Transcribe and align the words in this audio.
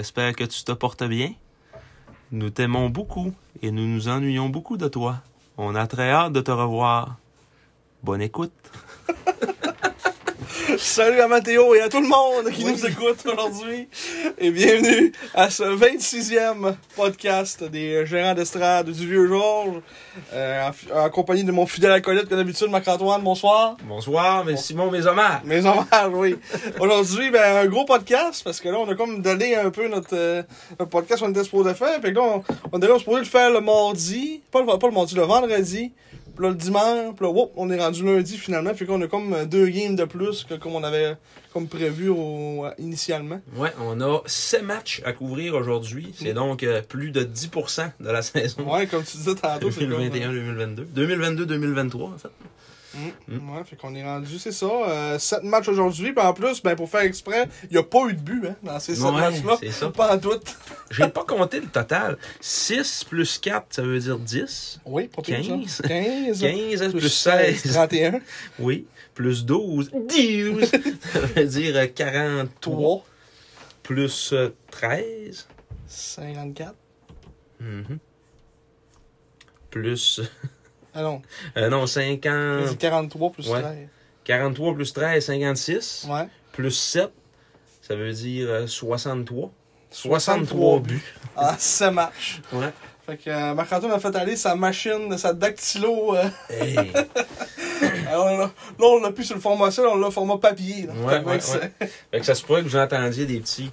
J'espère 0.00 0.34
que 0.34 0.44
tu 0.44 0.64
te 0.64 0.72
portes 0.72 1.04
bien. 1.04 1.34
Nous 2.32 2.48
t'aimons 2.48 2.88
beaucoup 2.88 3.34
et 3.60 3.70
nous 3.70 3.86
nous 3.86 4.08
ennuyons 4.08 4.48
beaucoup 4.48 4.78
de 4.78 4.88
toi. 4.88 5.16
On 5.58 5.74
a 5.74 5.86
très 5.86 6.10
hâte 6.10 6.32
de 6.32 6.40
te 6.40 6.50
revoir. 6.50 7.18
Bonne 8.02 8.22
écoute. 8.22 8.50
Salut 10.80 11.20
à 11.20 11.28
Mathéo 11.28 11.74
et 11.74 11.82
à 11.82 11.90
tout 11.90 12.00
le 12.00 12.08
monde 12.08 12.50
qui 12.52 12.64
nous 12.64 12.86
écoute 12.86 13.22
aujourd'hui. 13.26 13.86
Et 14.38 14.50
bienvenue 14.50 15.12
à 15.34 15.50
ce 15.50 15.62
26e 15.62 16.74
podcast 16.96 17.62
des 17.64 18.06
gérants 18.06 18.34
d'estrade 18.34 18.88
du 18.88 19.06
Vieux 19.06 19.28
Georges. 19.28 19.82
Euh, 20.32 20.70
en, 20.94 21.10
compagnie 21.10 21.44
de 21.44 21.52
mon 21.52 21.66
fidèle 21.66 21.92
acolyte 21.92 22.28
que 22.28 22.34
d'habitude, 22.34 22.70
Marc-Antoine. 22.70 23.20
Bonsoir. 23.22 23.76
Bonsoir, 23.84 24.42
mais 24.46 24.56
Simon, 24.56 24.90
mes 24.90 25.06
hommages. 25.06 25.42
Mais 25.44 25.58
hommages, 25.58 26.12
oui. 26.14 26.36
Aujourd'hui, 26.80 27.30
ben, 27.30 27.58
un 27.58 27.66
gros 27.66 27.84
podcast 27.84 28.42
parce 28.42 28.58
que 28.58 28.70
là, 28.70 28.78
on 28.78 28.88
a 28.88 28.94
comme 28.94 29.20
donné 29.20 29.56
un 29.56 29.70
peu 29.70 29.86
notre, 29.86 30.16
euh, 30.16 30.42
notre 30.78 30.90
podcast 30.90 31.22
qu'on 31.22 31.30
était 31.30 31.44
supposé 31.44 31.74
faire. 31.74 32.00
Puis 32.00 32.12
là, 32.12 32.22
on, 32.22 32.42
on 32.72 32.78
était 32.78 32.98
supposé 32.98 33.18
le 33.18 33.26
faire 33.26 33.50
le 33.50 33.60
mardi. 33.60 34.40
Pas 34.50 34.60
le, 34.60 34.66
pas 34.66 34.88
le 34.88 34.94
mardi, 34.94 35.14
le 35.14 35.22
vendredi. 35.22 35.92
Puis 36.40 36.46
là, 36.46 36.52
le 36.54 36.58
dimanche. 36.58 37.16
Puis 37.16 37.26
là, 37.26 37.30
whoop, 37.30 37.52
on 37.56 37.68
est 37.70 37.78
rendu 37.78 38.02
lundi 38.02 38.38
finalement. 38.38 38.72
Puis 38.72 38.86
qu'on 38.86 39.00
a 39.02 39.06
comme 39.08 39.34
euh, 39.34 39.44
deux 39.44 39.66
games 39.68 39.94
de 39.94 40.04
plus 40.04 40.44
que 40.44 40.54
comme 40.54 40.74
on 40.74 40.82
avait 40.82 41.14
comme 41.52 41.68
prévu 41.68 42.08
au, 42.08 42.64
initialement. 42.78 43.42
Ouais, 43.56 43.72
on 43.78 44.00
a 44.00 44.22
7 44.24 44.62
matchs 44.62 45.02
à 45.04 45.12
couvrir 45.12 45.54
aujourd'hui. 45.54 46.14
C'est 46.16 46.32
donc 46.32 46.62
euh, 46.62 46.80
plus 46.80 47.10
de 47.10 47.24
10% 47.24 47.90
de 48.00 48.10
la 48.10 48.22
saison. 48.22 48.72
Ouais, 48.72 48.86
comme 48.86 49.04
tu 49.04 49.18
disais 49.18 49.34
tantôt, 49.34 49.70
c'est 49.70 49.80
comme... 49.86 50.00
euh, 50.00 50.08
2021-2022. 50.08 50.86
2022-2023, 50.96 52.02
en 52.04 52.16
fait. 52.16 52.28
Mm. 52.94 53.50
Ouais, 53.50 53.64
fait 53.64 53.76
qu'on 53.76 53.94
est 53.94 54.04
rendu, 54.04 54.38
c'est 54.38 54.52
ça. 54.52 54.66
Euh, 54.66 55.18
sept 55.18 55.42
matchs 55.44 55.68
aujourd'hui. 55.68 56.12
Puis 56.12 56.24
en 56.24 56.32
plus, 56.32 56.62
ben, 56.62 56.74
pour 56.74 56.90
faire 56.90 57.02
exprès, 57.02 57.48
il 57.64 57.72
n'y 57.72 57.78
a 57.78 57.82
pas 57.82 58.06
eu 58.08 58.14
de 58.14 58.20
but 58.20 58.46
hein, 58.46 58.56
dans 58.62 58.80
ces 58.80 58.94
sept 58.96 59.04
Ouais, 59.04 59.12
matchs-là. 59.12 59.90
Pas 59.90 60.14
en 60.14 60.18
tout. 60.18 60.40
J'ai 60.90 61.08
pas 61.08 61.24
compté 61.24 61.60
le 61.60 61.68
total. 61.68 62.18
6 62.40 63.04
plus 63.04 63.38
4, 63.38 63.66
ça 63.70 63.82
veut 63.82 63.98
dire 63.98 64.18
10. 64.18 64.80
Oui, 64.86 65.08
pour 65.08 65.22
tout 65.22 65.30
ça. 65.30 65.38
15. 65.38 65.82
15. 65.82 66.40
15 66.40 66.90
plus 66.92 67.08
16. 67.08 67.62
31. 67.74 68.20
Oui. 68.58 68.86
Plus 69.14 69.44
12. 69.44 69.90
12. 69.92 70.64
ça 71.12 71.18
veut 71.20 71.44
dire 71.44 71.76
euh, 71.76 71.86
43. 71.86 72.50
3. 72.60 73.06
Plus 73.82 74.32
euh, 74.32 74.50
13. 74.70 75.46
54. 75.86 76.74
Mhm. 77.60 77.98
Plus. 79.70 80.20
Ah 80.94 81.02
non, 81.02 81.22
euh, 81.56 81.68
non, 81.68 81.86
50. 81.86 82.68
c'est 82.68 82.76
43 82.78 83.30
plus 83.32 83.48
Ouais. 83.48 83.60
13. 83.62 83.74
43 84.24 84.74
plus 84.74 84.92
13, 84.92 85.24
56. 85.24 86.06
Ouais. 86.08 86.26
Plus 86.52 86.70
7, 86.72 87.10
ça 87.82 87.94
veut 87.96 88.12
dire 88.12 88.48
euh, 88.48 88.66
63. 88.66 89.50
63 89.90 90.80
buts. 90.80 91.02
Ah, 91.36 91.56
7 91.58 91.92
matchs. 91.92 92.40
Ouais. 92.52 92.70
Fait 93.06 93.16
que 93.16 93.30
euh, 93.30 93.54
Marc-Antoine 93.54 93.92
a 93.92 93.98
fait 93.98 94.14
aller 94.14 94.36
sa 94.36 94.54
machine, 94.54 95.16
sa 95.18 95.32
dactylo. 95.32 96.14
euh, 96.16 96.28
Hey. 96.48 96.76
alors, 98.08 98.26
là, 98.26 98.36
là, 98.38 98.50
on 98.78 99.00
l'a 99.00 99.10
plus 99.10 99.24
sur 99.24 99.34
le 99.34 99.40
format 99.40 99.70
ça, 99.70 99.82
là, 99.82 99.88
on 99.92 99.96
l'a 99.98 100.08
au 100.08 100.10
format 100.12 100.38
papier. 100.38 100.86
Là, 100.86 100.92
Ouais, 100.94 101.24
ouais. 101.24 101.40
Fait 101.40 102.20
que 102.20 102.26
ça 102.26 102.34
se 102.34 102.44
pourrait 102.44 102.62
que 102.62 102.68
vous 102.68 102.76
entendiez 102.76 103.26
des 103.26 103.40
petits. 103.40 103.70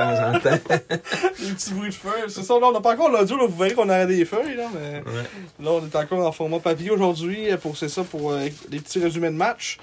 Temps 0.00 0.28
en 0.28 0.38
temps. 0.40 0.74
Des 1.38 1.52
petits 1.52 1.74
bruits 1.74 1.90
de 1.90 1.94
feuilles. 1.94 2.24
C'est 2.28 2.42
ça, 2.42 2.54
là, 2.58 2.66
on 2.66 2.72
n'a 2.72 2.80
pas 2.80 2.92
encore 2.94 3.10
l'audio, 3.10 3.36
là, 3.36 3.46
vous 3.46 3.56
verrez 3.56 3.74
qu'on 3.74 3.88
a 3.88 4.06
des 4.06 4.24
feuilles, 4.24 4.56
là, 4.56 4.64
mais... 4.74 4.98
Ouais. 5.10 5.22
Là, 5.64 5.70
on 5.72 5.84
est 5.86 5.96
encore 5.96 6.26
en 6.26 6.32
format 6.32 6.58
papier 6.60 6.90
aujourd'hui 6.90 7.50
euh, 7.50 7.56
pour 7.56 7.76
c'est 7.76 7.88
ça 7.88 8.02
pour 8.04 8.32
euh, 8.32 8.46
les 8.70 8.78
petits 8.80 8.98
résumés 8.98 9.28
de 9.30 9.34
match. 9.34 9.78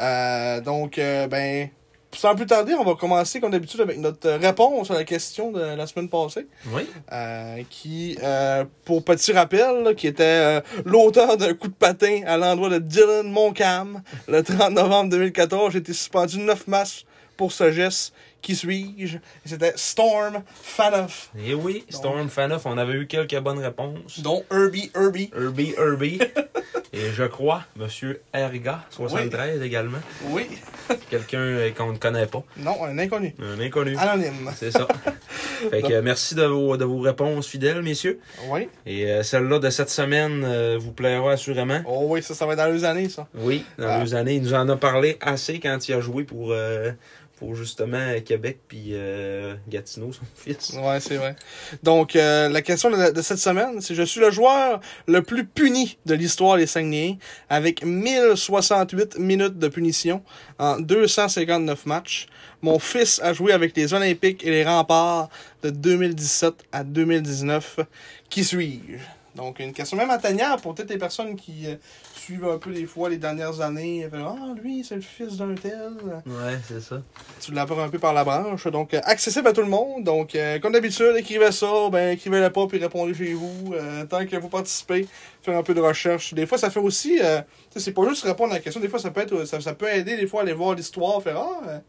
Euh, 0.00 0.60
donc 0.60 0.98
euh, 0.98 1.26
ben 1.28 1.68
sans 2.14 2.34
plus 2.34 2.46
tarder, 2.46 2.72
on 2.72 2.84
va 2.84 2.94
commencer 2.94 3.38
comme 3.38 3.50
d'habitude 3.50 3.82
avec 3.82 3.98
notre 3.98 4.30
réponse 4.30 4.90
à 4.90 4.94
la 4.94 5.04
question 5.04 5.52
de 5.52 5.60
la 5.60 5.86
semaine 5.86 6.08
passée, 6.08 6.46
Oui. 6.72 6.88
euh, 7.12 7.62
qui 7.68 8.16
euh, 8.22 8.64
pour 8.86 9.04
petit 9.04 9.30
rappel, 9.32 9.82
là, 9.84 9.92
qui 9.92 10.06
était 10.06 10.24
euh, 10.24 10.60
l'auteur 10.86 11.36
d'un 11.36 11.52
coup 11.52 11.68
de 11.68 11.74
patin 11.74 12.22
à 12.26 12.38
l'endroit 12.38 12.70
de 12.70 12.78
Dylan 12.78 13.30
Moncam 13.30 14.00
le 14.26 14.42
30 14.42 14.72
novembre 14.72 15.10
2014, 15.10 15.72
j'ai 15.72 15.78
été 15.80 15.92
suspendu 15.92 16.38
9 16.38 16.66
matchs 16.66 17.04
pour 17.36 17.52
ce 17.52 17.70
geste. 17.72 18.14
Qui 18.40 18.54
suis-je? 18.56 19.18
C'était 19.44 19.72
Storm 19.76 20.42
Fanoff, 20.62 21.30
Et 21.44 21.54
oui, 21.54 21.84
Storm 21.90 22.28
Fanoff, 22.28 22.66
on 22.66 22.78
avait 22.78 22.94
eu 22.94 23.06
quelques 23.06 23.38
bonnes 23.40 23.58
réponses. 23.58 24.20
dont 24.20 24.44
Herbie 24.50 24.90
Herbie. 24.94 25.30
Herbie 25.36 25.74
Herbie. 25.76 26.20
Et 26.94 27.10
je 27.12 27.24
crois, 27.24 27.64
Monsieur 27.76 28.22
Erga, 28.32 28.84
73 28.90 29.60
également. 29.62 29.98
Oui. 30.30 30.46
Quelqu'un 31.10 31.38
euh, 31.38 31.70
qu'on 31.72 31.92
ne 31.92 31.98
connaît 31.98 32.26
pas. 32.26 32.42
Non, 32.56 32.82
un 32.84 32.96
inconnu. 32.98 33.34
Un 33.42 33.60
inconnu. 33.60 33.94
Anonyme. 33.98 34.50
C'est 34.56 34.70
ça. 34.70 34.88
fait 35.70 35.82
que 35.82 36.00
merci 36.00 36.34
de 36.34 36.44
vos, 36.44 36.78
de 36.78 36.84
vos 36.86 37.00
réponses 37.00 37.46
fidèles, 37.46 37.82
messieurs. 37.82 38.20
Oui. 38.48 38.68
Et 38.86 39.04
euh, 39.10 39.22
celle-là 39.22 39.58
de 39.58 39.68
cette 39.68 39.90
semaine 39.90 40.42
euh, 40.46 40.78
vous 40.80 40.92
plaira 40.92 41.32
assurément. 41.32 41.80
Oh 41.86 42.06
oui, 42.08 42.22
ça, 42.22 42.34
ça 42.34 42.46
va 42.46 42.54
être 42.54 42.58
dans 42.60 42.72
les 42.72 42.84
années, 42.84 43.10
ça. 43.10 43.28
Oui, 43.34 43.66
dans 43.78 43.86
Ah. 43.88 44.02
les 44.02 44.14
années. 44.14 44.34
Il 44.36 44.42
nous 44.44 44.54
en 44.54 44.66
a 44.68 44.76
parlé 44.76 45.18
assez 45.20 45.60
quand 45.60 45.88
il 45.88 45.92
a 45.94 46.00
joué 46.00 46.24
pour, 46.24 46.52
euh, 46.52 46.90
pour 47.38 47.54
justement 47.54 48.20
Québec 48.24 48.58
puis 48.66 48.90
euh, 48.92 49.54
Gatineau, 49.68 50.12
son 50.12 50.24
fils. 50.34 50.74
Ouais, 50.74 51.00
c'est 51.00 51.16
vrai. 51.16 51.36
Donc, 51.82 52.16
euh, 52.16 52.48
la 52.48 52.62
question 52.62 52.90
de, 52.90 53.22
cette 53.22 53.38
semaine, 53.38 53.80
c'est 53.80 53.94
je 53.94 54.02
suis 54.02 54.20
le 54.20 54.30
joueur 54.30 54.80
le 55.06 55.22
plus 55.22 55.44
puni 55.44 55.98
de 56.06 56.14
l'histoire 56.14 56.56
des 56.56 56.66
Saguenayens, 56.66 57.16
avec 57.48 57.84
1068 57.84 59.18
minutes 59.18 59.58
de 59.58 59.68
punition 59.68 60.22
en 60.58 60.80
259 60.80 61.86
matchs. 61.86 62.26
Mon 62.60 62.78
fils 62.78 63.20
a 63.22 63.32
joué 63.32 63.52
avec 63.52 63.76
les 63.76 63.94
Olympiques 63.94 64.44
et 64.44 64.50
les 64.50 64.64
Remparts 64.64 65.28
de 65.62 65.70
2017 65.70 66.54
à 66.72 66.82
2019. 66.82 67.80
Qui 68.28 68.42
suis-je? 68.42 69.17
Donc, 69.38 69.60
une 69.60 69.72
question 69.72 69.96
même 69.96 70.10
atteignable 70.10 70.60
pour 70.60 70.74
toutes 70.74 70.90
les 70.90 70.98
personnes 70.98 71.36
qui 71.36 71.68
euh, 71.68 71.76
suivent 72.12 72.44
un 72.44 72.58
peu 72.58 72.72
des 72.72 72.86
fois 72.86 73.08
les 73.08 73.18
dernières 73.18 73.60
années. 73.60 74.08
Ah, 74.12 74.34
lui, 74.60 74.82
c'est 74.82 74.96
le 74.96 75.00
fils 75.00 75.36
d'un 75.36 75.54
tel. 75.54 75.92
Ouais, 76.26 76.58
c'est 76.66 76.80
ça. 76.80 77.00
Tu 77.40 77.52
l'apprends 77.52 77.80
un 77.80 77.88
peu 77.88 78.00
par 78.00 78.12
la 78.12 78.24
branche, 78.24 78.66
donc 78.66 78.94
euh, 78.94 79.00
accessible 79.04 79.46
à 79.46 79.52
tout 79.52 79.60
le 79.60 79.68
monde. 79.68 80.02
Donc, 80.02 80.34
euh, 80.34 80.58
comme 80.58 80.72
d'habitude, 80.72 81.14
écrivez 81.16 81.52
ça, 81.52 81.88
ben 81.92 82.14
écrivez-le 82.14 82.50
pas 82.50 82.66
puis 82.66 82.78
répondez 82.78 83.14
chez 83.14 83.32
vous. 83.34 83.74
Tant 84.10 84.26
que 84.26 84.36
vous 84.36 84.48
participez, 84.48 85.06
faire 85.42 85.56
un 85.56 85.62
peu 85.62 85.72
de 85.72 85.80
recherche. 85.80 86.34
Des 86.34 86.44
fois, 86.44 86.58
ça 86.58 86.68
fait 86.68 86.80
aussi, 86.80 87.18
tu 87.18 87.20
sais, 87.20 87.80
c'est 87.80 87.92
pas 87.92 88.08
juste 88.08 88.24
répondre 88.24 88.50
à 88.52 88.56
la 88.56 88.60
question. 88.60 88.80
Des 88.80 88.88
fois, 88.88 88.98
ça 88.98 89.12
peut 89.12 89.20
être, 89.20 89.44
ça, 89.44 89.60
ça 89.60 89.72
peut 89.72 89.88
aider 89.88 90.16
des 90.16 90.26
fois 90.26 90.40
à 90.40 90.42
aller 90.42 90.52
voir 90.52 90.74
l'histoire, 90.74 91.22
faire 91.22 91.38
ah, 91.38 91.80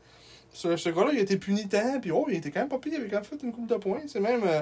ce, 0.53 0.75
ce 0.77 0.89
gars-là, 0.89 1.11
il 1.13 1.19
a 1.19 1.21
été 1.21 1.37
puni 1.37 1.67
tant, 1.67 1.99
puis 1.99 2.11
oh, 2.11 2.27
il 2.29 2.37
était 2.37 2.51
quand 2.51 2.59
même 2.59 2.69
pas 2.69 2.77
pire, 2.77 2.93
il 2.93 2.99
avait 2.99 3.09
quand 3.09 3.17
même 3.17 3.25
fait 3.25 3.41
une 3.43 3.51
coupe 3.51 3.67
de 3.67 3.75
points. 3.75 4.01
C'est 4.07 4.19
même 4.19 4.41
euh, 4.45 4.61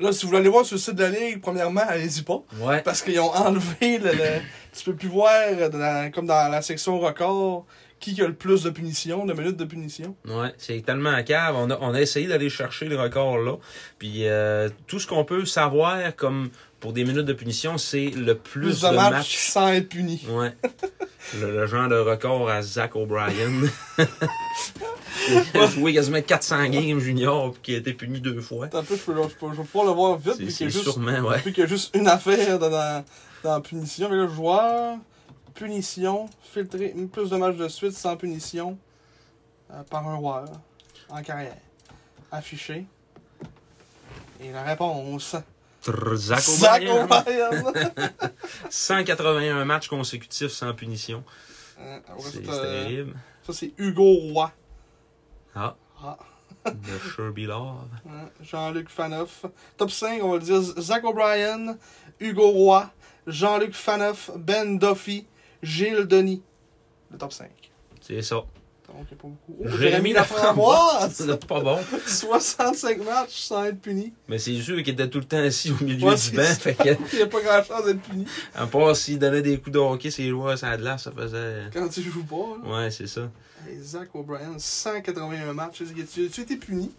Là, 0.00 0.12
si 0.12 0.22
vous 0.22 0.28
voulez 0.28 0.40
aller 0.40 0.48
voir 0.48 0.64
sur 0.64 0.74
le 0.74 0.80
site 0.80 0.94
de 0.96 1.02
la 1.04 1.10
Ligue, 1.10 1.40
premièrement, 1.40 1.82
allez-y 1.86 2.22
pas. 2.22 2.42
Ouais. 2.60 2.82
Parce 2.82 3.00
qu'ils 3.02 3.20
ont 3.20 3.30
enlevé 3.32 3.98
le, 3.98 4.10
le- 4.12 4.40
Tu 4.76 4.84
peux 4.84 4.94
plus 4.96 5.08
voir, 5.08 5.30
euh, 5.52 5.68
dans- 5.68 6.10
comme 6.10 6.26
dans 6.26 6.50
la 6.50 6.62
section 6.62 6.98
record, 6.98 7.64
qui 8.00 8.20
a 8.20 8.26
le 8.26 8.34
plus 8.34 8.62
de 8.64 8.70
punitions, 8.70 9.24
de 9.24 9.32
minutes 9.32 9.56
de 9.56 9.64
punition. 9.64 10.14
Ouais, 10.26 10.52
c'est 10.58 10.84
tellement 10.84 11.12
à 11.14 11.22
cave. 11.22 11.54
On 11.56 11.70
a, 11.70 11.78
on 11.80 11.94
a 11.94 12.00
essayé 12.02 12.26
d'aller 12.26 12.50
chercher 12.50 12.86
le 12.86 13.00
record 13.00 13.38
là. 13.38 13.56
Puis 13.98 14.26
euh, 14.26 14.68
tout 14.86 14.98
ce 14.98 15.06
qu'on 15.06 15.24
peut 15.24 15.46
savoir 15.46 16.14
comme 16.16 16.50
pour 16.80 16.92
des 16.92 17.04
minutes 17.04 17.24
de 17.24 17.32
punition, 17.32 17.78
c'est 17.78 18.10
le 18.10 18.34
plus, 18.34 18.60
Plus, 18.60 18.80
de 18.82 18.88
de 18.88 18.94
matchs 18.94 19.10
matchs. 19.12 19.36
sans 19.38 19.68
être 19.72 19.88
puni. 19.88 20.22
Ouais. 20.28 20.52
le, 21.40 21.50
le 21.52 21.66
genre 21.66 21.88
de 21.88 21.96
record 21.96 22.50
à 22.50 22.60
Zach 22.60 22.94
O'Brien. 22.94 23.48
Il 25.54 25.60
a 25.60 25.66
joué 25.66 25.94
quasiment 25.94 26.22
400 26.22 26.68
games 26.68 26.98
junior 26.98 27.52
puis 27.52 27.62
qui 27.62 27.74
a 27.74 27.78
été 27.78 27.92
puni 27.92 28.20
deux 28.20 28.40
fois. 28.40 28.66
Attends 28.66 28.78
un 28.78 28.82
peu, 28.82 28.96
je, 28.96 29.02
peux, 29.02 29.14
je, 29.14 29.34
peux, 29.34 29.52
je 29.52 29.56
vais 29.56 29.64
pouvoir 29.64 29.86
le 29.86 29.92
voir 29.92 30.16
vite, 30.16 30.34
C'est 30.36 30.44
puis 30.44 30.54
qu'il 30.54 30.66
y 30.66 30.68
a 30.68 30.72
juste, 30.72 30.84
sûrement, 30.84 31.20
ouais. 31.20 31.38
puis 31.40 31.52
qu'il 31.52 31.62
y 31.62 31.66
a 31.66 31.68
juste 31.68 31.94
une 31.94 32.08
affaire 32.08 32.58
dans, 32.58 33.04
dans, 33.42 33.60
punition. 33.60 34.08
Mais 34.08 34.16
là, 34.16 34.26
joueur, 34.26 34.98
punition, 35.54 36.28
filtrer 36.42 36.94
plus 37.12 37.30
de 37.30 37.36
matchs 37.36 37.56
de 37.56 37.68
suite 37.68 37.92
sans 37.92 38.16
punition 38.16 38.76
euh, 39.70 39.82
par 39.84 40.06
un 40.06 40.18
joueur 40.18 40.44
en 41.08 41.22
carrière. 41.22 41.56
affiché. 42.30 42.86
Et 44.40 44.50
la 44.52 44.62
réponse. 44.62 45.36
Zach 46.14 46.40
Zach 46.40 46.82
O'Brien. 46.82 47.50
O'Brien. 47.66 47.90
181 48.70 49.64
matchs 49.64 49.88
consécutifs 49.88 50.52
sans 50.52 50.72
punition. 50.74 51.22
Euh, 51.78 51.98
c'est 52.20 52.48
euh, 52.48 52.84
terrible. 52.84 53.14
Ça, 53.46 53.52
c'est 53.52 53.72
Hugo 53.78 54.14
Roy. 54.32 54.50
Ah, 55.54 55.74
Ah. 56.02 56.18
de 56.66 56.98
Sherby 57.14 57.44
Love. 57.46 57.88
Jean-Luc 58.42 58.88
Faneuf. 58.88 59.44
Top 59.76 59.90
5, 59.90 60.22
on 60.22 60.30
va 60.32 60.38
le 60.38 60.42
dire 60.42 60.60
Zach 60.62 61.04
O'Brien, 61.04 61.76
Hugo 62.20 62.48
Roy, 62.50 62.84
Jean-Luc 63.26 63.74
Faneuf, 63.74 64.30
Ben 64.36 64.78
Duffy, 64.78 65.26
Gilles 65.62 66.06
Denis. 66.06 66.42
Le 67.10 67.18
top 67.18 67.32
5. 67.32 67.50
C'est 68.00 68.22
ça. 68.22 68.44
Donc, 68.96 69.06
il 69.10 69.14
n'y 69.14 69.20
a 69.20 69.22
pas 69.22 69.28
beaucoup. 69.28 69.56
Oh, 69.64 69.78
Jérémy 69.78 70.12
Laframboise! 70.12 71.12
C'est 71.14 71.46
pas 71.46 71.60
bon. 71.60 71.78
65 72.06 73.04
matchs 73.04 73.40
sans 73.40 73.64
être 73.64 73.80
puni. 73.80 74.12
Mais 74.28 74.38
c'est 74.38 74.54
sûr 74.60 74.76
qu'il 74.82 74.90
était 74.90 75.08
tout 75.08 75.18
le 75.18 75.24
temps 75.24 75.38
assis 75.38 75.72
au 75.72 75.84
milieu 75.84 76.06
Ouais, 76.08 76.14
du 76.16 76.30
banc. 76.36 76.42
Fait 76.44 76.74
que, 76.74 76.88
Il 77.12 77.16
n'y 77.16 77.22
a 77.22 77.26
pas 77.26 77.40
grand 77.40 77.64
chance 77.64 77.84
d'être 77.86 78.00
puni 78.02 78.24
à 78.54 78.66
part 78.66 78.94
s'il 78.94 79.18
donnait 79.18 79.42
des 79.42 79.58
coups 79.58 79.72
de 79.72 79.78
hockey, 79.78 80.10
ses 80.10 80.28
joueurs 80.28 80.62
à 80.62 80.70
la 80.70 80.76
glace, 80.76 81.02
ça 81.04 81.10
faisait. 81.12 81.64
quand 81.72 81.88
tu 81.88 82.02
joues 82.02 82.22
pas. 82.24 82.36
Là. 82.68 82.76
Ouais, 82.84 82.90
c'est 82.90 83.08
ça. 83.08 83.28
Hey, 83.68 83.78
Zach 83.82 84.08
O'Brien, 84.14 84.54
181 84.58 85.52
matchs. 85.54 85.82
Tu 86.12 86.22
as 86.22 86.42
été 86.42 86.56
puni? 86.56 86.90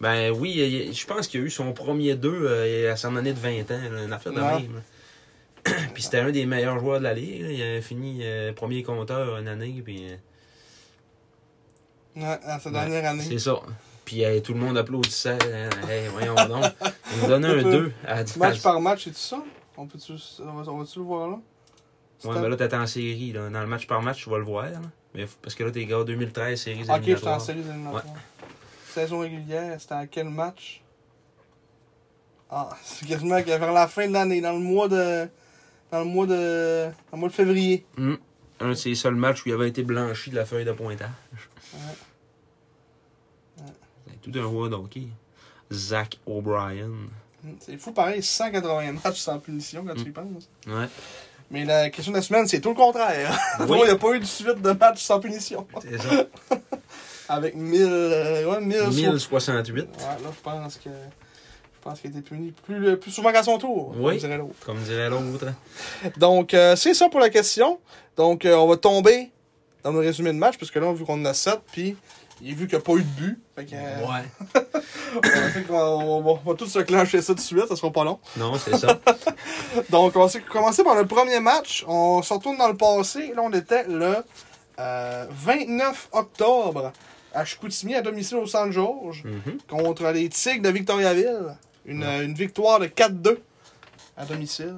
Ben 0.00 0.32
oui, 0.32 0.90
je 0.92 1.06
pense 1.06 1.28
qu'il 1.28 1.40
a 1.40 1.44
eu 1.44 1.50
son 1.50 1.72
premier 1.72 2.16
deux 2.16 2.34
euh, 2.44 2.92
à 2.92 2.96
son 2.96 3.14
année 3.16 3.32
de 3.32 3.38
20 3.38 3.70
ans, 3.70 3.80
une 4.04 4.12
affaire 4.12 4.32
de 4.32 4.40
Ouais. 4.40 4.62
même. 4.62 4.82
puis 5.94 6.02
c'était 6.02 6.18
un 6.18 6.30
des 6.32 6.44
meilleurs 6.44 6.80
joueurs 6.80 6.98
de 6.98 7.04
la 7.04 7.14
ligue. 7.14 7.46
Il 7.50 7.62
a 7.62 7.80
fini 7.80 8.20
euh, 8.22 8.52
premier 8.52 8.82
compteur 8.82 9.36
une 9.38 9.46
année. 9.46 9.80
Puis, 9.84 10.06
euh, 10.10 10.16
Ouais, 12.16 12.24
à 12.24 12.58
sa 12.60 12.68
Ouais, 12.70 12.74
dernière 12.74 13.10
année. 13.10 13.24
c'est 13.26 13.38
ça. 13.38 13.56
Puis 14.04 14.24
euh, 14.24 14.40
tout 14.40 14.52
le 14.54 14.60
monde 14.60 14.76
applaudissait. 14.78 15.38
euh, 15.44 15.70
Hey, 15.88 16.08
voyons 16.08 16.34
donc. 16.48 16.64
Il 17.14 17.22
me 17.22 17.28
donnait 17.28 17.48
un 17.48 17.58
Un 17.58 17.62
peu. 17.62 17.70
2 17.70 17.92
à 18.06 18.24
Match 18.36 18.62
par 18.62 18.80
match, 18.80 19.04
c'est 19.04 19.10
tout 19.10 19.16
ça? 19.16 19.42
On 19.76 19.86
peut-tu 19.86 20.12
on 20.40 20.52
va, 20.52 20.70
on 20.72 20.78
va-tu 20.78 20.98
le 20.98 21.04
voir 21.04 21.28
là? 21.30 21.38
Ouais, 22.24 22.40
mais 22.40 22.48
là, 22.48 22.56
t'es 22.56 22.74
en 22.74 22.86
série. 22.86 23.32
Là. 23.32 23.48
Dans 23.48 23.60
le 23.60 23.66
match 23.66 23.86
par 23.86 24.00
match, 24.02 24.22
tu 24.24 24.30
vas 24.30 24.38
le 24.38 24.44
voir. 24.44 24.64
Là. 24.64 24.80
Mais 25.14 25.26
parce 25.40 25.54
que 25.54 25.64
là, 25.64 25.70
t'es 25.70 25.84
gars 25.86 26.04
2013, 26.04 26.60
séries 26.60 26.82
Ok, 26.82 26.86
j'étais 26.86 26.92
en 26.94 26.96
éliminatoires. 27.02 27.40
série 27.40 27.58
éliminatoires. 27.60 28.04
Saison 28.92 29.18
régulière, 29.20 29.80
c'était 29.80 29.94
à 29.94 30.06
quel 30.06 30.28
match? 30.28 30.82
Ah, 32.50 32.68
c'est 32.84 33.06
quasiment 33.08 33.40
vers 33.40 33.72
la 33.72 33.88
fin 33.88 34.06
de 34.06 34.12
l'année, 34.12 34.40
dans 34.40 34.52
le 34.52 34.58
mois 34.58 34.88
de. 34.88 35.26
Dans 35.90 36.00
le 36.00 36.04
mois 36.04 36.26
de. 36.26 36.86
Dans 37.10 37.16
le 37.16 37.18
mois 37.18 37.28
de 37.28 37.34
février. 37.34 37.84
Hum. 37.98 38.18
Un 38.60 38.68
de 38.70 38.74
ses 38.74 38.94
seuls 38.94 39.14
matchs 39.16 39.44
où 39.44 39.48
il 39.48 39.52
avait 39.54 39.68
été 39.68 39.82
blanchi 39.82 40.30
de 40.30 40.36
la 40.36 40.44
feuille 40.44 40.64
de 40.64 40.72
pointage. 40.72 41.10
Tout 44.22 44.30
un 44.34 44.44
roi 44.44 44.68
d'hockey. 44.68 45.08
Zach 45.72 46.18
O'Brien. 46.26 46.90
C'est 47.60 47.76
fou 47.76 47.92
pareil, 47.92 48.22
180 48.22 48.92
matchs 49.04 49.18
sans 49.20 49.38
punition 49.38 49.84
quand 49.86 49.94
tu 49.94 50.02
y 50.02 50.08
Hmm. 50.08 50.12
penses. 50.12 50.48
Ouais. 50.66 50.86
Mais 51.50 51.64
la 51.64 51.90
question 51.90 52.12
de 52.12 52.16
la 52.18 52.22
semaine, 52.22 52.46
c'est 52.46 52.60
tout 52.60 52.70
le 52.70 52.74
contraire. 52.74 53.36
Oui. 53.60 53.78
il 53.82 53.84
n'y 53.84 53.90
a 53.90 53.96
pas 53.96 54.12
eu 54.14 54.20
de 54.20 54.24
suite 54.24 54.62
de 54.62 54.72
matchs 54.72 55.02
sans 55.02 55.18
punition. 55.20 55.66
C'est 55.82 55.98
ça. 56.00 56.24
Avec 57.28 57.54
1000. 57.56 57.82
euh, 57.82 58.44
ouais, 58.50 58.60
1000. 58.60 58.88
1068, 58.90 59.80
Ouais, 59.80 59.86
là, 60.04 60.16
je 60.34 60.40
pense 60.42 60.76
que. 60.76 60.88
Je 60.90 61.84
pense 61.88 62.00
qu'il 62.00 62.14
a 62.14 62.18
été 62.18 62.22
puni 62.22 62.52
plus, 62.52 62.96
plus 62.96 63.10
souvent 63.10 63.32
qu'à 63.32 63.42
son 63.42 63.58
tour. 63.58 63.92
Oui. 63.96 64.12
comme 64.12 64.18
dirait 64.18 64.38
l'autre. 64.38 64.54
comme 64.64 64.78
dirait 64.82 65.10
l'autre. 65.10 65.46
Donc, 66.16 66.54
euh, 66.54 66.76
c'est 66.76 66.94
ça 66.94 67.08
pour 67.08 67.18
la 67.18 67.28
question. 67.28 67.80
Donc, 68.16 68.44
euh, 68.44 68.54
on 68.54 68.68
va 68.68 68.76
tomber 68.76 69.32
dans 69.82 69.90
le 69.90 69.98
résumé 69.98 70.32
de 70.32 70.38
match, 70.38 70.56
parce 70.58 70.70
que 70.70 70.78
là, 70.78 70.92
vu 70.92 71.04
qu'on 71.04 71.20
en 71.20 71.24
a 71.24 71.34
7, 71.34 71.58
puis 71.72 71.96
il 72.42 72.50
est 72.50 72.54
vu 72.54 72.66
qu'il 72.66 72.76
n'y 72.76 72.82
a 72.82 72.84
pas 72.84 72.92
eu 72.94 73.02
de 73.02 73.20
but. 73.20 73.38
Fait 73.54 73.64
que, 73.64 73.74
euh, 73.74 74.06
Ouais. 74.06 74.60
fait 75.52 75.64
on, 75.70 76.20
va, 76.22 76.30
on 76.44 76.50
va 76.50 76.54
tous 76.56 76.66
se 76.66 76.80
clencher 76.80 77.20
ça 77.22 77.28
tout 77.32 77.38
de 77.38 77.40
suite, 77.40 77.66
ça 77.68 77.76
sera 77.76 77.90
pas 77.92 78.04
long. 78.04 78.18
Non, 78.36 78.54
c'est 78.58 78.76
ça. 78.76 78.98
Donc, 79.90 80.16
on 80.16 80.26
va 80.26 80.40
commencer 80.40 80.82
par 80.84 80.94
le 80.96 81.06
premier 81.06 81.40
match. 81.40 81.84
On 81.86 82.22
se 82.22 82.32
retourne 82.34 82.58
dans 82.58 82.68
le 82.68 82.76
passé. 82.76 83.32
Là, 83.34 83.42
on 83.44 83.52
était 83.52 83.84
le 83.84 84.16
euh, 84.78 85.26
29 85.30 86.08
octobre 86.12 86.92
à 87.34 87.44
Chicoutimi, 87.44 87.94
à 87.94 88.02
domicile 88.02 88.38
au 88.38 88.46
Saint-Georges, 88.46 89.24
Mhm. 89.24 89.58
contre 89.68 90.06
les 90.10 90.28
Tigres 90.28 90.62
de 90.62 90.68
Victoriaville. 90.70 91.56
Une, 91.84 92.02
euh, 92.04 92.24
une 92.24 92.34
victoire 92.34 92.78
de 92.80 92.86
4-2 92.86 93.40
à 94.16 94.24
domicile. 94.24 94.76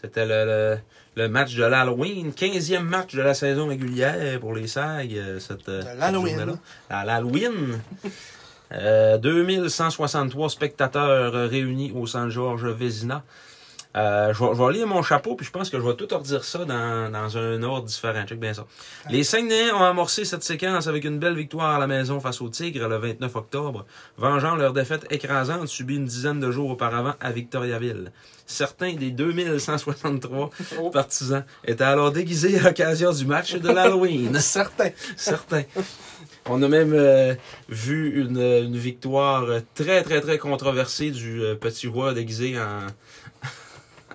C'était 0.00 0.24
le, 0.24 0.44
le, 0.46 0.78
le 1.20 1.28
match 1.28 1.54
de 1.54 1.64
l'Halloween, 1.64 2.30
15e 2.32 2.80
match 2.80 3.14
de 3.14 3.20
la 3.20 3.34
saison 3.34 3.66
régulière 3.68 4.40
pour 4.40 4.54
les 4.54 4.66
SAG. 4.66 5.12
euh, 5.14 5.38
Cette, 5.38 5.68
euh, 5.68 5.82
cette 5.82 5.98
l'Halloween. 5.98 6.36
journée-là. 6.38 6.58
À 6.88 7.04
l'Halloween. 7.04 7.78
Euh, 8.72 9.18
2163 9.18 10.48
spectateurs 10.48 11.32
réunis 11.50 11.92
au 11.94 12.06
Saint-Georges 12.06 12.66
Vézina. 12.68 13.22
Euh, 13.96 14.32
je, 14.32 14.44
vais, 14.44 14.50
je 14.54 14.62
vais 14.62 14.72
lire 14.72 14.86
mon 14.86 15.02
chapeau, 15.02 15.34
puis 15.34 15.44
je 15.44 15.50
pense 15.50 15.68
que 15.68 15.76
je 15.76 15.82
vais 15.84 15.94
tout 15.94 16.06
redire 16.10 16.44
ça 16.44 16.64
dans, 16.64 17.10
dans 17.10 17.36
un 17.36 17.62
ordre 17.62 17.86
différent. 17.86 18.24
Check 18.24 18.38
bien 18.38 18.54
ça. 18.54 18.66
Les 19.10 19.24
Saguenayens 19.24 19.74
ont 19.74 19.82
amorcé 19.82 20.24
cette 20.24 20.44
séquence 20.44 20.86
avec 20.86 21.04
une 21.04 21.18
belle 21.18 21.34
victoire 21.34 21.74
à 21.74 21.78
la 21.78 21.86
maison 21.88 22.20
face 22.20 22.40
aux 22.40 22.48
Tigres 22.48 22.86
le 22.88 22.98
29 22.98 23.34
octobre, 23.34 23.84
vengeant 24.16 24.54
leur 24.54 24.72
défaite 24.72 25.06
écrasante 25.10 25.66
subie 25.66 25.96
une 25.96 26.04
dizaine 26.04 26.38
de 26.38 26.50
jours 26.52 26.70
auparavant 26.70 27.14
à 27.20 27.32
Victoriaville. 27.32 28.12
Certains 28.46 28.94
des 28.94 29.10
2163 29.10 30.50
Oh. 30.78 30.90
partisans 30.90 31.44
étaient 31.64 31.84
alors 31.84 32.12
déguisés 32.12 32.58
à 32.58 32.62
l'occasion 32.64 33.12
du 33.12 33.24
match 33.26 33.54
de 33.54 33.68
l'Halloween. 33.68 34.34
Certain. 34.40 34.90
Certains. 35.16 35.62
On 36.46 36.62
a 36.62 36.68
même 36.68 36.92
euh, 36.94 37.34
vu 37.68 38.20
une, 38.22 38.38
une 38.38 38.76
victoire 38.76 39.46
très, 39.74 40.02
très, 40.02 40.20
très 40.20 40.38
controversée 40.38 41.10
du 41.10 41.42
euh, 41.42 41.54
petit 41.54 41.86
roi 41.86 42.14
déguisé 42.14 42.58
en. 42.58 42.86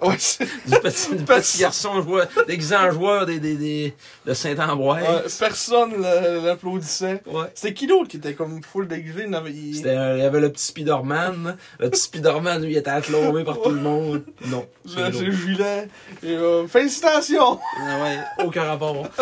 Ouais, 0.02 0.18
du 0.66 0.80
petit, 0.80 1.16
du 1.16 1.24
petit 1.26 1.58
garçon 1.60 2.02
joueur, 2.02 2.28
déguisé 2.48 2.76
en 2.76 2.92
joueur 2.92 3.26
des, 3.26 3.40
des, 3.40 3.56
des, 3.56 3.94
de 4.26 4.34
Saint-Ambroise. 4.34 5.02
ouais, 5.04 5.24
personne 5.40 6.02
l'applaudissait. 6.44 7.22
Ouais. 7.26 7.46
C'était 7.54 7.74
qui 7.74 7.88
d'autre 7.88 8.10
qui 8.10 8.18
était 8.18 8.34
comme 8.34 8.62
full 8.62 8.88
déguisé? 8.88 9.26
Il 9.28 9.34
avait- 9.36 9.52
il- 9.52 9.78
y 9.86 9.88
avait 10.26 10.40
le 10.42 10.52
petit 10.52 10.66
Spider-Man. 10.66 11.56
Le 11.80 11.90
petit 11.90 12.02
Spider-Man, 12.02 12.64
lui, 12.66 12.76
était 12.76 12.90
acclamé 12.90 13.44
par 13.44 13.62
tout 13.62 13.70
le 13.70 13.80
monde. 13.82 14.24
Non. 14.48 14.68
c'est 14.86 14.98
Le 14.98 15.04
l'autre. 15.06 15.24
le 15.24 15.32
gilet. 15.32 15.88
Et, 16.24 16.36
euh, 16.36 16.68
félicitations! 16.68 17.60
Ah 17.82 18.04
ouais, 18.04 18.46
aucun 18.46 18.64
rapport. 18.64 19.08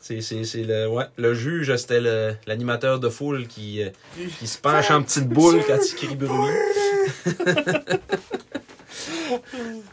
C'est, 0.00 0.20
c'est, 0.20 0.44
c'est 0.44 0.62
le, 0.62 0.86
ouais, 0.88 1.04
le 1.16 1.34
juge, 1.34 1.74
c'était 1.74 2.00
le, 2.00 2.34
l'animateur 2.46 3.00
de 3.00 3.08
foule 3.08 3.48
qui, 3.48 3.82
euh, 3.82 3.90
qui 4.38 4.46
se 4.46 4.56
penche 4.56 4.88
en 4.92 5.02
petite 5.02 5.28
boule 5.28 5.60
quand 5.66 5.78
il 5.84 5.94
crie 5.96 6.14
bruit. 6.14 6.52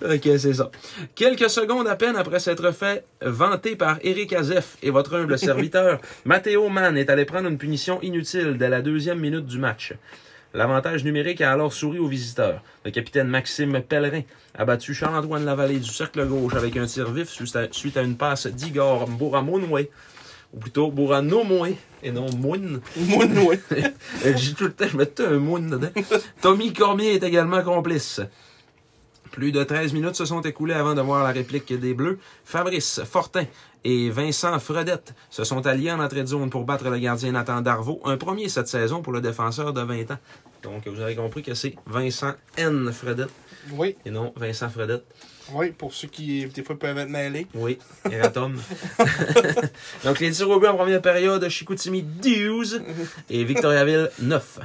ok, 0.01 0.29
c'est 0.37 0.53
ça. 0.53 0.71
Quelques 1.15 1.49
secondes 1.49 1.87
à 1.87 1.95
peine 1.95 2.15
après 2.15 2.39
s'être 2.39 2.71
fait 2.71 3.05
vanter 3.21 3.75
par 3.75 3.97
Eric 4.01 4.33
Azef 4.33 4.77
et 4.81 4.89
votre 4.89 5.15
humble 5.15 5.37
serviteur, 5.39 5.99
Matteo 6.25 6.69
Mann 6.69 6.97
est 6.97 7.09
allé 7.09 7.25
prendre 7.25 7.47
une 7.49 7.57
punition 7.57 8.01
inutile 8.01 8.57
dès 8.57 8.69
la 8.69 8.81
deuxième 8.81 9.19
minute 9.19 9.45
du 9.45 9.57
match. 9.57 9.93
L'avantage 10.55 11.03
numérique 11.03 11.41
a 11.41 11.51
alors 11.51 11.73
souri 11.73 11.97
aux 11.97 12.07
visiteurs. 12.07 12.61
Le 12.85 12.91
capitaine 12.91 13.27
Maxime 13.27 13.81
Pellerin 13.81 14.21
a 14.53 14.65
battu 14.65 14.93
Charles-Antoine 14.93 15.45
Lavallée 15.45 15.79
du 15.79 15.89
cercle 15.89 16.27
gauche 16.27 16.53
avec 16.53 16.77
un 16.77 16.85
tir 16.85 17.11
vif 17.11 17.29
suite 17.29 17.97
à, 17.97 18.01
une 18.03 18.17
passe 18.17 18.45
d'Igor 18.45 19.07
Bouramonoué. 19.07 19.89
Ou 20.53 20.59
plutôt 20.59 20.91
Bouranomoué, 20.91 21.77
et 22.03 22.11
non 22.11 22.27
ouais. 22.27 22.59
Euh, 23.71 24.33
J'ai 24.35 24.53
tout 24.53 24.65
le 24.65 24.73
temps, 24.73 24.85
je 24.87 24.95
mets 24.95 25.07
tout 25.07 25.23
un 25.23 25.39
moune 25.39 25.71
dedans. 25.71 25.89
Tommy 26.43 26.71
Cormier 26.71 27.15
est 27.15 27.23
également 27.23 27.63
complice. 27.63 28.21
Plus 29.33 29.51
de 29.51 29.63
13 29.63 29.93
minutes 29.93 30.15
se 30.15 30.25
sont 30.25 30.41
écoulées 30.41 30.75
avant 30.75 30.93
de 30.93 31.01
voir 31.01 31.23
la 31.23 31.31
réplique 31.31 31.73
des 31.73 31.95
Bleus. 31.95 32.19
Fabrice 32.45 33.01
Fortin 33.03 33.45
et 33.83 34.11
Vincent 34.11 34.59
Fredette 34.59 35.15
se 35.31 35.43
sont 35.43 35.65
alliés 35.65 35.91
en 35.91 35.99
entrée 35.99 36.21
de 36.21 36.27
zone 36.27 36.51
pour 36.51 36.65
battre 36.65 36.87
le 36.87 36.99
gardien 36.99 37.31
Nathan 37.31 37.61
Darvaux. 37.61 37.99
Un 38.05 38.15
premier 38.17 38.47
cette 38.47 38.67
saison 38.67 39.01
pour 39.01 39.11
le 39.11 39.21
défenseur 39.21 39.73
de 39.73 39.81
20 39.81 40.11
ans. 40.11 40.19
Donc, 40.61 40.87
vous 40.87 41.01
avez 41.01 41.15
compris 41.15 41.41
que 41.41 41.55
c'est 41.55 41.73
Vincent 41.87 42.33
N. 42.57 42.91
Fredette 42.93 43.31
Oui, 43.71 43.95
et 44.05 44.11
non 44.11 44.33
Vincent 44.35 44.69
Fredette. 44.69 45.03
oui, 45.51 45.71
pour 45.71 45.95
ceux 45.95 46.09
qui, 46.09 46.45
des 46.45 46.63
fois, 46.63 46.77
peuvent 46.77 46.99
être 46.99 47.09
mêlés. 47.09 47.47
Oui, 47.55 47.79
Eratom. 48.11 48.55
Donc, 50.03 50.19
les 50.19 50.29
tirs 50.29 50.47
au 50.51 50.59
but 50.59 50.67
en 50.67 50.75
première 50.75 51.01
période, 51.01 51.49
Chicoutimi 51.49 52.03
12 52.03 52.83
et 53.31 53.43
Victoriaville 53.43 54.11
9. 54.21 54.59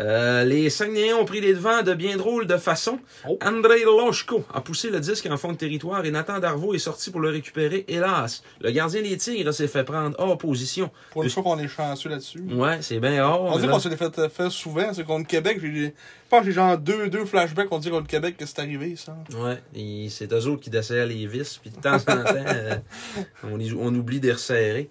Euh, 0.00 0.44
les 0.44 0.68
Saguenayens 0.68 1.16
ont 1.16 1.24
pris 1.24 1.40
les 1.40 1.54
devants 1.54 1.82
de 1.82 1.94
bien 1.94 2.16
drôle 2.16 2.46
de 2.46 2.56
façon. 2.56 2.98
Oh. 3.28 3.38
André 3.42 3.84
Loshko 3.84 4.44
a 4.52 4.60
poussé 4.60 4.90
le 4.90 5.00
disque 5.00 5.26
en 5.26 5.36
fond 5.36 5.52
de 5.52 5.56
territoire 5.56 6.04
et 6.04 6.10
Nathan 6.10 6.38
Darvaux 6.38 6.74
est 6.74 6.78
sorti 6.78 7.10
pour 7.10 7.20
le 7.20 7.30
récupérer. 7.30 7.84
Hélas, 7.88 8.42
le 8.60 8.70
gardien 8.70 9.00
des 9.00 9.16
Tigres 9.16 9.52
s'est 9.52 9.68
fait 9.68 9.84
prendre 9.84 10.14
hors 10.18 10.36
position. 10.36 10.90
Pour 11.12 11.22
une 11.22 11.30
fois 11.30 11.42
qu'on 11.42 11.58
est 11.58 11.68
chanceux 11.68 12.10
là-dessus. 12.10 12.42
Ouais, 12.50 12.78
c'est 12.82 13.00
bien 13.00 13.24
rare. 13.26 13.40
On 13.42 13.58
dit 13.58 13.66
qu'on 13.66 13.78
se 13.78 13.88
l'est 13.88 13.96
fait 13.96 14.28
faire 14.28 14.52
souvent, 14.52 14.92
c'est 14.92 15.04
contre 15.04 15.26
Québec. 15.26 15.58
J'ai, 15.62 15.94
pense 16.28 16.40
que 16.40 16.46
j'ai 16.46 16.52
genre 16.52 16.76
deux, 16.78 17.08
deux 17.08 17.24
flashbacks 17.24 17.68
qu'on 17.68 17.78
dit 17.78 17.90
contre 17.90 18.06
Québec 18.06 18.36
que 18.36 18.46
c'est 18.46 18.58
arrivé, 18.58 18.96
ça. 18.96 19.16
Ouais, 19.34 19.58
et 19.74 20.08
c'est 20.10 20.32
eux 20.32 20.46
autres 20.46 20.62
qui 20.62 20.70
desserrent 20.70 21.06
les 21.06 21.26
vis, 21.26 21.58
puis 21.58 21.70
de 21.70 21.76
temps 21.76 21.94
en 21.94 21.98
temps, 21.98 22.24
euh, 22.26 22.76
on, 23.44 23.58
on 23.78 23.94
oublie 23.94 24.20
de 24.20 24.32
resserrer. 24.32 24.90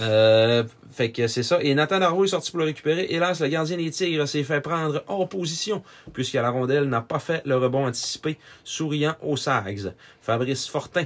Euh, 0.00 0.64
fait 0.90 1.12
que 1.12 1.26
c'est 1.26 1.42
ça. 1.42 1.58
Et 1.62 1.74
Nathan 1.74 1.98
Darvaux 1.98 2.24
est 2.24 2.28
sorti 2.28 2.50
pour 2.50 2.60
le 2.60 2.66
récupérer. 2.66 3.06
Hélas, 3.10 3.40
le 3.40 3.48
gardien 3.48 3.76
des 3.76 3.90
Tigres 3.90 4.26
s'est 4.26 4.42
fait 4.42 4.60
prendre 4.60 5.04
hors 5.06 5.28
position, 5.28 5.82
puisque 6.12 6.34
la 6.34 6.50
rondelle 6.50 6.84
n'a 6.84 7.00
pas 7.00 7.18
fait 7.18 7.42
le 7.44 7.56
rebond 7.56 7.86
anticipé, 7.86 8.38
souriant 8.64 9.16
aux 9.22 9.36
Sags. 9.36 9.92
Fabrice 10.20 10.66
Fortin 10.66 11.04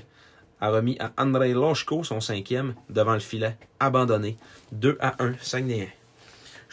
a 0.61 0.71
remis 0.71 0.97
à 0.99 1.13
André 1.19 1.53
Loshko 1.53 2.05
son 2.05 2.21
cinquième 2.21 2.75
devant 2.89 3.15
le 3.15 3.21
filet, 3.21 3.57
abandonné. 3.81 4.37
2 4.73 4.97
à 5.01 5.23
1, 5.23 5.35
Saguenayen. 5.41 5.89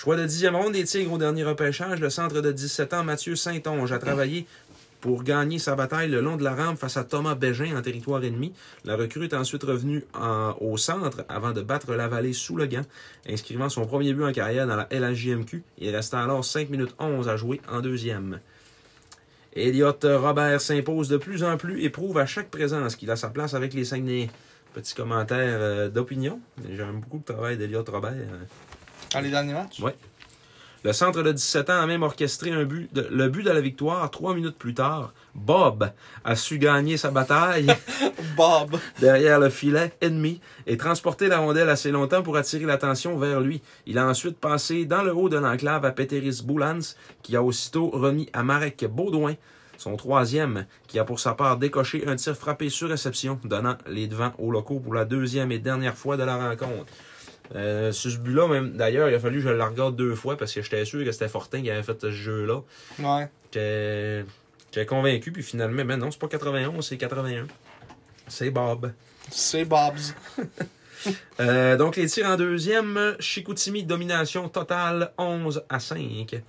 Choix 0.02 0.16
de 0.16 0.26
dixième 0.26 0.56
ronde 0.56 0.74
des 0.74 0.84
Tigres 0.84 1.14
au 1.14 1.18
dernier 1.20 1.44
repêchage, 1.44 2.00
le 2.00 2.10
centre 2.10 2.42
de 2.42 2.52
17 2.52 2.96
ans 2.96 3.04
Mathieu 3.04 3.36
Saint-Onge 3.36 3.92
a 3.92 4.00
travaillé 4.00 4.48
pour 5.00 5.24
gagner 5.24 5.60
sa 5.60 5.76
bataille 5.76 6.10
le 6.10 6.22
long 6.22 6.38
de 6.38 6.44
la 6.44 6.56
rampe 6.56 6.80
face 6.80 6.98
à 6.98 7.04
Thomas 7.04 7.36
Bégin 7.36 7.78
en 7.78 7.84
territoire 7.84 8.24
ennemi. 8.24 8.52
La 8.84 8.96
recrue 8.96 9.26
est 9.26 9.36
ensuite 9.36 9.62
revenue 9.62 10.04
en- 10.16 10.56
au 10.60 10.76
centre 10.78 11.24
avant 11.30 11.52
de 11.52 11.62
battre 11.62 11.94
la 11.94 12.08
vallée 12.08 12.34
sous 12.34 12.56
le 12.56 12.66
gant, 12.66 12.82
inscrivant 13.30 13.70
son 13.70 13.86
premier 13.86 14.12
but 14.16 14.24
en 14.24 14.32
carrière 14.32 14.66
dans 14.66 14.76
la 14.76 14.88
LHJMQ. 14.90 15.62
Il 15.78 15.96
restait 15.96 16.18
alors 16.18 16.44
5 16.44 16.72
minutes 16.72 16.96
11 16.98 17.30
à 17.30 17.38
jouer 17.38 17.62
en 17.72 17.82
deuxième. 17.82 18.40
Elliot 19.56 19.94
Robert 20.02 20.62
s'impose 20.62 21.10
de 21.10 21.18
plus 21.18 21.44
en 21.44 21.58
plus 21.58 21.84
et 21.84 21.92
prouve 21.92 22.18
à 22.18 22.26
chaque 22.26 22.50
présence 22.50 22.96
qu'il 22.96 23.12
a 23.12 23.16
sa 23.16 23.30
place 23.30 23.54
avec 23.54 23.76
les 23.76 23.86
Saguenayens. 23.86 24.30
Petit 24.74 24.96
commentaire 24.96 25.58
euh, 25.60 25.90
d'opinion. 25.90 26.40
J'aime 26.76 27.02
beaucoup 27.02 27.18
le 27.28 27.34
travail 27.34 27.58
d'Elliot 27.58 27.84
Robert. 27.88 28.16
Dans 29.14 29.20
les 29.22 29.30
derniers 29.30 29.54
matchs? 29.54 29.80
Ouais. 29.80 29.96
Le 30.84 30.94
centre 30.94 31.22
de 31.22 31.32
17 31.32 31.70
ans 31.70 31.80
a 31.80 31.86
même 31.86 32.02
orchestré 32.02 32.50
un 32.52 32.64
but 32.64 32.92
de- 32.92 33.08
le 33.12 33.30
but 33.30 33.44
de 33.44 33.52
la 33.52 33.62
victoire. 33.62 34.10
Trois 34.10 34.34
minutes 34.34 34.58
plus 34.58 34.74
tard, 34.74 35.14
Bob 35.36 35.92
a 36.24 36.36
su 36.36 36.58
gagner 36.58 36.98
sa 36.98 37.12
bataille 37.12 37.68
Bob. 38.36 38.78
derrière 39.00 39.40
le 39.40 39.50
filet 39.52 39.94
ennemi 40.02 40.42
et 40.66 40.78
transporter 40.78 41.28
la 41.28 41.38
rondelle 41.38 41.70
assez 41.70 41.92
longtemps 41.92 42.24
pour 42.24 42.36
attirer 42.36 42.66
l'attention 42.66 43.16
vers 43.20 43.42
lui. 43.42 43.62
Il 43.86 44.00
a 44.00 44.08
ensuite 44.08 44.40
passé 44.40 44.86
dans 44.86 45.04
le 45.04 45.14
haut 45.14 45.30
de 45.30 45.38
l'enclave 45.38 45.86
à 45.86 45.92
Peteris 45.92 46.42
Boulans, 46.44 46.80
qui 47.22 47.36
a 47.36 47.44
aussitôt 47.44 47.92
remis 47.92 48.28
à 48.34 48.42
Marek 48.42 48.86
Baudouin 48.90 49.36
son 49.78 49.96
troisième, 49.98 50.66
qui 50.88 50.98
a 51.00 51.04
pour 51.06 51.20
sa 51.20 51.34
part 51.34 51.58
décoché 51.58 52.08
un 52.08 52.16
tir 52.16 52.36
frappé 52.36 52.70
sur 52.70 52.90
réception, 52.90 53.40
donnant 53.44 53.78
les 53.88 54.08
devants 54.08 54.32
aux 54.40 54.52
locaux 54.52 54.80
pour 54.80 54.94
la 54.96 55.06
deuxième 55.06 55.52
et 55.52 55.58
dernière 55.60 55.98
fois 55.98 56.18
de 56.18 56.24
la 56.24 56.38
rencontre. 56.38 56.92
Euh, 57.56 57.92
sur 57.92 58.12
ce 58.12 58.18
but-là, 58.18 58.48
même, 58.48 58.74
d'ailleurs, 58.74 59.10
il 59.10 59.16
a 59.16 59.20
fallu 59.20 59.38
que 59.38 59.44
je 59.44 59.50
le 59.50 59.64
regarde 59.64 59.96
deux 59.96 60.16
fois 60.16 60.38
parce 60.38 60.54
que 60.54 60.62
j'étais 60.62 60.86
sûr 60.86 61.04
que 61.04 61.12
c'était 61.12 61.28
Fortin 61.28 61.62
qui 61.62 61.70
avait 61.70 61.84
fait 61.84 62.00
ce 62.00 62.12
jeu-là. 62.12 62.62
Ouais. 63.00 63.30
J'étais 63.52 64.26
j'étais 64.72 64.86
convaincu, 64.86 65.32
puis 65.32 65.44
finalement, 65.44 65.84
ben 65.84 65.98
non, 65.98 66.12
c'est 66.12 66.20
pas 66.20 66.28
91, 66.28 66.86
c'est 66.86 66.98
81. 66.98 67.48
C'est 68.28 68.52
Bob. 68.52 68.94
C'est 69.30 69.66
Bob's. 69.66 70.16
Euh, 71.40 71.78
donc, 71.78 71.96
les 71.96 72.06
tirs 72.06 72.28
en 72.28 72.36
deuxième, 72.36 73.16
Chicoutimi, 73.20 73.84
domination 73.84 74.48
totale 74.50 75.12
11 75.18 75.64
à 75.68 75.80
5. 75.80 76.44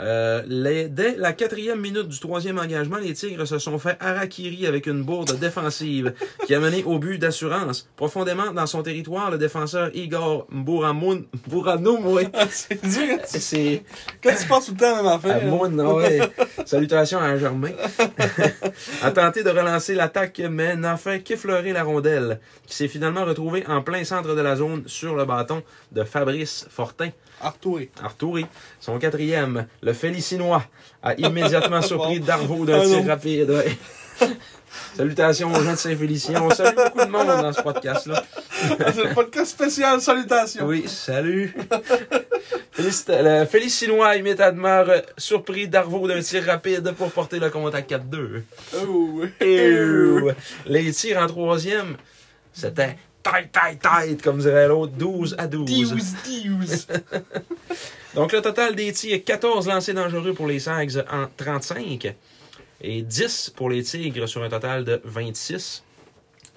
Euh, 0.00 0.42
les- 0.46 0.88
dès 0.88 1.14
la 1.16 1.32
quatrième 1.34 1.78
minute 1.80 2.08
du 2.08 2.18
troisième 2.18 2.58
engagement, 2.58 2.96
les 2.96 3.12
Tigres 3.12 3.46
se 3.46 3.58
sont 3.58 3.78
fait 3.78 3.96
harakiri 4.00 4.66
avec 4.66 4.86
une 4.86 5.02
bourde 5.02 5.38
défensive 5.38 6.14
qui 6.46 6.54
a 6.54 6.60
mené 6.60 6.82
au 6.84 6.98
but 6.98 7.18
d'assurance. 7.18 7.86
Profondément 7.96 8.50
dans 8.52 8.66
son 8.66 8.82
territoire, 8.82 9.30
le 9.30 9.36
défenseur 9.36 9.90
Igor 9.94 10.46
Bouramoun, 10.50 11.24
Bouranoumoué, 11.48 12.28
c'est 12.50 12.82
dur. 12.82 13.18
c'est 13.26 13.82
Quand 14.22 14.32
tu 14.40 14.46
passes 14.48 14.66
tout 14.66 14.72
le 14.72 14.78
temps 14.78 14.94
à 14.94 15.02
même 15.02 15.06
affaire. 15.12 15.36
à 15.36 15.40
Moon, 15.44 15.78
ah 15.78 15.94
ouais. 15.94 16.20
Salutations 16.64 17.18
à 17.20 17.36
Germain. 17.36 17.72
a 19.02 19.10
tenté 19.10 19.42
de 19.42 19.50
relancer 19.50 19.94
l'attaque, 19.94 20.40
mais 20.50 20.76
n'a 20.76 20.96
fait 20.96 21.20
qu'effleurer 21.22 21.72
la 21.72 21.82
rondelle, 21.82 22.40
qui 22.66 22.74
s'est 22.74 22.88
finalement 22.88 23.24
retrouvée 23.24 23.64
en 23.66 23.82
plein 23.82 24.04
centre 24.04 24.34
de 24.34 24.40
la 24.40 24.56
zone 24.56 24.82
sur 24.86 25.14
le 25.14 25.24
bâton 25.24 25.62
de 25.92 26.04
Fabrice 26.04 26.66
Fortin. 26.70 27.10
Artouré. 27.40 27.90
Arturi, 28.02 28.46
son 28.80 28.98
quatrième, 28.98 29.66
le 29.82 29.92
Félicinois, 29.92 30.64
a 31.02 31.14
immédiatement 31.14 31.82
surpris 31.82 32.20
Darvaux 32.20 32.64
d'un 32.64 32.80
Ah 32.80 32.86
tir 32.86 33.06
rapide. 33.06 33.64
Salutations 34.96 35.52
aux 35.52 35.62
gens 35.62 35.72
de 35.72 35.76
Saint-Félicien. 35.76 36.42
On 36.42 36.50
salue 36.50 36.76
beaucoup 36.76 37.04
de 37.04 37.10
monde 37.10 37.26
dans 37.26 37.52
ce 37.52 37.62
podcast-là. 37.62 38.24
c'est 38.50 39.04
le 39.04 39.14
podcast 39.14 39.52
spécial 39.52 40.00
Salutations. 40.00 40.66
Oui, 40.66 40.84
salut. 40.86 41.54
Le 42.78 43.44
Félicinois 43.46 44.16
immédiatement 44.16 44.84
euh, 44.88 45.00
surpris 45.16 45.68
Darvaux 45.68 46.06
d'un 46.08 46.20
tir 46.20 46.44
rapide 46.44 46.92
pour 46.96 47.10
porter 47.10 47.38
le 47.38 47.50
compte 47.50 47.74
à 47.74 47.80
4-2. 47.80 48.42
Oh, 48.76 49.20
oui. 49.20 49.28
Ew. 49.40 50.32
Les 50.66 50.92
tirs 50.92 51.18
en 51.18 51.26
troisième, 51.26 51.96
c'était 52.52 52.96
tight, 53.22 53.52
tight, 53.52 53.80
tight, 53.80 54.22
comme 54.22 54.38
dirait 54.38 54.68
l'autre, 54.68 54.92
12 54.92 55.36
à 55.38 55.46
12. 55.46 55.64
Dious, 55.64 55.96
dious. 56.24 56.86
Donc 58.14 58.32
le 58.32 58.40
total 58.40 58.74
des 58.74 58.92
tirs, 58.92 59.22
14 59.24 59.68
lancés 59.68 59.92
dangereux 59.92 60.34
pour 60.34 60.46
les 60.46 60.58
Sags 60.58 61.04
en 61.10 61.26
35 61.36 62.14
et 62.80 63.02
10 63.02 63.52
pour 63.56 63.70
les 63.70 63.82
Tigres 63.82 64.28
sur 64.28 64.42
un 64.42 64.48
total 64.48 64.84
de 64.84 65.00
26. 65.04 65.84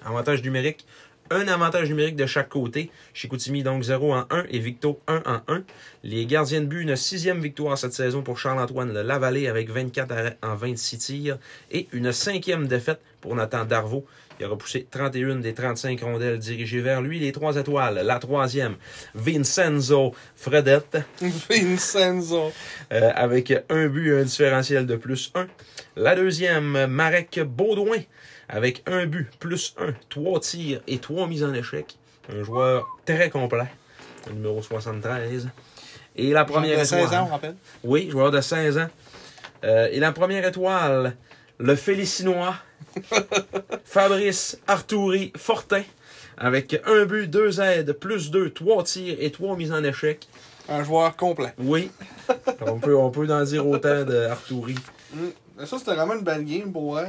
Avantage 0.04 0.42
numérique, 0.42 0.84
un 1.30 1.48
avantage 1.48 1.88
numérique 1.88 2.16
de 2.16 2.26
chaque 2.26 2.48
côté. 2.48 2.90
Chicoutimi 3.14 3.62
donc 3.62 3.82
0 3.82 4.12
en 4.14 4.26
1 4.30 4.44
et 4.50 4.58
Victo 4.58 5.00
1 5.06 5.22
en 5.24 5.40
1. 5.48 5.62
Les 6.02 6.26
gardiens 6.26 6.60
de 6.60 6.66
but, 6.66 6.82
une 6.82 6.96
sixième 6.96 7.40
victoire 7.40 7.78
cette 7.78 7.94
saison 7.94 8.22
pour 8.22 8.38
Charles-Antoine 8.38 8.92
Le 8.92 9.02
Lavallée 9.02 9.48
avec 9.48 9.70
24 9.70 10.12
arrêts 10.12 10.38
en 10.42 10.54
26 10.54 10.98
tirs 10.98 11.38
et 11.70 11.88
une 11.92 12.12
cinquième 12.12 12.66
défaite 12.66 13.00
pour 13.20 13.34
Nathan 13.34 13.64
Darvaux. 13.64 14.04
Il 14.40 14.46
a 14.46 14.48
repoussé 14.48 14.86
31 14.90 15.36
des 15.36 15.54
35 15.54 16.00
rondelles 16.00 16.38
dirigées 16.38 16.80
vers 16.80 17.00
lui. 17.00 17.20
Les 17.20 17.30
trois 17.30 17.56
étoiles, 17.56 18.02
la 18.04 18.18
troisième, 18.18 18.76
Vincenzo 19.14 20.14
Fredette. 20.34 20.98
Vincenzo. 21.50 22.52
Euh, 22.92 23.12
avec 23.14 23.52
un 23.68 23.86
but 23.86 24.10
et 24.10 24.20
un 24.20 24.24
différentiel 24.24 24.86
de 24.86 24.96
plus 24.96 25.30
1. 25.34 25.46
La 25.96 26.16
deuxième, 26.16 26.86
Marek 26.86 27.40
Baudouin, 27.44 27.98
avec 28.48 28.82
un 28.86 29.06
but, 29.06 29.30
plus 29.38 29.74
1, 29.78 29.94
trois 30.08 30.40
tirs 30.40 30.80
et 30.88 30.98
trois 30.98 31.28
mises 31.28 31.44
en 31.44 31.54
échec. 31.54 31.96
Un 32.28 32.42
joueur 32.42 32.86
très 33.04 33.30
complet, 33.30 33.68
le 34.28 34.34
numéro 34.34 34.60
73. 34.62 35.48
Et 36.16 36.32
la 36.32 36.44
première 36.44 36.78
de 36.78 36.84
16 36.84 37.04
étoile. 37.04 37.20
ans, 37.20 37.26
on 37.28 37.32
rappelle? 37.32 37.56
Oui, 37.84 38.08
joueur 38.10 38.30
de 38.30 38.40
16 38.40 38.78
ans. 38.78 38.88
Euh, 39.64 39.88
et 39.90 40.00
la 40.00 40.12
première 40.12 40.44
étoile, 40.46 41.16
le 41.58 41.74
Félicinois, 41.76 42.54
Fabrice 43.84 44.58
Arturi 44.66 45.32
Fortin, 45.36 45.82
avec 46.36 46.80
un 46.86 47.04
but, 47.04 47.28
deux 47.28 47.60
aides, 47.60 47.92
plus 47.92 48.30
deux, 48.30 48.50
trois 48.50 48.82
tirs 48.84 49.16
et 49.20 49.30
trois 49.30 49.56
mises 49.56 49.72
en 49.72 49.82
échec. 49.84 50.26
Un 50.68 50.82
joueur 50.82 51.14
complet. 51.16 51.52
Oui. 51.58 51.90
on, 52.66 52.78
peut, 52.78 52.96
on 52.96 53.10
peut 53.10 53.30
en 53.30 53.44
dire 53.44 53.66
autant 53.66 54.04
de 54.04 54.16
Arturi. 54.16 54.74
Mm. 55.12 55.64
Ça, 55.66 55.78
c'était 55.78 55.94
vraiment 55.94 56.14
une 56.14 56.24
belle 56.24 56.44
game 56.44 56.72
pour. 56.72 56.98
Euh, 56.98 57.04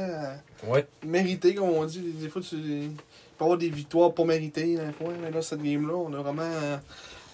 Ouais. 0.66 0.86
Mérité, 1.04 1.54
comme 1.54 1.68
on 1.70 1.84
dit. 1.84 2.00
Des 2.00 2.28
fois, 2.28 2.40
tu 2.40 2.56
il 2.56 2.90
peut 3.38 3.42
y 3.42 3.44
avoir 3.44 3.58
des 3.58 3.68
victoires 3.68 4.14
pas 4.14 4.24
méritées, 4.24 4.76
des 4.76 4.92
fois. 4.92 5.12
Mais 5.22 5.30
là, 5.30 5.42
cette 5.42 5.62
game-là, 5.62 5.94
on 5.94 6.12
a 6.14 6.18
vraiment. 6.22 6.42
euh, 6.42 6.76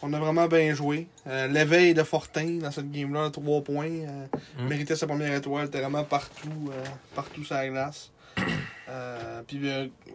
on 0.02 0.12
a 0.12 0.18
vraiment 0.18 0.46
bien 0.48 0.74
joué. 0.74 1.06
Euh, 1.26 1.46
L'éveil 1.48 1.94
de 1.94 2.02
Fortin 2.02 2.58
dans 2.60 2.70
cette 2.70 2.90
game-là, 2.90 3.30
3 3.30 3.62
points. 3.62 3.86
euh, 3.86 4.26
Mm. 4.58 4.68
Méritait 4.68 4.96
sa 4.96 5.06
première 5.06 5.32
étoile. 5.34 5.66
Était 5.66 5.80
vraiment 5.80 6.04
partout, 6.04 6.48
euh, 6.70 6.84
partout 7.14 7.44
sur 7.44 7.54
la 7.54 7.68
glace. 7.68 8.10
Euh, 8.88 9.40
puis 9.46 9.62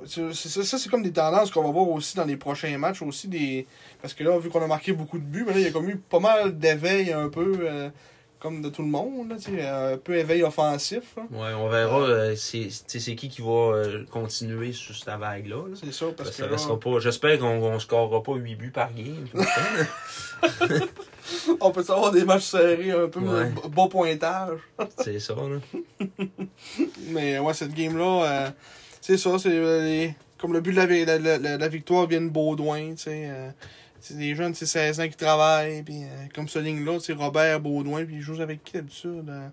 ça, 0.05 0.31
ça, 0.33 0.77
c'est 0.77 0.89
comme 0.89 1.01
des 1.01 1.11
tendances 1.13 1.49
qu'on 1.49 1.63
va 1.63 1.71
voir 1.71 1.87
aussi 1.89 2.15
dans 2.15 2.25
les 2.25 2.37
prochains 2.37 2.77
matchs. 2.77 3.01
aussi 3.01 3.27
des 3.27 3.65
Parce 4.01 4.13
que 4.13 4.23
là, 4.23 4.37
vu 4.37 4.49
qu'on 4.49 4.61
a 4.61 4.67
marqué 4.67 4.91
beaucoup 4.91 5.17
de 5.17 5.23
buts, 5.23 5.45
mais 5.47 5.53
là, 5.53 5.59
il 5.59 5.63
y 5.65 5.67
a 5.67 5.71
comme 5.71 5.89
eu 5.89 5.95
pas 5.95 6.19
mal 6.19 6.55
d'éveil 6.59 7.11
un 7.11 7.29
peu. 7.29 7.89
Comme 8.39 8.61
de 8.61 8.69
tout 8.69 8.83
le 8.83 8.87
monde, 8.87 9.29
là, 9.29 9.89
un 9.93 9.97
peu 9.97 10.15
éveil 10.15 10.43
offensif. 10.43 11.15
là. 11.17 11.23
Ouais, 11.31 11.53
on 11.55 11.69
verra 11.69 12.01
euh, 12.01 12.35
c'est 12.35 12.69
qui 13.15 13.29
qui 13.29 13.41
va 13.41 13.73
euh, 13.75 14.03
continuer 14.11 14.73
sur 14.73 14.95
cette 14.95 15.17
vague-là. 15.19 15.55
là. 15.69 15.75
C'est 15.81 15.91
ça, 15.93 16.05
parce 16.15 16.35
que 16.37 16.43
là, 16.43 16.49
restera 16.49 16.79
pas. 16.79 16.99
J'espère 16.99 17.39
qu'on 17.39 17.47
on 17.61 17.79
scorera 17.79 18.21
pas 18.21 18.35
8 18.35 18.55
buts 18.55 18.71
par 18.71 18.91
game. 18.93 19.25
on 21.59 21.71
peut 21.71 21.83
savoir 21.83 22.11
des 22.11 22.23
matchs 22.25 22.43
serrés 22.45 22.91
un 22.91 23.07
peu 23.07 23.19
Ouais. 23.19 23.51
bas 23.75 23.87
pointage. 23.89 24.59
c'est 25.03 25.19
ça, 25.19 25.33
là. 25.35 26.05
Mais 27.09 27.39
ouais, 27.39 27.53
cette 27.53 27.73
game-là, 27.73 28.23
euh, 28.23 28.49
c'est 29.01 29.17
ça, 29.17 29.37
c'est 29.39 29.49
les- 29.49 30.15
comme 30.37 30.53
le 30.53 30.61
but 30.61 30.71
de 30.71 30.77
la, 30.77 30.85
vi- 30.85 31.05
la, 31.05 31.17
la- 31.17 31.37
la- 31.39 31.57
la 31.57 31.67
victoire 31.67 32.05
vient 32.07 32.21
de 32.21 32.29
Baudouin, 32.29 32.91
tu 32.91 32.97
sais. 32.97 33.29
C'est 33.99 34.17
des 34.17 34.35
jeunes, 34.35 34.53
c'est 34.53 34.65
16 34.65 34.99
ans 34.99 35.07
qui 35.07 35.15
travaillent, 35.17 35.83
puis 35.83 36.03
euh, 36.03 36.07
comme 36.33 36.47
ce 36.47 36.59
ligne-là, 36.59 36.99
c'est 36.99 37.13
Robert 37.13 37.59
Baudouin, 37.59 38.05
puis 38.05 38.15
ils 38.15 38.21
jouent 38.21 38.41
avec 38.41 38.63
qui 38.63 38.73
d'habitude? 38.73 39.29
Euh, 39.29 39.49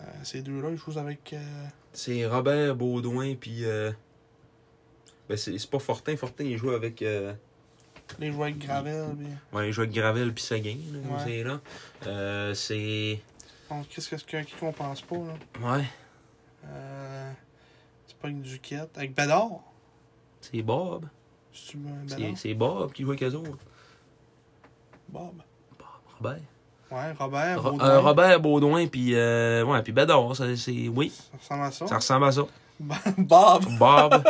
euh, 0.00 0.04
ces 0.22 0.42
deux-là, 0.42 0.70
ils 0.70 0.76
jouent 0.76 0.98
avec... 0.98 1.32
euh, 1.32 1.66
C'est 1.92 2.26
Robert 2.26 2.74
Baudouin, 2.76 3.34
puis. 3.34 3.64
Ben, 5.28 5.36
c'est 5.38 5.56
c'est 5.58 5.70
pas 5.70 5.78
Fortin. 5.78 6.16
Fortin, 6.16 6.44
il 6.44 6.58
joue 6.58 6.70
avec. 6.70 7.00
euh, 7.02 7.32
les 8.18 8.30
joueurs 8.30 8.42
avec 8.48 8.58
Gravel, 8.58 9.06
puis... 9.16 9.26
Ouais, 9.52 9.68
il 9.68 9.72
joue 9.72 9.80
avec 9.80 9.94
Gravel, 9.94 10.34
puis 10.34 10.44
Seguin, 10.44 10.76
là, 10.92 10.98
Ouais. 11.16 11.22
c'est 11.24 11.42
là. 11.42 11.60
Euh, 12.06 12.52
c'est. 12.54 13.20
Qu'est-ce 13.88 14.10
que- 14.10 14.16
qu'est-ce 14.16 14.46
qui 14.46 14.54
qu'on 14.56 14.72
pense 14.72 15.00
pas, 15.00 15.16
là? 15.16 15.34
Ouais, 15.78 15.84
Euh, 16.66 17.32
c'est 18.06 18.16
pas 18.18 18.28
avec 18.28 18.42
Duquette. 18.42 18.90
Avec 18.96 19.14
Bédard? 19.14 19.60
c'est 20.42 20.62
Bob. 20.62 21.06
C'est 22.36 22.54
Bob 22.54 22.92
qui 22.92 23.02
joue 23.02 23.10
avec 23.10 23.22
eux 23.22 23.34
autres. 23.34 23.58
Bob. 25.08 25.32
Robert. 26.18 26.40
Ouais, 26.90 27.12
Robert, 27.18 27.62
Ro- 27.62 27.70
Baudouin. 27.72 27.86
euh, 27.88 28.00
Robert 28.00 28.40
Baudouin, 28.40 28.86
puis. 28.86 29.14
Euh, 29.14 29.64
ouais, 29.64 29.82
puis 29.82 29.92
Bédard, 29.92 30.34
ça, 30.36 30.44
c'est. 30.56 30.88
Oui, 30.88 31.12
Ça 31.40 31.54
ressemble 31.56 31.62
à 31.64 31.70
ça? 31.72 31.86
ça 31.86 31.96
ressemble 31.96 32.26
à 32.26 32.32
ça. 32.32 32.42
Bob. 33.18 33.64
Bob. 33.78 34.24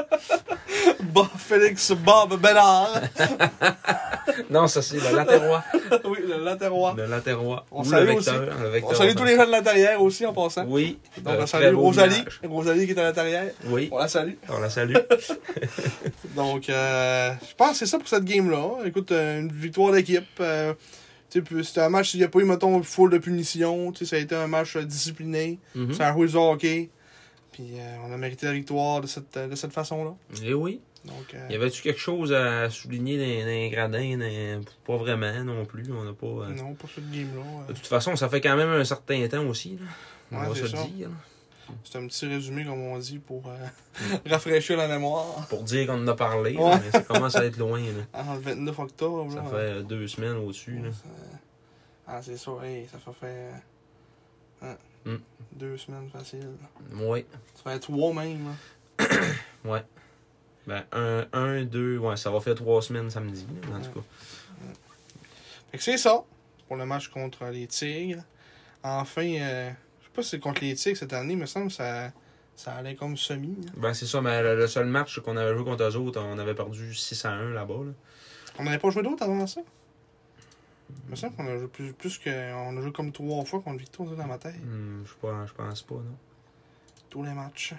Bob 1.13 1.29
Félix 1.37 1.93
Bob 1.93 2.37
Bédard. 2.41 2.89
non, 4.51 4.67
ça, 4.67 4.83
c'est 4.83 4.97
le 4.97 5.17
latérois. 5.17 5.63
oui, 6.05 6.19
le 6.27 6.43
latérois. 6.45 6.95
Le 6.97 7.07
latérois. 7.07 7.67
On 7.71 7.83
Ou 7.83 7.85
salue 7.85 8.07
le 8.09 8.15
vecteur. 8.15 8.35
aussi. 8.43 8.63
le 8.63 8.69
vecteur. 8.69 8.91
On 8.91 8.95
salue 8.95 9.15
tous 9.15 9.25
les 9.25 9.37
gens 9.37 9.47
de 9.47 9.51
l'intérieur 9.51 10.03
aussi 10.03 10.27
en 10.27 10.33
passant. 10.33 10.65
Oui. 10.67 10.99
Donc 11.23 11.35
euh, 11.35 11.43
on 11.43 11.47
salue 11.47 11.75
Rosalie. 11.75 12.15
village. 12.15 12.41
Rosalie 12.49 12.87
qui 12.87 12.93
est 12.93 12.99
à 12.99 13.03
l'intérieur. 13.05 13.45
Oui, 13.67 13.89
On 13.93 13.99
la 13.99 14.09
salue. 14.09 14.35
on 14.49 14.59
la 14.61 14.71
salue. 14.71 14.95
Donc, 16.37 16.69
euh, 16.69 17.33
je 17.49 17.55
pense 17.55 17.73
que 17.73 17.77
c'est 17.79 17.87
ça 17.87 17.99
pour 17.99 18.09
cette 18.09 18.25
game-là. 18.25 18.79
Écoute, 18.85 19.13
euh, 19.13 19.41
une 19.41 19.53
victoire 19.53 19.93
d'équipe. 19.93 20.25
Euh, 20.41 20.75
c'était 21.31 21.81
un 21.81 21.89
match, 21.89 22.15
il 22.15 22.19
n'y 22.19 22.25
a 22.25 22.29
pas 22.29 22.39
eu, 22.39 22.45
mettons, 22.45 22.81
full 22.85 23.11
de 23.11 23.19
punition. 23.19 23.93
Ça 24.05 24.17
a 24.17 24.19
été 24.21 24.37
un 24.37 24.47
match 24.47 24.77
discipliné. 24.77 25.59
Ça 25.93 26.09
a 26.09 26.13
joué 26.13 26.29
du 26.29 26.37
hockey. 26.37 26.91
Puis 27.51 27.71
euh, 27.77 27.97
on 28.09 28.13
a 28.13 28.17
mérité 28.17 28.47
la 28.47 28.53
victoire 28.53 29.01
de 29.01 29.07
cette, 29.09 29.37
de 29.37 29.55
cette 29.57 29.73
façon-là. 29.73 30.13
Eh 30.45 30.55
oui. 30.55 30.81
Donc, 31.05 31.35
euh, 31.35 31.47
Y 31.51 31.55
avait-tu 31.57 31.83
quelque 31.83 32.01
chose 32.01 32.33
à 32.33 32.71
souligner 32.71 33.19
dans, 33.19 33.41
dans 33.43 33.47
les 33.51 33.71
gradins? 33.71 34.17
dans- 34.19 34.65
Pas 34.87 34.97
vraiment 34.97 35.45
non 35.45 35.65
plus. 35.67 35.85
On 35.93 36.05
n'a 36.05 36.13
pas. 36.15 36.27
euh, 36.27 36.49
non, 36.55 36.75
pour 36.75 36.89
cette 36.91 37.11
game-là. 37.11 37.43
De 37.67 37.73
euh, 37.73 37.75
toute 37.75 37.87
façon, 37.87 38.17
ça 38.17 38.29
fait 38.29 38.41
quand 38.41 38.57
même 38.57 38.71
un 38.71 38.85
certain 38.85 39.27
temps 39.29 39.45
aussi. 39.47 39.77
Là. 39.79 39.87
On 40.33 40.41
Ouais, 40.41 40.49
va 40.49 40.55
se 40.55 40.67
ça. 40.67 40.79
le 40.83 40.89
dire. 40.91 41.11
c'est 41.85 41.99
un 41.99 42.07
petit 42.07 42.27
résumé, 42.27 42.65
comme 42.65 42.81
on 42.81 42.99
dit, 42.99 43.19
pour 43.19 43.47
euh, 43.49 44.17
rafraîchir 44.27 44.79
la 44.79 44.89
mémoire. 44.89 45.47
Pour 45.49 45.63
dire 45.63 45.87
qu'on 45.87 46.03
en 46.03 46.09
a 46.09 46.15
parlé. 46.15 46.57
Ouais. 46.57 46.71
là, 46.71 46.81
mais 46.83 46.91
ça 46.91 47.03
commence 47.03 47.37
à 47.37 47.45
être 47.45 47.59
loin. 47.59 47.81
Là. 47.81 48.25
Le 48.35 48.41
29 48.41 48.79
octobre. 48.79 49.31
Ça 49.33 49.45
fait 49.45 49.83
deux 49.83 50.09
semaines 50.09 50.37
au-dessus. 50.39 50.79
là. 50.79 50.91
Ça- 50.91 51.09
Ah, 52.07 52.21
c'est 52.23 52.37
ça, 52.39 52.53
hey, 52.65 52.87
ça 52.91 52.99
fait 53.13 53.51
hein, 54.63 54.77
Mm. 55.07 55.17
Deux 55.53 55.77
semaines 55.77 56.09
facile. 56.11 56.49
Oui. 56.95 57.27
Ça 57.63 57.71
fait 57.73 57.79
trois 57.79 58.15
même. 58.15 58.47
là. 58.99 59.07
Ben, 60.67 60.83
un, 60.93 61.27
un, 61.33 61.63
deux. 61.65 61.99
Ouais, 61.99 62.17
ça 62.17 62.31
va 62.31 62.41
faire 62.41 62.55
trois 62.55 62.81
semaines 62.83 63.11
samedi. 63.11 63.47
en 63.75 63.81
tout 63.81 64.01
cas. 64.01 64.07
Fait 65.71 65.79
que 65.79 65.85
c'est 65.85 65.99
ça 65.99 66.23
pour 66.69 66.77
le 66.77 66.87
match 66.87 67.09
contre 67.09 67.45
les 67.47 67.67
Tigres. 67.67 68.23
Enfin, 68.83 69.27
euh, 69.27 69.71
je 70.01 70.05
sais 70.07 70.11
pas 70.15 70.23
si 70.23 70.29
c'est 70.31 70.39
contre 70.41 70.63
les 70.63 70.75
Tigres 70.75 70.97
cette 70.97 71.13
année, 71.13 71.29
mais 71.29 71.33
il 71.35 71.41
me 71.41 71.47
semble 71.47 71.67
que 71.69 71.73
ça, 71.75 72.13
ça 72.55 72.75
allait 72.77 72.95
comme 72.95 73.17
semi. 73.17 73.57
là. 73.67 73.73
Ben, 73.77 73.95
c'est 73.95 74.07
ça, 74.07 74.21
mais 74.21 74.43
le, 74.43 74.67
seul 74.67 74.87
match 74.87 75.19
qu'on 75.21 75.37
avait 75.37 75.55
joué 75.55 75.65
contre 75.65 75.83
eux 75.85 75.97
autres, 75.97 76.21
on 76.23 76.39
avait 76.39 76.55
perdu 76.55 76.95
6 76.95 77.25
à 77.25 77.31
1 77.33 77.51
là-bas. 77.51 77.75
Là. 77.87 77.93
On 78.59 78.65
n'avait 78.65 78.79
pas 78.79 78.91
joué 78.91 79.03
d'autres 79.03 79.25
avant 79.25 79.47
ça? 79.47 79.61
Il 81.07 81.11
me 81.11 81.17
semble 81.17 81.35
qu'on 81.35 81.47
a 81.47 81.59
joué 81.59 81.67
plus, 81.69 81.93
plus 81.93 82.19
que. 82.19 82.31
On 82.55 82.77
a 82.77 82.81
joué 82.81 82.93
comme 82.93 83.11
trois 83.11 83.45
fois 83.45 83.61
contre 83.61 83.79
Victor 83.79 84.07
dans 84.07 84.27
ma 84.27 84.39
tête. 84.39 84.55
Hmm, 84.63 85.03
je 85.05 85.13
pense- 85.21 85.49
je 85.49 85.55
pense 85.55 85.83
pas, 85.83 85.95
non. 85.97 86.17
Tous 87.11 87.23
les 87.23 87.33
matchs. 87.33 87.75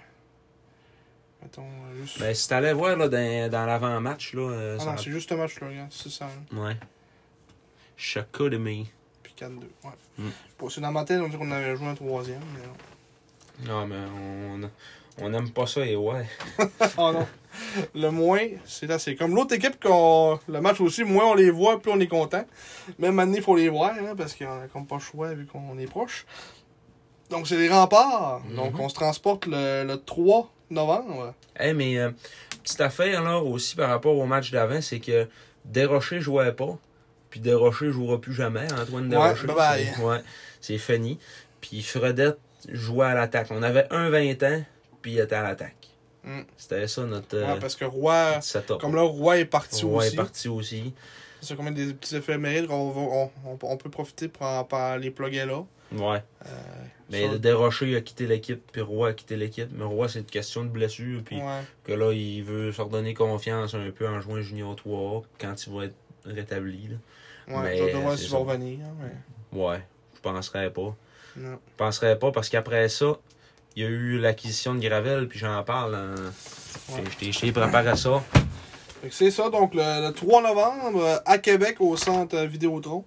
Mettons, 1.42 1.62
euh, 1.62 2.02
juste. 2.02 2.18
Ben, 2.18 2.34
si 2.34 2.48
t'allais 2.48 2.72
voir 2.72 2.96
là, 2.96 3.08
dans, 3.08 3.50
dans 3.50 3.66
l'avant-match, 3.66 4.34
là. 4.34 4.42
euh, 4.50 4.76
ah 4.80 4.84
ça 4.84 4.90
non, 4.92 4.96
c'est 4.96 5.10
juste 5.10 5.28
ce 5.28 5.34
match-là, 5.34 5.68
regarde. 5.68 5.92
600 5.92 6.26
Ouais. 6.54 6.76
Chaka 7.96 8.48
de 8.48 8.58
puis 8.58 9.34
4-2. 9.38 9.48
Ouais. 9.84 9.90
Mm. 10.18 10.28
C'est 10.70 10.80
dans 10.80 10.92
ma 10.92 11.04
tête, 11.04 11.20
on 11.20 11.28
dirait 11.28 11.38
qu'on 11.38 11.50
avait 11.50 11.76
joué 11.76 11.86
un 11.86 11.94
troisième. 11.94 12.40
Mais 12.54 12.66
non. 12.66 13.80
Non, 13.80 13.86
mais 13.86 13.96
on, 13.96 15.24
on 15.24 15.32
aime 15.32 15.50
pas 15.50 15.66
ça, 15.66 15.84
et 15.86 15.96
ouais. 15.96 16.26
Oh 16.98 17.12
non. 17.12 17.26
Le 17.94 18.10
moins, 18.10 18.46
c'est 18.66 18.86
là, 18.86 18.98
c'est 18.98 19.16
comme 19.16 19.34
l'autre 19.34 19.54
équipe 19.54 19.82
qu'on. 19.82 20.38
Le 20.48 20.60
match 20.60 20.80
aussi, 20.80 21.04
moins 21.04 21.26
on 21.30 21.34
les 21.34 21.50
voit, 21.50 21.80
plus 21.80 21.90
on 21.90 22.00
est 22.00 22.06
content. 22.06 22.44
Même 22.98 23.18
année, 23.18 23.38
il 23.38 23.42
faut 23.42 23.56
les 23.56 23.70
voir, 23.70 23.92
hein, 23.94 24.14
parce 24.16 24.34
qu'on 24.34 24.44
a 24.62 24.66
comme 24.68 24.86
pas 24.86 24.96
le 24.96 25.00
choix 25.00 25.32
vu 25.32 25.46
qu'on 25.46 25.78
est 25.78 25.86
proche. 25.86 26.26
Donc 27.30 27.48
c'est 27.48 27.56
les 27.56 27.70
remparts. 27.70 28.42
Donc 28.54 28.74
Mhm. 28.74 28.80
on 28.80 28.88
se 28.90 28.94
transporte 28.94 29.46
le, 29.46 29.84
le 29.84 29.96
3 29.96 30.52
novembre. 30.70 31.34
Eh, 31.60 31.72
mais 31.72 31.98
euh, 31.98 32.10
petite 32.62 32.80
affaire, 32.80 33.22
là, 33.22 33.38
aussi 33.38 33.76
par 33.76 33.88
rapport 33.88 34.16
au 34.16 34.26
match 34.26 34.50
d'avant, 34.50 34.80
c'est 34.80 35.00
que 35.00 35.28
Desrochers 35.64 36.20
jouait 36.20 36.52
pas. 36.52 36.78
Puis 37.30 37.40
Desrochers 37.40 37.90
jouera 37.92 38.20
plus 38.20 38.32
jamais. 38.34 38.66
Antoine 38.72 39.08
Desrochers. 39.08 39.46
c'est- 39.96 40.02
Ouais, 40.02 40.20
c'est 40.60 40.78
fini. 40.78 41.18
Puis 41.60 41.82
Fredette 41.82 42.38
jouait 42.68 43.06
à 43.06 43.14
l'attaque. 43.14 43.48
On 43.50 43.62
avait 43.62 43.86
un 43.90 44.08
20 44.10 44.42
ans, 44.44 44.62
puis 45.02 45.12
il 45.12 45.18
était 45.18 45.34
à 45.34 45.42
l'attaque. 45.42 45.74
Mm. 46.24 46.40
C'était 46.56 46.88
ça 46.88 47.02
notre, 47.04 47.36
euh, 47.36 47.52
Ouais, 47.54 47.60
parce 47.60 47.76
que 47.76 47.84
Roy. 47.84 48.40
Comme 48.80 48.94
là, 48.96 49.02
Roy 49.02 49.38
est 49.38 49.44
parti 49.44 49.84
aussi. 49.98 50.12
est 50.12 50.16
parti 50.16 50.48
aussi. 50.48 50.92
C'est 51.40 51.54
comme 51.56 51.72
des 51.74 51.92
petits 51.94 52.16
éphémérides 52.16 52.66
qu'on 52.66 52.90
va- 52.90 53.00
on, 53.00 53.30
on, 53.44 53.58
on 53.62 53.76
peut 53.76 53.90
profiter 53.90 54.26
pour, 54.28 54.44
en- 54.46 54.64
pour 54.64 54.78
les 54.98 55.10
plugger 55.10 55.44
là. 55.44 55.64
Ouais. 55.92 56.22
Euh, 56.44 56.48
Mais 57.10 57.28
ça- 57.28 57.38
Desrochers 57.38 57.96
a 57.96 58.00
quitté 58.00 58.26
l'équipe, 58.26 58.60
puis 58.72 58.80
Roy 58.80 59.10
a 59.10 59.12
quitté 59.12 59.36
l'équipe. 59.36 59.68
Mais 59.72 59.84
Roy, 59.84 60.08
c'est 60.08 60.18
une 60.20 60.24
question 60.24 60.64
de 60.64 60.68
blessure, 60.68 61.22
puis 61.24 61.36
ouais. 61.36 61.62
que 61.84 61.92
là, 61.92 62.12
il 62.12 62.42
veut 62.42 62.72
se 62.72 62.82
redonner 62.82 63.14
confiance 63.14 63.74
un 63.74 63.90
peu 63.90 64.08
en 64.08 64.20
jouant 64.20 64.40
Junior 64.40 64.74
3 64.74 65.22
quand 65.40 65.66
il 65.66 65.72
va 65.72 65.84
être 65.84 65.94
rétabli. 66.24 66.88
Là. 66.88 67.56
Ouais, 67.56 67.62
Mais, 67.62 67.76
je 67.78 67.92
dois 67.92 68.00
voir 68.00 68.12
c'est 68.12 68.22
s'il 68.24 68.30
ça. 68.30 68.38
va 68.38 68.52
revenir. 68.52 68.78
hein, 68.84 68.94
mais... 69.52 69.58
Ouais, 69.60 69.80
je 70.16 70.20
penserais 70.20 70.70
pas. 70.70 70.94
Non. 71.36 71.52
Je 71.52 71.76
penserais 71.76 72.18
pas 72.18 72.32
parce 72.32 72.48
qu'après 72.48 72.88
ça, 72.88 73.16
il 73.76 73.82
y 73.82 73.86
a 73.86 73.88
eu 73.88 74.18
l'acquisition 74.18 74.74
de 74.74 74.80
Gravel, 74.80 75.28
puis 75.28 75.38
j'en 75.38 75.62
parle. 75.62 75.94
Ouais. 76.88 77.02
Je 77.20 77.38
t'ai- 77.40 77.52
préparé 77.52 77.88
à 77.90 77.96
ça. 77.96 78.22
C'est 79.10 79.30
ça, 79.30 79.50
donc 79.50 79.74
le, 79.74 80.08
le 80.08 80.12
3 80.12 80.42
novembre, 80.42 81.00
euh, 81.04 81.16
à 81.26 81.38
Québec, 81.38 81.76
au 81.80 81.96
centre 81.96 82.34
euh, 82.36 82.46
Vidéotron. 82.46 83.04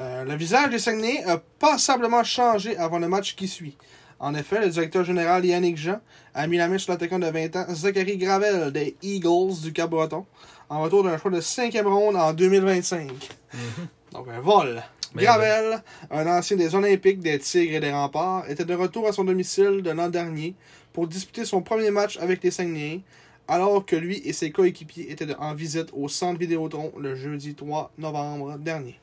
Euh, 0.00 0.24
le 0.24 0.34
visage 0.36 0.70
des 0.70 0.78
Saguenay 0.78 1.24
a 1.24 1.38
passablement 1.58 2.22
changé 2.22 2.76
avant 2.76 2.98
le 2.98 3.08
match 3.08 3.34
qui 3.34 3.48
suit. 3.48 3.76
En 4.20 4.34
effet, 4.34 4.60
le 4.60 4.68
directeur 4.68 5.04
général 5.04 5.44
Yannick 5.44 5.76
Jean 5.76 6.00
a 6.34 6.46
mis 6.46 6.56
la 6.56 6.68
main 6.68 6.78
sur 6.78 6.92
l'attaquant 6.92 7.18
de 7.18 7.26
20 7.26 7.56
ans, 7.56 7.66
Zachary 7.70 8.16
Gravel, 8.16 8.72
des 8.72 8.96
Eagles 9.02 9.60
du 9.62 9.72
Cap-Breton, 9.72 10.24
en 10.68 10.82
retour 10.82 11.04
d'un 11.04 11.18
choix 11.18 11.30
de 11.30 11.40
5e 11.40 11.84
ronde 11.84 12.16
en 12.16 12.32
2025. 12.32 13.10
Donc 14.12 14.26
un 14.28 14.40
vol. 14.40 14.82
Ben, 15.14 15.24
Gravel, 15.24 15.82
un 16.10 16.26
ancien 16.26 16.56
des 16.56 16.74
Olympiques, 16.74 17.20
des 17.20 17.38
Tigres 17.38 17.76
et 17.76 17.80
des 17.80 17.92
Remparts, 17.92 18.48
était 18.48 18.64
de 18.64 18.74
retour 18.74 19.08
à 19.08 19.12
son 19.12 19.24
domicile 19.24 19.82
de 19.82 19.90
l'an 19.90 20.08
dernier 20.08 20.54
pour 20.92 21.08
disputer 21.08 21.44
son 21.44 21.62
premier 21.62 21.90
match 21.90 22.18
avec 22.18 22.42
les 22.42 22.50
Saguenayens, 22.50 23.00
alors 23.46 23.86
que 23.86 23.96
lui 23.96 24.20
et 24.24 24.32
ses 24.32 24.50
coéquipiers 24.50 25.10
étaient 25.10 25.34
en 25.36 25.54
visite 25.54 25.88
au 25.92 26.08
centre 26.08 26.38
Vidéotron 26.38 26.92
le 26.98 27.14
jeudi 27.16 27.54
3 27.54 27.92
novembre 27.98 28.58
dernier. 28.58 28.98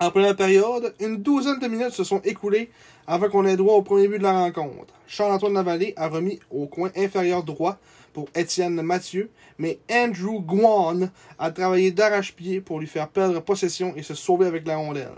En 0.00 0.10
première 0.10 0.36
période, 0.36 0.94
une 1.00 1.16
douzaine 1.18 1.58
de 1.58 1.66
minutes 1.66 1.90
se 1.90 2.04
sont 2.04 2.20
écoulées 2.24 2.70
avant 3.06 3.28
qu'on 3.28 3.44
ait 3.46 3.56
droit 3.56 3.74
au 3.74 3.82
premier 3.82 4.06
but 4.08 4.18
de 4.18 4.22
la 4.22 4.32
rencontre. 4.32 4.94
Charles-Antoine 5.06 5.54
Lavallée 5.54 5.94
a 5.96 6.08
remis 6.08 6.38
au 6.50 6.66
coin 6.66 6.90
inférieur 6.96 7.42
droit 7.42 7.78
pour 8.12 8.28
Étienne 8.34 8.80
Mathieu, 8.82 9.30
mais 9.58 9.78
Andrew 9.90 10.40
Guan 10.40 11.10
a 11.38 11.50
travaillé 11.50 11.90
d'arrache-pied 11.90 12.60
pour 12.60 12.80
lui 12.80 12.86
faire 12.86 13.08
perdre 13.08 13.40
possession 13.40 13.92
et 13.96 14.02
se 14.02 14.14
sauver 14.14 14.46
avec 14.46 14.66
la 14.66 14.76
rondelle. 14.76 15.08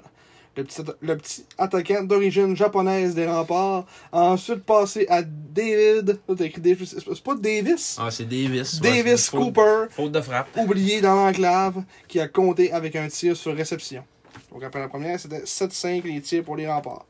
Le 0.56 0.64
petit, 0.64 0.80
atta- 0.82 0.96
le 1.00 1.16
petit 1.16 1.44
attaquant 1.58 2.02
d'origine 2.02 2.56
japonaise 2.56 3.14
des 3.14 3.26
remparts 3.26 3.86
a 4.12 4.22
ensuite 4.32 4.64
passé 4.64 5.06
à 5.08 5.22
David. 5.22 6.18
Là, 6.28 6.34
t'as 6.36 6.44
écrit 6.44 6.60
Davis. 6.60 6.96
C'est 6.98 7.22
pas 7.22 7.34
Davis? 7.36 7.96
Ah, 8.00 8.10
c'est 8.10 8.24
Davis. 8.28 8.80
Davis 8.80 9.28
faute- 9.28 9.40
Cooper, 9.40 9.84
Faute 9.90 10.12
de 10.12 10.20
frappe. 10.20 10.48
oublié 10.56 11.00
dans 11.00 11.14
l'enclave, 11.14 11.82
qui 12.08 12.18
a 12.18 12.26
compté 12.28 12.72
avec 12.72 12.96
un 12.96 13.06
tir 13.08 13.36
sur 13.36 13.54
réception. 13.54 14.02
Donc 14.52 14.62
après 14.62 14.80
la 14.80 14.88
première, 14.88 15.18
c'était 15.18 15.40
7-5 15.40 16.04
les 16.04 16.20
tirs 16.20 16.44
pour 16.44 16.56
les 16.56 16.66
remparts. 16.66 17.06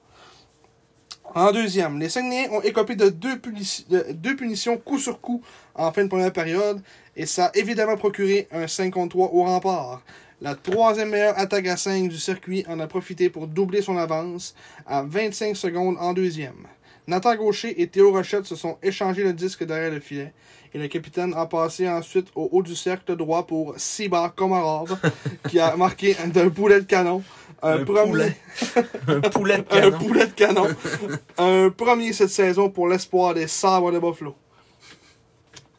En 1.35 1.53
deuxième, 1.53 2.01
les 2.01 2.09
Saguenayens 2.09 2.51
ont 2.51 2.61
écopé 2.61 2.97
de 2.97 3.09
deux, 3.09 3.41
de 3.89 4.13
deux 4.13 4.35
punitions 4.35 4.77
coup 4.79 4.99
sur 4.99 5.21
coup 5.21 5.43
en 5.77 5.93
fin 5.93 6.03
de 6.03 6.09
première 6.09 6.33
période, 6.33 6.83
et 7.15 7.25
ça 7.25 7.47
a 7.47 7.57
évidemment 7.57 7.97
procuré 7.97 8.49
un 8.51 8.67
5 8.67 8.93
contre 8.93 9.11
3 9.11 9.31
au 9.33 9.45
rempart. 9.45 10.03
La 10.41 10.57
troisième 10.57 11.11
meilleure 11.11 11.39
attaque 11.39 11.67
à 11.69 11.77
5 11.77 12.09
du 12.09 12.19
circuit 12.19 12.65
en 12.67 12.81
a 12.81 12.87
profité 12.87 13.31
pour 13.31 13.47
doubler 13.47 13.81
son 13.81 13.97
avance 13.97 14.55
à 14.87 15.03
25 15.03 15.57
secondes 15.57 15.97
en 16.01 16.15
deuxième. 16.15 16.67
Nathan 17.07 17.37
Gaucher 17.37 17.81
et 17.81 17.87
Théo 17.87 18.11
Rochette 18.11 18.47
se 18.47 18.57
sont 18.57 18.79
échangés 18.83 19.23
le 19.23 19.33
disque 19.33 19.65
derrière 19.65 19.91
le 19.91 20.01
filet. 20.01 20.33
Et 20.73 20.79
le 20.79 20.89
capitaine 20.89 21.35
a 21.35 21.47
passé 21.47 21.89
ensuite 21.89 22.29
au 22.35 22.49
haut 22.53 22.63
du 22.63 22.77
cercle 22.77 23.17
droit 23.17 23.47
pour 23.47 23.75
Siba 23.77 24.33
Komarov, 24.35 24.97
qui 25.49 25.59
a 25.59 25.77
marqué 25.77 26.17
d'un 26.27 26.47
boulet 26.47 26.81
de 26.81 26.87
canon. 26.87 27.23
Un 27.63 27.85
poulet. 27.85 28.37
un 29.09 29.21
poulet 29.21 29.59
de 29.59 29.63
un 29.63 29.81
canon. 29.81 29.99
boulet 29.99 30.27
de 30.27 30.33
canon. 30.33 30.69
un 31.39 31.71
premier 31.71 32.13
cette 32.13 32.31
saison 32.31 32.71
pour 32.71 32.89
l'espoir 32.89 33.35
des 33.35 33.49
sabres 33.49 33.93
de 33.93 33.99
Buffalo. 33.99 34.35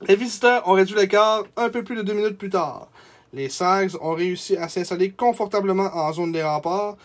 Les 0.01 0.15
visiteurs 0.15 0.67
ont 0.67 0.73
réduit 0.73 0.95
l'écart 0.95 1.43
un 1.55 1.69
peu 1.69 1.83
plus 1.83 1.95
de 1.95 2.01
deux 2.01 2.13
minutes 2.13 2.37
plus 2.37 2.49
tard. 2.49 2.89
Les 3.33 3.49
Sags 3.49 3.95
ont 4.01 4.13
réussi 4.13 4.57
à 4.57 4.67
s'installer 4.67 5.11
confortablement 5.11 5.89
en 5.93 6.11
zone 6.11 6.33
des 6.33 6.43
remparts 6.43 6.97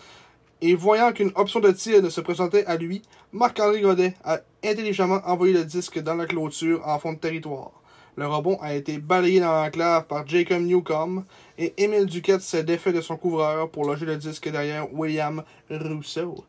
et 0.62 0.74
voyant 0.74 1.12
qu'une 1.12 1.32
option 1.34 1.60
de 1.60 1.70
tir 1.72 2.02
ne 2.02 2.08
se 2.08 2.20
présentait 2.20 2.64
à 2.66 2.76
lui, 2.76 3.02
Marc-André 3.32 3.80
Godet 3.80 4.14
a 4.24 4.38
intelligemment 4.64 5.20
envoyé 5.24 5.52
le 5.52 5.64
disque 5.64 5.98
dans 6.00 6.14
la 6.14 6.26
clôture 6.26 6.86
en 6.86 6.98
fond 6.98 7.12
de 7.12 7.18
territoire. 7.18 7.72
Le 8.16 8.26
rebond 8.26 8.58
a 8.62 8.74
été 8.74 8.96
balayé 8.96 9.40
dans 9.40 9.52
l'enclave 9.52 10.06
par 10.06 10.26
Jacob 10.26 10.62
Newcomb 10.62 11.24
et 11.58 11.74
Émile 11.76 12.06
Duquette 12.06 12.40
s'est 12.40 12.64
défait 12.64 12.92
de 12.92 13.02
son 13.02 13.18
couvreur 13.18 13.68
pour 13.68 13.84
loger 13.84 14.06
le 14.06 14.16
disque 14.16 14.50
derrière 14.50 14.86
William 14.94 15.42
Rousseau. 15.70 16.42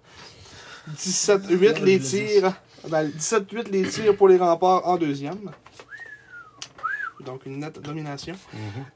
17-8 0.95 1.83
les 1.83 1.99
tirs. 1.99 2.53
ben, 2.87 3.09
17-8 3.09 3.69
les 3.71 3.83
tirs 3.89 4.15
pour 4.15 4.29
les 4.29 4.37
remparts 4.37 4.87
en 4.87 4.95
deuxième. 4.95 5.51
Donc 7.27 7.45
une 7.45 7.59
nette 7.59 7.81
domination. 7.81 8.35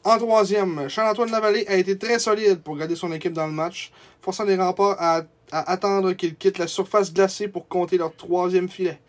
En 0.06 0.18
troisième, 0.18 0.88
Charles-Antoine 0.88 1.32
Lavallée 1.32 1.66
a 1.68 1.76
été 1.76 1.98
très 1.98 2.18
solide 2.18 2.62
pour 2.62 2.78
garder 2.78 2.96
son 2.96 3.12
équipe 3.12 3.34
dans 3.34 3.46
le 3.46 3.52
match, 3.52 3.92
forçant 4.22 4.46
les 4.46 4.56
remparts 4.56 4.96
à, 5.00 5.22
à 5.52 5.72
attendre 5.72 6.14
qu'ils 6.14 6.36
quittent 6.36 6.58
la 6.58 6.68
surface 6.68 7.14
glacée 7.14 7.50
pour 7.50 7.68
compter 7.68 7.98
leur 7.98 8.16
troisième 8.16 8.70
filet. 8.70 9.00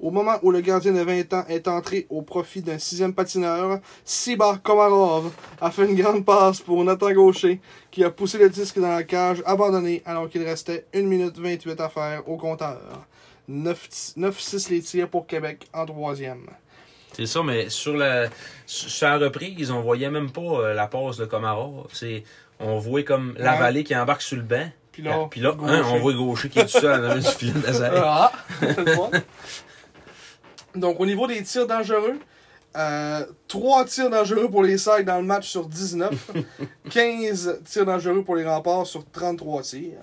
Au 0.00 0.10
moment 0.10 0.34
où 0.42 0.50
le 0.50 0.60
gardien 0.60 0.90
de 0.92 1.02
20 1.02 1.32
ans 1.34 1.44
est 1.48 1.68
entré 1.68 2.08
au 2.10 2.22
profit 2.22 2.62
d'un 2.62 2.78
sixième 2.78 3.14
patineur, 3.14 3.78
Siba 4.04 4.58
Komarov 4.60 5.30
a 5.60 5.70
fait 5.70 5.84
une 5.84 5.94
grande 5.94 6.24
passe 6.24 6.60
pour 6.60 6.82
Nathan 6.82 7.12
Gaucher, 7.12 7.60
qui 7.92 8.02
a 8.02 8.10
poussé 8.10 8.38
le 8.38 8.50
disque 8.50 8.80
dans 8.80 8.88
la 8.88 9.04
cage 9.04 9.40
abandonnée 9.46 10.02
alors 10.04 10.28
qu'il 10.28 10.42
restait 10.42 10.84
1 10.92 11.02
minute 11.02 11.38
28 11.38 11.80
à 11.80 11.88
faire 11.88 12.28
au 12.28 12.36
compteur. 12.36 13.06
9-6 13.48 14.70
les 14.70 14.80
tirs 14.80 15.08
pour 15.08 15.28
Québec 15.28 15.68
en 15.72 15.86
troisième. 15.86 16.46
C'est 17.14 17.26
ça, 17.26 17.42
mais 17.42 17.68
sur 17.70 17.96
la, 17.96 18.26
sur 18.66 19.06
la 19.08 19.18
reprise, 19.18 19.70
on 19.70 19.80
voyait 19.80 20.10
même 20.10 20.30
pas 20.30 20.40
euh, 20.40 20.74
la 20.74 20.86
passe 20.86 21.16
de. 21.16 21.28
C'est, 21.92 22.24
on 22.60 22.78
voyait 22.78 23.04
comme 23.04 23.34
la 23.38 23.52
Ouais. 23.54 23.58
vallée 23.58 23.84
qui 23.84 23.96
embarque 23.96 24.22
sur 24.22 24.36
le 24.36 24.42
banc. 24.42 24.68
Puis 24.92 25.02
là, 25.02 25.26
Puis 25.30 25.40
là, 25.40 25.52
Gaucher. 25.52 25.72
hein, 25.74 25.82
on 25.92 25.98
voit 25.98 26.12
Gaucher 26.12 26.48
qui 26.48 26.58
est 26.60 26.64
tout 26.64 26.68
seul 26.78 27.02
dans 27.02 27.14
le 27.14 27.20
filet 27.20 27.52
de 27.52 27.66
laser. 27.66 27.92
Ah, 28.04 28.32
c'est 28.60 28.78
le 28.78 28.86
fun. 28.94 29.10
Donc, 30.74 30.98
au 31.00 31.06
niveau 31.06 31.26
des 31.26 31.42
tirs 31.42 31.66
dangereux, 31.66 32.18
euh, 32.76 33.24
3 33.48 33.84
tirs 33.84 34.10
dangereux 34.10 34.48
pour 34.50 34.62
les 34.64 34.78
Sags 34.78 35.04
dans 35.04 35.16
le 35.18 35.22
match 35.24 35.48
sur 35.48 35.66
19. 35.66 36.30
15 36.90 37.60
tirs 37.64 37.86
dangereux 37.86 38.22
pour 38.24 38.34
les 38.36 38.44
remparts 38.44 38.86
sur 38.86 39.04
33 39.10 39.62
tirs. 39.62 40.00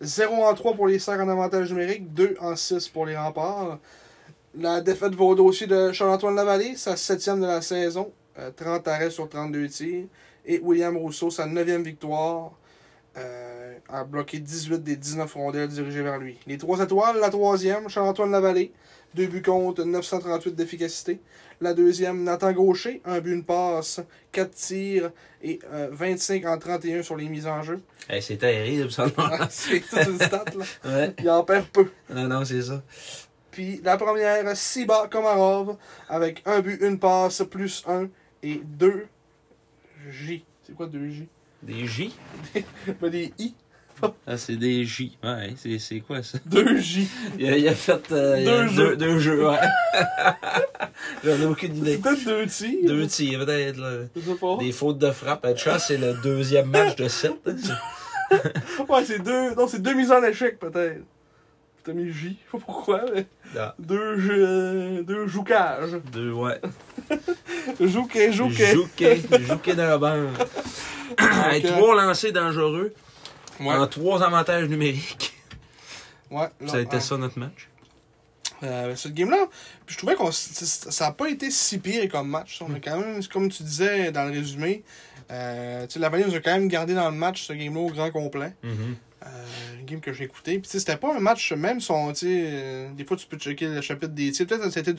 0 0.00 0.44
en 0.44 0.54
3 0.54 0.74
pour 0.74 0.86
les 0.86 0.98
Sags 1.00 1.20
en 1.20 1.28
avantage 1.28 1.70
numérique. 1.70 2.12
2 2.14 2.36
en 2.40 2.54
6 2.56 2.88
pour 2.88 3.06
les 3.06 3.16
remparts. 3.16 3.78
La 4.54 4.80
défaite 4.80 5.14
va 5.14 5.24
au 5.24 5.34
dossier 5.34 5.66
de 5.66 5.92
Charles-Antoine 5.92 6.34
Lavallée, 6.36 6.76
sa 6.76 6.96
7 6.96 7.40
de 7.40 7.46
la 7.46 7.62
saison. 7.62 8.12
euh, 8.38 8.50
30 8.50 8.86
arrêts 8.88 9.10
sur 9.10 9.28
32 9.28 9.68
tirs. 9.68 10.04
Et 10.44 10.58
William 10.60 10.96
Rousseau, 10.96 11.30
sa 11.30 11.46
9e 11.46 11.82
victoire. 11.82 12.52
euh, 13.18 13.74
a 13.90 14.04
bloqué 14.04 14.38
18 14.38 14.82
des 14.82 14.96
19 14.96 15.32
rondelles 15.34 15.68
dirigées 15.68 16.00
vers 16.02 16.18
lui. 16.18 16.38
Les 16.46 16.56
3 16.56 16.80
étoiles, 16.80 17.18
la 17.20 17.28
troisième, 17.28 17.88
Charles-Antoine 17.90 18.30
Lavallée, 18.30 18.72
2 19.14 19.26
buts 19.26 19.42
contre, 19.42 19.84
938 19.84 20.54
d'efficacité. 20.54 21.20
La 21.60 21.74
deuxième, 21.74 22.24
Nathan 22.24 22.52
Gaucher, 22.52 23.02
un 23.04 23.20
but, 23.20 23.32
une 23.34 23.44
passe, 23.44 24.00
4 24.32 24.50
tirs 24.54 25.10
et 25.42 25.58
euh, 25.72 25.88
25 25.92 26.44
en 26.46 26.58
31 26.58 27.02
sur 27.02 27.16
les 27.16 27.28
mises 27.28 27.46
en 27.46 27.62
jeu. 27.62 27.80
Hey, 28.08 28.22
c'est 28.22 28.38
terrible, 28.38 28.90
ça. 28.90 29.06
Ah, 29.18 29.46
C'est 29.50 29.80
toute 29.80 30.06
une 30.08 30.16
stat, 30.16 30.44
là. 30.56 30.64
ouais. 30.90 31.14
Il 31.18 31.28
en 31.30 31.44
perd 31.44 31.66
peu. 31.66 31.88
Non, 32.10 32.26
non, 32.28 32.44
c'est 32.46 32.62
ça. 32.62 32.82
Puis 33.52 33.80
la 33.84 33.96
première, 33.96 34.56
Siba 34.56 35.06
Komarov, 35.10 35.76
avec 36.08 36.42
un 36.46 36.60
but, 36.60 36.80
une 36.82 36.98
passe, 36.98 37.42
plus 37.48 37.84
1 37.86 38.08
et 38.42 38.60
2 38.64 39.06
J. 40.10 40.44
C'est 40.66 40.74
quoi 40.74 40.86
2 40.86 41.08
J? 41.10 41.28
Des 41.62 41.86
J? 41.86 42.12
Ben, 43.00 43.10
des 43.10 43.32
I. 43.38 43.54
Ah, 44.26 44.36
c'est 44.36 44.56
des 44.56 44.84
J. 44.84 45.16
Ouais, 45.22 45.54
c'est, 45.56 45.78
c'est 45.78 46.00
quoi 46.00 46.22
ça? 46.24 46.38
2 46.46 46.78
J. 46.78 47.08
Il 47.38 47.46
a, 47.48 47.56
il 47.56 47.68
a 47.68 47.74
fait 47.74 48.10
euh, 48.10 48.40
il 48.40 48.48
a 48.48 48.62
Deux 48.62 48.66
jeux. 48.68 48.88
Deux, 48.88 48.96
deux 48.96 49.18
jeux, 49.20 49.48
ouais. 49.48 49.58
J'en 51.24 51.36
ai 51.40 51.44
aucune 51.44 51.76
idée. 51.76 51.92
C'est 51.92 52.00
peut-être 52.02 52.24
2 52.24 52.46
tirs. 52.46 52.86
Deux 52.88 53.06
tirs, 53.06 53.38
peut-être. 53.44 53.76
là. 53.76 54.56
Des 54.58 54.72
fautes 54.72 54.98
de 54.98 55.10
frappe. 55.12 55.44
Être 55.44 55.58
chance, 55.58 55.84
c'est 55.86 55.98
le 55.98 56.14
deuxième 56.22 56.70
match 56.70 56.96
de 56.96 57.06
7. 57.06 57.32
Ouais, 58.88 59.04
c'est 59.04 59.18
deux. 59.18 59.54
Non, 59.54 59.68
c'est 59.68 59.82
deux 59.82 59.92
mises 59.92 60.10
en 60.10 60.22
échec, 60.24 60.58
peut-être. 60.58 61.02
T'as 61.84 61.92
mis 61.92 62.12
J. 62.12 62.28
Je 62.28 62.28
sais 62.30 62.36
pas 62.52 62.58
pourquoi, 62.64 63.02
mais. 63.12 63.26
Ah, 63.58 63.74
Deux, 63.78 64.18
jeux- 64.18 65.02
deux 65.04 65.26
joucages. 65.26 65.96
deux, 66.12 66.30
ouais. 66.32 66.60
Jouquet, 67.80 68.32
jouquet. 68.32 68.74
Jouquet. 68.74 69.20
Jouquet 69.40 69.74
dans 69.74 69.86
la 69.88 69.98
bande. 69.98 70.28
Trois 71.16 71.94
lancers 72.04 72.32
dangereux 72.32 72.92
Ouais. 73.60 73.74
en 73.74 73.86
trois 73.86 74.22
avantages 74.22 74.68
numériques. 74.68 75.34
Ouais. 76.30 76.48
là, 76.60 76.68
Ça 76.68 76.76
a 76.76 76.80
été 76.80 76.96
ouais. 76.96 77.02
ça 77.02 77.16
notre 77.16 77.38
match? 77.38 77.68
Euh, 78.62 78.94
cette 78.96 79.12
game-là, 79.14 79.46
je 79.86 79.98
trouvais 79.98 80.14
s- 80.28 80.86
ça 80.88 81.06
a 81.08 81.12
pas 81.12 81.28
été 81.28 81.50
si 81.50 81.78
pire 81.78 82.08
comme 82.08 82.28
match. 82.30 82.60
On 82.62 82.72
a 82.72 82.78
quand 82.78 82.98
même, 82.98 83.20
comme 83.26 83.48
tu 83.50 83.62
disais 83.64 84.12
dans 84.12 84.24
le 84.24 84.30
résumé, 84.30 84.84
euh, 85.30 85.84
tu 85.86 85.94
sais, 85.94 85.98
la 85.98 86.08
Vallée 86.08 86.24
nous 86.24 86.34
a 86.34 86.40
quand 86.40 86.52
même 86.52 86.68
gardé 86.68 86.94
dans 86.94 87.10
le 87.10 87.16
match 87.16 87.42
ce 87.42 87.52
game-là 87.52 87.80
au 87.80 87.90
grand 87.90 88.10
complet. 88.10 88.54
Mhm. 88.62 88.70
Euh, 88.70 88.94
une 89.78 89.86
game 89.86 90.00
que 90.00 90.12
j'ai 90.12 90.24
écouté. 90.24 90.58
Puis 90.58 90.68
c'était 90.70 90.96
pas 90.96 91.14
un 91.14 91.20
match, 91.20 91.52
même 91.52 91.80
si 91.80 91.90
on, 91.90 92.12
tu 92.12 92.20
sais, 92.20 92.44
euh, 92.46 92.88
des 92.92 93.04
fois 93.04 93.16
tu 93.16 93.26
peux 93.26 93.36
checker 93.38 93.66
le 93.68 93.80
chapitre 93.80 94.12
des 94.12 94.30
tirs. 94.32 94.46
Peut-être 94.46 94.62
que 94.64 94.70
c'était 94.70 94.94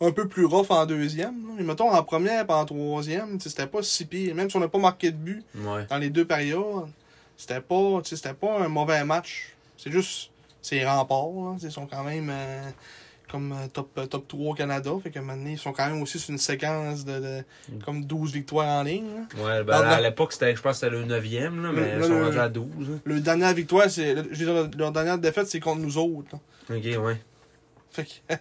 un 0.00 0.10
peu 0.12 0.28
plus 0.28 0.44
rough 0.44 0.66
en 0.70 0.86
deuxième. 0.86 1.34
Mais 1.56 1.62
mettons 1.64 1.90
en 1.90 2.02
première 2.02 2.44
et 2.48 2.52
en 2.52 2.64
troisième, 2.64 3.38
c'était 3.40 3.66
pas 3.66 3.82
si 3.82 4.04
pire. 4.06 4.34
Même 4.34 4.48
si 4.50 4.56
on 4.56 4.60
n'a 4.60 4.68
pas 4.68 4.78
marqué 4.78 5.10
de 5.10 5.16
but 5.16 5.44
Ouais. 5.56 5.86
dans 5.88 5.98
les 5.98 6.10
deux 6.10 6.24
périodes, 6.24 6.88
c'était 7.36 7.60
pas, 7.60 8.00
c'était 8.04 8.34
pas 8.34 8.60
un 8.60 8.68
mauvais 8.68 9.04
match. 9.04 9.54
C'est 9.76 9.90
juste, 9.90 10.30
c'est 10.60 10.84
remparts, 10.86 11.56
Ils 11.62 11.72
sont 11.72 11.86
quand 11.86 12.04
même 12.04 12.28
euh, 12.30 12.70
comme 13.32 13.52
euh, 13.52 13.66
top, 13.72 13.90
euh, 13.98 14.06
top 14.06 14.28
3 14.28 14.50
au 14.50 14.54
Canada. 14.54 14.90
Fait 15.02 15.10
que 15.10 15.18
maintenant, 15.18 15.48
ils 15.50 15.58
sont 15.58 15.72
quand 15.72 15.88
même 15.88 16.00
aussi 16.02 16.18
sur 16.18 16.30
une 16.30 16.38
séquence 16.38 17.04
de, 17.04 17.18
de 17.18 17.44
comme 17.84 18.04
12 18.04 18.32
victoires 18.32 18.68
en 18.68 18.82
ligne. 18.84 19.06
là. 19.38 19.42
Ouais, 19.44 19.64
ben, 19.64 19.72
à 19.82 20.00
l'époque, 20.00 20.32
c'était, 20.34 20.54
je 20.54 20.60
pense 20.62 20.78
que 20.80 20.86
c'était 20.86 20.90
le 20.96 21.04
9e, 21.04 21.60
là, 21.62 21.70
mais 21.72 21.94
ils 21.98 22.04
sont 22.04 22.20
rendus 22.22 22.38
à 22.38 22.48
12. 22.48 22.66
là. 22.78 22.96
Le 23.04 23.20
dernière 23.20 23.54
victoire, 23.54 23.90
c'est. 23.90 24.14
le- 24.14 24.28
Je 24.30 24.44
veux 24.44 24.68
dire, 24.68 24.78
leur 24.78 24.92
dernière 24.92 25.18
défaite, 25.18 25.46
c'est 25.48 25.58
contre 25.60 25.80
nous 25.80 25.96
autres. 25.98 26.36
Ok, 26.70 26.84
ouais. 26.84 27.20
Fait 27.90 28.04
que. 28.04 28.10
ça 28.30 28.38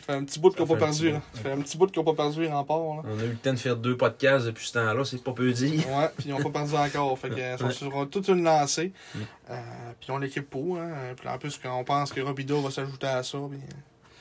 fait 0.00 0.12
un 0.12 0.22
petit 0.24 0.38
bout 0.38 0.50
qu'ils 0.50 0.58
Ça 0.58 0.62
n'ont 0.64 0.78
pas 0.78 0.86
perdu. 0.86 1.10
là. 1.10 1.20
fait 1.34 1.50
un 1.50 1.60
petit 1.60 1.76
bout 1.76 1.86
qu'ils 1.88 2.02
n'ont 2.04 2.14
pas 2.14 2.22
perdu 2.22 2.46
en 2.46 2.62
port. 2.62 2.96
Là. 2.96 3.02
On 3.12 3.18
a 3.18 3.24
eu 3.24 3.28
le 3.30 3.36
temps 3.36 3.52
de 3.52 3.58
faire 3.58 3.76
deux 3.76 3.96
podcasts 3.96 4.46
depuis 4.46 4.66
ce 4.66 4.74
temps-là, 4.74 5.04
c'est 5.04 5.22
pas 5.24 5.32
peu 5.32 5.50
dire. 5.52 5.72
Ouais, 5.88 6.08
puis 6.16 6.28
ils 6.28 6.30
n'ont 6.30 6.42
pas 6.42 6.50
perdu 6.60 6.74
encore. 6.76 7.18
Fait 7.18 7.30
que, 7.30 7.34
ils 7.54 7.58
sont 7.58 7.64
Ouais. 7.66 7.72
sur 7.72 8.10
toute 8.10 8.28
une 8.28 8.44
lancée. 8.44 8.92
Mm. 9.14 9.18
Euh, 9.50 9.54
puis 9.98 10.08
ils 10.08 10.12
ont 10.12 10.18
l'équipe 10.18 10.48
pour. 10.48 10.78
Hein. 10.78 10.90
Puis 11.16 11.28
en 11.28 11.36
plus, 11.38 11.60
on 11.64 11.82
pense 11.84 12.12
que 12.12 12.20
Robido 12.20 12.60
va 12.60 12.70
s'ajouter 12.70 13.08
à 13.08 13.22
ça. 13.24 13.38
Puis, 13.50 13.58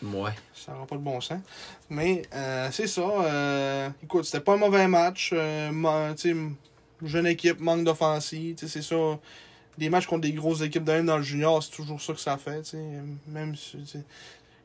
Ouais. 0.03 0.31
ça 0.53 0.71
n'aura 0.71 0.85
pas 0.87 0.95
de 0.95 1.01
bon 1.01 1.21
sens. 1.21 1.39
Mais 1.89 2.23
euh, 2.33 2.69
c'est 2.71 2.87
ça. 2.87 3.01
euh, 3.01 3.89
écoute, 4.03 4.25
c'était 4.25 4.39
pas 4.39 4.53
un 4.53 4.57
mauvais 4.57 4.87
match. 4.87 5.31
Euh, 5.33 6.13
jeune 7.03 7.27
équipe, 7.27 7.59
manque 7.59 7.83
d'offensive. 7.83 8.55
C'est 8.67 8.81
ça. 8.81 8.95
Des 9.77 9.89
matchs 9.89 10.05
contre 10.07 10.21
des 10.21 10.33
grosses 10.33 10.61
équipes, 10.61 10.85
même 10.87 11.05
dans 11.05 11.17
le 11.17 11.23
junior, 11.23 11.63
c'est 11.63 11.71
toujours 11.71 12.01
ça 12.01 12.13
que 12.13 12.19
ça 12.19 12.37
fait. 12.37 12.61
Même 13.27 13.55
si, 13.55 13.77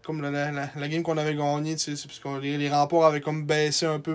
comme 0.03 0.20
la, 0.22 0.31
la, 0.53 0.70
la- 0.75 0.88
game 0.88 1.03
qu'on 1.03 1.16
avait 1.16 1.35
gagnée, 1.35 1.77
c'est 1.79 1.92
parce 1.92 2.18
que 2.18 2.40
les, 2.40 2.59
les 2.59 2.68
remports 2.68 3.07
avaient 3.07 3.20
comme 3.20 3.44
baissé 3.44 3.87
un 3.87 4.01
peu 4.01 4.14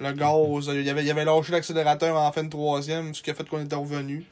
le 0.00 0.12
gaz. 0.12 0.68
Il 0.74 0.82
y 0.82 0.90
avait, 0.90 1.04
il 1.04 1.10
avait 1.10 1.24
lâché 1.24 1.52
l'accélérateur 1.52 2.16
en 2.16 2.32
fin 2.32 2.42
de 2.44 2.48
troisième, 2.50 3.14
ce 3.14 3.22
qui 3.22 3.30
a 3.30 3.34
fait 3.34 3.48
qu'on 3.48 3.62
était 3.62 3.76
revenu. 3.76 4.24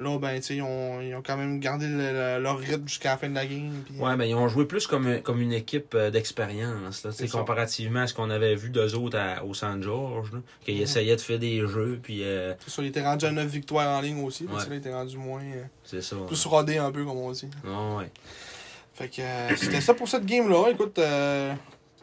Là, 0.00 0.18
ben, 0.18 0.34
tu 0.36 0.42
sais, 0.42 0.56
ils 0.56 0.62
ont, 0.62 1.00
ils 1.02 1.14
ont 1.14 1.22
quand 1.22 1.36
même 1.36 1.60
gardé 1.60 1.86
le- 1.86 1.96
le- 2.38 2.42
leur 2.42 2.58
rythme 2.58 2.88
jusqu'à 2.88 3.10
la 3.10 3.16
fin 3.18 3.28
de 3.28 3.34
la 3.34 3.44
game. 3.46 3.70
puis- 3.84 3.98
Ouais, 3.98 4.16
mais 4.16 4.30
ils 4.30 4.34
ont 4.34 4.48
joué 4.48 4.64
plus 4.64 4.86
comme, 4.86 5.20
comme 5.20 5.40
une 5.42 5.52
équipe 5.52 5.94
euh, 5.94 6.10
d'expérience, 6.10 7.04
là, 7.04 7.10
tu 7.10 7.16
sais, 7.18 7.24
C'est 7.24 7.28
ça. 7.30 7.38
comparativement 7.38 8.00
à 8.00 8.06
ce 8.06 8.14
qu'on 8.14 8.30
avait 8.30 8.54
vu 8.54 8.70
d'eux 8.70 8.94
autres 8.94 9.18
à- 9.18 9.44
au 9.44 9.52
San 9.52 9.82
George, 9.82 10.30
qu'ils 10.64 10.76
Mhm. 10.76 10.82
essayaient 10.82 11.16
de 11.16 11.20
faire 11.20 11.38
des 11.38 11.58
jeux, 11.66 12.00
puis 12.02 12.24
euh, 12.24 12.54
C'est 12.64 12.70
ça, 12.70 12.82
il 12.82 12.88
était 12.88 13.02
rendu 13.04 13.26
à 13.26 13.30
9 13.30 13.46
victoires 13.46 13.98
en 13.98 14.00
ligne 14.00 14.24
aussi. 14.24 14.44
Parce 14.44 14.60
Ouais. 14.60 14.64
que 14.64 14.70
là, 14.70 14.76
il 14.76 14.78
était 14.78 14.92
rendu 14.94 15.18
moins. 15.18 15.42
euh, 15.42 15.64
c'est 15.84 16.00
ça. 16.02 16.16
plus 16.26 16.46
rodé 16.46 16.78
un 16.78 16.90
peu, 16.90 17.04
comme 17.04 17.18
on 17.18 17.30
dit. 17.32 17.50
Ouais, 17.64 17.96
ouais. 17.98 18.10
Fait 18.94 19.08
que 19.08 19.20
euh, 19.20 19.56
c'était 19.56 19.80
ça 19.82 19.92
pour 19.92 20.08
cette 20.08 20.24
game-là. 20.24 20.70
Écoute, 20.70 20.98
euh, 20.98 21.52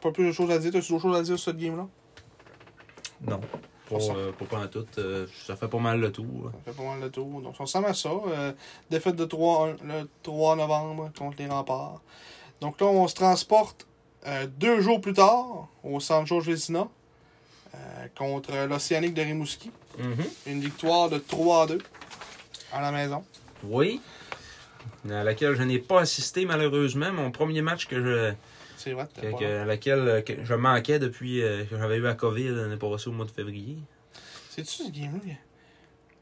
pas 0.01 0.11
plus 0.11 0.27
de 0.27 0.31
choses 0.31 0.51
à 0.51 0.59
dire. 0.59 0.71
T'as-tu 0.71 0.91
d'autres 0.91 1.01
choses 1.01 1.17
à 1.17 1.23
dire 1.23 1.37
sur 1.39 1.51
cette 1.51 1.57
game-là? 1.59 1.87
Non. 3.27 3.41
Pas, 3.89 3.99
Ça. 3.99 4.11
euh, 4.13 4.31
pas 4.33 4.45
pantoute, 4.45 4.97
euh, 4.97 5.27
ça 5.45 5.55
fait 5.55 5.67
pas 5.67 5.77
mal 5.79 5.99
le 5.99 6.11
tour. 6.11 6.51
Ça 6.65 6.71
fait 6.73 6.77
pas 6.77 6.89
mal 6.89 6.99
de 7.01 7.07
tour. 7.07 7.41
Donc, 7.41 7.55
ça 7.55 7.63
ressemble 7.63 7.85
à 7.87 7.93
ça. 7.93 8.09
Euh, 8.09 8.51
défaite 8.89 9.15
de 9.15 9.25
3 9.25 9.75
le 9.83 10.09
3 10.23 10.55
novembre 10.57 11.09
contre 11.17 11.37
les 11.39 11.47
remparts. 11.47 12.01
Donc 12.59 12.81
là, 12.81 12.87
on 12.87 13.07
se 13.07 13.15
transporte 13.15 13.85
deux 14.57 14.81
jours 14.81 14.99
plus 14.99 15.13
tard, 15.13 15.69
au 15.83 15.99
Vézina, 16.41 16.87
euh, 17.73 17.77
contre 18.17 18.51
l'Océanique 18.67 19.13
de 19.13 19.21
Rimouski. 19.21 19.71
Mhm. 19.97 20.25
Une 20.47 20.59
victoire 20.59 21.09
de 21.09 21.17
3 21.17 21.63
à 21.63 21.67
2 21.67 21.77
à 22.73 22.81
la 22.81 22.91
maison. 22.91 23.23
Oui. 23.63 24.01
À 25.09 25.23
laquelle 25.23 25.55
je 25.55 25.63
n'ai 25.63 25.79
pas 25.79 26.01
assisté, 26.01 26.45
malheureusement. 26.45 27.11
Mon 27.13 27.31
premier 27.31 27.61
match 27.61 27.87
que 27.87 28.03
je, 28.03 28.33
C'est 28.77 28.93
vrai, 28.93 29.05
que- 29.07 29.21
t'as 29.21 29.31
pas- 29.31 29.37
que- 29.37 29.43
à 29.61 29.65
laquelle 29.65 29.99
euh, 30.07 30.21
que 30.21 30.43
je 30.45 30.53
manquais 30.53 30.99
depuis 30.99 31.41
euh, 31.41 31.65
que 31.65 31.77
j'avais 31.77 31.97
eu 31.97 32.01
la 32.01 32.13
COVID 32.13 32.49
l'année 32.49 32.77
passée 32.77 33.09
au 33.09 33.11
mois 33.11 33.25
de 33.25 33.31
février. 33.31 33.77
C'est-tu 34.49 34.83
ce 34.85 34.91
game-là? 34.91 35.33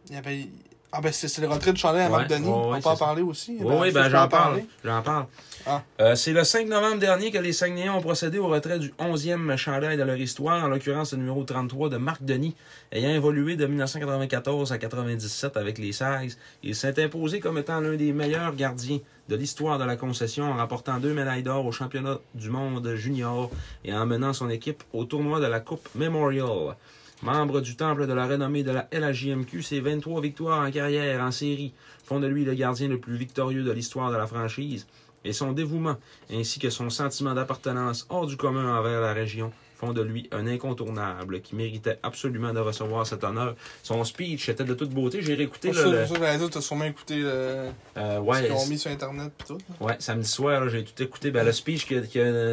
Il 0.09 0.13
y 0.13 0.17
avait... 0.17 0.47
Ah 0.97 1.01
ben 1.01 1.11
c'est 1.11 1.41
le 1.41 1.47
retrait 1.49 1.73
de 1.73 1.77
Chanel 1.77 2.03
à 2.03 2.05
Ouais, 2.05 2.11
Marc 2.19 2.29
Denis. 2.29 2.47
ouais, 2.47 2.53
On 2.55 2.79
peut 2.81 2.87
en 2.89 2.95
parler 2.95 3.21
aussi. 3.21 3.57
Oui, 3.59 3.75
oui, 3.81 3.91
ça, 3.91 4.03
ben 4.03 4.09
j'en 4.09 4.23
en 4.23 4.27
parle. 4.29 4.61
J'en 4.83 5.01
parle. 5.01 5.25
Ah. 5.67 5.81
Euh, 5.99 6.15
c'est 6.15 6.31
le 6.31 6.43
5 6.45 6.67
novembre 6.67 6.99
dernier 6.99 7.31
que 7.31 7.37
les 7.37 7.51
Saguenayens 7.51 7.95
ont 7.95 8.01
procédé 8.01 8.37
au 8.37 8.47
retrait 8.47 8.79
du 8.79 8.93
11e 8.99 9.57
chandail 9.57 9.97
de 9.97 10.03
leur 10.03 10.15
histoire, 10.15 10.63
en 10.63 10.67
l'occurrence 10.67 11.11
le 11.11 11.19
numéro 11.19 11.43
33 11.43 11.89
de 11.89 11.97
Marc 11.97 12.23
Denis, 12.23 12.55
ayant 12.93 13.09
évolué 13.09 13.57
de 13.57 13.65
1994 13.65 14.71
à 14.71 14.77
97 14.77 15.57
avec 15.57 15.79
les 15.79 15.91
Sags. 15.91 16.31
Il 16.63 16.75
s'est 16.75 17.03
imposé 17.03 17.41
comme 17.41 17.57
étant 17.57 17.81
l'un 17.81 17.95
des 17.95 18.13
meilleurs 18.13 18.55
gardiens 18.55 18.99
de 19.27 19.35
l'histoire 19.35 19.77
de 19.79 19.83
la 19.83 19.97
concession 19.97 20.45
en 20.45 20.55
remportant 20.55 20.99
deux 20.99 21.13
médailles 21.13 21.43
d'or 21.43 21.65
au 21.65 21.71
championnat 21.73 22.19
du 22.35 22.49
monde 22.49 22.93
junior 22.95 23.49
et 23.83 23.91
en 23.93 24.05
menant 24.05 24.31
son 24.33 24.49
équipe 24.49 24.83
au 24.93 25.03
tournoi 25.03 25.41
de 25.41 25.47
la 25.47 25.59
Coupe 25.59 25.89
Memorial. 25.95 26.75
Membre 27.21 27.61
du 27.61 27.75
temple 27.75 28.07
de 28.07 28.13
la 28.13 28.27
renommée 28.27 28.63
de 28.63 28.71
la 28.71 28.87
LHJMQ, 28.91 29.63
ses 29.63 29.79
23 29.79 30.21
victoires 30.21 30.67
en 30.67 30.69
carrière 30.69 31.21
en 31.21 31.31
série 31.31 31.73
font 32.03 32.19
de 32.19 32.27
lui 32.27 32.43
le 32.43 32.53
gardien 32.53 32.87
le 32.87 32.99
plus 32.99 33.15
victorieux 33.15 33.63
de 33.63 33.71
l'histoire 33.71 34.11
de 34.11 34.17
la 34.17 34.27
franchise. 34.27 34.85
Et 35.23 35.33
son 35.33 35.53
dévouement, 35.53 35.97
ainsi 36.31 36.59
que 36.59 36.69
son 36.69 36.89
sentiment 36.89 37.33
d'appartenance 37.33 38.05
hors 38.09 38.27
du 38.27 38.37
commun 38.37 38.77
envers 38.77 39.01
la 39.01 39.13
région, 39.13 39.51
font 39.85 39.93
de 39.93 40.01
lui 40.01 40.27
un 40.31 40.47
incontournable 40.47 41.41
qui 41.41 41.55
méritait 41.55 41.99
absolument 42.03 42.53
de 42.53 42.59
recevoir 42.59 43.05
cet 43.05 43.23
honneur. 43.23 43.55
Son 43.83 44.03
speech 44.03 44.49
était 44.49 44.63
de 44.63 44.73
toute 44.73 44.89
beauté. 44.91 45.21
J'ai 45.21 45.35
réécouté 45.35 45.71
le, 45.71 45.83
le- 45.91 46.05
ça, 46.05 46.13
j'allais 46.19 46.37
dire, 46.37 46.49
t'as 46.49 46.61
sûrement 46.61 46.85
écouté 46.85 47.17
le... 47.17 47.25
euh, 47.27 47.69
ce 47.95 48.19
ouais, 48.21 48.43
qu'ils 48.43 48.51
ont 48.53 48.65
mis 48.67 48.77
sur 48.79 48.91
Internet 48.91 49.31
tout. 49.47 49.57
là. 49.79 49.85
ouais, 49.87 49.95
samedi 49.99 50.27
soir, 50.27 50.61
là, 50.65 50.69
j'ai 50.69 50.83
tout 50.83 51.01
écouté. 51.03 51.31
Ben, 51.31 51.45
le 51.45 51.51
speech 51.51 51.85
qu'il 51.85 51.97
a, 51.97 52.01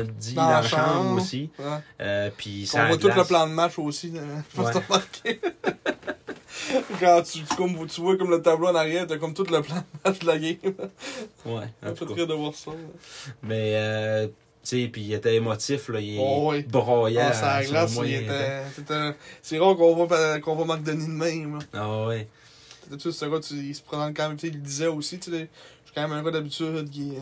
dit 0.05 0.35
Dans 0.35 0.43
dans, 0.43 0.51
la 0.51 0.63
chambre 0.63 0.87
chambre. 0.95 1.23
aussi. 1.23 1.51
Ouais. 1.59 1.65
Euh, 2.01 2.31
puis 2.37 2.69
On 2.75 2.87
voit 2.87 2.97
tout 2.99 3.09
le 3.09 3.25
plan 3.25 3.47
de 3.47 3.53
match 3.53 3.79
aussi. 3.79 4.11
là. 4.11 4.21
Je 4.55 4.61
remarqué. 4.61 5.41
Quand 7.01 7.23
tu, 7.23 7.43
tu, 7.43 7.57
comme, 7.57 7.87
tu 7.87 8.01
vois 8.01 8.17
comme 8.17 8.31
le 8.31 8.41
tableau 8.41 8.69
en 8.69 8.75
arrière, 8.75 9.07
t'as 9.07 9.17
comme 9.17 9.35
tout 9.35 9.45
le 9.45 9.63
plan 9.63 9.77
de 9.77 9.83
match 10.11 10.19
de 10.21 10.27
la 10.27 10.39
game. 10.39 10.57
Ouais, 11.47 11.65
en 11.85 11.93
tout 11.93 12.07
cas. 12.07 12.15
rire 12.15 12.27
de 12.27 12.35
voir 12.35 12.55
ça. 12.55 12.71
là. 12.71 12.77
Mais, 13.43 13.73
euh, 13.77 14.27
tu 14.27 14.33
sais, 14.69 14.89
puis 14.93 15.03
il 15.03 15.13
était 15.15 15.35
émotif, 15.35 15.89
là. 15.89 16.01
Il 16.01 16.19
Oh, 16.21 16.51
oui. 16.53 16.63
broyait. 16.63 17.21
Ah, 17.21 17.33
ça 17.33 17.65
glace, 17.65 17.99
il 18.05 18.15
était... 18.15 18.63
C'est 19.43 19.59
rare 19.59 19.77
qu'on 19.77 19.95
voit, 19.95 20.41
qu'on 20.41 20.55
voit 20.55 20.65
Marc 20.67 20.83
Denis 20.83 21.07
de 21.07 21.13
même. 21.13 21.59
là. 21.59 21.65
Ah 21.75 22.07
ouais. 22.07 22.29
D'habitude, 22.89 23.13
ce 23.13 23.25
gars, 23.27 23.41
tu- 23.41 23.55
il 23.55 23.75
se 23.75 23.83
présente 23.83 24.15
quand 24.17 24.29
même, 24.29 24.37
tu 24.37 24.47
sais, 24.47 24.53
il 24.53 24.55
le 24.59 24.61
disait 24.61 24.87
aussi, 24.89 25.19
tu 25.19 25.31
sais, 25.31 25.37
je 25.39 25.87
suis 25.91 25.95
quand 25.95 26.03
même 26.03 26.13
un 26.13 26.23
gars 26.23 26.31
d'habitude 26.33 26.91
qui 26.91 27.13
euh, 27.17 27.21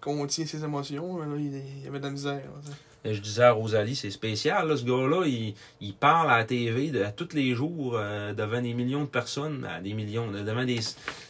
contient 0.00 0.46
ses 0.46 0.62
émotions, 0.62 1.14
mais 1.14 1.26
là, 1.26 1.62
il, 1.82 1.88
avait 1.88 1.98
de 1.98 2.04
la 2.04 2.10
misère. 2.10 2.34
là, 2.34 2.40
tu 2.64 2.70
sais. 2.70 2.76
Et 3.02 3.14
je 3.14 3.20
disais 3.22 3.44
à 3.44 3.52
Rosalie, 3.52 3.96
c'est 3.96 4.10
spécial, 4.10 4.68
là, 4.68 4.76
ce 4.76 4.84
gars-là, 4.84 5.24
il, 5.26 5.54
il 5.80 5.94
parle 5.94 6.30
à 6.30 6.36
la 6.36 6.44
TV 6.44 6.90
de, 6.90 7.02
à 7.02 7.10
tous 7.10 7.30
les 7.32 7.54
jours 7.54 7.94
euh, 7.96 8.34
devant 8.34 8.60
des 8.60 8.74
millions 8.74 9.00
de 9.04 9.08
personnes, 9.08 9.64
à 9.64 9.80
des 9.80 9.94
millions, 9.94 10.30
de- 10.30 10.40
devant 10.40 10.66
des, 10.66 10.80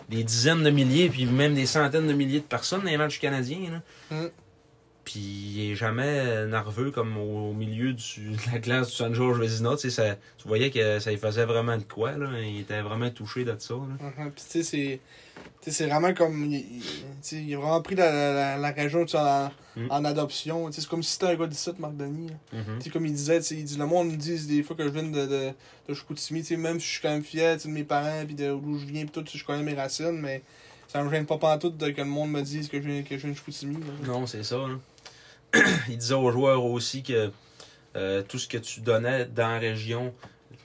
des 0.08 0.24
dizaines 0.24 0.64
de 0.64 0.70
milliers, 0.70 1.08
puis 1.08 1.26
même 1.26 1.54
des 1.54 1.66
centaines 1.66 2.08
de 2.08 2.12
milliers 2.12 2.40
de 2.40 2.44
personnes 2.44 2.80
dans 2.80 2.86
les 2.90 2.96
matchs 2.96 3.20
canadiens. 3.20 3.80
Là. 4.10 4.16
Mm. 4.22 4.28
Puis 5.04 5.18
il 5.20 5.70
est 5.72 5.74
jamais 5.76 6.02
euh, 6.06 6.46
nerveux 6.46 6.90
comme 6.90 7.16
au, 7.16 7.52
milieu 7.52 7.92
du, 7.94 8.30
de 8.32 8.52
la 8.52 8.58
classe 8.58 8.90
du 8.90 8.96
San 8.96 9.14
George 9.14 9.38
Vezina. 9.40 9.70
Tu 9.76 9.88
sais, 9.88 9.90
ça- 9.90 10.16
tu 10.36 10.46
voyais 10.46 10.70
que 10.70 10.98
ça 11.00 11.10
lui 11.10 11.16
faisait 11.18 11.46
vraiment 11.46 11.76
de 11.78 11.82
quoi. 11.84 12.12
Là. 12.12 12.28
Il 12.40 12.60
était 12.60 12.82
vraiment 12.82 13.10
touché 13.10 13.44
de 13.44 13.54
ça. 13.58 13.74
Là. 13.74 13.80
Mhm. 14.24 14.30
Puis 14.32 14.44
tu 14.44 14.50
sais, 14.50 14.62
c'est. 14.62 15.00
tu 15.36 15.42
sais, 15.62 15.70
c'est 15.70 15.86
vraiment 15.86 16.12
comme. 16.14 16.44
Il, 16.44 16.54
il- 16.54 16.80
tu 16.82 16.86
sais, 17.22 17.36
il 17.42 17.54
a 17.54 17.58
vraiment 17.58 17.80
pris 17.82 17.94
la, 17.94 18.10
la, 18.34 18.56
la 18.58 18.70
région 18.72 19.04
tu 19.04 19.12
sais, 19.12 19.18
en, 19.18 19.50
Mm. 19.76 19.86
en 19.88 20.04
adoption. 20.04 20.66
Tu 20.66 20.72
sais, 20.74 20.80
C'est 20.80 20.90
comme 20.90 21.02
si 21.04 21.12
c'était 21.12 21.26
un 21.26 21.36
gars 21.36 21.46
d'ici, 21.46 21.70
Marc 21.78 21.96
Denis. 21.96 22.32
Mhm. 22.52 22.62
Tu 22.78 22.84
sais, 22.84 22.90
Comme 22.90 23.06
il 23.06 23.12
disait, 23.12 23.38
tu 23.38 23.46
sais, 23.46 23.54
il 23.54 23.64
dit 23.64 23.78
le 23.78 23.86
monde 23.86 24.10
me 24.10 24.16
dit 24.16 24.44
des 24.48 24.62
fois 24.64 24.74
que 24.76 24.82
je 24.82 24.88
viens 24.88 25.04
de, 25.04 25.26
de, 25.26 25.50
de 25.88 25.94
Chicoutimi, 25.94 26.40
tu 26.40 26.48
sais, 26.48 26.56
même 26.56 26.80
si 26.80 26.86
je 26.86 26.90
suis 26.94 27.00
quand 27.00 27.10
même 27.10 27.22
fier 27.22 27.56
de 27.56 27.68
mes 27.68 27.84
parents, 27.84 28.24
puis 28.26 28.34
de 28.34 28.50
d'où 28.52 28.78
je 28.78 28.84
viens, 28.86 29.06
puis 29.06 29.22
tout, 29.22 29.24
je 29.32 29.44
connais 29.44 29.62
mes 29.62 29.74
racines, 29.74 30.18
mais 30.20 30.42
ça 30.88 31.04
me 31.04 31.08
gêne 31.10 31.24
pas 31.24 31.38
pantoute 31.38 31.76
de 31.76 31.90
que 31.90 32.00
le 32.00 32.08
monde 32.08 32.32
me 32.32 32.42
dise 32.42 32.68
que 32.68 32.82
je 32.82 32.88
viens, 32.88 33.02
que 33.04 33.16
je 33.16 33.22
viens 33.22 33.30
de 33.30 33.36
Chicoutimi. 33.36 33.76
là. 33.76 34.08
Non, 34.08 34.26
c'est 34.26 34.42
ça. 34.42 34.56
Il 35.88 35.98
disait 35.98 36.14
aux 36.14 36.30
joueurs 36.30 36.64
aussi 36.64 37.02
que 37.02 37.30
euh, 37.96 38.22
tout 38.22 38.38
ce 38.38 38.46
que 38.46 38.58
tu 38.58 38.80
donnais 38.80 39.24
dans 39.26 39.48
la 39.48 39.58
région, 39.58 40.14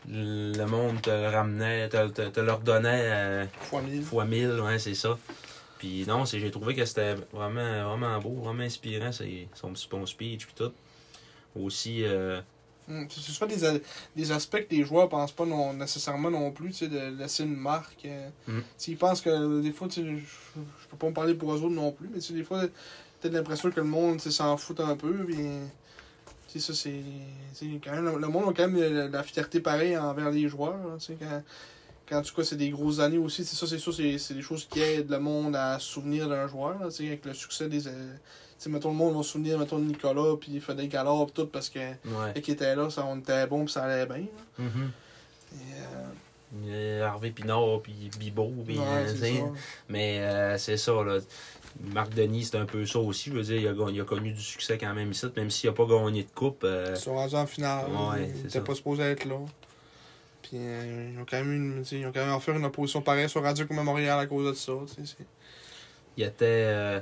le 0.08 0.66
monde 0.66 1.02
te 1.02 1.10
le 1.10 1.28
ramenait, 1.30 1.90
te, 1.90 2.08
te, 2.10 2.30
te 2.30 2.40
le 2.40 2.54
redonnait 2.54 3.02
euh, 3.04 3.46
Fois 3.62 3.82
mille. 3.82 4.04
fois 4.04 4.26
mille, 4.26 4.60
ouais, 4.60 4.78
c'est 4.80 4.94
ça. 4.94 5.18
Puis 5.80 6.06
non, 6.08 6.26
j'ai 6.26 6.52
trouvé 6.52 6.76
que 6.76 6.86
c'était 6.86 7.16
vraiment, 7.34 7.90
vraiment 7.90 8.20
beau, 8.20 8.42
vraiment 8.44 8.64
inspirant, 8.64 9.12
c'est, 9.12 9.48
son, 9.54 9.74
son 9.76 10.06
speech 10.06 10.46
puis 10.46 10.56
tout. 10.56 10.72
Aussi, 11.56 12.04
euh, 12.04 12.42
Hum, 12.88 13.08
C'est 13.10 13.32
souvent 13.32 13.48
des, 13.48 13.82
des 14.16 14.32
aspects 14.32 14.60
que 14.68 14.76
les 14.76 14.84
joueurs 14.84 15.10
pensent 15.10 15.32
pas 15.32 15.46
non, 15.46 15.74
nécessairement 15.74 16.30
non 16.30 16.52
plus, 16.52 16.70
tu 16.70 16.78
sais, 16.78 16.88
de 16.88 17.18
laisser 17.18 17.44
une 17.44 17.56
marque. 17.56 18.06
euh. 18.06 18.30
Mm. 18.48 18.60
Sais, 18.78 18.92
Ils 18.92 18.98
pensent 18.98 19.22
que 19.22 19.62
des 19.62 19.72
fois, 19.72 19.88
je, 19.90 20.02
peux 20.02 20.98
pas 20.98 21.08
me 21.10 21.14
parler 21.14 21.34
pour 21.34 21.52
eux 21.54 21.58
autres 21.58 21.70
non 21.74 21.92
plus, 21.92 22.08
mais 22.14 22.20
des 22.20 22.44
fois, 22.44 22.64
t'as 23.30 23.38
l'impression 23.38 23.72
que 23.72 23.80
le 23.80 23.86
monde 23.86 24.20
s'en 24.20 24.58
fout 24.58 24.80
un 24.80 24.96
peu. 24.96 25.26
Puis, 25.26 26.60
ça, 26.60 26.74
c'est. 26.74 27.02
quand 27.84 27.92
même, 27.92 28.18
le 28.18 28.28
monde 28.28 28.50
a 28.50 28.54
quand 28.54 28.70
même 28.70 28.94
la, 28.94 29.08
la 29.08 29.24
fierté 29.24 29.60
pareille 29.60 29.98
envers 29.98 30.32
les 30.32 30.48
joueurs. 30.48 30.76
hein, 30.76 30.98
quand, 31.20 31.44
quand 32.08 32.18
en 32.20 32.22
tout 32.22 32.34
cas, 32.36 32.44
c'est 32.44 32.56
des 32.56 32.70
grosses 32.70 33.00
années 33.00 33.18
aussi, 33.18 33.44
c'est 33.44 33.56
ça, 33.56 33.68
c'est 33.68 33.78
sûr, 33.78 33.94
c'est 33.94 34.18
c'est 34.18 34.34
des 34.34 34.42
choses 34.42 34.66
qui 34.66 34.80
aident 34.82 35.10
le 35.10 35.20
monde 35.20 35.56
à 35.56 35.80
se 35.80 35.88
souvenir 35.88 36.30
d'un 36.30 36.48
joueur. 36.48 36.80
là, 36.80 36.88
avec 36.88 37.26
le 37.26 37.34
succès 37.34 37.68
des. 37.68 37.88
euh, 37.88 38.16
sais, 38.58 38.70
mettons, 38.70 38.90
le 38.90 38.96
monde 38.96 39.18
va 39.18 39.24
se 39.24 39.30
souvenir, 39.32 39.60
mettons, 39.60 39.80
de 39.80 39.86
Nicolas, 39.86 40.36
puis 40.40 40.60
Frédéric 40.60 40.96
Allard, 40.96 41.26
puis 41.26 41.34
tout, 41.34 41.48
parce 41.48 41.70
que. 41.70 41.80
ouais. 41.80 42.42
Qu'il 42.42 42.54
était 42.54 42.76
là, 42.76 42.90
ça, 42.90 43.06
on 43.06 43.20
était 43.20 43.48
bon, 43.48 43.66
puis 43.66 43.74
ça 43.74 43.84
allait 43.84 44.06
bien. 44.06 44.26
Mhm. 44.58 44.92
Et, 45.54 45.58
euh, 46.68 47.06
a 47.06 47.10
Harvey 47.10 47.32
Pinard, 47.32 47.82
puis 47.82 48.10
Bibo, 48.20 48.52
puis, 48.66 48.78
ouais, 48.78 48.86
euh, 48.86 49.16
ça. 49.16 49.52
Mais 49.90 50.20
euh, 50.20 50.58
c'est 50.58 50.78
ça, 50.78 50.92
là. 51.04 51.20
Marc 51.94 52.14
Denis, 52.14 52.46
c'est 52.46 52.58
un 52.58 52.66
peu 52.66 52.86
ça 52.86 53.00
aussi. 53.00 53.30
Je 53.30 53.36
veux 53.36 53.44
dire, 53.44 53.58
il 53.58 53.68
a, 53.68 53.74
ga- 53.74 53.92
il 53.92 54.00
a 54.00 54.04
connu 54.06 54.32
du 54.32 54.42
succès 54.42 54.78
quand 54.78 54.94
même 54.94 55.12
ici, 55.12 55.26
même 55.36 55.50
s'il 55.50 55.70
n'a 55.70 55.76
pas 55.76 55.86
gagné 55.86 56.24
de 56.24 56.30
coupe. 56.34 56.64
euh, 56.64 56.94
Ils 56.96 56.98
sont 56.98 57.14
rendus 57.16 57.36
en 57.36 57.46
finale. 57.46 57.86
Ouais, 57.90 58.32
ils 58.36 58.44
n'étaient 58.44 58.62
pas 58.62 58.76
supposés 58.76 59.04
être 59.04 59.26
là. 59.26 59.36
Puis 60.42 60.52
euh, 60.56 61.12
ils 61.14 61.20
ont 61.20 61.26
quand 61.30 61.38
même 61.38 61.52
une, 61.54 61.84
ils 61.92 62.06
ont 62.06 62.12
quand 62.14 62.26
même 62.26 62.36
offert 62.36 62.56
une 62.56 62.66
opposition 62.66 63.02
pareille 63.02 63.28
sur 63.30 63.42
Radio 63.44 63.66
Montréal 63.72 64.20
à 64.20 64.26
cause 64.26 64.48
de 64.48 64.54
ça. 64.54 64.74
il 66.18 66.24
était, 66.24 66.46
euh, 66.46 67.00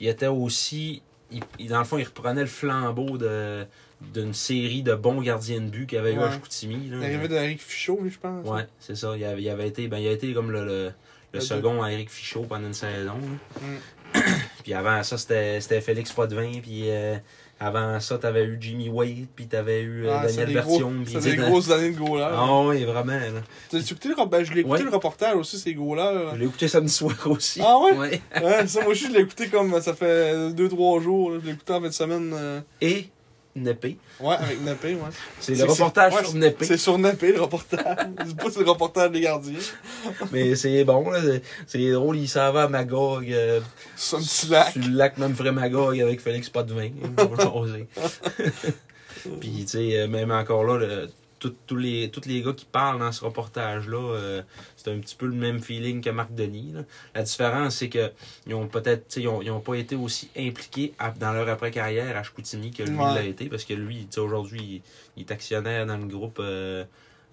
il 0.00 0.08
était 0.08 0.26
aussi, 0.26 1.02
il- 1.30 1.68
dans 1.68 1.78
le 1.78 1.84
fond, 1.84 1.98
il 1.98 2.04
reprenait 2.04 2.40
le 2.42 2.46
flambeau 2.46 3.16
de 3.18 3.66
d'une 4.12 4.34
série 4.34 4.82
de 4.82 4.94
bons 4.94 5.22
gardiens 5.22 5.58
de 5.62 5.70
but 5.70 5.86
qu'il 5.86 5.96
y 5.96 5.98
avait 5.98 6.12
eu 6.12 6.18
à. 6.18 6.30
Chicoutimi. 6.30 6.90
L'arrivée 6.90 7.28
d'Eric 7.28 7.62
Fichot, 7.62 7.98
lui, 8.02 8.10
je 8.10 8.18
pense. 8.18 8.46
Ouais, 8.46 8.66
c'est 8.78 8.94
ça. 8.94 9.16
Il 9.16 9.24
avait, 9.24 9.40
il 9.42 9.48
avait 9.48 9.68
été, 9.68 9.88
ben, 9.88 9.96
il 9.98 10.06
a 10.08 10.12
été 10.12 10.34
comme 10.34 10.50
le, 10.50 10.66
le, 10.66 10.84
le 10.84 10.92
Le 11.32 11.40
second 11.40 11.82
à 11.82 11.90
Eric 11.92 12.10
Fichot 12.10 12.42
pendant 12.42 12.66
une 12.66 12.74
saison. 12.74 13.16
Mm. 13.16 13.64
puis 14.62 14.74
avant 14.74 15.02
ça, 15.02 15.18
c'était 15.18 15.60
c'était 15.60 15.80
Félix 15.80 16.12
Potvin. 16.12 16.50
Puis 16.62 16.90
euh, 16.90 17.16
avant 17.58 17.98
ça, 18.00 18.18
t'avais 18.18 18.44
eu 18.44 18.58
Jimmy 18.60 18.88
Wade. 18.88 19.26
Puis 19.34 19.46
t'avais 19.46 19.80
eu 19.82 20.06
euh, 20.06 20.12
Ah, 20.18 20.26
Daniel 20.26 20.62
puis 21.04 21.16
C'est 21.20 21.30
des 21.30 21.36
grosses 21.36 21.70
années 21.70 21.90
de 21.90 21.98
goalers. 21.98 22.28
Ah 22.32 22.60
oui, 22.64 22.84
vraiment. 22.84 23.12
là. 23.12 23.40
T'as 23.70 23.78
écouté 23.78 24.08
le, 24.10 24.26
ben, 24.28 24.44
je 24.44 24.52
l'ai 24.52 24.60
écouté 24.60 24.78
Ouais. 24.82 24.90
le 24.90 24.94
reportage 24.94 25.36
aussi, 25.36 25.58
ces 25.58 25.72
goalers. 25.74 26.30
Je 26.34 26.38
l'ai 26.38 26.46
écouté 26.46 26.68
samedi 26.68 26.92
soir 26.92 27.14
aussi. 27.26 27.60
Ah 27.64 27.78
ouais? 27.78 27.96
Ouais. 27.96 28.20
Ouais, 28.42 28.66
ça, 28.66 28.82
moi 28.82 28.90
aussi, 28.92 29.06
je 29.06 29.12
l'ai 29.12 29.20
écouté 29.20 29.48
comme 29.48 29.80
ça 29.80 29.94
fait 29.94 30.50
2-3 30.50 31.00
jours. 31.02 31.30
là. 31.30 31.38
Je 31.40 31.46
l'ai 31.46 31.52
écouté 31.54 31.72
en 31.72 31.80
fin 31.80 31.88
de 31.88 31.92
semaine. 31.92 32.32
euh, 32.34 32.60
Et 32.80 33.08
Nepé. 33.56 33.96
Ouais, 34.20 34.36
avec 34.36 34.60
Nepé, 34.62 34.94
ouais. 34.94 35.00
C'est 35.40 35.54
le 35.54 35.64
reportage 35.64 36.12
sur 36.14 36.34
Nepé. 36.34 36.64
C'est 36.64 36.76
sur 36.76 36.98
Nepé, 36.98 37.32
le 37.32 37.42
reportage. 37.42 37.80
c'est 38.26 38.36
pas 38.36 38.50
sur 38.50 38.62
le 38.62 38.70
reportage 38.70 39.10
des 39.10 39.20
gardiens. 39.20 39.58
Mais 40.32 40.54
c'est 40.54 40.84
bon, 40.84 41.10
là. 41.10 41.20
c'est- 41.66 41.90
drôle, 41.90 42.18
il 42.18 42.28
s'en 42.28 42.52
va 42.52 42.64
à 42.64 42.68
Magog, 42.68 43.30
euh, 43.32 43.60
un 43.60 44.18
petit 44.18 44.48
lac. 44.48 44.72
sur 44.72 44.82
le 44.82 44.88
lac 44.96 45.18
Memphray 45.18 45.52
Magog 45.52 46.00
avec 46.00 46.20
Félix 46.20 46.48
Potvin. 46.48 46.90
Puis, 49.40 49.64
tu 49.64 49.66
sais, 49.66 49.98
euh, 49.98 50.08
même 50.08 50.30
encore 50.30 50.64
là, 50.64 50.78
le- 50.78 51.10
tous 51.38 51.76
les, 51.76 52.10
tous 52.10 52.26
les 52.26 52.40
gars 52.42 52.52
qui 52.54 52.64
parlent 52.64 52.98
dans 52.98 53.12
ce 53.12 53.24
reportage-là, 53.24 53.98
euh, 53.98 54.42
c'est 54.76 54.90
un 54.90 54.98
petit 54.98 55.14
peu 55.14 55.26
le 55.26 55.34
même 55.34 55.60
feeling 55.60 56.00
que 56.00 56.10
Marc 56.10 56.34
Denis. 56.34 56.72
là. 56.74 56.80
La 57.14 57.22
différence, 57.22 57.76
c'est 57.76 57.88
que 57.88 58.10
ils 58.46 58.54
ont 58.54 58.66
peut-être, 58.68 59.08
tu 59.08 59.14
sais, 59.14 59.20
ils 59.22 59.28
ont, 59.28 59.42
ils 59.42 59.50
ont 59.50 59.60
pas 59.60 59.74
été 59.74 59.96
aussi 59.96 60.30
impliqués 60.36 60.94
à- 60.98 61.10
dans 61.10 61.32
leur 61.32 61.48
après-carrière 61.48 62.16
à 62.16 62.22
Chicoutimi 62.22 62.70
que 62.70 62.82
lui 62.82 62.96
Ouais. 62.96 63.14
l'a 63.14 63.22
été, 63.24 63.46
parce 63.48 63.64
que 63.64 63.74
lui, 63.74 64.06
tu 64.06 64.14
sais, 64.14 64.20
aujourd'hui, 64.20 64.60
il, 64.62 64.82
il 65.16 65.20
est 65.22 65.30
actionnaire 65.30 65.86
dans 65.86 65.98
le 65.98 66.06
groupe, 66.06 66.38
euh, 66.40 66.84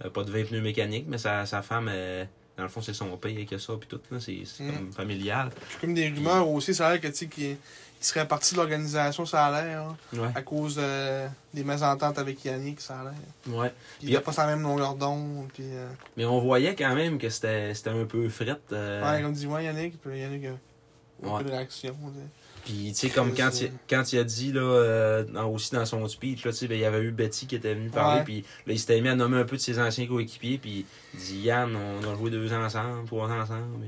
euh, 0.04 0.10
pas 0.10 0.24
de 0.24 0.32
20 0.32 0.46
pneus 0.46 0.62
mécaniques, 0.62 1.06
mais 1.08 1.18
sa, 1.18 1.46
sa 1.46 1.62
femme 1.62 1.88
est, 1.89 2.28
dans 2.58 2.63
le 2.63 2.70
fond, 2.70 2.82
c'est 2.82 2.94
son 2.94 3.16
père 3.18 3.32
qui 3.48 3.56
a 3.56 3.60
ça, 3.60 3.74
puis 3.80 3.88
tout, 3.89 4.02
là. 4.12 4.20
C'est 4.20 4.39
c'est 4.46 4.63
Mm. 4.63 4.76
comme 4.76 4.92
familial. 4.92 5.50
Puis 5.70 5.78
comme 5.82 5.94
des 5.94 6.10
rumeurs 6.10 6.48
aussi, 6.50 6.76
ça 6.76 6.88
a 6.88 6.92
l'air 6.94 7.02
que, 7.02 7.08
tu 7.08 7.28
sais, 7.30 7.58
il 8.04 8.06
serait 8.06 8.28
parti 8.28 8.54
de 8.54 8.60
l'organisation, 8.60 9.26
ça 9.26 9.46
a 9.46 9.63
l'air, 9.63 9.82
hein, 9.82 9.96
Ouais. 10.13 10.28
à 10.36 10.42
cause 10.42 10.76
euh, 10.78 11.26
des 11.54 11.63
mésententes 11.63 12.20
avec 12.20 12.44
Yannick, 12.44 12.82
ça 12.82 13.00
a 13.00 13.04
l'air. 13.06 13.13
Ouais. 13.58 13.70
Puis 13.70 13.78
il 14.02 14.06
Puis- 14.08 14.18
a 14.18 14.22
pas 14.22 14.34
sa 14.34 14.46
même 14.46 14.62
longueur 14.62 14.96
d'onde, 14.96 15.48
puis... 15.54 15.63
euh, 15.72 15.88
Mais 16.18 16.26
on 16.26 16.42
voyait 16.42 16.76
quand 16.76 16.94
même 16.96 17.18
que 17.18 17.30
c'était 17.30 17.74
c'était 17.74 17.92
un 17.92 18.04
peu 18.06 18.28
fret. 18.28 18.60
euh, 18.74 19.02
Ouais, 19.16 19.22
comme 19.22 19.32
dit, 19.34 19.48
ouais, 19.48 19.63
Yannick, 19.63 20.02
puis 20.02 20.20
Yannick 20.20 20.46
a 20.46 20.50
Ouais. 20.50 21.32
aucune 21.36 21.48
réaction, 21.50 21.94
tu 21.94 22.20
sais. 22.20 22.26
Puis, 22.66 22.92
tu 22.94 22.96
sais, 22.96 23.10
comme 23.10 23.34
quand 23.36 23.50
il, 23.62 23.72
quand 23.89 24.12
il 24.13 24.20
a 24.20 24.24
dit, 24.26 24.52
là, 24.54 24.62
euh, 24.62 25.24
dans- 25.24 25.48
aussi 25.50 25.74
dans 25.74 25.86
son 25.86 26.06
speech, 26.08 26.46
là, 26.46 26.52
ben, 26.62 26.72
il 26.76 26.80
y 26.82 26.86
avait 26.86 27.02
eu 27.02 27.12
Betty 27.12 27.46
qui 27.48 27.56
était 27.56 27.74
venue 27.74 27.89
parler, 27.89 28.24
puis 28.24 28.42
là, 28.66 28.74
il 28.74 28.80
s'était 28.80 29.00
mis 29.02 29.10
à 29.10 29.16
nommer 29.16 29.38
un 29.38 29.44
peu 29.46 29.56
de 29.58 29.62
ses 29.62 29.80
anciens 29.80 30.08
coéquipiers, 30.08 30.58
puis 30.58 30.86
il 31.13 31.20
dit, 31.20 31.39
Yann, 31.42 31.74
on 31.76 32.10
a 32.12 32.16
joué 32.16 32.30
deux 32.32 32.52
ans 32.54 32.63
ensemble, 32.63 33.06
trois 33.06 33.28
ans 33.30 33.39
ensemble, 33.39 33.78
mais... 33.80 33.88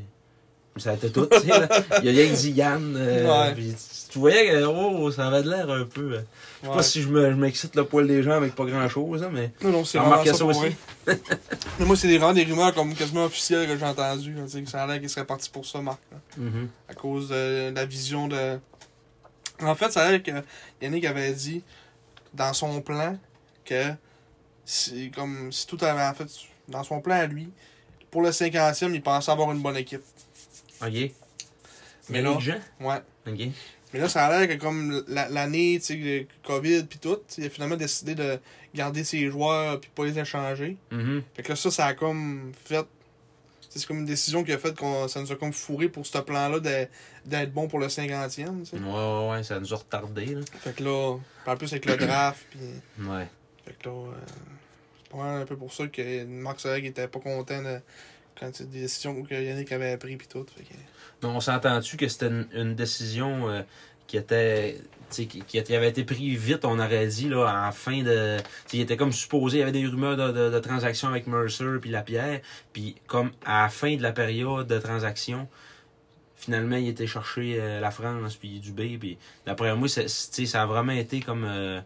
ça 0.78 0.92
a 0.92 0.94
été 0.96 1.12
tout, 1.12 1.26
tu 1.28 1.40
sais, 1.40 1.48
là. 1.48 1.68
Il 2.04 2.10
a 2.10 2.12
rien 2.12 2.28
que 2.30 2.36
dit 2.36 2.52
Yann, 2.52 2.96
euh, 2.98 3.54
Ouais. 3.54 3.74
tu 4.10 4.20
voyais 4.20 4.50
que, 4.50 4.64
oh, 4.66 5.10
ça 5.12 5.28
avait 5.28 5.42
de 5.44 5.50
l'air 5.50 5.70
un 5.70 5.86
peu... 5.86 6.14
euh, 6.14 6.22
Je 6.62 6.66
sais 6.66 6.70
Ouais. 6.70 6.76
pas 6.78 6.84
si 6.84 7.02
je 7.02 7.08
me- 7.08 7.30
je 7.32 7.36
m'excite 7.36 7.76
le 7.76 7.86
poil 7.86 8.08
des 8.08 8.24
gens 8.24 8.32
avec 8.32 8.56
pas 8.56 8.66
grand-chose, 8.66 9.24
hein, 9.24 9.30
mais... 9.32 9.52
Non, 9.62 9.70
non, 9.72 9.86
c'est 9.86 9.98
vraiment 10.00 10.24
ça, 10.26 10.34
ça 10.34 10.46
aussi. 10.46 10.76
Mais 11.80 11.86
moi, 11.86 11.96
c'est 11.96 12.08
des, 12.08 12.18
vraiment 12.18 12.34
des 12.34 12.44
rumeurs 12.44 12.74
comme 12.74 12.94
quasiment 12.94 13.26
officielles 13.26 13.68
que 13.68 13.78
j'ai 13.78 13.86
entendues, 13.86 14.36
sais, 14.48 14.62
que 14.64 14.70
ça 14.70 14.84
a 14.84 14.88
l'air 14.88 15.00
qu'il 15.00 15.10
serait 15.10 15.26
parti 15.26 15.50
pour 15.50 15.66
ça, 15.66 15.80
Marc, 15.82 16.00
Mhm. 16.38 16.68
à 16.90 16.94
cause 16.94 17.30
de 17.30 17.72
la 17.74 17.86
vision 17.86 18.28
de... 18.28 18.60
En 19.62 19.76
fait, 19.76 19.92
ça 19.92 20.04
a 20.06 20.12
l'air 20.12 20.24
que 20.24 20.32
Yannick 20.82 21.06
avait 21.06 21.32
dit, 21.34 21.64
dans 22.34 22.52
son 22.54 22.82
plan, 22.82 23.18
que 23.64 23.92
c'est 24.66 25.10
comme 25.16 25.52
si 25.54 25.66
tout 25.68 25.78
avait, 25.82 26.02
en 26.04 26.14
fait, 26.14 26.28
dans 26.68 26.84
son 26.84 27.00
plan 27.00 27.16
à 27.16 27.26
lui, 27.28 27.50
pour 28.12 28.22
le 28.22 28.32
50e, 28.32 28.94
il 28.94 29.02
pensait 29.02 29.32
avoir 29.32 29.52
une 29.52 29.62
bonne 29.62 29.78
équipe. 29.78 30.02
OK. 30.88 31.12
Mais 32.10 32.22
là-? 32.22 32.32
Ouais. 32.80 33.02
OK. 33.28 33.40
Mais 33.94 34.00
là, 34.02 34.10
ça 34.10 34.26
a 34.26 34.40
l'air 34.46 34.48
que 34.58 34.62
comme 34.62 35.04
la- 35.08 35.30
l'année, 35.30 35.78
tu 35.80 35.86
sais, 35.86 35.96
le 35.96 36.26
COVID 36.44 36.84
puis 36.84 37.00
tout, 37.00 37.18
il 37.38 37.46
a 37.46 37.50
finalement 37.50 37.78
décidé 37.78 38.14
de 38.14 38.40
garder 38.74 39.04
ses 39.06 39.30
joueurs 39.30 39.80
puis 39.80 39.90
pas 39.96 40.06
les 40.06 40.20
échanger. 40.20 40.76
Mhm. 40.92 41.24
Fait 41.36 41.44
que 41.44 41.50
là, 41.50 41.56
ça, 41.56 41.72
ça 41.72 41.86
a 41.88 41.94
comme 41.94 42.52
fait. 42.66 42.86
C'est 43.70 43.86
comme 43.88 44.00
une 44.00 44.06
décision 44.06 44.44
qui 44.44 44.54
a 44.54 44.58
fait 44.58 44.78
qu'on 44.78 45.08
ça 45.10 45.20
nous 45.22 45.32
a 45.32 45.36
comme 45.36 45.52
fourré 45.52 45.90
pour 45.90 46.06
ce 46.06 46.18
plan-là 46.20 46.60
d'être 47.26 47.54
bon 47.54 47.68
pour 47.68 47.80
le 47.80 47.88
50e, 47.90 48.64
tu 48.64 48.70
sais. 48.72 48.78
Ouais, 48.78 48.84
ouais, 48.84 49.30
ouais, 49.32 49.44
ça 49.44 49.60
nous 49.60 49.74
a 49.74 49.78
retardé, 49.78 50.26
là. 50.28 50.42
Fait 50.62 50.74
que 50.76 50.84
là, 50.84 51.18
en 51.46 51.58
plus 51.58 51.72
avec 51.74 51.86
le 51.86 51.98
draft, 51.98 52.46
puis. 52.50 52.60
Ouais. 53.06 53.28
Fait 53.66 53.74
que 53.80 53.90
là, 53.90 53.96
euh, 53.96 54.12
c'est 55.04 55.10
pas 55.12 55.18
mal 55.18 55.42
un 55.42 55.46
peu 55.46 55.58
pour 55.58 55.74
ça 55.74 55.88
que 55.88 56.24
Marc 56.26 56.60
Soreg 56.62 56.86
était 56.86 57.08
pas 57.08 57.20
content 57.20 57.62
de. 57.62 57.80
Quand 58.40 58.50
c'est 58.54 58.70
des 58.70 58.82
décisions 58.82 59.24
que 59.24 59.34
Yannick 59.34 59.72
avait 59.72 59.98
pris 59.98 60.18
puis 60.18 60.28
tout. 60.28 60.46
Fait 60.56 60.66
on 61.24 61.40
s'entend-tu 61.40 61.98
que 61.98 62.08
c'était 62.08 62.30
une, 62.54 62.76
décision 62.76 63.50
euh, 63.50 63.62
qui 64.08 64.18
était. 64.18 64.82
Qui, 65.12 65.28
qui 65.28 65.76
avait 65.76 65.90
été 65.90 66.04
prise 66.04 66.38
vite, 66.38 66.66
on 66.66 66.80
aurait 66.80 67.08
dit, 67.08 67.30
là, 67.30 67.68
en 67.68 67.72
fin 67.72 68.02
de. 68.02 68.38
Il 68.74 68.82
était 68.82 68.98
comme 68.98 69.14
supposé, 69.14 69.58
il 69.58 69.60
y 69.60 69.64
avait 69.64 69.72
des 69.72 69.86
rumeurs 69.86 70.18
de, 70.18 70.50
de, 70.50 70.60
transactions 70.60 71.08
avec 71.08 71.28
Mercer 71.28 71.78
puis 71.80 71.92
Lapierre. 71.92 72.42
Puis, 72.74 72.96
comme 73.08 73.32
à 73.46 73.64
la 73.64 73.70
fin 73.70 73.96
de 73.96 74.02
la 74.02 74.12
période 74.12 74.68
de 74.68 74.80
transaction, 74.80 75.48
finalement, 76.36 76.76
il 76.76 76.90
était 76.90 77.08
chercher 77.08 77.58
euh, 77.60 77.80
la 77.80 77.92
France 77.92 78.36
puis 78.36 78.60
Dubé. 78.60 78.98
Puis, 79.00 79.18
d'après 79.46 79.76
moi, 79.76 79.88
ça 79.88 80.62
a 80.62 80.66
vraiment 80.66 80.94
été 80.94 81.22
comme 81.22 81.46
euh, 81.46 81.80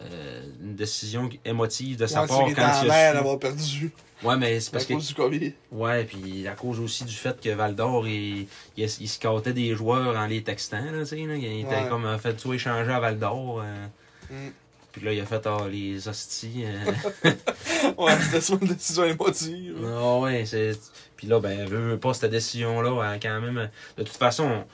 euh, 0.00 0.42
une 0.62 0.74
décision 0.74 1.28
émotive 1.44 1.96
de 1.96 2.06
sa 2.06 2.22
Ouais, 2.22 2.28
part 2.28 2.38
quand 2.54 2.82
il 2.84 2.90
a 2.90 3.10
su. 3.10 3.14
d'avoir 3.16 3.38
perdu. 3.38 3.90
Ouais, 4.22 4.36
mais 4.36 4.58
c'est 4.60 4.70
À 4.70 4.72
parce 4.72 4.84
que. 4.86 4.94
cause 4.94 5.06
du 5.08 5.14
COVID. 5.14 5.52
Ouais, 5.70 6.04
puis 6.04 6.46
à 6.48 6.52
cause 6.52 6.80
aussi 6.80 7.04
du 7.04 7.14
fait 7.14 7.40
que 7.40 7.50
Val 7.50 7.74
d'Or, 7.76 8.06
il, 8.08 8.46
il, 8.76 9.08
scoutait 9.08 9.52
des 9.52 9.74
joueurs 9.74 10.16
en 10.16 10.26
les 10.26 10.42
textant, 10.42 10.84
là, 10.84 11.00
tu 11.00 11.06
sais, 11.06 11.16
là. 11.26 11.36
Il 11.36 11.60
était 11.60 11.88
comme 11.88 12.18
fait 12.18 12.34
tout 12.34 12.52
échanger 12.52 12.90
à 12.92 13.00
Val 13.00 13.18
d'Or. 13.18 13.62
euh, 13.64 13.86
Mm. 14.30 14.50
puis 14.92 15.02
là, 15.06 15.12
il 15.14 15.20
a 15.20 15.24
fait 15.24 15.46
ah, 15.46 15.66
les 15.70 16.06
hosties. 16.06 16.64
euh. 16.64 17.30
Ouais, 17.96 18.12
c'était 18.30 18.52
une 18.54 18.68
décision 18.74 19.04
émotive. 19.04 19.76
Ah 19.86 20.18
ouais, 20.18 20.44
c'est. 20.44 20.72
Puis 21.16 21.26
là, 21.26 21.40
ben, 21.40 21.66
veut, 21.66 21.90
veut 21.92 21.98
pas 21.98 22.12
cette 22.14 22.30
décision-là, 22.30 23.02
hein, 23.04 23.18
quand 23.22 23.40
même. 23.40 23.70
De 23.96 24.02
toute 24.02 24.16
façon, 24.16 24.64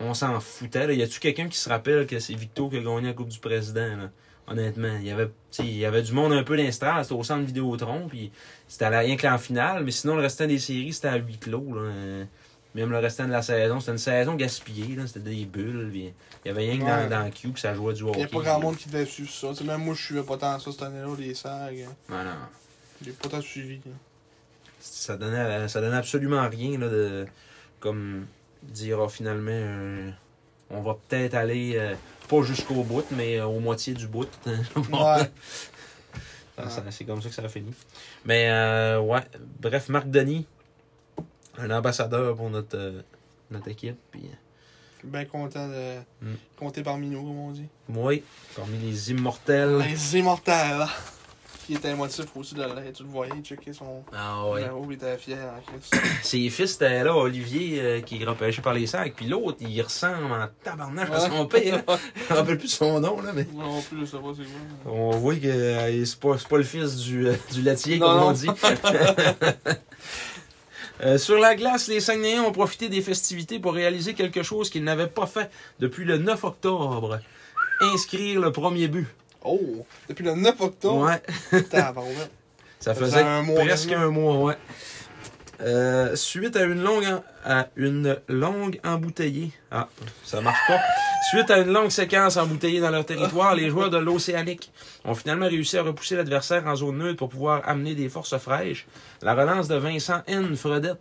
on, 0.00 0.06
on 0.06 0.14
s'en 0.14 0.40
foutait. 0.40 0.86
Là. 0.86 0.92
Y 0.94 1.02
a-tu 1.02 1.20
quelqu'un 1.20 1.48
qui 1.48 1.58
se 1.58 1.68
rappelle 1.68 2.06
que 2.06 2.18
c'est 2.20 2.34
Victo 2.34 2.68
qui 2.70 2.78
a 2.78 2.80
gagné 2.80 3.08
la 3.08 3.12
Coupe 3.12 3.28
du 3.28 3.38
Président, 3.38 3.96
là? 3.96 4.10
Honnêtement, 4.52 4.96
il 5.00 5.06
y 5.06 5.10
avait, 5.10 5.30
il 5.58 5.78
y 5.78 6.02
du 6.02 6.12
monde 6.12 6.32
un 6.32 6.42
peu 6.42 6.56
d'instal, 6.56 7.02
c'était 7.04 7.14
au 7.14 7.24
centre 7.24 7.44
Vidéotron, 7.44 8.08
puis 8.08 8.30
c'était 8.68 8.88
rien 8.88 9.16
que 9.16 9.26
en 9.26 9.38
finale, 9.38 9.84
mais 9.84 9.90
sinon 9.90 10.16
le 10.16 10.22
restant 10.22 10.46
des 10.46 10.58
séries, 10.58 10.92
c'était 10.92 11.08
à 11.08 11.16
huis 11.16 11.38
clos. 11.38 11.74
Là. 11.74 11.80
euh, 11.82 12.24
Même 12.74 12.90
le 12.90 12.98
restant 12.98 13.26
de 13.26 13.32
la 13.32 13.42
saison, 13.42 13.80
c'était 13.80 13.92
une 13.92 13.98
saison 13.98 14.34
gaspillée, 14.34 14.94
là, 14.96 15.06
c'était 15.06 15.20
des 15.30 15.44
bulles, 15.44 15.88
puis 15.90 16.12
il 16.44 16.48
y 16.48 16.50
avait 16.50 16.62
rien 16.70 16.78
que 16.78 16.84
Ouais. 16.84 17.08
dans, 17.08 17.18
dans 17.18 17.24
le 17.24 17.30
Q 17.30 17.52
que 17.52 17.60
ça 17.60 17.74
jouait 17.74 17.94
du 17.94 18.02
Il 18.02 18.08
hockey. 18.08 18.18
n'y 18.18 18.24
a 18.24 18.28
pas 18.28 18.40
grand 18.40 18.60
monde 18.60 18.76
qui 18.76 18.88
devait 18.88 19.04
suivre 19.06 19.30
ça. 19.30 19.48
Même 19.64 19.82
moi, 19.84 19.94
je 19.94 20.02
suivais 20.02 20.22
pas 20.22 20.36
tant 20.36 20.58
ça 20.58 20.70
cette 20.72 20.82
année-là, 20.82 21.14
les 21.18 21.34
sags. 21.34 21.74
Ouais, 21.74 21.86
non. 22.08 22.30
J'ai 23.04 23.12
pas 23.12 23.28
tant 23.28 23.40
suivi. 23.40 23.76
là. 23.84 23.92
ça 24.80 25.16
donnait 25.16 25.68
ça 25.68 25.80
donnait 25.80 25.96
absolument 25.96 26.48
rien 26.48 26.78
là, 26.78 26.88
de 26.88 27.26
comme 27.80 28.26
dire 28.62 28.98
ah, 29.00 29.08
finalement 29.08 30.12
on 30.72 30.80
va 30.82 30.96
peut-être 31.08 31.34
aller 31.34 31.74
euh, 31.76 31.94
pas 32.28 32.42
jusqu'au 32.42 32.82
bout 32.82 33.04
mais 33.12 33.38
euh, 33.38 33.46
au 33.46 33.60
moitié 33.60 33.94
du 33.94 34.06
bout 34.06 34.28
Ouais. 34.46 35.30
C'est 36.90 37.04
comme 37.04 37.20
ça 37.22 37.28
que 37.28 37.34
ça 37.34 37.42
a 37.42 37.48
fini 37.48 37.72
mais 38.24 38.48
euh, 38.50 39.00
ouais 39.00 39.22
bref 39.60 39.88
Marc 39.88 40.08
Denis 40.08 40.46
un 41.58 41.70
ambassadeur 41.70 42.36
pour 42.36 42.50
notre 42.50 42.76
euh, 42.76 43.02
notre 43.50 43.68
équipe 43.68 43.96
puis 44.10 44.22
Bien 45.04 45.24
content 45.24 45.66
de 45.68 45.96
Mm. 46.22 46.34
compter 46.56 46.82
parmi 46.84 47.08
nous, 47.08 47.22
comme 47.22 47.38
on 47.38 47.50
dit. 47.50 47.66
moi 47.88 48.12
parmi 48.54 48.78
les 48.78 49.10
immortels 49.10 49.78
Les 49.78 50.16
immortels. 50.18 50.86
Qui 51.72 51.78
était 51.78 51.90
émotif 51.90 52.26
aussi 52.36 52.54
de 52.54 52.60
l'être. 52.60 52.92
Tu 52.92 53.02
le 53.02 53.08
voyais, 53.08 53.32
il 53.34 53.42
checkait 53.42 53.72
son. 53.72 54.02
ah 54.14 54.46
ouais 54.48 54.60
numéro, 54.60 54.84
il 54.90 54.94
était 54.94 55.16
fier 55.16 55.38
en 55.38 55.60
Christ. 55.62 55.94
ses 56.22 56.50
fils 56.50 56.74
étaient 56.74 57.02
là 57.02 57.16
Olivier 57.16 57.80
euh, 57.80 58.00
qui 58.02 58.20
est 58.20 58.24
repêché 58.26 58.60
par 58.60 58.74
les 58.74 58.86
sacs 58.86 59.14
puis 59.16 59.26
l'autre 59.26 59.56
il 59.60 59.80
ressemble 59.80 60.30
en 60.30 60.48
tabarnak 60.62 61.10
à 61.10 61.20
son 61.30 61.46
père 61.46 61.82
je 61.88 62.34
me 62.34 62.38
rappelle 62.38 62.58
plus 62.58 62.66
de 62.66 62.72
son 62.72 63.00
nom 63.00 63.22
là 63.22 63.32
mais 63.34 63.46
non 63.54 63.80
plus, 63.80 64.00
je 64.00 64.04
sais 64.04 64.16
pas 64.18 64.32
c'est 64.36 64.42
quoi. 64.84 64.92
On 64.92 65.10
voit 65.12 65.34
que 65.36 65.46
euh, 65.46 66.04
c'est 66.04 66.20
pas, 66.20 66.36
pas 66.36 66.58
le 66.58 66.62
fils 66.62 66.96
du, 66.96 67.28
euh, 67.28 67.34
du 67.52 67.62
laitier, 67.62 67.98
Non, 67.98 68.06
comme 68.06 68.22
on 68.24 68.32
dit. 68.32 68.48
Euh, 71.04 71.18
sur 71.18 71.36
la 71.36 71.56
glace, 71.56 71.88
les 71.88 71.98
Saguenayens 71.98 72.44
ont 72.44 72.52
profité 72.52 72.88
des 72.88 73.02
festivités 73.02 73.58
pour 73.58 73.74
réaliser 73.74 74.14
quelque 74.14 74.44
chose 74.44 74.70
qu'ils 74.70 74.84
n'avaient 74.84 75.08
pas 75.08 75.26
fait 75.26 75.50
depuis 75.80 76.04
le 76.04 76.16
9 76.16 76.44
octobre. 76.44 77.18
Inscrire 77.80 78.40
le 78.40 78.52
premier 78.52 78.86
but. 78.86 79.08
Oh! 79.44 79.84
Depuis 80.08 80.24
le 80.24 80.34
9 80.34 80.60
octobre. 80.60 81.06
Ouais, 81.06 81.22
ça 81.70 81.92
Ça 82.80 82.94
faisait 82.94 83.10
faisait 83.10 83.22
un 83.22 83.42
mois 83.42 83.60
presque 83.64 83.92
un 83.92 84.08
mois, 84.08 84.36
ouais. 84.38 84.54
Euh, 85.60 86.16
suite 86.16 86.56
à 86.56 86.64
une 86.64 86.82
longue 86.82 87.04
en- 87.04 87.22
à 87.44 87.68
une 87.76 88.18
longue 88.28 88.80
embouteillée. 88.84 89.52
Ah, 89.70 89.88
ça 90.24 90.40
marche 90.40 90.58
pas. 90.66 90.80
Suite 91.30 91.50
à 91.52 91.58
une 91.58 91.72
longue 91.72 91.90
séquence 91.90 92.36
embouteillée 92.36 92.80
dans 92.80 92.90
leur 92.90 93.06
territoire, 93.06 93.54
les 93.54 93.70
joueurs 93.70 93.90
de 93.90 93.96
l'Océanique 93.98 94.72
ont 95.04 95.14
finalement 95.14 95.46
réussi 95.46 95.78
à 95.78 95.82
repousser 95.84 96.16
l'adversaire 96.16 96.66
en 96.66 96.74
zone 96.74 96.98
neutre 96.98 97.16
pour 97.18 97.28
pouvoir 97.28 97.62
amener 97.68 97.94
des 97.94 98.08
forces 98.08 98.36
fraîches. 98.38 98.86
La 99.22 99.34
relance 99.34 99.68
de 99.68 99.76
Vincent 99.76 100.22
N. 100.26 100.56
Fredette 100.56 100.98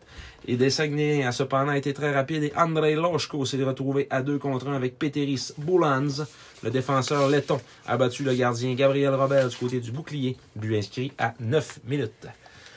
et 0.47 0.57
des 0.57 0.69
Saguenayens 0.69 1.27
a 1.27 1.31
cependant 1.31 1.73
été 1.73 1.91
très 1.93 2.13
rapide 2.13 2.43
et 2.43 2.53
Andrei 2.55 2.93
Loshko 2.95 3.45
s'est 3.45 3.63
retrouvé 3.63 4.05
à 4.11 4.21
deux 4.21 4.37
contre 4.37 4.67
un 4.67 4.75
avec 4.75 4.99
Peteris 4.99 5.53
Boulans. 5.57 6.25
Le 6.63 6.69
défenseur 6.69 7.27
letton 7.27 7.59
a 7.87 7.97
battu 7.97 8.23
le 8.23 8.33
gardien 8.33 8.73
Gabriel 8.75 9.13
Robert 9.15 9.47
du 9.49 9.55
côté 9.55 9.79
du 9.79 9.91
bouclier, 9.91 10.37
but 10.55 10.77
inscrit 10.77 11.11
à 11.17 11.33
9 11.39 11.79
minutes 11.85 12.27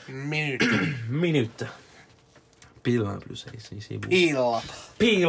Minute. 0.09 0.63
minutes. 1.09 1.65
Pile 2.83 3.01
en 3.03 3.17
plus, 3.17 3.45
c'est- 3.79 3.97
beau. 3.97 4.09
Là. 4.09 4.61
Pile! 4.99 5.27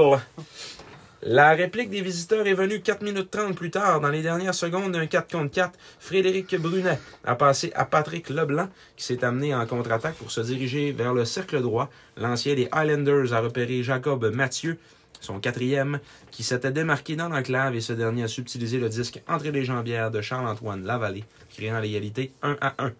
La 1.22 1.52
réplique 1.54 1.88
des 1.90 2.02
visiteurs 2.02 2.46
est 2.46 2.52
venue 2.54 2.80
4 2.82 3.02
minutes 3.02 3.30
30 3.30 3.56
plus 3.56 3.70
tard. 3.70 4.00
Dans 4.00 4.10
les 4.10 4.20
dernières 4.22 4.54
secondes 4.54 4.92
d'un 4.92 5.06
4 5.06 5.32
contre 5.32 5.50
4, 5.50 5.78
Frédéric 5.98 6.54
Brunet 6.56 6.98
a 7.24 7.34
passé 7.34 7.72
à 7.74 7.86
Patrick 7.86 8.28
Leblanc, 8.28 8.68
qui 8.96 9.04
s'est 9.04 9.24
amené 9.24 9.54
en 9.54 9.66
contre-attaque 9.66 10.14
pour 10.16 10.30
se 10.30 10.42
diriger 10.42 10.92
vers 10.92 11.14
le 11.14 11.24
cercle 11.24 11.60
droit. 11.62 11.90
L'ancien 12.18 12.54
des 12.54 12.68
Highlanders 12.70 13.32
a 13.32 13.40
repéré 13.40 13.82
Jacob 13.82 14.30
Mathieu, 14.34 14.78
son 15.20 15.40
quatrième, 15.40 16.00
qui 16.30 16.42
s'était 16.42 16.70
démarqué 16.70 17.16
dans 17.16 17.28
l'enclave 17.28 17.74
et 17.74 17.80
ce 17.80 17.92
dernier 17.92 18.24
a 18.24 18.28
subtilisé 18.28 18.78
le 18.78 18.88
disque 18.88 19.20
entre 19.28 19.48
les 19.48 19.64
jambières 19.64 20.10
de 20.10 20.20
Charles-Antoine 20.20 20.84
Lavallée, 20.84 21.24
créant 21.50 21.80
l'égalité 21.80 22.32
1 22.42 22.56
à 22.60 22.74
1. 22.84 22.92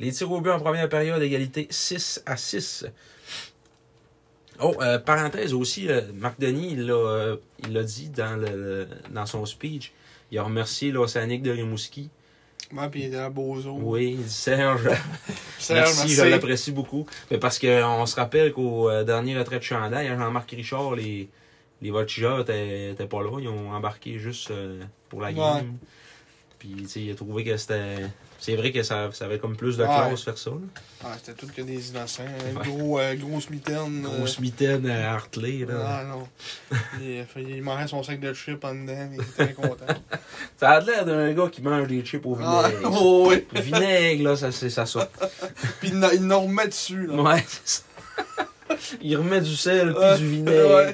Les 0.00 0.12
tirs 0.12 0.30
au 0.30 0.40
but 0.40 0.50
en 0.50 0.60
première 0.60 0.88
période, 0.88 1.20
égalité 1.22 1.66
6 1.70 2.22
à 2.26 2.36
6. 2.36 2.86
Oh, 4.60 4.74
euh, 4.80 4.98
parenthèse 4.98 5.54
aussi, 5.54 5.88
euh, 5.88 6.02
Marc 6.14 6.40
Denis, 6.40 6.72
il 6.72 6.86
l'a 6.86 6.94
euh, 6.94 7.36
il 7.64 7.72
l'a 7.72 7.84
dit 7.84 8.08
dans, 8.08 8.36
le- 8.36 8.88
dans 9.10 9.26
son 9.26 9.46
speech. 9.46 9.92
Il 10.30 10.38
a 10.38 10.42
remercié 10.42 10.90
l'Océanique 10.90 11.42
de 11.42 11.50
Rimouski 11.52 12.10
Ouais, 12.72 12.88
puis 12.90 13.00
il 13.00 13.06
était 13.06 13.16
un 13.16 13.30
bozo. 13.30 13.76
Oui, 13.80 14.18
Serge. 14.26 14.88
Serge, 15.58 15.68
merci, 15.70 15.98
merci. 16.00 16.14
je 16.14 16.22
l'apprécie 16.24 16.72
beaucoup. 16.72 17.06
Mais 17.30 17.38
parce 17.38 17.58
qu'on 17.58 18.06
se 18.06 18.16
rappelle 18.16 18.52
qu'au 18.52 18.90
euh, 18.90 19.04
dernier 19.04 19.38
retrait 19.38 19.58
de 19.58 19.64
chandail, 19.64 20.08
à 20.08 20.16
Jean-Marc 20.18 20.50
Richard, 20.50 20.94
les, 20.94 21.28
les 21.80 21.90
voltigeurs 21.90 22.40
étaient, 22.40 22.94
pas 23.08 23.22
là. 23.22 23.38
Ils 23.40 23.48
ont 23.48 23.72
embarqué 23.72 24.18
juste 24.18 24.50
euh, 24.50 24.82
pour 25.08 25.22
la 25.22 25.32
game. 25.32 25.46
Ouais. 25.46 25.64
Puis, 26.58 26.74
tu 26.80 26.88
sais, 26.88 27.00
il 27.00 27.10
a 27.12 27.14
trouvé 27.14 27.44
que 27.44 27.56
c'était. 27.56 28.06
C'est 28.40 28.54
vrai 28.54 28.70
que 28.70 28.82
ça, 28.84 29.10
ça 29.12 29.24
avait 29.24 29.38
comme 29.40 29.56
plus 29.56 29.76
de 29.76 29.82
Ouais. 29.82 29.88
classe 29.88 30.22
faire 30.22 30.38
ça. 30.38 30.50
là. 30.50 30.56
Ah, 31.04 31.08
c'était 31.16 31.32
tout 31.34 31.48
que 31.54 31.60
des 31.62 31.90
innocents. 31.90 32.22
Ouais. 32.22 32.62
Gros, 32.64 32.98
euh, 33.00 33.14
grosse 33.16 33.50
mitaine. 33.50 34.06
euh, 34.08 34.16
Grosse 34.18 34.38
mitaine 34.38 34.88
à 34.88 35.14
Hartley. 35.14 35.66
Là. 35.68 35.74
Ah 35.86 36.04
non. 36.04 36.28
il, 37.00 37.26
il 37.48 37.62
mangeait 37.62 37.88
son 37.88 38.02
sac 38.02 38.20
de 38.20 38.32
chips 38.32 38.62
en 38.64 38.74
dedans, 38.74 39.10
il 39.12 39.20
était 39.20 39.52
content. 39.54 39.86
Ça 40.60 40.70
a 40.70 40.80
l'air 40.80 41.04
d'un 41.04 41.32
gars 41.32 41.48
qui 41.50 41.62
mange 41.62 41.88
des 41.88 42.04
chips 42.04 42.24
au 42.24 42.38
ah, 42.40 42.68
vinaigre. 42.68 42.90
oh, 43.02 43.26
oui. 43.30 43.44
Le 43.52 43.60
vinaigre, 43.60 44.24
là, 44.30 44.36
ça, 44.36 44.52
ça 44.52 44.86
saute. 44.86 45.10
Puis 45.80 45.90
il 45.92 46.04
en- 46.04 46.10
il 46.10 46.32
en 46.32 46.40
remet 46.42 46.68
dessus. 46.68 47.06
Là. 47.08 47.14
Ouais, 47.22 47.44
c'est 47.48 47.68
ça. 47.68 47.82
Il 49.00 49.16
remet 49.16 49.40
du 49.40 49.56
sel 49.56 49.94
puis 49.94 50.18
du 50.20 50.28
vinaigre. 50.28 50.92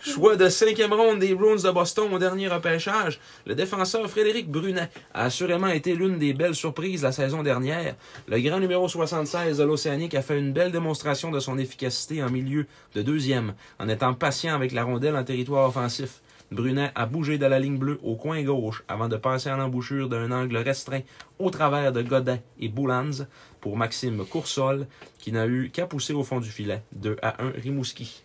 Choix 0.00 0.36
de 0.36 0.48
cinquième 0.48 0.92
ronde 0.92 1.20
des 1.20 1.34
Bruins 1.34 1.56
de 1.56 1.70
Boston 1.70 2.12
au 2.12 2.18
dernier 2.18 2.48
repêchage, 2.48 3.20
le 3.46 3.54
défenseur 3.54 4.08
Frédéric 4.08 4.50
Brunet 4.50 4.88
a 5.14 5.24
assurément 5.24 5.68
été 5.68 5.94
l'une 5.94 6.18
des 6.18 6.32
belles 6.32 6.54
surprises 6.54 7.02
la 7.02 7.12
saison 7.12 7.42
dernière. 7.42 7.96
Le 8.28 8.40
grand 8.40 8.60
numéro 8.60 8.88
76 8.88 9.58
de 9.58 9.64
l'Océanique 9.64 10.14
a 10.14 10.22
fait 10.22 10.38
une 10.38 10.52
belle 10.52 10.72
démonstration 10.72 11.30
de 11.30 11.40
son 11.40 11.58
efficacité 11.58 12.22
en 12.22 12.30
milieu 12.30 12.66
de 12.94 13.02
deuxième, 13.02 13.54
en 13.78 13.88
étant 13.88 14.14
patient 14.14 14.54
avec 14.54 14.72
la 14.72 14.84
rondelle 14.84 15.16
en 15.16 15.24
territoire 15.24 15.68
offensif. 15.68 16.20
Brunet 16.50 16.90
a 16.96 17.06
bougé 17.06 17.38
de 17.38 17.46
la 17.46 17.60
ligne 17.60 17.78
bleue 17.78 18.00
au 18.02 18.16
coin 18.16 18.42
gauche 18.42 18.82
avant 18.88 19.06
de 19.08 19.16
passer 19.16 19.50
en 19.50 19.60
embouchure 19.60 20.08
d'un 20.08 20.32
angle 20.32 20.56
restreint 20.56 21.02
au 21.38 21.50
travers 21.50 21.92
de 21.92 22.02
Godin 22.02 22.38
et 22.58 22.68
Boulans 22.68 23.24
pour 23.60 23.76
Maxime 23.76 24.24
Coursol, 24.24 24.86
qui 25.18 25.30
n'a 25.30 25.46
eu 25.46 25.70
qu'à 25.72 25.86
pousser 25.86 26.12
au 26.12 26.24
fond 26.24 26.40
du 26.40 26.50
filet, 26.50 26.82
2 26.92 27.16
à 27.22 27.40
1 27.42 27.50
Rimouski. 27.50 28.24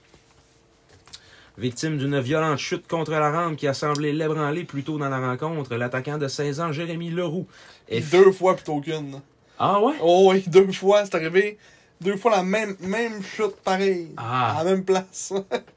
Victime 1.57 1.97
d'une 1.97 2.19
violente 2.19 2.57
chute 2.57 2.85
contre 2.87 3.11
la 3.11 3.31
rampe 3.31 3.55
qui 3.55 3.67
a 3.67 3.73
semblé 3.73 4.11
l'ébranler 4.11 4.65
plus 4.65 4.83
tôt 4.83 4.97
dans 4.97 5.07
la 5.07 5.19
rencontre, 5.19 5.75
l'attaquant 5.75 6.17
de 6.17 6.27
16 6.27 6.59
ans 6.59 6.71
Jérémy 6.73 7.09
Leroux 7.09 7.47
est... 7.87 8.11
Deux 8.11 8.31
fois 8.33 8.55
plutôt 8.55 8.81
qu'une. 8.81 9.21
Ah 9.57 9.79
ouais? 9.79 9.93
Oh 10.01 10.31
oui, 10.31 10.43
deux 10.47 10.71
fois, 10.73 11.05
c'est 11.05 11.15
arrivé. 11.15 11.57
Deux 12.01 12.17
fois 12.17 12.31
la 12.31 12.43
même, 12.43 12.75
même 12.81 13.23
chute 13.23 13.55
pareille. 13.63 14.11
Ah. 14.17 14.57
À 14.57 14.63
la 14.63 14.71
même 14.71 14.83
place. 14.83 15.33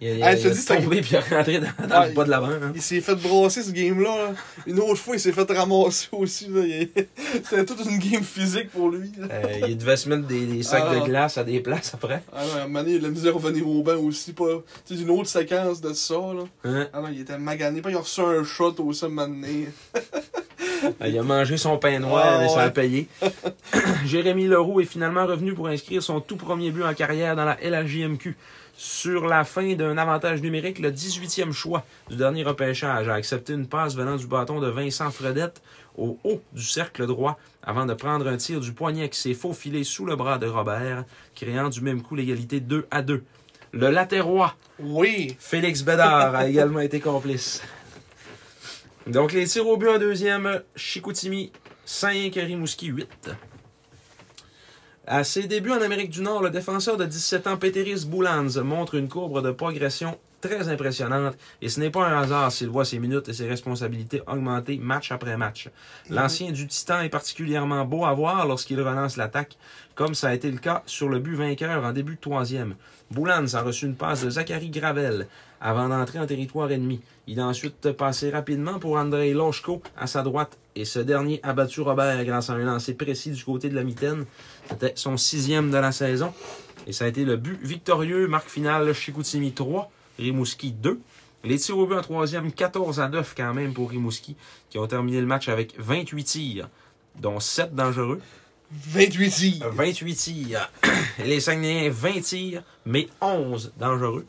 Il, 0.00 0.08
Hey, 0.22 0.46
est 0.46 0.68
tombé 0.68 1.00
puis 1.00 1.10
il 1.12 1.16
est 1.16 1.34
rentré 1.36 1.60
dans, 1.60 1.86
dans 1.88 2.00
Ouais, 2.02 2.08
le 2.08 2.14
bas 2.14 2.24
de 2.24 2.30
la 2.30 2.40
banque. 2.40 2.50
hein. 2.62 2.72
Il 2.74 2.82
s'est 2.82 3.00
fait 3.00 3.14
brasser 3.14 3.62
ce 3.62 3.70
game-là. 3.70 4.16
là. 4.16 4.32
Une 4.66 4.78
autre 4.80 4.96
fois, 4.96 5.14
il 5.16 5.20
s'est 5.20 5.32
fait 5.32 5.50
ramasser 5.52 6.08
aussi. 6.12 6.48
C'était 7.44 7.64
toute 7.64 7.84
une 7.84 7.98
game 7.98 8.22
physique 8.22 8.70
pour 8.70 8.90
lui. 8.90 9.10
Euh, 9.30 9.66
il 9.68 9.78
devait 9.78 9.96
se 9.96 10.08
mettre 10.08 10.26
des, 10.26 10.44
des 10.46 10.62
sacs 10.62 10.84
Ah. 10.88 10.94
de 10.96 11.00
glace 11.04 11.38
à 11.38 11.44
des 11.44 11.60
places 11.60 11.92
après. 11.94 12.22
Ah 12.32 12.42
non, 12.44 12.52
à 12.60 12.64
un 12.64 12.66
moment 12.66 12.80
donné, 12.82 12.96
il 12.96 13.04
a 13.04 13.08
misère 13.08 13.32
à 13.32 13.36
revenir 13.36 13.68
au 13.68 13.82
banc 13.82 13.96
aussi. 13.96 14.32
Pas... 14.32 14.62
C'est 14.84 14.94
une 14.96 15.10
autre 15.10 15.28
séquence 15.28 15.80
de 15.80 15.92
ça. 15.92 16.14
Là. 16.14 16.44
Hein? 16.64 16.88
Ah 16.92 17.00
non, 17.00 17.08
il 17.12 17.20
était 17.20 17.38
magané. 17.38 17.80
Pas, 17.80 17.90
il 17.90 17.96
a 17.96 18.00
reçu 18.00 18.20
un 18.20 18.44
shot 18.44 18.74
aussi 18.80 19.04
à 19.04 19.08
un 19.08 19.10
moment 19.10 19.28
donné. 19.28 19.68
Euh, 19.96 20.00
Il 21.06 21.18
a 21.18 21.22
mangé 21.22 21.56
son 21.56 21.78
pain 21.78 21.98
noir 21.98 22.40
Ah, 22.40 22.44
et 22.44 22.48
ça 22.48 22.60
a 22.62 22.70
payé. 22.70 23.08
Jérémy 24.04 24.46
Leroux 24.46 24.80
est 24.80 24.84
finalement 24.84 25.26
revenu 25.26 25.54
pour 25.54 25.68
inscrire 25.68 26.02
son 26.02 26.20
tout 26.20 26.36
premier 26.36 26.70
but 26.70 26.82
en 26.84 26.92
carrière 26.94 27.36
dans 27.36 27.44
la 27.44 27.56
LHJMQ. 27.62 28.36
Sur 28.76 29.26
la 29.26 29.44
fin 29.44 29.74
d'un 29.74 29.96
avantage 29.98 30.42
numérique, 30.42 30.80
le 30.80 30.90
18e 30.90 31.52
choix 31.52 31.84
du 32.10 32.16
dernier 32.16 32.42
repêchage 32.42 33.08
a 33.08 33.14
accepté 33.14 33.52
une 33.52 33.68
passe 33.68 33.94
venant 33.94 34.16
du 34.16 34.26
bâton 34.26 34.60
de 34.60 34.66
Vincent 34.68 35.10
Fredette 35.12 35.62
au 35.96 36.18
haut 36.24 36.42
du 36.52 36.62
cercle 36.62 37.06
droit 37.06 37.38
avant 37.62 37.86
de 37.86 37.94
prendre 37.94 38.26
un 38.26 38.36
tir 38.36 38.58
du 38.58 38.72
poignet 38.72 39.08
qui 39.08 39.18
s'est 39.18 39.34
faufilé 39.34 39.84
sous 39.84 40.04
le 40.04 40.16
bras 40.16 40.38
de 40.38 40.48
Robert, 40.48 41.04
créant 41.36 41.68
du 41.68 41.82
même 41.82 42.02
coup 42.02 42.16
l'égalité 42.16 42.58
2 42.58 42.86
à 42.90 43.02
2. 43.02 43.22
Le 43.70 43.90
latérois 43.90 44.56
Oui. 44.80 45.36
Félix 45.38 45.82
Bédard 45.82 46.34
a 46.34 46.48
également 46.48 46.80
été 46.80 46.98
complice. 46.98 47.62
Donc, 49.06 49.32
les 49.32 49.46
tirs 49.46 49.68
au 49.68 49.76
but 49.76 49.88
en 49.88 49.98
deuxième, 49.98 50.62
Chicoutimi 50.74 51.52
5, 51.84 52.34
Rimouski 52.34 52.86
8. 52.86 53.30
À 55.06 55.22
ses 55.22 55.46
débuts 55.46 55.70
en 55.70 55.82
Amérique 55.82 56.08
du 56.08 56.22
Nord, 56.22 56.42
le 56.42 56.48
défenseur 56.48 56.96
de 56.96 57.04
17 57.04 57.46
ans, 57.46 57.56
Peteris 57.58 58.06
Boulans, 58.06 58.62
montre 58.64 58.94
une 58.94 59.10
courbe 59.10 59.44
de 59.44 59.50
progression 59.50 60.16
très 60.40 60.70
impressionnante 60.70 61.36
et 61.60 61.68
ce 61.68 61.78
n'est 61.78 61.90
pas 61.90 62.06
un 62.06 62.22
hasard 62.22 62.50
s'il 62.50 62.68
voit 62.68 62.86
ses 62.86 62.98
minutes 62.98 63.28
et 63.28 63.34
ses 63.34 63.46
responsabilités 63.46 64.22
augmenter 64.26 64.78
match 64.78 65.12
après 65.12 65.36
match. 65.36 65.68
L'ancien 66.08 66.52
du 66.52 66.66
Titan 66.66 67.02
est 67.02 67.10
particulièrement 67.10 67.84
beau 67.84 68.06
à 68.06 68.14
voir 68.14 68.46
lorsqu'il 68.46 68.80
relance 68.80 69.18
l'attaque, 69.18 69.58
comme 69.94 70.14
ça 70.14 70.28
a 70.28 70.34
été 70.34 70.50
le 70.50 70.58
cas 70.58 70.82
sur 70.86 71.10
le 71.10 71.18
but 71.18 71.34
vainqueur 71.34 71.84
en 71.84 71.92
début 71.92 72.14
de 72.14 72.20
troisième. 72.20 72.74
Boulans 73.10 73.54
a 73.54 73.60
reçu 73.60 73.84
une 73.84 73.96
passe 73.96 74.24
de 74.24 74.30
Zachary 74.30 74.70
Gravel 74.70 75.26
avant 75.64 75.88
d'entrer 75.88 76.20
en 76.20 76.26
territoire 76.26 76.70
ennemi. 76.70 77.00
Il 77.26 77.40
a 77.40 77.46
ensuite 77.46 77.90
passé 77.92 78.30
rapidement 78.30 78.78
pour 78.78 78.98
Andrei 78.98 79.32
Loshko 79.32 79.82
à 79.96 80.06
sa 80.06 80.22
droite 80.22 80.58
et 80.76 80.84
ce 80.84 80.98
dernier 80.98 81.40
a 81.42 81.54
battu 81.54 81.80
Robert 81.80 82.22
grâce 82.24 82.50
à 82.50 82.52
un 82.52 82.58
lancer 82.58 82.92
précis 82.92 83.30
du 83.30 83.42
côté 83.42 83.70
de 83.70 83.74
la 83.74 83.82
mitaine. 83.82 84.26
C'était 84.68 84.92
son 84.94 85.16
sixième 85.16 85.70
de 85.70 85.78
la 85.78 85.90
saison 85.90 86.34
et 86.86 86.92
ça 86.92 87.06
a 87.06 87.08
été 87.08 87.24
le 87.24 87.36
but 87.36 87.58
victorieux. 87.62 88.28
Marque 88.28 88.50
finale 88.50 88.92
Chicoutimi 88.92 89.52
3, 89.52 89.90
Rimouski 90.18 90.72
2. 90.72 91.00
Les 91.44 91.58
tirs 91.58 91.78
au 91.78 91.86
but 91.86 91.96
en 91.96 92.02
troisième, 92.02 92.52
14 92.52 93.00
à 93.00 93.08
9 93.08 93.34
quand 93.34 93.54
même 93.54 93.72
pour 93.72 93.90
Rimouski, 93.90 94.36
qui 94.68 94.78
ont 94.78 94.86
terminé 94.86 95.20
le 95.20 95.26
match 95.26 95.48
avec 95.48 95.74
28 95.78 96.24
tirs, 96.24 96.68
dont 97.16 97.40
7 97.40 97.74
dangereux. 97.74 98.20
28 98.70 99.30
tirs. 99.30 99.70
28 99.70 100.14
tirs. 100.14 100.70
Les 101.24 101.40
Saguenayens, 101.40 101.90
20 101.90 102.20
tirs, 102.20 102.62
mais 102.84 103.08
11 103.22 103.72
dangereux. 103.78 104.26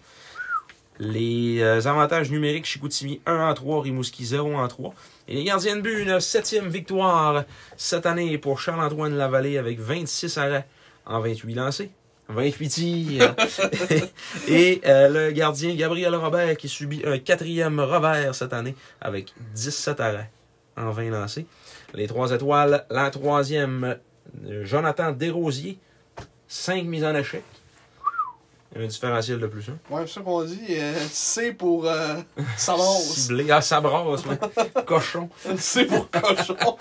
Les 0.99 1.61
euh, 1.61 1.85
avantages 1.87 2.31
numériques, 2.31 2.65
Chicoutimi 2.65 3.19
1 3.25 3.49
en 3.49 3.53
3, 3.53 3.81
Rimouski 3.81 4.25
0 4.25 4.55
en 4.55 4.67
3. 4.67 4.93
Et 5.27 5.35
les 5.35 5.43
gardiens 5.43 5.75
de 5.75 5.81
but, 5.81 6.03
une 6.03 6.19
septième 6.19 6.69
victoire 6.69 7.43
cette 7.75 8.05
année 8.05 8.37
pour 8.37 8.59
Charles-Antoine 8.59 9.15
Lavallée 9.15 9.57
avec 9.57 9.79
26 9.79 10.37
arrêts 10.37 10.67
en 11.05 11.19
28 11.19 11.53
lancés. 11.55 11.91
28 12.29 12.69
tirs. 12.69 13.35
Et 14.47 14.81
euh, 14.85 15.09
le 15.09 15.31
gardien 15.31 15.75
Gabriel 15.75 16.15
Robert 16.15 16.57
qui 16.57 16.69
subit 16.69 17.03
un 17.05 17.19
quatrième 17.19 17.79
revers 17.79 18.33
cette 18.33 18.53
année 18.53 18.75
avec 19.01 19.33
17 19.53 19.99
arrêts 19.99 20.31
en 20.77 20.91
20 20.91 21.09
lancés. 21.11 21.45
Les 21.93 22.07
trois 22.07 22.31
étoiles, 22.31 22.85
la 22.89 23.09
troisième, 23.09 23.97
euh, 24.47 24.65
Jonathan 24.65 25.11
Desrosiers, 25.11 25.77
5 26.47 26.85
mises 26.85 27.03
en 27.03 27.15
échec. 27.15 27.43
Un 28.77 28.87
différentiel 28.87 29.39
de 29.39 29.47
plus. 29.47 29.69
Hein? 29.69 29.77
Ouais, 29.89 30.01
c'est 30.05 30.15
ça 30.15 30.21
qu'on 30.21 30.43
dit. 30.43 30.59
euh, 30.71 30.93
C 31.09 31.53
pour 31.53 31.85
euh. 31.87 32.15
Ciblé. 32.57 33.49
Ah, 33.49 33.61
ça 33.61 33.79
brasse, 33.79 34.25
ouais. 34.25 34.37
Cochon. 34.85 35.29
C 35.57 35.85
pour 35.85 36.09
cochon. 36.09 36.57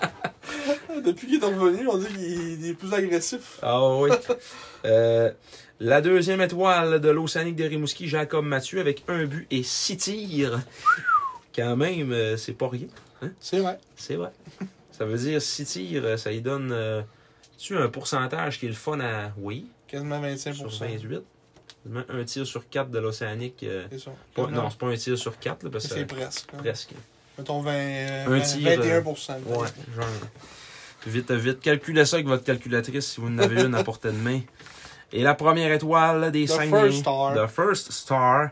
Depuis 1.05 1.27
qu'il 1.27 1.41
est 1.41 1.45
revenu, 1.45 1.87
on 1.87 1.97
dit 1.97 2.07
qu'il 2.07 2.65
est 2.67 2.73
plus 2.73 2.93
agressif. 2.93 3.59
Ah 3.61 3.95
oui. 3.95 4.09
Euh, 4.85 5.31
la 5.79 6.01
deuxième 6.01 6.41
étoile 6.41 6.99
de 6.99 7.09
l'Océanique 7.09 7.55
de 7.55 7.63
Rimouski, 7.65 8.07
Jacob 8.07 8.43
Mathieu, 8.45 8.79
avec 8.81 9.03
un 9.07 9.25
but 9.25 9.47
et 9.51 9.63
six 9.63 9.95
tirs. 9.97 10.59
Quand 11.55 11.77
même, 11.77 12.11
euh, 12.11 12.35
c'est 12.37 12.53
pas 12.53 12.67
rien. 12.67 12.87
C'est 13.39 13.59
vrai. 13.59 13.77
C'est 13.95 14.15
vrai. 14.15 14.31
Ça 14.91 15.05
veut 15.05 15.17
dire 15.17 15.41
six 15.41 15.65
tirs, 15.65 16.19
ça 16.19 16.31
y 16.31 16.41
donne 16.41 16.71
euh, 16.71 17.01
tu 17.57 17.77
un 17.77 17.87
pourcentage 17.87 18.59
qui 18.59 18.65
est 18.65 18.69
le 18.69 18.75
fun 18.75 18.99
à 18.99 19.31
oui, 19.37 19.69
Quasiment 19.87 20.21
25%. 20.21 20.53
sur 20.53 20.69
28. 20.69 21.21
Un 22.09 22.23
tir 22.23 22.47
sur 22.47 22.67
quatre 22.69 22.89
de 22.89 22.99
l'Océanique. 22.99 23.61
euh, 23.63 23.85
C'est 23.91 23.99
ça. 23.99 24.11
pas- 24.33 24.47
non, 24.47 24.69
c'est 24.69 24.77
pas 24.79 24.87
un 24.87 24.95
tir 24.95 25.17
sur 25.17 25.37
quatre, 25.37 25.63
là, 25.63 25.69
parce 25.71 25.87
que 25.87 25.93
c'est 25.93 26.05
presque. 26.05 26.49
hein. 26.53 26.57
presque. 26.57 26.91
Mettons 27.37 27.61
20, 27.61 27.71
euh, 27.71 28.25
Un 28.25 28.29
20, 28.29 28.39
tir, 28.41 28.67
euh, 28.67 29.01
21%. 29.01 29.33
Ouais, 29.45 29.67
genre. 29.95 30.05
Vite, 31.05 31.31
vite. 31.31 31.59
Calculez 31.59 32.05
ça 32.05 32.15
avec 32.15 32.27
votre 32.27 32.43
calculatrice 32.43 33.05
si 33.05 33.21
vous 33.21 33.27
en 33.27 33.37
avez 33.37 33.61
une 33.61 33.75
à 33.75 33.83
portée 33.83 34.07
de 34.11 34.17
main. 34.17 34.41
Et 35.13 35.21
la 35.21 35.35
première 35.35 35.71
étoile 35.71 36.31
des 36.31 36.45
The 36.45 36.49
Saguenay. 36.49 36.81
first 36.89 36.99
star. 37.01 37.33
The 37.35 37.47
first 37.51 37.91
star 37.91 38.49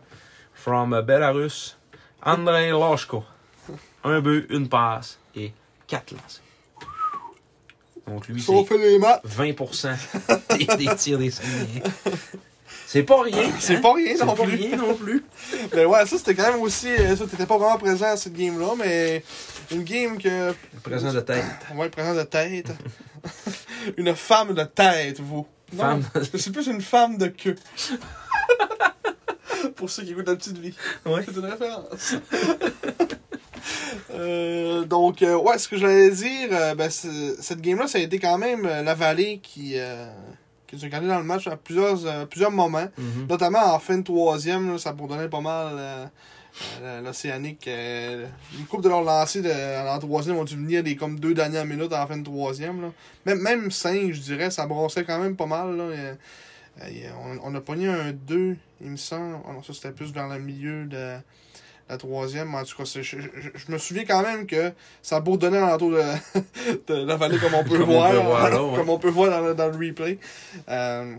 from 0.54 1.02
Belarus. 1.02 1.76
Andrei 2.22 2.70
Loshko. 2.70 3.24
Un 4.04 4.20
but, 4.22 4.46
une 4.52 4.70
passe 4.70 5.18
et 5.36 5.52
quatre 5.88 6.12
lances. 6.12 6.42
Donc 8.06 8.28
lui, 8.28 8.42
c'est 8.42 8.64
fait 8.66 8.78
les 8.78 9.00
maths, 9.00 9.22
20% 9.26 9.96
des, 10.58 10.66
des 10.86 10.96
tirs 10.96 11.18
des 11.18 11.32
Saguenay. 11.32 11.82
C'est 12.94 13.02
pas 13.02 13.24
rien. 13.24 13.50
c'est 13.60 13.78
hein? 13.78 13.82
pas 13.82 13.94
rien 13.94 14.14
C'est 14.16 14.24
non 14.24 14.36
pas 14.36 14.44
plus. 14.44 14.56
rien 14.56 14.78
non 14.78 14.94
plus. 14.94 15.26
Mais 15.74 15.84
ouais, 15.84 16.06
ça 16.06 16.16
c'était 16.16 16.36
quand 16.36 16.52
même 16.52 16.62
aussi. 16.62 16.90
euh, 16.90 17.16
Ça, 17.16 17.26
t'étais 17.26 17.48
pas 17.48 17.58
vraiment 17.58 17.80
présent 17.80 18.06
à 18.06 18.18
cette 18.18 18.34
game-là, 18.34 18.76
mais 18.78 19.24
une 19.72 19.84
game 19.84 20.20
que. 20.20 20.54
Présent 20.84 21.12
de 21.12 21.20
tête. 21.22 21.44
Ouais, 21.74 21.90
présent 21.90 22.14
de 22.14 22.22
tête. 22.22 22.68
une 23.98 24.16
femme 24.16 24.54
de 24.54 24.62
tête, 24.64 25.20
vous. 25.20 25.48
Non, 25.74 25.80
Femme. 25.80 26.04
c'est 26.38 26.52
plus 26.52 26.68
une 26.68 26.82
femme 26.82 27.18
de 27.18 27.26
queue. 27.30 27.56
Pour 29.76 29.90
ceux 29.90 30.04
qui 30.04 30.12
écoutent 30.12 30.28
la 30.28 30.36
petite 30.36 30.60
vie. 30.60 30.76
Ouais. 31.04 31.24
C'est 31.26 31.36
une 31.36 31.46
référence. 31.46 32.14
Euh, 34.12 34.84
donc, 34.86 35.24
euh, 35.24 35.36
ouais, 35.36 35.58
ce 35.58 35.68
que 35.68 35.78
j'allais 35.78 36.12
dire, 36.12 36.50
euh, 36.52 36.76
ben, 36.76 36.92
cette 36.92 37.62
game-là, 37.62 37.88
ça 37.88 37.98
a 37.98 38.02
été 38.02 38.20
quand 38.20 38.38
même 38.38 38.68
la 38.68 38.94
vallée 38.94 39.40
qui, 39.42 39.78
nous 40.74 40.86
a 40.86 40.88
gardé 40.88 41.08
dans 41.08 41.20
le 41.20 41.24
match 41.24 41.48
à 41.48 41.58
plusieurs, 41.58 42.06
euh, 42.06 42.26
plusieurs 42.26 42.52
moments. 42.52 42.88
Mhm. 42.98 43.28
Notamment 43.30 43.74
en 43.74 43.80
fin 43.80 43.98
de 43.98 44.04
troisième, 44.04 44.72
là, 44.72 44.78
ça 44.78 44.94
bourdonnait 44.94 45.30
pas 45.30 45.42
mal 45.42 45.76
euh, 45.78 46.06
euh, 46.82 47.02
l'Océanique. 47.02 47.68
une 47.68 48.66
coupe 48.66 48.82
de 48.84 48.90
leur 48.90 49.02
lancer 49.02 49.42
de, 49.42 49.90
en 49.90 50.00
troisième 50.00 50.38
ont 50.38 50.44
dû 50.44 50.56
venir 50.56 50.84
des 50.84 50.96
comme 50.96 51.20
deux 51.20 51.34
dernières 51.34 51.66
minutes 51.66 51.94
en 51.94 52.08
fin 52.08 52.18
de 52.18 52.24
troisième. 52.24 52.82
Là. 52.82 52.92
Même, 53.26 53.40
même 53.40 53.72
cinq, 53.72 54.12
je 54.12 54.22
dirais, 54.22 54.52
ça 54.52 54.66
brossait 54.66 55.04
quand 55.04 55.20
même 55.20 55.36
pas 55.36 55.48
mal. 55.48 55.76
Là. 55.78 56.16
On, 57.24 57.52
on 57.52 57.56
a 57.56 57.62
pogné 57.62 57.88
un 57.88 58.12
2, 58.12 58.58
il 58.82 58.90
me 58.90 58.98
semble. 58.98 59.38
Ah 59.48 59.54
non, 59.54 59.62
ça 59.62 59.74
c'était 59.74 59.92
plus 59.92 60.12
vers 60.12 60.28
le 60.28 60.40
milieu 60.40 60.86
de 60.86 61.18
la 61.94 61.98
troisième. 61.98 62.50
mais 62.50 62.58
En 62.58 62.64
tout 62.64 62.76
cas, 62.78 62.86
c'est- 62.86 63.04
je, 63.04 63.18
je- 63.20 63.50
je 63.56 63.72
me 63.72 63.78
souviens 63.78 64.06
quand 64.06 64.22
même 64.22 64.46
que 64.46 64.72
ça 65.02 65.20
bourdonnait 65.20 65.58
alentour 65.58 65.92
de, 65.92 66.02
de 66.88 67.06
la 67.06 67.16
vallée 67.16 67.38
comme 67.40 67.54
on 67.56 67.64
peut 67.64 67.78
Comme 67.80 67.90
on 67.90 67.94
voir. 67.94 68.12
peut 68.12 68.18
voir 68.18 68.50
là, 68.50 68.64
ouais. 68.72 68.76
Comme 68.78 68.90
on 68.90 69.00
peut 69.00 69.10
voir 69.10 69.30
dans 69.32 69.42
le, 69.48 69.54
dans 69.56 69.68
le 69.68 69.78
replay. 69.88 70.18
Euh, 70.70 71.16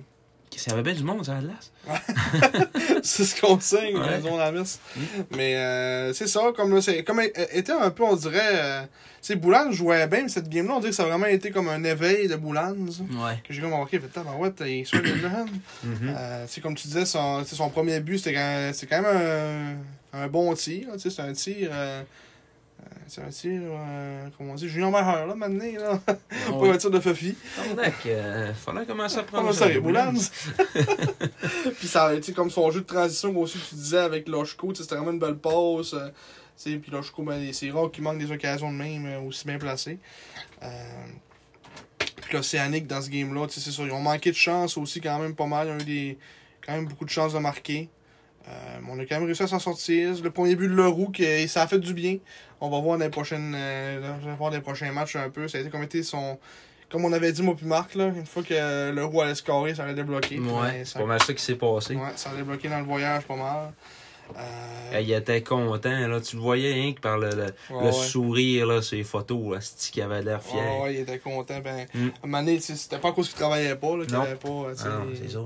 Il 0.52 0.70
y 0.70 0.72
avait 0.72 0.82
bien 0.82 0.94
du 0.94 1.02
monde, 1.02 1.24
ça, 1.24 1.34
glace. 1.40 1.72
c'est 3.02 3.24
ce 3.24 3.40
qu'on 3.40 3.58
signe, 3.60 3.96
Ouais. 3.98 4.20
la. 4.20 4.78
Mm. 4.96 5.00
Mais 5.36 5.56
euh, 5.56 6.12
c'est 6.12 6.26
ça, 6.28 6.40
comme 6.56 6.74
là, 6.74 6.80
c'est 6.80 7.02
comme 7.04 7.20
était 7.20 7.72
un 7.72 7.90
peu, 7.90 8.04
on 8.04 8.16
dirait. 8.16 8.40
Euh, 8.52 8.82
tu 8.82 9.28
sais, 9.32 9.36
Boulan 9.36 9.72
jouait 9.72 10.06
bien, 10.06 10.22
mais 10.24 10.28
cette 10.28 10.50
game-là, 10.50 10.74
on 10.74 10.80
dirait 10.80 10.90
que 10.90 10.96
ça 10.96 11.04
a 11.04 11.06
vraiment 11.06 11.24
été 11.26 11.50
comme 11.50 11.68
un 11.68 11.82
éveil 11.82 12.28
de 12.28 12.36
Boulan. 12.36 12.74
ça. 12.90 13.02
Ouais. 13.02 13.42
Que 13.46 13.54
j'ai 13.54 13.62
comme 13.62 13.72
remarqué, 13.72 13.98
fait 13.98 14.08
il 14.60 14.84
sur 14.86 15.00
le 15.00 15.06
jeune. 15.16 15.48
Mhm. 15.82 16.14
Euh, 16.16 16.44
tu 16.46 16.52
sais, 16.52 16.60
comme 16.60 16.74
tu 16.74 16.88
disais, 16.88 17.06
son, 17.06 17.42
son 17.44 17.70
premier 17.70 18.00
but, 18.00 18.18
c'était 18.18 18.34
quand, 18.34 18.70
c'est 18.74 18.86
quand 18.86 19.00
même 19.02 19.16
un, 19.16 19.76
un 20.14 20.28
bon 20.28 20.54
tir. 20.54 20.88
sais, 20.98 21.10
C'est 21.10 21.22
un 21.22 21.32
tir. 21.32 21.68
euh, 21.72 22.02
euh, 22.80 22.84
c'est 23.06 23.20
un 23.22 23.28
tir, 23.28 23.60
euh, 23.62 24.28
comment 24.36 24.52
on 24.52 24.56
dit, 24.56 24.68
Junior 24.68 24.90
Maher, 24.90 25.26
là, 25.26 25.34
maintenant, 25.34 25.64
là. 25.80 26.00
Pas 26.06 26.72
un 26.72 26.76
tir 26.76 26.90
de. 26.90 26.98
Tabarnak, 26.98 27.94
euh, 28.06 28.52
fallait 28.54 28.84
commencer 28.86 29.18
à 29.18 29.22
prendre 29.22 29.48
Comment 29.48 29.52
ça, 29.52 29.68
puis 31.78 31.88
ça, 31.88 32.12
tu 32.16 32.22
sais, 32.22 32.32
comme 32.32 32.50
son 32.50 32.70
jeu 32.70 32.80
de 32.80 32.86
transition 32.86 33.36
aussi, 33.38 33.58
tu 33.68 33.74
disais 33.76 33.98
avec 33.98 34.28
Loshko, 34.28 34.74
c'était 34.74 34.96
vraiment 34.96 35.12
une 35.12 35.18
belle 35.18 35.36
passe. 35.36 35.94
euh, 35.94 36.10
puis 36.56 36.90
Loshko, 36.90 37.22
ben, 37.22 37.52
c'est 37.52 37.70
rare 37.70 37.90
qu'il 37.90 38.04
manque 38.04 38.18
des 38.18 38.30
occasions 38.30 38.70
de 38.70 38.76
même 38.76 39.06
euh, 39.06 39.20
aussi 39.20 39.46
bien 39.46 39.58
placées. 39.58 39.98
Puis 42.22 42.34
l'Océanique 42.36 42.86
dans 42.86 43.02
ce 43.02 43.10
game-là, 43.10 43.46
tu 43.46 43.54
sais, 43.54 43.60
c'est 43.60 43.70
sûr, 43.70 43.86
ils 43.86 43.92
ont 43.92 44.00
manqué 44.00 44.30
de 44.30 44.36
chance 44.36 44.76
aussi 44.78 45.00
quand 45.00 45.18
même 45.18 45.34
pas 45.34 45.46
mal. 45.46 45.68
Ils 45.68 45.72
ont 45.72 45.78
eu 45.78 45.84
des, 45.84 46.18
quand 46.66 46.72
même 46.72 46.86
beaucoup 46.86 47.04
de 47.04 47.10
chances 47.10 47.34
de 47.34 47.38
marquer. 47.38 47.88
Euh, 48.48 48.78
on 48.90 48.98
a 48.98 49.04
quand 49.06 49.16
même 49.16 49.24
réussi 49.24 49.42
à 49.42 49.46
s'en 49.46 49.58
sortir. 49.58 50.14
Le 50.22 50.30
premier 50.30 50.54
but 50.54 50.68
de 50.68 50.74
Leroux, 50.74 51.08
qui, 51.10 51.48
ça 51.48 51.62
a 51.62 51.66
fait 51.66 51.78
du 51.78 51.94
bien. 51.94 52.18
On 52.60 52.68
va 52.70 52.80
voir 52.80 52.98
dans 52.98 53.04
les 53.04 53.10
prochaines, 53.10 53.54
euh, 53.56 54.12
on 54.22 54.26
va 54.26 54.34
voir 54.34 54.50
dans 54.50 54.56
les 54.56 54.62
prochains 54.62 54.92
matchs 54.92 55.16
un 55.16 55.30
peu. 55.30 55.48
Ça 55.48 55.58
a 55.58 55.60
été 55.62 55.70
comme 55.70 55.82
été 55.82 56.02
son. 56.02 56.38
Comme 56.90 57.04
on 57.06 57.12
avait 57.12 57.32
dit, 57.32 57.42
moi 57.42 57.54
puis 57.56 57.66
Marc, 57.66 57.94
là, 57.94 58.06
une 58.14 58.26
fois 58.26 58.42
que 58.42 58.92
Leroux 58.92 59.20
allait 59.22 59.34
scorer, 59.34 59.74
ça 59.74 59.84
allait 59.84 59.94
débloquer. 59.94 60.38
Ouais, 60.38 60.82
c'est 60.84 60.98
pas 60.98 61.06
mal 61.06 61.20
ça 61.22 61.32
qui 61.32 61.42
s'est 61.42 61.56
passé. 61.56 61.96
ouais, 61.96 62.02
ça 62.16 62.30
allait 62.30 62.42
bloquer 62.42 62.68
dans 62.68 62.78
le 62.78 62.84
voyage 62.84 63.24
pas 63.24 63.34
mal. 63.36 63.72
Euh, 64.38 65.00
Il 65.00 65.12
était 65.12 65.42
content, 65.42 66.06
là. 66.06 66.20
Tu 66.20 66.36
le 66.36 66.42
voyais 66.42 66.72
rien 66.72 66.92
que 66.92 67.00
par 67.00 67.18
le, 67.18 67.28
le, 67.30 67.36
ouais, 67.44 67.50
le 67.70 67.76
ouais. 67.86 67.92
sourire, 67.92 68.66
là, 68.66 68.80
sur 68.82 68.96
les 68.96 69.04
photos, 69.04 69.52
là, 69.54 69.58
qu'il 69.92 70.02
avait 70.02 70.22
l'air 70.22 70.42
fier. 70.42 70.56
Ouais, 70.56 70.82
ouais, 70.82 70.94
il 70.94 71.00
était 71.00 71.18
content. 71.18 71.60
Ben, 71.60 71.86
Mm. 71.94 72.08
à 72.08 72.26
un 72.38 72.42
moment 72.42 72.58
c'était 72.60 72.98
pas 72.98 73.08
à 73.08 73.12
cause 73.12 73.28
qu'il 73.28 73.38
travaillait 73.38 73.76
pas, 73.76 73.96
là, 73.96 74.04
qu'il 74.06 74.14
avait 74.14 74.34
pas, 74.36 74.66
Ah 74.70 74.72
c'est 75.14 75.30
ça. 75.30 75.40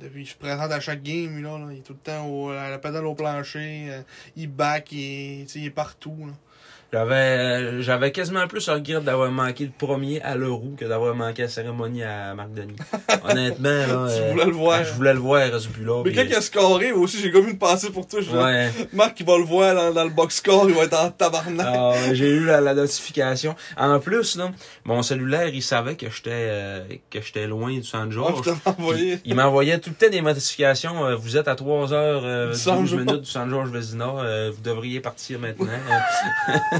Depuis 0.00 0.24
qu'il 0.24 0.32
se 0.32 0.36
présente 0.36 0.70
à 0.70 0.80
chaque 0.80 1.02
game, 1.02 1.42
là, 1.42 1.58
là, 1.58 1.66
il 1.70 1.78
est 1.78 1.82
tout 1.82 1.94
le 1.94 1.98
temps 1.98 2.26
au, 2.26 2.50
à 2.50 2.70
la 2.70 2.78
pédale 2.78 3.06
au 3.06 3.14
plancher, 3.14 3.88
euh, 3.90 4.02
il 4.36 4.48
back, 4.48 4.92
il 4.92 5.00
est, 5.42 5.54
il 5.54 5.64
est 5.66 5.70
partout, 5.70 6.16
là. 6.26 6.32
J'avais, 6.90 7.14
euh, 7.14 7.82
j'avais 7.82 8.12
quasiment 8.12 8.46
plus 8.46 8.66
regret 8.66 9.02
d'avoir 9.02 9.30
manqué 9.30 9.64
le 9.64 9.70
premier 9.76 10.22
à 10.22 10.36
l'Euro 10.36 10.72
que 10.78 10.86
d'avoir 10.86 11.14
manqué 11.14 11.42
la 11.42 11.48
cérémonie 11.48 12.02
à 12.02 12.34
Marc 12.34 12.54
Denis. 12.54 12.76
Honnêtement, 13.28 13.68
là. 13.68 13.86
Tu 13.86 14.22
euh, 14.22 14.30
voulais 14.32 14.44
le 14.46 14.52
voir. 14.52 14.82
Je 14.84 14.92
voulais 14.94 15.12
le 15.12 15.18
voir 15.18 15.54
à 15.54 15.60
ce 15.60 15.68
but-là. 15.68 16.02
Mais 16.04 16.14
quand 16.14 16.22
il 16.24 16.34
a 16.34 16.40
scoré, 16.40 16.92
moi 16.92 17.02
aussi, 17.02 17.18
j'ai 17.20 17.30
comme 17.30 17.46
une 17.46 17.58
pensée 17.58 17.90
pour 17.90 18.06
toi. 18.08 18.20
Ouais. 18.20 18.70
Marc, 18.94 19.20
il 19.20 19.26
va 19.26 19.36
le 19.36 19.44
voir 19.44 19.74
dans, 19.74 19.92
dans 19.92 20.04
le 20.04 20.10
box 20.10 20.36
score, 20.36 20.66
il 20.70 20.74
va 20.74 20.84
être 20.84 20.98
en 20.98 21.10
tabarnak. 21.10 21.66
Ah, 21.68 21.92
j'ai 22.14 22.30
eu 22.30 22.46
la, 22.46 22.62
la 22.62 22.72
notification. 22.72 23.54
En 23.76 24.00
plus, 24.00 24.36
là, 24.36 24.50
mon 24.84 25.02
cellulaire, 25.02 25.48
il 25.48 25.62
savait 25.62 25.94
que 25.94 26.08
j'étais 26.08 26.30
euh, 26.32 26.84
que 27.10 27.20
j'étais 27.20 27.46
loin 27.46 27.70
du 27.70 27.84
San 27.84 28.10
Ah, 28.64 28.70
envoyé. 28.78 29.18
Il 29.26 29.34
m'envoyait 29.34 29.78
tout 29.78 29.90
le 29.90 29.96
temps 30.06 30.10
des 30.10 30.22
notifications. 30.22 31.04
euh, 31.04 31.16
vous 31.16 31.36
êtes 31.36 31.48
à 31.48 31.54
3 31.54 31.92
heures 31.92 32.22
euh, 32.24 32.52
Du 32.52 32.58
San 32.58 32.80
12 32.80 32.88
George. 32.90 33.04
minutes 33.04 33.22
du 33.24 33.30
San 33.30 33.50
George 33.50 33.68
Vezina. 33.68 34.06
euh, 34.20 34.50
vous 34.54 34.62
devriez 34.62 35.00
partir 35.00 35.38
maintenant. 35.38 35.66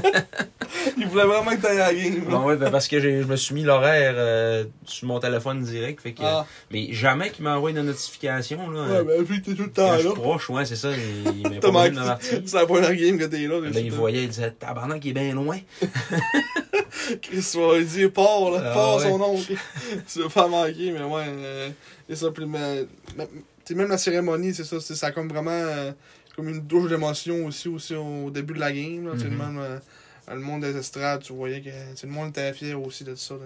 Il 0.97 1.07
voulait 1.07 1.25
vraiment 1.25 1.51
que 1.51 1.61
t'ailles 1.61 1.79
à 1.79 1.91
la 1.91 1.93
game. 1.93 2.15
là. 2.29 2.37
bon, 2.37 2.43
ouais, 2.45 2.55
ben, 2.55 2.69
parce 2.71 2.87
que 2.87 2.99
je 2.99 3.07
me 3.23 3.35
suis 3.35 3.53
mis 3.55 3.63
l'horaire 3.63 4.13
euh, 4.15 4.65
sur 4.85 5.07
mon 5.07 5.19
téléphone 5.19 5.61
direct. 5.63 6.01
Fait 6.01 6.13
que, 6.13 6.21
Ah, 6.23 6.45
Mais 6.71 6.91
jamais 6.93 7.29
qu'il 7.31 7.43
m'envoie 7.45 7.71
une 7.71 7.81
notification. 7.81 8.69
Là, 8.69 9.03
ouais, 9.03 9.23
ben, 9.23 9.41
t'es 9.41 9.53
tout 9.53 9.63
le 9.63 9.69
quand 9.69 9.73
temps 9.87 9.93
je 9.93 9.99
suis 9.99 10.07
là. 10.09 10.13
proche, 10.15 10.49
ouais, 10.49 10.65
c'est 10.65 10.75
ça. 10.75 10.89
Il, 10.91 11.37
il 11.37 11.49
m'a 11.49 11.49
pas 11.61 11.71
manqué. 11.71 11.95
C'est 12.45 12.53
la 12.53 12.65
première 12.65 12.95
game 12.95 13.17
que 13.17 13.25
t'es 13.25 13.47
là. 13.47 13.59
Là, 13.59 13.79
il 13.79 13.91
voyait, 13.91 14.23
il 14.23 14.29
disait 14.29 14.51
Tabarnak, 14.51 15.03
il 15.05 15.09
est 15.09 15.13
bien 15.13 15.33
loin. 15.33 15.57
Chris 17.21 17.45
va 17.55 17.79
dire 17.81 18.11
part, 18.11 18.51
là. 18.51 18.73
Ah, 18.75 18.95
ouais. 18.97 19.03
son 19.03 19.21
oncle. 19.21 19.53
tu 20.13 20.21
vas 20.21 20.29
pas 20.29 20.47
manquer, 20.47 20.91
mais 20.91 21.03
ouais. 21.03 21.23
Euh, 21.27 21.69
c'est 22.09 22.15
ça. 22.15 22.31
Puis, 22.31 22.45
mais, 22.45 22.85
même 23.75 23.87
la 23.89 23.97
cérémonie, 23.97 24.53
c'est 24.53 24.63
ça. 24.63 24.79
Ça 24.79 25.07
a 25.07 25.11
comme 25.11 25.29
vraiment. 25.29 25.51
euh, 25.51 25.91
comme 26.39 26.49
une 26.49 26.61
douche 26.61 26.89
d'émotion 26.89 27.45
aussi, 27.45 27.67
aussi 27.67 27.95
au 27.95 28.29
début 28.31 28.53
de 28.53 28.59
la 28.59 28.71
game. 28.71 29.07
Là, 29.07 29.13
Mhm. 29.15 29.37
même, 29.37 29.57
euh, 29.59 29.79
le 30.29 30.39
monde 30.39 30.61
des 30.61 30.75
estrades, 30.77 31.21
tu 31.21 31.33
voyais 31.33 31.61
que 31.61 31.69
le 31.69 32.11
monde 32.11 32.29
était 32.29 32.53
fier 32.53 32.75
aussi 32.75 33.03
de 33.03 33.13
ça. 33.15 33.33
là. 33.35 33.41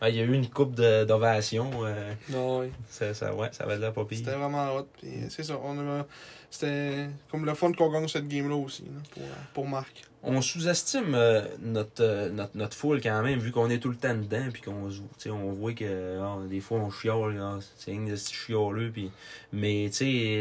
Ah, 0.00 0.08
il 0.08 0.16
y 0.16 0.20
a 0.20 0.22
eu 0.24 0.32
une 0.32 0.48
coupe 0.48 0.74
d'ovation. 0.76 1.70
Euh, 1.84 2.12
Non, 2.30 2.60
ouais. 2.60 2.70
ça, 2.88 3.14
ça, 3.14 3.34
ouais, 3.34 3.48
ça 3.52 3.64
avait 3.64 3.78
l'air 3.78 3.92
pas 3.92 4.04
pire. 4.04 4.18
C'était 4.18 4.36
vraiment 4.36 4.74
hot. 4.76 4.86
C'est 5.28 5.42
ça. 5.42 5.58
On 5.62 5.76
a, 5.78 6.06
c'était 6.50 7.08
comme 7.30 7.44
le 7.44 7.54
fun 7.54 7.72
qu'on 7.72 7.90
gagne 7.90 8.08
cette 8.08 8.28
game-là 8.28 8.56
aussi, 8.56 8.84
là, 8.84 9.00
pour, 9.14 9.22
pour 9.54 9.68
Marc. 9.68 10.08
On 10.20 10.40
sous-estime 10.42 11.14
euh, 11.14 11.42
notre, 11.62 12.02
euh, 12.02 12.28
notre, 12.30 12.56
notre 12.56 12.76
foule 12.76 13.00
quand 13.00 13.22
même, 13.22 13.38
vu 13.38 13.52
qu'on 13.52 13.70
est 13.70 13.78
tout 13.78 13.88
le 13.88 13.96
temps 13.96 14.14
dedans, 14.14 14.48
puis 14.52 14.62
qu'on 14.62 14.90
on 15.30 15.52
voit 15.52 15.72
que 15.74 16.18
ah, 16.20 16.38
des 16.50 16.58
fois 16.58 16.78
on 16.78 16.90
chiale, 16.90 17.38
ah, 17.40 17.58
c'est 17.76 17.92
un 17.92 18.00
des 18.04 18.12
petits 18.12 18.34
chialeux, 18.34 18.90
puis 18.92 19.12
mais 19.52 19.90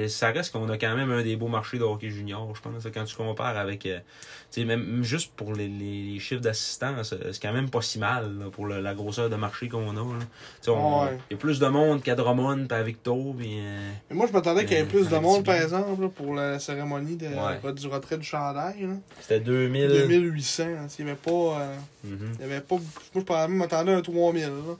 ça 0.09 0.31
reste 0.31 0.51
qu'on 0.51 0.67
a 0.69 0.77
quand 0.79 0.95
même 0.95 1.11
un 1.11 1.21
des 1.21 1.35
beaux 1.35 1.47
marchés 1.47 1.77
de 1.77 1.83
hockey 1.83 2.09
junior, 2.09 2.51
je 2.55 2.61
pense, 2.61 2.87
quand 2.91 3.03
tu 3.03 3.15
compares 3.15 3.55
avec, 3.55 3.85
euh, 3.85 3.99
même 4.57 5.03
juste 5.03 5.33
pour 5.35 5.53
les, 5.53 5.67
les, 5.67 6.19
chiffres 6.19 6.41
d'assistance, 6.41 7.13
euh, 7.13 7.31
c'est 7.31 7.41
quand 7.41 7.53
même 7.53 7.69
pas 7.69 7.81
si 7.81 7.99
mal 7.99 8.39
là, 8.39 8.45
pour 8.49 8.65
le- 8.65 8.81
la 8.81 8.95
grosseur 8.95 9.29
de 9.29 9.35
marché 9.35 9.69
qu'on 9.69 9.95
a. 9.95 10.01
Ouais. 10.01 11.17
Il 11.29 11.33
y 11.33 11.35
a 11.35 11.37
plus 11.37 11.59
de 11.59 11.67
monde 11.67 12.01
qu'à 12.01 12.15
Drummond, 12.15 12.65
puis 12.67 12.77
à 12.77 12.81
Victo, 12.81 13.35
euh, 13.39 13.91
Mais 14.09 14.15
moi, 14.15 14.25
je 14.27 14.33
m'attendais 14.33 14.65
qu'il 14.65 14.77
y 14.77 14.79
ait 14.79 14.85
plus 14.85 15.07
de 15.07 15.17
monde, 15.17 15.45
par 15.45 15.55
Tibi. 15.55 15.67
Exemple, 15.97 16.01
là, 16.01 16.09
pour 16.25 16.35
la 16.35 16.59
cérémonie 16.59 17.15
de, 17.15 17.27
Ouais. 17.27 17.73
du 17.73 17.87
retrait 17.87 18.17
du 18.17 18.23
chandail. 18.25 18.81
Là. 18.81 18.93
C'était 19.21 19.39
2000... 19.39 19.87
2800. 20.07 20.63
hein, 20.63 20.87
Il 20.99 21.05
n'y 21.05 21.11
avait 21.11 21.19
pas. 21.19 21.31
euh, 21.31 21.75
Mhm. 22.03 22.31
il 22.35 22.41
y 22.41 22.43
avait 22.43 22.61
pas. 22.61 22.75
Moi, 22.75 23.23
je 23.27 23.47
m'attendais 23.53 23.93
à 23.93 23.97
un 23.97 24.01
3000. 24.01 24.43
Là. 24.43 24.75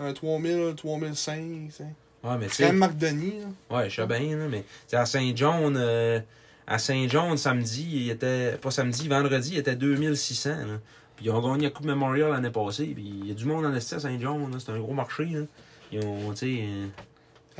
Un 0.00 0.12
3000, 0.12 0.58
un 0.70 0.74
3005. 0.74 1.40
tu 1.66 1.70
sais. 1.72 1.84
Ouais, 2.24 2.38
mais 2.38 2.48
C'est 2.48 2.48
quand 2.48 2.54
sais... 2.54 2.66
même 2.68 2.76
Marc 2.78 2.96
Denis. 2.96 3.34
Là. 3.70 3.76
Ouais, 3.76 3.90
je 3.90 3.96
sais 3.96 4.06
bien, 4.06 4.36
là, 4.36 4.46
mais 4.50 4.64
à 4.92 5.04
Saint-John, 5.06 5.76
euh, 5.76 6.20
à 6.66 6.78
Saint-John, 6.78 7.36
samedi, 7.36 7.86
il 7.92 8.10
était. 8.10 8.52
Pas 8.60 8.70
samedi, 8.70 9.08
vendredi, 9.08 9.50
il 9.52 9.58
était 9.58 9.76
2600. 9.76 10.48
Là. 10.50 10.80
Puis 11.16 11.26
ils 11.26 11.30
ont 11.30 11.40
gagné 11.40 11.64
la 11.66 11.70
Coupe 11.70 11.86
Memorial 11.86 12.30
l'année 12.30 12.50
passée. 12.50 12.86
Puis 12.86 13.04
il 13.04 13.28
y 13.28 13.30
a 13.30 13.34
du 13.34 13.44
monde 13.44 13.66
en 13.66 13.74
esti 13.74 13.94
à 13.94 14.00
Saint-John. 14.00 14.56
C'est 14.58 14.72
un 14.72 14.78
gros 14.80 14.94
marché. 14.94 15.26
Là. 15.26 15.40
Ils 15.92 16.04
ont, 16.04 16.30
tu 16.32 16.36
sais. 16.38 16.64
euh, 16.64 16.86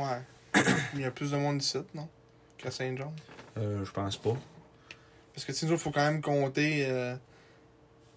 Ouais. 0.02 0.22
il 0.94 1.00
y 1.02 1.04
a 1.04 1.10
plus 1.10 1.30
de 1.30 1.36
monde 1.36 1.60
ici, 1.62 1.78
non? 1.94 2.08
Qu'à 2.64 2.70
Saint-Jean? 2.70 3.12
euh, 3.58 3.84
je 3.84 3.90
pense 3.92 4.16
pas. 4.16 4.34
Parce 5.34 5.44
que, 5.44 5.52
tu 5.52 5.58
sais, 5.58 5.66
il 5.66 5.78
faut 5.78 5.90
quand 5.90 6.04
même 6.04 6.20
compter. 6.22 6.86
euh, 6.88 7.14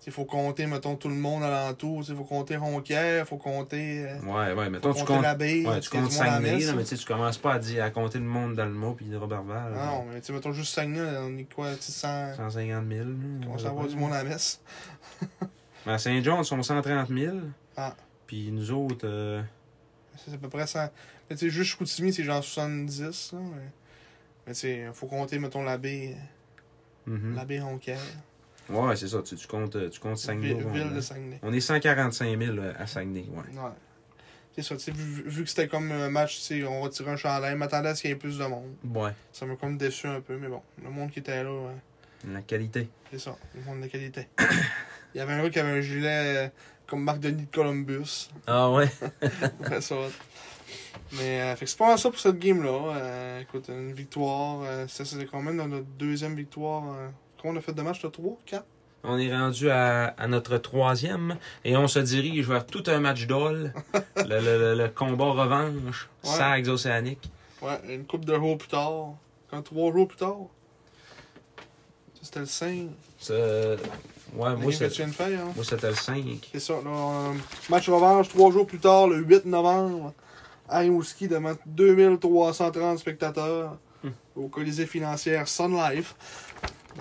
il 0.05 0.13
faut 0.13 0.23
compter, 0.23 0.67
mettons, 0.67 0.95
tout 0.95 1.09
le 1.09 1.15
monde 1.15 1.43
alentour. 1.43 2.01
Il 2.07 2.15
faut 2.15 2.23
compter 2.23 2.55
Ronquière, 2.55 3.25
il 3.25 3.27
faut 3.27 3.35
compter. 3.37 4.05
euh, 4.07 4.19
Ouais, 4.21 4.53
ouais, 4.53 4.69
mettons, 4.69 4.93
tu 4.93 5.03
comptes. 5.03 5.25
Ouais, 5.25 5.79
tu 5.81 5.89
comptes 5.89 6.11
Saguenay, 6.13 6.59
là, 6.65 6.73
mais 6.75 6.83
tu 6.83 6.89
sais, 6.89 6.95
tu 6.95 7.05
commences 7.05 7.37
pas 7.37 7.55
à, 7.55 7.59
dire, 7.59 7.83
à 7.83 7.89
compter 7.89 8.19
le 8.19 8.23
monde 8.23 8.55
dans 8.55 8.63
le 8.65 8.71
mot 8.71 8.93
puis 8.93 9.05
de 9.07 9.17
Robertval. 9.17 9.73
Ah 9.75 9.85
non, 9.87 10.05
mais 10.05 10.21
tu 10.21 10.27
sais, 10.27 10.33
mettons 10.33 10.53
juste 10.53 10.73
Saguenay, 10.73 11.01
on 11.19 11.37
est 11.37 11.53
quoi, 11.53 11.75
tu 11.75 11.81
sais, 11.81 11.91
100. 11.91 12.35
150 12.37 12.87
000. 12.89 13.03
là, 13.03 13.13
On 13.49 13.57
s'en 13.57 13.75
va 13.75 13.85
du 13.87 13.97
monde 13.97 14.13
à 14.13 14.23
la 14.23 14.29
messe. 14.29 14.61
Mais 15.85 15.91
à 15.93 15.97
Saint-John, 15.97 16.39
ils 16.39 16.45
sont 16.45 16.61
130 16.63 17.09
000. 17.09 17.35
Ah. 17.75 17.93
Puis 18.27 18.49
nous 18.51 18.71
autres. 18.71 19.05
euh, 19.05 19.41
C'est 20.17 20.33
à 20.33 20.37
peu 20.37 20.47
près 20.49 20.67
100. 20.67 20.87
Mais 21.29 21.35
tu 21.35 21.45
sais, 21.45 21.49
juste 21.49 21.71
Chicoutimi, 21.71 22.13
c'est 22.13 22.23
genre 22.23 22.41
70, 22.43 23.33
là. 23.33 23.39
Mais, 23.41 23.61
mais 24.47 24.53
tu 24.53 24.59
sais, 24.59 24.87
faut 24.93 25.07
compter, 25.07 25.39
mettons, 25.39 25.63
la 25.63 25.77
baie, 25.77 26.15
mhm. 27.05 27.35
la 27.35 27.45
baie 27.45 27.59
Ronquière. 27.59 27.99
Ouais, 28.69 28.95
c'est 28.95 29.07
ça. 29.07 29.21
Tu, 29.21 29.35
tu 29.35 29.47
comptes, 29.47 29.89
tu 29.89 29.99
comptes 29.99 30.17
Saguenay. 30.17 30.53
Ville, 30.53 30.67
ville 30.67 30.93
de 30.93 31.01
Saguenay. 31.01 31.39
On 31.43 31.53
est 31.53 31.59
145 31.59 32.39
000 32.39 32.57
à 32.77 32.87
Saguenay, 32.87 33.25
ouais. 33.29 33.59
Ouais. 33.59 33.71
C'est 34.57 34.63
ça, 34.63 34.75
tu 34.75 34.81
sais, 34.81 34.91
vu, 34.91 35.23
vu 35.29 35.43
que 35.43 35.49
c'était 35.49 35.67
comme 35.67 35.91
un 35.91 36.09
match, 36.09 36.41
tu 36.47 36.65
on 36.65 36.89
tirer 36.89 37.11
un 37.11 37.15
chandail, 37.15 37.55
m'attendais 37.55 37.89
à 37.89 37.95
ce 37.95 38.01
qu'il 38.01 38.09
y 38.09 38.13
ait 38.13 38.17
plus 38.17 38.39
de 38.39 38.45
monde. 38.45 38.73
Ouais. 38.85 39.11
Ça 39.31 39.45
m'a 39.45 39.55
comme 39.55 39.77
déçu 39.77 40.07
un 40.07 40.19
peu, 40.19 40.35
mais 40.37 40.47
bon, 40.47 40.63
le 40.83 40.89
monde 40.89 41.11
qui 41.11 41.19
était 41.19 41.43
là, 41.43 41.51
ouais, 41.51 42.31
La 42.33 42.41
qualité. 42.41 42.89
C'est 43.11 43.19
ça, 43.19 43.35
le 43.53 43.61
monde 43.61 43.81
de 43.81 43.87
qualité. 43.87 44.27
Il 45.13 45.19
y 45.19 45.21
avait 45.21 45.33
un 45.33 45.43
gars 45.43 45.49
qui 45.51 45.59
avait 45.59 45.77
un 45.77 45.81
gilet 45.81 46.47
euh, 46.47 46.49
comme 46.87 47.03
Marc 47.03 47.19
Denis 47.19 47.45
de 47.45 47.55
Columbus. 47.55 48.29
Ah 48.47 48.71
ouais? 48.71 48.89
Ouais, 49.69 49.79
ça. 49.79 49.95
Mais 51.13 51.41
euh, 51.41 51.55
c'est 51.57 51.77
pas 51.77 51.87
mal 51.87 51.99
ça 51.99 52.09
pour 52.09 52.19
cette 52.19 52.39
game-là. 52.39 52.93
Euh, 52.95 53.41
écoute, 53.41 53.69
une 53.69 53.93
victoire. 53.93 54.61
Euh, 54.63 54.87
ça, 54.87 55.05
c'est 55.05 55.25
quand 55.25 55.41
même 55.41 55.57
dans 55.57 55.67
notre 55.67 55.85
deuxième 55.97 56.35
victoire. 56.35 56.83
Euh, 56.93 57.07
combien 57.41 57.55
on 57.55 57.59
a 57.59 57.61
fait 57.61 57.73
de 57.73 57.81
matchs? 57.81 58.01
3? 58.11 58.37
4? 58.45 58.65
On 59.03 59.17
est 59.17 59.33
rendu 59.33 59.69
à, 59.69 60.07
à 60.17 60.27
notre 60.27 60.57
troisième 60.57 61.37
et 61.63 61.77
on 61.77 61.87
se 61.87 61.99
dirige 61.99 62.47
vers 62.47 62.65
tout 62.65 62.83
un 62.87 62.99
match 62.99 63.25
d'ol. 63.27 63.73
le, 64.17 64.23
le, 64.23 64.39
le, 64.39 64.75
le 64.75 64.87
combat 64.89 65.31
revanche. 65.31 66.09
Ouais. 66.23 66.29
Sags 66.29 66.67
océanique. 66.67 67.29
Ouais, 67.61 67.79
une 67.89 68.05
coupe 68.05 68.25
de 68.25 68.35
jours 68.35 68.57
plus 68.57 68.67
tard. 68.67 69.13
Quand 69.49 69.61
trois 69.61 69.91
jours 69.93 70.07
plus 70.07 70.17
tard. 70.17 70.35
C'était 72.21 72.39
le 72.41 72.45
5. 72.45 72.87
Ça- 73.19 73.33
Ouais, 74.35 74.53
moi, 74.57 74.73
c'est- 74.73 74.89
de 74.89 75.01
hein? 75.35 75.53
moi 75.55 75.63
c'était 75.63 75.87
le 75.87 75.95
5. 75.95 76.49
C'est 76.51 76.59
ça, 76.59 76.73
là. 76.83 77.31
match 77.69 77.87
revanche, 77.89 78.27
trois 78.27 78.51
jours 78.51 78.67
plus 78.67 78.77
tard, 78.77 79.07
le 79.07 79.19
8 79.19 79.45
novembre. 79.45 80.13
À 80.69 80.79
Rimouski, 80.79 81.27
devant 81.27 81.53
2330 81.65 82.99
spectateurs 82.99 83.77
Hmm. 84.03 84.09
au 84.35 84.47
Colisée 84.47 84.85
financière 84.85 85.47
Sun 85.47 85.75
Life. 85.75 86.15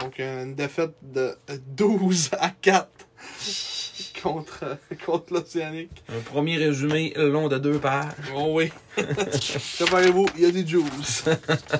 Donc, 0.01 0.19
une 0.19 0.55
défaite 0.55 0.95
de 1.03 1.37
12 1.67 2.31
à 2.39 2.49
4 2.51 2.89
contre, 4.23 4.65
euh, 4.65 4.95
contre 5.05 5.35
l'Océanique. 5.35 6.03
Un 6.09 6.21
premier 6.21 6.57
résumé 6.57 7.13
long 7.17 7.49
de 7.49 7.59
deux 7.59 7.79
pages. 7.79 8.13
Oh 8.35 8.53
oui. 8.55 8.71
Préparez-vous, 9.77 10.27
il 10.37 10.43
y 10.43 10.47
a 10.47 10.51
des 10.51 10.67
juice. 10.67 11.25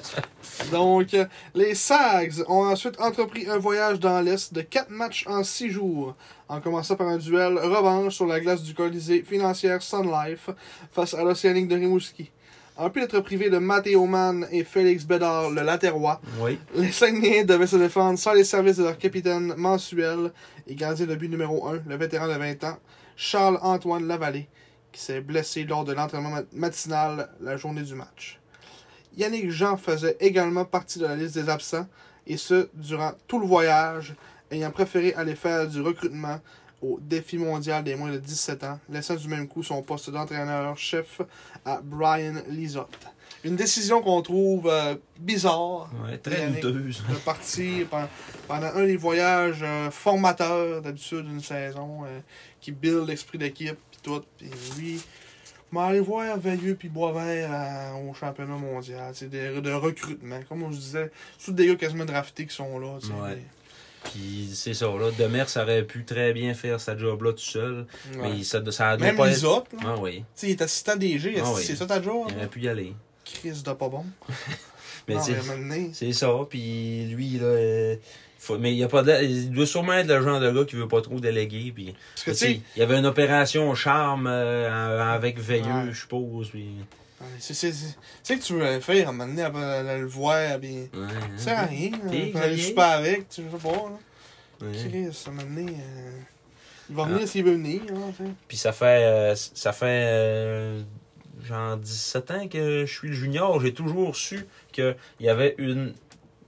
Donc, 0.73 1.17
les 1.55 1.75
Sags 1.75 2.45
ont 2.49 2.67
ensuite 2.67 3.01
entrepris 3.01 3.49
un 3.49 3.59
voyage 3.59 4.01
dans 4.01 4.21
l'Est 4.21 4.53
de 4.55 4.63
4 4.63 4.91
matchs 4.91 5.25
en 5.27 5.45
6 5.45 5.71
jours, 5.71 6.15
en 6.49 6.61
commençant 6.61 6.97
par 6.97 7.09
un 7.09 7.19
duel 7.19 7.59
revanche 7.59 8.15
sur 8.15 8.27
la 8.27 8.41
glace 8.41 8.63
du 8.63 8.75
Colisée 8.75 9.23
financière 9.23 9.83
Sun 9.83 10.11
Life 10.11 10.51
face 10.93 11.15
à 11.15 11.23
l'Océanique 11.23 11.69
de 11.69 11.77
Rimouski. 11.77 12.31
En 12.79 12.91
plus 12.91 13.03
d'être 13.03 13.21
privé 13.21 13.49
de 13.49 13.57
Matteo 13.59 14.05
Mann 14.05 14.47
et 14.51 14.63
Félix 14.63 15.05
Bédard, 15.05 15.51
le 15.51 15.63
latérois, 15.63 16.21
Oui. 16.41 16.59
les 16.75 16.93
Saguenayens 16.93 17.45
devaient 17.45 17.67
se 17.67 17.77
défendre 17.77 18.19
sans 18.19 18.35
les 18.35 18.45
services 18.45 18.77
de 18.77 18.85
leur 18.85 18.99
capitaine 18.99 19.55
mensuel 19.57 20.31
et 20.67 20.75
gardien 20.75 21.07
de 21.07 21.15
but 21.15 21.29
numéro 21.31 21.67
1, 21.67 21.83
le 21.87 21.97
vétéran 21.97 22.29
de 22.29 22.35
20 22.35 22.65
ans, 22.65 22.77
Charles-Antoine 23.17 24.07
Lavallée, 24.07 24.49
qui 24.93 25.01
s'est 25.01 25.23
blessé 25.23 25.65
lors 25.65 25.85
de 25.85 25.95
l'entraînement 25.95 26.29
mat- 26.31 26.53
matinal 26.53 27.31
la 27.41 27.57
journée 27.57 27.83
du 27.83 27.95
match. 27.95 28.41
Yannick 29.17 29.51
Jean 29.51 29.79
faisait 29.79 30.19
également 30.21 30.67
partie 30.67 30.99
de 30.99 31.07
la 31.07 31.17
liste 31.17 31.35
des 31.35 31.49
absents, 31.49 31.87
et 32.27 32.37
ce, 32.37 32.69
durant 32.75 33.13
tout 33.27 33.39
le 33.41 33.47
voyage, 33.47 34.15
ayant 34.51 34.71
préféré 34.71 35.15
aller 35.15 35.35
faire 35.35 35.67
du 35.67 35.81
recrutement 35.81 36.41
au 36.83 36.99
défi 37.01 37.39
mondial 37.39 37.83
des 37.85 37.95
moins 37.95 38.11
de 38.13 38.19
17 38.19 38.65
ans, 38.65 38.79
laissant 38.91 39.15
du 39.17 39.29
même 39.29 39.49
coup 39.49 39.63
son 39.63 39.83
poste 39.83 40.11
d'entraîneur-chef 40.11 41.21
à 41.65 41.81
Brian 41.83 42.35
Lizotte. 42.49 43.07
Une 43.45 43.57
décision 43.57 44.03
qu'on 44.03 44.23
trouve 44.23 44.67
euh, 44.69 44.95
bizarre 45.19 45.89
Ouais, 46.05 46.19
très 46.19 46.49
douteuse. 46.49 47.03
de 47.09 47.15
partir 47.17 47.87
pen- 47.89 48.09
pendant 48.49 48.67
un 48.67 48.85
des 48.87 48.97
voyages 48.97 49.61
euh, 49.63 49.91
formateurs 49.91 50.83
d'habitude 50.83 51.27
d'une 51.27 51.41
saison 51.43 52.05
euh, 52.05 52.21
qui 52.61 52.73
build 52.73 53.07
l'esprit 53.07 53.39
d'équipe 53.39 53.77
puis 53.91 54.01
tout 54.03 54.23
puis 54.39 54.51
lui 54.77 55.01
m'en 55.71 55.83
aller 55.89 56.01
voir 56.01 56.37
Veilleux 56.39 56.75
puis 56.75 56.89
Boisvert 56.89 57.51
euh, 57.53 58.11
au 58.11 58.15
championnat 58.15 58.57
mondial 58.57 59.13
c'est 59.15 59.29
de, 59.31 59.61
de 59.61 59.73
recrutement 59.73 60.41
comme 60.49 60.63
on 60.65 60.73
se 60.73 60.79
disait 60.79 61.11
tous 61.45 61.53
des 61.53 61.67
gars 61.69 61.77
quasiment 61.77 62.05
draftés 62.05 62.47
qui 62.47 62.55
sont 62.55 62.79
là. 62.79 62.95
Ouais. 63.23 63.39
Puis 64.13 64.51
c'est 64.55 64.75
ça, 64.75 64.87
là. 64.87 65.11
Demers 65.19 65.47
aurait 65.57 65.83
pu 65.85 66.05
très 66.05 66.33
bien 66.33 66.55
faire 66.55 66.81
sa 66.81 66.97
job-là 66.97 67.33
tout 67.33 67.39
seul. 67.39 67.87
Ouais. 68.17 68.31
Mais 68.39 68.45
ça, 68.45 68.61
ça 68.71 68.97
doit 68.97 69.07
même 69.07 69.17
pas 69.17 69.27
les 69.29 69.39
être. 69.39 69.45
autres 69.45 69.71
là, 69.77 69.95
Ah 69.95 69.95
oui. 70.01 70.19
tu 70.19 70.25
sais, 70.35 70.47
il 70.49 70.51
est 70.53 70.63
assistant 70.63 70.97
DG 70.97 71.37
Ah 71.43 71.53
oui. 71.55 71.63
c'est 71.65 71.77
ça 71.77 71.87
ta 71.87 72.01
job? 72.03 72.27
Il 72.31 72.37
aurait 72.37 72.47
pu 72.49 72.61
y 72.61 72.69
aller. 72.69 72.93
Chris 73.25 73.63
de 73.65 73.73
pas 73.73 73.89
bon 73.89 74.05
Mais 75.09 75.17
C'est 75.93 76.13
ça, 76.13 76.29
puis 76.49 77.07
lui, 77.07 77.39
là, 77.39 77.45
euh, 77.47 77.97
faut, 78.39 78.59
mais 78.59 78.75
il, 78.75 78.83
a 78.83 78.89
pas 78.89 79.03
de, 79.03 79.23
il 79.23 79.51
doit 79.51 79.67
sûrement 79.67 79.93
être 79.95 80.09
le 80.09 80.23
genre 80.23 80.41
de 80.41 80.51
gars 80.51 80.65
qui 80.65 80.77
veut 80.77 80.89
pas 80.89 81.01
trop 81.01 81.21
déléguer. 81.21 81.73
Puis, 81.75 81.95
parce 82.15 82.25
que 82.25 82.31
tu 82.31 82.37
tu 82.37 82.37
sais 82.37 82.47
sais, 82.55 82.61
il 82.77 82.81
y 82.81 82.83
avait 82.83 82.99
une 82.99 83.07
opération 83.07 83.73
charme 83.75 84.27
euh, 84.29 85.03
avec 85.15 85.39
Veilleux, 85.39 85.65
Ouais. 85.65 85.93
je 85.93 86.01
suppose. 86.01 86.51
Puis, 86.51 86.67
c'est 87.39 87.55
c'est 87.55 88.39
que 88.39 88.43
tu 88.43 88.53
veux 88.55 88.75
le 88.75 88.81
faire 88.81 89.07
à 89.07 89.11
un 89.11 89.13
moment 89.13 89.27
donné 89.27 89.43
aller 89.43 90.01
le 90.01 90.07
voir 90.07 90.59
puis 90.61 90.77
ouais, 90.77 90.89
ça 91.39 91.45
sert 91.45 91.59
à 91.59 91.63
hein. 91.63 91.67
rien 91.67 91.91
hein, 91.95 92.09
aller 92.11 92.33
Xavier? 92.33 92.63
super 92.63 92.85
avec 92.85 93.29
tu 93.29 93.43
sais 93.43 93.49
pas 93.63 93.73
là. 93.73 93.91
Ouais. 94.63 94.69
À 94.69 95.29
un 95.29 95.33
moment 95.33 95.43
donné, 95.43 95.73
euh, 95.73 96.11
il 96.89 96.95
va 96.97 97.03
Ah. 97.07 97.09
venir 97.13 97.29
s'il 97.29 97.45
veut 97.45 97.53
venir. 97.53 97.83
Hein. 97.91 98.25
Puis 98.49 98.57
ça 98.57 98.73
fait, 98.73 99.05
euh, 99.05 99.35
ça 99.35 99.73
fait 99.73 100.05
euh, 100.07 100.83
genre 101.45 101.77
17 101.77 102.31
ans 102.31 102.49
que 102.49 102.87
je 102.87 102.93
suis 102.93 103.09
le 103.09 103.15
junior. 103.15 103.61
J'ai 103.61 103.75
toujours 103.75 104.17
su 104.17 104.47
qu'il 104.73 104.97
y 105.21 105.29
avait 105.29 105.55
une, 105.59 105.93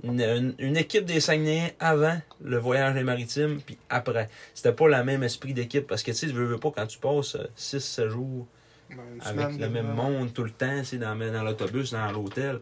une, 0.04 0.20
une- 0.22 0.54
une 0.58 0.76
équipe 0.78 1.04
des 1.04 1.20
Saguenayens 1.20 1.68
avant 1.80 2.18
le 2.40 2.56
voyage 2.58 2.94
des 2.94 3.02
maritimes, 3.04 3.60
puis 3.60 3.76
après. 3.90 4.30
C'était 4.54 4.72
pas 4.72 4.88
le 4.88 5.04
même 5.04 5.22
esprit 5.22 5.52
d'équipe 5.52 5.86
parce 5.86 6.02
que 6.02 6.12
tu 6.12 6.16
sais, 6.16 6.26
tu 6.28 6.32
veux, 6.32 6.46
veux 6.46 6.58
pas 6.58 6.70
quand 6.70 6.86
tu 6.86 6.98
passes 6.98 7.36
6-7 7.58 8.08
jours 8.08 8.46
Ben, 8.46 8.46
une 8.46 8.57
avec 8.90 9.22
semaine, 9.22 9.60
le 9.60 9.68
même 9.68 9.94
monde 9.94 10.32
tout 10.32 10.44
le 10.44 10.50
temps, 10.50 10.82
dans, 10.92 11.16
dans 11.32 11.42
l'autobus, 11.42 11.92
dans 11.92 12.10
l'hôtel. 12.12 12.60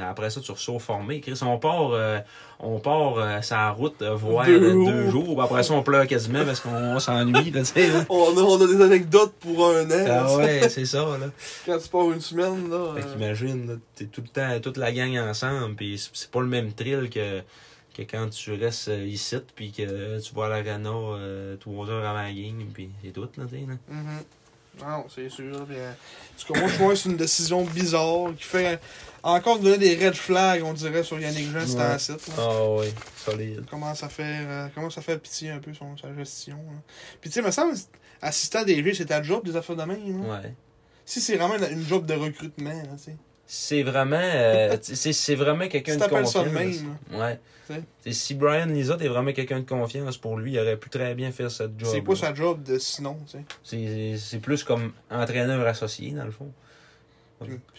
Après 0.00 0.30
ça, 0.30 0.40
tu 0.40 0.50
ressors 0.50 0.80
formé. 0.80 1.20
Chris, 1.20 1.38
on 1.42 1.58
part, 1.58 1.90
euh, 1.92 2.18
on 2.58 2.78
part 2.78 3.18
euh, 3.18 3.40
route 3.72 4.00
euh, 4.00 4.14
voir 4.14 4.46
Deux 4.46 4.70
jours. 4.72 4.86
deux 4.90 5.10
jours. 5.10 5.34
puis 5.36 5.44
Après 5.44 5.62
ça, 5.62 5.74
on 5.74 5.82
pleure 5.82 6.06
quasiment 6.06 6.46
parce 6.46 6.60
qu'on 6.60 6.98
s'ennuie. 6.98 7.52
On 8.08 8.36
a, 8.38 8.40
on 8.40 8.62
a 8.62 8.66
des 8.66 8.80
anecdotes 8.80 9.34
pour 9.34 9.68
un 9.68 9.84
an. 9.90 10.04
Ah 10.08 10.36
ouais, 10.38 10.66
c'est 10.70 10.86
ça, 10.86 11.18
là. 11.18 11.26
Quand 11.66 11.78
tu 11.78 11.88
pars 11.90 12.10
une 12.10 12.20
semaine, 12.22 12.70
là. 12.70 12.94
Fait 12.96 13.02
euh, 13.06 13.12
qu'imagine, 13.12 13.80
t'es 13.94 14.06
tout 14.06 14.22
le 14.22 14.28
temps, 14.28 14.60
toute 14.60 14.78
la 14.78 14.92
gang 14.92 15.14
ensemble, 15.18 15.74
puis 15.74 15.98
c'est- 15.98 16.30
pas 16.30 16.40
le 16.40 16.46
même 16.46 16.72
thrill 16.72 17.10
que, 17.10 17.40
que 17.94 18.02
quand 18.02 18.30
tu 18.30 18.54
restes 18.54 18.88
euh, 18.88 19.04
ici, 19.04 19.36
puis 19.54 19.72
que 19.72 20.18
tu 20.20 20.34
vas 20.34 20.46
à 20.46 20.48
l'arena 20.62 20.88
euh, 20.90 21.56
trois 21.56 21.86
heures 21.90 22.06
avant 22.06 22.22
la 22.22 22.32
game, 22.32 22.64
puis 22.72 22.88
c'est 23.04 23.10
tout, 23.12 23.28
là, 23.36 23.44
là. 23.44 23.74
Non, 24.80 25.04
c'est 25.14 25.28
sûr. 25.28 25.66
Euh, 25.70 25.92
en 25.92 26.40
tout 26.46 26.52
cas, 26.52 26.60
moi, 26.60 26.68
je 26.68 26.74
trouve 26.76 26.88
que 26.90 26.94
c'est 26.96 27.08
une 27.10 27.16
décision 27.16 27.62
bizarre 27.64 28.34
qui 28.36 28.44
fait 28.44 28.80
encore 29.22 29.58
donner 29.58 29.76
des 29.78 29.94
red 30.06 30.14
flags, 30.14 30.62
on 30.64 30.72
dirait, 30.72 31.02
sur 31.04 31.20
Yannick 31.20 31.50
Jean, 31.52 31.66
c'est 31.66 31.78
un 31.80 31.98
site. 31.98 32.30
Ah 32.38 32.68
ouais, 32.70 32.92
solide. 33.16 33.64
Commence 33.70 34.02
à 34.02 34.08
faire 34.08 34.46
euh, 34.48 34.68
commence 34.74 34.96
à 34.98 35.02
faire 35.02 35.20
pitié 35.20 35.50
un 35.50 35.58
peu 35.58 35.72
son, 35.74 35.96
sa 35.98 36.14
gestion. 36.14 36.56
là. 36.56 36.78
Puis 37.20 37.28
tu 37.30 37.34
sais, 37.34 37.42
me 37.42 37.50
semble, 37.50 37.74
assistant 38.22 38.64
DG, 38.64 38.94
c'est 38.94 39.04
ta 39.06 39.22
job 39.22 39.44
des 39.44 39.54
affaires 39.56 39.76
de 39.76 39.84
même. 39.84 40.26
là. 40.26 40.40
Ouais. 40.40 40.54
Si 41.04 41.20
c'est 41.20 41.36
vraiment 41.36 41.56
une, 41.56 41.78
une 41.80 41.86
job 41.86 42.06
de 42.06 42.14
recrutement, 42.14 42.70
là, 42.70 42.96
tu 42.96 43.04
sais. 43.04 43.16
C'est 43.54 43.82
vraiment, 43.82 44.16
euh, 44.18 44.78
c'est 44.80 45.34
vraiment 45.34 45.68
quelqu'un 45.68 45.96
de 45.96 46.00
t'appelles 46.00 46.26
ça 46.26 46.42
confiance. 46.42 46.78
de 46.80 46.86
même, 46.86 46.96
Ouais. 47.20 47.38
T'sais, 48.00 48.12
si 48.12 48.34
Brian 48.34 48.64
Lizotte 48.64 49.02
est 49.02 49.08
vraiment 49.08 49.32
quelqu'un 49.32 49.60
de 49.60 49.68
confiance 49.68 50.16
pour 50.16 50.38
lui, 50.38 50.52
il 50.52 50.58
aurait 50.58 50.78
pu 50.78 50.88
très 50.88 51.14
bien 51.14 51.30
faire 51.32 51.50
cette 51.50 51.78
job. 51.78 51.90
C'est 51.92 52.00
pas 52.00 52.16
sa 52.16 52.32
job 52.32 52.62
de 52.62 52.78
sinon. 52.78 53.18
C'est 53.62 54.38
plus 54.40 54.64
comme 54.64 54.92
entraîneur 55.10 55.66
associé, 55.66 56.12
dans 56.12 56.24
le 56.24 56.30
fond. 56.30 56.50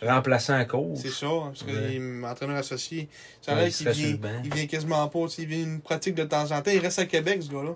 Remplaçant 0.04 0.54
à 0.54 0.66
cause. 0.66 1.00
C'est 1.02 1.10
ça, 1.10 1.26
hein, 1.26 1.48
parce 1.48 1.64
que 1.64 1.72
Ouais. 1.72 2.28
entraîneur 2.30 2.58
associé. 2.58 3.10
Ça 3.42 3.56
Ouais, 3.56 3.72
qu'il 3.72 3.90
vient, 3.90 4.18
il 4.44 4.54
vient 4.54 4.68
quasiment 4.68 5.08
pas, 5.08 5.26
il 5.40 5.48
vient 5.48 5.64
une 5.64 5.82
pratique 5.82 6.14
de 6.14 6.24
temps 6.26 6.52
en 6.52 6.62
temps. 6.62 6.72
Il 6.72 6.80
reste 6.80 7.00
à 7.00 7.06
Québec, 7.08 7.42
ce 7.42 7.50
gars-là. 7.50 7.76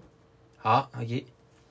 Ah, 0.64 0.88
ok. 1.02 1.24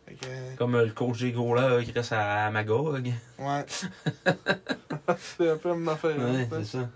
Que, 0.06 0.26
euh, 0.28 0.54
Comme 0.56 0.74
euh, 0.76 0.86
le 0.86 0.92
coach 0.92 1.18
des 1.20 1.32
gros 1.32 1.54
là 1.54 1.82
qui 1.82 1.90
reste 1.92 2.12
à, 2.12 2.50
Magog. 2.50 3.12
ouais. 3.38 3.64
c'est 5.38 5.50
un 5.50 5.56
peu 5.56 5.70
même 5.74 5.88
affaire. 5.88 6.16
hein, 6.18 6.32
Ouais, 6.34 6.48
c'est 6.62 6.78
ça. 6.78 6.88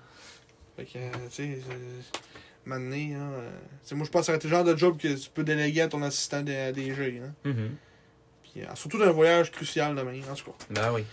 Fait 0.77 0.85
que, 0.85 0.99
euh, 0.99 1.11
tu 1.31 1.37
sais, 1.55 1.63
c'est- 1.67 2.21
maintenant, 2.65 2.97
hein, 2.97 3.31
euh, 3.33 3.95
moi, 3.97 4.07
je 4.07 4.11
pense 4.11 4.27
que 4.27 4.33
être 4.33 4.45
le 4.45 4.51
genre 4.51 4.65
de 4.65 4.77
job 4.77 4.97
que 4.97 5.15
tu 5.15 5.29
peux 5.31 5.45
déléguer 5.45 5.83
à 5.83 5.89
ton 5.89 6.03
assistant 6.03 6.41
des 6.43 6.73
DG. 6.73 7.21
Hein. 7.25 7.33
Mhm. 7.45 7.77
Puis, 8.45 8.63
euh, 8.63 8.75
surtout 8.75 8.99
d'un 8.99 9.11
voyage 9.11 9.51
crucial 9.51 9.95
demain, 9.95 10.21
en 10.31 10.35
tout 10.35 10.45
cas. 10.51 10.57
Ben 10.71 10.93
oui. 10.93 11.05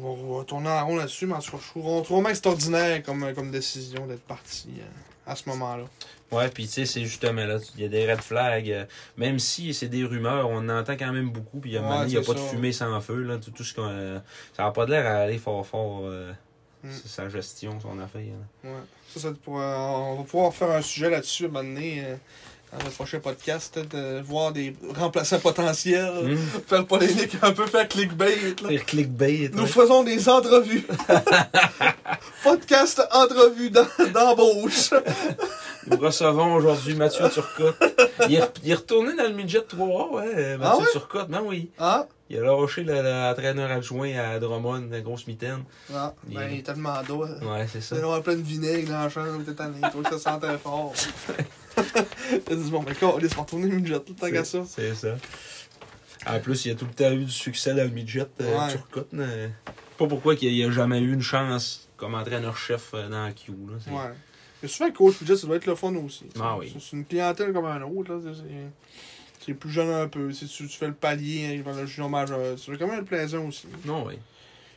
On 0.00 0.36
va, 0.36 0.44
tourner 0.44 0.68
en 0.68 0.86
rond 0.86 0.96
là-dessus, 0.96 1.26
mais 1.26 1.34
en 1.34 1.40
tout 1.40 1.50
cas, 1.52 1.58
je 1.62 1.68
trouve, 1.70 1.86
on 1.86 2.02
trouve 2.02 2.16
vraiment 2.18 2.28
extraordinaire 2.30 3.02
comme, 3.02 3.22
euh, 3.24 3.32
comme 3.32 3.50
décision 3.50 4.06
d'être 4.06 4.22
parti 4.22 4.68
euh, 4.78 5.30
à 5.30 5.34
ce 5.34 5.48
moment-là. 5.48 5.84
Ouais, 6.30 6.48
puis 6.50 6.64
tu 6.66 6.72
sais, 6.72 6.84
c'est 6.86 7.04
justement 7.04 7.44
là, 7.46 7.58
il 7.76 7.82
y 7.82 7.84
a 7.84 7.88
des 7.88 8.10
red 8.10 8.20
flags. 8.20 8.70
euh, 8.70 8.84
même 9.16 9.38
si 9.38 9.72
c'est 9.72 9.88
des 9.88 10.04
rumeurs, 10.04 10.50
on 10.50 10.58
en 10.58 10.68
entend 10.80 10.92
quand 10.96 11.12
même 11.12 11.30
beaucoup. 11.30 11.58
Puis 11.58 11.70
il 11.70 11.76
Ouais, 11.76 11.82
moment 11.82 11.98
donné, 12.00 12.10
il 12.10 12.14
y 12.14 12.18
a 12.18 12.22
pas 12.22 12.34
de 12.34 12.38
fumée 12.38 12.72
sans 12.72 13.00
feu. 13.00 13.22
Là, 13.22 13.38
tout, 13.38 13.50
tout 13.50 13.64
ce 13.64 13.74
qu'on, 13.74 13.88
euh, 13.88 14.18
ça 14.56 14.64
n'a 14.64 14.70
pas 14.70 14.84
de 14.84 14.90
l'air 14.90 15.06
à 15.06 15.20
aller 15.22 15.38
fort 15.38 15.66
fort. 15.66 16.00
euh, 16.04 16.32
Mm. 16.84 16.88
c'est 16.92 17.08
sa 17.08 17.28
gestion, 17.28 17.80
son 17.80 17.98
affaire. 17.98 18.20
là. 18.62 18.70
Ouais. 18.70 18.76
Ça, 19.08 19.18
ça 19.18 19.32
pour, 19.42 19.54
on 19.54 20.14
va 20.18 20.22
pouvoir 20.22 20.54
faire 20.54 20.70
un 20.70 20.80
sujet 20.80 21.10
là-dessus 21.10 21.46
à 21.46 21.48
un 21.48 21.50
moment 21.50 21.64
donné, 21.68 22.04
euh, 22.04 22.14
dans 22.76 22.84
le 22.84 22.90
prochain 22.90 23.18
podcast, 23.20 23.78
euh, 23.94 24.20
voir 24.24 24.52
des 24.52 24.74
remplaçants 24.98 25.38
potentiels, 25.38 26.12
Hmm. 26.22 26.36
faire 26.66 26.86
polémique 26.86 27.36
un 27.42 27.52
peu, 27.52 27.66
faire 27.66 27.88
clickbait. 27.88 28.36
là. 28.62 28.68
Faire 28.68 28.84
clickbait. 28.86 29.50
Nous 29.54 29.62
ouais. 29.62 29.68
faisons 29.68 30.02
des 30.04 30.28
entrevues. 30.28 30.86
podcast 32.42 33.02
entrevue 33.12 33.70
d'em- 33.70 33.86
d'embauche. 34.12 34.90
Nous 35.86 35.96
recevons 35.96 36.54
aujourd'hui 36.54 36.94
Mathieu 36.94 37.28
Turcotte. 37.30 37.76
Il 38.28 38.34
est, 38.34 38.42
il 38.62 38.70
est 38.70 38.74
retourné 38.74 39.14
dans 39.16 39.24
le 39.24 39.32
midget 39.32 39.62
3 39.62 40.12
ouais, 40.12 40.56
Mathieu 40.58 40.60
Ah 40.62 40.76
ouais? 40.78 40.84
Turcotte, 40.92 41.28
ben 41.28 41.42
oui. 41.44 41.70
Ah, 41.78 42.06
Il 42.30 42.36
a 42.36 42.40
lâché 42.42 42.82
le- 42.84 42.92
l'entraîneur 43.02 43.70
adjoint 43.70 44.14
à 44.18 44.38
Drummond, 44.38 44.88
la 44.90 45.00
grosse 45.00 45.26
mitaine. 45.26 45.64
ah 45.94 46.14
Il 46.28 46.34
ben, 46.36 46.48
il 46.50 46.58
est 46.58 46.62
tellement 46.62 47.02
d'eau. 47.02 47.24
Ouais, 47.24 47.66
c'est 47.72 47.80
ça. 47.80 47.96
Il 47.96 48.00
y 48.00 48.02
plein 48.22 48.34
de 48.36 48.42
vinaigre 48.42 48.88
dans 48.90 49.02
la 49.04 49.08
chambre, 49.08 49.42
il 49.46 49.54
tanné, 49.54 49.78
il 49.82 50.02
que 50.02 50.10
ça 50.10 50.18
sentait 50.18 50.58
fort. 50.58 50.92
Il 52.46 52.52
a 52.52 52.56
dit, 52.56 52.70
bon, 52.70 52.82
ben, 52.82 52.92
on 53.02 53.18
va 53.18 53.42
retourner 53.42 53.68
midget, 53.76 54.00
tant 54.00 54.30
qu'à 54.30 54.44
ça. 54.44 54.62
C'est 54.66 54.94
ça. 54.94 55.16
En 56.26 56.40
plus, 56.40 56.64
il 56.66 56.72
a 56.72 56.74
tout 56.74 56.84
le 56.86 56.92
temps 56.92 57.12
eu 57.12 57.24
du 57.24 57.30
succès 57.30 57.72
dans 57.74 57.84
le 57.84 57.90
midget, 57.90 58.26
euh, 58.40 58.58
Ouais. 58.58 58.72
Turcotte. 58.72 59.08
mais 59.12 59.50
Pas 59.96 60.06
pourquoi 60.08 60.34
qu'il 60.34 60.52
n'y 60.52 60.64
a 60.64 60.70
jamais 60.70 60.98
eu 60.98 61.12
une 61.12 61.22
chance 61.22 61.88
comme 61.96 62.14
entraîneur-chef 62.14 62.90
euh, 62.94 63.08
dans 63.08 63.24
la 63.26 63.32
Q. 63.32 63.52
Là. 63.68 63.92
Ouais. 63.96 64.10
Mais 64.62 64.68
souvent, 64.68 64.90
coach 64.90 65.20
midget, 65.20 65.36
ça 65.36 65.46
doit 65.46 65.56
être 65.56 65.66
le 65.66 65.76
fun 65.76 65.94
aussi. 65.94 66.26
Ah 66.40 66.56
oui. 66.58 66.74
C'est 66.80 66.96
une 66.96 67.04
clientèle 67.06 67.52
comme 67.52 67.66
un 67.66 67.80
autre, 67.82 68.12
là. 68.12 68.20
C'est- 69.48 69.54
c'est- 69.54 69.54
C'est 69.54 69.54
plus 69.54 69.70
jeune 69.70 69.90
un 69.90 70.08
peu. 70.08 70.32
Si 70.32 70.46
tu, 70.46 70.66
tu 70.68 70.76
fais 70.78 70.86
le 70.88 70.94
palier, 70.94 71.58
dans 71.62 71.72
le 71.72 71.86
junior 71.86 72.10
majeur, 72.10 72.38
as 72.40 72.76
quand 72.78 72.86
même 72.86 72.98
le 73.00 73.04
plaisant 73.04 73.44
aussi. 73.46 73.66
Non, 73.84 74.04
oui. 74.06 74.18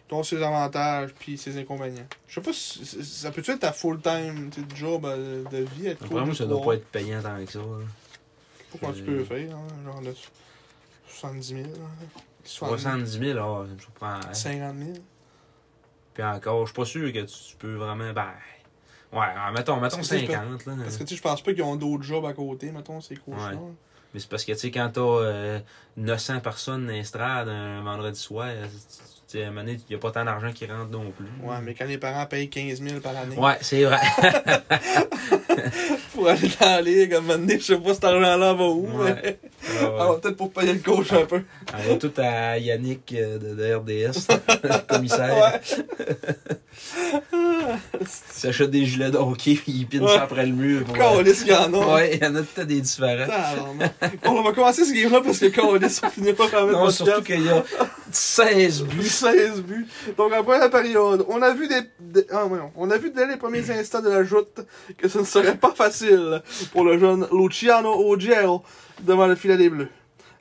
Ils 0.09 0.13
ont 0.15 0.24
ses 0.24 0.41
avantages 0.43 1.11
puis 1.17 1.38
ses 1.38 1.57
inconvénients. 1.57 2.05
Je 2.28 2.36
sais 2.36 2.41
pas 2.41 2.51
si 2.53 2.86
ça 3.05 3.32
peut 3.32 3.41
être 3.45 3.59
ta 3.59 3.72
full-time 3.72 4.49
job 4.76 5.05
euh, 5.05 5.43
de 5.49 5.57
vie, 5.59 5.88
être 5.88 6.05
Vraiment, 6.05 6.28
coach 6.28 6.38
ça 6.38 6.45
doit 6.45 6.61
pas 6.61 6.74
être 6.76 6.86
payant 6.88 7.22
tant 7.22 7.43
que 7.45 7.51
ça. 7.51 7.59
là. 7.59 7.65
Pourquoi 8.72 8.91
tu 8.93 9.03
peux 9.03 9.15
le 9.17 9.24
faire, 9.26 9.55
hein? 9.55 9.67
genre 9.86 10.01
de 10.01 10.13
70 11.07 11.47
000, 11.47 11.59
hein? 11.67 12.19
70 12.43 13.19
000, 13.19 13.39
ah, 13.39 13.65
ça 13.67 13.74
me 13.74 13.80
surprend. 13.80 14.07
hein. 14.15 14.34
50 14.34 14.76
000. 14.78 14.89
Puis 16.13 16.24
encore, 16.24 16.65
je 16.65 16.72
suis 16.72 16.76
pas 16.76 16.86
sûr 16.86 17.13
que 17.13 17.19
tu, 17.19 17.34
tu 17.49 17.55
peux 17.57 17.76
vraiment. 17.76 18.11
Ben. 18.13 18.28
Ouais, 19.13 19.19
ah, 19.36 19.51
mettons, 19.51 19.76
mettons 19.80 19.97
Parce 19.97 20.09
que 20.09 20.15
tu 20.15 20.26
sais, 20.26 20.34
50. 20.34 20.65
Là. 20.65 20.74
Parce 20.84 20.97
que 20.97 21.03
tu 21.03 21.09
sais, 21.09 21.15
je 21.15 21.22
pense 21.22 21.41
pas 21.41 21.53
qu'ils 21.53 21.63
ont 21.63 21.76
d'autres 21.76 22.03
jobs 22.03 22.26
à 22.26 22.34
côté, 22.34 22.72
mettons, 22.72 22.99
ces 23.01 23.15
coachs-là. 23.15 23.55
Ouais. 23.55 23.74
Mais 24.14 24.20
c'est 24.20 24.30
parce 24.30 24.43
que, 24.45 24.51
tu 24.51 24.57
sais, 24.59 24.72
quand 24.72 24.89
t'as 24.93 25.01
euh, 25.01 25.59
900 25.97 26.39
personnes 26.41 26.86
dans 26.88 26.93
l'estrade 26.93 27.47
un 27.49 27.82
vendredi 27.82 28.20
soir, 28.20 28.49
tu 29.30 29.38
sais, 29.38 29.43
à 29.43 29.47
un 29.47 29.51
moment 29.51 29.62
donné, 29.62 29.78
il 29.89 29.89
n'y 29.89 29.95
a 29.95 29.99
pas 29.99 30.12
tant 30.12 30.26
d'argent 30.26 30.51
qui 30.51 30.66
rentre 30.66 30.89
non 30.89 31.12
plus. 31.12 31.26
Ouais, 31.41 31.55
mais 31.64 31.74
quand 31.74 31.86
les 31.86 31.97
parents 31.97 32.26
payent 32.26 32.49
15 32.49 32.82
000 32.82 32.99
par 32.99 33.16
année 33.16 33.38
Ouais, 33.38 33.57
c'est 33.62 33.84
vrai. 33.86 33.99
pour 36.14 36.28
aller 36.28 36.49
dans 36.59 36.66
la 36.66 36.82
ligue, 36.82 37.14
à 37.14 37.20
un 37.20 37.22
moment 37.22 37.38
donné, 37.38 37.57
je 37.59 37.64
sais 37.66 37.78
pas 37.78 37.93
cet 37.93 38.03
argent-là 38.03 38.53
va 38.53 38.66
où, 38.66 38.88
Ouais. 39.01 39.16
mais 39.24 39.39
Ah, 39.80 39.84
ouais. 39.84 39.89
alors 40.01 40.20
peut-être 40.20 40.36
pour 40.38 40.51
payer 40.51 40.74
le 40.74 40.80
coach 40.80 41.14
un 41.14 41.26
peu. 41.26 41.43
On 41.74 41.78
va 41.91 41.95
tout 41.95 42.12
à 42.18 42.57
Yannick 42.57 43.14
euh, 43.14 43.38
de, 43.39 43.55
de 43.55 43.74
RDS, 43.76 44.28
le 44.64 44.88
commissaire. 44.88 45.38
Ouais. 45.38 45.62
Il 47.99 48.07
s'achète 48.07 48.70
des 48.72 48.86
gilets 48.86 49.12
de 49.12 49.18
hockey 49.18 49.55
puis 49.55 49.72
il 49.72 49.86
pine 49.88 50.01
Ouais. 50.03 50.07
ça 50.16 50.24
après 50.24 50.45
le 50.45 50.53
mur. 50.53 50.84
Pour, 50.86 50.95
euh, 50.95 50.99
Câlisse 51.18 51.43
qu'il 51.43 51.53
y 51.53 51.55
en 51.55 51.74
a. 51.74 51.95
Ouais, 51.95 52.16
il 52.16 52.24
y 52.24 52.28
en 52.28 52.36
a 52.36 52.41
peut-être 52.41 52.68
des 52.68 52.82
différents. 52.82 53.26
Bon, 54.24 54.39
on 54.39 54.43
va 54.43 54.51
commencer 54.51 54.86
ce 54.86 54.93
game-là 54.93 55.22
parce 55.24 55.39
que 55.39 55.45
Câlisse, 55.47 56.01
on 56.03 56.09
finira 56.09 56.47
par 56.47 56.66
le 56.66 56.72
Non, 56.74 56.80
podcast. 56.86 56.97
surtout 57.05 57.24
qu'il 57.24 57.45
y 57.45 57.49
a 57.49 57.64
16 58.12 58.84
buts. 58.86 59.03
16 59.07 59.62
buts. 59.62 59.88
Donc, 60.18 60.34
en 60.34 60.43
première 60.43 60.70
période, 60.70 61.26
on 61.30 61.41
a 61.41 61.53
vu 61.53 61.68
des, 61.68 61.82
des- 61.99 62.26
ah, 62.32 62.45
voyons. 62.47 62.72
on 62.76 62.89
a 62.91 62.97
vu 62.97 63.12
dès 63.12 63.28
les 63.28 63.38
premiers 63.38 63.70
instants 63.72 64.01
de 64.01 64.09
la 64.09 64.24
joute 64.24 64.62
que 64.97 65.07
ce 65.07 65.20
ne 65.20 65.24
serait 65.24 65.55
pas 65.55 65.74
facile 65.76 66.41
pour 66.72 66.84
le 66.84 66.97
jeune 66.99 67.28
Luciano 67.32 67.91
Ogero 68.09 68.64
devant 69.01 69.28
le 69.28 69.36
filet 69.36 69.57
des 69.57 69.70
Bleus. 69.70 69.89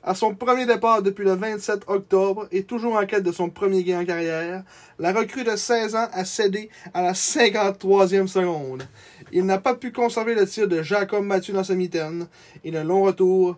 À 0.03 0.15
son 0.15 0.33
premier 0.33 0.65
départ 0.65 1.03
depuis 1.03 1.23
le 1.23 1.33
27 1.35 1.83
octobre 1.87 2.47
et 2.51 2.63
toujours 2.63 2.95
en 2.95 3.05
quête 3.05 3.21
de 3.23 3.31
son 3.31 3.49
premier 3.49 3.83
gain 3.83 4.01
en 4.01 4.05
carrière, 4.05 4.63
la 4.97 5.13
recrue 5.13 5.43
de 5.43 5.55
16 5.55 5.95
ans 5.95 6.07
a 6.11 6.25
cédé 6.25 6.69
à 6.93 7.03
la 7.03 7.13
53e 7.13 8.25
seconde. 8.27 8.83
Il 9.31 9.45
n'a 9.45 9.59
pas 9.59 9.75
pu 9.75 9.91
conserver 9.91 10.33
le 10.33 10.47
tir 10.47 10.67
de 10.67 10.81
Jacob 10.81 11.23
Mathieu 11.23 11.53
dans 11.53 11.63
sa 11.63 11.75
mitaine 11.75 12.27
et 12.63 12.71
le 12.71 12.81
long 12.81 13.03
retour 13.03 13.57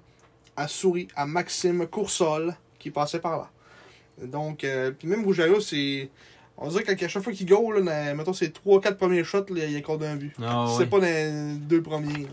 a 0.57 0.67
souri 0.67 1.07
à 1.15 1.25
Maxime 1.25 1.87
Coursol 1.87 2.53
qui 2.77 2.91
passait 2.91 3.19
par 3.19 3.37
là. 3.37 3.49
Donc, 4.27 4.63
euh, 4.65 4.91
puis 4.91 5.07
même 5.07 5.23
Rougearo, 5.23 5.59
c'est. 5.61 6.09
On 6.57 6.67
dirait 6.67 6.83
qu'à 6.83 7.07
chaque 7.07 7.23
fois 7.23 7.33
qu'il 7.33 7.47
goal, 7.47 7.83
là, 7.83 8.11
dans- 8.11 8.15
mettons, 8.17 8.33
ses 8.33 8.49
3-4 8.51 8.95
premiers 8.97 9.23
shots, 9.23 9.45
là, 9.49 9.65
il 9.65 9.75
accorde 9.75 10.03
un 10.03 10.15
but. 10.17 10.33
Ah, 10.39 10.67
c'est 10.69 10.83
ouais. 10.83 10.85
pas 10.85 10.99
dans 10.99 11.05
les 11.05 11.55
deux 11.55 11.81
premiers. 11.81 12.23
là. 12.23 12.29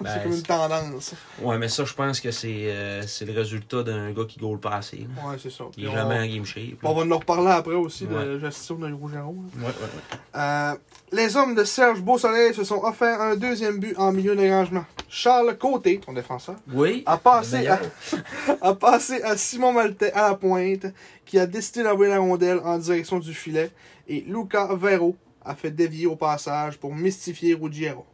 Ben, 0.00 0.10
c'est 0.14 0.22
comme 0.22 0.32
une 0.32 0.42
tendance. 0.42 1.14
Ouais, 1.40 1.58
mais 1.58 1.68
ça, 1.68 1.84
je 1.84 1.94
pense 1.94 2.20
que 2.20 2.30
c'est 2.30 2.66
euh, 2.68 3.02
le 3.26 3.32
résultat 3.32 3.82
d'un 3.82 4.10
gars 4.12 4.24
qui 4.24 4.38
goal 4.38 4.58
pas 4.58 4.76
assez. 4.76 4.98
là. 4.98 5.28
Ouais, 5.28 5.36
c'est 5.42 5.50
ça. 5.50 5.64
Il 5.76 5.86
est 5.86 5.90
jamais 5.92 6.16
on, 6.18 6.22
en 6.22 6.26
game 6.34 6.44
shape. 6.44 6.78
on 6.82 6.92
va 6.94 7.14
en 7.14 7.18
reparler 7.18 7.50
après 7.50 7.74
aussi 7.74 8.06
de 8.06 8.14
la 8.14 8.38
gestion 8.38 8.76
de 8.76 8.92
Rougearo. 8.92 9.32
Ouais, 9.56 9.62
ouais, 9.64 9.68
ouais. 9.68 10.18
Euh, 10.36 10.74
les 11.12 11.36
hommes 11.36 11.54
de 11.54 11.64
Serge 11.64 12.00
Beausoleil 12.00 12.54
se 12.54 12.64
sont 12.64 12.82
offerts 12.84 13.20
un 13.20 13.36
deuxième 13.36 13.78
but 13.78 13.96
en 13.98 14.12
milieu 14.12 14.36
d'engagement. 14.36 14.84
Charles 15.08 15.58
Côté, 15.58 15.98
ton 15.98 16.12
défenseur, 16.12 16.54
Oui. 16.72 17.02
a 17.06 17.16
passé, 17.16 17.62
le 17.64 17.70
à, 17.70 17.80
meilleur. 17.80 17.90
a 18.62 18.74
passé 18.74 19.22
à 19.22 19.36
Simon 19.36 19.72
Maltais 19.72 20.12
à 20.12 20.28
la 20.30 20.34
pointe, 20.36 20.86
qui 21.26 21.38
a 21.38 21.46
décidé 21.46 21.82
d'envoyer 21.82 22.12
la 22.12 22.20
rondelle 22.20 22.60
en 22.64 22.78
direction 22.78 23.18
du 23.18 23.34
filet, 23.34 23.70
et 24.06 24.20
Luca 24.20 24.68
Vero 24.74 25.16
a 25.44 25.54
fait 25.54 25.70
dévier 25.70 26.06
au 26.06 26.16
passage 26.16 26.76
pour 26.78 26.94
mystifier 26.94 27.54
Ruggiero. 27.54 28.04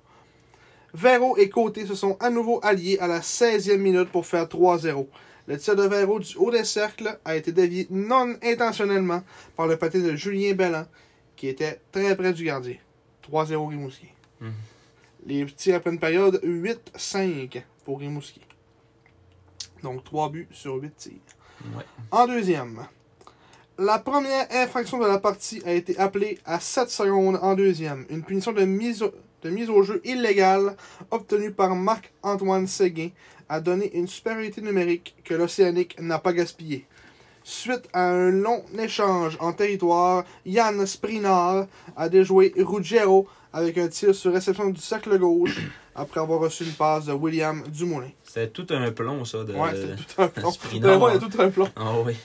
Vero 0.97 1.37
et 1.37 1.51
Côté 1.51 1.85
se 1.85 1.95
sont 1.95 2.17
à 2.21 2.31
nouveau 2.31 2.59
alliés 2.63 2.97
à 3.01 3.07
la 3.07 3.21
16e 3.21 3.77
minute 3.77 4.09
pour 4.09 4.25
faire 4.25 4.47
3-0. 4.47 5.07
Le 5.47 5.59
tir 5.59 5.77
de 5.77 5.83
Vero 5.83 6.19
du 6.19 6.35
haut 6.39 6.51
des 6.51 6.65
cercles 6.65 7.19
a 7.23 7.37
été 7.37 7.53
dévié 7.53 7.87
non 7.91 8.35
intentionnellement 8.43 9.23
par 9.57 9.67
le 9.67 9.77
patin 9.77 10.01
de 10.01 10.17
Julien 10.17 10.55
Bellan, 10.55 10.87
qui 11.37 11.49
était 11.49 11.83
très 11.93 12.17
près 12.17 12.33
du 12.33 12.45
gardien. 12.45 12.77
3-0 13.31 13.69
Rimouski. 13.69 14.09
Mhm. 14.41 14.53
Les 15.27 15.45
tirs 15.47 15.77
après 15.77 15.91
une 15.91 15.99
période 15.99 16.41
8-5 16.43 17.63
pour 17.85 18.01
Rimouski. 18.01 18.41
Donc 19.83 20.03
3 20.03 20.31
buts 20.31 20.49
sur 20.51 20.77
8 20.77 20.97
tirs. 20.97 21.13
Ouais. 21.77 21.85
En 22.11 22.27
deuxième, 22.27 22.87
la 23.79 23.99
première 23.99 24.47
infraction 24.51 24.99
de 24.99 25.07
la 25.07 25.19
partie 25.19 25.63
a 25.67 25.73
été 25.73 25.99
appelée 25.99 26.39
à 26.47 26.59
7 26.59 26.89
secondes 26.89 27.39
en 27.43 27.55
deuxième. 27.55 28.07
Une 28.09 28.23
punition 28.23 28.53
de 28.53 28.65
mise 28.65 29.03
au, 29.03 29.13
de 29.47 29.51
mise 29.51 29.71
au 29.71 29.83
jeu 29.85 30.01
illégale 30.05 30.77
obtenue 31.13 31.53
par 31.53 31.75
Marc-Antoine 31.77 32.67
Séguin 32.67 33.11
a 33.49 33.61
donné 33.61 33.97
une 33.97 34.09
supériorité 34.09 34.61
numérique 34.61 35.15
que 35.25 35.35
l'Océanique 35.35 35.97
n'a 36.01 36.19
pas 36.19 36.33
gaspillée. 36.33 36.85
Suite 37.45 37.89
à 37.93 38.11
un 38.11 38.31
long 38.31 38.65
échange 38.77 39.37
en 39.39 39.53
territoire, 39.53 40.25
Yann 40.45 40.85
Sprinard 40.85 41.67
a 41.97 42.09
déjoué 42.09 42.53
Ruggiero 42.59 43.29
avec 43.53 43.79
un 43.79 43.87
tir 43.87 44.17
sur 44.17 44.33
réception 44.33 44.69
du 44.71 44.81
cercle 44.81 45.17
gauche 45.17 45.61
après 45.95 46.21
avoir 46.21 46.41
reçu 46.41 46.65
une 46.65 46.73
passe 46.73 47.07
de 47.07 47.13
William 47.13 47.63
Dumoulin. 47.69 48.11
C'était 48.25 48.49
tout 48.49 48.67
un 48.71 48.91
plomb, 48.91 49.25
ça. 49.25 49.45
De... 49.45 49.55
Ouais, 49.55 49.71
c'était 49.75 49.95
tout 49.95 50.23
un 50.23 50.27
plomb. 50.27 50.51
Sprinard. 50.51 51.01
Ouais, 51.01 51.19
tout 51.21 51.31
un 51.41 51.51
plomb. 51.51 51.69
Ah 51.77 51.93
oui. 52.05 52.17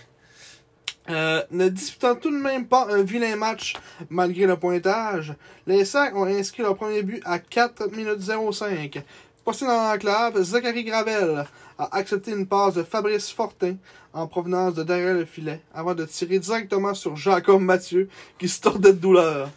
Euh, 1.11 1.43
ne 1.51 1.67
disputant 1.67 2.15
tout 2.15 2.31
de 2.31 2.37
même 2.37 2.67
pas 2.67 2.87
un 2.89 3.03
vilain 3.03 3.35
match 3.35 3.75
malgré 4.09 4.45
le 4.45 4.55
pointage, 4.55 5.33
les 5.67 5.83
Sacs 5.83 6.15
ont 6.15 6.25
inscrit 6.25 6.63
leur 6.63 6.75
premier 6.75 7.03
but 7.03 7.21
à 7.25 7.39
4 7.39 7.91
minutes 7.91 8.21
05. 8.21 9.03
Posté 9.43 9.65
dans 9.65 9.91
l'enclave, 9.91 10.41
Zachary 10.41 10.83
Gravel 10.83 11.45
a 11.77 11.95
accepté 11.97 12.31
une 12.31 12.45
passe 12.45 12.75
de 12.75 12.83
Fabrice 12.83 13.31
Fortin 13.31 13.75
en 14.13 14.27
provenance 14.27 14.75
de 14.75 14.83
derrière 14.83 15.15
le 15.15 15.25
filet 15.25 15.61
avant 15.73 15.95
de 15.95 16.05
tirer 16.05 16.39
directement 16.39 16.93
sur 16.93 17.15
Jacob 17.15 17.59
Mathieu 17.61 18.07
qui 18.37 18.47
se 18.47 18.61
tordait 18.61 18.93
de 18.93 18.99
douleur. 18.99 19.49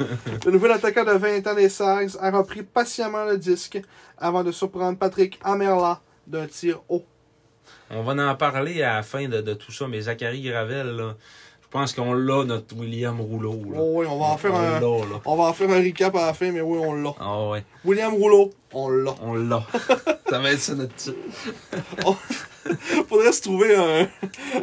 le 0.44 0.50
nouvel 0.50 0.72
attaquant 0.72 1.04
de 1.04 1.12
20 1.12 1.46
ans 1.46 1.54
des 1.54 1.68
Sags 1.68 2.16
a 2.20 2.30
repris 2.30 2.62
patiemment 2.62 3.26
le 3.26 3.38
disque 3.38 3.80
avant 4.18 4.42
de 4.42 4.50
surprendre 4.52 4.98
Patrick 4.98 5.38
Amerla 5.44 6.00
d'un 6.26 6.46
tir 6.46 6.80
haut. 6.88 7.04
On 7.94 8.02
va 8.02 8.30
en 8.30 8.34
parler 8.34 8.82
à 8.82 8.96
la 8.96 9.02
fin 9.02 9.28
de, 9.28 9.40
de 9.40 9.54
tout 9.54 9.72
ça, 9.72 9.86
mais 9.88 10.00
Zachary 10.00 10.42
Gravel, 10.42 10.96
là, 10.96 11.14
je 11.62 11.68
pense 11.70 11.92
qu'on 11.92 12.12
l'a, 12.12 12.44
notre 12.44 12.76
William 12.76 13.20
Rouleau. 13.20 13.52
Là. 13.72 13.78
Oh 13.78 13.92
oui, 13.96 14.06
on 14.08 14.18
va 14.18 14.26
en 14.26 14.36
faire 14.36 14.52
on 14.54 14.58
un, 14.58 15.20
on 15.24 15.36
va 15.36 15.44
en 15.44 15.52
faire 15.52 15.70
un 15.70 15.82
recap 15.82 16.14
à 16.16 16.26
la 16.26 16.34
fin, 16.34 16.50
mais 16.50 16.60
oui, 16.60 16.78
on 16.80 16.94
l'a. 16.94 17.10
Ah 17.20 17.48
ouais, 17.48 17.64
William 17.84 18.14
Rouleau, 18.14 18.52
on 18.72 18.88
l'a. 18.88 19.14
on 19.22 19.34
l'a. 19.34 19.62
ça 20.28 20.38
va 20.38 20.52
être 20.52 20.60
ça 20.60 20.74
notre 20.74 20.94
titre. 20.94 21.16
Faudrait 23.08 23.32
se 23.32 23.42
trouver 23.42 23.76
un, 23.76 24.08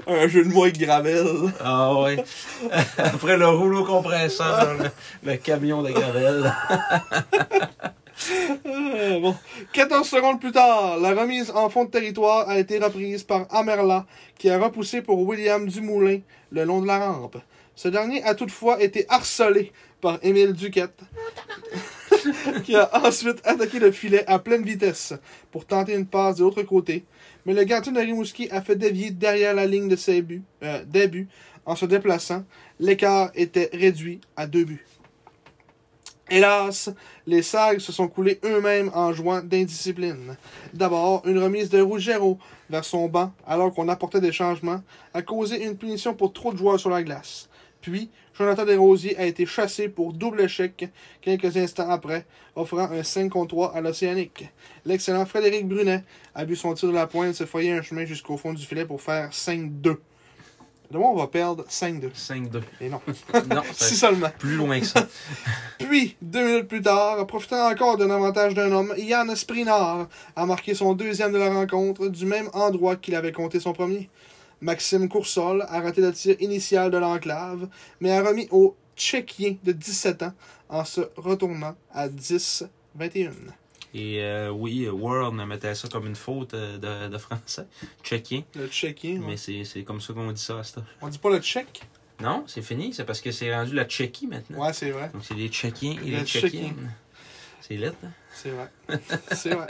un 0.07 0.27
jeu 0.27 0.43
de 0.43 0.49
mots 0.49 0.63
avec 0.63 0.79
Gravel. 0.79 1.27
Ah 1.63 1.93
ouais. 2.01 2.23
Après 2.97 3.37
le 3.37 3.47
rouleau 3.47 3.83
compresseur, 3.85 4.73
le, 4.73 4.89
le 5.31 5.37
camion 5.37 5.83
de 5.83 5.91
Gravel. 5.91 6.51
Euh, 8.65 9.19
bon. 9.19 9.35
14 9.73 10.07
secondes 10.07 10.39
plus 10.39 10.51
tard, 10.51 10.99
la 10.99 11.13
remise 11.13 11.49
en 11.51 11.69
fond 11.69 11.85
de 11.85 11.89
territoire 11.89 12.47
a 12.47 12.59
été 12.59 12.77
reprise 12.77 13.23
par 13.23 13.47
Amerla, 13.49 14.05
qui 14.37 14.49
a 14.49 14.59
repoussé 14.59 15.01
pour 15.01 15.19
William 15.27 15.67
Dumoulin 15.67 16.19
le 16.51 16.63
long 16.63 16.81
de 16.81 16.87
la 16.87 16.99
rampe. 16.99 17.37
Ce 17.75 17.87
dernier 17.87 18.23
a 18.23 18.35
toutefois 18.35 18.81
été 18.81 19.05
harcelé 19.09 19.71
par 20.01 20.19
Émile 20.23 20.53
Duquette. 20.53 20.99
qui 22.63 22.75
a 22.75 22.89
ensuite 23.05 23.41
attaqué 23.45 23.79
le 23.79 23.91
filet 23.91 24.23
à 24.27 24.39
pleine 24.39 24.63
vitesse 24.63 25.13
pour 25.51 25.65
tenter 25.65 25.95
une 25.95 26.05
passe 26.05 26.37
de 26.37 26.43
l'autre 26.43 26.61
côté. 26.63 27.05
Mais 27.45 27.53
le 27.53 27.63
gardien 27.63 27.91
de 27.91 27.99
Rimouski 27.99 28.49
a 28.51 28.61
fait 28.61 28.75
dévier 28.75 29.11
derrière 29.11 29.53
la 29.53 29.65
ligne 29.65 29.87
de 29.87 29.95
ses 29.95 30.21
buts, 30.21 30.43
euh, 30.63 30.83
en 31.65 31.75
se 31.75 31.85
déplaçant. 31.85 32.43
L'écart 32.79 33.31
était 33.35 33.69
réduit 33.73 34.21
à 34.35 34.47
deux 34.47 34.63
buts. 34.63 34.85
Hélas, 36.33 36.89
les 37.27 37.41
Sags 37.41 37.81
se 37.81 37.91
sont 37.91 38.07
coulés 38.07 38.39
eux-mêmes 38.45 38.89
en 38.93 39.11
jouant 39.11 39.41
d'indiscipline. 39.41 40.37
D'abord, 40.73 41.23
une 41.25 41.43
remise 41.43 41.69
de 41.69 41.81
Ruggiero 41.81 42.39
vers 42.69 42.85
son 42.85 43.09
banc 43.09 43.33
alors 43.45 43.73
qu'on 43.73 43.89
apportait 43.89 44.21
des 44.21 44.31
changements 44.31 44.81
a 45.13 45.21
causé 45.23 45.65
une 45.65 45.75
punition 45.75 46.13
pour 46.13 46.31
trop 46.31 46.53
de 46.53 46.57
joueurs 46.57 46.79
sur 46.79 46.89
la 46.89 47.03
glace. 47.03 47.49
Puis, 47.81 48.09
Jonathan 48.33 48.63
Desrosiers 48.63 49.17
a 49.17 49.25
été 49.25 49.45
chassé 49.45 49.89
pour 49.89 50.13
double 50.13 50.39
échec 50.39 50.87
quelques 51.19 51.57
instants 51.57 51.89
après, 51.89 52.25
offrant 52.55 52.89
un 52.89 53.03
5 53.03 53.29
contre 53.29 53.49
3 53.49 53.75
à 53.75 53.81
l'Océanique. 53.81 54.49
L'excellent 54.85 55.25
Frédéric 55.25 55.67
Brunet 55.67 56.05
a 56.33 56.45
vu 56.45 56.55
son 56.55 56.73
tir 56.75 56.87
de 56.87 56.93
la 56.93 57.07
pointe 57.07 57.33
se 57.33 57.45
frayer 57.45 57.73
un 57.73 57.81
chemin 57.81 58.05
jusqu'au 58.05 58.37
fond 58.37 58.53
du 58.53 58.65
filet 58.65 58.85
pour 58.85 59.01
faire 59.01 59.31
5-2. 59.31 59.97
De 60.91 60.97
moi, 60.97 61.09
on 61.09 61.15
va 61.15 61.27
perdre 61.27 61.63
5-2. 61.69 62.11
5-2. 62.13 62.61
Et 62.81 62.89
non, 62.89 62.99
Non, 63.49 63.61
si 63.71 63.95
seulement. 63.95 64.29
plus 64.37 64.55
loin 64.55 64.79
que 64.79 64.85
ça. 64.85 65.07
Puis, 65.79 66.17
deux 66.21 66.45
minutes 66.45 66.67
plus 66.67 66.81
tard, 66.81 67.25
profitant 67.27 67.69
encore 67.71 67.97
d'un 67.97 68.09
avantage 68.09 68.53
d'un 68.53 68.71
homme, 68.73 68.93
Yann 68.97 69.33
Sprinard 69.35 70.09
a 70.35 70.45
marqué 70.45 70.75
son 70.75 70.93
deuxième 70.93 71.31
de 71.31 71.37
la 71.37 71.49
rencontre 71.53 72.07
du 72.09 72.25
même 72.25 72.49
endroit 72.53 72.97
qu'il 72.97 73.15
avait 73.15 73.31
compté 73.31 73.61
son 73.61 73.71
premier. 73.71 74.09
Maxime 74.59 75.07
Coursol 75.07 75.65
a 75.69 75.79
raté 75.79 76.01
le 76.01 76.11
tir 76.11 76.35
initial 76.41 76.91
de 76.91 76.97
l'enclave, 76.97 77.69
mais 78.01 78.11
a 78.11 78.21
remis 78.21 78.47
au 78.51 78.75
Tchéquien 78.97 79.55
de 79.63 79.71
17 79.71 80.23
ans 80.23 80.33
en 80.69 80.83
se 80.83 81.01
retournant 81.15 81.75
à 81.93 82.09
10-21. 82.09 82.65
Et 83.93 84.21
euh, 84.21 84.49
oui, 84.51 84.87
World 84.87 85.35
me 85.35 85.45
mettait 85.45 85.75
ça 85.75 85.87
comme 85.89 86.07
une 86.07 86.15
faute 86.15 86.53
euh, 86.53 86.77
de, 86.77 87.11
de 87.11 87.17
français. 87.17 87.65
Tchèquien. 88.03 88.43
Le 88.55 88.67
Tchéquien. 88.67 89.19
Mais 89.25 89.35
c'est 89.37 89.63
c'est 89.65 89.83
comme 89.83 89.99
ça 89.99 90.13
qu'on 90.13 90.31
dit 90.31 90.41
ça 90.41 90.53
à 90.53 90.57
heure. 90.59 90.85
on 91.01 91.07
dit 91.09 91.17
pas 91.17 91.29
le 91.29 91.39
Tchèque? 91.39 91.81
Non, 92.21 92.43
c'est 92.47 92.61
fini. 92.61 92.93
C'est 92.93 93.03
parce 93.03 93.19
que 93.19 93.31
c'est 93.31 93.53
rendu 93.53 93.73
la 93.75 93.85
Tchéquie 93.85 94.27
maintenant. 94.27 94.63
Ouais, 94.65 94.73
c'est 94.73 94.91
vrai. 94.91 95.09
Donc 95.13 95.23
c'est 95.25 95.33
les 95.33 95.49
Tchéquiens 95.49 95.97
et 96.05 96.09
Le 96.11 96.17
les 96.19 96.23
Tchéquien. 96.25 96.49
Tchéquiennes. 96.49 96.91
C'est 97.61 97.75
lit, 97.75 97.85
hein? 97.87 98.11
C'est 98.33 98.49
vrai. 98.51 98.69
C'est 99.33 99.49
vrai. 99.53 99.67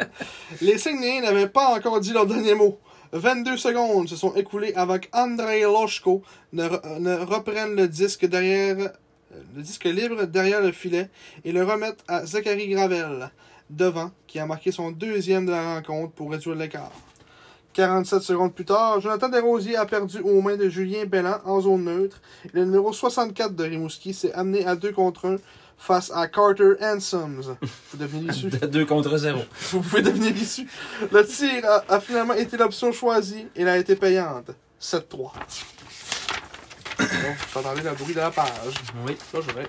Les 0.62 0.78
Saguenayens 0.78 1.22
n'avaient 1.22 1.50
pas 1.50 1.76
encore 1.76 2.00
dit 2.00 2.14
leur 2.14 2.26
dernier 2.28 2.54
mot. 2.54 2.80
22 3.12 3.58
secondes 3.58 4.08
se 4.08 4.16
sont 4.16 4.34
écoulées 4.36 4.74
avec 4.76 5.10
Andrei 5.14 5.62
Loshko 5.64 6.22
ne, 6.54 6.64
re- 6.70 7.00
ne 7.00 7.16
reprenne 7.18 7.76
le 7.76 7.88
disque 7.88 8.26
derrière 8.26 8.92
le 9.56 9.62
disque 9.62 9.86
libre 9.86 10.24
derrière 10.26 10.62
le 10.62 10.72
filet 10.72 11.10
et 11.44 11.52
le 11.52 11.64
remettre 11.64 12.04
à 12.08 12.26
Zachary 12.26 12.70
Gravel 12.70 13.30
devant 13.72 14.12
qui 14.28 14.40
a 14.40 14.46
marqué 14.46 14.72
son 14.72 14.92
deuxième 14.92 15.46
de 15.46 15.52
la 15.52 15.76
rencontre 15.76 16.14
pour 16.14 16.32
réduire 16.32 16.56
l'écart. 16.56 16.92
47 17.74 18.22
secondes 18.22 18.54
plus 18.54 18.66
tard, 18.66 19.00
Jonathan 19.00 19.30
Desrosiers 19.30 19.78
a 19.78 19.86
perdu 19.86 20.20
aux 20.20 20.42
mains 20.42 20.58
de 20.58 20.68
Julien 20.68 21.06
Belland 21.06 21.40
en 21.46 21.62
zone 21.62 21.86
neutre. 21.86 22.22
Le 22.54 22.66
numéro 22.66 22.92
64 22.92 23.56
de 23.56 23.64
Rimouski 23.64 24.14
s'est 24.14 24.34
amené 24.34 24.66
à 24.66 24.76
2 24.76 24.92
contre 24.92 25.26
1 25.26 25.36
face 25.78 26.12
à 26.14 26.28
Carter 26.28 26.74
Hansoms. 26.82 27.56
Vous 27.92 27.98
devenez 27.98 28.28
l'issue. 28.30 28.50
De 28.50 28.68
2 28.68 28.86
contre 28.86 29.18
0. 29.18 29.40
Vous 29.72 29.82
pouvez 29.82 30.02
devenir 30.02 30.34
l'issue. 30.34 30.68
Le 31.12 31.26
tir 31.26 31.64
a, 31.66 31.96
a 31.96 32.00
finalement 32.02 32.34
été 32.34 32.58
l'option 32.58 32.92
choisie 32.92 33.48
et 33.56 33.62
elle 33.62 33.70
a 33.70 33.78
été 33.78 33.96
payante. 33.96 34.52
7-3. 34.82 35.02
Bon, 37.02 37.08
j'entendais 37.54 37.82
le 37.82 37.96
bruit 37.96 38.14
de 38.14 38.20
la 38.20 38.30
page. 38.30 38.76
Oui. 39.08 39.18
Ça, 39.32 39.40
je 39.42 39.52
vais. 39.56 39.68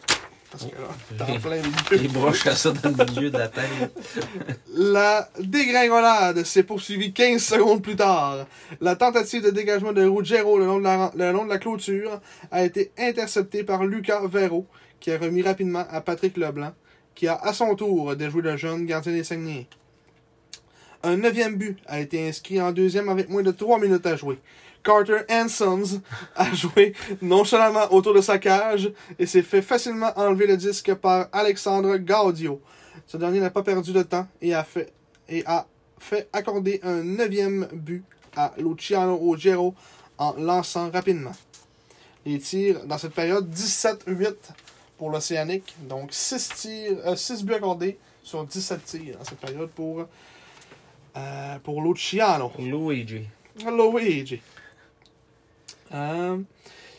Parce 0.52 0.66
que 0.66 0.76
là, 0.76 0.88
t'es 1.26 1.32
en 1.32 1.40
plein 1.40 1.56
milieu. 1.56 2.32
Ça 2.54 2.72
dans 2.72 2.90
le 2.90 3.10
milieu 3.10 3.30
de 3.30 3.38
la 3.38 3.48
tête. 3.48 3.66
La 4.74 5.28
dégringolade 5.40 6.44
s'est 6.44 6.62
poursuivie 6.62 7.12
15 7.12 7.42
secondes 7.42 7.82
plus 7.82 7.96
tard. 7.96 8.46
La 8.80 8.94
tentative 8.94 9.42
de 9.42 9.50
dégagement 9.50 9.92
de 9.92 10.04
Ruggiero 10.04 10.58
le 10.58 10.66
long 10.66 10.78
de 10.78 10.84
la, 10.84 11.10
le 11.16 11.32
long 11.32 11.46
de 11.46 11.48
la 11.50 11.58
clôture 11.58 12.20
a 12.50 12.64
été 12.64 12.92
interceptée 12.98 13.64
par 13.64 13.84
Lucas 13.86 14.26
Vero, 14.26 14.66
qui 15.00 15.10
a 15.10 15.18
remis 15.18 15.40
rapidement 15.40 15.86
à 15.90 16.02
Patrick 16.02 16.36
Leblanc, 16.36 16.74
qui 17.14 17.28
a 17.28 17.34
à 17.34 17.54
son 17.54 17.74
tour 17.74 18.14
déjoué 18.14 18.42
le 18.42 18.56
jeune 18.58 18.84
gardien 18.84 19.12
des 19.12 19.24
Saguenay. 19.24 19.66
Un 21.02 21.16
neuvième 21.16 21.56
but 21.56 21.78
a 21.86 21.98
été 21.98 22.28
inscrit 22.28 22.60
en 22.60 22.72
deuxième 22.72 23.08
avec 23.08 23.30
moins 23.30 23.42
de 23.42 23.50
3 23.50 23.80
minutes 23.80 24.06
à 24.06 24.16
jouer. 24.16 24.38
Carter 24.82 25.20
Hansons 25.30 26.00
a 26.36 26.52
joué 26.52 26.94
nonchalamment 27.20 27.92
autour 27.92 28.14
de 28.14 28.20
sa 28.20 28.38
cage 28.38 28.90
et 29.18 29.26
s'est 29.26 29.42
fait 29.42 29.62
facilement 29.62 30.12
enlever 30.16 30.46
le 30.46 30.56
disque 30.56 30.94
par 30.94 31.28
Alexandre 31.32 31.96
Gaudio. 31.96 32.60
Ce 33.06 33.16
dernier 33.16 33.40
n'a 33.40 33.50
pas 33.50 33.62
perdu 33.62 33.92
de 33.92 34.02
temps 34.02 34.26
et 34.40 34.54
a 34.54 34.64
fait, 34.64 34.92
et 35.28 35.44
a 35.46 35.66
fait 35.98 36.28
accorder 36.32 36.80
un 36.82 37.02
neuvième 37.02 37.68
but 37.72 38.04
à 38.36 38.52
Luciano 38.58 39.16
Ruggiero 39.16 39.74
en 40.18 40.34
lançant 40.38 40.90
rapidement. 40.90 41.32
Les 42.24 42.38
tirs 42.38 42.84
dans 42.86 42.98
cette 42.98 43.14
période, 43.14 43.52
17-8 43.52 44.34
pour 44.96 45.10
l'Océanique. 45.10 45.74
Donc 45.88 46.12
6 46.12 46.48
tirs, 46.54 46.98
euh, 47.06 47.16
6 47.16 47.44
buts 47.44 47.54
accordés 47.54 47.98
sur 48.22 48.44
17 48.44 48.84
tirs 48.84 49.18
dans 49.18 49.24
cette 49.24 49.40
période 49.40 49.70
pour, 49.70 50.06
euh, 51.16 51.58
pour 51.62 51.82
Luciano. 51.82 52.52
Luigi. 52.58 53.26
Luigi. 53.66 54.40
Euh, 55.94 56.38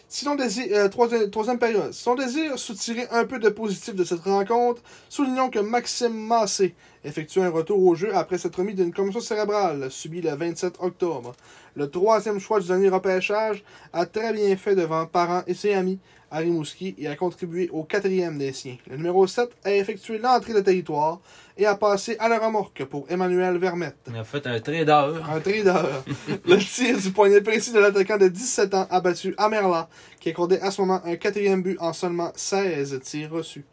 si 0.08 0.26
l'on 0.26 0.36
désire, 0.36 0.68
euh, 0.72 0.90
troisième, 0.90 1.58
période, 1.58 1.92
si 1.92 2.08
l'on 2.08 2.14
désire 2.14 2.60
soutirer 2.60 3.08
un 3.10 3.26
peu 3.26 3.40
de 3.40 3.50
positif 3.50 3.96
de 3.96 4.04
cette 4.04 4.22
rencontre, 4.22 4.84
soulignons 5.10 5.50
que 5.50 5.58
Maxime 5.58 6.14
Massé 6.14 6.76
effectue 7.04 7.42
un 7.42 7.50
retour 7.50 7.84
au 7.84 7.96
jeu 7.96 8.16
après 8.16 8.38
s'être 8.38 8.58
remis 8.58 8.76
d'une 8.76 8.94
commotion 8.94 9.22
cérébrale 9.22 9.90
subie 9.90 10.22
le 10.22 10.36
27 10.36 10.76
octobre. 10.82 11.34
Le 11.76 11.90
troisième 11.90 12.40
choix 12.40 12.60
du 12.60 12.68
dernier 12.68 12.90
repêchage 12.90 13.64
a 13.92 14.06
très 14.06 14.34
bien 14.34 14.56
fait 14.56 14.76
devant 14.76 15.08
parents 15.08 15.42
et 15.48 15.56
ses 15.56 15.74
amis 15.74 16.00
à 16.34 16.40
Rimouski 16.40 16.96
et 16.98 17.08
a 17.08 17.16
contribué 17.16 17.70
au 17.72 17.84
quatrième 17.84 18.38
des 18.40 18.52
siens. 18.52 18.78
Le 18.90 18.98
numéro 18.98 19.26
7 19.28 19.50
a 19.64 19.72
effectué 19.72 20.18
l'entrée 20.18 20.54
de 20.54 20.62
territoire 20.62 21.20
et 21.58 21.66
a 21.68 21.76
passé 21.76 22.18
à 22.20 22.28
la 22.28 22.40
remorque 22.40 22.84
pour 22.86 23.06
Emmanuel 23.08 23.58
Vermette. 23.58 23.96
Il 24.08 24.16
a 24.18 24.24
fait 24.24 24.46
un 24.48 24.60
trader. 24.60 25.20
Un 25.30 25.40
trader. 25.40 25.82
le 26.46 26.58
tir 26.58 26.98
du 26.98 27.12
poignet 27.12 27.42
précis 27.42 27.72
de 27.72 27.80
l'attaquant 27.80 28.18
de 28.18 28.28
17 28.28 28.74
ans 28.74 28.88
a 28.90 29.00
battu 29.00 29.36
Amerla, 29.38 29.88
qui 30.20 30.30
accordait 30.30 30.60
à 30.60 30.72
ce 30.72 30.82
moment 30.82 31.02
un 31.06 31.16
quatrième 31.16 31.62
but 31.62 31.78
en 31.80 31.94
seulement 31.94 32.32
16 32.36 33.00
tirs 33.04 33.30
reçus. 33.30 33.64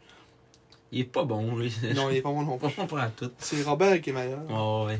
Il 0.91 1.01
est 1.01 1.03
pas 1.05 1.23
bon, 1.23 1.55
lui. 1.55 1.75
Non, 1.95 2.09
il 2.11 2.17
est 2.17 2.21
pas 2.21 2.29
bon 2.29 2.43
non 2.43 2.57
plus. 2.59 2.69
On 2.77 2.85
prend 2.85 3.09
tout. 3.15 3.31
C'est 3.39 3.63
Robert 3.63 3.99
qui 4.01 4.11
est 4.11 4.13
meilleur. 4.13 4.41
Oh, 4.51 4.85
ouais. 4.87 4.99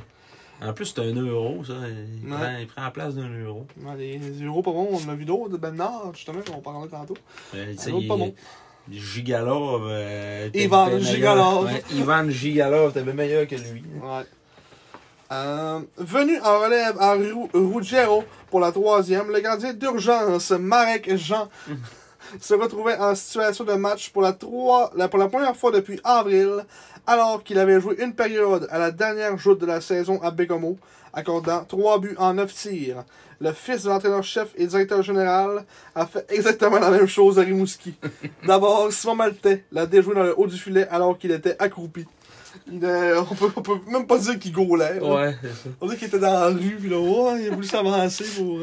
En 0.63 0.73
plus, 0.73 0.85
c'est 0.85 1.01
un 1.01 1.13
euro, 1.15 1.63
ça. 1.65 1.73
Il, 2.23 2.31
Ouais. 2.31 2.37
prend, 2.37 2.57
il 2.59 2.67
prend 2.67 2.81
la 2.83 2.91
place 2.91 3.15
d'un 3.15 3.29
euro. 3.43 3.65
Non, 3.77 3.93
les, 3.93 4.17
les 4.19 4.43
euros 4.45 4.61
pas 4.61 4.71
bons, 4.71 4.89
on 5.05 5.09
a 5.09 5.15
vu 5.15 5.25
d'autres 5.25 5.49
de 5.49 5.57
Ben 5.57 5.71
Nord, 5.75 6.11
justement, 6.13 6.39
qu'on 6.41 6.61
parlait 6.61 6.87
tantôt. 6.87 7.17
Euh, 7.55 7.73
il- 7.87 8.07
pas 8.07 8.15
bon. 8.15 8.33
Gigalov. 8.89 9.83
euh, 9.87 10.49
Ivan. 10.53 10.99
Gigalov. 10.99 11.65
Ouais, 11.65 11.83
Ivan 11.93 12.29
Gigalov, 12.29 12.93
t'es 12.93 13.01
bien 13.03 13.13
meilleur 13.13 13.47
que 13.47 13.55
lui. 13.55 13.83
Ouais. 14.01 14.23
Euh, 15.31 15.79
venu 15.97 16.39
en 16.41 16.59
relève 16.59 16.95
à 16.99 17.13
Ru- 17.13 17.47
Ruggiero 17.53 18.23
pour 18.49 18.59
la 18.59 18.71
troisième, 18.73 19.31
le 19.31 19.39
gardien 19.39 19.73
d'urgence, 19.73 20.51
Marek 20.51 21.15
Jean, 21.15 21.47
se 22.39 22.53
retrouvait 22.53 22.97
en 22.97 23.15
situation 23.15 23.63
de 23.63 23.73
match 23.73 24.09
pour 24.11 24.21
la, 24.21 24.33
trois, 24.33 24.91
la- 24.95 25.07
pour 25.07 25.19
la 25.19 25.27
première 25.27 25.55
fois 25.55 25.71
depuis 25.71 25.99
avril, 26.03 26.65
alors 27.07 27.43
qu'il 27.43 27.57
avait 27.59 27.81
joué 27.81 27.95
une 28.01 28.13
période 28.13 28.67
à 28.71 28.79
la 28.79 28.91
dernière 28.91 29.37
joute 29.37 29.59
de 29.59 29.65
la 29.65 29.81
saison 29.81 30.21
à 30.21 30.31
Bécomo, 30.31 30.77
accordant 31.13 31.63
trois 31.65 31.99
buts 31.99 32.15
en 32.17 32.33
neuf 32.35 32.53
tirs. 32.53 33.03
Le 33.39 33.53
fils 33.53 33.83
de 33.83 33.89
l'entraîneur-chef 33.89 34.49
et 34.55 34.67
directeur 34.67 35.01
général 35.01 35.65
a 35.95 36.05
fait 36.05 36.25
exactement 36.29 36.77
la 36.77 36.91
même 36.91 37.07
chose 37.07 37.39
à 37.39 37.41
Rimouski. 37.41 37.95
D'abord, 38.45 38.93
Simon 38.93 39.15
Maltais 39.15 39.63
l'a 39.71 39.87
déjoué 39.87 40.13
dans 40.13 40.21
le 40.23 40.39
haut 40.39 40.45
du 40.45 40.57
filet 40.57 40.87
alors 40.89 41.17
qu'il 41.17 41.31
était 41.31 41.55
accroupi. 41.57 42.05
Il 42.71 42.83
est- 42.83 43.13
on, 43.17 43.35
peut, 43.35 43.51
on 43.55 43.61
peut 43.61 43.79
même 43.87 44.05
pas 44.07 44.17
dire 44.17 44.37
qu'il 44.39 44.51
gaulait. 44.51 44.99
là. 44.99 45.13
Ouais, 45.13 45.35
c'est 45.41 45.49
ça. 45.53 45.69
On 45.79 45.87
dit 45.87 45.95
qu'il 45.97 46.07
était 46.07 46.19
dans 46.19 46.31
la 46.33 46.47
rue, 46.47 46.77
puis 46.79 46.89
là, 46.89 46.97
oh, 46.99 47.33
il 47.39 47.47
a 47.47 47.51
voulu 47.55 47.67
s'avancer 47.67 48.25
pour. 48.37 48.59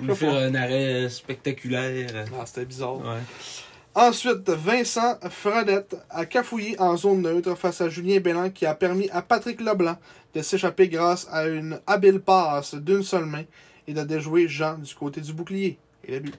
Voulait 0.00 0.14
faire 0.14 0.34
un 0.34 0.54
arrêt 0.54 1.08
spectaculaire. 1.08 2.24
Ah, 2.38 2.44
c'était 2.46 2.64
bizarre. 2.64 2.98
Ouais. 2.98 3.20
Ensuite, 3.94 4.48
Vincent 4.48 5.18
Fredette 5.28 5.96
a 6.08 6.24
cafouillé 6.24 6.80
en 6.80 6.96
zone 6.96 7.20
neutre 7.22 7.54
face 7.56 7.80
à 7.82 7.88
Julien 7.90 8.20
Belland 8.20 8.48
qui 8.50 8.64
a 8.64 8.74
permis 8.74 9.10
à 9.10 9.20
Patrick 9.20 9.60
Leblanc 9.60 9.98
de 10.34 10.40
s'échapper 10.40 10.88
grâce 10.88 11.28
à 11.30 11.46
une 11.46 11.78
habile 11.86 12.20
passe 12.20 12.74
d'une 12.74 13.02
seule 13.02 13.26
main 13.26 13.44
et 13.86 13.92
de 13.92 14.02
déjouer 14.02 14.48
Jean 14.48 14.78
du 14.78 14.94
côté 14.94 15.20
du 15.20 15.32
bouclier. 15.34 15.76
Et 16.06 16.12
le 16.12 16.20
but. 16.20 16.34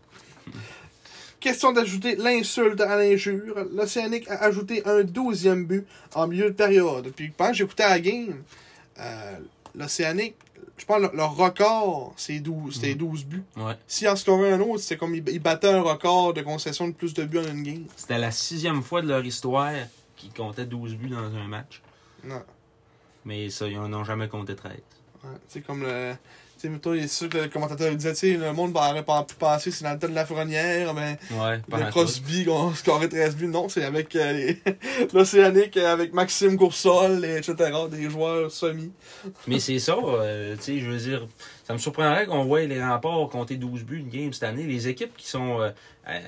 Question 1.43 1.73
d'ajouter 1.73 2.15
l'insulte 2.15 2.79
à 2.79 2.95
l'injure. 2.95 3.65
L'Océanique 3.73 4.29
a 4.29 4.45
ajouté 4.45 4.81
un 4.85 5.03
douzième 5.03 5.65
but 5.65 5.85
en 6.15 6.25
milieu 6.25 6.51
de 6.51 6.55
période. 6.55 7.11
Puis 7.13 7.31
pendant 7.31 7.51
que 7.51 7.57
j'écoutais 7.57 7.83
la 7.83 7.99
game, 7.99 8.41
euh, 8.97 9.37
l'Océanique, 9.75 10.35
je 10.77 10.85
pense 10.85 11.05
que 11.05 11.13
leur 11.13 11.35
record, 11.35 12.13
c'est 12.15 12.39
12, 12.39 12.75
c'était 12.75 12.95
12 12.95 13.25
buts. 13.25 13.43
Ouais. 13.57 13.73
Si 13.87 14.07
en 14.07 14.15
scorait 14.15 14.53
un 14.53 14.61
autre, 14.61 14.83
c'est 14.83 14.95
comme 14.95 15.15
ils 15.15 15.41
battaient 15.41 15.67
un 15.67 15.81
record 15.81 16.33
de 16.33 16.41
concession 16.43 16.87
de 16.87 16.93
plus 16.93 17.13
de 17.13 17.25
buts 17.25 17.39
en 17.39 17.51
une 17.51 17.63
game. 17.63 17.85
C'était 17.97 18.19
la 18.19 18.31
sixième 18.31 18.81
fois 18.81 19.01
de 19.01 19.09
leur 19.09 19.25
histoire 19.25 19.73
qui 20.15 20.29
comptaient 20.29 20.65
12 20.65 20.95
buts 20.95 21.09
dans 21.09 21.35
un 21.35 21.47
match. 21.49 21.81
Non. 22.23 22.41
Mais 23.25 23.49
ça, 23.49 23.67
ils 23.67 23.75
n'en 23.75 23.91
ont 23.91 24.05
jamais 24.05 24.29
compté 24.29 24.55
13. 24.55 24.71
Ouais, 25.25 25.29
c'est 25.49 25.59
comme 25.59 25.83
le. 25.83 26.13
Tu 26.63 26.69
sais, 26.69 26.73
mettons, 26.73 26.93
c'est 26.93 27.07
sûr 27.09 27.27
que 27.27 27.39
le 27.39 27.47
commentateur 27.49 27.91
il 27.91 27.97
disait, 27.97 28.13
tu 28.13 28.19
sais, 28.19 28.37
le 28.37 28.53
monde 28.53 28.71
aurait 28.77 29.03
pas 29.03 29.21
pu 29.23 29.35
penser 29.35 29.69
c'est 29.69 29.83
dans 29.83 29.91
le 29.91 29.99
temps 29.99 30.07
de 30.07 30.15
la 30.15 30.25
Fournière, 30.25 30.93
mais 30.93 31.17
Ouais, 31.37 31.57
le 31.57 31.61
pendant 31.69 31.85
tout. 31.87 31.91
Crosby 31.91 32.45
qu'on 32.45 32.73
scorait 32.73 33.09
13 33.09 33.35
buts. 33.35 33.47
Non, 33.47 33.67
c'est 33.67 33.83
avec 33.83 34.15
euh, 34.15 34.31
les- 34.31 34.57
l'Océanique, 35.13 35.75
euh, 35.75 35.91
avec 35.91 36.13
Maxime 36.13 36.55
Coursol, 36.57 37.25
et 37.25 37.35
etc. 37.35 37.53
Des 37.91 38.09
joueurs 38.09 38.49
semi. 38.49 38.93
Mais 39.45 39.59
c'est 39.59 39.77
ça, 39.79 39.97
euh, 40.01 40.55
tu 40.55 40.61
sais, 40.63 40.79
je 40.79 40.89
veux 40.89 40.97
dire, 40.99 41.27
ça 41.63 41.73
me 41.73 41.77
surprendrait 41.77 42.25
qu'on 42.25 42.43
voie 42.43 42.61
les 42.61 42.83
remparts 42.83 43.29
compter 43.29 43.55
12 43.57 43.83
buts 43.83 43.99
une 43.99 44.09
game 44.09 44.33
cette 44.33 44.43
année. 44.43 44.63
Les 44.63 44.87
équipes 44.87 45.15
qui 45.15 45.27
sont, 45.27 45.61
euh, 45.61 45.71
à- 46.05 46.19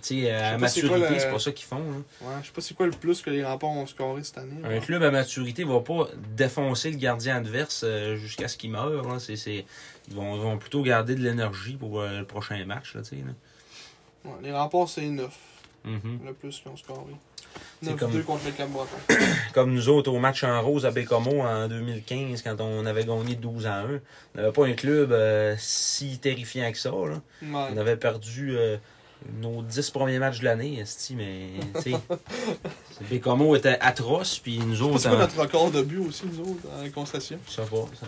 sais, 0.00 0.30
à 0.30 0.58
c'est 0.68 0.82
quoi 0.82 0.98
maturité, 0.98 1.18
c'est 1.18 1.30
pas 1.30 1.38
ça 1.40 1.50
qu'ils 1.52 1.66
font. 1.66 1.78
là. 1.78 1.96
Ouais, 2.28 2.34
je 2.42 2.46
sais 2.46 2.52
pas 2.52 2.60
c'est 2.60 2.74
quoi 2.74 2.86
le 2.86 2.92
plus 2.92 3.20
que 3.20 3.30
les 3.30 3.44
remparts 3.44 3.70
ont 3.70 3.86
scoré 3.86 4.22
cette 4.22 4.38
année. 4.38 4.56
Un 4.64 4.68
ouais. 4.68 4.80
club 4.80 5.02
à 5.02 5.10
maturité 5.10 5.64
va 5.64 5.80
pas 5.80 6.06
défoncer 6.36 6.90
le 6.92 6.96
gardien 6.96 7.36
adverse 7.36 7.82
euh, 7.84 8.14
jusqu'à 8.16 8.46
ce 8.48 8.56
qu'il 8.56 8.70
meure. 8.70 9.02
Là. 9.08 9.18
C'est- 9.18 9.34
ils, 10.08 10.14
vont, 10.14 10.36
ils 10.36 10.42
vont 10.42 10.58
plutôt 10.58 10.82
garder 10.82 11.14
de 11.16 11.22
l'énergie 11.22 11.74
pour 11.74 12.00
euh, 12.00 12.20
le 12.20 12.24
prochain 12.26 12.64
match. 12.64 12.94
Là. 12.94 13.02
Ouais, 14.24 14.30
les 14.42 14.52
remparts, 14.52 14.88
c'est 14.88 15.02
9, 15.06 15.36
Mhm. 15.84 16.20
le 16.24 16.32
plus 16.34 16.60
qu'ils 16.60 16.70
ont 16.70 16.76
scoré. 16.76 17.12
C'est 17.82 17.90
9-2 17.90 17.96
comme- 17.98 18.22
contre 18.24 18.44
le. 18.46 19.14
Comme 19.54 19.72
nous 19.74 19.88
autres 19.88 20.10
au 20.10 20.18
match 20.18 20.42
en 20.42 20.60
rose 20.62 20.84
à 20.86 20.90
Bécomo 20.90 21.42
en 21.42 21.68
2015, 21.68 22.42
quand 22.42 22.60
on 22.60 22.86
avait 22.86 23.04
gagné 23.04 23.34
12 23.36 23.66
à 23.66 23.80
1. 23.82 23.84
On 24.34 24.40
n'avait 24.40 24.52
pas 24.52 24.66
un 24.66 24.72
club 24.72 25.12
euh, 25.12 25.54
si 25.58 26.18
terrifiant 26.18 26.70
que 26.72 26.78
ça. 26.78 26.90
Là. 26.90 27.20
On 27.52 27.76
avait 27.76 27.96
perdu 27.96 28.56
euh, 28.56 28.76
nos 29.40 29.62
10 29.62 29.90
premiers 29.90 30.18
matchs 30.18 30.40
de 30.40 30.44
l'année, 30.46 30.82
mais 31.16 31.50
Bécomo 33.10 33.54
était 33.56 33.78
atroce, 33.80 34.38
puis 34.38 34.58
nous 34.58 34.82
autres, 34.82 34.98
C'est 35.00 35.08
en- 35.08 35.18
notre 35.18 35.38
record 35.40 35.70
de 35.70 35.82
but 35.82 35.98
aussi, 35.98 36.24
nous 36.26 36.40
autres, 36.40 36.62
en 36.82 36.88
concession? 36.90 37.38
je 37.46 37.52
sais 37.52 37.62
pas, 37.62 37.86
ça- 38.00 38.06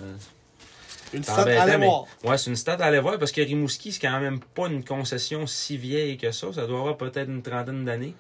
Une 1.13 1.23
embêtait, 1.29 1.57
à 1.59 1.79
mais- 1.79 1.87
voir. 1.87 2.05
Ouais, 2.25 2.39
c'est 2.39 2.51
une 2.51 2.57
stade 2.57 2.81
à 2.83 2.87
aller 2.87 2.99
voir 3.01 3.19
parce 3.19 3.33
que 3.33 3.41
Rimouski, 3.41 3.93
c'est 3.93 4.01
quand 4.01 4.19
même 4.21 4.41
pas 4.41 4.67
une 4.67 4.85
concession 4.85 5.47
si 5.47 5.77
vieille 5.77 6.19
que 6.19 6.33
ça. 6.33 6.49
Ça 6.53 6.67
doit 6.67 6.81
avoir 6.81 6.97
peut-être 6.97 7.29
une 7.29 7.43
trentaine 7.43 7.85
d'années. 7.85 8.15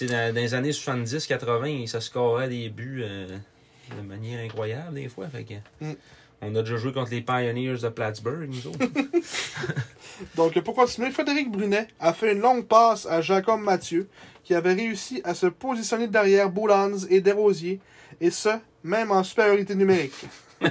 Dans, 0.00 0.34
dans 0.34 0.40
les 0.40 0.54
années 0.54 0.70
70-80, 0.70 1.86
ça 1.86 2.00
scorait 2.00 2.48
des 2.48 2.68
buts 2.68 3.02
euh, 3.04 3.26
de 3.96 4.06
manière 4.06 4.44
incroyable 4.44 4.94
des 4.94 5.08
fois. 5.08 5.28
Fait 5.28 5.44
que, 5.44 5.54
Mm. 5.80 5.94
On 6.42 6.54
a 6.54 6.62
déjà 6.62 6.76
joué 6.76 6.92
contre 6.92 7.10
les 7.10 7.20
Pioneers 7.20 7.78
de 7.82 7.88
Plattsburgh, 7.90 8.48
nous 8.48 8.66
autres. 8.66 8.78
Donc, 10.36 10.58
pour 10.60 10.74
continuer, 10.74 11.10
Frédéric 11.10 11.50
Brunet 11.50 11.88
a 11.98 12.14
fait 12.14 12.32
une 12.32 12.40
longue 12.40 12.66
passe 12.66 13.06
à 13.06 13.20
Jacob 13.20 13.60
Mathieu, 13.60 14.08
qui 14.42 14.54
avait 14.54 14.72
réussi 14.72 15.20
à 15.24 15.34
se 15.34 15.46
positionner 15.46 16.06
derrière 16.08 16.48
Boulans 16.48 16.96
et 17.10 17.20
Desrosiers, 17.20 17.78
et 18.20 18.30
ce, 18.30 18.48
même 18.82 19.10
en 19.10 19.22
supériorité 19.22 19.74
numérique. 19.74 20.14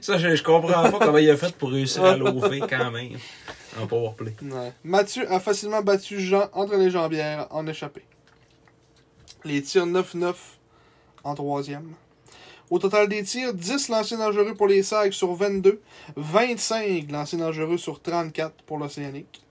ça, 0.00 0.16
je, 0.16 0.34
je 0.34 0.42
comprends 0.42 0.90
pas 0.90 0.98
comment 0.98 1.18
il 1.18 1.28
a 1.28 1.36
fait 1.36 1.54
pour 1.54 1.70
réussir 1.70 2.04
à 2.04 2.16
l'ouvrir 2.16 2.66
quand 2.66 2.90
même 2.90 3.18
en 3.80 3.86
powerplay. 3.86 4.34
Ouais. 4.42 4.72
Mathieu 4.84 5.30
a 5.32 5.40
facilement 5.40 5.82
battu 5.82 6.20
Jean 6.20 6.48
entre 6.52 6.76
les 6.76 6.90
jambières 6.90 7.46
en 7.50 7.66
échappé. 7.66 8.04
Les 9.44 9.62
tirs 9.62 9.86
9-9 9.86 10.34
en 11.24 11.34
troisième. 11.34 11.92
Au 12.70 12.78
total 12.78 13.08
des 13.08 13.22
tirs, 13.22 13.52
10 13.52 13.88
lancers 13.90 14.18
dangereux 14.18 14.54
pour 14.54 14.66
les 14.66 14.82
Sags 14.82 15.12
sur 15.12 15.34
22, 15.34 15.80
25 16.16 17.10
lancers 17.10 17.38
dangereux 17.38 17.76
sur 17.76 18.00
34 18.00 18.62
pour 18.64 18.78
l'Océanique, 18.78 19.42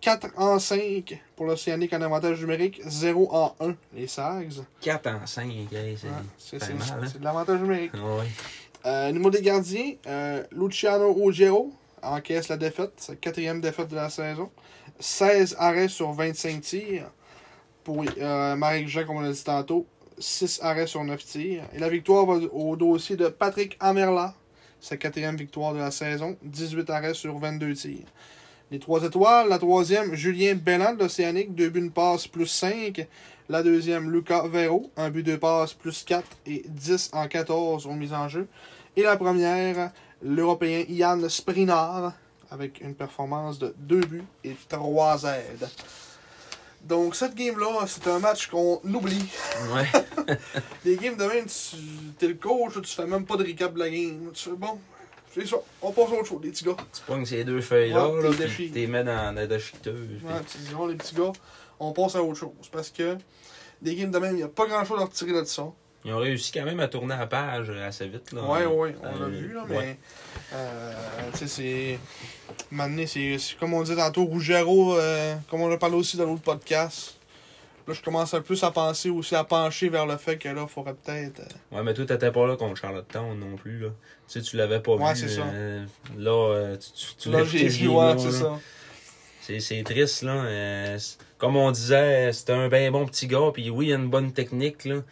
4 0.00 0.28
en 0.36 0.58
5 0.60 1.20
pour 1.34 1.46
l'Océanique 1.46 1.92
en 1.92 2.00
avantage 2.02 2.40
numérique, 2.40 2.80
0 2.86 3.28
en 3.34 3.56
1 3.60 3.74
les 3.94 4.06
Sags. 4.06 4.52
4 4.80 5.06
en 5.08 5.26
5, 5.26 5.50
hey, 5.50 5.96
c'est 5.98 6.06
Ouais, 6.06 6.12
c'est 6.38 6.62
hein? 6.72 7.18
de 7.18 7.24
l'avantage 7.24 7.60
numérique. 7.60 7.94
Ouais. 7.94 8.26
Euh, 8.86 9.10
numéro 9.10 9.30
des 9.30 9.42
gardiens, 9.42 9.94
euh, 10.06 10.44
Luciano 10.52 11.16
Ugero 11.28 11.72
encaisse 12.12 12.48
la 12.48 12.56
défaite, 12.56 12.92
sa 12.96 13.16
quatrième 13.16 13.60
défaite 13.60 13.88
de 13.88 13.96
la 13.96 14.10
saison. 14.10 14.50
16 15.00 15.56
arrêts 15.58 15.88
sur 15.88 16.12
25 16.12 16.60
tirs 16.60 17.10
pour 17.84 18.04
euh, 18.18 18.56
Marek 18.56 18.88
Jean, 18.88 19.04
comme 19.06 19.16
on 19.16 19.20
l'a 19.20 19.32
dit 19.32 19.44
tantôt. 19.44 19.86
6 20.18 20.60
arrêts 20.62 20.86
sur 20.86 21.04
9 21.04 21.24
tirs. 21.24 21.64
Et 21.74 21.78
la 21.78 21.88
victoire 21.88 22.26
va 22.26 22.34
au 22.52 22.76
dossier 22.76 23.16
de 23.16 23.28
Patrick 23.28 23.76
Amerla, 23.80 24.34
sa 24.80 24.96
quatrième 24.96 25.36
victoire 25.36 25.74
de 25.74 25.78
la 25.78 25.90
saison. 25.90 26.36
18 26.42 26.88
arrêts 26.90 27.14
sur 27.14 27.38
22 27.38 27.74
tirs. 27.74 28.06
Les 28.70 28.80
trois 28.80 29.04
étoiles, 29.04 29.48
la 29.48 29.58
troisième, 29.58 30.14
Julien 30.14 30.56
Belland 30.56 30.94
de 30.94 31.00
l'Océanique, 31.04 31.54
2 31.54 31.68
buts, 31.68 31.80
une 31.80 31.92
passe, 31.92 32.26
plus 32.26 32.46
5. 32.46 33.06
La 33.48 33.62
deuxième, 33.62 34.10
Lucas 34.10 34.48
Vero, 34.48 34.90
un 34.96 35.08
but, 35.08 35.22
deux 35.22 35.38
passes, 35.38 35.72
plus 35.72 36.02
4 36.02 36.26
et 36.46 36.64
10 36.66 37.10
en 37.12 37.28
14 37.28 37.86
aux 37.86 37.92
mises 37.92 38.12
en 38.12 38.28
jeu. 38.28 38.48
Et 38.96 39.02
la 39.02 39.16
première, 39.16 39.92
l'Européen 40.26 40.84
Yann 40.88 41.28
Sprinard, 41.28 42.12
avec 42.50 42.80
une 42.80 42.94
performance 42.94 43.58
de 43.58 43.74
2 43.78 44.00
buts 44.00 44.24
et 44.44 44.56
3 44.68 45.22
aides. 45.24 45.68
Donc, 46.82 47.16
cette 47.16 47.34
game-là, 47.34 47.84
c'est 47.86 48.06
un 48.08 48.18
match 48.18 48.48
qu'on 48.48 48.80
oublie. 48.84 49.24
Ouais. 49.74 50.36
Les 50.84 50.96
games 50.96 51.16
de 51.16 51.24
même, 51.24 51.46
tu 51.46 52.24
es 52.24 52.28
le 52.28 52.34
coach, 52.34 52.74
tu 52.74 52.94
fais 52.94 53.06
même 53.06 53.24
pas 53.24 53.36
de 53.36 53.44
recap 53.44 53.74
de 53.74 53.78
la 53.80 53.90
game. 53.90 54.30
Tu 54.32 54.50
fais 54.50 54.56
bon, 54.56 54.78
c'est 55.34 55.46
ça, 55.46 55.56
on 55.82 55.90
passe 55.90 56.10
à 56.10 56.14
autre 56.14 56.26
chose, 56.26 56.40
les 56.42 56.50
petits 56.50 56.64
gars. 56.64 56.76
Tu 56.92 57.02
pognes 57.06 57.24
ces 57.26 57.44
deux 57.44 57.60
feuilles-là, 57.60 58.08
Ouais, 58.08 58.22
là, 58.22 58.30
déchiré. 58.36 58.70
t'es 58.70 58.86
mets 58.86 59.02
dans 59.04 59.34
la 59.34 59.46
déchiqueteuse. 59.46 60.22
Ouais, 60.22 60.32
tu 60.50 60.58
dis, 60.58 60.74
bon, 60.74 60.86
les 60.86 60.94
petits 60.96 61.14
gars, 61.16 61.32
on 61.80 61.92
passe 61.92 62.14
à 62.14 62.22
autre 62.22 62.38
chose. 62.38 62.50
Parce 62.70 62.90
que 62.90 63.16
des 63.82 63.94
games 63.96 64.10
de 64.12 64.18
même, 64.18 64.32
il 64.32 64.36
n'y 64.38 64.42
a 64.44 64.48
pas 64.48 64.66
grand-chose 64.66 65.00
à 65.00 65.04
retirer 65.04 65.32
de 65.32 65.44
ça. 65.44 65.64
Ils 66.06 66.12
ont 66.14 66.18
réussi 66.18 66.52
quand 66.52 66.64
même 66.64 66.78
à 66.78 66.86
tourner 66.86 67.16
la 67.18 67.26
page 67.26 67.68
assez 67.68 68.06
vite. 68.06 68.32
Là. 68.32 68.42
Ouais, 68.44 68.64
ouais, 68.64 68.94
on 69.02 69.18
l'a 69.18 69.24
Euh, 69.26 69.28
vu, 69.28 69.52
là, 69.52 69.64
ouais. 69.64 69.68
mais. 69.70 69.98
Euh, 70.54 70.92
tu 71.32 71.38
sais, 71.38 71.46
c'est. 71.48 71.98
Maintenant, 72.70 73.02
c'est 73.08 73.36
comme 73.58 73.74
on 73.74 73.82
disait 73.82 73.96
tantôt, 73.96 74.24
Rougero, 74.24 74.96
euh, 74.96 75.34
comme 75.50 75.62
on 75.62 75.70
a 75.72 75.76
parlé 75.76 75.96
aussi 75.96 76.16
dans 76.16 76.24
l'autre 76.26 76.42
podcast. 76.42 77.14
Là, 77.88 77.94
je 77.94 78.02
commence 78.02 78.34
un 78.34 78.40
peu 78.40 78.54
à 78.62 78.70
penser 78.70 79.10
aussi 79.10 79.34
à 79.36 79.44
pencher 79.44 79.88
vers 79.88 80.06
le 80.06 80.16
fait 80.16 80.38
que 80.38 80.48
là, 80.48 80.62
il 80.62 80.68
faudrait 80.68 80.94
peut-être. 80.94 81.40
euh, 81.40 81.76
Ouais, 81.76 81.82
mais 81.82 81.92
toi, 81.94 82.04
t'étais 82.06 82.30
pas 82.32 82.46
là 82.46 82.56
contre 82.56 82.76
Charlottetown 82.80 83.38
non 83.38 83.56
plus. 83.56 83.78
Là. 83.80 83.88
Tu 84.28 84.40
sais, 84.40 84.42
tu 84.42 84.56
l'avais 84.56 84.80
pas 84.80 84.92
Ouais, 84.94 85.12
vu. 85.14 85.20
c'est 85.20 85.28
ça. 85.28 85.42
euh, 85.42 85.84
là, 86.16 86.30
euh, 86.54 86.76
tu, 86.76 86.90
tu, 86.92 87.14
tu 87.16 87.30
là, 87.30 87.38
l'as 87.38 87.44
j'ai 87.44 87.68
vu, 87.68 87.88
ouais, 87.88 88.14
c'est 88.18 88.32
ça. 88.32 88.58
C'est, 89.60 89.82
triste, 89.84 90.22
là. 90.22 90.32
euh, 90.44 90.98
comme 91.38 91.54
on 91.56 91.70
disait, 91.70 92.32
c'était 92.32 92.52
un 92.54 92.68
bien 92.68 92.90
bon 92.90 93.06
petit 93.06 93.28
gars, 93.28 93.50
puis 93.54 93.70
oui, 93.70 93.86
il 93.88 93.92
a 93.92 93.96
une 93.96 94.08
bonne 94.10 94.32
technique, 94.32 94.84
là. 94.84 95.02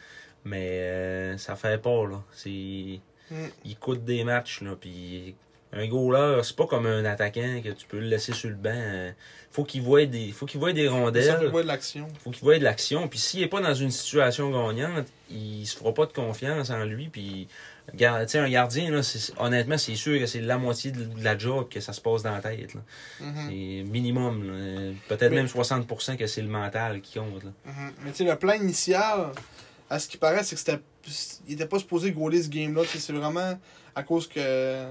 Mais 0.44 0.68
euh, 0.80 1.38
ça 1.38 1.56
fait 1.56 1.80
pas, 1.80 2.06
là. 2.06 2.22
C'est... 2.32 3.00
Mm. 3.30 3.34
Il 3.64 3.76
coûte 3.78 4.04
des 4.04 4.24
matchs, 4.24 4.60
là, 4.62 4.76
puis... 4.80 5.34
Un 5.76 5.88
goaler, 5.88 6.40
c'est 6.44 6.54
pas 6.54 6.68
comme 6.68 6.86
un 6.86 7.04
attaquant 7.04 7.60
que 7.60 7.70
tu 7.70 7.84
peux 7.88 7.98
le 7.98 8.06
laisser 8.06 8.32
sur 8.32 8.48
le 8.48 8.54
banc. 8.54 8.70
euh, 8.72 9.10
Faut 9.50 9.64
qu'il 9.64 9.82
voie 9.82 10.06
des, 10.06 10.30
faut 10.30 10.46
qu'il 10.46 10.60
voie 10.60 10.72
des 10.72 10.84
Ça 10.86 10.92
fait 10.92 11.00
rondelles. 11.00 11.48
voir 11.50 11.62
de 11.64 11.66
l'action. 11.66 12.06
faut 12.22 12.30
qu'il 12.30 12.44
voie 12.44 12.58
de 12.60 12.62
l'action. 12.62 13.08
Puis 13.08 13.18
s'il 13.18 13.42
est 13.42 13.48
pas 13.48 13.60
dans 13.60 13.74
une 13.74 13.90
situation 13.90 14.52
gagnante, 14.52 15.08
il 15.30 15.66
se 15.66 15.76
fera 15.76 15.92
pas 15.92 16.06
de 16.06 16.12
confiance 16.12 16.70
en 16.70 16.84
lui. 16.84 17.08
Puis 17.08 17.48
sais, 17.98 18.38
un 18.38 18.48
gardien, 18.48 18.88
là, 18.92 19.02
c'est- 19.02 19.32
honnêtement, 19.36 19.76
c'est 19.76 19.96
sûr 19.96 20.16
que 20.20 20.26
c'est 20.26 20.40
la 20.42 20.58
moitié 20.58 20.92
de 20.92 21.08
la 21.24 21.36
job 21.36 21.68
que 21.68 21.80
ça 21.80 21.92
se 21.92 22.00
passe 22.00 22.22
dans 22.22 22.30
la 22.34 22.40
tête. 22.40 22.72
là. 22.74 22.80
Mhm, 23.20 23.34
C'est 23.48 23.90
minimum. 23.90 24.46
là. 24.46 24.92
Peut-être 25.08 25.30
Mais- 25.30 25.38
même 25.38 25.48
60% 25.48 26.16
que 26.16 26.28
c'est 26.28 26.42
le 26.42 26.46
mental 26.46 27.00
qui 27.00 27.18
compte. 27.18 27.42
là. 27.42 27.50
mhm. 27.66 27.92
Mais 28.04 28.10
tu 28.12 28.18
sais, 28.18 28.24
le 28.30 28.36
plan 28.36 28.52
initial, 28.52 29.32
à 29.94 29.98
ce 29.98 30.08
qui 30.08 30.16
paraît, 30.16 30.42
c'est 30.42 30.56
que 30.56 30.60
c'était. 30.60 30.80
Il 31.46 31.54
était 31.54 31.66
pas 31.66 31.78
supposé 31.78 32.10
gauler 32.12 32.42
ce 32.42 32.48
game-là. 32.48 32.82
C'est 32.86 33.12
vraiment 33.12 33.58
à 33.94 34.02
cause 34.02 34.26
que. 34.28 34.84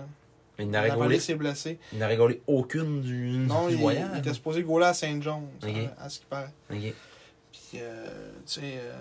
Il 0.60 0.70
n'a 0.70 0.86
La 0.88 0.94
rigolé, 0.94 1.20
s'est 1.20 1.34
blessé. 1.36 1.80
il 1.92 1.98
n'a 2.00 2.08
rigolé 2.08 2.40
aucune 2.46 3.02
du, 3.02 3.30
Non, 3.40 3.68
du 3.68 3.74
il, 3.74 3.80
voyage. 3.80 4.08
il 4.14 4.20
était 4.20 4.34
supposé 4.36 4.62
gauler 4.62 4.86
à 4.86 4.94
Saint 4.94 5.20
John, 5.20 5.48
Ok. 5.64 5.70
à 6.00 6.10
ce 6.10 6.20
qui 6.20 6.26
paraît. 6.26 6.52
Puis, 6.70 6.92
euh, 7.76 8.32
tu 8.46 8.62
sais. 8.62 8.62
euh, 8.64 8.94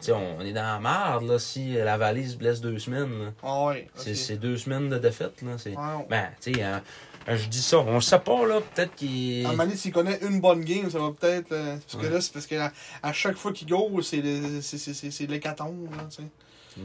Tu 0.00 0.06
sais, 0.06 0.12
on, 0.12 0.38
on 0.38 0.40
est 0.40 0.54
dans 0.54 0.62
la 0.62 0.78
marde 0.80 1.24
là, 1.28 1.38
si 1.38 1.74
la 1.74 1.98
valise 1.98 2.36
blesse 2.36 2.60
deux 2.62 2.78
semaines. 2.78 3.32
Ah 3.42 3.66
ouais. 3.66 3.88
C'est 3.94 4.10
ok. 4.12 4.16
c'est 4.16 4.36
deux 4.38 4.56
semaines 4.56 4.88
de 4.88 4.96
défaite. 4.98 5.42
Là. 5.42 5.58
C'est... 5.58 5.70
Ouais, 5.70 5.76
on- 5.76 6.06
Ben, 6.08 6.30
tu 6.40 6.54
sais, 6.54 6.62
hein, 6.62 6.82
je 7.28 7.48
dis 7.48 7.62
ça. 7.62 7.78
On 7.78 7.94
le 7.94 8.00
sait 8.00 8.18
pas, 8.18 8.46
là. 8.46 8.60
Peut-être 8.74 8.94
qu'il. 8.94 9.42
Moment 9.42 9.64
donné, 9.64 9.76
s'il 9.76 9.92
connaît 9.92 10.18
une 10.22 10.40
bonne 10.40 10.64
game, 10.64 10.90
ça 10.90 10.98
va 10.98 11.10
peut-être. 11.12 11.52
euh, 11.52 11.76
parce 11.76 11.96
que 12.02 12.06
Ouais. 12.08 12.12
là, 12.12 12.20
c'est 12.20 12.32
parce 12.32 12.46
qu'à 12.46 12.72
à 13.02 13.12
chaque 13.12 13.36
fois 13.36 13.52
qu'il 13.52 13.68
goal, 13.68 14.02
c'est 14.02 14.20
l'hécatombe, 14.20 15.94
là, 15.96 16.04
tu 16.10 16.16
sais. 16.22 16.28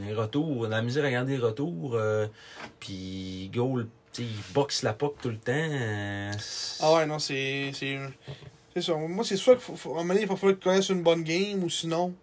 Les 0.06 0.12
retours, 0.14 0.66
la 0.66 0.82
misère 0.82 1.04
à 1.04 1.10
garder 1.10 1.32
les 1.38 1.42
retours, 1.42 1.92
euh, 1.94 2.26
puis 2.78 3.50
goal, 3.54 3.86
il 4.18 4.26
boxe 4.52 4.82
la 4.82 4.92
puck 4.92 5.14
tout 5.22 5.30
le 5.30 5.38
temps. 5.38 5.52
euh, 5.54 6.30
Ah 6.80 6.94
ouais, 6.94 7.06
non, 7.06 7.18
c'est. 7.18 7.70
C'est 7.72 8.82
ça. 8.82 8.94
Moi, 8.94 9.24
c'est 9.24 9.36
soit 9.36 9.54
qu'il 9.54 9.62
faut, 9.64 9.76
faut- 9.76 9.90
à 9.90 9.92
un 9.94 9.96
moment 10.02 10.08
donné, 10.14 10.22
il 10.22 10.28
va 10.28 10.36
falloir 10.36 10.56
qu'il 10.58 10.64
connaisse 10.64 10.88
une 10.90 11.02
bonne 11.02 11.22
game, 11.24 11.64
ou 11.64 11.70
sinon. 11.70 12.14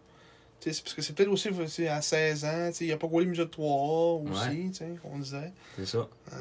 tu 0.62 0.70
sais, 0.70 0.74
c'est 0.78 0.84
parce 0.84 0.94
que 0.94 1.02
c'est 1.02 1.14
peut-être 1.14 1.30
aussi 1.30 1.88
à 1.88 2.02
16 2.02 2.46
ans, 2.46 2.68
tu 2.70 2.76
sais, 2.78 2.86
il 2.86 2.92
a 2.94 2.98
pas 2.98 3.08
goalé 3.08 3.26
milieu 3.26 3.46
de 3.46 3.50
3A 3.50 4.32
aussi, 4.32 4.70
tu 4.72 4.74
sais, 4.78 4.90
on 5.04 5.20
disait. 5.20 5.52
C'est 5.78 5.86
ça. 5.86 6.08
Euh, 6.34 6.38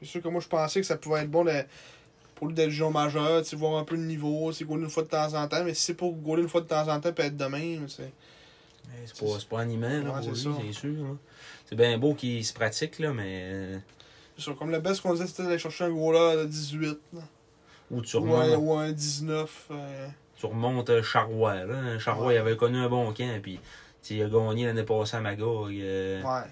c'est 0.00 0.06
sûr 0.08 0.22
que 0.22 0.28
moi, 0.28 0.40
je 0.40 0.48
pensais 0.48 0.80
que 0.80 0.86
ça 0.86 0.96
pouvait 0.96 1.20
être 1.22 1.30
bon 1.30 1.44
de- 1.44 1.64
pour 2.34 2.48
lui 2.48 2.54
d'être 2.54 2.70
joueur 2.70 2.90
majeur, 2.90 3.42
tu 3.44 3.54
voir 3.56 3.78
un 3.78 3.84
peu 3.84 3.94
le 3.94 4.02
niveau, 4.02 4.50
c'est 4.52 4.64
goaler 4.64 4.82
une 4.84 4.90
fois 4.90 5.04
de 5.04 5.08
temps 5.08 5.32
en 5.34 5.46
temps, 5.46 5.62
mais 5.64 5.74
si 5.74 5.82
c'est 5.82 5.94
pour 5.94 6.12
goaler 6.12 6.42
une 6.42 6.48
fois 6.48 6.60
de 6.60 6.66
temps 6.66 6.88
en 6.88 6.98
temps, 7.00 7.12
peut 7.12 7.22
être 7.22 7.36
de 7.36 7.44
même, 7.44 7.88
c'est. 7.88 8.12
C'est 9.06 9.18
pas, 9.24 9.56
pas 9.56 9.62
animant, 9.62 9.88
là, 9.88 9.96
Ouais, 9.96 10.26
pour 10.26 10.36
c'est 10.36 10.48
lui, 10.48 10.54
c'est 10.66 10.72
sûr. 10.72 11.16
C'est 11.66 11.76
bien 11.76 11.96
beau 11.98 12.14
qu'il 12.14 12.44
se 12.44 12.52
pratique, 12.52 12.98
là, 12.98 13.12
mais. 13.12 13.42
euh, 13.44 13.78
C'est 14.36 14.42
sûr, 14.42 14.58
comme 14.58 14.70
le 14.70 14.80
best 14.80 15.00
qu'on 15.00 15.12
disait, 15.12 15.26
c'était 15.26 15.44
d'aller 15.44 15.58
chercher 15.58 15.84
un 15.84 15.90
goaler 15.92 16.42
de 16.42 16.44
18, 16.46 16.98
là. 17.14 17.20
Ou 17.90 18.00
tu 18.02 18.16
ou, 18.16 18.34
un, 18.34 18.42
remontes, 18.42 18.58
ou 18.60 18.72
un 18.74 18.90
19. 18.92 19.66
euh, 19.70 20.08
tu 20.36 20.46
remontes 20.46 20.90
euh, 20.90 21.02
Charrois, 21.02 21.64
là. 21.64 21.98
Charrois, 22.00 22.26
Ouais. 22.28 22.34
il 22.34 22.38
avait 22.38 22.56
connu 22.56 22.78
un 22.78 22.88
bon 22.88 23.12
camp, 23.12 23.40
puis 23.40 23.60
tu 24.02 24.14
il 24.14 24.22
a 24.22 24.28
gagné 24.28 24.66
l'année 24.66 24.82
passée 24.82 25.16
à 25.16 25.20
Magog. 25.20 25.72
euh, 25.72 26.22
Ouais. 26.22 26.48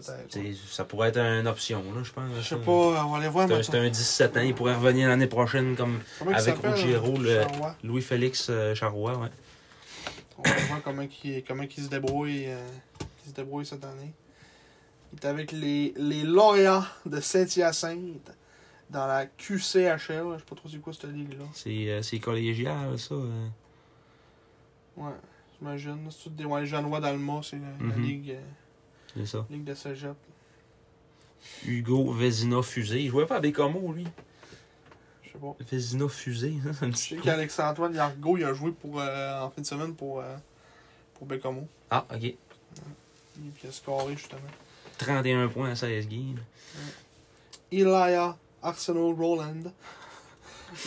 Ça 0.00 0.84
pourrait 0.84 1.08
être 1.08 1.18
une 1.18 1.46
option, 1.46 1.82
là, 1.94 2.02
je 2.02 2.12
pense. 2.12 2.24
Je 2.36 2.42
sais 2.42 2.56
pas, 2.56 2.70
on 2.70 3.10
va 3.10 3.18
aller 3.18 3.28
voir 3.28 3.46
C'est 3.48 3.54
un- 3.54 3.56
maintenant. 3.58 3.72
C'est 3.72 3.78
un 3.86 3.90
17 3.90 4.36
ans, 4.36 4.40
il 4.40 4.54
pourrait 4.54 4.74
revenir 4.74 5.08
l'année 5.08 5.26
prochaine 5.26 5.76
comme 5.76 6.00
Comment 6.18 6.32
avec 6.32 6.56
Ruggiero, 6.56 7.14
euh? 7.24 7.44
Louis-Félix 7.82 8.48
euh, 8.50 8.74
Charrois, 8.74 9.18
ouais. 9.18 9.28
On 10.38 10.42
va 10.42 10.50
voir 10.68 10.82
comment 10.82 11.02
il, 11.24 11.44
comment 11.44 11.62
il 11.62 11.84
se 11.84 11.88
débrouille 11.88 12.46
euh, 12.48 12.66
se 13.26 13.32
débrouille 13.32 13.64
cette 13.66 13.84
année. 13.84 14.12
Il 15.12 15.18
est 15.20 15.26
avec 15.26 15.52
les, 15.52 15.94
les 15.96 16.24
lauréats 16.24 16.86
de 17.06 17.20
Saint-Hyacinthe 17.20 18.32
dans 18.90 19.06
la 19.06 19.26
QCHL. 19.26 19.96
Je 19.96 20.06
sais 20.06 20.44
pas 20.44 20.56
trop 20.56 20.68
c'est 20.68 20.78
quoi 20.80 20.92
cette 20.92 21.12
ligue-là. 21.12 21.44
C'est 21.52 21.88
euh, 21.88 22.18
collégial, 22.20 22.98
ça. 22.98 23.14
euh. 23.14 23.46
Ouais, 24.96 25.12
j'imagine. 25.58 26.08
C'est 26.10 26.24
tout 26.24 26.30
des 26.30 26.44
ouais, 26.44 26.66
Jeannois 26.66 27.00
d'Alma, 27.00 27.40
c'est 27.42 27.56
la, 27.56 27.68
la 27.88 27.94
Mhm. 27.96 28.02
ligue, 28.02 28.30
euh, 28.32 28.40
C'est 29.16 29.26
ça. 29.26 29.46
ligue 29.50 29.64
de 29.64 29.74
cégep. 29.74 30.14
Hugo 31.66 32.12
Vézina 32.12 32.62
Fusé. 32.62 33.00
Il 33.02 33.10
jouait 33.10 33.26
pas 33.26 33.36
à 33.36 33.40
Bécamo, 33.40 33.92
lui. 33.92 34.06
Je 35.22 35.30
sais 35.32 35.38
pas. 35.38 35.54
Vézina 35.70 36.08
Fusé, 36.08 36.54
hein, 36.66 36.72
ça 36.72 36.86
me 36.86 36.92
Je 36.92 36.96
sais 36.96 37.14
quoi? 37.16 37.24
qu'Alex-Antoine 37.24 37.94
Yargo, 37.94 38.36
il 38.38 38.44
a 38.44 38.54
joué 38.54 38.72
pour, 38.72 39.00
euh, 39.00 39.40
en 39.40 39.50
fin 39.50 39.60
de 39.62 39.66
semaine 39.66 39.94
pour, 39.94 40.20
euh, 40.20 40.36
pour 41.14 41.26
Bécamo. 41.26 41.66
Ah, 41.90 42.06
ok. 42.12 42.24
Et 42.24 42.36
puis 43.36 43.62
il 43.64 43.68
a 43.68 43.72
scoré 43.72 44.16
justement. 44.16 44.40
31 44.98 45.48
points 45.48 45.70
à 45.70 45.76
16 45.76 46.08
games. 46.08 46.38
Elia 47.70 48.36
Arsenal 48.62 49.12
Roland. 49.14 49.54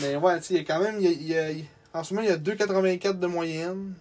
Mais 0.02 0.16
ouais, 0.16 0.40
tu 0.40 0.46
sais, 0.48 0.54
il 0.56 0.58
y 0.58 0.60
a 0.60 0.64
quand 0.64 0.82
même. 0.82 1.00
il 1.00 1.04
y 1.04 1.36
a- 1.38 1.52
il 1.52 1.60
y 1.60 1.62
a- 1.62 1.66
en 2.00 2.04
ce 2.04 2.14
moment, 2.14 2.26
il 2.26 2.30
y 2.30 2.34
a 2.34 2.38
2,84 2.38 3.20
de 3.20 3.28
moyenne. 3.28 3.94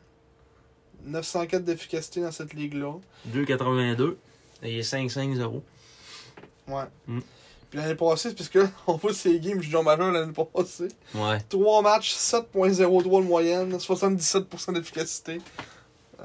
904 1.07 1.65
d'efficacité 1.65 2.21
dans 2.21 2.33
cette 2.33 2.53
ligue-là. 2.55 2.93
2,82. 3.33 4.17
Et 4.63 4.73
il 4.75 4.79
est 4.79 4.83
5-5-0. 4.93 5.61
Ouais. 6.69 6.83
Mm. 7.07 7.21
Puis 7.71 7.79
l'année 7.81 7.95
passée, 7.95 8.31
c'est 8.31 8.35
parce 8.37 8.49
que 8.49 8.67
on 8.87 8.95
voit 8.97 9.13
ces 9.15 9.39
games 9.41 9.61
junior 9.61 9.83
majeur 9.85 10.11
l'année 10.13 10.33
passée. 10.33 10.89
Ouais. 11.15 11.39
3 11.49 11.83
matchs, 11.83 12.15
7.03 12.15 13.23
de 13.23 13.27
moyenne, 13.27 13.77
77% 13.77 14.75
d'efficacité. 14.75 15.41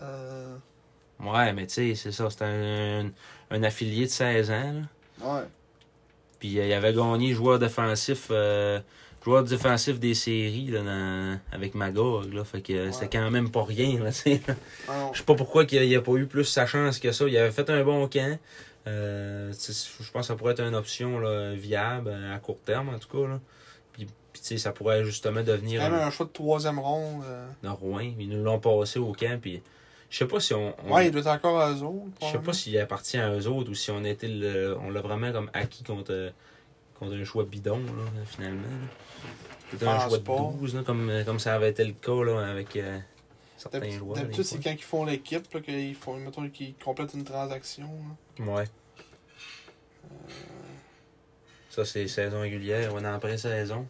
Euh, 0.02 0.56
Ouais, 1.24 1.54
mais 1.54 1.68
tu 1.68 1.74
sais, 1.74 1.96
c'est 1.96 2.12
ça. 2.12 2.32
C'était 2.32 2.46
un, 2.46 3.12
un 3.52 3.62
affilié 3.64 4.06
de 4.06 4.10
16 4.12 4.50
ans. 4.50 4.74
Là. 5.22 5.34
ouais. 5.36 5.44
Puis 6.40 6.58
euh, 6.60 6.66
il 6.66 6.74
avait 6.74 6.96
gagné 6.96 7.32
joueur 7.34 7.60
défensif. 7.60 8.30
euh, 8.32 8.80
joueur 9.24 9.44
défensif 9.44 10.00
des 10.00 10.14
séries 10.14 10.68
là, 10.68 10.82
dans- 10.82 11.40
avec 11.52 11.76
Magog. 11.76 12.34
Là, 12.34 12.44
fait 12.44 12.62
que 12.62 12.74
euh, 12.74 12.92
c'était 12.92 13.18
quand 13.18 13.30
même 13.32 13.50
pas 13.52 13.64
rien. 13.64 14.00
Là. 14.04 14.10
Ah. 14.90 15.10
Je 15.14 15.20
sais 15.20 15.24
pas 15.26 15.36
pourquoi 15.36 15.64
il 15.70 15.88
n'y 15.88 15.96
a, 15.96 16.02
pas 16.02 16.14
eu 16.14 16.26
plus 16.26 16.46
sa 16.46 16.66
chance 16.66 17.00
que 17.00 17.12
ça. 17.12 17.28
Il 17.28 17.38
avait 17.38 17.52
fait 17.52 17.70
un 17.70 17.84
bon 17.84 18.08
camp. 18.08 18.38
Euh, 18.88 19.52
je 19.54 20.12
pense 20.12 20.22
que 20.24 20.28
ça 20.28 20.36
pourrait 20.36 20.54
être 20.54 20.62
une 20.64 20.74
option 20.76 21.20
là, 21.20 21.54
viable 21.54 22.10
euh, 22.12 22.36
à 22.36 22.40
court 22.40 22.58
terme, 22.66 22.90
en 22.90 22.98
tout 23.00 23.10
cas. 23.16 23.28
Là. 23.28 23.40
Puis, 23.94 24.08
ça 24.58 24.72
pourrait 24.72 25.04
justement 25.06 25.44
devenir 25.44 25.82
même 25.84 25.94
un, 25.94 26.08
un 26.08 26.10
choix 26.10 26.26
de 26.26 26.32
troisième 26.32 26.80
ronde. 26.80 27.24
un 27.64 27.72
Rouen. 27.72 28.00
Ils 28.18 28.28
nous 28.30 28.44
l'ont 28.44 28.60
passé 28.60 28.98
au 28.98 29.12
camp. 29.12 29.40
Puis, 29.40 29.62
je 30.10 30.18
sais 30.18 30.26
pas 30.26 30.40
si 30.40 30.54
on. 30.56 30.74
on- 30.88 30.94
Ouais, 30.96 31.06
il 31.08 31.12
doit 31.12 31.22
être 31.22 31.28
encore 31.28 31.62
à 31.62 31.70
eux 31.72 31.84
autres. 31.84 32.08
je 32.22 32.26
sais 32.28 32.40
pas 32.40 32.54
s'il 32.54 32.78
appartient 32.80 33.18
à 33.20 33.30
eux 33.38 33.48
autres 33.48 33.70
ou 33.70 33.76
si 33.76 33.92
on 33.92 34.04
était 34.04 34.28
le, 34.28 34.76
on 34.82 34.90
l'a 34.90 35.02
vraiment 35.02 35.32
comme 35.32 35.50
acquis 35.54 35.84
contre, 35.84 36.32
contre 36.98 37.14
un 37.16 37.24
choix 37.24 37.44
bidon, 37.44 37.78
là, 37.78 38.24
finalement. 38.26 38.62
là. 38.62 38.88
C'était 39.72 39.88
un 39.88 40.00
choix 40.08 40.18
de 40.18 40.24
pas. 40.24 40.38
12, 40.60 40.76
là, 40.76 40.84
comme, 40.84 41.12
comme 41.26 41.40
ça 41.40 41.54
avait 41.56 41.70
été 41.70 41.84
le 41.86 41.94
cas 41.94 42.24
là, 42.24 42.46
avec 42.50 42.76
euh, 42.76 43.00
certains 43.58 43.80
D'habitude, 43.80 44.00
joueurs. 44.00 44.16
d'habitude, 44.18 44.44
c'est 44.44 44.62
quand 44.62 44.72
ils 44.72 44.84
font 44.84 45.06
l'équipe, 45.06 45.62
qu'ils 45.64 45.96
font, 45.96 46.18
mettons, 46.18 46.50
qu'ils 46.50 46.76
complètent 46.76 47.14
une 47.14 47.24
transaction. 47.24 47.90
là. 48.40 48.46
Ouais. 48.46 48.66
Ça, 51.70 51.86
c'est 51.86 52.08
saison 52.08 52.42
régulière. 52.42 52.92
On 52.94 53.04
est 53.04 53.08
en 53.08 53.20
pré-saison. 53.20 53.88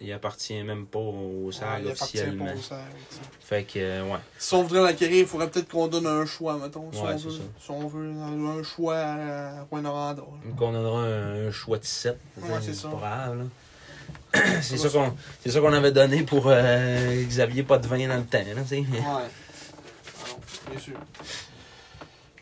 Il 0.00 0.12
appartient 0.12 0.62
même 0.62 0.84
pas 0.86 0.98
au 0.98 1.46
Ouais, 1.46 1.52
SAG 1.52 1.82
il 1.82 1.90
appartient 1.90 2.18
pas 2.18 2.24
officiellement. 2.24 2.52
au 2.52 2.60
SAG. 2.60 2.78
Fait 3.40 3.64
que, 3.64 3.78
euh, 3.78 4.04
ouais. 4.04 4.18
Si 4.38 4.54
on 4.54 4.62
voudrait 4.62 4.82
l'acquérir, 4.82 5.16
il 5.20 5.26
faudrait 5.26 5.48
peut-être 5.50 5.68
qu'on 5.70 5.88
donne 5.88 6.06
un 6.06 6.26
choix, 6.26 6.58
mettons. 6.58 6.92
Si, 6.92 6.98
Ouais, 7.00 7.12
on, 7.14 7.16
veut, 7.16 7.30
ça. 7.30 7.38
si 7.58 7.70
on 7.70 7.86
veut 7.88 8.10
un 8.10 8.62
choix 8.62 8.96
à 8.98 9.62
Rouen-Noranda. 9.70 10.20
là. 10.22 10.50
Donc, 10.50 10.60
on 10.60 10.74
aura 10.74 11.02
un, 11.04 11.48
un 11.48 11.50
choix 11.50 11.78
de 11.78 11.84
7. 11.84 12.18
Ouais, 12.42 12.48
c'est 12.60 12.74
ça. 12.74 12.88
pas 12.88 13.32
c'est 14.62 14.76
ça 14.76 14.88
qu'on 14.90 15.12
c'est 15.42 15.50
ça 15.50 15.60
qu'on 15.60 15.72
avait 15.72 15.92
donné 15.92 16.22
pour 16.24 16.44
euh, 16.46 17.24
Xavier 17.24 17.62
Potvin 17.62 18.06
dans 18.08 18.16
le 18.16 18.24
temps, 18.24 18.38
là. 18.38 18.62
Ouais. 18.70 18.84
C'est 20.72 20.78
sûr. 20.80 20.94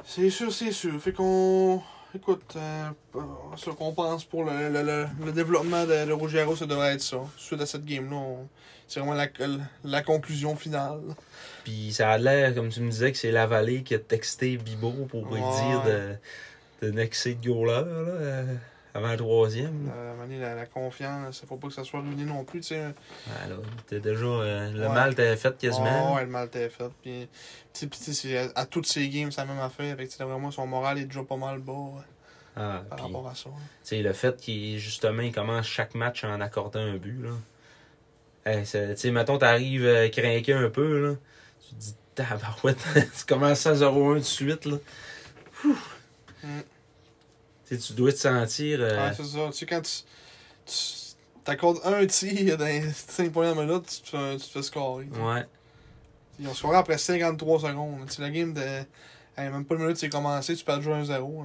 C'est 0.04 0.30
sûr, 0.30 0.52
c'est 0.52 0.72
sûr. 0.72 1.00
Fait 1.00 1.12
qu'on. 1.12 1.80
Écoute, 2.14 2.54
euh, 2.56 2.88
ce 3.56 3.68
qu'on 3.70 3.92
pense 3.92 4.24
pour 4.24 4.44
le, 4.44 4.70
le, 4.70 4.82
le, 4.82 5.06
le 5.26 5.32
développement 5.32 5.84
de, 5.84 6.06
de 6.06 6.12
Ruggiero, 6.12 6.56
ça 6.56 6.64
devrait 6.66 6.94
être 6.94 7.02
ça. 7.02 7.18
Suite 7.36 7.60
à 7.60 7.66
cette 7.66 7.84
game-là, 7.84 8.16
on- 8.16 8.48
c'est 8.86 9.00
vraiment 9.00 9.14
la, 9.14 9.26
la 9.84 10.02
conclusion 10.02 10.56
finale. 10.56 11.00
Puis 11.64 11.92
ça 11.92 12.10
a 12.12 12.16
l'air, 12.18 12.54
comme 12.54 12.70
tu 12.70 12.80
me 12.80 12.90
disais, 12.90 13.12
que 13.12 13.18
c'est 13.18 13.30
la 13.30 13.46
vallée 13.46 13.82
qui 13.82 13.94
a 13.94 13.98
texté 13.98 14.56
Bibo 14.56 14.90
pour 15.10 15.26
lui 15.26 15.34
Ouais. 15.34 15.40
dire 15.40 15.82
de, 16.80 16.90
de 16.90 17.34
goaler, 17.44 17.66
là, 17.66 17.84
euh, 17.86 18.54
avant 18.94 19.10
le 19.10 19.16
troisième. 19.16 19.90
Euh, 19.94 20.38
la, 20.40 20.54
la 20.54 20.66
confiance, 20.66 21.40
il 21.42 21.46
faut 21.48 21.56
pas 21.56 21.68
que 21.68 21.74
ça 21.74 21.84
soit 21.84 22.00
ruiné 22.00 22.24
non 22.24 22.44
plus, 22.44 22.60
tu 22.60 22.68
sais. 22.68 22.80
Ouais, 22.80 23.48
là, 23.48 23.56
t'es 23.86 24.00
déjà, 24.00 24.24
euh, 24.24 24.70
le 24.72 24.80
Ouais. 24.82 24.88
mal 24.88 25.14
t'avait 25.14 25.36
fait 25.36 25.56
quasiment. 25.58 26.12
Oh, 26.12 26.16
ouais, 26.16 26.22
le 26.24 26.30
mal 26.30 26.48
t'est 26.48 26.68
fait. 26.68 26.90
Puis, 27.02 27.28
à, 28.36 28.60
à 28.60 28.66
toutes 28.66 28.86
ces 28.86 29.08
games, 29.08 29.30
la 29.36 29.44
même 29.44 29.60
affaire. 29.60 29.96
Fait 29.96 30.06
que, 30.06 30.22
vraiment, 30.24 30.50
son 30.50 30.66
moral 30.66 30.98
est 30.98 31.04
déjà 31.04 31.22
pas 31.22 31.36
mal 31.36 31.58
bas 31.60 31.72
ouais, 31.72 32.02
Ah, 32.56 32.82
par 32.90 33.00
rapport 33.00 33.28
à 33.28 33.34
ça. 33.34 33.50
tu 33.50 33.56
sais, 33.82 34.02
le 34.02 34.12
fait 34.12 34.36
qu'il, 34.36 34.78
justement, 34.78 35.22
il 35.22 35.32
commence 35.32 35.66
chaque 35.66 35.94
match 35.94 36.24
en 36.24 36.40
accordant 36.40 36.80
un 36.80 36.96
but, 36.96 37.22
là. 37.22 37.30
Hey, 38.46 38.64
sais, 38.64 39.10
mettons, 39.10 39.36
t'arrives 39.38 39.84
euh, 39.84 40.08
craqué 40.08 40.54
un 40.54 40.70
peu, 40.70 41.08
là. 41.10 41.14
Tu 41.68 41.74
te 41.74 41.80
dis, 41.80 41.94
tabarouette, 42.14 42.78
tu 42.94 43.24
commences 43.26 43.66
à 43.66 43.74
0-1 43.74 44.14
tout 44.14 44.18
de 44.18 44.24
suite, 44.24 44.64
là. 44.64 44.76
Mm. 46.42 46.48
Tu 47.76 47.92
dois 47.92 48.12
te 48.12 48.18
sentir... 48.18 48.78
euh, 48.80 49.08
Ouais, 49.08 49.14
c'est 49.16 49.24
ça. 49.24 49.46
Tu 49.50 49.58
sais, 49.58 49.66
quand 49.66 49.80
tu, 49.82 49.92
tu 50.66 50.74
t'accordes 51.44 51.80
un 51.84 52.06
tir 52.06 52.56
dans 52.56 52.64
les 52.64 52.82
5 52.92 53.30
premières 53.32 53.54
minutes, 53.56 53.86
tu 53.86 54.00
te 54.02 54.16
fais, 54.16 54.36
tu 54.36 54.46
te 54.46 54.52
fais 54.52 54.62
scorer. 54.62 55.06
ouais. 55.06 55.44
Ils 56.40 56.46
ont 56.48 56.54
scoré 56.54 56.76
après 56.76 56.98
53 56.98 57.60
secondes. 57.60 58.06
Tu 58.06 58.14
sais, 58.14 58.22
la 58.22 58.30
game 58.30 58.54
de. 58.54 58.60
hey, 58.60 59.50
même 59.50 59.64
pas 59.64 59.74
une 59.74 59.82
minute, 59.82 59.96
c'est 59.96 60.08
commencé, 60.08 60.54
tu 60.54 60.64
perds 60.64 60.78
déjà 60.78 60.92
1-0. 61.02 61.42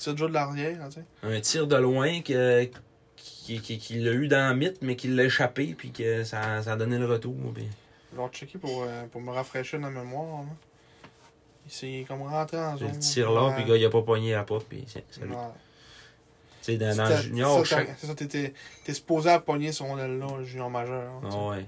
Tires 0.00 0.12
déjà 0.14 0.26
de 0.28 0.32
l'arrière. 0.32 0.78
hein, 0.82 0.88
tu 0.88 1.00
sais. 1.00 1.36
un 1.36 1.40
tir 1.40 1.66
de 1.66 1.76
loin 1.76 2.20
que, 2.22 2.68
qui, 3.16 3.60
qui, 3.60 3.76
qui 3.78 3.98
l'a 3.98 4.12
eu 4.12 4.28
dans 4.28 4.48
le 4.50 4.56
mythe, 4.56 4.78
mais 4.80 4.96
qui 4.96 5.08
l'a 5.08 5.24
échappé, 5.24 5.74
puis 5.76 5.92
que 5.92 6.24
ça, 6.24 6.62
ça 6.62 6.72
a 6.72 6.76
donné 6.76 6.96
le 6.98 7.04
retour. 7.06 7.36
Puis... 7.54 7.68
Je 8.12 8.16
vais 8.20 8.28
checker 8.32 8.58
pour, 8.58 8.82
euh, 8.84 9.04
pour 9.12 9.20
me 9.20 9.30
rafraîchir 9.30 9.78
la 9.78 9.90
mémoire. 9.90 10.42
là. 10.42 10.48
Il 11.70 11.72
s'est 11.72 12.04
comme 12.08 12.22
rentré 12.22 12.58
en 12.58 12.72
Le 12.72 12.78
zone. 12.78 12.98
tir 12.98 13.30
là, 13.30 13.44
Ouais. 13.46 13.54
puis 13.54 13.62
le 13.64 13.68
gars, 13.70 13.76
il 13.76 13.84
a 13.84 13.90
pas 13.90 14.02
pogné 14.02 14.34
à 14.34 14.42
pas, 14.42 14.58
puis 14.68 14.84
c'est 14.88 15.04
c'est 15.10 15.20
lui. 15.22 15.30
Tu 16.62 16.72
sais, 16.72 16.76
dans, 16.76 17.08
le 17.08 17.16
junior, 17.22 17.58
ça, 17.66 17.76
chaque. 17.76 17.96
C'est 17.98 18.06
ça, 18.08 18.14
t'es 18.14 18.94
supposé 18.94 19.30
à 19.30 19.38
pogner 19.40 19.70
son 19.72 19.96
aile-là, 19.98 20.26
le 20.38 20.44
junior 20.44 20.68
majeur. 20.68 21.10
hein. 21.22 21.28
Ah 21.32 21.48
ouais. 21.50 21.66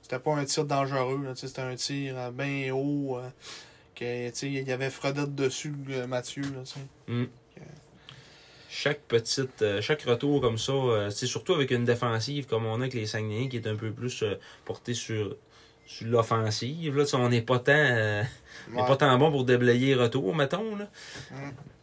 C'était 0.00 0.20
pas 0.20 0.34
un 0.36 0.44
tir 0.44 0.64
dangereux, 0.64 1.20
là, 1.24 1.32
c'était 1.34 1.60
un 1.62 1.74
tir 1.74 2.14
euh, 2.16 2.30
bien 2.30 2.72
haut. 2.72 3.18
euh, 3.18 3.28
que, 3.96 4.46
il 4.46 4.62
y 4.68 4.72
avait 4.72 4.90
Fredette 4.90 5.34
dessus, 5.34 5.74
euh, 5.90 6.06
Mathieu. 6.06 6.42
Là. 6.42 6.62
Mm. 7.08 7.24
Chaque 8.68 9.00
petite, 9.00 9.62
euh, 9.62 9.80
chaque 9.80 10.02
retour 10.02 10.40
comme 10.40 10.58
ça, 10.58 10.72
euh, 10.72 11.10
c'est 11.10 11.26
surtout 11.26 11.54
avec 11.54 11.70
une 11.70 11.84
défensive 11.84 12.46
comme 12.46 12.66
on 12.66 12.74
a 12.74 12.82
avec 12.82 12.94
les 12.94 13.06
Saguenayens 13.06 13.48
qui 13.48 13.56
est 13.56 13.66
un 13.66 13.76
peu 13.76 13.90
plus 13.90 14.22
euh, 14.22 14.34
porté 14.64 14.92
sur, 14.92 15.34
sur 15.86 16.06
l'offensive. 16.08 16.96
Là, 16.96 17.04
on 17.14 17.28
n'est 17.28 17.42
pas 17.42 17.58
tant, 17.58 17.72
euh, 17.74 18.22
Ouais. 18.72 18.86
pas 18.86 18.96
tant 18.96 19.16
bon 19.18 19.30
pour 19.30 19.44
déblayer 19.44 19.94
retour, 19.94 20.34
mettons. 20.34 20.76
Là. 20.76 20.88
Mm. 21.30 21.34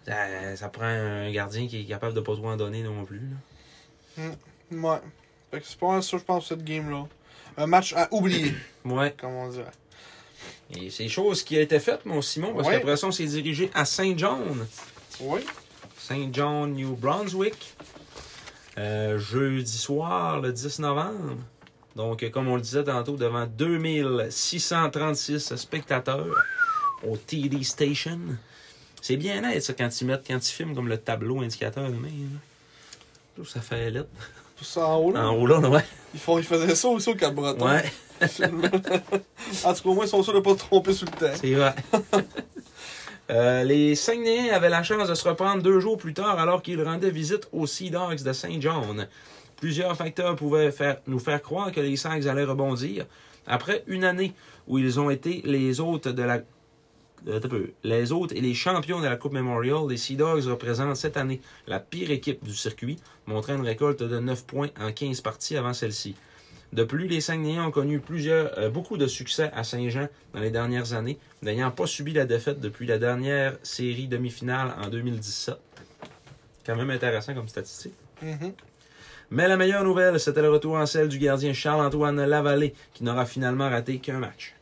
Ça, 0.05 0.55
ça 0.57 0.69
prend 0.69 0.83
un 0.85 1.31
gardien 1.31 1.65
qui 1.67 1.81
est 1.81 1.85
capable 1.85 2.13
de 2.13 2.19
pas 2.19 2.35
trop 2.35 2.49
en 2.49 2.57
donner 2.57 2.83
non 2.83 3.05
plus. 3.05 3.21
là. 4.17 4.23
Ouais. 4.71 4.97
Fait 5.51 5.59
que 5.61 5.65
c'est 5.67 5.77
pas 5.79 6.01
ça, 6.01 6.17
je 6.17 6.23
pense, 6.23 6.49
cette 6.49 6.63
game-là. 6.63 7.05
Un 7.57 7.67
match 7.67 7.93
à 7.93 8.07
oublier, 8.11 8.53
Ouais. 8.85 9.13
comme 9.17 9.31
on 9.33 9.49
dirait. 9.49 9.65
Et 10.75 10.89
c'est 10.89 11.07
chose 11.07 11.43
qui 11.43 11.55
a 11.57 11.61
été 11.61 11.79
faite, 11.79 12.05
mon 12.05 12.21
Simon, 12.21 12.53
parce 12.55 12.67
Ouais. 12.67 12.75
qu'après 12.77 12.97
ça, 12.97 13.07
on 13.07 13.11
s'est 13.11 13.25
dirigé 13.27 13.69
à 13.73 13.85
Saint-John. 13.85 14.65
Oui. 15.21 15.41
Saint 15.97 16.27
John, 16.33 16.73
New 16.73 16.95
Brunswick. 16.95 17.75
Euh, 18.77 19.19
jeudi 19.19 19.71
soir, 19.77 20.41
le 20.41 20.51
10 20.51 20.79
novembre. 20.79 21.37
Donc, 21.95 22.27
comme 22.31 22.47
on 22.47 22.55
le 22.55 22.61
disait 22.61 22.83
tantôt, 22.83 23.15
devant 23.15 23.45
2636 23.45 25.55
spectateurs 25.55 26.25
au 27.07 27.17
TD 27.17 27.63
Station. 27.63 28.19
C'est 29.01 29.17
bien 29.17 29.41
net, 29.41 29.61
ça, 29.61 29.73
quand 29.73 29.89
ils 30.01 30.07
mettent, 30.07 30.25
quand 30.25 30.37
ils 30.37 30.51
filment 30.51 30.73
comme 30.73 30.87
le 30.87 30.97
tableau 30.97 31.41
indicateur 31.41 31.87
de 31.89 31.95
main. 31.95 32.07
là. 32.07 32.39
Que 33.37 33.43
Ça 33.47 33.61
fait 33.61 33.91
lettre. 33.91 34.07
Tout 34.55 34.63
ça 34.63 34.87
en 34.87 34.97
haut, 34.97 35.11
là. 35.11 35.27
En 35.27 35.35
haut 35.35 35.47
là, 35.47 35.59
ouais. 35.59 35.83
Ils, 36.13 36.19
font, 36.19 36.37
ils 36.37 36.43
faisaient 36.43 36.75
ça 36.75 36.87
aussi 36.87 37.09
au 37.09 37.15
Cap-Breton. 37.15 37.67
Ouais, 37.67 37.91
en 38.21 38.27
tout 39.73 39.83
cas, 39.83 39.89
au 39.89 39.93
moins, 39.93 40.05
ils 40.05 40.09
sont 40.09 40.23
sûrs 40.23 40.33
de 40.33 40.37
ne 40.39 40.43
pas 40.43 40.51
se 40.51 40.57
tromper 40.59 40.93
sur 40.93 41.07
le 41.07 41.11
temps. 41.11 41.35
c'est 41.39 41.53
vrai. 41.53 41.75
Euh, 43.29 43.63
les 43.63 43.95
Saguenayens 43.95 44.53
avaient 44.53 44.69
la 44.69 44.83
chance 44.83 45.07
de 45.07 45.15
se 45.15 45.25
reprendre 45.27 45.63
deux 45.63 45.79
jours 45.79 45.97
plus 45.97 46.13
tard 46.13 46.37
alors 46.39 46.61
qu'ils 46.61 46.83
rendaient 46.83 47.09
visite 47.09 47.47
aux 47.53 47.65
Sea 47.65 47.89
Dogs 47.89 48.21
de 48.21 48.33
Saint 48.33 48.59
John. 48.59 49.07
Plusieurs 49.63 49.95
facteurs 49.95 50.35
pouvaient 50.35 50.75
nous 51.07 51.19
faire 51.19 51.41
croire 51.41 51.71
que 51.71 51.79
les 51.79 51.95
Sags 51.95 52.27
allaient 52.27 52.43
rebondir. 52.43 53.05
Après 53.47 53.85
une 53.87 54.03
année 54.03 54.33
où 54.67 54.77
ils 54.77 54.99
ont 54.99 55.09
été 55.09 55.41
les 55.45 55.79
hôtes 55.79 56.09
de 56.09 56.21
la 56.21 56.41
euh, 57.29 57.39
les 57.85 58.11
hôtes 58.11 58.33
et 58.33 58.41
les 58.41 58.55
champions 58.55 58.99
de 58.99 59.05
la 59.05 59.15
Coupe 59.15 59.31
Memorial, 59.31 59.87
les 59.87 59.95
Sea 59.95 60.17
Dogs 60.17 60.43
représentent 60.47 60.97
cette 60.97 61.15
année 61.15 61.39
la 61.65 61.79
pire 61.79 62.11
équipe 62.11 62.43
du 62.43 62.53
circuit, 62.53 62.97
montrant 63.25 63.55
une 63.55 63.65
récolte 63.65 64.03
de 64.03 64.19
9 64.19 64.43
points 64.45 64.69
en 64.77 64.91
15 64.91 65.21
parties 65.21 65.55
avant 65.55 65.71
celle-ci. 65.71 66.17
De 66.73 66.83
plus, 66.83 67.07
les 67.07 67.21
Saguenayens 67.21 67.65
ont 67.65 67.71
connu 67.71 67.99
plusieurs, 67.99 68.59
euh, 68.59 68.69
beaucoup 68.69 68.97
de 68.97 69.07
succès 69.07 69.49
à 69.53 69.63
Saint-Jean 69.63 70.09
dans 70.33 70.41
les 70.41 70.51
dernières 70.51 70.91
années, 70.91 71.17
n'ayant 71.41 71.71
pas 71.71 71.87
subi 71.87 72.11
la 72.11 72.25
défaite 72.25 72.59
depuis 72.59 72.85
la 72.85 72.97
dernière 72.97 73.57
série 73.63 74.09
demi-finale 74.09 74.75
en 74.83 74.89
2017. 74.89 75.55
Quand 76.65 76.75
même 76.75 76.89
intéressant 76.89 77.33
comme 77.33 77.47
statistique. 77.47 77.93
Mhm. 78.21 78.51
Mais 79.33 79.47
la 79.47 79.57
meilleure 79.57 79.83
nouvelle, 79.83 80.19
c'était 80.19 80.43
le 80.43 80.51
retour 80.51 80.75
en 80.75 80.85
selle 80.85 81.07
du 81.07 81.17
gardien 81.17 81.53
Charles-Antoine 81.53 82.23
Lavallée, 82.23 82.75
qui 82.93 83.03
n'aura 83.03 83.25
finalement 83.25 83.67
raté 83.67 83.97
qu'un 83.97 84.19
match. 84.19 84.53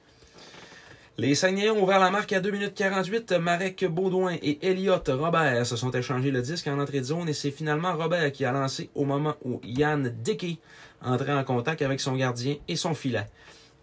Les 1.18 1.36
Saguenayens 1.36 1.74
ont 1.74 1.84
ouvert 1.84 2.00
la 2.00 2.10
marque 2.10 2.32
à 2.32 2.40
2 2.40 2.52
minutes 2.52 2.74
48. 2.74 3.34
Marek 3.34 3.86
Baudouin 3.90 4.38
et 4.42 4.66
Elliot 4.66 5.04
Robert 5.10 5.66
se 5.66 5.76
sont 5.76 5.92
échangés 5.92 6.32
le 6.32 6.42
disque 6.42 6.68
en 6.68 6.80
entrée 6.80 7.00
de 7.00 7.04
zone 7.04 7.28
et 7.28 7.34
c'est 7.34 7.52
finalement 7.52 7.98
Robert 7.98 8.32
qui 8.32 8.46
a 8.46 8.54
lancé 8.54 8.90
au 8.96 9.04
moment 9.04 9.36
où 9.44 9.60
Yann 9.62 10.08
Dickey 10.24 10.58
entrait 11.04 11.34
en 11.34 11.44
contact 11.44 11.82
avec 11.82 12.00
son 12.00 12.16
gardien 12.16 12.56
et 12.70 12.78
son 12.78 12.94
filet. 12.94 13.28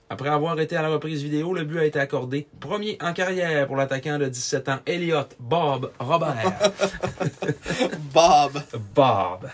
Après 0.08 0.30
avoir 0.30 0.58
été 0.58 0.74
à 0.74 0.80
la 0.80 0.88
reprise 0.88 1.22
vidéo, 1.22 1.52
le 1.52 1.64
but 1.64 1.80
a 1.80 1.84
été 1.84 2.00
accordé. 2.00 2.46
Premier 2.60 2.96
en 3.02 3.12
carrière 3.12 3.66
pour 3.66 3.76
l'attaquant 3.76 4.18
de 4.18 4.24
17 4.24 4.68
ans, 4.70 4.78
Elliot 4.86 5.28
Bob 5.38 5.92
Robert. 5.98 6.72
Bob. 8.14 8.62
Bob. 8.94 9.50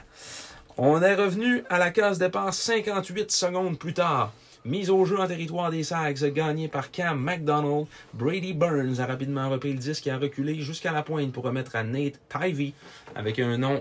On 0.77 1.01
est 1.03 1.15
revenu 1.15 1.63
à 1.71 1.79
la 1.79 1.93
case 1.93 2.19
départ 2.19 2.53
58 2.53 3.31
secondes 3.31 3.79
plus 3.79 3.95
tard. 3.95 4.33
Mise 4.65 4.91
au 4.91 5.05
jeu 5.05 5.21
en 5.21 5.29
territoire 5.29 5.71
des 5.71 5.85
Sags, 5.85 6.33
gagnée 6.33 6.67
par 6.67 6.91
Cam 6.91 7.17
McDonald. 7.17 7.87
Brady 8.13 8.55
Burns 8.55 8.99
a 8.99 9.07
rapidement 9.07 9.49
repris 9.49 9.73
le 9.73 9.79
disque 9.79 10.09
et 10.09 10.11
a 10.11 10.19
reculé 10.19 10.57
jusqu'à 10.57 10.91
la 10.91 11.05
pointe 11.05 11.31
pour 11.31 11.45
remettre 11.45 11.77
à 11.77 11.85
Nate 11.85 12.19
Tivy, 12.29 12.75
avec 13.15 13.39
un 13.39 13.57
nom 13.57 13.81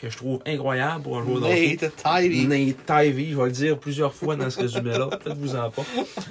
que 0.00 0.08
je 0.10 0.16
trouve 0.16 0.40
incroyable 0.46 1.02
pour 1.02 1.18
un 1.18 1.24
joueur 1.24 1.40
d'hockey. 1.40 1.78
Nate 1.80 1.94
Tivy. 2.22 2.46
Nate 2.46 2.76
Tivy, 2.86 3.30
je 3.32 3.36
vais 3.36 3.44
le 3.46 3.50
dire 3.50 3.78
plusieurs 3.78 4.14
fois 4.14 4.36
dans 4.36 4.48
ce 4.50 4.60
résumé-là, 4.60 5.10
faites-vous 5.24 5.56
en 5.56 5.70
pas. 5.70 5.82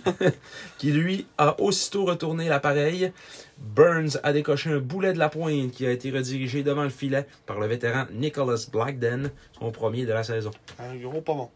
qui 0.78 0.92
lui 0.92 1.26
a 1.38 1.60
aussitôt 1.60 2.06
retourné 2.06 2.48
l'appareil. 2.50 3.12
Burns 3.58 4.20
a 4.24 4.34
décoché 4.34 4.70
un 4.70 4.80
boulet 4.80 5.14
de 5.14 5.20
la 5.20 5.30
pointe 5.30 5.72
qui 5.72 5.86
a 5.86 5.92
été 5.92 6.12
redirigé 6.12 6.64
devant 6.64 6.84
le 6.84 6.90
filet 6.90 7.26
par 7.46 7.60
le 7.60 7.68
vétéran 7.68 8.06
Nicholas 8.14 8.68
Blackden, 8.72 9.32
son 9.60 9.72
premier 9.72 10.06
de 10.06 10.14
la 10.14 10.24
saison. 10.24 10.52
Un 10.80 10.96
gros 10.96 11.22
pas 11.22 11.34
bon. 11.34 11.50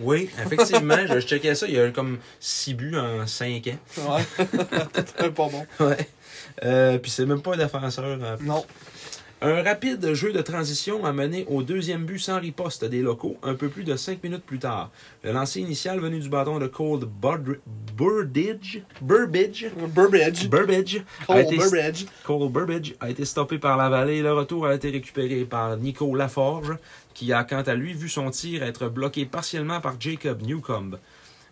Oui, 0.00 0.30
effectivement, 0.44 0.96
je, 1.08 1.14
je 1.20 1.26
checkais 1.26 1.54
ça, 1.56 1.66
il 1.66 1.74
y 1.74 1.78
a 1.78 1.86
eu 1.86 1.92
comme 1.92 2.18
6 2.38 2.74
buts 2.74 2.96
en 2.96 3.26
5 3.26 3.66
ans. 3.68 4.14
Ouais. 4.14 4.46
un 5.18 5.30
pas 5.30 5.48
bon. 5.48 5.66
Ouais. 5.80 6.08
Euh, 6.64 6.98
Puis 6.98 7.10
c'est 7.10 7.26
même 7.26 7.42
pas 7.42 7.54
un 7.54 7.56
défenseur. 7.56 8.04
euh, 8.04 8.36
Non. 8.40 8.64
Un 9.40 9.62
rapide 9.62 10.14
jeu 10.14 10.32
de 10.32 10.42
transition 10.42 11.04
a 11.04 11.12
mené 11.12 11.44
au 11.48 11.62
deuxième 11.62 12.04
but 12.04 12.18
sans 12.18 12.40
riposte 12.40 12.84
des 12.84 13.02
locaux 13.02 13.36
un 13.44 13.54
peu 13.54 13.68
plus 13.68 13.84
de 13.84 13.94
cinq 13.94 14.20
minutes 14.24 14.42
plus 14.42 14.58
tard. 14.58 14.90
Le 15.22 15.30
lancer 15.30 15.60
initial 15.60 16.00
venu 16.00 16.18
du 16.18 16.28
bâton 16.28 16.58
de 16.58 16.66
Burdridge, 16.66 17.58
Burbidge, 17.96 18.78
Burbidge, 19.00 19.66
Burbage. 19.88 20.48
Burbidge 20.48 20.96
a 21.28 21.34
Cole 21.34 21.38
été. 21.38 21.56
Cole 22.24 22.48
Burbidge 22.50 22.94
a 22.98 23.10
été 23.10 23.24
stoppé 23.24 23.58
par 23.58 23.76
la 23.76 23.88
vallée 23.88 24.16
et 24.16 24.22
le 24.22 24.32
retour 24.32 24.66
a 24.66 24.74
été 24.74 24.90
récupéré 24.90 25.44
par 25.44 25.76
Nico 25.76 26.12
Laforge, 26.16 26.76
qui 27.14 27.32
a 27.32 27.44
quant 27.44 27.62
à 27.62 27.74
lui 27.76 27.92
vu 27.92 28.08
son 28.08 28.30
tir 28.30 28.64
être 28.64 28.88
bloqué 28.88 29.24
partiellement 29.24 29.80
par 29.80 30.00
Jacob 30.00 30.42
Newcomb. 30.42 30.98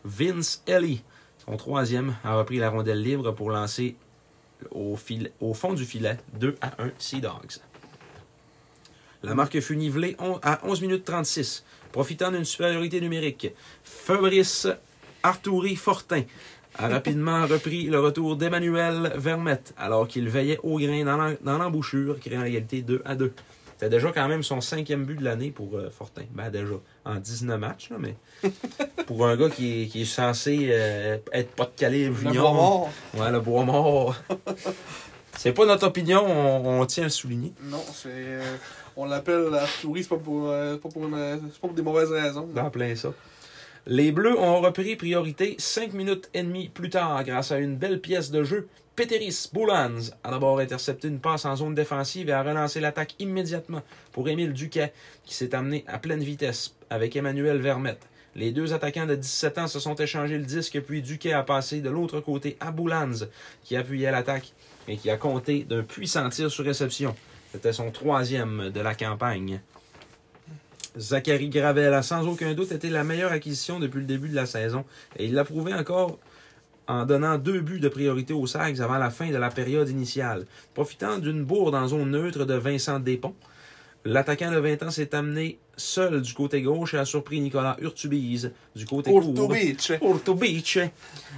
Vince 0.04 0.60
Ellie, 0.66 1.04
son 1.44 1.56
troisième, 1.56 2.16
a 2.24 2.34
repris 2.36 2.58
la 2.58 2.68
rondelle 2.70 3.00
libre 3.02 3.30
pour 3.30 3.50
lancer 3.50 3.94
au, 4.70 4.96
fil- 4.96 5.30
au 5.40 5.52
fond 5.54 5.74
du 5.74 5.84
filet 5.84 6.16
2 6.40 6.56
à 6.60 6.82
1 6.82 6.90
Sea 6.98 7.20
Dogs. 7.20 7.58
La 9.22 9.34
marque 9.34 9.58
fut 9.60 9.76
nivelée 9.76 10.16
à 10.42 10.60
11 10.64 10.80
minutes 10.82 11.04
36, 11.04 11.64
profitant 11.92 12.30
d'une 12.30 12.44
supériorité 12.44 13.00
numérique. 13.00 13.52
Fabrice 13.84 14.68
Arturi 15.22 15.76
Fortin 15.76 16.22
a 16.78 16.88
rapidement 16.96 17.46
repris 17.46 17.84
le 17.84 17.98
retour 18.00 18.36
d'Emmanuel 18.36 19.12
Vermette 19.16 19.74
alors 19.78 20.06
qu'il 20.06 20.28
veillait 20.28 20.58
au 20.62 20.78
grain 20.78 21.36
dans 21.42 21.58
l'embouchure, 21.58 22.18
créant 22.20 22.42
l'égalité 22.42 22.82
2 22.82 23.02
à 23.04 23.14
2. 23.14 23.32
C'était 23.78 23.90
déjà 23.90 24.10
quand 24.10 24.26
même 24.26 24.42
son 24.42 24.62
cinquième 24.62 25.04
but 25.04 25.16
de 25.16 25.24
l'année 25.24 25.50
pour 25.50 25.76
euh, 25.76 25.90
Fortin. 25.90 26.22
Ben 26.30 26.48
déjà, 26.48 26.72
en 27.04 27.16
19 27.16 27.60
matchs, 27.60 27.90
là, 27.90 27.96
mais 28.00 28.16
pour 29.06 29.26
un 29.26 29.36
gars 29.36 29.50
qui 29.50 29.82
est, 29.82 29.86
qui 29.88 30.02
est 30.02 30.06
censé 30.06 30.68
euh, 30.70 31.18
être 31.32 31.50
pas 31.50 31.64
de 31.66 31.72
calibre 31.76 32.14
Le 32.14 32.20
junior. 32.30 32.52
bois 32.52 32.62
mort. 32.62 32.90
Ouais, 33.18 33.30
le 33.32 33.40
bois 33.40 33.64
mort. 33.66 34.16
C'est 35.38 35.52
pas 35.52 35.66
notre 35.66 35.86
opinion, 35.86 36.24
on, 36.26 36.80
on 36.80 36.86
tient 36.86 37.02
à 37.02 37.06
le 37.06 37.10
souligner. 37.10 37.52
Non, 37.64 37.82
c'est. 37.92 38.08
euh, 38.08 38.56
on 38.96 39.04
l'appelle 39.04 39.48
la 39.50 39.66
souris, 39.66 40.02
c'est 40.02 40.08
pas 40.08 40.16
pour, 40.16 40.48
euh, 40.48 40.76
pas 40.78 40.88
pour 40.88 41.72
des 41.72 41.82
mauvaises 41.82 42.10
raisons. 42.10 42.48
Dans 42.54 42.70
plein 42.70 42.94
ça. 42.96 43.12
Les 43.86 44.10
Bleus 44.10 44.36
ont 44.38 44.60
repris 44.60 44.96
priorité 44.96 45.54
5 45.58 45.92
minutes 45.92 46.28
et 46.34 46.42
demie 46.42 46.68
plus 46.68 46.90
tard 46.90 47.22
grâce 47.22 47.52
à 47.52 47.58
une 47.58 47.76
belle 47.76 48.00
pièce 48.00 48.32
de 48.32 48.42
jeu. 48.42 48.68
Peteris 48.96 49.50
Boulans 49.52 50.10
a 50.24 50.30
d'abord 50.30 50.58
intercepté 50.58 51.06
une 51.06 51.20
passe 51.20 51.44
en 51.44 51.54
zone 51.54 51.74
défensive 51.74 52.28
et 52.30 52.32
a 52.32 52.42
relancé 52.42 52.80
l'attaque 52.80 53.14
immédiatement 53.18 53.82
pour 54.10 54.28
Émile 54.28 54.54
Duquet 54.54 54.92
qui 55.22 55.34
s'est 55.34 55.54
amené 55.54 55.84
à 55.86 55.98
pleine 55.98 56.22
vitesse 56.22 56.74
avec 56.90 57.14
Emmanuel 57.14 57.58
Vermette. 57.58 58.08
Les 58.34 58.50
deux 58.50 58.72
attaquants 58.72 59.06
de 59.06 59.14
17 59.14 59.58
ans 59.58 59.68
se 59.68 59.78
sont 59.78 59.94
échangés 59.94 60.38
le 60.38 60.44
disque 60.44 60.80
puis 60.80 61.02
Duquet 61.02 61.32
a 61.32 61.42
passé 61.42 61.80
de 61.80 61.90
l'autre 61.90 62.20
côté 62.20 62.56
à 62.58 62.72
Boulans 62.72 63.26
qui 63.62 63.76
appuyait 63.76 64.10
l'attaque 64.10 64.52
et 64.88 64.96
qui 64.96 65.10
a 65.10 65.16
compté 65.16 65.64
d'un 65.64 65.82
puissant 65.82 66.28
tir 66.30 66.50
sur 66.50 66.64
réception. 66.64 67.14
C'était 67.52 67.72
son 67.72 67.90
troisième 67.90 68.70
de 68.70 68.80
la 68.80 68.94
campagne. 68.94 69.60
Zachary 70.98 71.48
Gravel 71.50 71.92
a 71.92 72.02
sans 72.02 72.26
aucun 72.26 72.54
doute 72.54 72.72
été 72.72 72.88
la 72.88 73.04
meilleure 73.04 73.32
acquisition 73.32 73.78
depuis 73.78 74.00
le 74.00 74.06
début 74.06 74.28
de 74.28 74.34
la 74.34 74.46
saison 74.46 74.84
et 75.18 75.26
il 75.26 75.34
l'a 75.34 75.44
prouvé 75.44 75.74
encore 75.74 76.18
en 76.88 77.04
donnant 77.04 77.36
deux 77.36 77.60
buts 77.60 77.80
de 77.80 77.88
priorité 77.88 78.32
aux 78.32 78.46
Sags 78.46 78.80
avant 78.80 78.98
la 78.98 79.10
fin 79.10 79.30
de 79.30 79.36
la 79.36 79.50
période 79.50 79.88
initiale. 79.88 80.46
Profitant 80.74 81.18
d'une 81.18 81.44
bourde 81.44 81.74
en 81.74 81.88
zone 81.88 82.10
neutre 82.10 82.44
de 82.44 82.54
Vincent 82.54 83.00
Despont, 83.00 83.34
l'attaquant 84.04 84.52
de 84.52 84.58
20 84.58 84.84
ans 84.84 84.90
s'est 84.90 85.14
amené 85.14 85.58
seul 85.76 86.22
du 86.22 86.32
côté 86.32 86.62
gauche 86.62 86.94
et 86.94 86.98
a 86.98 87.04
surpris 87.04 87.40
Nicolas 87.40 87.76
Urtubise 87.80 88.52
du 88.74 88.86
côté. 88.86 89.12
Beach. 89.12 89.92
Urtubise. 90.00 90.90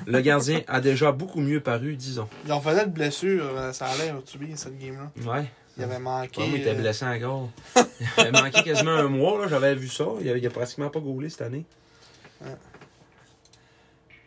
Le 0.07 0.21
gardien 0.21 0.61
a 0.69 0.81
déjà 0.81 1.11
beaucoup 1.13 1.41
mieux 1.41 1.61
paru, 1.61 1.97
disons. 1.97 2.29
Ils 2.47 2.53
ont 2.53 2.61
fait 2.61 2.85
de 2.85 2.91
blessure, 2.91 3.45
euh, 3.57 3.73
ça 3.73 3.87
allait 3.87 4.13
au 4.13 4.21
Tubi, 4.21 4.53
cette 4.55 4.79
game-là. 4.79 5.11
Ouais. 5.31 5.47
Il 5.79 5.85
avait 5.85 5.99
manqué. 6.01 6.41
Ouais, 6.41 6.49
moi, 6.49 6.59
il 6.59 6.61
était 6.63 6.71
euh, 6.71 6.81
blessé 6.81 7.05
encore. 7.05 7.51
Il 8.19 8.21
avait 8.21 8.33
manqué 8.33 8.63
quasiment 8.65 8.91
un 8.93 9.09
mois, 9.09 9.41
là, 9.41 9.49
j'avais 9.49 9.75
vu 9.77 9.89
ça. 9.89 10.07
Il 10.21 10.29
a, 10.29 10.37
il 10.37 10.45
a 10.47 10.51
pratiquement 10.51 10.91
pas 10.91 10.99
gaulé 11.01 11.31
cette 11.31 11.43
année. 11.43 11.65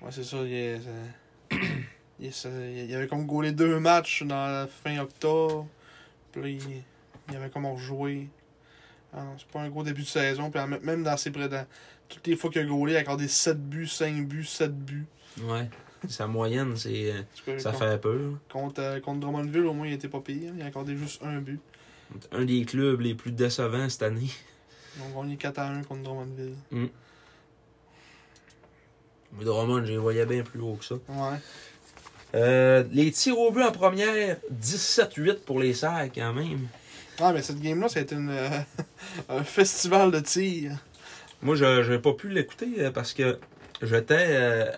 Ouais, 0.02 0.10
c'est 0.12 0.24
ça. 0.24 0.38
Il, 0.38 0.54
est- 0.54 0.80
c'est- 0.80 1.58
il, 2.20 2.26
est- 2.28 2.32
c'est- 2.32 2.86
il 2.88 2.96
avait 2.96 3.08
comme 3.08 3.26
gaulé 3.26 3.52
deux 3.52 3.80
matchs 3.80 4.24
dans 4.24 4.48
la 4.48 4.68
fin 4.68 4.98
octobre. 5.00 5.68
Puis 6.32 6.54
il, 6.54 6.84
il 7.30 7.36
avait 7.36 7.50
comme 7.50 7.66
rejoué. 7.66 8.28
Ah 9.14 9.26
c'est 9.38 9.48
pas 9.48 9.60
un 9.60 9.70
gros 9.70 9.84
début 9.84 10.04
de 10.04 10.08
saison. 10.08 10.50
Puis 10.50 10.62
même- 10.82 11.04
dans 11.04 11.18
ses 11.18 11.32
prédents, 11.32 11.66
toutes 12.08 12.26
les 12.28 12.36
fois 12.36 12.50
qu'il 12.50 12.62
a 12.62 12.66
gaulé, 12.66 12.94
il 12.94 12.96
a 12.98 13.00
accordé 13.00 13.28
7 13.28 13.62
buts, 13.62 13.88
5 13.88 14.26
buts, 14.26 14.46
7 14.46 14.74
buts. 14.74 15.06
Ouais. 15.42 15.70
Sa 16.08 16.28
moyenne, 16.28 16.76
c'est. 16.78 17.12
euh, 17.48 17.60
Ça 17.60 17.72
contre, 17.72 17.86
fait 17.92 17.98
peur. 18.02 18.20
contre, 18.52 18.82
euh, 18.82 19.00
contre 19.00 19.20
Drummondville, 19.20 19.66
au 19.66 19.74
moins, 19.74 19.88
il 19.88 19.94
était 19.94 20.08
pas 20.08 20.20
pire. 20.20 20.52
Il 20.56 20.62
a 20.62 20.66
accordé 20.66 20.96
juste 20.98 21.22
un 21.24 21.40
but. 21.40 21.60
Un 22.32 22.44
des 22.44 22.66
clubs 22.66 23.00
les 23.02 23.14
plus 23.16 23.32
décevants 23.32 23.88
cette 23.88 24.04
année. 24.04 24.30
Ils 24.98 25.04
ont 25.16 25.22
gagné 25.22 25.38
4 25.38 25.60
à 25.60 25.68
1 25.70 25.84
contre 25.84 26.02
Drummondville. 26.04 26.56
Mais 26.72 26.90
Drummond, 29.46 29.86
je 29.86 29.92
les 29.92 29.98
voyais 29.98 30.26
bien 30.26 30.44
plus 30.44 30.60
haut 30.60 30.76
que 30.76 30.84
ça. 30.86 30.96
Ouais. 30.96 31.38
Euh, 32.36 32.84
les 32.92 33.12
tirs 33.12 33.38
au 33.38 33.52
but 33.52 33.62
en 33.64 33.72
première, 33.72 34.38
17-8 34.54 35.40
pour 35.46 35.60
les 35.60 35.74
Sacs 35.74 36.12
quand 36.16 36.34
même. 36.34 36.68
Ah, 37.20 37.32
mais 37.34 37.42
cette 37.42 37.60
game-là, 37.62 37.88
ça 37.90 38.00
a 38.00 38.04
été 38.04 38.16
une, 38.16 38.30
euh, 38.30 38.50
un 39.30 39.44
festival 39.44 40.12
de 40.12 40.20
tir. 40.20 40.72
Moi, 41.42 41.56
je 41.56 41.64
n'avais 41.66 42.00
pas 42.00 42.14
pu 42.14 42.30
l'écouter 42.30 42.90
parce 42.94 43.14
que 43.14 43.38
j'étais 43.82 44.26
euh, 44.30 44.72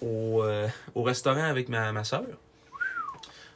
au, 0.00 0.42
euh, 0.42 0.68
au 0.94 1.02
restaurant 1.02 1.44
avec 1.44 1.68
ma, 1.68 1.92
ma 1.92 2.04
soeur. 2.04 2.24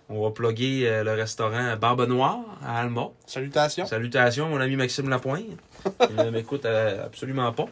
On 0.09 0.23
va 0.23 0.31
plugger 0.31 0.89
euh, 0.89 1.05
le 1.05 1.12
restaurant 1.12 1.77
Barbe 1.77 2.06
Noire 2.06 2.40
à 2.62 2.81
Alma. 2.81 3.09
Salutations. 3.27 3.86
Salutations, 3.86 4.48
mon 4.48 4.60
ami 4.60 4.77
Maxime 4.77 5.09
Lapointe. 5.09 5.44
Il 6.10 6.16
ne 6.16 6.31
m'écoute 6.31 6.64
euh, 6.66 7.06
absolument 7.06 7.51
pas. 7.52 7.66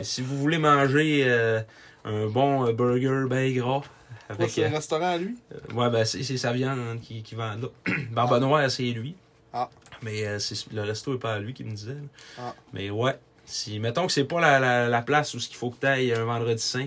Et 0.00 0.04
si 0.04 0.20
vous 0.22 0.36
voulez 0.38 0.58
manger 0.58 1.24
euh, 1.26 1.60
un 2.04 2.26
bon 2.26 2.72
burger 2.72 3.26
bien 3.28 3.50
gras 3.52 3.82
avec. 4.28 4.50
ce 4.50 4.62
euh, 4.62 4.68
restaurant 4.68 5.12
à 5.12 5.18
lui? 5.18 5.36
ouais, 5.74 5.90
ben 5.90 6.04
c'est 6.04 6.22
c'est 6.24 6.38
sa 6.38 6.52
viande 6.52 7.00
qui, 7.00 7.22
qui 7.22 7.34
vend 7.34 7.54
là. 7.54 7.68
Barbe 8.10 8.32
Ah. 8.34 8.40
Noire, 8.40 8.70
c'est 8.70 8.82
lui. 8.82 9.14
Ah. 9.52 9.68
Mais 10.02 10.38
c'est- 10.40 10.72
le 10.72 10.82
resto 10.82 11.12
n'est 11.12 11.18
pas 11.18 11.34
à 11.34 11.38
lui 11.38 11.54
qui 11.54 11.62
me 11.62 11.70
disait. 11.72 11.96
Ah. 12.38 12.54
Mais 12.72 12.90
ouais, 12.90 13.16
si 13.44 13.78
mettons 13.78 14.06
que 14.06 14.12
c'est 14.12 14.24
pas 14.24 14.40
la, 14.40 14.58
la, 14.58 14.88
la 14.88 15.02
place 15.02 15.34
où 15.34 15.38
il 15.38 15.54
faut 15.54 15.70
que 15.70 15.78
tu 15.80 15.86
ailles 15.86 16.12
un 16.14 16.24
vendredi 16.24 16.60
saint. 16.62 16.86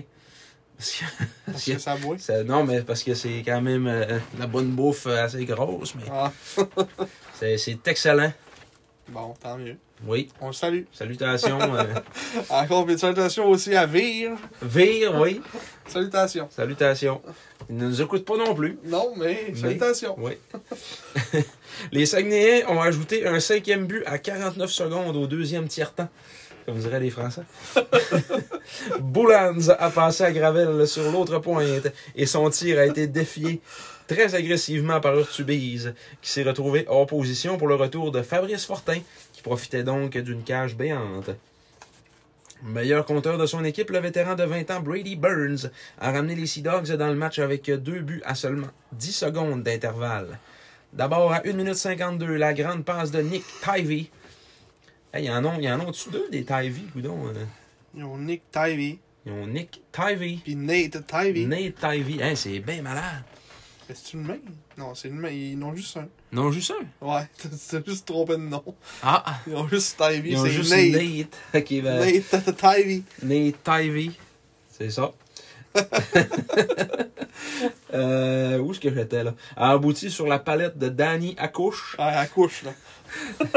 Parce 0.76 0.90
que, 0.92 1.04
Parce 1.52 1.64
que 1.64 1.78
ça 1.78 1.96
boit. 1.96 2.18
ça- 2.18 2.44
non, 2.44 2.64
mais 2.64 2.82
parce 2.82 3.02
que 3.02 3.14
c'est 3.14 3.42
quand 3.44 3.60
même 3.62 3.86
euh, 3.86 4.18
la 4.38 4.46
bonne 4.46 4.68
bouffe 4.72 5.06
euh, 5.06 5.24
assez 5.24 5.44
grosse, 5.44 5.94
mais 5.94 6.02
Ah, 6.10 6.30
c'est- 7.34 7.78
excellent. 7.88 8.32
bon, 9.08 9.34
tant 9.42 9.56
mieux. 9.56 9.76
Oui, 10.06 10.28
On 10.42 10.48
le 10.48 10.52
salue. 10.52 10.82
salutations. 10.92 11.58
euh, 11.74 11.84
Encore 12.50 12.86
une 12.88 12.98
salutations 12.98 13.46
aussi 13.48 13.74
à 13.74 13.86
Vire. 13.86 14.32
Vire, 14.60 15.14
oui, 15.18 15.40
Salutations. 15.88 16.48
salutations. 16.50 17.22
Il 17.70 17.76
ne 17.78 17.86
nous 17.86 18.02
écoute 18.02 18.26
pas 18.26 18.36
non 18.36 18.54
plus. 18.54 18.78
Non, 18.84 19.14
mais 19.16 19.46
Mais- 19.48 19.54
salutations. 19.54 20.14
Oui. 20.18 20.32
Les 21.92 22.04
Saguenayens 22.04 22.66
ont 22.68 22.80
ajouté 22.82 23.26
un 23.26 23.40
cinquième 23.40 23.86
but 23.86 24.02
à 24.06 24.18
49 24.18 24.70
secondes 24.70 25.16
au 25.16 25.26
deuxième 25.26 25.66
tiers-temps, 25.68 26.08
comme 26.66 26.78
diraient 26.78 27.00
les 27.00 27.10
Français. 27.10 27.42
Boulans 29.00 29.68
a 29.78 29.90
passé 29.90 30.24
à 30.24 30.32
Gravel 30.32 30.86
sur 30.86 31.10
l'autre 31.10 31.38
pointe 31.38 31.86
et 32.14 32.26
son 32.26 32.50
tir 32.50 32.78
a 32.78 32.86
été 32.86 33.06
défié 33.06 33.60
très 34.06 34.34
agressivement 34.34 35.00
par 35.00 35.16
Urtubise, 35.16 35.94
qui 36.20 36.30
s'est 36.30 36.42
retrouvé 36.42 36.84
hors 36.88 37.06
position 37.06 37.56
pour 37.56 37.68
le 37.68 37.76
retour 37.76 38.12
de 38.12 38.22
Fabrice 38.22 38.64
Fortin, 38.64 38.98
qui 39.32 39.42
profitait 39.42 39.82
donc 39.82 40.18
d'une 40.18 40.42
cage 40.42 40.76
béante. 40.76 41.30
Meilleur 42.62 43.04
compteur 43.04 43.38
de 43.38 43.46
son 43.46 43.64
équipe, 43.64 43.90
le 43.90 43.98
vétéran 43.98 44.34
de 44.34 44.44
20 44.44 44.70
ans 44.70 44.80
Brady 44.80 45.14
Burns 45.14 45.70
a 46.00 46.10
ramené 46.10 46.34
les 46.34 46.46
Sea 46.46 46.62
Dogs 46.62 46.90
dans 46.92 47.08
le 47.08 47.14
match 47.14 47.38
avec 47.38 47.70
deux 47.70 48.00
buts 48.00 48.22
à 48.24 48.34
seulement 48.34 48.68
10 48.92 49.12
secondes 49.12 49.62
d'intervalle. 49.62 50.38
D'abord, 50.92 51.32
à 51.32 51.42
1 51.44 51.52
minute 51.52 51.74
52, 51.74 52.36
la 52.36 52.54
grande 52.54 52.84
passe 52.84 53.10
de 53.10 53.20
Nick 53.20 53.44
Il 55.18 55.24
y 55.24 55.30
en 55.30 55.44
a, 55.44 55.60
y 55.60 55.70
en 55.70 55.80
a 55.80 55.84
au-dessus 55.84 56.10
d'eux, 56.10 56.28
des 56.30 56.44
Tivey, 56.44 56.82
coudon. 56.92 57.28
euh? 57.28 57.44
Ils 57.94 58.04
ont 58.04 58.18
Nick 58.18 58.42
Tivey. 58.50 58.98
Ils 59.24 59.32
ont 59.32 59.46
Nick 59.46 59.80
Tivey. 59.92 60.38
Puis 60.44 60.54
Nate 60.56 61.06
Tivey. 61.06 61.46
Nate 61.46 61.74
Tivey. 61.74 62.22
Hein, 62.22 62.34
c'est 62.36 62.58
bien 62.60 62.82
malade. 62.82 63.24
Une 64.12 64.22
main? 64.24 64.38
Non, 64.76 64.94
c'est 64.96 65.08
une 65.08 65.18
main. 65.20 65.28
Ils 65.30 65.56
en 65.62 65.68
ont 65.68 65.74
juste 65.74 65.96
un. 65.96 66.08
Non, 66.32 66.50
juste 66.50 66.72
un? 66.72 67.06
Ouais, 67.06 67.22
t'as 67.70 67.82
juste 67.86 68.04
trompé 68.06 68.32
de 68.32 68.38
nom. 68.38 68.62
Ah, 69.02 69.38
Ils 69.46 69.54
ont 69.54 69.68
juste 69.68 69.96
ils 70.24 70.36
ont 70.36 70.44
c'est 70.44 70.50
juste 70.50 70.72
Nate. 70.72 70.92
Nate. 70.92 71.38
Ok, 71.54 71.82
ben, 71.82 72.00
Nate 72.00 72.56
Tivey. 72.56 73.02
Nate 73.22 73.62
Tivey. 73.62 74.10
C'est 74.70 74.90
ça. 74.90 75.12
euh, 77.94 78.58
où 78.58 78.72
est-ce 78.72 78.80
que 78.80 78.94
j'étais 78.94 79.24
là? 79.24 79.34
A 79.56 79.72
abouti 79.72 80.10
sur 80.10 80.26
la 80.26 80.38
palette 80.38 80.78
de 80.78 80.88
Danny 80.88 81.34
Accouche. 81.38 81.96
Ah, 81.98 82.20
à 82.20 82.26
couche, 82.26 82.62
là. 82.64 82.72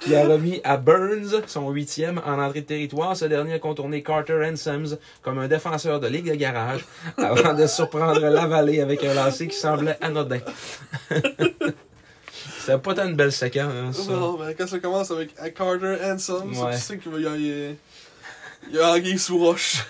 qui 0.00 0.16
a 0.16 0.26
remis 0.26 0.60
à 0.64 0.76
Burns 0.78 1.42
son 1.46 1.68
huitième 1.70 2.20
en 2.26 2.38
entrée 2.40 2.62
de 2.62 2.66
territoire. 2.66 3.16
Ce 3.16 3.26
dernier 3.26 3.54
a 3.54 3.58
contourné 3.58 4.02
Carter 4.02 4.42
Ensems 4.50 4.96
comme 5.22 5.38
un 5.38 5.48
défenseur 5.48 6.00
de 6.00 6.08
ligue 6.08 6.28
de 6.30 6.34
garage 6.34 6.84
avant 7.18 7.54
de 7.54 7.66
surprendre 7.66 8.20
la 8.20 8.46
vallée 8.46 8.80
avec 8.80 9.04
un 9.04 9.14
lancer 9.14 9.48
qui 9.48 9.56
semblait 9.56 9.98
anodin. 10.00 10.40
C'était 12.58 12.78
pas 12.78 12.94
tant 12.94 13.06
une 13.06 13.16
belle 13.16 13.32
séquence. 13.32 14.08
Non, 14.08 14.38
mais 14.38 14.54
quand 14.54 14.66
ça 14.66 14.78
commence 14.78 15.10
avec 15.10 15.34
Carter 15.54 15.96
Hanson, 16.02 16.48
Ouais. 16.48 16.74
tu 16.74 16.80
sais 16.80 16.98
qu'il 16.98 17.20
y 17.20 17.26
a, 17.26 17.36
il 17.36 17.46
y 17.46 17.52
a, 17.52 17.70
il 18.70 18.76
y 18.76 18.80
a 18.80 18.92
Anguille 18.92 19.18
sous 19.18 19.38
roche. 19.38 19.84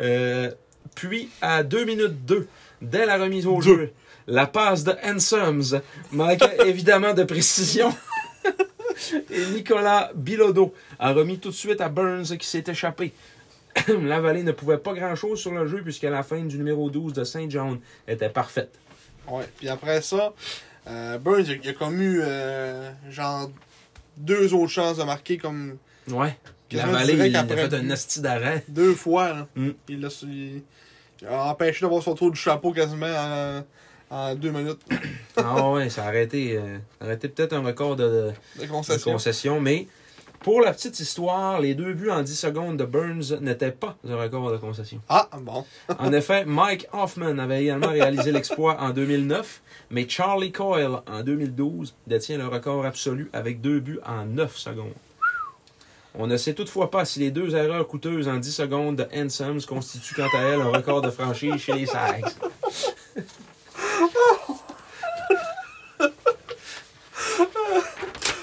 Euh, 0.00 0.50
puis, 0.94 1.30
à 1.40 1.62
2 1.62 1.84
minutes 1.84 2.24
2, 2.24 2.48
dès 2.82 3.06
la 3.06 3.18
remise 3.18 3.46
au 3.46 3.60
jeu, 3.60 3.92
la 4.26 4.46
passe 4.46 4.84
de 4.84 4.94
Hansoms 5.04 5.80
manquait 6.12 6.56
évidemment 6.66 7.14
de 7.14 7.24
précision. 7.24 7.94
Et 9.30 9.46
Nicolas 9.52 10.10
Bilodeau 10.14 10.74
a 10.98 11.12
remis 11.12 11.38
tout 11.38 11.50
de 11.50 11.54
suite 11.54 11.80
à 11.80 11.88
Burns 11.88 12.36
qui 12.36 12.46
s'est 12.46 12.64
échappé. 12.66 13.12
la 14.02 14.20
vallée 14.20 14.42
ne 14.42 14.52
pouvait 14.52 14.78
pas 14.78 14.92
grand-chose 14.92 15.40
sur 15.40 15.52
le 15.52 15.66
jeu 15.66 15.82
puisque 15.82 16.02
la 16.02 16.22
fin 16.22 16.40
du 16.40 16.58
numéro 16.58 16.90
12 16.90 17.12
de 17.12 17.24
Saint 17.24 17.48
John 17.48 17.78
était 18.08 18.28
parfaite. 18.28 18.78
Ouais, 19.28 19.44
puis 19.56 19.68
après 19.68 20.02
ça, 20.02 20.32
euh, 20.88 21.18
Burns, 21.18 21.44
il 21.46 21.52
a, 21.52 21.56
il 21.62 21.68
a 21.68 21.72
comme 21.74 22.00
eu, 22.00 22.20
euh, 22.22 22.90
genre, 23.10 23.50
deux 24.16 24.52
autres 24.52 24.72
chances 24.72 24.96
de 24.96 25.04
marquer 25.04 25.38
comme 25.38 25.76
Ouais. 26.10 26.36
La 26.72 26.86
vallée, 26.86 27.14
il 27.28 27.36
a 27.36 27.44
fait 27.46 27.74
un 27.74 27.90
esti 27.90 28.20
d'arrêt. 28.20 28.64
deux 28.68 28.94
fois, 28.94 29.28
là. 29.30 29.46
Mm. 29.56 29.68
Il 29.88 30.00
l'a 30.00 30.08
il, 30.22 30.62
il 31.22 31.26
a 31.26 31.44
empêché 31.50 31.80
d'avoir 31.82 32.02
son 32.02 32.14
tour 32.14 32.30
du 32.30 32.38
chapeau 32.38 32.72
quasiment 32.72 33.06
en, 33.06 33.64
en 34.10 34.34
deux 34.34 34.50
minutes 34.50 34.80
Ah 35.36 35.70
ouais, 35.70 35.88
ça 35.88 36.04
a 36.04 36.08
arrêté, 36.08 36.56
euh, 36.56 36.78
arrêté 37.00 37.28
peut-être 37.28 37.52
un 37.54 37.62
record 37.62 37.96
de- 37.96 38.04
de, 38.04 38.32
de 38.60 38.62
de 38.62 38.66
concession. 38.66 39.12
concession, 39.12 39.60
mais 39.60 39.86
pour 40.40 40.60
la 40.60 40.72
petite 40.72 41.00
histoire, 41.00 41.60
les 41.60 41.74
deux 41.74 41.94
buts 41.94 42.10
en 42.10 42.22
10 42.22 42.36
secondes 42.38 42.76
de 42.76 42.84
Burns 42.84 43.38
n'étaient 43.40 43.72
pas 43.72 43.96
un 44.08 44.16
record 44.16 44.52
de 44.52 44.56
concession. 44.58 45.00
Ah, 45.08 45.28
bon. 45.40 45.64
En 45.98 46.12
effet, 46.12 46.44
Mike 46.44 46.86
Hoffman 46.92 47.38
avait 47.38 47.62
également 47.64 47.88
réalisé 47.88 48.30
l'exploit 48.30 48.80
en 48.80 48.90
2009, 48.90 49.62
mais 49.90 50.08
Charlie 50.08 50.52
Coyle 50.52 51.00
en 51.10 51.22
2012 51.24 51.94
détient 52.06 52.38
le 52.38 52.46
record 52.46 52.84
absolu 52.86 53.28
avec 53.32 53.60
deux 53.60 53.80
buts 53.80 53.98
en 54.06 54.26
9 54.26 54.56
secondes. 54.56 54.92
On 56.14 56.26
ne 56.26 56.36
sait 56.36 56.54
toutefois 56.54 56.90
pas 56.90 57.04
si 57.04 57.20
les 57.20 57.30
deux 57.30 57.54
erreurs 57.54 57.86
coûteuses 57.86 58.28
en 58.28 58.36
10 58.36 58.52
secondes 58.52 58.96
de 58.96 59.06
Hansoms 59.14 59.60
constituent 59.66 60.14
quant 60.14 60.28
à 60.36 60.42
elles 60.42 60.60
un 60.60 60.70
record 60.70 61.02
de 61.02 61.10
franchise 61.10 61.56
chez 61.56 61.72
les 61.74 61.86
Sags. 61.86 62.24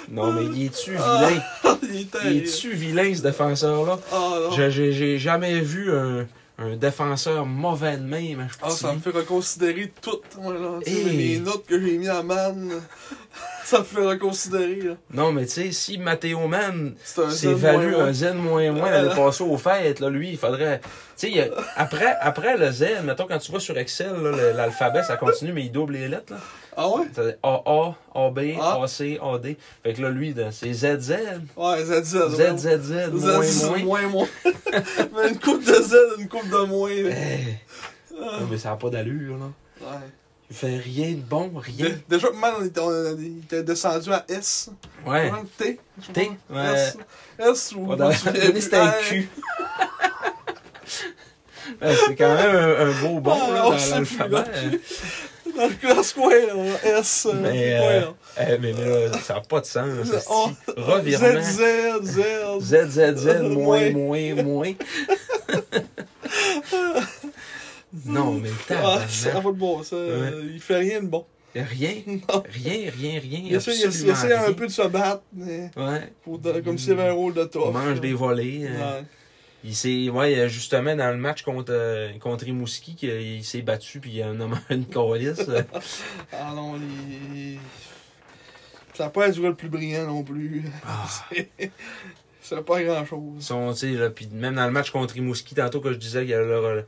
Non, 0.09 0.31
mais 0.31 0.45
il 0.45 0.67
est-tu 0.67 0.91
vilain? 0.91 1.41
il 2.23 2.37
est-tu 2.37 2.71
vilain, 2.71 3.13
ce 3.13 3.21
défenseur-là? 3.21 3.99
Ah, 4.13 4.49
j'ai 4.51 5.17
jamais 5.17 5.59
vu 5.59 5.93
un, 5.93 6.25
un 6.57 6.75
défenseur 6.77 7.45
mauvais 7.45 7.97
de 7.97 8.03
même. 8.03 8.47
Ah, 8.61 8.69
ça 8.69 8.93
me 8.93 8.99
fait 8.99 9.09
reconsidérer 9.09 9.91
tout, 10.01 10.21
là. 10.41 10.79
Hey. 10.85 11.03
Les 11.03 11.39
notes 11.39 11.65
que 11.65 11.79
j'ai 11.79 11.97
mis 11.97 12.07
à 12.07 12.23
man, 12.23 12.71
ça 13.65 13.79
me 13.79 13.83
fait 13.83 14.05
reconsidérer, 14.05 14.81
là. 14.81 14.93
Non, 15.13 15.31
mais 15.33 15.45
tu 15.45 15.51
sais, 15.51 15.71
si 15.71 15.97
Matteo 15.97 16.39
un 16.39 16.93
s'est 17.29 17.53
valu 17.53 17.91
moins 17.91 18.05
un 18.05 18.13
Z 18.13 18.33
moins 18.35 18.71
moins 18.71 18.87
Euh. 18.87 19.03
l'année 19.03 19.15
passée 19.15 19.43
aux 19.43 19.57
fêtes, 19.57 19.99
là, 19.99 20.09
lui, 20.09 20.31
il 20.31 20.37
faudrait. 20.37 20.79
Tu 21.17 21.33
sais, 21.33 21.51
après, 21.75 22.15
après 22.21 22.57
le 22.57 22.71
Z, 22.71 22.85
mettons, 23.03 23.27
quand 23.27 23.39
tu 23.39 23.51
vas 23.51 23.59
sur 23.59 23.77
Excel, 23.77 24.13
l'alphabet, 24.55 25.03
ça 25.03 25.17
continue, 25.17 25.51
mais 25.51 25.65
il 25.65 25.71
double 25.71 25.93
les 25.93 26.07
lettres. 26.07 26.33
Là. 26.33 26.39
Ah 26.77 26.89
ouais? 26.89 27.05
AA, 27.43 27.95
AB, 28.15 28.39
Ah. 28.61 28.79
AC, 28.83 29.19
AD. 29.21 29.55
Fait 29.83 29.93
que 29.93 30.01
là, 30.01 30.09
lui, 30.09 30.35
c'est 30.51 30.73
ZZ. 30.73 31.15
Ouais, 31.55 31.83
ZZ. 31.85 32.35
ZZZ, 32.35 33.11
moins 33.13 33.41
Z, 33.43 33.65
moins. 33.65 33.83
moins, 33.83 34.07
moins. 34.09 34.27
Mais 35.15 35.29
une 35.29 35.39
coupe 35.39 35.63
de 35.63 35.73
Z, 35.73 35.95
une 36.19 36.27
coupe 36.27 36.49
de 36.49 36.65
moins. 36.65 36.89
Hey. 36.89 37.57
Ah. 38.19 38.37
Non, 38.41 38.47
mais 38.49 38.57
ça 38.57 38.69
n'a 38.69 38.75
pas 38.77 38.89
d'allure, 38.89 39.37
là. 39.37 39.45
Ouais. 39.81 39.97
Il 40.49 40.55
fait 40.55 40.77
rien 40.77 41.11
de 41.11 41.21
bon, 41.21 41.51
rien. 41.55 41.87
Dé- 41.89 41.97
Déjà, 42.07 42.29
man, 42.31 42.53
on 42.59 42.65
était, 42.65 42.79
on- 42.79 43.17
il 43.17 43.39
était 43.39 43.63
descendu 43.63 44.11
à 44.13 44.23
S. 44.29 44.69
Ouais. 45.05 45.29
Comment? 45.31 45.43
T? 45.57 45.79
T, 46.13 46.31
ouais. 46.49 46.73
S. 46.73 46.97
S 47.39 47.73
ou. 47.75 47.91
On 47.91 48.11
c'était 48.11 48.77
un. 48.77 48.91
Ouais, 51.81 51.95
c'est 52.05 52.15
quand 52.15 52.35
même 52.35 52.55
un, 52.55 52.87
un 52.87 53.01
beau 53.01 53.19
bon 53.19 53.33
Ah, 53.49 53.51
là, 53.53 53.61
dans 53.63 53.71
l'alphabet. 53.95 54.79
Dans 55.55 55.67
le 55.67 55.73
dans 55.95 56.03
ce 56.03 56.13
coin, 56.13 56.29
là. 56.29 56.53
S. 56.99 57.25
euh, 57.29 57.33
Mais, 57.41 57.49
ce 57.49 57.81
coin, 57.81 57.91
euh, 57.91 58.01
là. 58.01 58.13
eh, 58.41 58.57
mais, 58.59 58.73
mais 58.73 58.85
là, 59.09 59.17
ça 59.19 59.33
n'a 59.35 59.41
pas 59.41 59.61
de 59.61 59.65
sens. 59.65 59.89
ça, 60.07 60.21
Oh, 60.29 60.49
Revirement. 60.75 61.41
Z, 61.41 61.61
Z, 62.03 62.03
Z. 62.03 62.21
Z, 62.61 62.89
Z, 62.89 63.15
Z, 63.17 63.41
moins, 63.49 63.89
Moins. 63.91 64.35
moins, 64.43 64.73
non, 68.05 68.33
mais 68.33 68.49
Ah, 68.71 68.99
ça 69.07 69.33
n'a 69.33 69.41
pas 69.41 69.51
de 69.51 69.57
bon, 69.57 69.83
ça. 69.83 69.95
euh, 69.95 70.49
Il 70.53 70.59
fait 70.59 70.75
rien 70.77 71.01
de 71.01 71.07
bon. 71.07 71.25
Rien, 71.55 71.93
Non. 72.07 72.43
rien, 72.49 72.91
rien, 72.99 73.19
rien. 73.21 73.39
Il 73.45 73.55
essaie, 73.55 74.33
un 74.33 74.51
peu 74.51 74.67
de 74.67 74.71
se 74.71 74.81
battre, 74.87 75.21
mais 75.31 75.71
Ouais. 75.77 76.11
pour 76.23 76.41
comme 76.65 76.77
s'il 76.77 76.89
y 76.89 76.91
avait 76.99 77.07
un 77.09 77.13
rôle 77.13 77.33
de 77.33 77.43
Il 77.43 77.47
tough. 77.49 77.71
mange 77.71 77.93
là. 77.93 77.99
des 77.99 78.13
volets. 78.13 78.63
euh, 78.65 78.99
Ouais. 78.99 79.03
Il 79.65 79.75
s'est, 79.75 80.09
ouais, 80.09 80.47
justement, 80.47 80.95
dans 80.95 81.09
le 81.11 81.17
match 81.17 81.41
contre, 81.41 81.71
euh, 81.73 82.15
contre 82.19 82.45
Rimouski, 82.45 82.95
il 83.01 83.43
s'est 83.43 83.63
battu 83.63 83.99
puis 83.99 84.11
il 84.11 84.21
a 84.21 84.31
nommé 84.31 84.57
une 84.69 84.85
calice. 84.85 85.39
euh, 85.49 85.63
Ah 86.31 86.53
non, 86.55 86.75
il... 86.77 87.57
Ça 88.93 89.05
n'a 89.05 89.09
pas 89.09 89.27
être 89.27 89.39
le 89.39 89.55
plus 89.55 89.67
brillant 89.69 90.05
non 90.05 90.23
plus. 90.23 90.63
Ah. 90.87 91.07
C'est- 92.41 92.61
pas 92.63 92.83
grand-chose. 92.83 93.33
Ils 93.37 93.43
sont, 93.43 93.73
tu 93.73 93.79
sais, 93.79 93.91
là, 93.93 94.11
puis 94.11 94.27
même 94.31 94.53
dans 94.55 94.65
le 94.65 94.71
match 94.71 94.91
contre 94.91 95.15
Rimouski, 95.15 95.55
tantôt 95.55 95.81
que 95.81 95.91
je 95.91 95.97
disais 95.97 96.21
qu'il 96.21 96.29
y 96.29 96.33
avait, 96.35 96.45
leur- 96.45 96.83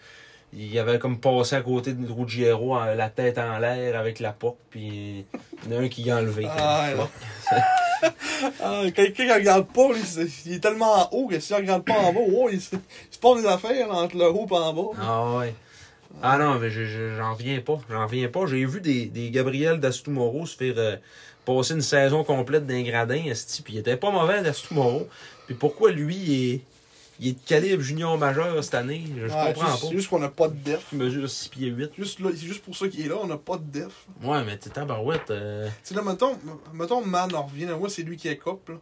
il 0.54 0.78
avait 0.80 1.00
comme 1.00 1.20
passé 1.20 1.56
à 1.56 1.62
côté 1.62 1.94
de 1.94 2.12
Ruggiero, 2.12 2.76
la 2.96 3.10
tête 3.10 3.38
en 3.38 3.58
l'air 3.60 4.00
avec 4.00 4.20
la 4.20 4.32
porte, 4.32 4.58
puis 4.70 5.26
il 5.66 5.72
y 5.72 5.76
en 5.76 5.80
a 5.80 5.84
un 5.84 5.88
qui 5.90 6.04
l'a 6.04 6.18
enlevé. 6.18 6.48
Ah. 6.50 6.90
Ah, 8.62 8.84
Quelqu'un 8.94 9.26
qui 9.26 9.32
regarde 9.34 9.68
pas, 9.74 9.88
lui, 9.92 10.02
il 10.46 10.54
est 10.54 10.60
tellement 10.60 10.94
en 10.94 11.10
haut 11.12 11.28
que 11.28 11.40
s'il 11.40 11.56
regarde 11.56 11.84
pas 11.84 11.96
en 11.98 12.14
bas, 12.14 12.20
oh, 12.32 12.48
il, 12.52 12.62
se- 12.62 12.76
se 13.10 13.18
passe 13.20 13.42
des 13.42 13.48
affaires 13.48 13.90
entre 13.92 14.16
le 14.16 14.30
haut 14.30 14.46
et 14.50 14.54
en 14.54 14.74
bas. 14.74 14.90
Ah 15.02 15.38
ouais. 15.38 15.56
Ah 16.22 16.38
non, 16.38 16.60
mais 16.60 16.70
je- 16.70 16.86
je- 16.86 17.16
j'en 17.18 17.34
reviens 17.34 17.60
pas. 17.62 17.80
J'en 17.90 18.06
reviens 18.06 18.28
pas. 18.28 18.46
J'ai 18.46 18.64
vu 18.66 18.82
des, 18.82 19.06
des 19.06 19.32
Gabriel 19.32 19.80
Dastumoro 19.80 20.46
se 20.46 20.56
faire 20.56 20.76
euh, 20.78 20.96
passer 21.46 21.74
une 21.74 21.82
saison 21.82 22.24
complète 22.24 22.68
d'un 22.68 22.84
gradin, 22.84 23.22
puis 23.64 23.74
il 23.74 23.80
était 23.80 23.98
pas 23.98 24.12
mauvais 24.12 24.44
Dastumoro. 24.44 25.08
Puis 25.48 25.56
pourquoi 25.56 25.90
lui, 25.92 26.16
il 26.16 26.54
est, 26.54 26.62
il 27.20 27.28
est 27.30 27.32
de 27.34 27.40
calibre 27.48 27.82
junior 27.82 28.18
majeur 28.18 28.64
cette 28.64 28.76
année? 28.76 29.04
Je, 29.16 29.24
Ouais, 29.24 29.30
comprends 29.30 29.52
juste- 29.72 29.82
pas. 29.82 29.88
C'est 29.90 29.96
juste 29.96 30.10
qu'on 30.10 30.20
n'a 30.20 30.30
pas 30.30 30.48
de 30.48 30.56
def. 30.56 30.88
Il 30.92 30.98
mesure 31.00 31.30
6 31.30 31.50
pieds 31.50 31.68
8. 31.70 31.92
Juste 31.98 32.20
là, 32.20 32.30
c'est 32.32 32.46
juste 32.46 32.64
pour 32.64 32.76
ça 32.76 32.88
qu'il 32.88 33.06
est 33.06 33.10
là, 33.10 33.16
on 33.22 33.28
n'a 33.28 33.38
pas 33.38 33.58
de 33.58 33.64
def. 33.64 34.06
Ouais, 34.24 34.44
mais 34.44 34.58
t'es 34.58 34.70
tabarouette. 34.70 35.32
Euh... 35.32 35.68
Tu 35.84 35.90
sais, 35.90 35.96
là, 35.96 36.02
mettons, 36.02 36.38
mettons 36.74 37.04
Man 37.06 37.34
en 37.36 37.44
revient, 37.44 37.68
moi, 37.80 37.90
c'est 37.90 38.04
lui 38.04 38.18
qui 38.18 38.28
est 38.28 38.38
cop, 38.38 38.70
là. 38.70 38.76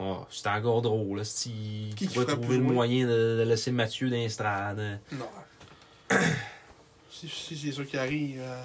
Oh, 0.00 0.18
c'est 0.30 0.46
encore 0.48 0.80
drôle. 0.82 1.24
Si 1.24 1.90
Qui 1.96 2.06
qui 2.06 2.14
trouver 2.24 2.58
le 2.58 2.62
moyen 2.62 3.04
de, 3.06 3.38
de 3.38 3.42
laisser 3.42 3.72
Mathieu 3.72 4.08
d'instrade. 4.08 5.00
Non. 5.10 5.26
si 7.10 7.28
si 7.28 7.56
c'est 7.56 7.72
ça 7.72 7.82
qui 7.84 7.96
arrive. 7.96 8.38
euh, 8.40 8.60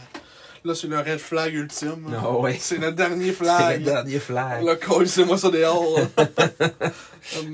Là, 0.65 0.73
c'est 0.75 0.87
le 0.87 0.97
red 0.97 1.17
flag 1.19 1.53
ultime. 1.53 2.07
Ah 2.17 2.31
ouais. 2.31 2.55
C'est 2.59 2.77
le 2.77 2.91
dernier 2.93 3.25
C'est 3.37 3.43
le 3.43 3.49
flag. 3.49 3.83
dernier 3.83 4.19
flag. 4.19 4.63
Le 4.65 4.75
col, 4.75 5.07
c'est 5.09 5.25
moi 5.25 5.37
ça 5.37 5.49
dehors. 5.49 5.99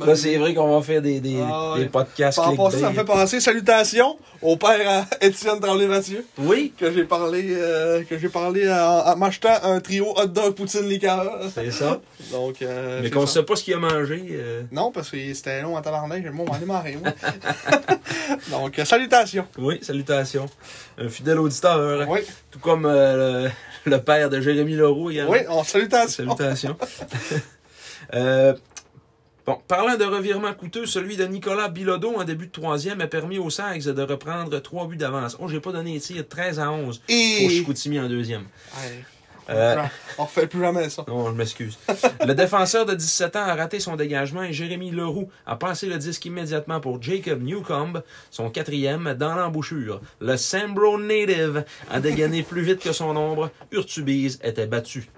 Là, 0.06 0.15
c'est 0.15 0.36
vrai 0.38 0.53
qu'on 0.56 0.76
va 0.80 0.84
faire 0.84 1.02
des, 1.02 1.19
des, 1.19 1.40
Ah 1.44 1.76
des 1.77 1.86
podcasts 1.86 2.38
Par 2.38 2.48
rapport 2.49 2.68
à 2.68 2.72
ça, 2.72 2.80
ça 2.80 2.90
me 2.90 2.95
fait 2.95 3.06
penser, 3.06 3.40
salutations 3.40 4.18
au 4.41 4.57
père 4.57 4.80
à 4.90 5.06
Étienne 5.26 5.60
Tremblay-Mathieu, 5.60 6.26
Oui, 6.40 6.73
que 6.77 6.91
j'ai 6.91 7.03
parlé, 7.03 7.49
euh, 7.52 8.03
que 8.03 8.18
j'ai 8.18 8.30
parlé 8.30 8.68
en, 8.72 9.15
m'achetant 9.15 9.53
un 9.64 9.80
trio 9.80 10.07
hot 10.18 10.26
dog 10.26 10.56
poutine 10.56 10.88
liqueur. 10.88 11.40
c'est 11.53 11.69
ça. 11.72 11.99
Donc, 12.31 12.61
euh, 12.64 13.02
Mais 13.03 13.11
qu'on 13.11 13.27
ça. 13.27 13.34
sait 13.36 13.44
pas 13.44 13.56
ce 13.56 13.64
qu'il 13.64 13.76
a 13.76 13.77
mangé. 13.77 14.23
euh, 14.31 14.64
Non, 14.72 14.91
parce 14.91 15.10
que 15.11 15.34
c'était 15.36 15.61
long 15.61 15.77
en 15.77 15.81
tabarnak, 15.81 16.19
j'ai 16.23 16.30
le 16.30 16.34
mot 16.34 16.45
m'en 16.45 16.57
démarrer, 16.57 16.98
moi. 17.02 17.11
Donc, 18.49 18.80
euh, 18.80 18.86
salutations. 18.86 19.45
Oui, 19.57 19.77
salutations. 19.84 20.48
Un 20.99 21.09
fidèle 21.09 21.39
auditeur. 21.39 22.07
Oui, 22.09 22.19
Tout 22.51 22.59
comme 22.59 22.85
euh, 22.85 23.47
le, 23.85 23.91
le 23.91 24.01
père 24.01 24.30
de 24.30 24.41
Jérémy 24.41 24.76
Leroux 24.76 25.09
également. 25.11 25.31
oui, 25.31 25.39
on 25.47 25.63
salutations. 25.63 26.26
Salutations. 26.38 26.77
Euh, 28.13 28.53
bon, 29.45 29.57
parlant 29.67 29.95
de 29.97 30.03
revirement 30.03 30.53
coûteux, 30.53 30.85
celui 30.85 31.15
de 31.15 31.26
Nicolas 31.26 31.69
Bilodeau 31.69 32.15
en 32.17 32.23
début 32.23 32.47
de 32.47 32.51
troisième 32.51 33.01
a 33.01 33.07
permis 33.07 33.38
aux 33.38 33.49
Sags 33.49 33.84
de 33.84 34.01
reprendre 34.01 34.59
trois 34.59 34.88
buts 34.88 34.97
d'avance. 34.97 35.38
Oh, 35.39 35.47
j'ai 35.47 35.59
pas 35.59 35.71
donné 35.71 35.93
les 35.93 35.99
tirs 35.99 36.27
13 36.27 36.59
à 36.59 36.71
11 36.71 36.97
pour 36.99 37.05
Et... 37.09 37.49
Chicoutimi 37.49 37.99
en 37.99 38.07
deuxième. 38.09 38.43
Ouais, 38.76 39.03
Euh, 39.49 39.84
On 40.17 40.23
refait 40.26 40.47
plus 40.47 40.59
jamais 40.59 40.89
ça. 40.89 41.05
non, 41.07 41.27
je 41.27 41.31
m'excuse. 41.34 41.77
Le 42.26 42.34
défenseur 42.34 42.85
de 42.85 42.93
17 42.93 43.35
ans 43.35 43.43
a 43.45 43.55
raté 43.55 43.80
son 43.80 43.95
dégagement 43.95 44.43
et 44.43 44.53
Jérémy 44.53 44.91
Leroux 44.91 45.30
a 45.45 45.55
passé 45.55 45.88
le 45.88 45.97
disque 45.97 46.26
immédiatement 46.26 46.80
pour 46.80 47.01
Jacob 47.01 47.41
Newcomb, 47.41 48.01
son 48.31 48.49
quatrième, 48.49 49.13
dans 49.15 49.35
l'embouchure. 49.35 50.01
Le 50.21 50.38
Sambro 50.38 50.97
native 50.99 51.63
a 51.89 51.99
dégainé 51.99 52.43
plus 52.43 52.61
vite 52.61 52.80
que 52.80 52.91
son 52.91 53.15
ombre. 53.15 53.49
Urtubise 53.71 54.39
était 54.43 54.67
battu. 54.67 55.09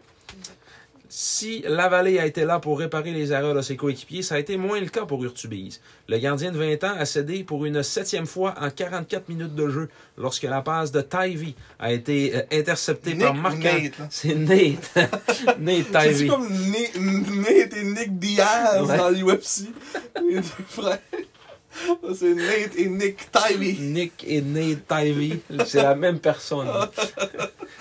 Si 1.14 1.62
Lavallée 1.68 2.20
a 2.20 2.26
été 2.26 2.46
là 2.46 2.60
pour 2.60 2.80
réparer 2.80 3.12
les 3.12 3.34
erreurs 3.34 3.54
de 3.54 3.62
ses 3.62 3.76
coéquipiers, 3.76 4.22
ça 4.22 4.36
a 4.36 4.40
été 4.40 4.56
moins 4.56 4.80
le 4.80 4.88
cas 4.88 5.06
pour 5.06 5.22
Urtubise. 5.22 5.82
Le 6.08 6.18
gardien 6.20 6.54
de 6.54 6.58
20 6.58 6.86
ans 6.86 6.96
a 6.98 7.04
cédé 7.04 7.44
pour 7.44 7.66
une 7.66 7.84
septième 7.84 8.26
fois 8.26 8.56
en 8.62 8.70
44 8.70 9.28
minutes 9.28 9.54
de 9.54 9.68
jeu 9.70 9.90
lorsque 10.18 10.44
la 10.44 10.62
passe 10.62 10.94
de 10.94 11.02
Tyvee 11.02 11.54
a 11.80 11.92
été 11.92 12.34
euh, 12.34 12.42
interceptée 12.54 13.14
Nick 13.16 13.42
par. 13.44 13.58
Nate, 13.58 14.00
là? 14.00 14.08
C'est 14.10 14.36
Nate. 14.36 14.96
Nate 15.60 15.86
C'est 15.92 16.14
Tyvee. 16.14 16.28
comme 16.30 16.48
Nate, 16.48 16.96
Nate 16.96 17.74
et 17.76 17.84
Nick 17.84 18.18
Diaz 18.18 18.88
Ouais. 18.88 18.98
dans 18.98 19.10
l'UFC. 19.10 19.66
Les 20.26 20.36
deux 20.36 20.42
frères. 20.70 21.00
C'est 22.16 22.34
Nate 22.34 22.76
et 22.78 22.88
Nick 22.90 23.30
Tybee. 23.32 23.78
Nick 23.80 24.24
et 24.28 24.42
Nate 24.42 24.86
Tyvee, 24.88 25.40
c'est 25.66 25.82
la 25.82 25.96
même 25.96 26.20
personne. 26.20 26.68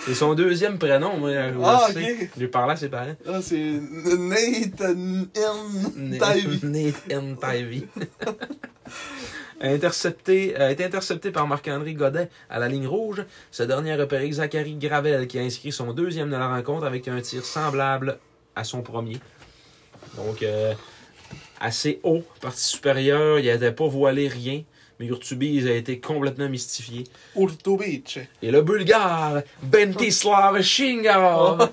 C'est 0.07 0.15
son 0.15 0.35
deuxième 0.35 0.79
prénom, 0.79 1.17
moi. 1.19 1.31
je 1.33 1.59
Ah, 1.63 1.89
sais. 1.93 2.31
J'ai 2.39 2.49
parlé 2.49 2.73
à 2.75 2.77
ses 2.77 2.89
parents. 2.89 3.17
Là, 3.27 3.41
c'est 3.43 3.59
Nate 3.59 4.81
N. 4.81 5.29
Tybee. 5.33 6.61
Nate 6.63 7.03
N. 7.11 7.37
Tyvee. 7.37 7.87
Intercepté, 9.63 10.57
a 10.57 10.71
été 10.71 10.85
intercepté 10.85 11.31
par 11.31 11.47
Marc-André 11.47 11.93
Godet 11.93 12.31
à 12.49 12.59
la 12.59 12.67
ligne 12.69 12.87
rouge. 12.87 13.25
Ce 13.51 13.63
dernier 13.63 13.93
a 13.93 13.97
repéré 13.99 14.31
Zachary 14.33 14.77
Gravel 14.77 15.27
qui 15.27 15.39
a 15.39 15.43
inscrit 15.43 15.71
son 15.71 15.93
deuxième 15.93 16.31
de 16.31 16.37
la 16.37 16.49
rencontre 16.49 16.87
avec 16.87 17.07
un 17.09 17.21
tir 17.21 17.45
semblable 17.45 18.19
à 18.57 18.65
son 18.65 18.81
premier. 18.81 19.19
Donc, 20.17 20.43
euh, 20.43 20.73
assez 21.61 22.01
haut, 22.03 22.23
partie 22.41 22.65
supérieure, 22.65 23.39
il 23.39 23.47
n'avait 23.47 23.73
pas 23.73 23.87
voilé 23.87 24.29
rien. 24.29 24.63
Mais 24.99 25.07
Urtubise 25.07 25.67
a 25.67 25.73
été 25.73 25.99
complètement 25.99 26.51
mystifié. 26.51 27.05
Urto 27.35 27.79
Beach. 27.79 28.19
Et 28.43 28.51
le 28.51 28.61
bulgare, 28.61 29.41
Bentislav 29.63 30.61
Shingarov. 30.61 31.71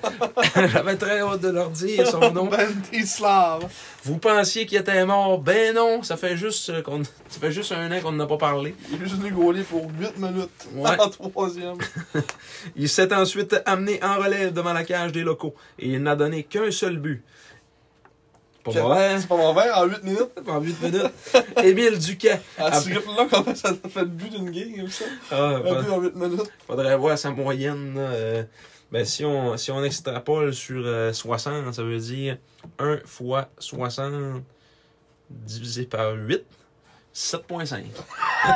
J'avais 0.56 0.96
très 0.96 1.20
hâte 1.20 1.42
de 1.42 1.50
leur 1.50 1.70
dire 1.70 2.08
son 2.08 2.20
nom. 2.32 2.46
Bentislav. 2.46 3.70
Vous 4.06 4.18
pensiez 4.18 4.66
qu'il 4.66 4.78
était 4.78 5.06
mort? 5.06 5.40
Ben 5.40 5.76
non, 5.76 6.04
ça 6.04 6.16
fait 6.16 6.38
juste, 6.38 6.70
euh, 6.70 6.82
qu'on, 6.82 7.04
ça 7.04 7.42
fait 7.42 7.52
juste 7.52 7.74
un 7.74 7.92
an 7.92 8.00
qu'on 8.00 8.14
n'a 8.14 8.28
pas 8.28 8.38
parlé. 8.38 8.74
Il 8.90 8.96
est 8.96 9.00
juste 9.00 9.20
venu 9.20 9.34
gauler 9.34 9.64
pour 9.64 9.90
8 10.00 10.18
minutes. 10.18 10.68
Ouais. 10.74 10.98
En 10.98 11.10
troisième. 11.10 11.80
Il 12.78 12.88
s'est 12.88 13.14
ensuite 13.14 13.58
amené 13.66 14.02
en 14.02 14.20
relève 14.24 14.54
devant 14.54 14.72
la 14.72 14.86
cage 14.86 15.12
des 15.12 15.24
locaux 15.24 15.54
et 15.80 15.90
il 15.90 16.02
n'a 16.02 16.16
donné 16.16 16.44
qu'un 16.44 16.72
seul 16.72 16.98
but. 16.98 17.22
Pas 18.74 19.20
C'est 19.20 19.28
pas 19.28 19.38
mauvais, 19.38 19.72
en 19.72 19.86
8 19.86 20.04
minutes. 20.04 20.30
en 20.48 20.60
8 20.60 20.82
minutes. 20.82 21.12
Émile 21.64 21.98
Duquet. 22.00 22.40
À 22.58 22.66
Ah, 22.68 22.80
ce 22.82 22.90
rythme-là, 22.90 23.28
comment 23.30 23.56
ça 23.56 23.70
fait 23.90 24.00
le 24.02 24.06
but 24.06 24.30
d'une 24.32 24.50
game 24.52 24.76
comme 24.78 24.90
ça? 24.90 25.06
Ah, 25.32 25.36
Un 25.56 25.60
but 25.82 25.90
en 25.92 26.00
8 26.02 26.16
minutes. 26.16 26.52
faudrait 26.66 26.98
voir 26.98 27.18
sa 27.18 27.32
moyenne. 27.32 27.96
là, 27.96 28.02
euh, 28.02 28.44
ben, 28.92 29.04
si, 29.06 29.26
on, 29.26 29.58
si 29.58 29.70
on 29.72 29.84
extrapole 29.84 30.54
sur 30.54 30.82
euh, 30.86 31.12
60, 31.14 31.74
ça 31.74 31.84
veut 31.84 31.98
dire 32.00 32.38
1 32.80 33.00
fois 33.06 33.50
60 33.60 34.42
divisé 35.30 35.86
par 35.86 36.14
8, 36.14 36.42
7.5. 37.14 37.84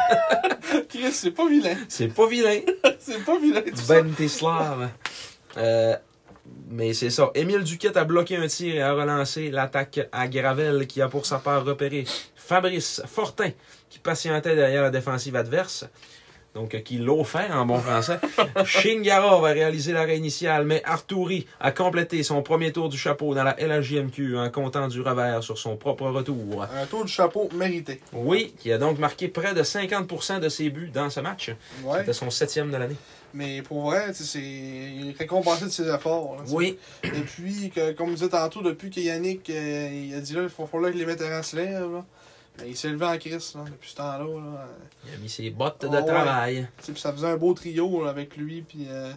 Chris, 0.89 1.11
c'est 1.11 1.31
pas 1.31 1.47
vilain. 1.49 1.75
C'est 1.89 2.07
pas 2.07 2.27
vilain. 2.27 2.59
C'est 2.99 3.25
pas 3.25 3.37
vilain 3.39 3.61
tout 3.61 3.75
ça. 3.75 4.01
Bentislav. 4.01 4.89
Euh, 5.57 5.95
mais 6.69 6.93
c'est 6.93 7.09
ça. 7.09 7.31
Émile 7.35 7.63
Duquette 7.63 7.97
a 7.97 8.03
bloqué 8.03 8.37
un 8.37 8.47
tir 8.47 8.75
et 8.75 8.81
a 8.81 8.93
relancé 8.93 9.51
l'attaque 9.51 10.07
à 10.11 10.27
Gravel 10.27 10.87
qui 10.87 11.01
a 11.01 11.07
pour 11.07 11.25
sa 11.25 11.39
part 11.39 11.65
repéré 11.65 12.05
Fabrice 12.35 13.01
Fortin 13.05 13.51
qui 13.89 13.99
patientait 13.99 14.55
derrière 14.55 14.83
la 14.83 14.89
défensive 14.89 15.35
adverse. 15.35 15.85
Donc, 16.53 16.83
qui 16.83 16.97
l'a 16.97 17.13
offert 17.13 17.55
en 17.55 17.65
bon 17.65 17.79
français. 17.79 18.19
Shingarov 18.65 19.45
a 19.45 19.51
réalisé 19.51 19.93
l'arrêt 19.93 20.17
initial, 20.17 20.65
mais 20.65 20.81
Arturi 20.83 21.47
a 21.61 21.71
complété 21.71 22.23
son 22.23 22.41
premier 22.41 22.73
tour 22.73 22.89
du 22.89 22.97
chapeau 22.97 23.33
dans 23.33 23.45
la 23.45 23.55
LHJMQ 23.57 24.37
en 24.37 24.49
comptant 24.49 24.89
du 24.89 24.99
revers 24.99 25.43
sur 25.43 25.57
son 25.57 25.77
propre 25.77 26.07
retour. 26.07 26.63
Un 26.63 26.85
tour 26.87 27.05
du 27.05 27.11
chapeau 27.11 27.47
mérité. 27.53 28.01
Oui, 28.11 28.53
qui 28.59 28.69
a 28.73 28.77
donc 28.77 28.99
marqué 28.99 29.29
près 29.29 29.53
de 29.53 29.63
50% 29.63 30.41
de 30.41 30.49
ses 30.49 30.69
buts 30.69 30.91
dans 30.93 31.09
ce 31.09 31.21
match. 31.21 31.51
Ouais. 31.85 31.99
C'était 31.99 32.13
son 32.13 32.29
septième 32.29 32.69
de 32.69 32.75
l'année. 32.75 32.97
Mais 33.33 33.61
pour 33.61 33.83
vrai, 33.83 34.13
c'est 34.13 34.39
il 34.39 35.09
est 35.09 35.17
récompensé 35.17 35.65
de 35.65 35.69
ses 35.69 35.87
efforts. 35.87 36.35
là. 36.37 36.43
Oui, 36.49 36.77
Et 37.03 37.09
puis, 37.09 37.69
que, 37.69 37.91
comme 37.93 38.09
on 38.09 38.13
disait 38.13 38.29
tantôt, 38.29 38.61
depuis 38.61 38.89
que 38.89 38.99
Yannick 38.99 39.49
euh, 39.49 39.89
il 39.91 40.13
a 40.13 40.19
dit 40.19 40.33
là, 40.33 40.43
il 40.43 40.49
faut 40.49 40.65
falloir 40.67 40.91
que 40.91 40.97
les 40.97 41.05
vétérans 41.05 41.43
se 41.43 41.55
lèvent. 41.55 41.91
Là. 41.93 42.05
Ben, 42.57 42.65
il 42.67 42.75
s'est 42.75 42.89
levé 42.89 43.05
en 43.05 43.17
crise 43.17 43.53
là, 43.55 43.63
depuis 43.65 43.89
ce 43.91 43.95
temps-là. 43.95 44.25
Là. 44.25 44.67
Il 45.07 45.13
a 45.13 45.17
mis 45.17 45.29
ses 45.29 45.49
bottes 45.49 45.81
de 45.83 45.87
ouais. 45.87 46.05
travail. 46.05 46.67
Puis 46.85 46.99
ça 46.99 47.13
faisait 47.13 47.27
un 47.27 47.37
beau 47.37 47.53
trio 47.53 48.03
là, 48.03 48.09
avec 48.09 48.35
lui. 48.35 48.61
Puis, 48.61 48.87
euh, 48.89 49.11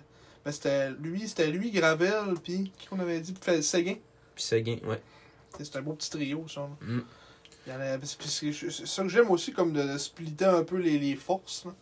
ben, 0.44 0.52
c'était 0.52 0.90
lui, 0.90 1.26
c'était 1.26 1.48
lui, 1.48 1.70
Gravel, 1.72 2.34
puis 2.42 2.70
qui 2.78 2.86
qu'on 2.86 3.00
avait 3.00 3.20
dit, 3.20 3.32
puis 3.32 3.62
Séguin. 3.62 3.96
Puis 4.34 4.44
Seguin, 4.44 4.76
ouais. 4.86 5.00
C'était 5.58 5.78
un 5.78 5.82
beau 5.82 5.92
petit 5.94 6.10
trio, 6.10 6.46
ça. 6.48 6.60
là. 6.60 6.68
Mm. 6.80 7.02
C'est 8.02 8.52
c'est 8.52 8.86
ça 8.86 9.02
que 9.02 9.08
j'aime 9.08 9.30
aussi, 9.30 9.52
comme 9.52 9.72
de, 9.72 9.82
de 9.82 9.96
splitter 9.98 10.44
un 10.44 10.64
peu 10.64 10.76
les, 10.76 10.98
les 10.98 11.16
forces. 11.16 11.64
Là. 11.64 11.72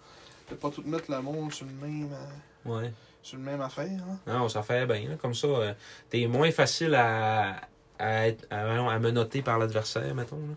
De 0.53 0.57
pas 0.57 0.71
tout 0.71 0.83
mettre 0.85 1.11
le 1.11 1.21
monde 1.23 1.53
sur 1.53 1.67
le 1.67 1.73
même, 1.73 2.11
euh, 2.13 2.69
Ouais. 2.71 2.93
sur 3.23 3.39
le 3.39 3.45
même 3.45 3.61
affaire. 3.61 3.87
Là. 4.27 4.39
Non, 4.39 4.49
ça 4.49 4.63
fait 4.63 4.85
bien. 4.87 5.09
là. 5.09 5.17
Comme 5.17 5.35
ça, 5.35 5.47
euh, 5.47 5.75
t'es 6.11 6.27
moins 6.27 6.51
facile 6.51 6.95
à, 6.95 7.57
à, 7.99 8.29
être, 8.29 8.47
à, 8.51 8.99
menotter 8.99 9.41
par 9.43 9.59
l'adversaire, 9.59 10.15
mettons. 10.15 10.37
là. 10.37 10.55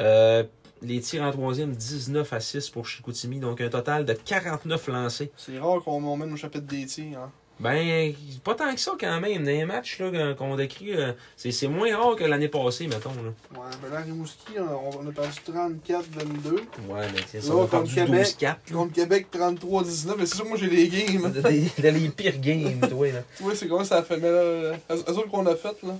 Euh, 0.00 0.44
les 0.80 1.00
tirs 1.00 1.22
en 1.22 1.30
troisième, 1.30 1.72
19 1.76 2.32
à 2.32 2.40
6 2.40 2.70
pour 2.70 2.86
Chicoutimi. 2.86 3.38
Donc 3.38 3.60
un 3.60 3.68
total 3.68 4.04
de 4.04 4.14
49 4.14 4.88
lancés. 4.88 5.30
C'est 5.36 5.58
rare 5.58 5.80
qu'on 5.84 6.00
m'emmène 6.00 6.32
au 6.32 6.36
chapitre 6.36 6.66
des 6.66 6.86
tirs. 6.86 7.18
Hein. 7.20 7.30
Ben, 7.62 8.12
pas 8.42 8.56
tant 8.56 8.74
que 8.74 8.80
ça 8.80 8.92
quand 8.98 9.20
même. 9.20 9.44
Dans 9.44 9.50
les 9.50 9.64
matchs 9.64 10.00
là, 10.00 10.34
qu'on 10.34 10.56
décrit, 10.56 10.96
euh, 10.96 11.12
c'est 11.36 11.52
c'est 11.52 11.68
moins 11.68 11.96
rare 11.96 12.16
que 12.16 12.24
l'année 12.24 12.48
passée, 12.48 12.88
mettons. 12.88 13.10
Là. 13.10 13.30
Ouais, 13.54 13.70
ben 13.80 13.90
là, 13.90 14.00
Rimouski, 14.00 14.58
on, 14.58 14.98
on 14.98 15.08
a 15.08 15.12
perdu 15.12 15.38
34-22. 15.48 16.54
Ouais, 16.88 17.06
mais 17.14 17.20
c'est 17.28 17.40
ça, 17.40 17.54
on 17.54 17.58
a 17.58 17.68
contre 17.68 17.70
perdu 17.70 17.94
Québec. 17.94 18.36
12-4. 18.40 18.72
Contre 18.72 18.92
Québec, 18.92 19.26
33-19. 19.32 20.14
Mais 20.18 20.26
c'est 20.26 20.34
sûr, 20.36 20.46
moi, 20.46 20.56
j'ai 20.56 20.68
les 20.68 20.88
games. 20.88 21.32
Dans 21.32 21.48
les, 21.94 22.08
pires 22.08 22.40
games, 22.40 22.80
toi, 22.90 23.12
là. 23.12 23.22
Tu 23.36 23.44
vois, 23.44 23.54
c'est 23.54 23.68
comment 23.68 23.84
ça 23.84 23.98
a 23.98 24.02
fait. 24.02 24.16
Mais 24.16 24.30
là, 24.30 24.72
eux 24.90 25.16
autres 25.16 25.28
qu'on 25.30 25.46
a 25.46 25.54
fait, 25.54 25.76
là. 25.84 25.96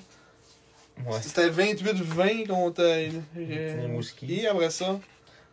Ouais. 1.07 1.19
C'était 1.23 1.49
28-20 1.49 2.49
contre 2.49 2.83
euh, 2.83 3.09
euh, 3.39 3.83
Rimouski. 3.83 4.41
Et 4.41 4.47
après 4.49 4.71
ça, 4.71 4.99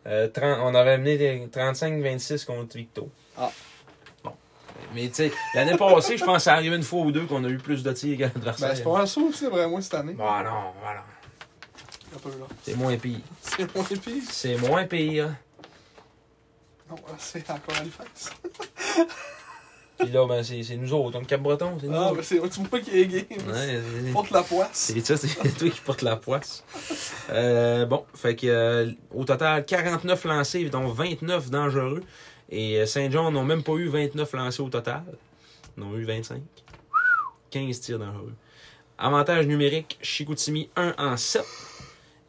Euh, 0.08 0.28
30 0.28 0.60
on 0.64 0.74
avait 0.76 0.92
amené 0.92 1.18
des 1.18 1.48
35-26 1.54 2.46
contre 2.46 2.78
Victo. 2.78 3.10
Ah. 3.38 3.52
Mais 4.94 5.08
tu 5.10 5.16
sais, 5.16 5.32
l'année 5.54 5.78
passée, 5.78 6.18
je 6.18 6.24
pense 6.26 6.38
que 6.38 6.44
ça 6.44 6.54
arrivé 6.54 6.76
une 6.76 6.84
fois 6.84 7.02
ou 7.02 7.12
deux 7.12 7.26
qu'on 7.26 7.44
a 7.44 7.50
eu 7.50 7.58
plus 7.58 7.84
de 7.84 7.92
tirs 7.92 8.18
qu'à 8.18 8.26
ben, 8.28 8.32
l'adversaire. 8.36 8.76
c'est 8.76 8.84
pas 8.84 8.94
mal 8.98 9.08
ça 9.08 9.22
aussi, 9.22 9.46
vraiment, 9.46 9.80
cette 9.82 9.94
année. 9.94 10.14
Bon, 10.14 10.24
non, 10.24 10.74
voilà. 10.82 11.04
Un. 12.16 12.20
C'est 12.64 12.76
moins 12.76 12.98
pire. 12.98 13.20
C'est 13.42 13.76
moins 13.76 13.84
pire? 13.86 14.24
C'est 14.30 14.58
moins 14.58 14.86
pire. 14.86 15.30
Non, 16.90 16.96
c'est 17.20 17.48
encore 17.52 17.76
Halifax. 17.80 18.32
Puis 20.00 20.08
là, 20.10 20.26
ben, 20.26 20.42
c'est 20.42 20.64
c'est 20.64 20.78
nous 20.78 20.94
autres. 20.94 21.20
On 21.20 21.24
Cap-Breton, 21.26 21.78
c'est 21.80 21.88
nous 21.88 21.94
Ah, 21.96 22.12
ben, 22.16 22.24
c'est 22.24 22.38
vois 22.38 22.80
qui 22.80 23.00
est 23.00 23.06
game. 23.06 23.26
Ouais, 23.48 23.82
c'est- 24.06 24.12
Porte 24.14 24.32
la 24.32 24.44
poisse. 24.44 24.70
c'est 24.74 25.06
ça, 25.06 25.18
c'est 25.18 25.28
toi 25.58 25.70
qui 25.70 25.82
porte 25.82 26.02
la 26.02 26.16
poisse. 26.16 26.64
Euh, 27.30 27.86
bon, 27.86 28.06
fait 28.16 28.36
que 28.36 28.48
euh, 28.48 28.92
au 29.14 29.26
total, 29.26 29.66
49 29.66 30.24
lancés, 30.24 30.64
dont 30.70 30.88
29 30.88 31.50
dangereux. 31.50 32.02
Et 32.52 32.78
euh, 32.80 32.86
Saint-Jean 32.86 33.32
n'ont 33.32 33.44
même 33.44 33.64
pas 33.64 33.74
eu 33.74 33.88
29 33.88 34.34
lancés 34.34 34.62
au 34.62 34.70
total. 34.70 35.04
Ils 35.78 35.84
ont 35.84 35.96
eu 35.96 36.04
25. 36.04 36.42
15 37.52 37.80
tirs 37.80 38.00
dangereux. 38.00 38.34
Avantage 38.98 39.48
numérique, 39.48 39.98
Chicoutimi 40.02 40.70
1 40.76 40.94
en 40.98 41.16
7. 41.18 41.44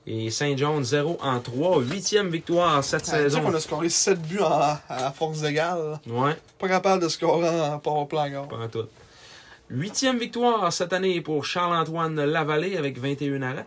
Et 0.06 0.30
Saint-John 0.30 0.82
0 0.82 1.18
en 1.20 1.40
3. 1.40 1.80
Huitième 1.82 2.28
victoire 2.30 2.82
cette 2.82 3.02
Ah, 3.08 3.10
saison. 3.18 3.42
qu'on 3.42 3.54
a 3.54 3.60
scoré 3.60 3.88
7 3.88 4.20
buts 4.22 4.40
en- 4.40 4.76
à 4.88 5.12
force 5.12 5.42
égale. 5.42 6.00
Ouais, 6.06 6.36
Pas 6.58 6.68
capable 6.68 7.02
de 7.02 7.08
scorer 7.08 7.48
en 7.48 7.78
powerplay 7.78 8.36
encore. 8.36 8.48
pas 8.48 8.56
en 8.64 8.68
tout. 8.68 8.86
Huitième 9.68 10.18
victoire 10.18 10.72
cette 10.72 10.92
année 10.92 11.20
pour 11.20 11.44
Charles-Antoine 11.44 12.24
Lavallée 12.24 12.76
avec 12.76 12.98
21 12.98 13.42
arrêts. 13.42 13.66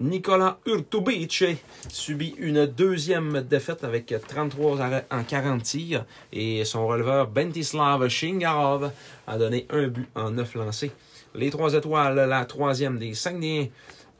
Nicolas 0.00 0.58
Urtubice 0.64 1.56
subit 1.88 2.34
une 2.38 2.66
deuxième 2.66 3.40
défaite 3.40 3.82
avec 3.82 4.14
33 4.28 4.80
arrêts 4.80 5.06
en 5.10 5.24
40 5.24 5.62
tirs. 5.62 6.04
Et 6.32 6.64
son 6.64 6.86
releveur 6.86 7.26
Bentislav 7.26 8.08
Shingarov 8.08 8.92
a 9.26 9.38
donné 9.38 9.66
un 9.70 9.88
but 9.88 10.08
en 10.14 10.30
9 10.30 10.54
lancés. 10.54 10.92
Les 11.34 11.50
trois 11.50 11.74
étoiles, 11.74 12.28
la 12.28 12.44
troisième 12.44 12.98
des 12.98 13.14
Saguenayens, 13.14 13.68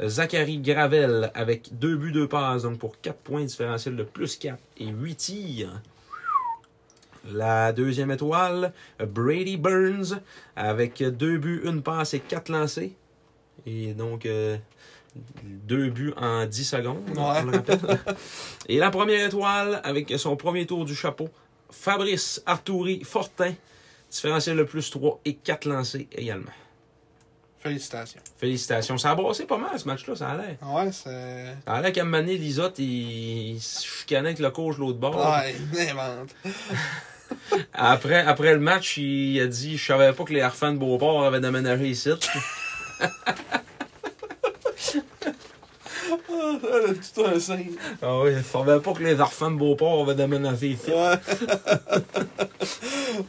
Zachary 0.05 0.59
Gravel 0.59 1.30
avec 1.34 1.78
deux 1.78 1.96
buts, 1.96 2.12
deux 2.12 2.28
passes, 2.28 2.62
donc 2.62 2.78
pour 2.78 3.00
4 3.00 3.16
points 3.18 3.44
différentiels 3.44 3.96
de 3.96 4.02
plus 4.02 4.36
4 4.36 4.59
et 4.78 4.86
8 4.86 5.14
tirs. 5.14 5.82
La 7.32 7.72
deuxième 7.72 8.10
étoile, 8.10 8.72
Brady 8.98 9.56
Burns, 9.56 10.20
avec 10.56 11.02
deux 11.02 11.38
buts, 11.38 11.62
une 11.64 11.82
passe 11.82 12.14
et 12.14 12.20
quatre 12.20 12.48
lancés. 12.50 12.96
Et 13.66 13.92
donc, 13.92 14.24
euh, 14.24 14.56
deux 15.43 15.90
buts 15.90 16.12
en 16.16 16.47
10 16.47 16.65
secondes, 16.65 16.99
rappelle. 17.16 18.01
Et 18.69 18.78
la 18.78 18.90
première 18.90 19.27
étoile, 19.27 19.81
avec 19.85 20.12
son 20.19 20.36
premier 20.36 20.66
tour 20.66 20.85
du 20.85 20.95
chapeau, 20.95 21.28
Fabrice 21.70 22.43
Arturi 22.47 23.03
Fortin, 23.05 23.53
différentiel 24.11 24.57
de 24.57 24.62
plus 24.62 24.90
3 24.90 25.20
et 25.24 25.35
4 25.35 25.66
lancés 25.66 26.09
également. 26.12 26.53
Félicitations. 27.61 28.20
Félicitations. 28.36 28.99
Ça 28.99 29.11
a 29.11 29.15
brassé 29.15 29.45
pas 29.45 29.59
mal 29.59 29.78
ce 29.78 29.86
match-là, 29.86 30.15
ça 30.15 30.28
a 30.31 30.36
l'air. 30.36 30.57
Ouais, 30.62 30.93
c'est. 30.93 31.57
Ça 31.66 31.74
a 31.74 31.82
l'air 31.82 31.93
qu'à 31.93 32.05
donné, 32.05 32.36
Lisotte, 32.39 32.78
il, 32.78 33.55
il 33.55 33.61
se 33.61 33.85
chicanait 33.85 34.28
avec 34.28 34.39
le 34.39 34.51
coach 34.51 34.77
de 34.77 34.81
l'autre 34.81 34.99
bord. 34.99 35.16
Ouais, 35.16 35.57
invente. 35.90 36.35
Après, 37.74 38.20
après 38.20 38.55
le 38.55 38.61
match, 38.61 38.97
il 38.97 39.39
a 39.40 39.47
dit 39.47 39.77
Je 39.77 39.85
savais 39.85 40.12
pas 40.12 40.24
que 40.24 40.32
les 40.32 40.40
Harfans 40.40 40.73
de 40.73 40.78
Beauport 40.78 41.24
avaient 41.24 41.40
déménagé 41.40 41.89
ici. 41.89 42.11
Ah, 46.10 46.59
elle 46.62 46.90
a 46.90 46.94
tout 46.94 47.24
un 47.24 47.40
signe. 47.40 47.72
Ah 48.02 48.20
oui, 48.20 48.30
je 48.36 48.42
savais 48.42 48.78
pas 48.80 48.92
que 48.92 49.02
les 49.02 49.18
Harfans 49.20 49.50
de 49.50 49.56
Beauport 49.56 50.02
avaient 50.02 50.14
déménagé 50.14 50.68
ici. 50.68 50.90
Ouais. 50.90 51.14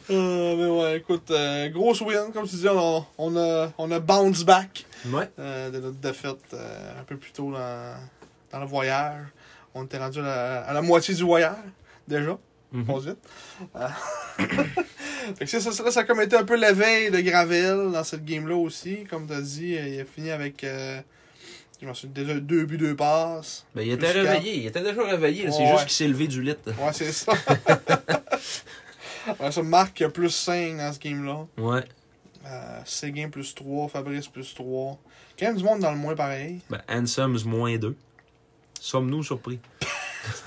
Ah, 0.08 0.12
mais 0.56 0.66
ouais, 0.66 0.96
écoute, 0.98 1.30
euh, 1.30 1.68
grosse 1.70 2.00
win, 2.02 2.30
comme 2.32 2.46
tu 2.46 2.56
dis, 2.56 2.68
on 2.68 2.78
a, 2.98 3.06
on 3.18 3.36
a, 3.36 3.72
on 3.78 3.90
a 3.90 3.98
bounce 3.98 4.44
back 4.44 4.84
Ouais. 5.06 5.28
euh, 5.38 5.70
de 5.70 5.80
notre 5.80 5.96
défaite 5.98 6.38
euh, 6.54 7.00
un 7.00 7.02
peu 7.04 7.16
plus 7.16 7.32
tôt 7.32 7.50
dans, 7.50 7.94
dans 8.52 8.60
le 8.60 8.66
voyage. 8.66 9.24
On 9.74 9.84
était 9.84 9.98
rendu 9.98 10.20
à 10.20 10.22
la, 10.22 10.60
à 10.62 10.72
la 10.72 10.82
moitié 10.82 11.14
du 11.14 11.24
voyage, 11.24 11.56
déjà. 12.06 12.38
Passe 12.86 13.04
vite. 13.04 13.18
Fait 15.38 15.44
que 15.44 15.46
c'est 15.50 15.60
ça, 15.60 15.72
ça, 15.72 15.90
ça 15.90 16.00
a 16.00 16.04
comme 16.04 16.20
été 16.20 16.36
un 16.36 16.44
peu 16.44 16.56
l'éveil 16.56 17.10
de 17.10 17.20
Gravel 17.20 17.90
dans 17.92 18.04
cette 18.04 18.24
game-là 18.24 18.54
aussi. 18.56 19.04
Comme 19.10 19.26
tu 19.26 19.32
as 19.32 19.40
dit, 19.40 19.72
il 19.74 20.00
a 20.00 20.04
fini 20.04 20.30
avec. 20.30 20.64
Je 21.80 21.86
m'en 21.86 21.94
souviens, 21.94 22.12
déjà 22.24 22.38
deux 22.38 22.66
buts, 22.66 22.76
deux 22.76 22.94
passes. 22.94 23.64
Ben, 23.74 23.82
il 23.82 23.92
était 23.92 24.10
réveillé, 24.12 24.56
il 24.58 24.66
était 24.66 24.82
déjà 24.82 25.02
réveillé, 25.02 25.50
c'est 25.50 25.66
juste 25.66 25.82
qu'il 25.84 25.92
s'est 25.92 26.08
levé 26.08 26.28
du 26.28 26.42
lit. 26.42 26.54
Ouais, 26.66 26.92
c'est 26.92 27.12
ça. 27.12 27.32
ouais, 29.40 29.50
ça 29.50 29.62
marque 29.62 30.06
plus 30.08 30.30
5 30.30 30.76
dans 30.76 30.92
ce 30.92 30.98
game-là. 30.98 31.46
Ouais. 31.56 31.84
Euh, 32.46 32.80
Séguin 32.84 33.30
plus 33.30 33.54
3, 33.54 33.88
Fabrice 33.88 34.28
plus 34.28 34.54
3. 34.54 34.98
Quand 35.38 35.46
même 35.46 35.56
du 35.56 35.64
monde 35.64 35.80
dans 35.80 35.90
le 35.90 35.96
moins 35.96 36.14
pareil. 36.14 36.60
Ben, 36.68 36.82
Hansoms 36.88 37.44
moins 37.46 37.76
2. 37.76 37.96
Sommes-nous 38.80 39.22
surpris? 39.22 39.58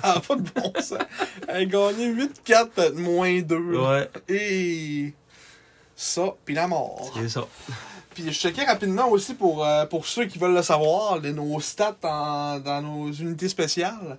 Ah, 0.04 0.22
pas 0.26 0.36
de 0.36 0.48
bon 0.52 0.72
sens. 0.76 1.00
Elle 1.48 1.56
a 1.56 1.66
gagné 1.66 2.08
8-4, 2.14 2.68
peut-être 2.70 2.96
moins 2.96 3.42
2. 3.42 3.56
Ouais, 3.58 4.08
Et 4.30 5.12
ça, 5.96 6.36
puis 6.46 6.54
la 6.54 6.68
mort. 6.68 7.12
c'est 7.16 7.28
ça. 7.28 7.48
Puis 8.14 8.24
je 8.26 8.32
checkais 8.32 8.64
rapidement 8.66 9.10
aussi 9.10 9.34
pour, 9.34 9.66
euh, 9.66 9.86
pour 9.86 10.06
ceux 10.06 10.26
qui 10.26 10.38
veulent 10.38 10.54
le 10.54 10.62
savoir, 10.64 11.20
les, 11.20 11.34
nos 11.34 11.60
stats 11.60 11.96
en- 12.04 12.60
dans 12.60 12.82
nos 12.82 13.12
unités 13.12 13.50
spéciales. 13.50 14.18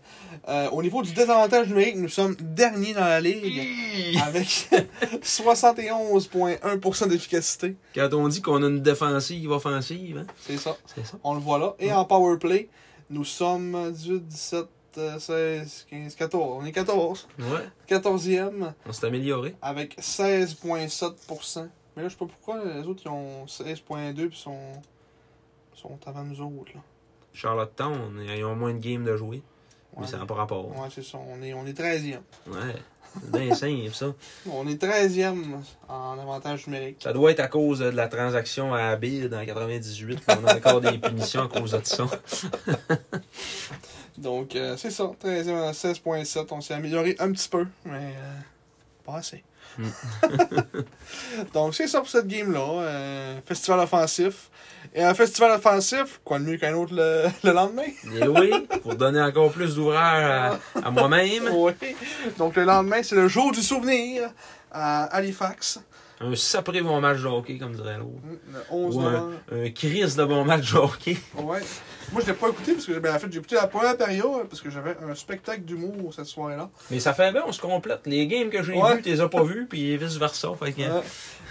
Euh, 0.48 0.68
au 0.70 0.82
niveau 0.82 1.02
du 1.02 1.12
désavantage 1.12 1.68
numérique, 1.68 1.96
nous 1.96 2.08
sommes 2.08 2.34
derniers 2.40 2.92
dans 2.94 3.00
la 3.00 3.20
ligue 3.20 4.18
avec 4.26 4.68
71,1% 5.22 7.08
d'efficacité. 7.08 7.76
Quand 7.94 8.12
on 8.14 8.28
dit 8.28 8.42
qu'on 8.42 8.62
a 8.62 8.66
une 8.66 8.82
défensive 8.82 9.50
offensive, 9.50 10.18
hein, 10.18 10.26
C'est 10.40 10.56
ça. 10.58 10.76
c'est 10.94 11.04
ça. 11.06 11.16
On 11.22 11.34
le 11.34 11.40
voit 11.40 11.58
là. 11.58 11.74
Et 11.78 11.92
en 11.92 12.04
power 12.04 12.38
play, 12.38 12.68
nous 13.10 13.24
sommes 13.24 13.92
18, 13.92 14.26
17, 14.26 14.66
euh, 14.98 15.18
16, 15.18 15.86
15, 15.90 16.14
14. 16.14 16.58
On 16.62 16.66
est 16.66 16.72
14. 16.72 17.26
Ouais, 17.38 17.44
14e 17.88 18.72
on 18.86 18.92
s'est 18.92 19.06
amélioré. 19.06 19.54
avec 19.62 19.96
16,7%. 20.00 21.68
Mais 21.96 22.02
là, 22.02 22.08
je 22.08 22.14
sais 22.14 22.18
pas 22.18 22.26
pourquoi 22.26 22.64
les 22.64 22.86
autres 22.86 23.02
ils 23.04 23.08
ont 23.08 23.44
16,2 23.46 24.28
puis 24.28 24.36
sont, 24.38 24.58
sont 25.74 25.98
avant 26.06 26.24
nous 26.24 26.40
autres. 26.40 26.72
Là. 26.74 26.80
Charlottetown, 27.32 28.20
ils 28.36 28.44
ont 28.44 28.56
moins 28.56 28.74
de 28.74 28.78
games 28.80 29.04
de 29.04 29.16
jouer. 29.16 29.42
Mais 29.96 30.02
Ouais, 30.02 30.08
ça 30.08 30.18
n'a 30.18 30.26
pas 30.26 30.34
rapport. 30.34 30.66
ouais 30.68 30.88
c'est 30.92 31.04
ça. 31.04 31.18
On 31.18 31.40
est, 31.42 31.54
on 31.54 31.64
est 31.66 31.78
13e. 31.78 32.18
Ouais, 32.48 32.74
c'est 33.14 33.30
bien 33.30 33.54
simple, 33.54 33.92
ça. 33.94 34.12
On 34.50 34.66
est 34.66 34.82
13e 34.82 35.36
en 35.88 36.18
avantage 36.18 36.66
numérique. 36.66 36.96
Ça 37.00 37.12
doit 37.12 37.30
être 37.30 37.38
à 37.40 37.46
cause 37.46 37.78
de 37.78 37.84
la 37.90 38.08
transaction 38.08 38.74
à 38.74 38.96
Bill 38.96 39.32
en 39.32 39.44
98. 39.46 40.20
On 40.28 40.44
a 40.46 40.56
encore 40.56 40.80
des 40.80 40.98
punitions 40.98 41.42
à 41.42 41.48
cause 41.48 41.70
de 41.72 41.80
ça. 41.84 42.06
Donc, 44.18 44.54
euh, 44.56 44.76
c'est 44.76 44.90
ça. 44.90 45.12
13e 45.22 45.62
à 45.62 45.72
16,7. 45.72 46.46
On 46.50 46.60
s'est 46.60 46.74
amélioré 46.74 47.14
un 47.18 47.30
petit 47.32 47.48
peu, 47.48 47.66
mais 47.84 48.14
euh, 48.16 48.38
pas 49.04 49.16
assez. 49.16 49.44
Mm. 49.78 49.88
Donc, 51.54 51.74
c'est 51.74 51.86
ça 51.88 52.00
pour 52.00 52.08
cette 52.08 52.26
game-là. 52.26 52.80
euh, 52.82 53.40
festival 53.46 53.80
offensif. 53.80 54.50
Et 54.94 55.02
un 55.02 55.14
festival 55.14 55.50
offensif, 55.52 56.20
quoi 56.24 56.38
de 56.38 56.44
mieux 56.44 56.56
qu'un 56.56 56.74
autre 56.74 56.94
le, 56.94 57.24
le 57.48 57.52
lendemain? 57.52 57.82
Et 58.14 58.28
oui, 58.28 58.52
pour 58.82 58.94
donner 58.94 59.20
encore 59.20 59.50
plus 59.50 59.74
d'ouvrage 59.74 60.58
à, 60.74 60.86
à 60.86 60.90
moi-même, 60.90 61.48
Oui. 61.52 61.72
Donc, 62.38 62.56
le 62.56 62.64
lendemain, 62.64 63.02
c'est 63.02 63.16
le 63.16 63.28
jour 63.28 63.50
du 63.52 63.62
souvenir 63.62 64.30
à 64.70 65.04
Halifax. 65.04 65.80
Un 66.24 66.36
sapré 66.36 66.80
bon 66.80 67.00
match 67.00 67.20
de 67.20 67.26
hockey, 67.26 67.58
comme 67.58 67.74
dirait 67.74 67.98
l'autre. 67.98 68.12
Le 68.52 68.58
11 68.70 68.96
Ou 68.96 69.00
un, 69.00 69.30
un 69.52 69.70
crise 69.70 70.16
de 70.16 70.24
bon 70.24 70.44
match 70.44 70.72
de 70.72 70.78
hockey. 70.78 71.16
Ouais. 71.36 71.60
Moi, 72.12 72.20
je 72.22 72.26
l'ai 72.28 72.34
pas 72.34 72.48
écouté 72.48 72.74
parce 72.74 72.86
que, 72.86 72.98
ben, 72.98 73.14
en 73.14 73.18
fait, 73.18 73.28
j'ai 73.32 73.38
écouté 73.38 73.54
la 73.56 73.66
première 73.66 73.96
période 73.96 74.46
parce 74.48 74.60
que 74.60 74.70
j'avais 74.70 74.94
un 75.02 75.14
spectacle 75.14 75.62
d'humour 75.62 76.12
cette 76.14 76.26
soirée-là. 76.26 76.70
Mais 76.90 77.00
ça 77.00 77.14
fait 77.14 77.32
bien, 77.32 77.42
on 77.46 77.52
se 77.52 77.60
complète. 77.60 78.00
Les 78.06 78.26
games 78.26 78.50
que 78.50 78.62
j'ai 78.62 78.74
Ouais. 78.74 78.96
vus, 78.96 79.02
tu 79.02 79.08
les 79.08 79.20
as 79.20 79.28
pas 79.28 79.42
vus, 79.42 79.66
puis 79.68 79.96
vice-versa. 79.96 80.52
Fait 80.62 80.72
que, 80.72 80.80
Ouais. 80.82 81.02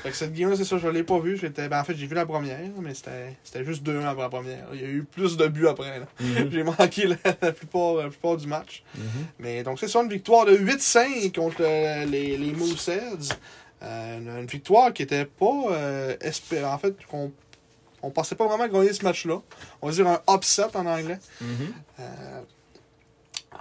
Fait 0.03 0.09
que 0.11 0.15
cette 0.17 0.33
game-là, 0.33 0.55
c'est 0.57 0.65
ça, 0.65 0.77
je 0.77 0.87
l'ai 0.89 1.03
pas 1.03 1.17
vu. 1.19 1.37
J'étais, 1.37 1.69
ben, 1.69 1.79
en 1.79 1.83
fait, 1.83 1.95
j'ai 1.95 2.07
vu 2.07 2.13
la 2.15 2.25
première, 2.25 2.59
mais 2.81 2.93
c'était, 2.93 3.35
c'était 3.43 3.63
juste 3.65 3.83
2-1 3.83 4.05
après 4.05 4.23
la 4.23 4.29
première. 4.29 4.65
Il 4.73 4.81
y 4.81 4.83
a 4.83 4.87
eu 4.87 5.03
plus 5.03 5.37
de 5.37 5.47
buts 5.47 5.67
après. 5.67 5.99
Là. 5.99 6.05
Mhm. 6.19 6.49
J'ai 6.51 6.63
manqué 6.63 7.07
la, 7.07 7.15
la 7.41 7.51
plupart, 7.51 7.95
la 7.95 8.09
plupart 8.09 8.37
du 8.37 8.47
match. 8.47 8.83
Mhm. 8.95 9.03
Mais 9.39 9.63
donc, 9.63 9.79
c'est 9.79 9.87
ça, 9.87 10.01
une 10.01 10.09
victoire 10.09 10.45
de 10.45 10.55
8-5 10.57 11.33
contre 11.33 11.61
euh, 11.61 12.05
les, 12.05 12.37
les 12.37 12.51
Mooseheads. 12.51 13.33
Euh, 13.83 14.39
une, 14.39 14.45
victoire 14.45 14.93
qui 14.93 15.03
était 15.03 15.25
pas 15.25 15.65
euh, 15.71 16.15
espérée. 16.21 16.65
En 16.65 16.77
fait, 16.77 16.95
qu'on 17.05 17.31
on 18.01 18.11
pensait 18.11 18.35
pas 18.35 18.47
vraiment 18.47 18.67
gagner 18.67 18.93
ce 18.93 19.03
match-là. 19.03 19.41
On 19.81 19.87
va 19.87 19.93
dire 19.93 20.07
un 20.07 20.21
upset 20.29 20.75
en 20.75 20.85
anglais. 20.85 21.19
Mhm. 21.41 21.73
Euh, 21.99 22.41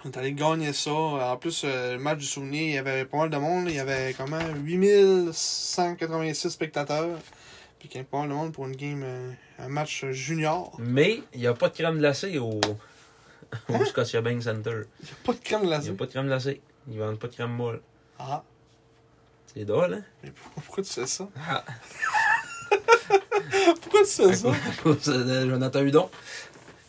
on 0.05 0.11
est 0.11 0.17
allé 0.17 0.33
gagner 0.33 0.73
ça. 0.73 0.91
En 0.93 1.37
plus, 1.37 1.65
le 1.65 1.97
match 1.99 2.19
du 2.19 2.27
souvenir, 2.27 2.63
il 2.63 2.75
y 2.75 2.79
avait 2.79 3.05
pas 3.05 3.19
mal 3.19 3.31
de 3.31 3.37
monde. 3.37 3.67
Il 3.69 3.77
y 3.77 3.81
avait 3.81 4.15
comment 4.17 4.41
8186 4.65 6.51
spectateurs. 6.51 7.19
Puis 7.79 7.89
qu'il 7.89 8.01
y 8.01 8.03
a 8.03 8.05
pas 8.05 8.19
mal 8.21 8.29
de 8.29 8.35
monde 8.35 8.53
pour 8.53 8.67
une 8.67 8.77
game, 8.77 9.05
un 9.59 9.69
match 9.69 10.05
junior. 10.07 10.73
Mais 10.79 11.23
il 11.35 11.41
n'y 11.41 11.47
a 11.47 11.55
pas 11.55 11.69
de 11.69 11.75
crème 11.75 11.99
glacée 11.99 12.39
au, 12.39 12.61
au 13.69 13.85
Scotiabank 13.85 14.43
Center. 14.43 14.83
Il 15.01 15.05
n'y 15.05 15.11
a 15.11 15.25
pas 15.25 15.33
de 15.35 15.39
crème 15.39 15.61
Il 15.63 15.69
n'y 15.69 15.75
a 15.75 15.79
glacée. 15.79 15.93
pas 15.93 16.07
de 16.07 16.11
crème 16.11 16.27
glacée. 16.27 16.61
Ils 16.89 16.99
vendent 16.99 17.19
pas 17.19 17.29
de 17.29 17.35
crème 17.35 17.53
molle. 17.53 17.81
Ah, 18.19 18.43
C'est 19.55 19.65
drôle, 19.65 19.95
hein? 19.95 20.03
mais 20.23 20.31
pourquoi, 20.31 20.63
pourquoi 20.65 20.83
tu 20.85 20.91
fais 20.93 21.07
ça? 21.07 21.29
Ah. 21.49 21.65
Pourquoi 23.83 24.01
tu 24.01 24.07
fais 24.11 24.35
ça? 24.35 24.49
À 24.51 24.83
cause 24.83 25.05
de 25.05 25.49
Jonathan 25.51 25.81
Hudon. 25.83 26.11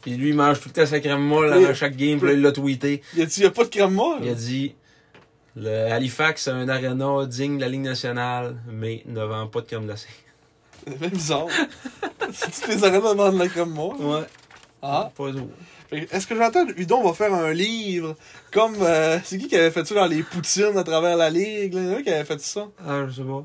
Puis 0.02 0.16
lui, 0.16 0.30
il 0.30 0.36
mange 0.36 0.60
tout 0.62 0.70
le 0.70 0.74
temps 0.74 0.86
sa 0.86 1.00
crème 1.00 1.22
molle 1.22 1.52
Oui. 1.54 1.64
avant 1.66 1.74
chaque 1.74 1.96
game. 1.96 2.20
Puis 2.20 2.28
là, 2.30 2.34
il 2.34 2.42
l'a 2.42 2.52
tweeté. 2.52 3.02
Il 3.16 3.22
a 3.22 3.26
dit, 3.26 3.34
il 3.38 3.42
n'y 3.42 3.48
a 3.48 3.52
pas 3.52 3.64
de 3.66 3.70
crème 3.70 3.94
molle? 3.94 4.20
Il 4.24 4.30
a 4.30 4.34
dit 4.34 4.76
le 5.56 5.92
Halifax, 5.92 6.44
c'est 6.44 6.52
un 6.52 6.68
aréna 6.68 7.26
digne 7.26 7.58
de 7.58 7.62
la 7.62 7.70
Ligue 7.70 7.82
nationale, 7.82 8.56
mais 8.68 9.04
ne 9.06 9.22
vend 9.24 9.48
pas 9.48 9.62
de 9.62 9.68
crème 9.68 9.86
glacée. 9.86 10.08
C'est 10.88 11.00
même 11.00 11.10
bizarre. 11.12 11.46
Toutes 12.20 12.68
les 12.70 12.84
arènes 12.84 13.02
vendent 13.02 13.36
de 13.36 13.40
la 13.40 13.48
crème 13.50 13.70
molle? 13.70 13.96
Ouais. 14.00 14.24
Ah. 14.82 15.12
Pas 15.16 15.32
d'eau. 15.32 15.50
Est-ce 15.94 16.28
que 16.28 16.36
j'entends 16.36 16.66
Udon 16.78 17.04
va 17.04 17.14
faire 17.14 17.34
un 17.34 17.54
livre 17.54 18.16
comme. 18.52 18.76
euh, 18.82 19.20
c'est 19.24 19.38
qui 19.38 19.48
qui 19.48 19.56
avait 19.56 19.72
fait 19.72 19.86
ça 19.86 19.96
dans 19.96 20.06
les 20.08 20.24
poutines 20.24 20.78
à 20.78 20.84
travers 20.84 21.16
la 21.18 21.30
ligue? 21.30 21.74
là? 21.74 21.82
Il 21.82 21.86
y 21.88 21.90
en 21.90 21.94
a 21.94 21.98
un 22.00 22.04
qui 22.04 22.10
avait 22.10 22.26
fait 22.26 22.40
ça. 22.42 22.68
Ah, 22.86 23.06
je 23.08 23.14
sais 23.22 23.28
pas. 23.28 23.44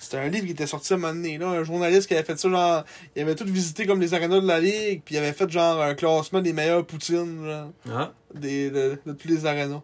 C'était 0.00 0.18
un 0.18 0.28
livre 0.28 0.46
qui 0.46 0.52
était 0.52 0.66
sorti 0.68 0.92
à 0.92 0.96
un 0.96 0.98
moment 1.00 1.12
donné, 1.12 1.38
là. 1.38 1.48
Un 1.48 1.64
journaliste 1.64 2.06
qui 2.06 2.14
avait 2.14 2.22
fait 2.22 2.38
ça, 2.38 2.48
genre. 2.48 2.84
Il 3.16 3.22
avait 3.22 3.34
tout 3.34 3.44
visité 3.46 3.84
comme 3.86 4.00
les 4.00 4.14
arénas 4.14 4.40
de 4.40 4.46
la 4.46 4.60
ligue, 4.60 5.02
puis 5.04 5.16
il 5.16 5.18
avait 5.18 5.32
fait 5.32 5.50
genre 5.50 5.82
un 5.82 5.94
classement 5.94 6.40
des 6.40 6.52
meilleures 6.52 6.86
poutines, 6.86 7.44
genre. 7.44 7.72
Ah, 7.90 8.12
Des, 8.34 8.70
de, 8.70 8.98
de 9.04 9.12
tous 9.12 9.26
les 9.28 9.44
arénas. 9.44 9.82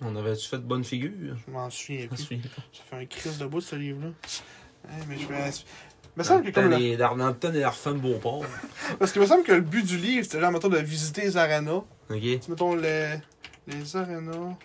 on 0.00 0.14
avait-tu 0.16 0.48
fait 0.48 0.58
de 0.58 0.62
bonne 0.62 0.84
figure? 0.84 1.10
Je 1.46 1.50
m'en 1.52 1.68
souviens 1.70 2.06
plus. 2.06 2.18
Ça 2.22 2.82
fait 2.90 2.96
un 2.96 3.06
crise 3.06 3.38
de 3.38 3.46
bout, 3.46 3.60
ce 3.60 3.74
livre-là. 3.76 4.10
Mais 5.08 5.16
je 5.18 5.26
vais. 5.26 5.50
Me 6.16 6.22
semble 6.22 6.44
que 6.44 6.50
comme 6.50 6.70
le- 6.70 6.78
et 6.78 6.96
l'Arfan 7.60 7.92
de 7.92 7.98
Beauport. 7.98 8.44
Parce 8.98 9.12
qu'il 9.12 9.22
me 9.22 9.26
semble 9.26 9.44
que 9.44 9.52
le 9.52 9.60
but 9.62 9.84
du 9.84 9.96
livre, 9.96 10.24
c'était 10.24 10.40
genre, 10.40 10.52
mettons, 10.52 10.68
de 10.68 10.78
visiter 10.78 11.22
les 11.22 11.36
arénas. 11.36 11.82
OK. 12.10 12.48
Mettons 12.48 12.74
les, 12.74 13.14
les 13.66 13.96
arénas 13.96 14.56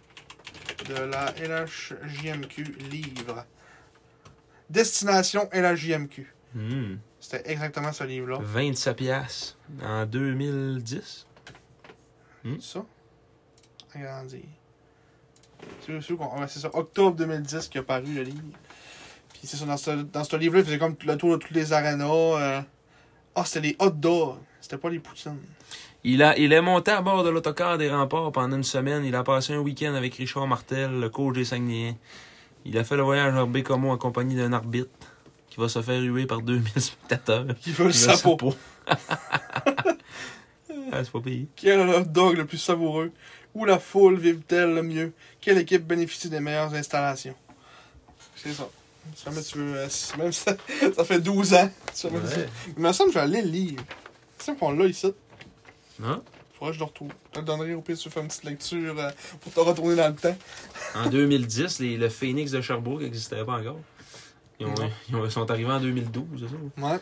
de 0.89 0.93
la 1.03 1.33
LHJMQ 1.39 2.63
livre. 2.91 3.45
Destination 4.69 5.49
LHJMQ. 5.53 6.33
Hmm. 6.53 6.95
C'était 7.19 7.49
exactement 7.51 7.93
ce 7.93 8.03
livre-là. 8.03 8.39
27 8.41 8.95
piastres 8.97 9.57
en 9.81 10.05
2010. 10.05 11.25
C'est 12.43 12.61
ça? 12.61 12.85
Ouais, 13.95 14.05
c'est 16.47 16.59
ça. 16.59 16.69
Octobre 16.73 17.15
2010 17.17 17.67
qui 17.67 17.77
a 17.77 17.83
paru 17.83 18.13
le 18.13 18.23
livre. 18.23 18.41
Puis 19.39 19.47
c'est 19.47 19.57
ça, 19.57 19.65
dans 19.65 19.77
ce, 19.77 19.91
dans 19.91 20.23
ce 20.23 20.35
livre-là, 20.35 20.61
il 20.61 20.65
faisait 20.65 20.77
comme 20.79 20.95
le 21.05 21.15
tour 21.17 21.37
de 21.37 21.43
tous 21.43 21.53
les 21.53 21.73
arénas. 21.73 22.05
euh. 22.05 22.61
Ah, 23.35 23.45
c'était 23.45 23.67
les 23.67 23.75
hot 23.79 23.91
dogs. 23.91 24.37
C'était 24.61 24.77
pas 24.77 24.89
les 24.89 24.99
poutines. 24.99 25.37
Il, 26.03 26.23
a, 26.23 26.37
il 26.37 26.53
est 26.53 26.61
monté 26.61 26.91
à 26.91 27.01
bord 27.01 27.23
de 27.23 27.29
l'autocar 27.29 27.77
des 27.77 27.89
remparts 27.89 28.31
pendant 28.31 28.55
une 28.57 28.63
semaine. 28.63 29.05
Il 29.05 29.15
a 29.15 29.23
passé 29.23 29.53
un 29.53 29.59
week-end 29.59 29.93
avec 29.93 30.15
Richard 30.15 30.47
Martel, 30.47 30.99
le 30.99 31.09
coach 31.09 31.35
des 31.35 31.45
Saguenayens. 31.45 31.95
Il 32.65 32.77
a 32.77 32.83
fait 32.83 32.97
le 32.97 33.03
voyage 33.03 33.35
en 33.35 33.45
Bécomo 33.45 33.91
en 33.91 33.97
compagnie 33.97 34.35
d'un 34.35 34.53
arbitre 34.53 34.89
qui 35.49 35.59
va 35.59 35.69
se 35.69 35.81
faire 35.81 36.01
huer 36.01 36.25
par 36.25 36.41
2000 36.41 36.81
spectateurs. 36.81 37.45
Qui 37.61 37.71
veut 37.71 37.85
le 37.87 37.93
sapot. 37.93 38.55
ah, 38.87 38.95
c'est 41.03 41.11
pas 41.11 41.21
payé. 41.21 41.47
Quel 41.55 41.79
hot 41.87 42.05
dog 42.05 42.37
le 42.37 42.45
plus 42.45 42.57
savoureux? 42.57 43.11
Où 43.53 43.65
la 43.65 43.79
foule 43.79 44.17
vive-t-elle 44.17 44.73
le 44.73 44.83
mieux? 44.83 45.13
Quelle 45.41 45.57
équipe 45.59 45.85
bénéficie 45.85 46.29
des 46.29 46.39
meilleures 46.39 46.73
installations? 46.73 47.35
C'est 48.35 48.53
ça. 48.53 48.69
Jamais 49.25 49.41
tu 49.41 49.57
veux. 49.57 49.75
euh, 49.77 49.87
même 50.17 50.31
ça, 50.33 50.55
ça 50.95 51.03
fait 51.05 51.19
12 51.19 51.53
ans. 51.53 51.69
Jamais 51.99 52.19
Ouais. 52.19 52.27
ça- 52.27 52.39
Il 52.75 52.83
me 52.83 52.91
semble 52.93 53.09
que 53.09 53.13
je 53.15 53.19
vais 53.19 53.25
aller 53.25 53.41
le 53.41 53.49
livre. 53.49 53.83
C'est 54.39 54.57
qu'on 54.57 54.71
l'a 54.71 54.85
ici. 54.85 55.13
Hein? 56.03 56.21
Faudrait 56.53 56.71
que 56.71 56.75
je 56.75 56.79
le 56.79 56.85
retrouve. 56.85 57.09
Je 57.27 57.33
te 57.33 57.39
le 57.39 57.45
donnerai 57.45 57.73
au 57.73 57.81
pire 57.81 57.97
si 57.97 58.03
tu 58.03 58.09
fais 58.09 58.19
une 58.21 58.27
petite 58.27 58.43
lecture 58.43 58.95
euh, 58.99 59.09
pour 59.41 59.51
te 59.53 59.59
retourner 59.59 59.95
dans 59.95 60.07
le 60.09 60.15
temps. 60.15 60.35
En 60.95 61.07
2010, 61.09 61.79
les- 61.79 61.97
le 61.97 62.09
Phoenix 62.09 62.51
de 62.51 62.61
Sherbrooke 62.61 63.01
n'existait 63.01 63.43
pas 63.45 63.53
encore. 63.59 63.79
Ils, 64.59 64.65
ont- 64.65 64.73
ils 65.09 65.15
ont- 65.15 65.29
sont 65.29 65.49
arrivés 65.51 65.71
en 65.71 65.79
2012, 65.79 66.25
c'est 66.39 66.81
ça? 66.81 66.85
Ouais. 66.87 66.99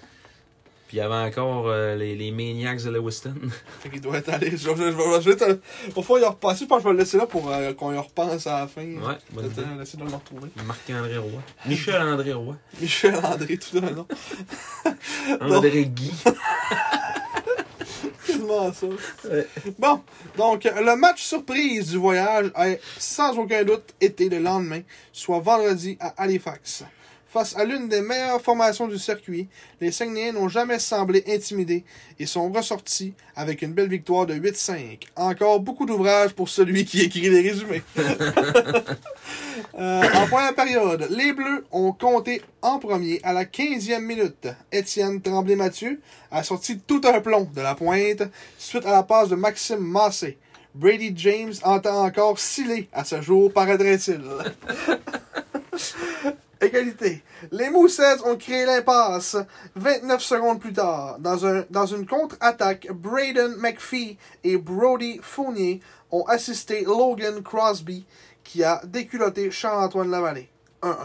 Puis 0.87 0.97
il 0.97 0.99
y 0.99 1.01
avait 1.01 1.15
encore 1.15 1.67
euh, 1.67 1.95
les, 1.95 2.15
les 2.15 2.31
Maniacs 2.31 2.83
de 2.83 2.91
Lewiston. 2.91 3.33
Fait 3.81 3.89
qu'il 3.89 4.01
doit 4.01 4.17
être 4.17 4.29
allé. 4.29 4.51
Je, 4.51 4.57
je, 4.57 4.65
je. 4.67 5.91
Au 5.95 6.01
fond, 6.03 6.17
y 6.17 6.23
repasser. 6.23 6.65
Je 6.65 6.69
pense 6.69 6.77
que 6.77 6.83
je 6.83 6.87
vais 6.89 6.93
le 6.93 6.99
laisser 6.99 7.17
là 7.17 7.25
pour 7.25 7.51
euh, 7.51 7.73
qu'on 7.73 7.91
y 7.91 7.97
repense 7.97 8.45
à 8.45 8.61
la 8.61 8.67
fin. 8.67 8.81
Ouais, 8.83 9.17
bonne 9.31 9.47
idée. 9.47 9.63
Laisser 9.79 9.97
de 9.97 10.03
le 10.03 10.09
retrouver. 10.09 10.49
Marc-André 10.65 11.17
Roy. 11.17 11.41
Michel-André 11.65 12.33
Roy. 12.33 12.55
Michel 12.81 13.15
André, 13.23 13.57
tout 13.57 13.81
le 13.81 13.89
nom. 13.89 14.07
André 15.41 15.85
Guy. 15.85 16.11
Quasiment 18.27 18.71
ça. 18.71 18.87
Ouais. 19.27 19.47
Bon, 19.79 20.01
donc 20.37 20.63
le 20.65 20.95
match 20.95 21.23
surprise 21.23 21.89
du 21.89 21.97
voyage 21.97 22.51
a 22.53 22.67
sans 22.97 23.37
aucun 23.37 23.63
doute 23.63 23.93
été 23.99 24.29
le 24.29 24.39
lendemain, 24.39 24.81
soit 25.11 25.39
vendredi 25.39 25.97
à 25.99 26.13
Halifax. 26.21 26.83
Face 27.35 27.53
à 27.57 27.65
l'une 27.65 27.89
des 27.89 27.99
meilleures 27.99 28.41
formations 28.41 28.87
du 28.87 28.97
circuit, 28.97 29.49
les 29.81 29.91
Saguenayens 29.91 30.31
n'ont 30.31 30.47
jamais 30.47 30.79
semblé 30.79 31.21
intimidés 31.27 31.83
et 32.17 32.25
sont 32.25 32.49
ressortis 32.49 33.13
avec 33.35 33.61
une 33.61 33.73
belle 33.73 33.89
victoire 33.89 34.25
de 34.25 34.35
8-5. 34.35 35.01
Encore 35.17 35.59
beaucoup 35.59 35.85
d'ouvrage 35.85 36.31
pour 36.31 36.47
celui 36.47 36.85
qui 36.85 37.01
écrit 37.01 37.29
les 37.29 37.41
résumés. 37.41 37.83
Euh, 39.77 40.03
en 40.13 40.27
première 40.27 40.55
période, 40.55 41.05
les 41.09 41.33
Bleus 41.33 41.65
ont 41.69 41.91
compté 41.91 42.41
en 42.61 42.79
premier 42.79 43.19
à 43.23 43.33
la 43.33 43.43
15e 43.43 43.99
minute. 43.99 44.47
Étienne 44.71 45.21
Tremblay-Mathieu 45.21 45.99
a 46.31 46.43
sorti 46.43 46.79
tout 46.79 47.01
un 47.03 47.19
plomb 47.19 47.49
de 47.53 47.59
la 47.59 47.75
pointe 47.75 48.23
suite 48.57 48.85
à 48.85 48.91
la 48.91 49.03
passe 49.03 49.27
de 49.27 49.35
Maxime 49.35 49.79
Massé. 49.79 50.37
Brady 50.73 51.11
James 51.17 51.53
entend 51.63 52.05
encore 52.05 52.39
sciller 52.39 52.87
à 52.93 53.03
ce 53.03 53.21
jour, 53.21 53.51
paraîtrait-il. 53.51 54.21
Les 57.51 57.69
Moussets 57.69 58.21
ont 58.25 58.35
créé 58.35 58.65
l'impasse 58.65 59.37
29 59.75 60.21
secondes 60.21 60.59
plus 60.59 60.73
tard. 60.73 61.17
Dans, 61.19 61.45
un, 61.45 61.65
dans 61.69 61.85
une 61.85 62.05
contre-attaque, 62.05 62.87
Braden 62.91 63.55
McPhee 63.57 64.17
et 64.43 64.57
Brody 64.57 65.19
Fournier 65.21 65.81
ont 66.11 66.23
assisté 66.25 66.83
Logan 66.83 67.41
Crosby 67.43 68.05
qui 68.43 68.63
a 68.63 68.81
déculotté 68.85 69.51
Charles-Antoine 69.51 70.11
Lavallée. 70.11 70.49
1-1. 70.81 70.95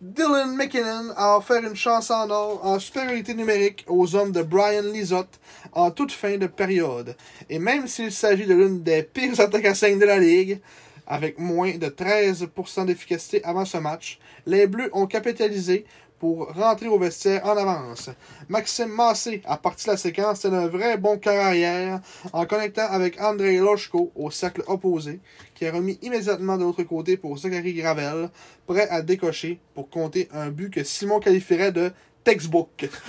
Dylan 0.00 0.54
McKinnon 0.54 1.12
a 1.16 1.36
offert 1.36 1.64
une 1.64 1.74
chance 1.74 2.12
en 2.12 2.30
or 2.30 2.64
en 2.64 2.78
supériorité 2.78 3.34
numérique 3.34 3.84
aux 3.88 4.14
hommes 4.14 4.30
de 4.30 4.42
Brian 4.42 4.82
Lizotte 4.82 5.40
en 5.72 5.90
toute 5.90 6.12
fin 6.12 6.36
de 6.36 6.46
période. 6.46 7.16
Et 7.50 7.58
même 7.58 7.88
s'il 7.88 8.12
s'agit 8.12 8.46
de 8.46 8.54
l'une 8.54 8.82
des 8.84 9.02
pires 9.02 9.40
attaques 9.40 9.64
à 9.64 9.74
5 9.74 9.98
de 9.98 10.04
la 10.04 10.18
Ligue, 10.18 10.60
avec 11.08 11.40
moins 11.40 11.76
de 11.76 11.88
13% 11.88 12.86
d'efficacité 12.86 13.42
avant 13.42 13.64
ce 13.64 13.78
match, 13.78 14.20
les 14.48 14.66
Bleus 14.66 14.88
ont 14.94 15.06
capitalisé 15.06 15.84
pour 16.18 16.52
rentrer 16.54 16.88
au 16.88 16.98
vestiaire 16.98 17.44
en 17.44 17.56
avance. 17.56 18.10
Maxime 18.48 18.88
Massé 18.88 19.40
a 19.44 19.56
parti 19.56 19.86
la 19.86 19.96
séquence 19.96 20.40
tel 20.40 20.54
un 20.54 20.66
vrai 20.66 20.96
bon 20.96 21.16
cœur 21.18 21.44
arrière 21.44 22.00
en 22.32 22.44
connectant 22.46 22.88
avec 22.90 23.20
Andrei 23.20 23.58
Loshko 23.58 24.10
au 24.16 24.30
cercle 24.30 24.64
opposé, 24.66 25.20
qui 25.54 25.66
a 25.66 25.72
remis 25.72 25.98
immédiatement 26.02 26.56
de 26.56 26.64
l'autre 26.64 26.82
côté 26.82 27.16
pour 27.16 27.38
Zachary 27.38 27.74
Gravel, 27.74 28.30
prêt 28.66 28.88
à 28.88 29.02
décocher 29.02 29.60
pour 29.74 29.90
compter 29.90 30.28
un 30.32 30.48
but 30.48 30.72
que 30.72 30.82
Simon 30.82 31.20
qualifierait 31.20 31.70
de 31.70 31.92
textbook. 32.24 32.88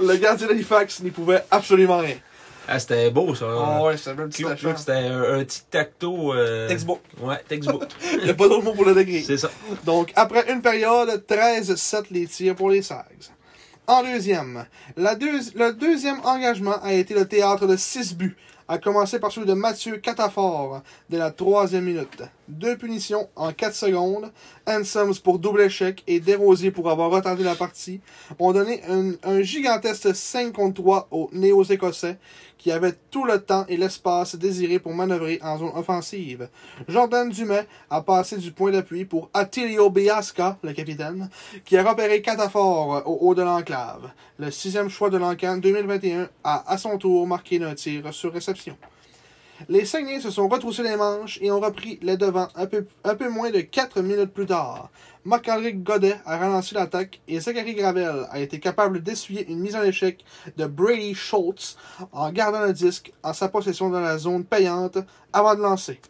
Le 0.00 0.16
gardien 0.16 0.46
d'Halifax 0.46 1.02
n'y 1.02 1.10
pouvait 1.10 1.42
absolument 1.50 1.98
rien. 1.98 2.16
Ah, 2.68 2.78
c'était 2.78 3.10
beau, 3.10 3.34
ça. 3.34 3.46
Ah 3.48 3.82
ouais, 3.82 3.96
c'était 3.96 4.10
un 4.10 4.28
petit 4.28 4.42
Cute, 4.42 4.52
achat. 4.52 4.68
là, 4.68 4.76
C'était 4.76 4.92
un, 4.92 5.22
un 5.40 5.44
petit 5.44 5.62
tacto. 5.70 6.32
euh, 6.34 6.68
Textbook. 6.68 7.00
Ouais, 7.20 7.40
textbook. 7.48 7.84
Il 8.18 8.24
n'y 8.24 8.30
a 8.30 8.34
pas 8.34 8.48
d'autre 8.48 8.64
mot 8.64 8.74
pour 8.74 8.84
le 8.84 8.94
décrire. 8.94 9.24
c'est 9.26 9.38
ça. 9.38 9.50
Donc, 9.84 10.12
après 10.16 10.52
une 10.52 10.62
période, 10.62 11.24
13-7 11.28 12.04
les 12.10 12.26
tirs 12.26 12.54
pour 12.54 12.70
les 12.70 12.82
Sags. 12.82 13.04
En 13.86 14.02
deuxième, 14.04 14.66
la 14.96 15.16
deuxi- 15.16 15.52
le 15.56 15.72
deuxième 15.72 16.20
engagement 16.24 16.80
a 16.82 16.92
été 16.92 17.12
le 17.14 17.26
théâtre 17.26 17.66
de 17.66 17.76
6 17.76 18.14
buts, 18.14 18.36
à 18.68 18.78
commencer 18.78 19.18
par 19.18 19.32
celui 19.32 19.48
de 19.48 19.52
Mathieu 19.54 19.96
Catafort 19.96 20.82
dès 21.08 21.18
la 21.18 21.32
troisième 21.32 21.84
minute. 21.84 22.22
Deux 22.46 22.76
punitions 22.76 23.28
en 23.34 23.52
4 23.52 23.74
secondes, 23.74 24.30
Ansems 24.70 25.18
pour 25.22 25.38
double 25.38 25.62
échec 25.62 26.02
et 26.06 26.20
Desrosiers 26.20 26.70
pour 26.70 26.90
avoir 26.90 27.10
retardé 27.10 27.42
la 27.42 27.54
partie, 27.54 28.00
ont 28.38 28.52
donné 28.52 28.80
un, 28.88 29.42
gigantesque 29.42 30.14
5 30.14 30.52
contre 30.52 30.80
3 30.80 31.08
aux 31.10 31.28
Néo-Écossais 31.32 32.18
qui 32.56 32.70
avait 32.70 32.92
tout 33.10 33.24
le 33.24 33.40
temps 33.40 33.64
et 33.68 33.76
l'espace 33.76 34.36
désiré 34.36 34.78
pour 34.78 34.92
manœuvrer 34.92 35.38
en 35.42 35.56
zone 35.58 35.72
offensive. 35.74 36.48
Jordan 36.88 37.30
Dumais 37.30 37.66
a 37.88 38.02
passé 38.02 38.36
du 38.36 38.52
point 38.52 38.70
d'appui 38.70 39.06
pour 39.06 39.30
Attilio 39.32 39.88
Biasca, 39.88 40.58
le 40.62 40.74
capitaine, 40.74 41.30
qui 41.64 41.78
a 41.78 41.88
repéré 41.88 42.20
Catafort 42.20 43.02
au 43.06 43.18
haut 43.22 43.34
de 43.34 43.42
l'enclave. 43.42 44.10
Le 44.38 44.50
sixième 44.50 44.90
choix 44.90 45.08
de 45.08 45.16
l'encan 45.16 45.56
2021 45.56 46.28
a 46.44 46.70
à 46.70 46.76
son 46.76 46.98
tour 46.98 47.26
marqué 47.26 47.62
un 47.62 47.74
tir 47.74 48.12
sur 48.12 48.32
réception. 48.32 48.76
Les 49.68 49.84
Saguenay 49.84 50.20
se 50.20 50.30
sont 50.30 50.48
retroussés 50.48 50.82
les 50.82 50.96
manches 50.96 51.38
et 51.42 51.50
ont 51.50 51.60
repris 51.60 51.98
les 52.00 52.16
devants 52.16 52.48
un 52.54 52.66
peu, 52.66 52.86
un 53.04 53.14
peu 53.14 53.28
moins 53.28 53.50
de 53.50 53.60
4 53.60 54.00
minutes 54.00 54.32
plus 54.32 54.46
tard. 54.46 54.88
Marc-André 55.24 55.74
Godet 55.74 56.16
a 56.24 56.38
relancé 56.38 56.74
l'attaque 56.74 57.20
et 57.28 57.40
Zachary 57.40 57.74
Gravel 57.74 58.26
a 58.30 58.40
été 58.40 58.58
capable 58.58 59.02
d'essuyer 59.02 59.46
une 59.50 59.60
mise 59.60 59.76
en 59.76 59.82
échec 59.82 60.24
de 60.56 60.66
Brady 60.66 61.14
Schultz 61.14 61.76
en 62.12 62.32
gardant 62.32 62.62
le 62.62 62.72
disque 62.72 63.12
en 63.22 63.34
sa 63.34 63.48
possession 63.48 63.90
dans 63.90 64.00
la 64.00 64.16
zone 64.16 64.44
payante 64.44 64.98
avant 65.32 65.54
de 65.54 65.60
lancer. 65.60 66.00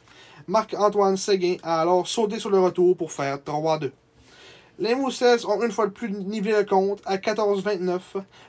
Marc-Antoine 0.47 1.17
Séguin 1.17 1.57
a 1.65 1.81
alors 1.81 2.07
sauté 2.07 2.39
sur 2.39 2.51
le 2.51 2.61
retour 2.61 2.97
pour 2.97 3.11
faire 3.11 3.39
3-2. 3.39 3.91
Les 4.83 4.95
Moussets 4.95 5.45
ont 5.45 5.63
une 5.63 5.73
fois 5.73 5.89
de 5.89 5.93
plus 5.93 6.11
nivelé 6.11 6.57
le 6.57 6.65
compte 6.65 7.03
à 7.05 7.19
14-29. 7.19 8.01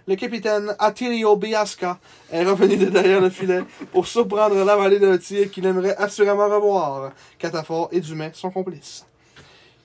Le 0.07 0.15
capitaine 0.15 0.73
Attilio 0.79 1.35
Biasca 1.35 1.99
est 2.31 2.45
revenu 2.45 2.77
de 2.77 2.85
derrière 2.85 3.19
le 3.19 3.29
filet 3.29 3.59
pour 3.91 4.07
surprendre 4.07 4.55
la 4.63 4.77
vallée 4.77 4.97
d'un 4.97 5.17
tir 5.17 5.51
qu'il 5.51 5.65
aimerait 5.65 5.97
assurément 5.97 6.47
revoir. 6.47 7.11
Catafort 7.37 7.89
et 7.91 7.99
Dumais 7.99 8.31
sont 8.33 8.49
complices. 8.49 9.05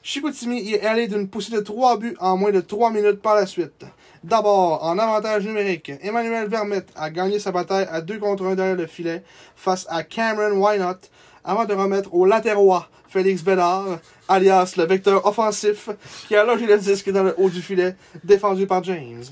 Chicoutimi 0.05 0.60
y 0.60 0.74
est 0.74 0.86
allé 0.86 1.09
d'une 1.09 1.27
poussée 1.27 1.51
de 1.51 1.59
3 1.59 1.98
buts 1.98 2.16
en 2.20 2.36
moins 2.36 2.52
de 2.52 2.60
3 2.60 2.93
minutes 2.93 3.20
par 3.20 3.35
la 3.35 3.44
suite. 3.44 3.85
D'abord, 4.23 4.85
en 4.85 4.97
avantage 5.01 5.44
numérique, 5.44 5.90
Emmanuel 6.01 6.47
Vermette 6.47 6.90
a 6.94 7.10
gagné 7.10 7.40
sa 7.40 7.51
bataille 7.51 7.89
à 7.90 8.01
2 8.01 8.20
contre 8.20 8.44
1 8.44 8.55
derrière 8.55 8.77
le 8.77 8.86
filet 8.86 9.24
face 9.56 9.85
à 9.90 10.05
Cameron 10.05 10.64
Wynot 10.64 11.09
avant 11.43 11.64
de 11.64 11.74
remettre 11.74 12.14
au 12.14 12.24
latérois 12.24 12.89
Félix 13.16 13.43
Bédard, 13.43 13.98
alias 14.28 14.74
le 14.76 14.84
vecteur 14.84 15.24
offensif, 15.24 15.88
qui 16.28 16.36
a 16.36 16.44
logé 16.44 16.66
le 16.66 16.76
disque 16.76 17.10
dans 17.10 17.22
le 17.22 17.34
haut 17.38 17.48
du 17.48 17.62
filet, 17.62 17.97
défendu 18.22 18.66
par 18.66 18.84
James. 18.84 19.24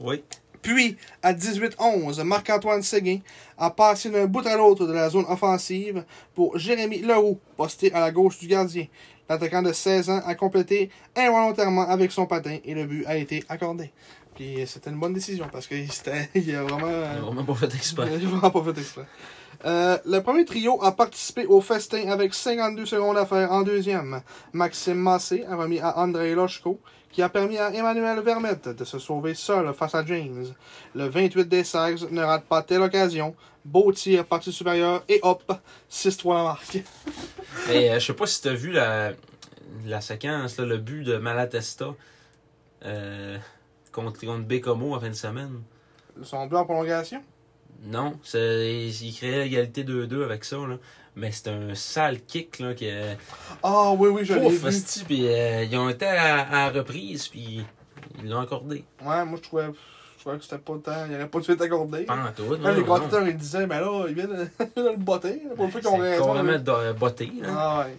Oui. 0.00 0.24
Puis, 0.62 0.96
à 1.22 1.34
18-11, 1.34 2.22
Marc-Antoine 2.22 2.82
Séguin 2.82 3.18
a 3.58 3.68
passé 3.68 4.08
d'un 4.08 4.24
bout 4.24 4.46
à 4.46 4.56
l'autre 4.56 4.86
de 4.86 4.94
la 4.94 5.10
zone 5.10 5.26
offensive 5.28 6.06
pour 6.34 6.56
Jérémy 6.56 7.00
Leroux, 7.00 7.38
posté 7.54 7.92
à 7.92 8.00
la 8.00 8.10
gauche 8.10 8.38
du 8.38 8.46
gardien. 8.46 8.86
L'attaquant 9.28 9.60
de 9.60 9.74
16 9.74 10.08
ans 10.08 10.22
a 10.24 10.34
complété 10.34 10.88
involontairement 11.14 11.86
avec 11.86 12.12
son 12.12 12.24
patin 12.24 12.56
et 12.64 12.72
le 12.72 12.86
but 12.86 13.04
a 13.06 13.18
été 13.18 13.44
accordé. 13.50 13.92
Puis 14.34 14.56
c'était 14.66 14.88
une 14.88 14.98
bonne 14.98 15.12
décision 15.12 15.48
parce 15.52 15.66
qu'il 15.66 15.86
il 16.34 16.54
a 16.54 16.62
vraiment, 16.62 16.86
On 16.86 17.18
a 17.18 17.20
vraiment 17.20 17.44
pas 17.44 17.54
fait 17.56 17.74
exprès. 17.74 18.08
il 18.18 18.24
a 18.24 18.28
vraiment 18.30 18.50
pas 18.50 18.72
fait 18.72 18.80
exprès. 18.80 19.04
Euh, 19.64 19.96
le 20.04 20.20
premier 20.20 20.44
trio 20.44 20.82
a 20.82 20.92
participé 20.92 21.46
au 21.46 21.60
festin 21.60 22.08
avec 22.10 22.34
52 22.34 22.84
secondes 22.86 23.16
à 23.16 23.26
faire 23.26 23.52
en 23.52 23.62
deuxième. 23.62 24.20
Maxime 24.52 24.98
Massé 24.98 25.44
a 25.48 25.56
remis 25.56 25.78
à 25.78 25.98
André 25.98 26.34
Lochko, 26.34 26.80
qui 27.12 27.22
a 27.22 27.28
permis 27.28 27.58
à 27.58 27.72
Emmanuel 27.72 28.20
Vermette 28.20 28.68
de 28.68 28.84
se 28.84 28.98
sauver 28.98 29.34
seul 29.34 29.72
face 29.74 29.94
à 29.94 30.04
James. 30.04 30.46
Le 30.94 31.06
28 31.08 31.48
des 31.48 31.62
Sags 31.62 32.10
ne 32.10 32.22
rate 32.22 32.44
pas 32.44 32.62
telle 32.62 32.82
occasion. 32.82 33.34
Beau 33.64 33.92
tir, 33.92 34.24
partie 34.24 34.50
supérieure, 34.50 35.04
et 35.08 35.20
hop, 35.22 35.52
6-3 35.90 36.34
la 36.34 36.42
marque. 36.42 36.78
Mais 37.68 37.90
euh, 37.90 38.00
je 38.00 38.06
sais 38.06 38.14
pas 38.14 38.26
si 38.26 38.42
t'as 38.42 38.54
vu 38.54 38.72
la, 38.72 39.12
la 39.86 40.00
séquence, 40.00 40.58
là, 40.58 40.64
le 40.64 40.78
but 40.78 41.04
de 41.04 41.18
Malatesta 41.18 41.94
euh, 42.84 43.38
contre, 43.92 44.18
contre 44.20 44.44
Bécomo 44.44 44.96
en 44.96 45.00
fin 45.00 45.10
de 45.10 45.14
semaine. 45.14 45.62
Sont 46.22 46.46
bleus 46.46 46.58
en 46.58 46.64
prolongation? 46.64 47.22
Non, 47.84 48.14
il 48.34 49.14
créait 49.16 49.44
l'égalité 49.44 49.84
2-2 49.84 50.24
avec 50.24 50.44
ça, 50.44 50.56
là. 50.56 50.76
Mais 51.14 51.30
c'est 51.30 51.48
un 51.48 51.74
sale 51.74 52.20
kick, 52.22 52.58
là, 52.58 52.72
qui 52.74 52.86
est... 52.86 53.18
Ah 53.62 53.92
oui, 53.92 54.08
oui, 54.08 54.24
je 54.24 54.32
l'ai 54.34 54.48
vu. 54.48 55.04
puis 55.06 55.26
euh, 55.28 55.64
ils 55.64 55.76
ont 55.76 55.88
été 55.90 56.06
à, 56.06 56.40
à 56.48 56.52
la 56.66 56.70
reprise, 56.70 57.28
puis 57.28 57.62
ils 58.22 58.30
l'ont 58.30 58.40
accordé. 58.40 58.84
Ouais, 59.04 59.22
moi 59.26 59.36
je 59.36 59.42
trouvais, 59.42 59.66
je 60.16 60.20
trouvais 60.20 60.38
que 60.38 60.44
c'était 60.44 60.56
pas 60.58 60.72
le 60.72 60.80
temps. 60.80 61.04
Il 61.10 61.14
aurait 61.16 61.28
pas 61.28 61.40
dû 61.40 61.50
être 61.50 61.60
accordé. 61.60 62.04
Pas 62.04 62.14
en 62.14 62.32
tout, 62.34 62.56
non, 62.56 62.72
les 62.72 62.82
commentateurs 62.82 63.28
ils 63.28 63.36
disaient, 63.36 63.66
mais 63.66 63.78
là, 63.80 64.04
ils 64.08 64.14
viennent 64.14 64.28
de, 64.30 64.64
de 64.82 64.88
le 64.90 64.96
botter. 64.96 65.42
Pour 65.54 65.66
le 65.66 65.70
fait 65.70 65.80
qu'ils 65.80 65.88
ont 65.88 65.96
C'est 66.00 66.58
de- 66.64 66.92
botté, 66.92 67.30
là. 67.42 67.48
Ah 67.50 67.80
ouais. 67.86 67.96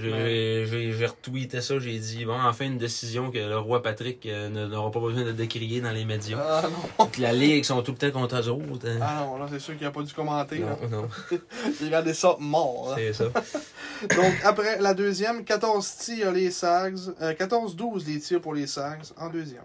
J'ai 0.00 1.06
retweeté 1.06 1.60
ça, 1.60 1.78
j'ai 1.80 1.98
dit, 1.98 2.24
bon, 2.24 2.40
enfin 2.40 2.66
une 2.66 2.78
décision 2.78 3.32
que 3.32 3.38
le 3.38 3.58
roi 3.58 3.82
Patrick 3.82 4.24
euh, 4.26 4.48
n'aura 4.68 4.92
pas 4.92 5.00
besoin 5.00 5.24
de 5.24 5.32
décrier 5.32 5.80
dans 5.80 5.90
les 5.90 6.04
médias. 6.04 6.38
Ah 6.40 6.68
non. 6.98 7.06
Que 7.06 7.20
la 7.20 7.32
Ligue 7.32 7.64
sont 7.64 7.82
tout 7.82 7.90
le 7.92 7.98
temps 7.98 8.20
contre 8.20 8.36
eux 8.36 8.48
autres. 8.48 8.86
hein. 8.88 8.98
Ah 9.02 9.24
non, 9.26 9.38
là 9.38 9.46
c'est 9.50 9.58
sûr 9.58 9.76
qu'il 9.76 9.86
a 9.86 9.90
pas 9.90 10.02
dû 10.02 10.12
commenter. 10.14 10.58
là. 10.58 10.76
non, 10.88 11.02
non, 11.02 11.08
Il 11.80 11.86
regardait 11.86 12.14
ça 12.14 12.36
mort. 12.38 12.94
c'est 12.96 13.12
ça. 13.12 13.24
Donc 14.08 14.34
après 14.44 14.80
la 14.80 14.94
deuxième, 14.94 15.44
14 15.44 15.96
tirs 15.96 16.30
les 16.30 16.52
Sags. 16.52 16.98
euh, 17.20 17.32
14-12 17.34 18.06
les 18.06 18.20
tirs 18.20 18.40
pour 18.40 18.54
les 18.54 18.68
Sags 18.68 19.02
en 19.18 19.28
deuxième. 19.28 19.64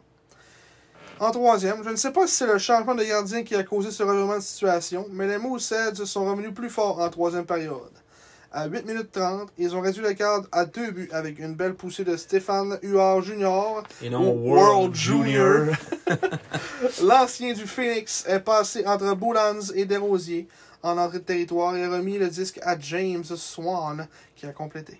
En 1.20 1.30
troisième, 1.30 1.84
je 1.84 1.90
ne 1.92 1.96
sais 1.96 2.12
pas 2.12 2.26
si 2.26 2.34
c'est 2.38 2.48
le 2.48 2.58
changement 2.58 2.96
de 2.96 3.04
gardien 3.04 3.44
qui 3.44 3.54
a 3.54 3.62
causé 3.64 3.92
ce 3.92 4.02
revirement 4.02 4.38
de 4.38 4.42
situation, 4.42 5.06
mais 5.12 5.28
les 5.28 5.38
Mooseheads 5.38 6.06
sont 6.06 6.26
revenus 6.26 6.54
plus 6.56 6.72
forts 6.72 7.00
en 7.00 7.10
troisième 7.10 7.46
période. 7.46 7.92
À 8.56 8.68
8 8.68 8.86
minutes 8.86 9.12
30, 9.12 9.50
ils 9.58 9.76
ont 9.76 9.82
réduit 9.82 10.04
le 10.04 10.14
cadre 10.14 10.48
à 10.52 10.66
deux 10.66 10.92
buts 10.92 11.10
avec 11.12 11.40
une 11.40 11.56
belle 11.56 11.74
poussée 11.74 12.04
de 12.04 12.16
Stéphane 12.16 12.78
Huard 12.84 13.24
Jr. 13.24 13.82
Et 14.04 14.12
non, 14.12 14.32
World, 14.32 14.46
World 14.46 14.96
Junior. 14.96 15.76
L'ancien 17.04 17.54
du 17.54 17.66
Phoenix 17.66 18.24
est 18.28 18.42
passé 18.42 18.86
entre 18.86 19.16
Boulans 19.16 19.72
et 19.74 19.86
Desrosiers 19.86 20.48
en 20.84 21.00
entrée 21.00 21.18
de 21.18 21.24
territoire 21.24 21.76
et 21.76 21.84
a 21.84 21.90
remis 21.90 22.20
le 22.20 22.28
disque 22.28 22.60
à 22.62 22.78
James 22.78 23.24
Swan 23.24 24.08
qui 24.36 24.46
a 24.46 24.52
complété. 24.52 25.00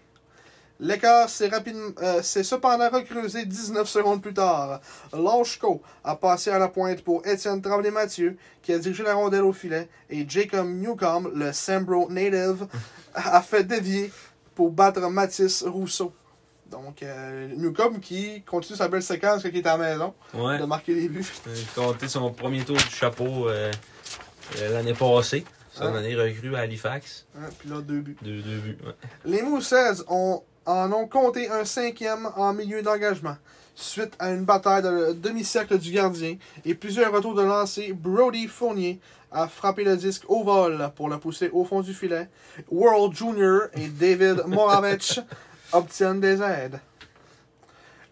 L'écart 0.80 1.30
s'est 1.30 1.48
rapidement, 1.48 1.92
euh, 2.02 2.24
s'est 2.24 2.44
cependant 2.44 2.90
recreusé 2.90 3.46
19 3.46 3.88
secondes 3.88 4.22
plus 4.22 4.34
tard. 4.34 4.82
Lashko 5.14 5.82
a 6.04 6.16
passé 6.16 6.50
à 6.50 6.58
la 6.58 6.70
pointe 6.70 7.04
pour 7.04 7.26
Étienne 7.28 7.62
Tremblay-Mathieu, 7.62 8.36
qui 8.64 8.74
a 8.74 8.80
dirigé 8.80 9.04
la 9.04 9.14
rondelle 9.14 9.44
au 9.44 9.54
filet, 9.54 9.88
et 10.10 10.28
Jacob 10.28 10.68
Newcomb, 10.68 11.30
le 11.36 11.54
Sambro 11.54 12.10
native, 12.10 12.66
a 13.14 13.42
fait 13.42 13.64
dévier 13.64 14.12
pour 14.56 14.72
battre 14.72 15.02
Mathis 15.10 15.64
Rousseau. 15.64 16.14
Donc, 16.70 17.04
euh, 17.04 17.48
Newcomb 17.56 18.00
qui 18.00 18.42
continue 18.44 18.78
sa 18.78 18.88
belle 18.88 19.04
séquence 19.04 19.44
quand 19.44 19.50
il 19.50 19.58
est 19.58 19.68
à 19.68 19.78
la 19.78 19.92
maison, 19.94 20.14
Ouais. 20.34 20.58
de 20.60 20.66
marquer 20.66 20.96
des 20.96 21.08
buts. 21.08 21.26
Il 21.46 21.52
a 21.52 21.56
compté 21.88 22.08
son 22.08 22.32
premier 22.32 22.64
tour 22.66 22.78
du 22.78 22.84
chapeau 22.90 23.48
euh, 23.48 23.72
euh, 24.60 24.74
l'année 24.74 24.94
passée. 24.94 25.46
Son 25.72 25.84
Hein? 25.86 25.96
année 25.96 26.16
recrue 26.16 26.56
à 26.56 26.60
Halifax. 26.62 27.26
Hein, 27.38 27.50
puis 27.60 27.70
là, 27.70 27.82
deux 27.82 28.00
buts. 28.02 28.18
Deux, 28.22 28.42
deux 28.42 28.58
buts. 28.60 28.78
ouais. 28.86 28.94
Les 29.26 29.42
Mooseheads 29.44 30.04
ont, 30.08 30.42
en 30.66 30.92
ont 30.92 31.08
compté 31.08 31.50
un 31.50 31.66
cinquième 31.66 32.28
en 32.36 32.54
milieu 32.54 32.82
d'engagement. 32.82 33.38
Suite 33.76 34.14
à 34.20 34.32
une 34.32 34.46
bataille 34.46 34.84
de 34.84 35.14
demi-cercle 35.14 35.80
du 35.80 35.92
gardien 35.92 36.36
et 36.64 36.76
plusieurs 36.76 37.12
retours 37.12 37.34
de 37.34 37.42
lancer, 37.42 37.92
Brody 37.94 38.48
Fournier 38.48 39.00
a 39.32 39.48
frappé 39.48 39.84
le 39.84 39.98
disque 39.98 40.24
au 40.28 40.44
vol 40.44 40.92
pour 40.96 41.10
le 41.10 41.18
pousser 41.18 41.50
au 41.52 41.66
fond 41.66 41.82
du 41.82 41.94
filet. 41.94 42.30
World 42.70 43.16
Junior 43.16 43.64
et 43.74 43.88
David 43.88 44.44
Moravec 44.46 45.20
obtiennent 45.74 46.20
des 46.20 46.42
aides. 46.42 46.80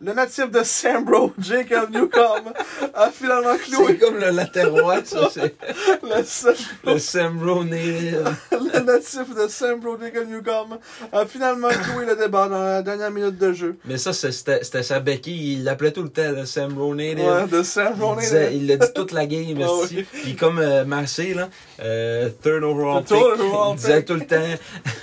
Le 0.03 0.13
natif 0.13 0.49
de 0.49 0.63
Sambro, 0.63 1.31
Jacob 1.39 1.91
Newcomb, 1.91 2.51
a 2.95 3.11
finalement 3.11 3.53
C'est 3.63 3.71
cloué 3.71 3.97
comme 3.97 4.17
le 4.17 4.31
latérois, 4.31 5.05
ça. 5.05 5.29
C'est 5.31 5.55
le 6.01 6.91
le 6.93 6.97
Samro 6.99 7.63
Native. 7.63 8.35
le 8.51 8.79
natif 8.79 9.35
de 9.35 9.47
Sambro, 9.47 9.97
Jacob 10.01 10.27
Newcomb, 10.27 10.79
a 11.11 11.25
finalement 11.27 11.67
cloué 11.69 12.05
le 12.07 12.15
débat 12.15 12.47
dans 12.47 12.63
la 12.63 12.81
dernière 12.81 13.11
minute 13.11 13.37
de 13.37 13.53
jeu. 13.53 13.77
Mais 13.85 13.97
ça, 13.99 14.11
c'est- 14.11 14.31
c'était 14.31 14.81
sa 14.83 14.99
béquille. 14.99 15.53
Il 15.53 15.63
l'appelait 15.65 15.91
tout 15.91 16.03
le 16.03 16.09
temps 16.09 16.31
le 16.31 16.45
Samro 16.47 16.95
Native. 16.95 17.19
Ouais, 17.23 17.47
de 17.47 17.61
Sambro, 17.61 18.15
disait- 18.15 18.55
il 18.55 18.67
l'a 18.67 18.77
dit 18.77 18.93
toute 18.95 19.11
la 19.11 19.27
game, 19.27 19.61
Ah 19.63 19.69
oui. 19.91 20.05
Puis 20.23 20.35
comme 20.35 20.57
euh, 20.57 20.83
Massé, 20.83 21.35
là, 21.35 21.47
euh, 21.83 22.29
third 22.41 22.63
overall 22.63 23.03
pick, 23.03 23.17
il 23.19 23.75
disait 23.75 24.03
tout 24.03 24.15
le 24.15 24.25
temps. 24.25 24.35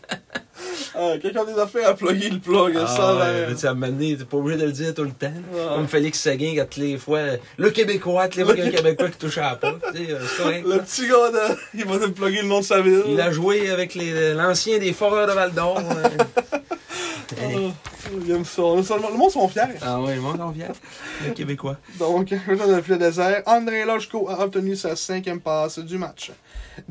Ah, 1.02 1.18
quelqu'un 1.20 1.44
des 1.44 1.58
affaires 1.58 1.88
à 1.88 1.94
plugger 1.94 2.28
le 2.30 2.38
plug, 2.38 2.74
ça. 2.74 2.96
Ah, 2.98 3.12
là. 3.18 3.32
ouais, 3.32 3.46
tu 3.52 3.56
sais, 3.58 3.66
à 3.68 3.70
un 3.70 3.74
moment 3.74 3.86
donné, 3.92 4.16
t'es 4.16 4.24
pas 4.24 4.36
obligé 4.36 4.58
de 4.60 4.66
le 4.66 4.72
dire 4.72 4.92
tout 4.94 5.04
le 5.04 5.10
temps. 5.10 5.32
Comme 5.74 5.88
Félix 5.88 6.20
Seguin, 6.20 6.52
quand 6.56 6.76
les 6.76 6.98
fois, 6.98 7.20
le 7.56 7.70
Québécois, 7.70 8.28
les 8.36 8.44
fois 8.44 8.54
qu'il 8.54 8.64
y 8.64 8.66
a 8.66 8.70
un 8.70 8.72
Québécois 8.72 9.08
qui 9.08 9.18
touche 9.18 9.38
à 9.38 9.42
la 9.50 9.56
porte, 9.56 9.76
tu 9.94 10.04
sais, 10.06 10.12
euh, 10.12 10.18
c'est 10.36 10.42
correct. 10.42 10.64
Le 10.66 10.78
petit 10.78 11.08
gars, 11.08 11.30
de... 11.30 11.56
il 11.74 11.84
va 11.86 11.98
te 11.98 12.10
plugger 12.10 12.42
le 12.42 12.48
nom 12.48 12.60
de 12.60 12.64
sa 12.64 12.80
ville. 12.80 13.02
Il 13.08 13.20
a 13.20 13.30
joué 13.30 13.70
avec 13.70 13.94
les- 13.94 14.34
l'ancien 14.34 14.78
des 14.78 14.92
Foreurs 14.92 15.26
de 15.26 15.32
Val 15.32 15.52
d'Or. 17.36 17.72
euh. 18.10 18.44
Ça. 18.82 18.96
Le 18.96 19.16
monde 19.16 19.30
sont 19.30 19.48
fiers. 19.48 19.62
Ah 19.82 20.00
ouais, 20.00 20.14
le 20.16 20.20
monde 20.20 20.40
en 20.40 20.50
vient. 20.50 20.72
Le 21.26 21.32
Québécois. 21.32 21.76
Donc, 21.98 22.28
dans 22.58 22.66
le 22.76 22.82
filet 22.82 22.98
désert, 22.98 23.42
André 23.46 23.84
Lochko 23.84 24.28
a 24.28 24.40
obtenu 24.44 24.76
sa 24.76 24.96
cinquième 24.96 25.40
passe 25.40 25.78
du 25.78 25.98
match. 25.98 26.32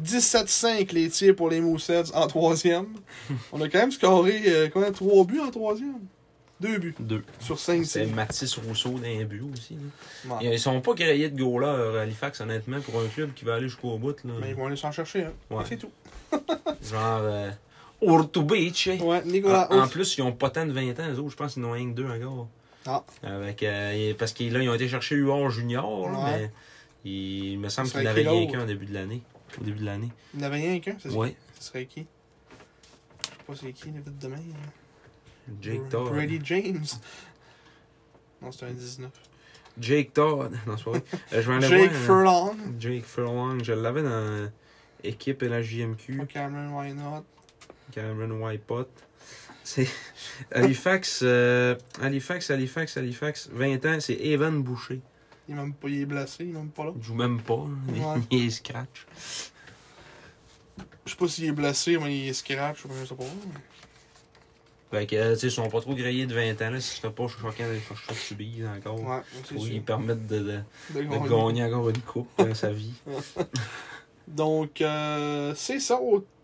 17-5 0.02 0.94
les 0.94 1.10
tirs 1.10 1.36
pour 1.36 1.50
les 1.50 1.62
Mooseheads 1.62 2.12
en 2.14 2.28
troisième. 2.28 2.88
On 3.52 3.62
a 3.62 3.70
quand 3.70 3.80
même 3.80 3.92
scoré 3.92 4.42
euh, 4.48 4.70
combien, 4.72 4.92
trois 4.92 5.24
buts 5.26 5.40
en 5.40 5.50
troisième. 5.52 6.00
Deux 6.60 6.78
buts 6.78 6.96
Deux. 7.00 7.24
sur 7.40 7.58
cinq 7.58 7.86
C'est. 7.86 8.06
Mathis 8.06 8.58
Rousseau 8.58 8.90
d'un 9.00 9.24
but 9.24 9.42
aussi. 9.54 9.76
là. 10.28 10.36
Ouais. 10.36 10.54
Ils 10.56 10.60
sont 10.60 10.82
pas 10.82 10.94
grillés 10.94 11.30
de 11.30 11.38
goalers 11.42 11.96
à 11.98 12.02
Halifax, 12.02 12.42
honnêtement, 12.42 12.82
pour 12.82 13.00
un 13.00 13.08
club 13.08 13.34
qui 13.34 13.46
va 13.46 13.56
aller 13.56 13.70
jusqu'au 13.70 13.98
bout. 13.98 14.16
Là. 14.26 14.34
Mais 14.42 14.50
ils 14.50 14.56
vont 14.56 14.68
aller 14.68 14.76
s'en 14.76 14.92
chercher, 14.92 15.24
hein. 15.24 15.32
Ouais. 15.50 15.64
C'est 15.68 15.78
tout. 15.78 15.90
Genre, 16.32 17.20
euh, 17.24 17.50
Ortubice. 18.02 18.88
Ouais, 19.02 19.24
Nicolas 19.26 19.68
En, 19.72 19.80
en 19.82 19.88
plus, 19.88 20.18
ils 20.18 20.22
ont 20.22 20.32
pas 20.32 20.50
tant 20.50 20.66
de 20.66 20.72
20 20.72 21.00
ans, 21.00 21.10
eux 21.14 21.20
autres. 21.20 21.32
Je 21.32 21.36
pense 21.36 21.54
qu'ils 21.54 21.66
en 21.66 21.70
ont 21.70 21.72
rien 21.74 21.90
que 21.90 21.96
deux 21.96 22.10
encore. 22.10 22.48
Ah. 22.86 23.04
Avec, 23.24 23.62
euh, 23.64 24.14
parce 24.18 24.34
que 24.34 24.44
là, 24.46 24.62
ils 24.62 24.70
ont 24.70 24.74
été 24.74 24.88
chercher 24.88 25.16
UR 25.16 25.50
Junior, 25.50 26.10
là, 26.10 26.18
Ouais. 26.20 26.40
mais 26.40 26.52
il, 27.12 27.60
me 27.60 27.68
semble 27.70 27.88
Ce 27.88 27.94
qu'il 27.94 28.02
serait 28.02 28.04
n'avait 28.06 28.24
qui 28.24 28.30
rien 28.30 28.48
qu'un 28.48 28.64
au 28.64 28.66
début 28.66 28.86
de 28.86 28.94
l'année. 28.94 29.22
Au 29.60 29.64
début 29.64 29.80
de 29.80 29.86
l'année. 29.86 30.10
Il 30.34 30.40
n'y 30.40 30.46
en 30.46 30.48
avait 30.48 30.58
rien 30.62 30.80
qu'un, 30.80 30.96
c'est 31.00 31.10
Ouais. 31.10 31.36
Ce 31.60 31.68
serait 31.68 31.86
qui? 31.86 32.06
Je 33.22 33.28
sais 33.28 33.36
pas 33.46 33.54
c'est 33.56 33.74
qui, 33.74 33.88
le 33.92 34.00
vite 34.02 34.18
demain. 34.20 34.38
Jake 35.62 35.82
Br- 35.82 35.90
Todd. 35.90 36.14
Brady 36.14 36.40
James. 36.44 36.86
Non, 38.42 38.52
c'est 38.52 38.66
un 38.66 38.72
19. 38.72 39.12
Jake 39.80 40.14
Todd. 40.14 40.52
Non, 40.68 40.78
c'est 40.78 40.84
pas 40.86 40.92
vrai. 40.92 41.04
Euh, 41.34 41.42
je 41.42 41.68
Jake 41.68 41.92
voir, 41.92 42.02
euh, 42.02 42.06
Furlong. 42.06 42.56
Jake 42.80 43.06
Furlong. 43.06 43.64
Je 43.64 43.74
l'avais 43.74 44.04
dans 44.04 44.10
euh, 44.10 44.48
équipe 45.04 45.44
et 45.44 45.50
la 45.50 45.62
JMQ. 45.62 46.26
Cameron 46.28 46.78
Why 46.80 46.94
Not. 46.94 47.26
Cameron 47.92 48.44
Whitepot. 48.44 48.88
C'est 49.64 49.88
Halifax, 50.52 51.22
euh, 51.24 51.76
Halifax, 52.02 52.50
Halifax, 52.50 52.98
Halifax. 52.98 53.50
20 53.52 53.86
ans, 53.86 53.98
c'est 54.00 54.16
Evan 54.16 54.64
Boucher. 54.64 55.02
Il 55.48 55.54
est 55.54 55.58
même 55.58 55.74
pas 55.74 55.90
il 55.90 56.02
est 56.02 56.06
blessé, 56.06 56.46
il 56.46 56.50
est 56.50 56.54
même 56.54 56.70
pas 56.70 56.86
là. 56.86 56.92
Il 56.96 57.04
joue 57.04 57.16
même 57.16 57.42
pas. 57.42 57.56
Ouais. 57.56 58.22
Il 58.32 58.46
est 58.46 58.50
scratch. 58.52 59.08
Je 61.06 61.12
sais 61.12 61.18
pas 61.18 61.28
s'il 61.28 61.46
est 61.46 61.52
blessé, 61.52 61.98
mais 61.98 62.16
il 62.16 62.30
est 62.30 62.34
scratch, 62.34 62.84
je 62.84 63.06
sais 63.06 63.16
pas. 63.16 63.24
Fait 64.92 65.06
que, 65.06 65.16
euh, 65.16 65.34
tu 65.34 65.42
sais, 65.42 65.48
ils 65.48 65.52
sont 65.52 65.70
pas 65.70 65.82
trop 65.82 65.94
grillés 65.94 66.26
de 66.26 66.34
20 66.34 66.62
ans, 66.62 66.72
là, 66.72 66.80
si 66.80 66.98
serait 67.00 67.12
pas 67.12 67.28
choquant 67.28 67.52
d'aller 67.58 67.80
chercher 67.80 68.14
subir 68.14 68.70
encore. 68.70 69.00
Ouais, 69.00 69.22
Pour 69.52 69.66
lui 69.66 69.80
permettre 69.80 70.26
de, 70.28 70.40
de, 70.40 70.62
De 70.94 71.02
gagner 71.02 71.64
encore 71.64 71.90
une 71.90 72.02
coupe 72.02 72.30
dans 72.38 72.54
sa 72.56 72.72
vie. 72.72 72.94
Donc, 74.28 74.82
euh, 74.82 75.54
c'est 75.56 75.80
ça. 75.80 76.00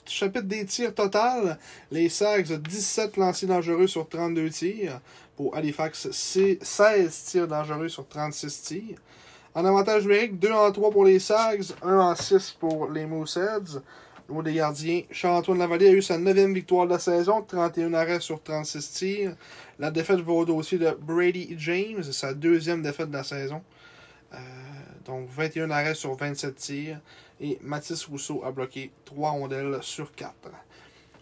Chapitre 0.07 0.45
des 0.45 0.65
tirs 0.65 0.93
total, 0.93 1.57
les 1.91 2.09
Sags, 2.09 2.61
17 2.61 3.17
lancers 3.17 3.49
dangereux 3.49 3.87
sur 3.87 4.07
32 4.07 4.49
tirs. 4.49 4.99
Pour 5.35 5.55
Halifax, 5.55 6.09
c'est 6.11 6.59
16 6.61 7.23
tirs 7.25 7.47
dangereux 7.47 7.89
sur 7.89 8.07
36 8.07 8.61
tirs. 8.61 8.97
En 9.53 9.65
avantage 9.65 10.03
numérique, 10.03 10.39
2 10.39 10.51
en 10.51 10.71
3 10.71 10.91
pour 10.91 11.05
les 11.05 11.19
Sags, 11.19 11.73
1 11.81 11.97
en 11.97 12.15
6 12.15 12.57
pour 12.59 12.89
les 12.89 13.05
Mooseheads. 13.05 13.81
Au 14.27 14.41
des 14.41 14.53
gardiens, 14.53 15.01
Charles-Antoine 15.11 15.59
Lavallée 15.59 15.89
a 15.89 15.91
eu 15.91 16.01
sa 16.01 16.17
9e 16.17 16.53
victoire 16.53 16.87
de 16.87 16.93
la 16.93 16.99
saison, 16.99 17.43
31 17.43 17.93
arrêts 17.93 18.19
sur 18.19 18.41
36 18.41 18.91
tirs. 18.91 19.35
La 19.77 19.91
défaite 19.91 20.19
va 20.19 20.33
au 20.33 20.45
dossier 20.45 20.79
de 20.79 20.97
Brady 20.99 21.55
James, 21.59 22.03
sa 22.03 22.33
deuxième 22.33 22.81
défaite 22.81 23.09
de 23.09 23.17
la 23.17 23.23
saison. 23.23 23.61
Euh, 24.33 24.37
donc 25.05 25.27
21 25.29 25.69
arrêts 25.71 25.95
sur 25.95 26.13
27 26.15 26.55
tirs. 26.55 26.99
Et 27.41 27.57
Mathis 27.61 28.05
Rousseau 28.05 28.43
a 28.45 28.51
bloqué 28.51 28.91
3 29.05 29.31
rondelles 29.31 29.77
sur 29.81 30.13
4. 30.13 30.31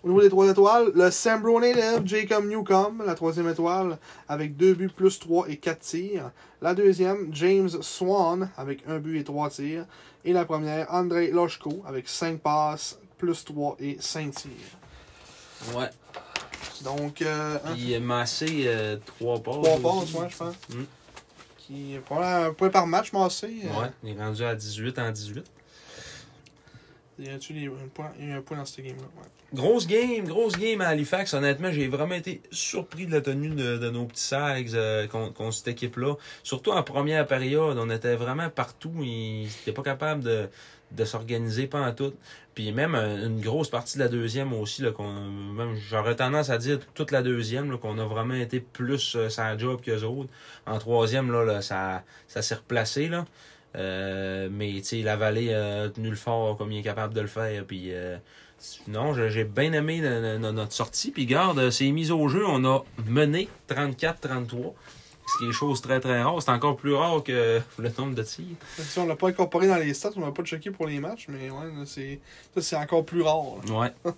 Au 0.03 0.09
niveau 0.09 0.21
des 0.21 0.29
3 0.29 0.49
étoiles, 0.51 0.91
le 0.93 1.09
Sambro 1.11 1.59
Native 1.61 2.01
Jacob 2.05 2.45
Newcomb, 2.45 3.01
la 3.05 3.15
troisième 3.15 3.47
étoile, 3.49 3.97
avec 4.27 4.55
2 4.57 4.73
buts 4.73 4.89
plus 4.89 5.17
3 5.19 5.47
et 5.49 5.57
4 5.57 5.79
tirs. 5.79 6.31
La 6.61 6.73
deuxième, 6.73 7.33
James 7.33 7.69
Swan, 7.81 8.49
avec 8.57 8.83
1 8.87 8.99
but 8.99 9.19
et 9.19 9.23
3 9.23 9.49
tirs. 9.49 9.85
Et 10.25 10.33
la 10.33 10.43
première, 10.45 10.93
Andrei 10.93 11.31
Loshko, 11.31 11.83
avec 11.87 12.07
5 12.09 12.39
passes, 12.41 12.99
plus 13.17 13.43
3 13.45 13.77
et 13.79 13.97
5 13.99 14.35
tirs. 14.35 14.51
Ouais. 15.75 15.89
Donc, 16.83 17.21
euh, 17.21 17.57
un- 17.65 17.73
Puis 17.73 17.97
Massé, 17.99 18.63
euh, 18.67 18.97
3 19.05 19.39
passes. 19.41 19.55
3 19.55 19.77
passes, 19.79 20.13
ouais, 20.13 20.29
je 20.29 20.37
pense. 20.37 20.55
Mm. 20.69 20.83
Qui 21.65 21.95
est 21.95 21.99
pas 21.99 22.45
un 22.47 22.53
point 22.53 22.69
par 22.69 22.85
match, 22.87 23.13
Massé. 23.13 23.47
euh, 23.65 23.81
Ouais, 23.81 23.89
il 24.03 24.17
est 24.17 24.21
rendu 24.21 24.43
à 24.43 24.53
18 24.55 24.99
en 24.99 25.11
18. 25.11 25.45
Il 27.19 27.25
y 27.25 27.29
a 27.29 27.33
eu 27.33 27.67
un 27.69 27.87
point, 27.93 28.11
un 28.19 28.41
point 28.41 28.57
dans 28.57 28.65
cette 28.65 28.83
game-là. 28.83 29.03
Ouais. 29.03 29.29
Grosse 29.53 29.85
game, 29.85 30.25
grosse 30.25 30.57
game 30.57 30.81
à 30.81 30.87
Halifax. 30.87 31.35
Honnêtement, 31.35 31.71
j'ai 31.71 31.87
vraiment 31.87 32.15
été 32.15 32.41
surpris 32.51 33.05
de 33.05 33.11
la 33.11 33.21
tenue 33.21 33.49
de, 33.49 33.77
de 33.77 33.89
nos 33.91 34.05
petits 34.05 34.23
Sags 34.23 34.71
euh, 34.73 35.07
contre, 35.07 35.31
contre 35.33 35.53
cette 35.53 35.67
équipe-là. 35.67 36.15
Surtout 36.41 36.71
en 36.71 36.81
première 36.81 37.27
période, 37.27 37.77
on 37.77 37.89
était 37.91 38.15
vraiment 38.15 38.49
partout. 38.49 38.91
Ils 39.01 39.43
n'étaient 39.43 39.71
pas 39.73 39.83
capables 39.83 40.23
de, 40.23 40.49
de 40.95 41.05
s'organiser 41.05 41.67
pas 41.67 41.81
en 41.81 41.91
tout. 41.93 42.13
Puis 42.55 42.71
même 42.71 42.93
euh, 42.95 43.25
une 43.27 43.41
grosse 43.41 43.69
partie 43.69 43.97
de 43.97 44.03
la 44.03 44.09
deuxième 44.09 44.53
aussi, 44.53 44.81
là, 44.83 44.91
qu'on, 44.91 45.11
même 45.11 45.75
j'aurais 45.75 46.15
tendance 46.15 46.49
à 46.49 46.57
dire 46.57 46.79
toute 46.93 47.11
la 47.11 47.21
deuxième, 47.23 47.71
là, 47.71 47.77
qu'on 47.77 47.97
a 47.97 48.05
vraiment 48.05 48.35
été 48.35 48.59
plus 48.59 49.15
euh, 49.15 49.29
sans 49.29 49.57
job 49.57 49.81
qu'eux 49.81 50.03
autres. 50.03 50.29
En 50.65 50.77
troisième, 50.77 51.31
là, 51.31 51.43
là, 51.43 51.61
ça, 51.61 52.03
ça 52.27 52.41
s'est 52.41 52.55
replacé. 52.55 53.07
Là. 53.07 53.25
Euh, 53.75 54.49
mais 54.51 54.71
tu 54.77 54.83
sais, 54.83 55.01
la 55.01 55.15
vallée 55.17 55.53
a 55.53 55.89
tenu 55.89 56.09
le 56.11 56.15
fort 56.15 56.57
comme 56.57 56.71
il 56.71 56.79
est 56.79 56.83
capable 56.83 57.13
de 57.15 57.21
le 57.21 57.27
faire. 57.27 57.65
Puis 57.65 57.85
euh, 57.87 58.17
non, 58.87 59.13
j'ai 59.13 59.43
bien 59.45 59.73
aimé 59.73 59.99
le- 60.01 60.37
notre 60.37 60.73
sortie. 60.73 61.09
Puis 61.11 61.25
garde, 61.25 61.71
c'est 61.71 61.89
mis 61.91 62.11
au 62.11 62.27
jeu, 62.27 62.45
on 62.47 62.63
a 62.65 62.83
mené 63.07 63.49
34-33. 63.67 64.73
Ce 65.25 65.37
qui 65.37 65.49
est 65.49 65.53
chose 65.53 65.81
très 65.81 65.99
très 65.99 66.21
rare. 66.21 66.41
C'est 66.41 66.51
encore 66.51 66.75
plus 66.75 66.93
rare 66.93 67.23
que 67.23 67.61
le 67.79 67.91
nombre 67.97 68.13
de 68.15 68.23
tirs. 68.23 68.45
Si 68.77 68.99
on 68.99 69.05
l'a 69.07 69.15
pas 69.15 69.29
incorporé 69.29 69.67
dans 69.67 69.77
les 69.77 69.93
stats, 69.93 70.11
on 70.15 70.21
l'a 70.25 70.31
pas 70.31 70.43
checké 70.43 70.69
pour 70.71 70.85
les 70.87 70.99
matchs, 70.99 71.27
mais 71.29 71.49
ouais, 71.49 71.85
ça 71.85 72.61
c'est 72.61 72.75
encore 72.75 73.05
plus 73.05 73.21
rare. 73.21 73.41
là. 73.67 73.73
Ouais. 73.73 73.93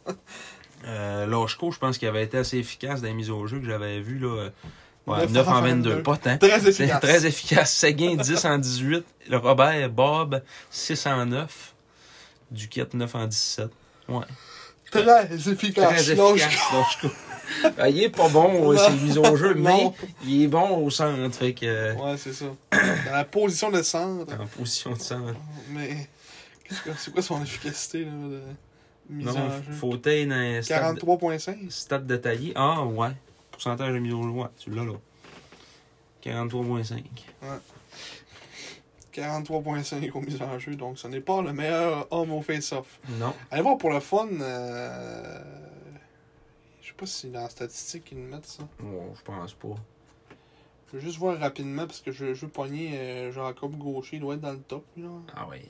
euh, 0.88 1.26
Loshko, 1.26 1.72
je 1.72 1.80
pense 1.80 1.98
qu'il 1.98 2.08
avait 2.08 2.24
été 2.24 2.38
assez 2.38 2.58
efficace 2.58 3.02
dans 3.02 3.08
les 3.08 3.14
mises 3.14 3.30
au 3.30 3.46
jeu 3.48 3.60
que 3.60 3.66
j'avais 3.66 4.00
vu 4.02 4.20
là. 4.20 4.28
euh, 4.28 4.50
Ouais, 5.08 5.20
9 5.20 5.32
9 5.34 5.48
en 5.48 5.52
en 5.58 5.62
22, 5.62 5.90
22. 5.92 6.04
pas 6.04 6.18
tant. 6.18 6.38
Très 6.40 6.68
efficace. 6.68 7.00
très 7.00 7.26
efficace. 7.28 7.72
Séguin 7.76 8.16
10 8.20 8.44
en 8.46 8.58
18. 8.58 9.06
Le 9.30 9.38
Robert 9.38 9.88
Bob 9.92 10.42
6 10.72 11.06
en 11.06 11.26
9. 11.28 11.74
Duquette 12.50 12.96
9 12.96 13.14
en 13.14 13.28
17. 13.28 13.70
Ouais. 14.10 14.22
Très 14.90 15.32
efficace. 15.36 16.06
Très 16.06 16.12
efficace. 16.14 16.98
Ah, 17.78 17.90
il 17.90 18.02
est 18.04 18.10
pas 18.10 18.30
bon, 18.30 18.76
ses 18.78 18.92
mises 18.94 19.18
au 19.18 19.36
jeu, 19.36 19.54
mais 19.56 19.92
il 20.26 20.44
est 20.44 20.48
bon 20.48 20.78
au 20.84 20.90
centre. 20.90 21.36
Fait 21.36 21.54
que, 21.54 21.94
Ouais, 21.96 22.18
c'est 22.18 22.34
ça. 22.34 22.46
Dans 22.72 23.12
la 23.12 23.24
position 23.26 23.72
de 23.72 23.82
centre. 23.82 24.34
en 24.40 24.46
position 24.48 24.92
de 24.94 25.00
centre. 25.00 25.36
Mais 25.70 26.08
c'est 26.98 27.12
quoi 27.14 27.22
son 27.22 27.42
efficacité 27.44 28.06
là, 28.06 28.12
de 28.12 28.42
mise 29.10 29.26
Non, 29.28 29.32
en 29.38 29.50
jeu? 29.52 29.72
fauteuil 29.74 30.26
dans 30.28 30.36
les 30.40 30.62
stade, 30.64 30.98
43.5. 30.98 31.70
stade 31.70 32.08
détaillé. 32.08 32.54
Ah, 32.56 32.84
ouais. 32.84 33.10
Pourcentage 33.52 33.94
de 33.94 34.00
mise 34.00 34.14
au 34.14 34.24
jeu. 34.24 34.30
Ouais, 34.30 34.48
tu 34.58 34.70
l'as 34.72 34.84
là. 34.84 34.94
43,5. 36.26 37.04
43.5 39.16 40.12
aux 40.12 40.22
mises 40.22 40.42
en 40.42 40.60
jeu, 40.60 40.76
donc 40.76 40.98
ce 40.98 41.08
n'est 41.08 41.22
pas 41.22 41.42
le 41.42 41.54
meilleur 41.54 42.08
homme 42.12 42.32
au 42.34 42.42
face-off. 42.42 43.00
Non. 43.20 43.34
Allez 43.52 43.62
voir 43.62 43.78
pour 43.78 43.92
le 43.92 44.00
fun. 44.00 44.28
Euh... 44.42 45.40
Je 46.98 47.06
sais 47.06 47.06
pas 47.06 47.06
si 47.08 47.30
dans 47.30 47.42
la 47.42 47.50
statistique 47.50 48.08
ils 48.12 48.18
mettent 48.18 48.46
ça. 48.46 48.64
Bon, 48.80 49.14
je 49.16 49.22
pense 49.24 49.54
pas. 49.54 49.76
Je 50.88 50.94
veux 50.98 51.00
juste 51.02 51.18
voir 51.18 51.38
rapidement 51.38 51.86
parce 51.88 52.00
que 52.00 52.12
je, 52.12 52.34
je 52.34 52.46
veux 52.46 52.52
pogner 52.52 52.98
euh, 52.98 53.32
Jacob 53.32 53.76
Gaucher, 53.78 54.16
il 54.18 54.22
doit 54.22 54.36
être 54.36 54.42
dans 54.42 54.54
le 54.54 54.60
top. 54.62 54.86
Là. 54.96 55.10
Ah 55.36 55.48
ouais. 55.48 55.66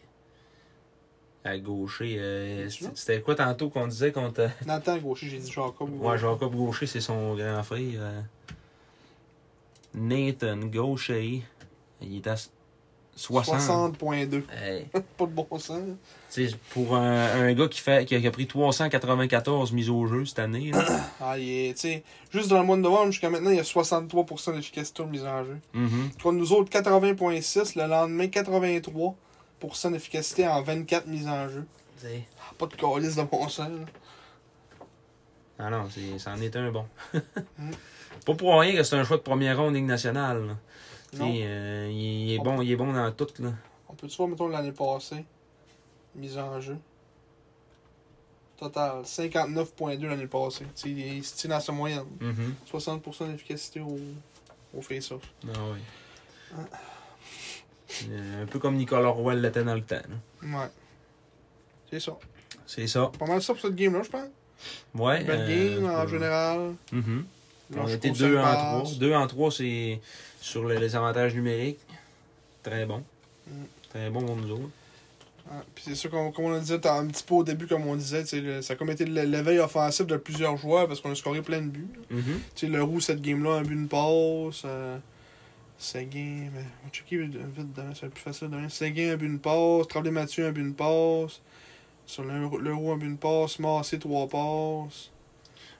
À 1.43 1.57
gaucher, 1.59 2.15
euh, 2.19 2.67
c'était 2.69 3.21
quoi 3.21 3.35
tantôt 3.35 3.69
qu'on 3.69 3.87
disait 3.87 4.11
contre. 4.11 4.49
Nathan 4.65 4.97
Gaucher, 4.97 5.27
j'ai 5.27 5.37
dit 5.39 5.51
Jacob 5.51 5.89
Gaucher. 5.91 6.05
Ouais, 6.09 6.17
Jacob 6.17 6.55
Gaucher, 6.55 6.87
c'est 6.87 7.01
son 7.01 7.35
grand 7.35 7.63
frère. 7.63 7.79
euh, 7.95 8.21
Nathan 9.93 10.57
Gaucher. 10.57 11.43
Il 12.01 12.15
est 12.17 12.27
à 12.27 12.35
60. 13.15 13.97
60.2. 13.99 14.43
Hey. 14.63 14.85
Pas 15.17 15.25
de 15.25 15.31
bon 15.31 15.47
sens. 15.57 15.79
Pour 16.71 16.95
un, 16.97 17.47
un 17.47 17.53
gars 17.53 17.67
qui, 17.69 17.79
fait, 17.79 18.05
qui, 18.05 18.15
a, 18.15 18.19
qui 18.19 18.27
a 18.27 18.31
pris 18.31 18.45
394 18.45 19.71
mises 19.71 19.89
au 19.89 20.05
jeu 20.05 20.25
cette 20.25 20.39
année, 20.39 20.71
là. 20.71 20.83
Ah, 21.21 21.37
il 21.39 21.49
est, 21.49 22.03
juste 22.31 22.49
dans 22.49 22.59
le 22.59 22.65
mois 22.65 22.75
de 22.75 22.81
novembre 22.81 23.11
jusqu'à 23.11 23.29
maintenant, 23.29 23.51
il 23.51 23.55
y 23.55 23.59
a 23.59 23.63
63% 23.63 24.53
d'efficacité 24.55 25.01
aux 25.01 25.05
mises 25.07 25.23
en 25.25 25.43
jeu. 25.45 25.57
Contre 26.21 26.33
nous 26.33 26.51
autres, 26.51 26.69
80.6. 26.69 27.79
Le 27.81 27.87
lendemain, 27.87 28.25
83% 28.25 29.13
d'efficacité 29.91 30.47
en 30.47 30.61
24 30.61 31.07
mises 31.07 31.27
en 31.27 31.47
jeu. 31.49 31.65
Ah, 32.03 32.53
pas 32.57 32.65
de 32.67 32.75
calice 32.75 33.15
de 33.15 33.23
bon 33.23 33.47
sens. 33.47 33.69
là. 33.69 33.85
Ah 35.57 35.69
non, 35.69 35.87
c'en 36.17 36.35
est 36.41 36.55
un 36.55 36.71
bon. 36.71 36.85
Mm. 37.57 37.71
Pas 38.25 38.33
pour 38.33 38.59
rien 38.59 38.75
que 38.75 38.83
c'est 38.83 38.95
un 38.95 39.03
choix 39.03 39.17
de 39.17 39.21
première 39.21 39.57
ronde 39.57 39.75
Ligue 39.75 39.85
nationale. 39.85 40.47
là. 40.47 40.53
Euh, 41.21 41.89
il, 41.91 42.33
est 42.33 42.39
On 42.39 42.43
bon, 42.43 42.61
il 42.61 42.71
est 42.71 42.75
bon 42.75 42.91
dans 42.93 43.11
tout. 43.11 43.27
Là. 43.39 43.53
On 43.89 43.93
peut-tu 43.93 44.17
voir, 44.17 44.29
mettons, 44.29 44.47
l'année 44.47 44.71
passée? 44.71 45.23
Mise 46.15 46.37
en 46.37 46.59
jeu. 46.61 46.77
Total, 48.57 49.01
59.2 49.03 50.07
l'année 50.07 50.27
passée. 50.27 50.65
Il 50.85 51.21
tient 51.21 51.49
dans 51.49 51.59
sa 51.59 51.71
moyenne. 51.73 52.05
Mhm. 52.21 52.55
60% 52.71 53.31
d'efficacité 53.31 53.81
au, 53.81 53.97
au 54.73 54.81
face-off. 54.81 55.23
Ah 55.47 55.59
oui. 55.73 55.79
Euh, 58.09 58.43
un 58.43 58.45
peu 58.45 58.59
comme 58.59 58.75
Nicolas 58.75 59.09
Roy 59.09 59.35
l'était 59.35 59.63
dans 59.63 59.75
le 59.75 59.81
temps. 59.81 59.95
là. 60.41 60.59
Ouais. 60.59 60.69
C'est 61.89 61.99
ça. 61.99 62.17
C'est 62.65 62.87
ça. 62.87 63.11
Pas 63.19 63.25
mal 63.25 63.41
ça 63.41 63.53
pour 63.53 63.61
cette 63.61 63.75
game-là, 63.75 64.01
je 64.03 64.09
pense. 64.09 64.27
Ouais. 64.95 65.23
Belle 65.23 65.41
euh, 65.41 65.75
game 65.79 65.85
en 65.85 65.99
euh, 65.99 66.07
général. 66.07 66.73
mhm. 66.91 67.25
On 67.75 67.83
Lâche 67.83 67.93
était 67.93 68.09
course, 68.09 68.19
2 68.19 68.35
cinq 68.35 68.39
en 68.41 68.79
passes. 68.79 68.89
3. 68.91 68.99
2 68.99 69.13
en 69.15 69.27
3, 69.27 69.51
c'est 69.51 70.01
sur 70.45 70.63
le- 70.63 70.75
les 70.77 70.95
avantages 70.95 71.33
numériques. 71.33 71.79
Très 72.61 72.85
bon. 72.85 73.03
Mm. 73.47 73.51
Très 73.89 74.09
bon 74.09 74.23
pour 74.25 74.35
nous 74.35 74.51
autres. 74.51 74.69
Ah, 75.49 75.63
puis 75.73 75.83
c'est 75.87 75.95
sûr, 75.95 76.09
comme, 76.09 76.31
comme 76.33 76.45
on 76.45 76.49
le 76.51 76.59
disait 76.59 76.85
un 76.87 77.07
petit 77.07 77.23
peu 77.23 77.35
au 77.35 77.43
début, 77.43 77.67
comme 77.67 77.85
on 77.87 77.95
disait, 77.95 78.23
le- 78.33 78.61
ça 78.61 78.73
a 78.73 78.75
comme 78.75 78.89
été 78.91 79.05
l'éveil 79.05 79.59
offensif 79.59 80.05
de 80.05 80.17
plusieurs 80.17 80.57
joueurs 80.57 80.87
parce 80.87 81.01
qu'on 81.01 81.11
a 81.11 81.15
scoré 81.15 81.41
plein 81.41 81.61
de 81.61 81.67
buts. 81.69 81.87
Mhm. 82.09 82.39
Sais, 82.55 82.67
le 82.67 82.81
roux, 82.83 82.99
cette 82.99 83.21
game-là, 83.21 83.55
un 83.57 83.61
but, 83.63 83.73
une 83.73 83.87
passe. 83.87 84.63
Euh, 84.65 84.97
Seguin, 85.77 86.49
mais 86.53 86.63
on 86.81 86.85
va 86.87 86.91
checker 86.93 87.17
vite 87.17 87.31
demain, 87.33 87.93
ça 87.93 88.01
va 88.01 88.07
être 88.07 88.13
plus 88.13 88.23
facile 88.23 88.49
demain. 88.49 88.69
Seguin, 88.69 89.11
un 89.13 89.17
but, 89.17 89.25
une 89.25 89.39
passe. 89.39 89.87
Tremblay 89.89 90.11
Mathieu, 90.11 90.45
un 90.47 90.51
but, 90.51 90.61
une 90.61 90.73
passe. 90.73 91.41
Sur 92.05 92.23
le, 92.23 92.47
le 92.59 92.73
roux, 92.73 92.91
un 92.93 92.97
but, 92.97 93.07
une 93.07 93.17
passe. 93.17 93.59
Massé, 93.59 93.99
trois 93.99 94.27
passes. 94.27 95.11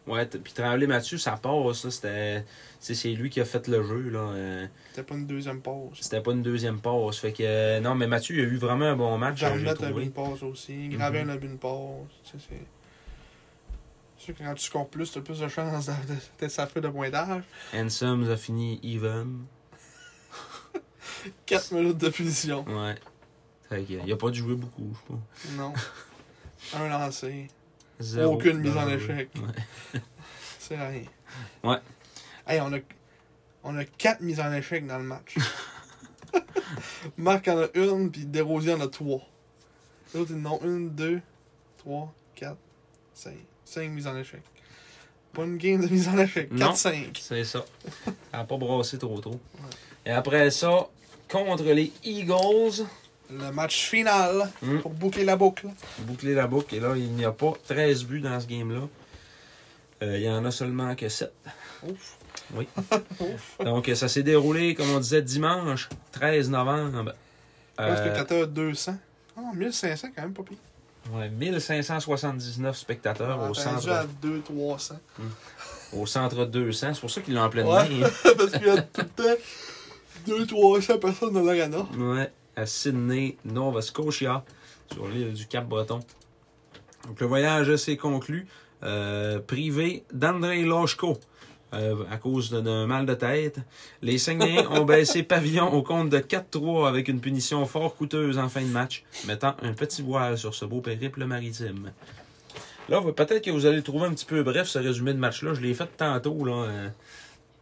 Ouais, 0.08 0.26
puis 0.28 0.54
Tremblay 0.54 0.86
Mathieu, 0.88 1.18
ça 1.18 1.32
passe. 1.32 1.84
là, 1.86 1.92
C'était. 1.92 2.46
C'est 2.80 3.10
lui 3.14 3.30
qui 3.32 3.42
a 3.42 3.46
fait 3.46 3.68
le 3.68 3.82
jeu. 3.84 4.10
là. 4.10 4.20
euh, 4.20 4.68
C'était 4.90 5.02
pas 5.04 5.16
une 5.16 5.26
deuxième 5.26 5.62
passe. 5.62 5.74
C'était 6.00 6.22
pas 6.22 6.32
une 6.32 6.44
deuxième 6.44 6.80
passe. 6.80 7.18
Fait 7.18 7.34
que. 7.34 7.80
non, 7.80 7.96
mais 7.96 8.06
Mathieu, 8.08 8.36
il 8.38 8.42
a 8.42 8.44
eu 8.48 8.58
vraiment 8.58 8.86
un 8.86 8.96
bon 8.96 9.18
match. 9.18 9.40
Jarnette 9.40 9.82
a 9.82 9.88
trouvé. 9.88 10.04
une 10.04 10.12
passe 10.12 10.44
aussi. 10.44 10.90
Gravel 10.90 11.30
a 11.30 11.38
but, 11.38 11.48
une 11.48 11.58
passe. 11.58 11.72
C'est. 12.24 12.40
C'est 14.18 14.26
sûr 14.32 14.36
que 14.36 14.44
quand 14.44 14.54
tu 14.56 14.64
scores 14.64 14.90
plus, 14.90 15.12
t'as 15.12 15.22
plus 15.22 15.40
de 15.40 15.48
chances 15.48 15.90
d'être 16.40 16.52
sa 16.52 16.66
feuille 16.68 16.82
de 16.84 16.88
pointage. 16.90 17.44
Handsome 17.74 18.30
a 18.32 18.38
fini 18.38 18.80
even. 18.84 19.46
4 21.46 21.72
minutes 21.74 21.98
de 21.98 22.10
punition. 22.10 22.64
Ouais. 22.68 22.96
Fait 23.70 23.84
que, 23.84 23.94
il 24.06 24.12
a 24.12 24.16
pas 24.16 24.30
dû 24.30 24.40
jouer 24.40 24.56
beaucoup, 24.56 24.94
je 24.94 25.14
pas. 25.14 25.20
Non. 25.64 25.74
Un 26.76 26.88
lancé. 26.90 27.48
Zéro 28.00 28.34
Aucune 28.34 28.60
mise 28.60 28.76
en 28.76 28.88
échec. 28.90 29.30
Ouais. 29.36 30.02
C'est 30.60 30.76
rien. 30.76 31.04
Ouais. 31.64 31.78
Hey, 32.48 32.60
on 32.62 32.74
a, 32.74 32.78
on 33.64 33.78
a 33.78 33.86
4 33.86 34.22
mises 34.22 34.40
en 34.40 34.52
échec 34.54 34.86
dans 34.86 34.98
le 34.98 35.04
match. 35.04 35.36
Marc 37.18 37.48
en 37.48 37.60
a 37.60 37.68
une, 37.76 38.12
puis 38.12 38.26
Desrosiers 38.26 38.74
en 38.74 38.82
a 38.82 38.88
3. 38.88 39.22
Les 40.14 40.20
autres, 40.20 40.32
ils 40.36 40.46
en 40.46 40.52
ont 40.54 40.62
1, 40.64 40.80
2, 40.92 41.22
3, 41.78 42.14
4, 42.36 42.58
5. 43.14 43.34
5 43.66 43.90
mises 43.92 44.08
en 44.08 44.18
échec. 44.18 44.42
Pas 45.34 45.44
une 45.44 45.58
game 45.58 45.82
de 45.82 45.88
mise 45.88 46.08
en 46.08 46.18
échec. 46.18 46.52
Non. 46.52 46.74
C'est 46.76 46.92
4-5. 46.92 47.44
ça. 47.44 47.66
Ça 48.06 48.40
a 48.40 48.44
pas 48.44 48.58
brassé 48.58 48.98
trop 48.98 49.20
trop. 49.20 49.40
Et 50.06 50.12
après 50.12 50.50
ça, 50.52 50.88
contre 51.30 51.64
les 51.64 51.92
Eagles, 52.04 52.86
Le 53.32 53.52
match 53.52 53.90
final 53.90 54.50
Mm. 54.62 54.80
pour 54.80 54.92
boucler 54.92 55.24
la 55.26 55.36
boucle. 55.36 55.68
boucler 56.00 56.34
la 56.36 56.48
boucle. 56.48 56.76
Et 56.76 56.80
là, 56.80 56.94
il 56.96 57.12
n'y 57.12 57.26
a 57.26 57.32
pas 57.32 57.54
13 57.68 58.04
buts 58.06 58.22
dans 58.22 58.40
ce 58.40 58.46
game-là. 58.48 58.82
Euh, 60.04 60.18
il 60.18 60.24
y 60.24 60.30
en 60.30 60.44
a 60.46 60.52
seulement 60.52 60.94
que 60.96 61.10
7. 61.10 61.34
Ouf. 61.88 62.18
Oui. 62.54 62.68
Ouf. 63.20 63.58
Donc, 63.64 63.90
ça 63.96 64.08
s'est 64.08 64.24
déroulé, 64.24 64.76
comme 64.76 64.90
on 64.92 65.00
disait, 65.00 65.22
dimanche, 65.22 65.90
13 66.12 66.50
novembre. 66.50 67.14
Un 67.78 67.84
Euh, 67.88 67.98
spectateur 67.98 68.48
200. 68.48 68.96
Ah, 69.38 69.42
1500 69.54 70.10
quand 70.16 70.22
même, 70.22 70.34
pas 70.34 70.44
pire. 70.44 70.58
ouais, 71.14 71.30
1579 71.30 72.78
spectateurs 72.78 73.38
On 73.40 73.50
au 73.52 73.58
a 73.58 73.62
attendu 73.62 73.82
centre, 73.82 73.90
à 73.92 74.06
200-300. 74.22 74.94
au 75.94 76.06
centre 76.06 76.46
200. 76.46 76.94
C'est 76.94 77.00
pour 77.02 77.12
ça 77.12 77.22
qu'il 77.22 77.34
l'a 77.34 77.44
en 77.46 77.50
pleine 77.50 77.68
Ouais. 77.68 77.90
main. 77.90 78.08
Parce 78.38 78.52
qu'il 78.52 78.68
y 78.68 78.70
a 78.70 78.82
tout 78.82 79.02
le 79.02 79.08
temps 79.08 79.42
200-300 80.28 81.00
personnes 81.00 81.34
dans 81.34 81.42
l'arena. 81.44 81.80
Ouais, 81.98 82.32
à 82.56 82.66
Sydney, 82.66 83.38
Nova 83.46 83.82
Scotia, 83.82 84.44
sur 84.92 85.08
l'île 85.08 85.34
du 85.34 85.48
Cap-Breton. 85.48 86.00
Donc 87.08 87.20
le 87.20 87.28
voyage 87.28 87.76
s'est 87.76 87.98
conclu, 87.98 88.48
euh, 88.84 89.40
privé 89.40 90.04
d'André 90.14 90.64
Loshko. 90.64 91.18
euh, 91.74 92.06
à 92.10 92.18
cause 92.18 92.52
d'un 92.52 92.86
mal 92.88 93.06
de 93.06 93.14
tête. 93.16 93.60
Les 94.02 94.18
Saguenayens 94.18 94.70
ont 94.72 94.86
baissé 94.86 95.24
pavillon 95.24 95.74
au 95.74 95.82
compte 95.84 96.10
de 96.10 96.20
4-3 96.20 96.88
avec 96.88 97.10
une 97.10 97.20
punition 97.20 97.66
fort 97.66 97.96
coûteuse 97.96 98.38
en 98.38 98.48
fin 98.48 98.62
de 98.62 98.68
match, 98.68 99.04
mettant 99.28 99.56
un 99.62 99.74
petit 99.74 100.02
voile 100.02 100.38
sur 100.38 100.54
ce 100.56 100.64
beau 100.64 100.80
périple 100.80 101.26
maritime. 101.26 101.92
Là, 102.88 103.02
peut-être 103.02 103.44
que 103.44 103.52
vous 103.52 103.66
allez 103.66 103.78
le 103.78 103.84
trouver 103.84 104.06
un 104.06 104.14
petit 104.14 104.26
peu 104.26 104.42
bref, 104.44 104.68
ce 104.68 104.80
résumé 104.80 105.14
de 105.14 105.20
match-là. 105.20 105.54
Je 105.54 105.62
l'ai 105.62 105.74
fait 105.74 105.90
tantôt, 105.98 106.46
là. 106.46 106.54
euh, 106.54 106.90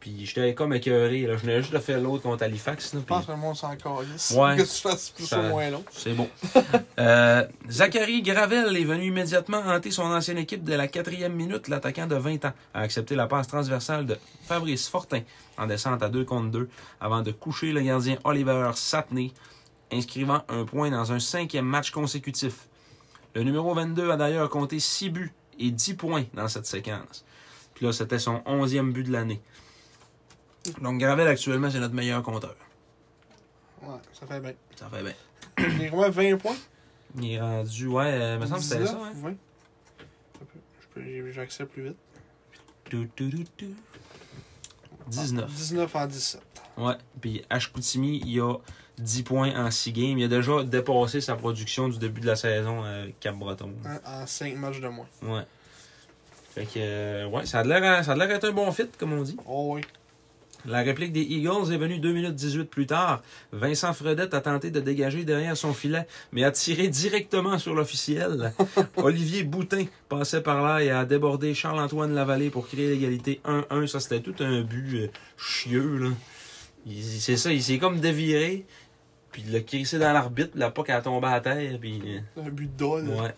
puis 0.03 0.25
j'étais 0.25 0.53
comme 0.53 0.73
écœuré, 0.73 1.21
là. 1.21 1.37
Je 1.37 1.41
venais 1.43 1.61
juste 1.61 1.71
de 1.71 1.79
faire 1.79 2.01
l'autre 2.01 2.23
contre 2.23 2.43
Halifax, 2.43 2.93
là, 2.93 2.99
Je 2.99 3.05
puis- 3.05 3.15
pense 3.15 3.25
que 3.25 3.31
le 3.31 3.37
monde 3.37 3.55
s'en 3.55 3.73
calisse. 3.77 4.33
Ouais. 4.35 4.57
Que 4.57 4.63
tu 4.63 4.81
fasses 4.81 5.11
plus 5.11 5.25
Ça- 5.25 5.39
ou 5.39 5.43
moins 5.43 5.69
long. 5.69 5.81
c'est 5.93 6.11
bon. 6.13 6.27
Euh, 6.99 7.47
Zachary 7.69 8.21
Gravel 8.21 8.75
est 8.77 8.83
venu 8.83 9.05
immédiatement 9.07 9.59
hanter 9.65 9.91
son 9.91 10.03
ancienne 10.03 10.37
équipe 10.37 10.63
dès 10.63 10.75
la 10.77 10.87
quatrième 10.89 11.33
minute. 11.33 11.69
L'attaquant 11.69 12.05
de 12.05 12.15
20 12.15 12.43
ans 12.45 12.51
a 12.73 12.81
accepté 12.81 13.15
la 13.15 13.27
passe 13.27 13.47
transversale 13.47 14.05
de 14.05 14.17
Fabrice 14.45 14.87
Fortin 14.89 15.21
en 15.57 15.65
descente 15.65 16.03
à 16.03 16.09
2 16.09 16.23
contre 16.25 16.51
2 16.51 16.69
avant 16.99 17.21
de 17.21 17.31
coucher 17.31 17.71
le 17.71 17.81
gardien 17.81 18.17
Oliver 18.25 18.71
Satney, 18.75 19.31
inscrivant 19.91 20.43
un 20.49 20.65
point 20.65 20.91
dans 20.91 21.11
un 21.13 21.19
cinquième 21.19 21.65
match 21.65 21.91
consécutif. 21.91 22.67
Le 23.35 23.43
numéro 23.43 23.73
22 23.73 24.11
a 24.11 24.17
d'ailleurs 24.17 24.49
compté 24.49 24.79
6 24.79 25.09
buts 25.09 25.33
et 25.59 25.71
10 25.71 25.93
points 25.95 26.25
dans 26.33 26.47
cette 26.49 26.65
séquence. 26.67 27.25
Puis 27.73 27.85
là, 27.87 27.91
c'était 27.93 28.19
son 28.19 28.41
11e 28.45 28.91
but 28.91 29.03
de 29.07 29.11
l'année. 29.11 29.41
Donc 30.81 30.99
Gravel, 30.99 31.27
actuellement, 31.27 31.69
c'est 31.69 31.79
notre 31.79 31.93
meilleur 31.93 32.21
compteur. 32.23 32.55
Ouais, 33.81 33.95
ça 34.13 34.25
fait 34.25 34.39
bien. 34.39 34.53
Ça 34.75 34.87
fait 34.89 35.03
bien. 35.03 35.13
Il 35.57 35.83
est 35.83 35.89
vraiment 35.89 36.09
20 36.09 36.37
points? 36.37 36.55
Il 37.19 37.31
est 37.33 37.39
rendu, 37.41 37.87
ouais, 37.87 38.05
euh, 38.13 38.39
me 38.39 38.45
semble 38.45 38.59
que 38.59 38.63
c'était 38.65 38.79
19, 38.83 38.91
ça, 39.01 39.05
hein? 39.07 39.13
20. 39.15 39.29
Ça 39.29 40.39
peut- 40.39 40.59
je 40.81 40.87
peux- 40.93 41.03
j'ai- 41.03 41.31
J'accepte 41.33 41.71
plus 41.73 41.83
vite. 41.83 41.97
Tu, 42.85 43.09
tu, 43.15 43.29
tu. 43.57 43.67
19. 45.07 45.51
19 45.53 45.95
en 45.95 46.07
17. 46.07 46.41
Ouais. 46.77 46.93
Puis 47.19 47.43
Ashkoutimi, 47.49 48.21
il 48.25 48.39
a 48.39 48.55
10 48.97 49.23
points 49.23 49.53
en 49.65 49.69
6 49.69 49.91
games. 49.91 50.17
Il 50.17 50.23
a 50.23 50.27
déjà 50.27 50.63
dépassé 50.63 51.19
sa 51.21 51.35
production 51.35 51.87
du 51.89 51.97
début 51.99 52.21
de 52.21 52.27
la 52.27 52.35
saison 52.35 52.83
avec 52.83 53.19
Cap-Breton. 53.19 53.73
En 54.05 54.25
5 54.25 54.55
matchs 54.55 54.79
de 54.79 54.87
moins. 54.87 55.07
Ouais. 55.23 55.43
Fait 56.55 56.65
que, 56.65 56.71
euh, 56.77 57.27
ouais, 57.27 57.45
ça 57.45 57.59
a 57.59 57.63
l'air 57.63 57.83
à- 57.83 58.03
ça 58.03 58.13
a 58.13 58.15
l'air 58.15 58.27
d'être 58.27 58.47
un 58.47 58.51
bon 58.51 58.71
fit, 58.71 58.87
comme 58.97 59.13
on 59.13 59.23
dit. 59.23 59.35
Oh 59.45 59.73
oui. 59.75 59.81
La 60.65 60.81
réplique 60.81 61.11
des 61.11 61.21
Eagles 61.21 61.73
est 61.73 61.77
venue 61.77 61.99
2 61.99 62.13
minutes 62.13 62.35
18 62.35 62.65
plus 62.65 62.85
tard. 62.85 63.21
Vincent 63.51 63.91
Fredette 63.93 64.33
a 64.33 64.39
tenté 64.41 64.71
de 64.71 64.79
dégager 64.79 65.25
derrière 65.25 65.57
son 65.57 65.73
filet, 65.73 66.07
mais 66.31 66.43
a 66.43 66.51
tiré 66.51 66.87
directement 66.87 67.57
sur 67.59 67.73
l'officiel. 67.75 68.53
Olivier 68.95 69.43
Boutin 69.43 69.85
passait 70.07 70.41
par 70.41 70.61
là 70.61 70.81
et 70.81 70.89
a 70.89 71.03
débordé 71.05 71.53
Charles-Antoine 71.53 72.13
Lavallée 72.15 72.49
pour 72.49 72.67
créer 72.67 72.89
l'égalité 72.89 73.41
1-1. 73.45 73.87
Ça, 73.87 73.99
c'était 73.99 74.21
tout 74.21 74.35
un 74.41 74.61
but 74.61 74.95
euh, 74.95 75.07
chieux, 75.37 75.97
là. 75.97 76.09
Il- 76.85 77.03
C'est 77.03 77.37
ça, 77.37 77.51
il 77.51 77.61
s'est 77.61 77.77
comme 77.77 77.99
déviré, 77.99 78.65
puis 79.31 79.43
il 79.45 79.51
l'a 79.53 79.61
crissé 79.61 79.99
dans 79.99 80.13
l'arbitre, 80.13 80.51
la 80.55 80.71
qu'elle 80.71 80.95
a 80.95 81.01
tombé 81.01 81.27
à 81.27 81.39
terre, 81.41 81.77
puis... 81.79 82.01
euh, 82.05 82.41
Un 82.41 82.49
but 82.49 82.73
de. 82.75 82.85
Ouais. 82.85 83.33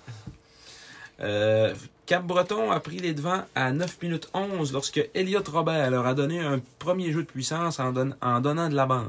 Euh, 1.21 1.73
Cap-Breton 2.05 2.71
a 2.71 2.79
pris 2.79 2.97
les 2.99 3.13
devants 3.13 3.43
à 3.55 3.71
9 3.71 4.01
minutes 4.01 4.29
11 4.33 4.73
lorsque 4.73 5.09
Elliot 5.13 5.41
Robert 5.51 5.89
leur 5.89 6.05
a 6.05 6.13
donné 6.13 6.39
un 6.39 6.59
premier 6.77 7.11
jeu 7.11 7.21
de 7.23 7.27
puissance 7.27 7.79
en, 7.79 7.91
don- 7.91 8.13
en 8.21 8.39
donnant 8.41 8.69
de 8.69 8.75
la 8.75 8.85
bande. 8.85 9.07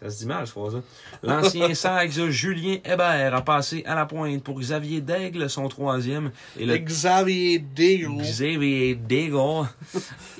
Ça 0.00 0.10
se 0.10 0.18
dit 0.18 0.26
mal, 0.26 0.44
ce 0.48 0.52
phrase 0.52 0.82
L'ancien 1.22 1.72
Sags 1.76 2.10
Julien 2.28 2.78
Hébert 2.84 3.36
a 3.36 3.42
passé 3.44 3.84
à 3.86 3.94
la 3.94 4.04
pointe 4.04 4.42
pour 4.42 4.58
Xavier 4.58 5.00
Daigle, 5.00 5.48
son 5.48 5.68
troisième, 5.68 6.32
et 6.58 6.66
le 6.66 6.76
Xavier 6.78 7.60
Deagle. 7.60 8.20
Xavier 8.20 8.96
Daigle. 8.96 9.68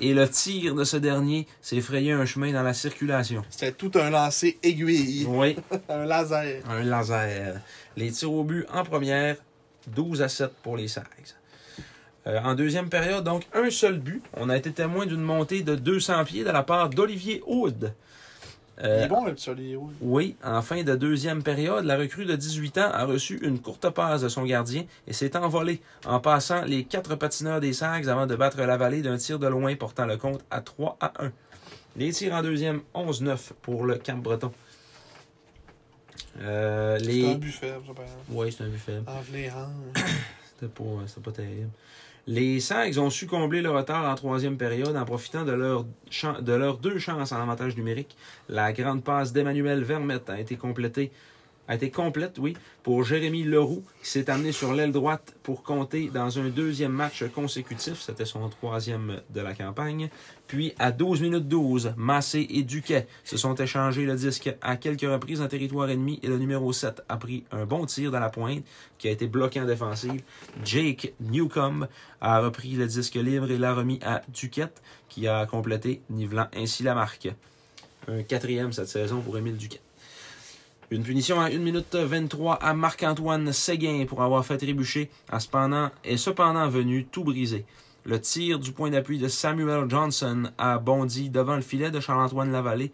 et 0.01 0.13
le 0.13 0.27
tir 0.27 0.75
de 0.75 0.83
ce 0.83 0.97
dernier 0.97 1.47
s'est 1.61 1.79
frayé 1.79 2.11
un 2.11 2.25
chemin 2.25 2.51
dans 2.51 2.63
la 2.63 2.73
circulation. 2.73 3.41
C'était 3.49 3.71
tout 3.71 3.91
un 3.95 4.09
lancer 4.09 4.59
aiguille. 4.63 5.25
Oui, 5.29 5.55
Un 5.87 6.03
laser. 6.03 6.61
un 6.69 6.83
laser. 6.83 7.61
Les 7.95 8.11
tirs 8.11 8.33
au 8.33 8.43
but 8.43 8.65
en 8.73 8.83
première, 8.83 9.37
12 9.87 10.21
à 10.21 10.29
7 10.29 10.51
pour 10.63 10.77
les 10.77 10.87
Sags. 10.87 11.05
Euh, 12.25 12.39
en 12.41 12.55
deuxième 12.55 12.89
période, 12.89 13.23
donc 13.23 13.43
un 13.53 13.69
seul 13.69 13.99
but. 13.99 14.23
On 14.37 14.49
a 14.49 14.55
été 14.57 14.71
témoin 14.71 15.05
d'une 15.05 15.21
montée 15.21 15.61
de 15.61 15.75
200 15.75 16.23
pieds 16.23 16.43
de 16.43 16.49
la 16.51 16.63
part 16.63 16.89
d'Olivier. 16.89 17.43
Il 17.45 17.73
Euh, 18.85 19.03
est 19.03 19.07
bon, 19.07 19.25
le 19.25 19.33
petit 19.35 19.49
Olivier. 19.49 19.75
oui. 19.75 19.93
oui, 20.01 20.35
en 20.43 20.61
fin 20.63 20.81
de 20.83 20.95
deuxième 20.95 21.43
période, 21.43 21.85
la 21.85 21.95
recrue 21.97 22.25
de 22.25 22.35
18 22.35 22.77
ans 22.79 22.89
a 22.91 23.05
reçu 23.05 23.39
une 23.43 23.59
courte 23.59 23.87
passe 23.89 24.21
de 24.21 24.29
son 24.29 24.43
gardien 24.45 24.85
et 25.05 25.13
s'est 25.13 25.37
envolée 25.37 25.79
en 26.05 26.19
passant 26.19 26.63
les 26.63 26.83
quatre 26.85 27.15
patineurs 27.15 27.59
des 27.59 27.73
Sags 27.73 28.07
avant 28.09 28.25
de 28.25 28.35
battre 28.35 28.57
la 28.61 28.77
vallée 28.77 29.01
d'un 29.03 29.17
tir 29.17 29.37
de 29.37 29.47
loin 29.47 29.75
portant 29.75 30.05
le 30.05 30.17
compte 30.17 30.41
à 30.49 30.61
3 30.61 30.97
à 31.01 31.13
1. 31.23 31.31
Les 31.97 32.11
tirs 32.11 32.33
en 32.33 32.41
deuxième, 32.41 32.81
11-9 32.95 33.51
pour 33.61 33.85
le 33.85 33.95
Camp 33.95 34.17
Breton. 34.17 34.51
Euh, 36.41 36.97
C'est 36.99 37.05
les... 37.05 37.25
un 37.25 37.39
ça, 37.51 37.67
par 37.93 38.05
exemple. 38.05 38.23
Oui, 38.29 38.51
c'est 38.51 38.63
un 38.63 38.69
les 39.31 39.49
hanches. 39.49 40.03
C'était 40.55 40.71
pas, 40.71 40.83
c'était 41.07 41.21
pas 41.21 41.31
terrible. 41.31 41.69
Les 42.25 42.61
Sags 42.61 42.97
ont 42.99 43.09
su 43.09 43.27
combler 43.27 43.61
le 43.61 43.69
retard 43.69 44.09
en 44.09 44.15
troisième 44.15 44.55
période 44.55 44.95
en 44.95 45.03
profitant 45.03 45.43
de, 45.43 45.51
leur 45.51 45.83
de 46.41 46.53
leurs 46.53 46.77
deux 46.77 46.97
chances 46.97 47.33
en 47.33 47.41
avantage 47.41 47.75
numérique. 47.75 48.15
La 48.47 48.71
grande 48.71 49.03
passe 49.03 49.33
d'Emmanuel 49.33 49.83
Vermette 49.83 50.29
a 50.29 50.39
été 50.39 50.55
complétée 50.55 51.11
été 51.75 51.89
complète, 51.89 52.37
oui, 52.39 52.55
pour 52.83 53.03
Jérémy 53.03 53.43
Leroux, 53.43 53.83
qui 54.01 54.09
s'est 54.09 54.29
amené 54.29 54.51
sur 54.51 54.73
l'aile 54.73 54.91
droite 54.91 55.35
pour 55.43 55.63
compter 55.63 56.09
dans 56.13 56.39
un 56.39 56.49
deuxième 56.49 56.91
match 56.91 57.23
consécutif. 57.33 58.01
C'était 58.01 58.25
son 58.25 58.49
troisième 58.49 59.21
de 59.29 59.41
la 59.41 59.53
campagne. 59.53 60.09
Puis, 60.47 60.73
à 60.77 60.91
12 60.91 61.21
minutes 61.21 61.47
12, 61.47 61.93
Massé 61.97 62.45
et 62.49 62.63
Duquet 62.63 63.07
se 63.23 63.37
sont 63.37 63.55
échangés 63.55 64.05
le 64.05 64.15
disque 64.15 64.53
à 64.61 64.75
quelques 64.75 65.01
reprises 65.01 65.41
en 65.41 65.47
territoire 65.47 65.89
ennemi 65.89 66.19
et 66.21 66.27
le 66.27 66.37
numéro 66.37 66.71
7 66.73 67.03
a 67.07 67.17
pris 67.17 67.43
un 67.51 67.65
bon 67.65 67.85
tir 67.85 68.11
dans 68.11 68.19
la 68.19 68.29
pointe 68.29 68.63
qui 68.97 69.07
a 69.07 69.11
été 69.11 69.27
bloqué 69.27 69.61
en 69.61 69.65
défensive. 69.65 70.21
Jake 70.63 71.13
Newcomb 71.19 71.87
a 72.21 72.39
repris 72.39 72.71
le 72.71 72.87
disque 72.87 73.15
libre 73.15 73.49
et 73.49 73.57
l'a 73.57 73.73
remis 73.73 73.99
à 74.03 74.21
Duquet 74.33 74.69
qui 75.09 75.27
a 75.27 75.45
complété, 75.45 76.01
nivelant 76.09 76.47
ainsi 76.55 76.83
la 76.83 76.93
marque. 76.93 77.29
Un 78.07 78.23
quatrième 78.23 78.73
cette 78.73 78.87
saison 78.87 79.21
pour 79.21 79.37
Émile 79.37 79.57
Duquet. 79.57 79.79
Une 80.93 81.01
punition 81.01 81.41
à 81.41 81.45
1 81.45 81.57
minute 81.57 81.95
23 81.95 82.53
à 82.53 82.75
Marc-Antoine 82.75 83.51
Séguin 83.51 84.05
pour 84.07 84.21
avoir 84.21 84.45
fait 84.45 84.57
trébucher 84.59 85.09
cependant, 85.39 85.89
et 86.03 86.17
cependant 86.17 86.69
venu 86.69 87.05
tout 87.05 87.23
briser. 87.23 87.65
Le 88.05 88.21
tir 88.21 88.59
du 88.59 88.73
point 88.73 88.91
d'appui 88.91 89.17
de 89.17 89.27
Samuel 89.27 89.89
Johnson 89.89 90.51
a 90.59 90.77
bondi 90.77 91.31
devant 91.31 91.55
le 91.55 91.63
filet 91.63 91.89
de 91.89 91.99
Charles-Antoine 91.99 92.51
Lavallée, 92.51 92.91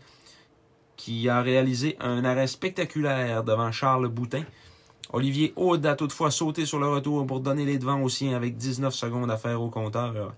qui 0.96 1.28
a 1.28 1.42
réalisé 1.42 1.98
un 2.00 2.24
arrêt 2.24 2.48
spectaculaire 2.48 3.44
devant 3.44 3.74
Charles 3.74 4.08
Boutin. 4.08 4.46
Olivier 5.12 5.52
Aude 5.58 5.86
a 5.86 5.98
toutefois 5.98 6.32
sauté 6.32 6.66
sur 6.66 6.80
le 6.80 6.88
retour 6.88 7.28
pour 7.28 7.42
donner 7.42 7.66
les 7.66 7.80
devants 7.80 8.02
aux 8.02 8.08
siens 8.08 8.34
avec 8.34 8.56
19 8.56 8.94
secondes 8.94 9.30
à 9.30 9.36
faire 9.36 9.62
au 9.62 9.68
compteur. 9.68 10.34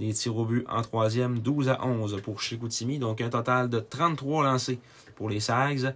Des 0.00 0.14
tirs 0.14 0.36
au 0.38 0.46
but 0.46 0.64
en 0.70 0.80
troisième, 0.80 1.40
12 1.40 1.68
à 1.68 1.84
11 1.84 2.22
pour 2.22 2.40
Chicoutimi, 2.40 2.98
donc 2.98 3.20
un 3.20 3.28
total 3.28 3.68
de 3.68 3.80
33 3.80 4.44
lancés 4.44 4.78
pour 5.14 5.28
les 5.28 5.40
Sags, 5.40 5.94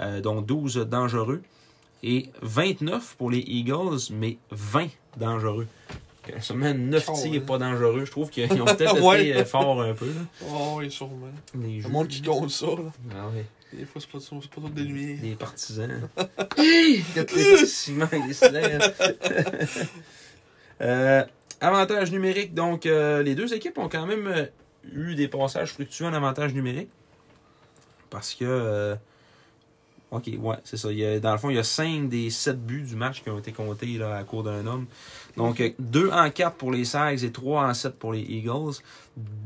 euh, 0.00 0.20
dont 0.20 0.40
12 0.42 0.76
dangereux, 0.88 1.42
et 2.02 2.30
29 2.42 3.16
pour 3.18 3.30
les 3.30 3.40
Eagles, 3.40 3.98
mais 4.12 4.38
20 4.50 4.88
dangereux. 5.16 5.66
Euh, 6.28 6.40
Seulement 6.40 6.72
9 6.72 7.08
Oh, 7.08 7.12
tirs 7.20 7.30
ouais. 7.32 7.40
pas 7.40 7.58
dangereux. 7.58 8.04
Je 8.04 8.10
trouve 8.10 8.30
qu'ils 8.30 8.50
ont 8.60 8.64
peut-être 8.76 9.02
Ouais. 9.02 9.28
été 9.28 9.38
euh, 9.40 9.44
forts 9.44 9.82
un 9.82 9.94
peu. 9.94 10.06
Là. 10.06 10.20
Oh, 10.48 10.74
oui, 10.78 10.90
sûrement. 10.90 11.28
Les 11.60 11.80
Le 11.80 11.88
monde 11.88 12.08
qui 12.08 12.22
compte 12.22 12.50
ça, 12.50 12.66
là. 12.66 12.92
Ah 13.14 13.28
ouais. 13.34 13.44
Des 13.72 13.84
fois, 13.84 14.00
c'est 14.00 14.10
pas, 14.10 14.18
pas 14.18 14.60
tout 14.68 14.68
des 14.74 14.82
lumières. 14.84 15.18
Les 15.22 15.34
partisans. 15.34 16.08
Hey! 16.56 17.02
Quand 17.14 17.32
les 17.32 17.66
ciments 17.66 18.08
ils 18.28 18.34
se 18.34 18.50
lèvent. 18.50 18.94
Euh, 20.82 21.24
avantage 21.60 22.10
numérique, 22.10 22.54
donc 22.54 22.86
euh, 22.86 23.22
les 23.22 23.34
deux 23.34 23.52
équipes 23.52 23.76
ont 23.78 23.88
quand 23.88 24.06
même 24.06 24.48
eu 24.92 25.14
des 25.14 25.28
passages 25.28 25.72
fructueux 25.74 26.06
en 26.06 26.14
avantage 26.14 26.54
numérique. 26.54 26.88
Parce 28.08 28.34
que. 28.34 28.44
euh, 28.46 28.94
ok, 30.10 30.30
ouais, 30.38 30.56
c'est 30.64 30.76
ça. 30.76 30.90
Il 30.92 30.98
y 30.98 31.04
a- 31.04 31.20
dans 31.20 31.32
le 31.32 31.38
fond, 31.38 31.50
il 31.50 31.56
y 31.56 31.58
a 31.58 31.64
5 31.64 32.08
des 32.08 32.30
7 32.30 32.64
buts 32.64 32.82
du 32.82 32.96
match 32.96 33.22
qui 33.22 33.30
ont 33.30 33.38
été 33.38 33.52
comptés 33.52 33.98
là, 33.98 34.16
à 34.16 34.24
court 34.24 34.42
d'un 34.42 34.66
homme. 34.66 34.86
Donc 35.36 35.62
2 35.78 36.10
en 36.10 36.30
4 36.30 36.56
pour 36.56 36.72
les 36.72 36.84
Sags 36.84 37.22
et 37.24 37.32
3 37.32 37.64
en 37.68 37.74
7 37.74 37.98
pour 37.98 38.12
les 38.12 38.20
Eagles. 38.22 38.72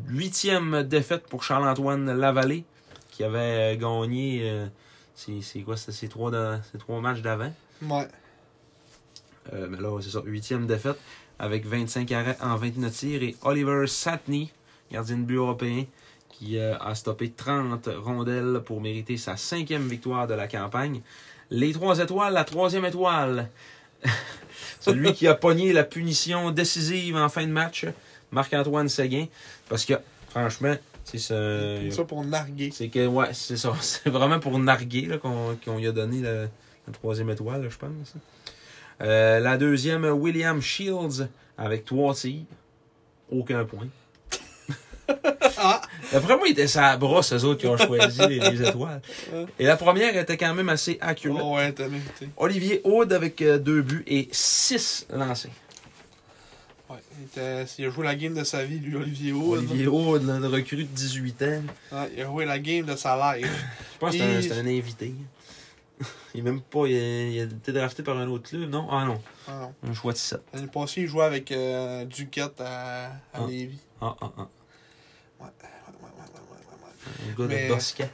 Huitième 0.08 0.82
défaite 0.84 1.26
pour 1.28 1.42
Charles-Antoine 1.42 2.12
Lavallée, 2.18 2.64
qui 3.10 3.24
avait 3.24 3.74
euh, 3.74 3.76
gagné. 3.76 4.40
euh, 4.50 4.66
c'est 5.14 5.60
quoi 5.62 5.76
trois, 5.76 6.30
ces 6.72 6.78
trois 6.78 7.00
matchs 7.00 7.20
d'avant. 7.20 7.52
Ouais. 7.82 8.08
Euh, 9.52 9.66
mais 9.70 9.78
là, 9.78 9.96
c'est 10.00 10.10
ça, 10.10 10.22
huitième 10.24 10.66
défaite 10.66 10.98
avec 11.38 11.66
25 11.66 12.10
arrêts 12.12 12.36
en 12.40 12.56
29 12.56 12.92
tirs. 12.92 13.22
Et 13.22 13.36
Oliver 13.42 13.86
Satney, 13.86 14.50
gardien 14.90 15.18
de 15.18 15.22
but 15.22 15.36
européen, 15.36 15.84
qui 16.38 16.58
euh, 16.58 16.76
a 16.78 16.94
stoppé 16.94 17.30
30 17.30 17.88
rondelles 18.02 18.60
pour 18.64 18.80
mériter 18.80 19.16
sa 19.16 19.36
cinquième 19.36 19.86
victoire 19.88 20.26
de 20.26 20.34
la 20.34 20.48
campagne. 20.48 21.00
Les 21.50 21.72
trois 21.72 21.98
étoiles, 21.98 22.32
la 22.32 22.44
troisième 22.44 22.84
étoile. 22.84 23.50
Celui 24.80 25.12
qui 25.14 25.26
a 25.26 25.34
pogné 25.34 25.72
la 25.72 25.84
punition 25.84 26.50
décisive 26.50 27.16
en 27.16 27.28
fin 27.28 27.46
de 27.46 27.52
match, 27.52 27.86
Marc-Antoine 28.32 28.88
Séguin. 28.88 29.26
Parce 29.68 29.84
que, 29.84 29.94
franchement, 30.30 30.74
c'est 31.04 31.18
ça. 31.18 31.34
Comme 31.34 31.90
ça 31.90 32.04
pour 32.04 32.24
narguer. 32.24 32.70
C'est 32.72 32.88
que, 32.88 33.06
ouais, 33.06 33.32
c'est 33.32 33.56
ça. 33.56 33.72
C'est 33.80 34.10
vraiment 34.10 34.40
pour 34.40 34.58
narguer 34.58 35.18
qu'on 35.20 35.78
lui 35.78 35.86
a 35.86 35.92
donné 35.92 36.20
la, 36.20 36.42
la 36.42 36.92
troisième 36.92 37.30
étoile, 37.30 37.62
là, 37.62 37.68
je 37.68 37.78
pense. 37.78 38.14
Euh, 39.00 39.40
la 39.40 39.56
deuxième, 39.56 40.04
William 40.04 40.60
Shields, 40.60 41.28
avec 41.56 41.84
trois 41.84 42.14
tirs. 42.14 42.44
Aucun 43.30 43.64
point. 43.64 43.88
Ah! 45.58 45.80
D'après 46.12 46.36
moi, 46.36 46.46
il 46.48 46.52
était 46.52 46.66
sa 46.66 46.96
brosse, 46.96 47.32
eux 47.32 47.44
autres 47.44 47.60
qui 47.60 47.66
ont 47.66 47.76
choisi 47.76 48.20
les, 48.28 48.38
les 48.38 48.68
étoiles. 48.68 49.00
Et 49.58 49.64
la 49.64 49.76
première 49.76 50.16
était 50.16 50.36
quand 50.36 50.54
même 50.54 50.68
assez 50.68 50.98
accurate. 51.00 51.42
Oh, 51.44 51.56
ouais. 51.56 51.74
Olivier 52.36 52.80
Aude 52.84 53.12
avec 53.12 53.40
euh, 53.42 53.58
deux 53.58 53.82
buts 53.82 54.04
et 54.06 54.28
six 54.32 55.06
lancés. 55.12 55.50
Ouais. 56.90 56.96
Il, 57.18 57.24
était- 57.24 57.64
il 57.78 57.86
a 57.86 57.90
joué 57.90 58.04
la 58.04 58.14
game 58.14 58.34
de 58.34 58.44
sa 58.44 58.64
vie, 58.64 58.78
lui, 58.78 58.94
Olivier 58.96 59.32
Hood. 59.32 59.58
Olivier 59.58 59.86
Aude, 59.86 60.22
le 60.24 60.46
recrue 60.48 60.76
de 60.76 60.82
18 60.82 61.42
ans. 61.42 61.62
Il 62.14 62.20
a 62.22 62.26
joué 62.26 62.44
la 62.44 62.58
game 62.58 62.84
de 62.84 62.94
sa 62.96 63.36
life. 63.36 63.64
Je 63.94 63.98
pense 63.98 64.12
que 64.16 64.40
c'est 64.42 64.52
un, 64.52 64.66
invité. 64.66 65.14
Il 66.34 66.40
est 66.40 66.42
même 66.42 66.60
pas. 66.60 66.86
Il 66.86 66.94
a, 66.96 67.28
il 67.28 67.40
a 67.40 67.44
été 67.44 67.72
drafté 67.72 68.02
par 68.02 68.18
un 68.18 68.28
autre 68.28 68.48
club, 68.50 68.68
non? 68.68 68.86
Ah 68.90 69.04
non. 69.06 69.20
Ah 69.48 69.70
non. 69.84 69.90
Un 69.90 69.94
choix 69.94 70.12
de 70.12 70.16
17. 70.18 70.40
L'année 70.52 70.66
passée, 70.66 71.02
il 71.02 71.06
jouait 71.06 71.24
avec 71.24 71.50
euh, 71.52 72.04
Duquette 72.04 72.60
à, 72.60 73.04
à 73.06 73.10
Ah. 73.32 73.46
Lévis. 73.48 73.78
Ah, 74.00 74.14
ah, 74.20 74.30
ah. 74.36 74.48
Ouais, 75.40 75.46
ouais, 75.46 75.46
ouais, 75.46 75.94
ouais, 76.02 76.08
ouais, 76.50 76.56
ouais, 76.82 76.93
Un 77.06 77.38
gars 77.40 77.46
Mais- 77.48 77.68
de 77.68 77.74
Bosca. 77.74 78.04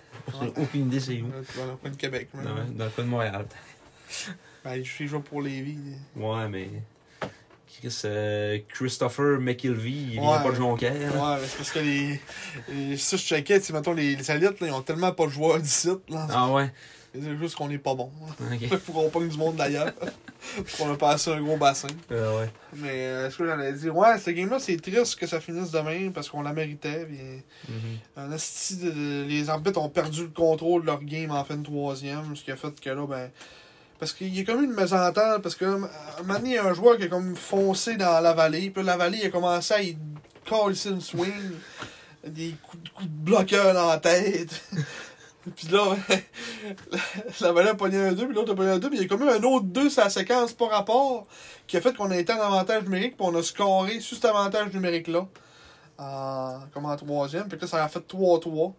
J'ai 0.41 0.49
aucune 0.63 0.87
idée 0.87 1.01
c'est 1.01 1.21
où. 1.21 1.29
Dans 1.29 1.67
le 1.67 1.77
coin 1.77 1.91
de 1.91 1.97
Québec. 1.97 2.29
même. 2.35 2.45
Dans, 2.45 2.55
dans 2.79 2.85
le 2.85 2.91
coin 2.91 3.05
de 3.05 3.09
Montréal. 3.09 3.47
Ben, 4.65 4.75
il 4.77 4.85
il 5.01 5.09
joue 5.09 5.21
pour 5.21 5.43
Lévis. 5.43 5.79
Ouais, 6.17 6.49
mais. 6.49 6.69
Chris, 7.81 8.03
euh, 8.05 8.59
Christopher 8.69 9.41
McIlvey, 9.41 9.91
il 9.91 10.21
Ouais. 10.21 10.43
pas 10.43 10.51
de 10.51 10.57
Jonquière. 10.57 10.93
là. 11.15 11.35
Ouais, 11.35 11.41
mais 11.41 11.47
c'est 11.47 11.57
parce 11.57 11.71
que 11.71 11.79
les. 11.79 12.21
les 12.69 12.97
ça, 12.99 13.17
je 13.17 13.23
checkais, 13.23 13.61
tu 13.61 13.73
mettons, 13.73 13.95
les, 13.95 14.17
les 14.17 14.23
là, 14.25 14.51
ils 14.61 14.71
ont 14.73 14.83
tellement 14.83 15.13
pas 15.13 15.25
de 15.27 15.31
joueurs 15.31 15.59
d'ici, 15.61 15.89
là. 16.09 16.27
Ah 16.31 16.49
ouais. 16.53 16.71
C'est 17.15 17.39
juste 17.39 17.55
qu'on 17.57 17.71
est 17.71 17.79
pas 17.79 17.95
bon. 17.95 18.11
Ok. 18.41 18.59
Il 18.61 18.69
faut 18.79 18.93
qu'on 18.93 19.09
pogne 19.09 19.29
du 19.29 19.39
monde 19.39 19.57
d'ailleurs. 19.57 19.93
Qu'on 20.79 20.93
a 20.93 20.97
passé 20.97 21.31
un 21.33 21.41
gros 21.41 21.57
bassin. 21.57 21.89
Euh, 22.11 22.41
ouais. 22.41 22.51
Mais 22.77 22.89
euh, 23.07 23.31
ce 23.31 23.37
que 23.39 23.47
j'allais 23.47 23.73
dire, 23.75 23.95
ouais, 23.97 24.19
ce 24.19 24.31
game-là, 24.31 24.59
c'est 24.59 24.77
triste 24.81 25.17
que 25.17 25.27
ça 25.27 25.41
finisse 25.41 25.71
demain 25.71 26.11
parce 26.13 26.29
qu'on 26.29 26.43
la 26.43 26.53
méritait. 26.53 27.05
Puis, 27.07 27.19
Mhm. 27.69 28.31
de, 28.31 28.91
de- 28.91 29.25
les 29.29 29.51
arbitres 29.51 29.81
ont 29.81 29.89
perdu 29.91 30.23
le 30.23 30.29
contrôle 30.31 30.83
de 30.83 30.87
leur 30.87 31.03
game 31.03 31.31
en 31.31 31.45
fin 31.45 31.57
de 31.57 31.63
troisième, 31.65 32.35
ce 32.35 32.43
qui 32.43 32.51
a 32.53 32.57
fait 32.57 32.79
que 32.81 32.91
là, 32.91 33.07
ben. 33.07 33.31
Parce 33.99 34.15
qu'il 34.15 34.35
y 34.35 34.41
a 34.41 34.45
comme 34.45 34.65
une 34.65 34.73
mésentente, 34.73 35.43
parce 35.43 35.55
que 35.55 35.67
moment 35.67 35.89
donné, 36.39 36.51
il 36.51 36.55
y 36.55 36.59
a 36.59 36.65
un 36.65 36.73
joueur 36.73 36.97
qui 36.97 37.05
a 37.05 37.09
comme 37.09 37.37
foncé 37.37 37.97
dans 37.97 38.21
la 38.21 38.33
vallée, 38.33 38.71
puis 38.71 38.83
la 38.83 38.97
vallée, 38.97 39.19
il 39.23 39.27
a 39.27 39.31
commencé 39.31 39.75
à 39.75 39.83
y 39.83 39.99
coller 40.49 40.87
une 40.87 41.03
swing, 41.03 41.31
des 42.27 42.55
coups 42.63 42.83
de, 42.83 42.89
coups 42.89 43.09
de 43.09 43.15
bloqueur 43.25 43.75
dans 43.75 43.89
la 43.91 43.99
tête. 43.99 44.63
Puis 45.57 45.69
là, 45.69 45.97
la 47.41 47.53
vallée 47.53 47.71
a 47.71 47.75
pogné 47.75 47.97
un 47.99 48.13
2, 48.13 48.27
puis 48.27 48.35
l'autre 48.35 48.53
a 48.53 48.55
pogné 48.55 48.71
un 48.73 48.79
2, 48.79 48.89
puis 48.89 48.99
il 48.99 49.03
y 49.03 49.05
a 49.05 49.09
comme 49.09 49.23
eu 49.23 49.31
un 49.31 49.43
autre 49.43 49.67
2 49.67 49.89
sur 49.91 50.03
la 50.05 50.11
séquence 50.11 50.53
par 50.53 50.71
rapport, 50.71 51.27
qui 51.67 51.77
a 51.77 51.81
fait 51.81 51.95
qu'on 51.97 52.11
a 52.11 52.17
été 52.17 52.33
en 52.33 52.41
avantage 52.41 52.83
numérique, 52.85 53.17
puis 53.17 53.27
on 53.27 53.35
a 53.35 53.43
scoré 53.43 54.01
sur 54.01 54.17
cet 54.17 54.27
avantage 54.27 54.73
numérique-là, 54.73 55.27
en, 55.99 56.61
comme 56.75 56.87
en 56.87 56.97
troisième, 56.97 57.49
puis 57.49 57.59
là, 57.59 57.67
ça 57.67 57.85
a 57.85 57.89
fait 57.89 58.01
3-3. 58.07 58.73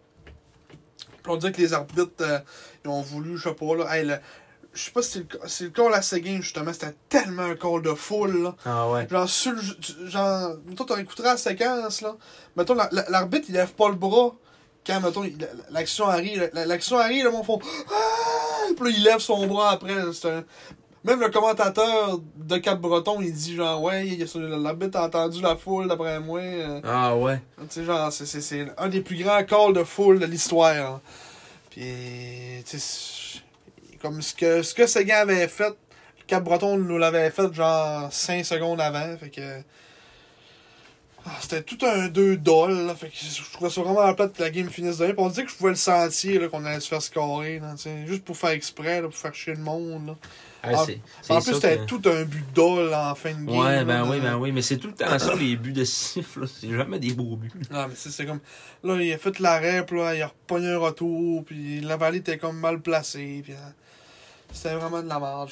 Puis 1.22 1.30
on 1.32 1.36
dirait 1.36 1.52
que 1.52 1.60
les 1.60 1.72
arbitres, 1.72 2.12
euh, 2.20 2.38
ils 2.84 2.88
ont 2.90 3.02
voulu, 3.02 3.36
je 3.38 3.48
sais 3.48 3.54
pas, 3.54 3.76
là, 3.76 3.96
hey, 3.96 4.04
le- 4.06 4.18
je 4.74 4.84
sais 4.84 4.90
pas 4.90 5.02
si 5.02 5.24
c'est 5.46 5.64
le, 5.64 5.68
le 5.68 5.70
call 5.70 5.94
à 5.94 6.00
Seguin, 6.02 6.40
justement, 6.40 6.72
c'était 6.72 6.94
tellement 7.08 7.42
un 7.42 7.54
call 7.54 7.82
de 7.82 7.92
foule, 7.94 8.42
là. 8.44 8.54
Ah 8.64 8.88
ouais. 8.90 9.06
Genre, 9.08 9.28
sur 9.28 9.52
le, 9.52 10.08
genre, 10.08 10.54
mettons, 10.66 10.84
t'en 10.84 10.96
écouteras 10.96 11.32
la 11.32 11.36
séquence, 11.36 12.00
là. 12.00 12.16
Mettons, 12.56 12.74
la- 12.74 12.88
la- 12.90 13.08
l'arbitre, 13.10 13.46
il 13.50 13.54
lève 13.54 13.72
pas 13.72 13.88
le 13.90 13.94
bras 13.96 14.34
quand, 14.86 15.00
mettons, 15.00 15.24
l'action 15.70 16.06
arrive. 16.06 16.50
La- 16.52 16.66
L'action 16.66 16.98
arrive, 16.98 17.24
là, 17.24 17.30
mon 17.30 17.42
fond. 17.44 17.58
Ah! 17.90 18.72
Puis 18.76 18.84
là, 18.92 18.96
il 18.98 19.04
lève 19.04 19.18
son 19.18 19.46
bras 19.46 19.72
après. 19.72 19.92
un- 19.92 20.44
Même 21.04 21.18
le 21.20 21.30
commentateur 21.30 22.20
de 22.36 22.56
Cap-Breton, 22.58 23.20
il 23.20 23.32
dit, 23.32 23.56
genre, 23.56 23.82
ouais, 23.82 24.06
il 24.06 24.20
y 24.20 24.22
a- 24.22 24.56
l'arbitre 24.58 24.98
a 24.98 25.06
entendu 25.06 25.40
la 25.42 25.56
foule, 25.56 25.88
d'après 25.88 26.20
moi. 26.20 26.38
euh, 26.40 26.80
Ah 26.84 27.16
ouais. 27.16 27.40
tu 27.62 27.64
sais, 27.70 27.84
genre, 27.84 28.12
c'est- 28.12 28.66
un 28.78 28.88
des 28.88 29.00
plus 29.00 29.16
grands 29.22 29.42
calls 29.44 29.72
de 29.74 29.82
foule 29.84 30.20
de 30.20 30.26
l'histoire. 30.26 30.74
hein. 30.94 31.00
Puis, 31.70 32.62
tu 32.68 32.78
sais, 32.78 33.40
comme 34.00 34.22
ce 34.22 34.34
que, 34.34 34.62
ce 34.62 34.74
que 34.74 34.86
Seguin 34.86 35.16
avait 35.22 35.48
fait, 35.48 35.70
le 35.70 36.24
Cap-Breton 36.26 36.76
nous 36.78 36.98
l'avait 36.98 37.30
fait, 37.30 37.52
genre, 37.52 38.12
5 38.12 38.44
secondes 38.44 38.80
avant. 38.80 39.16
Fait 39.18 39.30
que. 39.30 39.60
Ah, 41.26 41.30
C'était 41.40 41.62
tout 41.62 41.78
un 41.86 42.08
2 42.08 42.36
doll, 42.36 42.86
là, 42.86 42.94
fait 42.94 43.08
que 43.08 43.14
je 43.16 43.52
trouvais 43.52 43.70
ça 43.70 43.80
vraiment 43.82 44.12
plate 44.14 44.32
que 44.34 44.42
la 44.42 44.50
game 44.50 44.68
finisse 44.68 44.98
de 44.98 45.04
rien. 45.04 45.14
On 45.18 45.28
disait 45.28 45.44
que 45.44 45.50
je 45.50 45.56
pouvais 45.56 45.70
le 45.70 45.76
sentir, 45.76 46.50
qu'on 46.50 46.64
allait 46.64 46.80
se 46.80 46.88
faire 46.88 47.02
scorer, 47.02 47.58
là, 47.60 47.74
juste 48.06 48.24
pour 48.24 48.36
faire 48.36 48.50
exprès, 48.50 49.00
là, 49.00 49.08
pour 49.08 49.16
faire 49.16 49.34
chier 49.34 49.54
le 49.54 49.60
monde. 49.62 50.06
Là. 50.08 50.16
Ah, 50.64 50.70
Ah, 51.28 51.34
En 51.34 51.40
plus, 51.42 51.54
c'était 51.54 51.78
que- 51.78 51.84
tout 51.86 52.00
un 52.06 52.22
but 52.24 52.44
doll 52.54 52.94
en 52.94 53.14
fin 53.16 53.32
de 53.32 53.44
game. 53.46 53.58
Ouais, 53.58 53.84
ben 53.84 54.08
oui, 54.08 54.20
ben 54.20 54.36
oui, 54.36 54.52
mais 54.52 54.62
c'est 54.62 54.76
tout 54.76 54.86
le 54.88 54.94
temps 54.94 55.18
ça, 55.18 55.34
les 55.34 55.56
buts 55.56 55.72
de 55.72 55.84
siffle. 55.84 56.46
C'est 56.46 56.70
jamais 56.70 57.00
des 57.00 57.12
beaux 57.14 57.34
buts. 57.36 57.50
Non, 57.70 57.88
mais 57.88 57.94
c'est 57.96 58.24
comme. 58.26 58.38
Là, 58.84 58.96
il 59.02 59.12
a 59.12 59.18
fait 59.18 59.38
l'arrêt, 59.40 59.84
puis 59.84 59.98
là, 59.98 60.14
il 60.14 60.22
a 60.22 60.28
repogné 60.28 60.68
un 60.68 60.78
retour, 60.78 61.44
puis 61.44 61.80
la 61.80 61.96
vallée 61.96 62.18
était 62.18 62.38
comme 62.38 62.58
mal 62.58 62.80
placée, 62.80 63.40
puis. 63.42 63.52
euh, 63.54 63.56
C'était 64.52 64.74
vraiment 64.74 65.02
de 65.02 65.08
la 65.08 65.18
merde. 65.18 65.48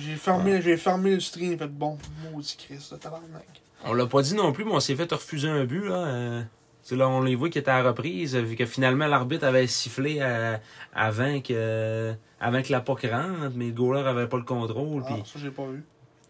J'ai 0.00 0.14
fermé, 0.16 0.60
j'ai 0.62 0.76
fermé 0.76 1.14
le 1.14 1.20
stream 1.20 1.52
et 1.52 1.56
fait 1.56 1.66
bon, 1.66 1.98
maudit 2.30 2.56
Christ, 2.56 2.92
là, 2.92 2.98
tabarnak. 2.98 3.44
On 3.84 3.92
l'a 3.94 4.06
pas 4.06 4.22
dit 4.22 4.34
non 4.34 4.52
plus, 4.52 4.64
mais 4.64 4.72
on 4.72 4.80
s'est 4.80 4.96
fait 4.96 5.10
refuser 5.12 5.48
un 5.48 5.64
but, 5.64 5.84
là. 5.88 5.94
euh, 6.06 6.42
c'est 6.82 6.96
là, 6.96 7.08
on 7.08 7.20
les 7.22 7.34
voit 7.34 7.48
qui 7.50 7.58
était 7.58 7.70
à 7.70 7.82
la 7.82 7.88
reprise, 7.90 8.36
vu 8.36 8.54
que 8.56 8.64
finalement 8.66 9.06
l'arbitre 9.06 9.44
avait 9.44 9.66
sifflé 9.66 10.18
euh, 10.20 10.56
avant 10.94 11.40
que 11.40 12.14
avant 12.40 12.62
que 12.62 12.70
la 12.72 12.80
POC 12.80 13.02
rentre, 13.10 13.52
mais 13.54 13.66
le 13.66 13.72
goaler 13.72 14.06
avait 14.06 14.26
pas 14.28 14.36
le 14.36 14.44
contrôle. 14.44 15.02
Ah, 15.06 15.14
puis- 15.14 15.22
ça, 15.26 15.38
j'ai 15.40 15.50
pas 15.50 15.66
vu. 15.66 15.82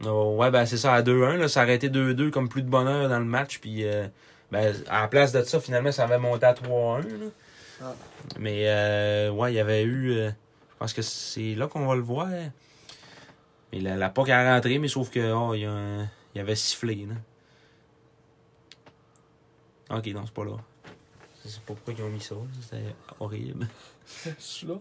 Oh, 0.04 0.36
ouais, 0.38 0.50
ben 0.50 0.66
c'est 0.66 0.76
ça, 0.76 0.92
à 0.94 1.02
2-1, 1.02 1.36
là, 1.36 1.48
ça 1.48 1.62
aurait 1.62 1.74
été 1.76 1.88
2-2 1.88 2.30
comme 2.30 2.48
plus 2.48 2.62
de 2.62 2.68
bonheur 2.68 3.08
dans 3.08 3.18
le 3.18 3.24
match, 3.24 3.58
puis 3.60 3.84
euh, 3.84 4.06
ben, 4.52 4.74
à 4.88 5.02
la 5.02 5.08
place 5.08 5.32
de 5.32 5.42
ça, 5.42 5.58
finalement, 5.60 5.90
ça 5.92 6.04
avait 6.04 6.18
monté 6.18 6.44
à 6.46 6.52
3-1. 6.54 7.00
là. 7.02 7.26
Ah. 7.82 7.94
Mais 8.38 8.64
euh, 8.66 9.30
ouais, 9.30 9.52
il 9.52 9.56
y 9.56 9.60
avait 9.60 9.82
eu. 9.84 10.12
euh, 10.12 10.28
je 10.30 10.76
pense 10.78 10.92
que 10.94 11.02
c'est 11.02 11.54
là 11.54 11.66
qu'on 11.68 11.86
va 11.86 11.94
le 11.94 12.02
voir. 12.02 12.28
Mais 13.72 13.80
la, 13.80 13.96
la 13.96 14.08
POC 14.10 14.30
a 14.30 14.54
rentré, 14.54 14.78
mais 14.78 14.88
sauf 14.88 15.10
que 15.10 15.32
oh, 15.32 15.54
il, 15.54 15.60
y 15.60 16.38
y 16.38 16.40
avait 16.40 16.54
sifflé. 16.56 17.06
Là. 17.08 17.14
Ok, 19.90 20.06
non, 20.08 20.22
c'est 20.24 20.34
pas 20.34 20.44
là. 20.44 20.56
Je 21.44 21.48
sais 21.50 21.60
pas 21.60 21.74
pourquoi 21.74 21.94
ils 21.96 22.02
ont 22.02 22.08
mis 22.10 22.20
ça. 22.20 22.34
C'était 22.60 22.94
horrible. 23.20 23.68
C'est 24.38 24.66
là? 24.66 24.74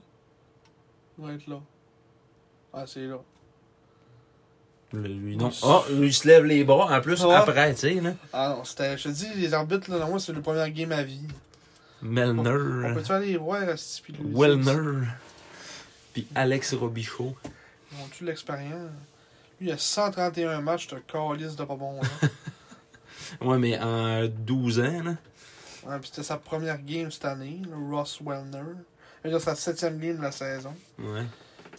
Il 1.18 1.23
doit 1.23 1.34
être 1.34 1.48
là. 1.48 1.60
Ah, 2.73 2.84
c'est 2.88 3.07
là. 3.07 3.18
Le- 4.91 5.07
lui, 5.07 5.38
non. 5.38 5.49
Oh, 5.64 5.84
lui, 5.91 6.07
il 6.07 6.14
se 6.14 6.27
lève 6.27 6.44
les 6.45 6.64
bras 6.64 6.95
en 6.98 7.02
plus 7.02 7.23
Ouais. 7.23 7.34
après, 7.34 7.73
tu 7.73 7.80
sais. 7.82 7.94
là. 7.95 8.14
Ah 8.34 8.49
non, 8.57 8.64
c'était. 8.64 8.98
Je 8.98 9.03
te 9.03 9.10
dis, 9.10 9.27
les 9.36 9.53
arbitres, 9.53 9.90
là, 9.95 10.06
moi, 10.06 10.19
c'est 10.19 10.34
le 10.34 10.41
premier 10.41 10.69
game 10.72 10.91
à 10.91 11.03
vie. 11.03 11.27
On 12.02 12.07
Melner. 12.07 12.94
peut-tu 12.94 13.11
aller 13.11 13.27
les 13.27 13.38
voir, 13.38 13.68
Asti, 13.69 14.02
puis 14.02 14.14
lui, 14.14 14.32
Wellner. 14.34 15.07
Puis 16.14 16.27
Alex 16.36 16.73
Robichaud. 16.73 17.36
Ils 17.91 18.03
ont-tu 18.03 18.26
l'expérience? 18.26 18.91
Lui, 19.60 19.68
il 19.69 19.72
a 19.72 19.77
131 19.77 20.61
matchs 20.61 20.88
de 20.88 20.98
calice 20.99 21.56
de 21.56 21.64
pas 21.64 21.76
bon, 21.76 22.02
là. 22.02 22.30
Ouais, 23.41 23.57
mais 23.57 23.77
en 23.80 24.27
12 24.27 24.80
ans, 24.80 25.03
là. 25.03 25.15
Ouais, 25.88 25.99
puis 25.99 26.10
c'était 26.10 26.23
sa 26.23 26.38
première 26.38 26.81
game 26.81 27.11
cette 27.11 27.26
année, 27.26 27.61
le 27.69 27.95
Ross 27.95 28.19
Wellner. 28.26 28.64
A 29.23 29.39
sa 29.39 29.56
septième 29.56 29.97
game 29.99 30.18
de 30.18 30.22
la 30.22 30.31
saison. 30.31 30.73
Ouais. 30.99 31.23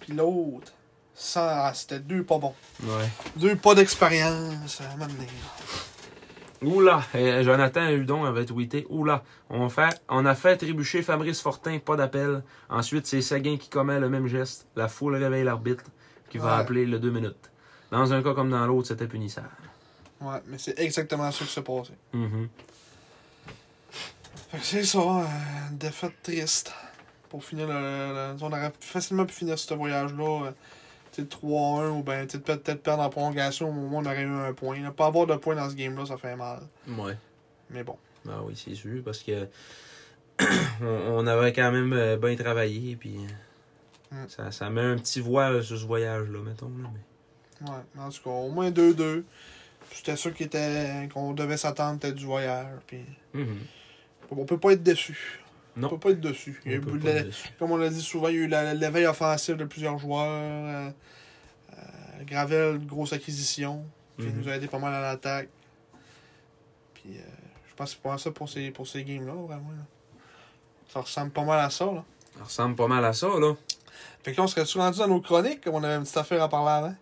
Puis 0.01 0.13
l'autre, 0.15 0.73
sans- 1.15 1.41
ah, 1.49 1.73
c'était 1.75 2.01
deux 2.01 2.23
pas 2.25 2.39
bons. 2.39 2.55
Ouais. 2.83 3.09
Deux 3.37 3.55
pas 3.57 3.75
d'expérience 3.75 4.81
à 4.81 4.97
donné. 4.97 5.27
Oula, 6.63 7.03
euh, 7.15 7.43
Jonathan 7.45 7.89
Hudon 7.91 8.25
avait 8.25 8.47
tweeté 8.47 8.87
Oula, 8.89 9.23
on, 9.51 9.69
fait, 9.69 10.01
on 10.09 10.25
a 10.25 10.35
fait 10.35 10.57
trébucher 10.57 11.03
Fabrice 11.03 11.41
Fortin, 11.41 11.79
pas 11.79 11.97
d'appel. 11.97 12.43
Ensuite, 12.71 13.07
c'est 13.07 13.21
Seguin 13.21 13.59
qui 13.59 13.69
commet 13.69 14.01
le 14.01 14.09
même 14.09 14.27
geste. 14.27 14.67
La 14.75 14.89
foule 14.89 15.17
réveille 15.17 15.45
l'arbitre 15.45 15.85
qui 16.31 16.39
va 16.39 16.55
Ouais. 16.57 16.61
appeler 16.63 16.87
le 16.87 16.99
2 16.99 17.11
minutes. 17.11 17.51
Dans 17.93 18.13
un 18.13 18.23
cas 18.23 18.33
comme 18.35 18.51
dans 18.51 18.67
l'autre, 18.67 18.89
c'était 18.89 19.07
punissable. 19.07 19.49
Ouais, 20.21 20.39
mais 20.47 20.59
c'est 20.59 20.79
exactement 20.79 21.31
ça 21.31 21.45
qui 21.45 21.51
s'est 21.53 21.63
passé. 21.63 21.93
Mhm. 22.13 22.49
Fait 24.51 24.59
que 24.59 24.65
c'est 24.65 24.85
ça, 24.85 24.99
euh, 24.99 25.25
défaite 25.73 26.15
triste. 26.23 26.73
Pour 27.29 27.45
finir 27.45 27.67
le, 27.67 27.73
le- 27.75 28.37
On 28.43 28.47
aurait 28.53 28.73
facilement 28.81 29.27
pu 29.27 29.35
finir 29.35 29.59
ce 29.59 29.75
voyage-là. 29.75 30.47
euh, 30.47 30.51
peut-être 31.15 31.41
3-1 31.41 31.89
ou 31.91 32.03
ben 32.03 32.27
peut-être 32.27 32.83
perdre 32.83 33.03
en 33.03 33.11
prolongation. 33.11 33.69
Au 33.69 33.73
moment 33.73 33.99
où 33.99 34.01
on 34.01 34.07
aurait 34.07 34.23
eu 34.23 34.33
un 34.33 34.53
point. 34.53 34.79
là. 34.81 34.91
Pas 34.93 35.07
avoir 35.07 35.27
de 35.27 35.35
point 35.37 35.55
dans 35.57 35.69
ce 35.69 35.75
game-là, 35.75 36.07
ça 36.07 36.17
fait 36.17 36.37
mal. 36.37 36.61
Ouais. 36.89 37.17
Mais 37.71 37.83
bon. 37.85 37.97
Ah 38.29 38.43
oui, 38.45 38.55
c'est 38.57 38.75
sûr, 38.75 39.03
parce 39.05 39.21
que 39.21 39.49
on, 40.81 40.85
on 40.85 41.27
avait 41.27 41.53
quand 41.53 41.71
même 41.73 41.93
euh, 41.93 42.17
bien 42.17 42.37
travaillé, 42.37 42.97
puis 42.97 43.17
euh, 43.19 43.29
Mm. 44.13 44.29
ça, 44.29 44.53
ça 44.53 44.71
met 44.71 44.83
un 44.83 44.97
petit 44.99 45.19
voile 45.21 45.65
sur 45.65 45.77
ce 45.77 45.85
voyage-là, 45.85 46.39
mettons. 46.39 46.71
Là, 46.81 46.89
mais... 46.95 47.69
Ouais, 47.69 47.79
en 47.99 48.09
tout 48.09 48.23
cas, 48.23 48.31
au 48.31 48.51
moins 48.51 48.71
2-2. 48.71 49.25
C'était 49.93 50.17
sûr 50.17 50.35
qu'il 50.35 50.47
était 50.47 51.09
qu'on 51.13 51.33
devait 51.33 51.57
s'attendre 51.57 51.99
peut-être 52.01 52.15
du 52.15 52.27
voyage. 52.27 52.67
Puis 52.87 53.01
Mhm. 53.35 53.59
on 54.31 54.45
peut 54.45 54.59
pas 54.59 54.73
être 54.73 54.83
déçu. 54.83 55.41
Non. 55.77 55.89
On 55.89 55.91
peut 55.91 55.99
pas 55.99 56.11
être 56.11 56.21
dessus. 56.21 56.61
Il 56.65 56.73
y 56.73 56.75
a 56.75 56.79
On 56.79 56.81
eu 56.81 56.85
peut 56.85 56.99
de 56.99 57.05
pas 57.05 57.13
la- 57.13 57.21
être 57.21 57.27
déçu. 57.27 57.49
comme 57.59 57.71
on 57.73 57.77
l'a 57.77 57.89
dit 57.91 58.01
souvent, 58.01 58.29
il 58.29 58.35
y 58.37 58.39
a 58.39 58.43
eu 58.43 58.75
l'éveil 58.77 59.07
offensif 59.07 59.57
de 59.57 59.65
plusieurs 59.65 59.99
joueurs. 59.99 60.25
euh, 60.27 60.91
euh, 61.73 62.25
Gravel, 62.25 62.79
grosse 62.87 63.13
acquisition. 63.13 63.85
Qui 64.19 64.25
Mhm. 64.27 64.39
nous 64.41 64.49
a 64.49 64.53
aidé 64.57 64.67
pas 64.69 64.79
mal 64.79 64.95
à 64.95 65.01
l'attaque. 65.03 65.49
Puis 66.95 67.19
euh, 67.19 67.21
je 67.69 67.75
pense 67.75 67.91
que 67.95 67.97
c'est 68.03 68.03
pas 68.11 68.17
ça 68.19 68.31
pour 68.31 68.49
ces, 68.49 68.71
pour 68.71 68.87
ces 68.89 69.05
games-là, 69.05 69.35
vraiment. 69.35 69.71
là. 69.73 69.85
Ça 70.89 71.01
ressemble 71.01 71.31
pas 71.33 71.45
mal 71.45 71.59
à 71.61 71.69
ça, 71.69 71.85
là. 71.87 72.05
Ça 72.39 72.45
ressemble 72.45 72.77
pas 72.77 72.87
mal 72.87 73.05
à 73.05 73.13
ça, 73.13 73.27
là. 73.29 73.55
Fait 74.23 74.33
que 74.33 74.39
là, 74.39 74.45
on 74.45 74.47
serait-tu 74.47 74.79
rendu 74.79 74.99
dans 74.99 75.09
nos 75.09 75.21
chroniques, 75.21 75.61
comme 75.63 75.75
on 75.75 75.83
avait 75.85 75.97
une 75.97 76.03
petite 76.03 76.17
affaire 76.17 76.43
à 76.43 76.49
parler 76.49 76.71
avant? 76.87 76.95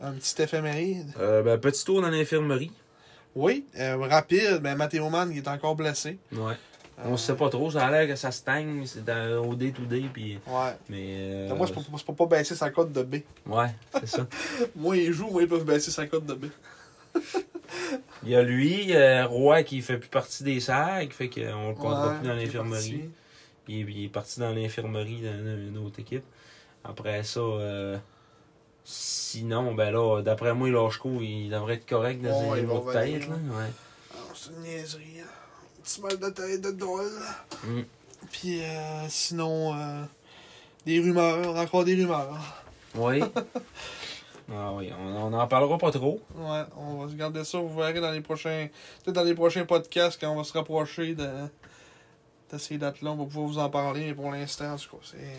Un 0.00 0.12
petit 0.12 0.42
éphéméride. 0.42 1.12
Euh, 1.18 1.42
ben, 1.42 1.58
petit 1.58 1.84
tour 1.84 2.02
dans 2.02 2.10
l'infirmerie. 2.10 2.70
Oui, 3.34 3.64
euh, 3.78 3.96
rapide, 3.98 4.58
ben 4.62 4.76
Matteo 4.76 5.08
Mann 5.10 5.30
qui 5.32 5.38
est 5.38 5.48
encore 5.48 5.74
blessé. 5.76 6.18
Ouais. 6.32 6.54
Euh, 6.98 7.02
On 7.06 7.16
sait 7.18 7.34
pas 7.34 7.50
trop, 7.50 7.70
ça 7.70 7.86
a 7.86 7.90
l'air 7.90 8.08
que 8.08 8.16
ça 8.16 8.30
stagne, 8.30 8.86
c'est 8.86 9.04
dans- 9.04 9.44
au 9.46 9.54
day-to-day, 9.54 10.04
puis... 10.12 10.38
Ouais. 10.46 10.72
Mais... 10.88 11.04
euh, 11.18 11.54
Moi, 11.54 11.66
c'est 11.66 11.74
pour, 11.74 11.84
c'est 11.98 12.04
pour 12.06 12.16
pas 12.16 12.26
baisser 12.38 12.54
sa 12.54 12.70
cote 12.70 12.92
de 12.92 13.02
B. 13.02 13.16
Ouais, 13.46 13.68
c'est 14.00 14.06
ça. 14.06 14.26
Moi, 14.76 14.96
il 14.96 15.12
joue, 15.12 15.28
moi, 15.28 15.42
ils 15.42 15.48
peuvent 15.48 15.64
baisser 15.66 15.90
sa 15.90 16.06
cote 16.06 16.24
de 16.24 16.34
B. 16.34 16.46
Il 18.22 18.30
y 18.30 18.36
a 18.36 18.42
lui, 18.42 18.92
Roy, 19.24 19.62
qui 19.62 19.80
fait 19.82 19.98
plus 19.98 20.08
partie 20.08 20.42
des 20.44 20.60
sacs, 20.60 21.12
fait 21.12 21.28
qu'on 21.28 21.68
le 21.68 21.74
comptera 21.74 22.08
Ouais, 22.12 22.18
plus 22.18 22.28
dans 22.28 22.34
l'infirmerie. 22.34 23.10
Puis 23.64 23.80
il 23.80 24.04
est 24.04 24.08
parti 24.08 24.40
dans 24.40 24.50
l'infirmerie 24.52 25.22
une 25.68 25.78
autre 25.78 26.00
équipe. 26.00 26.24
Après 26.84 27.22
ça, 27.24 27.40
euh, 27.40 27.96
sinon, 28.88 29.74
ben 29.74 29.90
là, 29.90 30.22
d'après 30.22 30.54
moi, 30.54 30.70
Lachko, 30.70 31.20
il 31.20 31.50
devrait 31.50 31.74
être 31.74 31.88
correct 31.88 32.22
dans 32.22 32.28
de 32.40 32.66
revenir, 32.66 32.92
tête. 32.92 33.28
Là. 33.28 33.34
Ouais. 33.34 33.70
Ah, 34.14 34.16
c'est 34.34 34.50
une 34.50 34.60
niaiserie. 34.62 35.20
hein. 35.20 35.26
Un 35.78 35.82
petit 35.82 36.00
mal 36.00 36.16
de 36.18 36.28
tête 36.30 36.60
de 36.60 36.70
drôle. 36.70 37.10
Mm. 37.64 37.80
Puis 38.30 38.62
euh, 38.62 39.08
sinon, 39.08 39.74
euh, 39.74 40.02
des 40.84 41.00
rumeurs, 41.00 41.56
encore 41.56 41.84
des 41.84 41.94
rumeurs. 41.96 42.38
Oui. 42.94 43.20
ah 44.52 44.72
oui, 44.74 44.90
on, 44.98 45.16
on 45.26 45.32
en 45.32 45.46
parlera 45.48 45.78
pas 45.78 45.90
trop. 45.90 46.20
Ouais, 46.36 46.62
on 46.76 46.98
va 47.04 47.10
se 47.10 47.14
garder 47.16 47.44
ça. 47.44 47.58
Vous 47.58 47.74
verrez 47.76 48.00
dans 48.00 48.10
les 48.12 48.20
prochains. 48.20 48.68
Peut-être 49.04 49.16
dans 49.16 49.24
les 49.24 49.34
prochains 49.34 49.64
podcasts, 49.64 50.20
quand 50.20 50.30
on 50.30 50.36
va 50.36 50.44
se 50.44 50.52
rapprocher 50.52 51.14
de, 51.14 51.28
de 52.52 52.58
ces 52.58 52.78
dates-là, 52.78 53.10
on 53.10 53.16
va 53.16 53.24
pouvoir 53.24 53.46
vous 53.46 53.58
en 53.58 53.68
parler. 53.70 54.06
Mais 54.06 54.14
pour 54.14 54.30
l'instant, 54.30 54.72
en 54.72 54.76
tout 54.76 54.96
cas, 54.96 55.02
c'est. 55.02 55.38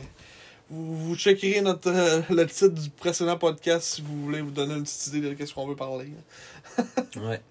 Vous, 0.69 0.97
vous 1.09 1.15
checkerez 1.15 1.61
notre, 1.61 1.89
euh, 1.89 2.21
le 2.29 2.45
titre 2.45 2.67
du 2.67 2.89
précédent 2.89 3.37
podcast 3.37 3.85
si 3.87 4.01
vous 4.01 4.21
voulez 4.23 4.41
vous 4.41 4.51
donner 4.51 4.73
une 4.75 4.83
petite 4.83 5.13
idée 5.13 5.33
de 5.33 5.45
ce 5.45 5.53
qu'on 5.53 5.67
veut 5.67 5.75
parler. 5.75 6.11
Ouais. 7.17 7.41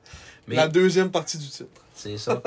Mais 0.47 0.55
La 0.55 0.69
deuxième 0.69 1.11
partie 1.11 1.39
du 1.39 1.49
titre. 1.49 1.81
c'est 1.95 2.17
ça. 2.19 2.41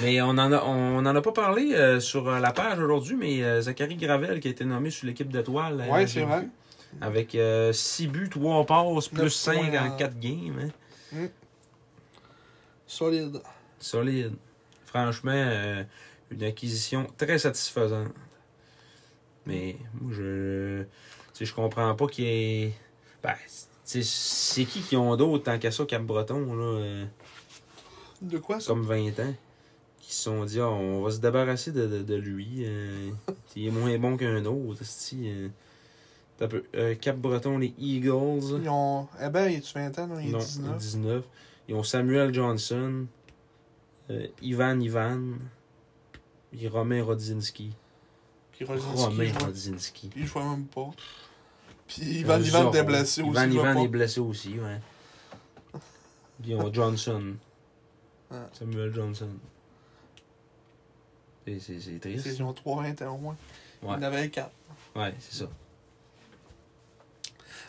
mais 0.00 0.20
on 0.22 0.30
en 0.30 0.50
a 0.52 0.60
on 0.64 0.98
en 0.98 1.14
a 1.14 1.20
pas 1.20 1.30
parlé 1.30 1.72
euh, 1.74 2.00
sur 2.00 2.26
euh, 2.28 2.40
la 2.40 2.50
page 2.52 2.80
aujourd'hui, 2.80 3.14
mais 3.16 3.44
euh, 3.44 3.60
Zachary 3.60 3.94
Gravel 3.94 4.40
qui 4.40 4.48
a 4.48 4.50
été 4.50 4.64
nommé 4.64 4.90
sur 4.90 5.06
l'équipe 5.06 5.30
d'étoiles. 5.30 5.84
j'ai 6.00 6.06
c'est 6.08 6.22
vrai. 6.22 6.48
Avec 7.00 7.36
6 7.72 8.06
buts, 8.08 8.28
3 8.30 8.66
passes, 8.66 9.08
plus 9.08 9.22
Neuf 9.24 9.32
5 9.32 9.54
points 9.70 9.80
en 9.82 9.86
en- 9.92 9.96
4 9.96 10.18
games. 10.18 10.70
hein. 11.12 11.28
Solide. 12.86 13.40
Solide. 13.78 14.32
Franchement, 14.86 15.82
une 16.30 16.42
acquisition 16.44 17.06
très 17.16 17.38
satisfaisante. 17.38 18.08
Mais 19.46 19.76
moi, 20.00 20.12
je. 20.14 20.82
Tu 20.82 20.88
sais, 21.38 21.44
je 21.44 21.54
comprends 21.54 21.94
pas 21.94 22.06
qu'il 22.06 22.24
y 22.24 22.28
ait. 22.28 22.72
Ben, 23.22 23.34
c'est 23.84 24.64
qui 24.64 24.80
qui 24.80 24.96
ont 24.96 25.14
d'autres 25.16 25.44
tant 25.44 25.58
qu'à 25.58 25.70
ça, 25.70 25.84
Cap-Breton, 25.84 26.54
là, 26.54 26.62
euh, 26.64 27.04
De 28.22 28.38
quoi 28.38 28.60
ça? 28.60 28.68
comme 28.68 28.82
20 28.84 29.18
ans, 29.20 29.34
qui 30.00 30.14
se 30.14 30.22
sont 30.24 30.44
dit, 30.44 30.60
Ah, 30.60 30.68
on 30.70 31.02
va 31.02 31.10
se 31.10 31.18
débarrasser 31.18 31.72
de, 31.72 31.86
de, 31.86 32.02
de 32.02 32.14
lui. 32.14 32.62
euh, 32.64 33.10
il 33.56 33.66
est 33.66 33.70
moins 33.70 33.96
bon 33.98 34.16
qu'un 34.16 34.44
autre. 34.46 34.80
euh. 35.14 35.48
T'as 36.38 36.48
peu. 36.48 36.64
Euh, 36.74 36.94
Cap-Breton, 36.94 37.58
les 37.58 37.74
Eagles. 37.78 38.60
Ils 38.62 38.68
ont. 38.68 39.06
Eh 39.22 39.28
ben, 39.28 39.48
il 39.48 39.56
est 39.58 39.72
20 39.74 39.98
ans, 39.98 40.06
non? 40.06 40.18
Il 40.18 40.28
est 40.28 40.32
Non, 40.32 40.38
19. 40.38 40.76
19. 40.78 41.24
Ils 41.68 41.74
ont 41.74 41.82
Samuel 41.82 42.32
Johnson, 42.34 43.06
Ivan 44.42 44.80
Ivan, 44.80 45.20
et 46.58 46.68
Romain 46.68 47.02
Rodzinski. 47.02 47.72
Puis 48.56 48.64
Romain 48.64 49.32
Rodzinski. 49.40 50.08
Puis 50.08 50.20
il 50.22 50.26
jouait 50.26 50.42
même 50.44 50.66
pas. 50.66 50.90
Puis 51.86 52.02
Ivan 52.20 52.34
Euh, 52.34 52.38
Ivan 52.40 52.58
Zorro. 52.60 52.68
était 52.70 52.82
blessé 52.82 53.22
aussi. 53.22 53.30
Ivan 53.30 53.50
Ivan 53.50 53.76
est 53.82 53.88
blessé 53.88 54.20
aussi, 54.20 54.58
ouais. 54.58 54.80
Puis 56.42 56.50
ils 56.52 56.54
ont 56.56 56.72
Johnson. 56.72 57.34
Samuel 58.52 58.92
Johnson. 58.92 59.28
C'est- 61.46 62.00
triste. 62.00 62.26
Ils 62.26 62.42
ont 62.42 62.52
3 62.52 62.82
20 62.82 63.02
ans 63.02 63.14
au 63.14 63.18
moins. 63.18 63.36
Il 63.82 63.88
en 63.88 64.02
avait 64.02 64.28
4. 64.30 64.50
Ouais, 64.96 65.14
c'est 65.18 65.34
ça. 65.34 65.46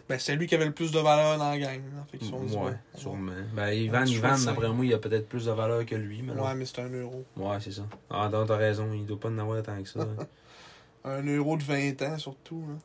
Ben, 0.08 0.20
c'est 0.20 0.36
lui 0.36 0.46
qui 0.46 0.54
avait 0.54 0.66
le 0.66 0.72
plus 0.72 0.92
de 0.92 1.00
valeur 1.00 1.38
dans 1.40 1.50
la 1.50 1.58
gang. 1.58 1.82
là. 1.96 2.06
Fait 2.12 2.20
qu'ils 2.20 2.30
sont 2.30 2.44
dit, 2.44 2.56
Ouais, 2.56 2.74
on 2.94 2.98
sûrement. 2.98 3.32
Ben, 3.54 3.70
Ivan 3.72 4.06
Ivan, 4.06 4.30
d'après 4.30 4.68
cinq. 4.68 4.74
moi, 4.76 4.86
il 4.86 4.94
a 4.94 5.00
peut-être 5.00 5.28
plus 5.28 5.46
de 5.46 5.52
valeur 5.52 5.84
que 5.86 5.96
lui, 5.96 6.22
mais. 6.22 6.34
Ouais, 6.34 6.54
mais 6.54 6.66
c'est 6.66 6.80
un 6.82 6.90
euro. 6.90 7.26
Ouais, 7.36 7.58
c'est 7.60 7.72
ça. 7.72 7.82
Ah, 8.12 8.30
non, 8.32 8.46
t'as 8.46 8.56
raison, 8.56 8.88
il 8.94 9.06
doit 9.08 9.20
pas 9.20 9.30
en 9.30 9.38
avoir 9.40 9.62
tant 9.64 9.82
que 9.82 9.90
ça. 9.90 10.08
hein. 11.06 11.20
Un 11.20 11.26
euro 11.38 11.58
de 11.58 11.64
20 11.64 12.02
ans 12.02 12.18
surtout. 12.18 12.64
Là. 12.68 12.76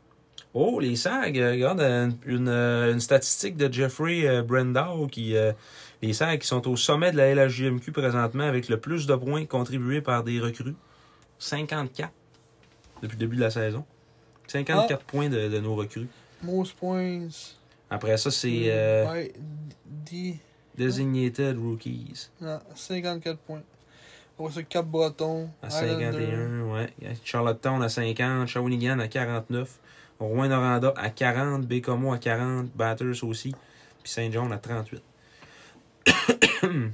Oh, 0.52 0.80
les 0.80 0.96
SAG, 0.96 1.38
euh, 1.38 1.52
regarde 1.52 1.80
euh, 1.80 2.10
une, 2.26 2.48
euh, 2.48 2.92
une 2.92 3.00
statistique 3.00 3.56
de 3.56 3.72
Jeffrey 3.72 4.26
euh, 4.26 4.42
Brendow 4.42 5.06
qui. 5.06 5.36
euh, 5.36 5.52
les 6.02 6.12
SAG 6.12 6.40
qui 6.40 6.46
sont 6.46 6.66
au 6.68 6.76
sommet 6.76 7.12
de 7.12 7.16
la 7.18 7.34
LHJMQ 7.34 7.92
présentement 7.92 8.44
avec 8.44 8.68
le 8.68 8.78
plus 8.80 9.06
de 9.06 9.14
points 9.14 9.44
contribués 9.46 10.00
par 10.00 10.24
des 10.24 10.40
recrues. 10.40 10.74
54 11.38 12.10
depuis 13.02 13.14
le 13.16 13.18
début 13.20 13.36
de 13.36 13.40
la 13.42 13.50
saison. 13.50 13.84
54 14.48 15.04
points 15.04 15.28
de, 15.28 15.48
de 15.48 15.58
nos 15.60 15.74
recrues. 15.74 16.08
Most 16.42 16.74
points. 16.76 17.28
Après 17.90 18.16
ça, 18.16 18.30
c'est 18.30 18.64
euh, 18.66 19.10
Ouais, 19.12 19.32
D. 19.86 20.36
Designated 20.76 21.58
Rookies. 21.58 22.28
Non, 22.40 22.58
54 22.74 23.38
points. 23.38 23.62
Après 24.44 24.54
ça. 24.54 24.60
À 25.62 25.68
Islander. 25.68 26.12
51, 26.26 26.62
ouais. 26.72 26.92
Charlottetown 27.24 27.82
à 27.82 27.88
50, 27.88 28.46
Shawinigan 28.48 28.98
à 28.98 29.08
49, 29.08 29.78
Rouen-Noranda 30.18 30.92
à 30.96 31.10
40, 31.10 31.62
Bécomo 31.66 32.12
à 32.12 32.18
40, 32.18 32.68
Batters 32.74 33.22
aussi, 33.24 33.54
puis 34.02 34.12
Saint-John 34.12 34.52
à 34.52 34.58
38. 34.58 35.02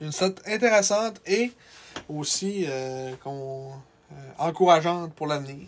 Une 0.00 0.12
stat 0.12 0.34
intéressante 0.46 1.20
et 1.26 1.50
aussi 2.08 2.64
euh, 2.68 3.14
qu'on- 3.22 3.72
euh, 4.12 4.14
encourageante 4.38 5.12
pour 5.14 5.26
l'avenir. 5.26 5.66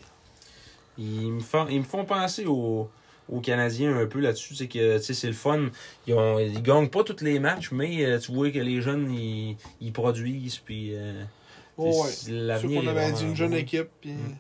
Ils 0.97 1.33
me 1.33 1.41
font, 1.41 1.67
ils 1.69 1.81
me 1.81 1.85
font 1.85 2.05
penser 2.05 2.47
aux, 2.47 2.89
aux 3.31 3.41
Canadiens 3.41 3.97
un 3.97 4.07
peu 4.07 4.21
là-dessus. 4.21 4.55
C'est 4.55 4.69
que 4.69 4.99
c'est 4.99 5.27
le 5.27 5.33
fun. 5.33 5.69
Ils, 6.07 6.15
ont, 6.15 6.39
ils 6.39 6.63
gagnent 6.63 6.89
pas 6.89 7.05
tous 7.05 7.23
les 7.25 7.39
matchs, 7.39 7.71
mais 7.73 8.05
euh, 8.05 8.19
tu 8.19 8.33
vois 8.33 8.51
que 8.51 8.59
les 8.59 8.81
jeunes, 8.83 9.11
ils, 9.13 9.57
ils 9.81 9.93
produisent. 9.93 10.59
Puis, 10.59 10.91
euh, 10.95 11.23
Oh, 11.83 12.05
ouais. 12.05 12.11
l'avenir 12.33 12.83
qu'on 12.83 12.89
avait 12.89 13.13
dit 13.13 13.25
une 13.25 13.37
jeune 13.37 13.55
équipe. 13.55 13.89
Puis, 14.03 14.13
Mm. 14.13 14.35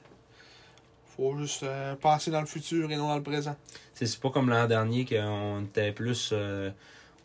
faut 1.17 1.37
juste 1.39 1.63
euh, 1.63 1.95
penser 1.97 2.31
dans 2.31 2.41
le 2.41 2.47
futur 2.47 2.91
et 2.91 2.97
non 2.97 3.09
dans 3.09 3.17
le 3.17 3.23
présent. 3.23 3.57
C'est 3.95 4.19
pas 4.21 4.31
comme 4.31 4.49
l'an 4.49 4.67
dernier 4.67 5.05
qu'on 5.05 5.63
était 5.65 5.93
plus. 5.93 6.31
euh, 6.33 6.71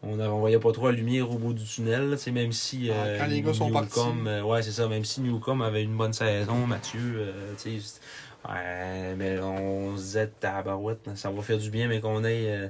on, 0.03 0.19
on 0.19 0.39
voyait 0.39 0.59
pas 0.59 0.71
trop 0.71 0.87
la 0.87 0.91
lumière 0.95 1.29
au 1.31 1.37
bout 1.37 1.53
du 1.53 1.63
tunnel, 1.63 2.17
sais, 2.19 2.31
même 2.31 2.51
si. 2.51 2.89
Ah, 2.91 2.93
euh, 3.05 3.19
quand 3.19 3.27
les 3.27 3.41
gars 3.41 3.53
sont 3.53 3.69
Newcombe, 3.69 4.23
partis. 4.23 4.27
euh, 4.29 4.41
ouais, 4.43 4.61
c'est 4.61 4.71
ça. 4.71 4.87
Même 4.87 5.05
si 5.05 5.21
Newcombe 5.21 5.61
avait 5.63 5.83
une 5.83 5.95
bonne 5.97 6.13
saison, 6.13 6.67
Mathieu, 6.67 6.99
euh, 7.15 7.53
c'est- 7.57 7.99
Ouais, 8.47 9.15
mais 9.15 9.39
on 9.39 9.95
se 9.97 10.01
disait, 10.01 10.27
tabarouette, 10.39 11.15
ça 11.15 11.29
va 11.31 11.41
faire 11.41 11.57
du 11.57 11.69
bien, 11.69 11.87
mais 11.87 11.99
qu'on 11.99 12.23
ait 12.23 12.45
euh, 12.51 12.67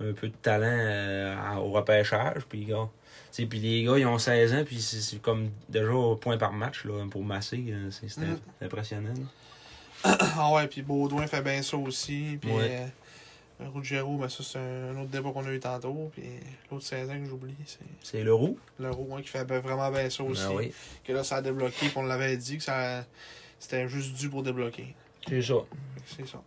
un 0.00 0.12
peu 0.12 0.28
de 0.28 0.34
talent 0.34 0.64
euh, 0.66 1.54
au 1.56 1.70
repêchage. 1.72 2.42
Puis, 2.48 2.64
gars, 2.64 2.88
puis 3.32 3.46
les 3.58 3.82
gars, 3.84 3.98
ils 3.98 4.06
ont 4.06 4.18
16 4.18 4.54
ans, 4.54 4.64
puis 4.64 4.80
c'est 4.80 5.20
comme 5.20 5.50
déjà 5.68 5.90
point 6.20 6.38
par 6.38 6.52
match 6.52 6.84
là, 6.84 7.04
pour 7.10 7.22
masser. 7.22 7.64
euh, 7.68 7.90
c'est 7.90 8.16
Mm. 8.18 8.36
impressionnant. 8.62 9.14
Ah 10.04 10.52
ouais, 10.52 10.66
puis 10.68 10.82
Baudouin 10.82 11.26
fait 11.26 11.42
bien 11.42 11.62
ça 11.62 11.76
aussi. 11.76 12.38
Puis 12.40 12.50
Ouais. 12.50 12.70
euh, 13.60 13.66
Ruggiero, 13.74 14.16
ben 14.18 14.28
ça 14.28 14.42
c'est 14.42 14.58
un 14.58 14.98
autre 15.00 15.10
débat 15.10 15.30
qu'on 15.32 15.46
a 15.46 15.50
eu 15.52 15.60
tantôt. 15.60 16.10
Puis 16.12 16.24
l'autre 16.70 16.84
16 16.84 17.08
ans 17.08 17.18
que 17.18 17.24
j'oublie, 17.26 17.54
c'est 17.64 17.78
C'est 18.02 18.22
le 18.22 18.34
roux. 18.34 18.58
le 18.78 18.90
Rouen 18.90 19.22
qui 19.22 19.28
fait 19.28 19.44
ben 19.44 19.60
vraiment 19.60 19.90
bien 19.90 20.10
ça 20.10 20.22
aussi. 20.24 20.42
Ah 20.46 20.52
oui. 20.54 20.72
Que 21.04 21.12
là, 21.14 21.24
ça 21.24 21.36
a 21.36 21.42
débloqué, 21.42 21.88
puis 21.88 21.92
on 21.96 22.02
l'avait 22.02 22.36
dit 22.36 22.58
que 22.58 22.62
ça 22.64 23.06
c'était 23.64 23.88
juste 23.88 24.14
dû 24.14 24.28
pour 24.28 24.42
débloquer. 24.42 24.94
C'est 25.28 25.42
ça. 25.42 25.54
C'est 26.16 26.26
ça. 26.28 26.40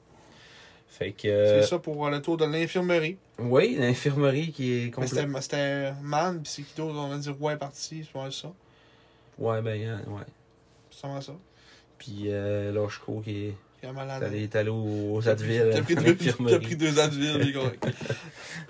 Fait 0.89 1.11
que. 1.11 1.27
euh, 1.27 1.61
C'est 1.61 1.67
ça 1.69 1.79
pour 1.79 2.05
euh, 2.05 2.09
le 2.11 2.21
tour 2.21 2.37
de 2.37 2.45
l'infirmerie. 2.45 3.17
Oui, 3.39 3.75
l'infirmerie 3.79 4.51
qui 4.51 4.73
est 4.85 4.91
complète. 4.91 5.09
C'était 5.09 5.41
c'était 5.41 5.91
Man, 6.01 6.41
puis 6.41 6.51
c'est 6.51 6.61
qui 6.63 6.73
d'autre 6.75 6.95
On 6.97 7.11
a 7.11 7.17
dit 7.17 7.29
Roy 7.29 7.53
est 7.53 7.57
parti, 7.57 8.03
c'est 8.03 8.11
pas 8.11 8.21
mal 8.23 8.31
ça. 8.33 8.51
Ouais, 9.37 9.61
ben, 9.61 9.87
hein, 9.87 10.01
ouais. 10.07 10.23
C'est 10.91 11.01
vraiment 11.05 11.21
ça. 11.21 11.33
Puis 11.97 12.23
euh, 12.27 12.71
Lochko 12.71 13.21
qui 13.21 13.45
est 13.47 13.53
est 13.83 13.91
malade. 13.91 14.23
allé, 14.23 14.69
aux 14.69 15.27
Advil. 15.27 15.69
T'as 15.71 15.81
pris, 15.83 15.95
deux- 15.95 16.59
pris 16.59 16.75
deux 16.75 16.99
Advil, 16.99 17.53
correct. 17.53 17.87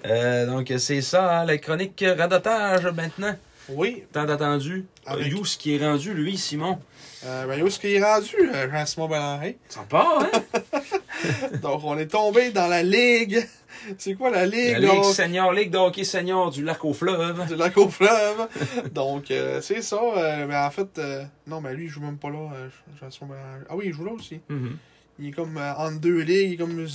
Euh, 0.06 0.46
donc, 0.46 0.72
c'est 0.78 1.02
ça, 1.02 1.40
hein, 1.42 1.46
la 1.46 1.58
chronique 1.58 2.04
radotage 2.18 2.86
maintenant. 2.88 3.36
Oui, 3.70 4.04
Tant 4.14 4.28
attendu. 4.30 4.86
Avec- 5.06 5.28
Yous 5.28 5.44
qui 5.60 5.76
est 5.76 5.86
rendu, 5.86 6.14
lui, 6.14 6.38
Simon? 6.38 6.80
euh, 7.26 7.46
ben, 7.48 7.62
où 7.62 7.68
est-ce 7.68 7.80
qu'il 7.80 7.90
est 7.92 8.04
rendu, 8.04 8.36
euh, 8.54 8.70
Jean-Simon 8.72 9.08
Ballanré? 9.08 9.58
Ça 9.70 9.82
part, 9.90 10.22
hein? 10.22 10.62
Donc, 11.62 11.82
on 11.84 11.98
est 11.98 12.08
tombé 12.08 12.52
dans 12.52 12.68
la 12.68 12.84
ligue. 12.84 13.46
C'est 13.98 14.16
quoi 14.16 14.30
la 14.30 14.46
ligue? 14.46 14.74
La 14.74 14.80
Ligue 14.80 14.90
donc? 15.02 15.06
senior, 15.14 15.52
Ligue 15.54 15.72
de 15.72 15.78
hockey 15.78 16.04
senior 16.04 16.50
du 16.52 16.64
lac 16.64 16.84
au 16.86 16.94
fleuve. 16.94 17.46
Du 17.48 17.56
lac 17.56 17.78
au 17.78 17.90
fleuve. 17.90 18.48
Donc, 18.94 19.32
euh, 19.32 19.62
c'est 19.62 19.82
ça. 19.82 20.00
euh, 20.02 20.46
mais 20.48 20.56
en 20.58 20.72
fait, 20.72 20.98
euh, 21.00 21.24
non, 21.48 21.62
mais 21.62 21.74
lui, 21.74 21.86
il 21.86 21.90
joue 21.90 22.02
même 22.02 22.18
pas 22.18 22.30
là. 22.30 22.50
Jean-Simon. 23.00 23.34
Ah 23.70 23.76
oui, 23.76 23.86
il 23.88 23.94
joue 23.94 24.06
là 24.06 24.12
aussi. 24.12 24.40
Mhm. 24.50 24.78
Il 25.20 25.28
est 25.28 25.32
comme 25.32 25.58
entre 25.58 26.00
deux 26.00 26.20
ligues, 26.20 26.50
il 26.52 26.54
est 26.54 26.58
comme 26.58 26.88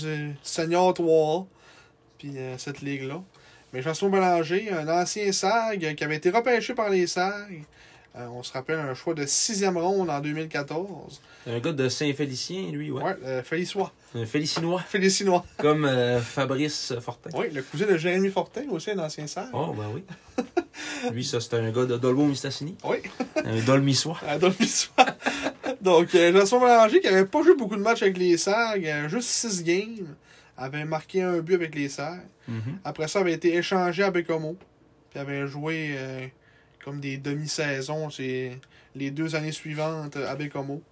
Senior 0.42 0.94
3 0.94 1.46
puis 2.18 2.34
cette 2.56 2.80
ligue-là. 2.82 3.20
Mais 3.72 3.80
Jean-Simon 3.80 4.10
Bélanger, 4.10 4.70
un 4.70 4.88
ancien 4.88 5.32
SAG 5.32 5.94
qui 5.94 6.04
avait 6.04 6.16
été 6.16 6.30
repêché 6.30 6.74
par 6.74 6.90
les 6.90 7.06
SAG. 7.06 7.64
Euh, 8.14 8.26
on 8.34 8.42
se 8.42 8.52
rappelle 8.52 8.78
un 8.78 8.94
choix 8.94 9.14
de 9.14 9.24
sixième 9.24 9.78
ronde 9.78 10.10
en 10.10 10.20
2014. 10.20 11.22
Un 11.46 11.58
gars 11.60 11.72
de 11.72 11.88
Saint-Félicien, 11.88 12.70
lui, 12.70 12.90
ouais. 12.90 13.02
Ouais, 13.02 13.16
euh, 13.24 13.42
Félicinois. 13.42 13.90
Un 14.14 14.26
Félicinois, 14.26 14.80
Félicinois. 14.80 15.46
comme 15.56 15.86
euh, 15.86 16.20
Fabrice 16.20 16.92
Fortin. 17.00 17.30
Oui, 17.34 17.46
le 17.50 17.62
cousin 17.62 17.86
de 17.86 17.96
Jérémy 17.96 18.28
Fortin, 18.28 18.64
aussi 18.70 18.90
un 18.90 18.98
ancien 18.98 19.26
SAG. 19.26 19.46
Oh, 19.54 19.74
ben 19.74 19.86
oui. 19.94 20.04
lui, 21.12 21.24
ça, 21.24 21.40
c'est 21.40 21.54
un 21.54 21.70
gars 21.70 21.86
de 21.86 21.96
Dolbeau-Mistassini. 21.96 22.76
Oui, 22.84 22.98
Un 23.36 23.60
Dolmissois. 23.62 24.20
à 24.28 24.38
Dolby-Soir. 24.38 25.06
Donc, 25.80 26.14
euh, 26.14 26.32
Jean-Simon 26.32 26.60
Bélanger, 26.60 27.00
qui 27.00 27.08
avait 27.08 27.24
pas 27.24 27.42
joué 27.42 27.54
beaucoup 27.56 27.76
de 27.76 27.82
matchs 27.82 28.02
avec 28.02 28.18
les 28.18 28.36
SAG, 28.36 28.86
euh, 28.86 29.08
juste 29.08 29.28
six 29.28 29.64
games, 29.64 30.14
avait 30.62 30.84
marqué 30.84 31.22
un 31.22 31.38
but 31.40 31.54
avec 31.54 31.74
les 31.74 31.88
SAG. 31.88 32.20
Mhm. 32.48 32.78
Après 32.84 33.08
ça, 33.08 33.20
avait 33.20 33.32
été 33.32 33.54
échangé 33.56 34.02
à 34.02 34.10
Bécomo. 34.10 34.56
Puis 35.10 35.18
avait 35.18 35.46
joué 35.46 35.94
euh, 35.96 36.26
comme 36.84 37.00
des 37.00 37.18
demi-saisons 37.18 38.08
les 38.94 39.10
deux 39.10 39.34
années 39.34 39.52
suivantes 39.52 40.16
à 40.16 40.34
Bécomo. 40.36 40.82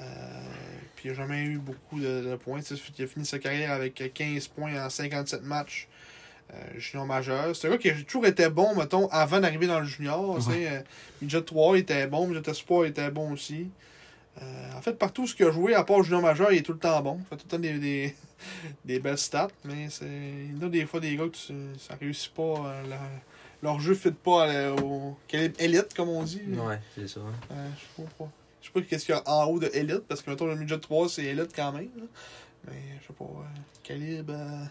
Euh, 0.00 0.04
puis 0.96 1.08
il 1.08 1.12
n'a 1.12 1.18
jamais 1.18 1.44
eu 1.44 1.58
beaucoup 1.58 2.00
de, 2.00 2.30
de 2.30 2.36
points. 2.36 2.60
Il 2.60 3.04
a 3.04 3.06
fini 3.06 3.26
sa 3.26 3.38
carrière 3.38 3.72
avec 3.72 4.12
15 4.14 4.48
points 4.48 4.84
en 4.84 4.88
57 4.88 5.42
matchs 5.42 5.88
euh, 6.52 6.56
junior 6.78 7.06
majeur. 7.06 7.56
C'est 7.56 7.68
un 7.68 7.70
gars 7.70 7.78
qui 7.78 7.90
a 7.90 7.94
toujours 8.02 8.26
été 8.26 8.48
bon, 8.48 8.74
mettons, 8.74 9.08
avant 9.08 9.40
d'arriver 9.40 9.66
dans 9.66 9.80
le 9.80 9.86
junior. 9.86 10.36
tu 10.36 10.52
sais. 10.52 10.68
Euh, 10.68 10.80
Midget 11.22 11.42
3 11.42 11.78
était 11.78 12.06
bon, 12.06 12.26
Midget 12.26 12.50
Espoir 12.50 12.84
était 12.84 13.10
bon 13.10 13.32
aussi. 13.32 13.68
Euh, 14.40 14.72
en 14.76 14.80
fait, 14.80 14.94
partout 14.94 15.26
ce 15.26 15.34
qu'il 15.34 15.44
a 15.46 15.50
joué, 15.50 15.74
à 15.74 15.84
part 15.84 16.02
junior 16.02 16.22
majeur, 16.22 16.52
il 16.52 16.58
est 16.58 16.62
tout 16.62 16.72
le 16.72 16.78
temps 16.78 17.00
bon. 17.02 17.18
Il 17.20 17.26
fait 17.26 17.36
tout 17.36 17.44
le 17.46 17.50
temps 17.50 17.58
des, 17.58 17.78
des, 17.78 18.16
des 18.84 18.98
belles 18.98 19.18
stats, 19.18 19.48
mais 19.64 19.88
c'est 19.90 20.06
il 20.06 20.58
y 20.60 20.64
a 20.64 20.68
des 20.68 20.86
fois 20.86 21.00
des 21.00 21.14
gars 21.16 21.24
que 21.24 21.36
tu- 21.36 21.78
ça 21.78 21.94
réussit 22.00 22.32
pas. 22.32 22.42
euh, 22.42 22.82
la- 22.88 22.98
leur 23.62 23.78
jeu 23.78 23.90
ne 23.90 23.96
fit 23.96 24.10
pas 24.10 24.50
à- 24.50 24.72
au 24.72 25.16
calibre 25.28 25.54
élite, 25.60 25.94
comme 25.94 26.08
on 26.08 26.22
dit. 26.22 26.42
Ouais, 26.48 26.80
c'est 26.96 27.06
ça. 27.08 27.20
hein. 27.20 27.32
Euh, 27.52 27.68
je 27.76 28.02
sais 28.02 28.08
pas. 28.18 28.28
Je 28.60 28.66
sais 28.66 28.72
pas 28.72 28.80
qu'est-ce 28.82 29.06
qu'il 29.06 29.14
y 29.14 29.18
a 29.18 29.22
en 29.30 29.44
haut 29.46 29.58
de 29.60 29.68
élite, 29.74 30.04
parce 30.08 30.22
que 30.22 30.30
mettons 30.30 30.46
le 30.46 30.56
midget 30.56 30.78
3 30.78 31.08
c'est 31.08 31.24
élite 31.24 31.50
quand 31.54 31.72
même. 31.72 31.90
là. 31.96 32.04
Mais 32.66 32.80
je 33.02 33.06
sais 33.08 33.12
pas. 33.12 33.24
euh, 33.24 33.60
calibre 33.82 34.32
euh, 34.34 34.64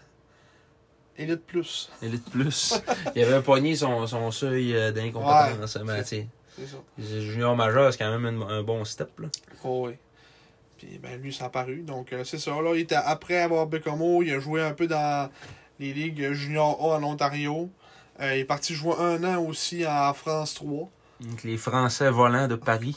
élite 1.16 1.44
plus. 1.46 1.90
Elite 2.02 2.28
Plus. 2.30 2.74
Il 3.14 3.22
avait 3.22 3.42
pogné 3.42 3.76
son, 3.76 4.06
son 4.06 4.30
seuil 4.30 4.74
euh, 4.74 4.92
d'incompétence. 4.92 5.78
mais 5.84 6.02
tu 6.02 6.08
sais, 6.08 6.26
C'est 6.58 6.66
ça. 6.66 6.76
Junior 6.98 7.54
majeur, 7.56 7.92
c'est 7.92 7.98
quand 7.98 8.18
même 8.18 8.42
un, 8.42 8.48
un 8.48 8.62
bon 8.62 8.84
step. 8.84 9.10
Là. 9.20 9.28
Oh, 9.64 9.88
oui. 9.88 9.94
Puis 10.78 10.98
ben 10.98 11.20
lui, 11.20 11.32
ça 11.32 11.44
a 11.44 11.48
paru. 11.48 11.82
Donc 11.82 12.12
euh, 12.12 12.24
c'est 12.24 12.38
ça. 12.38 12.50
Là, 12.50 12.74
il 12.74 12.80
était 12.80 12.96
après 12.96 13.38
avoir 13.38 13.66
Bécomo, 13.66 14.22
il 14.22 14.32
a 14.32 14.40
joué 14.40 14.62
un 14.62 14.72
peu 14.72 14.88
dans 14.88 15.30
les 15.78 15.92
ligues 15.92 16.32
junior 16.32 16.76
A 16.80 16.96
en 16.96 17.04
Ontario. 17.04 17.70
Euh, 18.20 18.34
il 18.34 18.40
est 18.40 18.44
parti 18.44 18.74
jouer 18.74 18.94
un 18.98 19.22
an 19.24 19.42
aussi 19.44 19.86
en 19.86 20.12
France 20.12 20.54
3. 20.54 20.90
Donc, 21.20 21.44
les 21.44 21.56
Français 21.56 22.10
volants 22.10 22.48
de 22.48 22.56
Paris. 22.56 22.96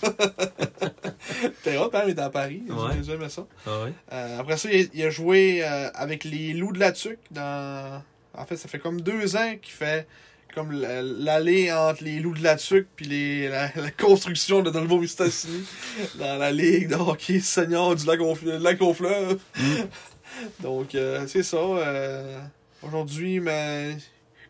C'était 1.58 1.78
hot, 1.78 1.92
hein, 1.94 2.02
il 2.06 2.12
était 2.12 2.22
à 2.22 2.32
Paris. 2.32 2.64
Ouais. 2.68 3.04
J'aimais 3.04 3.30
ça. 3.30 3.46
Ah 3.68 3.84
ouais. 3.84 3.94
Euh, 4.12 4.40
après 4.40 4.58
ça, 4.58 4.72
il 4.72 4.86
a, 4.86 4.88
il 4.92 5.04
a 5.04 5.10
joué 5.12 5.64
avec 5.64 6.24
les 6.24 6.54
Loups 6.54 6.74
de 6.74 6.80
la 6.80 6.92
Tuque 6.92 7.20
dans. 7.30 8.02
En 8.38 8.46
fait, 8.46 8.58
ça 8.58 8.68
fait 8.68 8.80
comme 8.80 9.00
deux 9.00 9.36
ans 9.36 9.56
qu'il 9.62 9.74
fait 9.74 10.08
comme 10.56 10.72
la- 10.72 11.02
l'allée 11.04 11.72
entre 11.72 12.04
les 12.04 12.20
Loups 12.20 12.34
de 12.38 12.42
la 12.44 12.56
Tuque 12.56 12.88
puis 12.96 13.06
les, 13.06 13.50
la, 13.50 13.70
la 13.76 13.92
construction 13.92 14.62
de 14.64 14.72
Dolvo 14.72 15.00
Mistassini 15.00 15.64
dans 16.20 16.38
la 16.38 16.52
ligue 16.52 16.88
de 16.90 16.96
hockey 16.96 17.40
senior 17.42 17.96
du 17.96 18.06
lac 18.06 18.20
au, 18.22 18.36
lac 18.60 18.82
au 18.82 18.94
fleuve. 18.94 19.38
Donc, 20.62 20.96
euh, 20.96 21.26
c'est 21.28 21.44
ça. 21.44 21.58
euh, 21.58 22.40
Aujourd'hui, 22.84 23.40
mais 23.40 23.98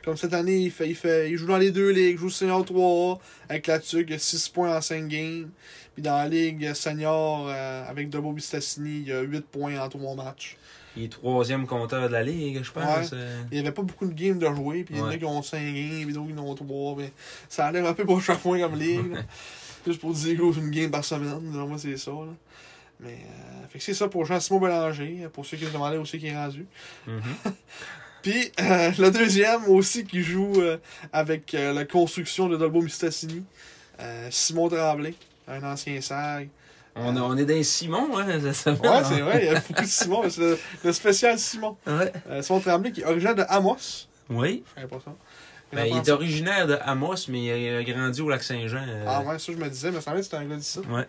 comme 0.03 0.18
cette 0.18 0.34
année, 0.34 0.57
il, 0.57 0.72
fait, 0.72 0.90
il, 0.90 0.95
fait, 0.95 1.30
il 1.32 1.38
joue 1.38 1.48
dans 1.48 1.57
les 1.57 1.72
deux 1.72 1.90
ligues. 1.91 2.14
Il 2.15 2.18
joue 2.18 2.30
senior 2.30 2.64
3 2.65 3.19
avec 3.49 3.68
la 3.68 3.80
Tuque, 3.80 4.07
il 4.10 4.15
a 4.15 4.19
6 4.19 4.49
points 4.49 4.76
en 4.77 4.82
5 4.82 5.07
games. 5.07 5.49
Puis 5.94 6.03
dans 6.03 6.18
la 6.18 6.27
ligue 6.27 6.73
senior 6.73 7.48
euh, 7.49 7.90
avec 7.90 8.10
Dolvo 8.10 8.32
Mistassini, 8.34 9.03
il 9.06 9.11
a 9.14 9.22
8 9.22 9.45
points 9.45 9.80
en 9.80 9.88
3 9.90 10.15
matchs. 10.15 10.57
Il 10.97 11.03
est 11.03 11.11
troisième 11.11 11.67
compteur 11.67 12.07
de 12.07 12.13
la 12.13 12.23
Ligue, 12.23 12.63
je 12.63 12.72
pense. 12.72 13.11
euh. 13.13 13.41
Il 13.51 13.55
n'y 13.55 13.59
avait 13.59 13.73
pas 13.73 13.81
beaucoup 13.81 14.05
de 14.05 14.13
games 14.13 14.39
de 14.39 14.45
jouer, 14.47 14.84
puis 14.84 14.95
il 14.95 14.99
y 14.99 15.01
en 15.01 15.07
a 15.07 15.17
qui 15.17 15.26
ont 15.26 15.41
5 15.41 15.57
games, 15.59 16.03
puis 16.05 16.13
d'autres 16.13 16.27
qui 16.34 16.39
en 16.39 16.43
ont 16.43 16.55
3. 16.55 16.95
Mais 16.97 17.11
ça 17.49 17.72
l'air 17.72 17.85
un 17.85 17.93
peu 17.93 18.05
pour 18.05 18.22
chaque 18.22 18.39
fois 18.39 18.57
comme 18.59 18.76
ligue. 18.80 19.13
là. 19.13 19.22
Juste 19.88 19.99
pour 19.99 20.13
dire 20.13 20.35
gros, 20.38 20.51
une 20.53 20.72
game 20.72 20.89
par 20.89 21.03
semaine, 21.05 21.39
moi 21.41 21.77
c'est 21.77 21.97
ça. 21.97 22.11
là. 22.11 22.34
Mais 23.01 23.09
euh, 23.11 23.67
fait 23.69 23.77
que 23.80 23.84
c'est 23.84 23.93
ça 23.93 24.07
pour 24.07 24.26
Jean-Simon 24.26 24.59
Bélanger, 24.61 25.27
pour 25.34 25.45
ceux 25.45 25.57
qui 25.57 25.65
se 25.65 25.72
demandaient 25.72 25.97
où 25.97 26.05
c'est 26.05 26.17
qui 26.17 26.27
est 26.27 26.35
rendu. 26.35 26.65
Mhm. 27.05 27.22
Puis 28.22 28.51
euh, 28.59 28.91
le 28.97 29.11
deuxième 29.11 29.65
aussi 29.65 30.03
qui 30.05 30.23
joue 30.23 30.53
euh, 30.59 30.77
avec 31.13 31.51
la 31.53 31.85
construction 31.85 32.47
de 32.49 32.57
Dolbo 32.57 32.81
Mustassini, 32.81 33.43
euh, 33.99 34.27
Simon 34.31 34.67
Tremblay, 34.69 35.13
un 35.47 35.61
ancien 35.63 36.01
SAG. 36.01 36.49
On, 36.95 37.35
est 37.38 37.45
dans 37.45 37.63
Simon, 37.63 38.17
hein, 38.17 38.26
cette 38.41 38.53
semaine. 38.55 38.80
Ouais, 38.81 39.03
c'est 39.03 39.19
vrai, 39.22 39.39
il 39.41 39.45
y 39.51 39.55
a 39.55 39.59
beaucoup 39.59 39.81
de 39.81 39.88
Simon, 39.88 40.23
mais 40.23 40.30
c'est 40.30 40.41
le, 40.41 40.59
le 40.84 40.93
spécial 40.93 41.38
Simon. 41.38 41.76
Ouais. 41.85 42.13
Euh, 42.30 42.41
Simon 42.41 42.59
Tremblay 42.61 42.91
qui 42.93 43.01
est 43.01 43.05
originaire 43.05 43.35
de 43.35 43.43
Amos. 43.49 44.07
Oui. 44.30 44.63
Je 44.69 44.76
savais 44.81 44.88
pas 44.88 44.99
ça. 45.03 45.13
Ben, 45.73 45.85
il 45.88 45.97
est 45.97 46.09
originaire 46.09 46.67
de 46.67 46.77
Amos, 46.81 47.27
mais 47.27 47.43
il 47.65 47.76
a 47.76 47.84
grandi 47.84 48.22
au 48.22 48.30
Lac-Saint-Jean. 48.30 48.85
euh, 48.88 49.05
Ah 49.07 49.22
ouais, 49.23 49.38
ça 49.39 49.51
je 49.51 49.57
me 49.57 49.67
disais, 49.69 49.91
mais 49.91 49.99
ça 49.99 50.13
me 50.13 50.22
c'était 50.22 50.38
un 50.38 50.45
gars 50.45 50.55
d'ici. 50.55 50.80
ouais. 50.89 51.05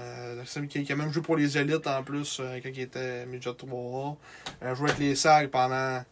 Euh, 0.00 0.42
c'est 0.44 0.66
qui, 0.68 0.84
qui 0.84 0.92
a 0.92 0.96
même 0.96 1.12
joué 1.12 1.22
pour 1.22 1.36
les 1.36 1.58
élites 1.58 1.86
en 1.86 2.02
plus 2.02 2.38
euh, 2.40 2.60
quand 2.62 2.68
il 2.72 2.80
était 2.80 3.26
Midget 3.26 3.50
3A. 3.50 4.16
Il 4.62 4.66
a 4.68 4.74
joué 4.74 4.88
avec 4.90 5.00
les 5.00 5.14
SAG 5.16 5.48
pendant 5.50 6.02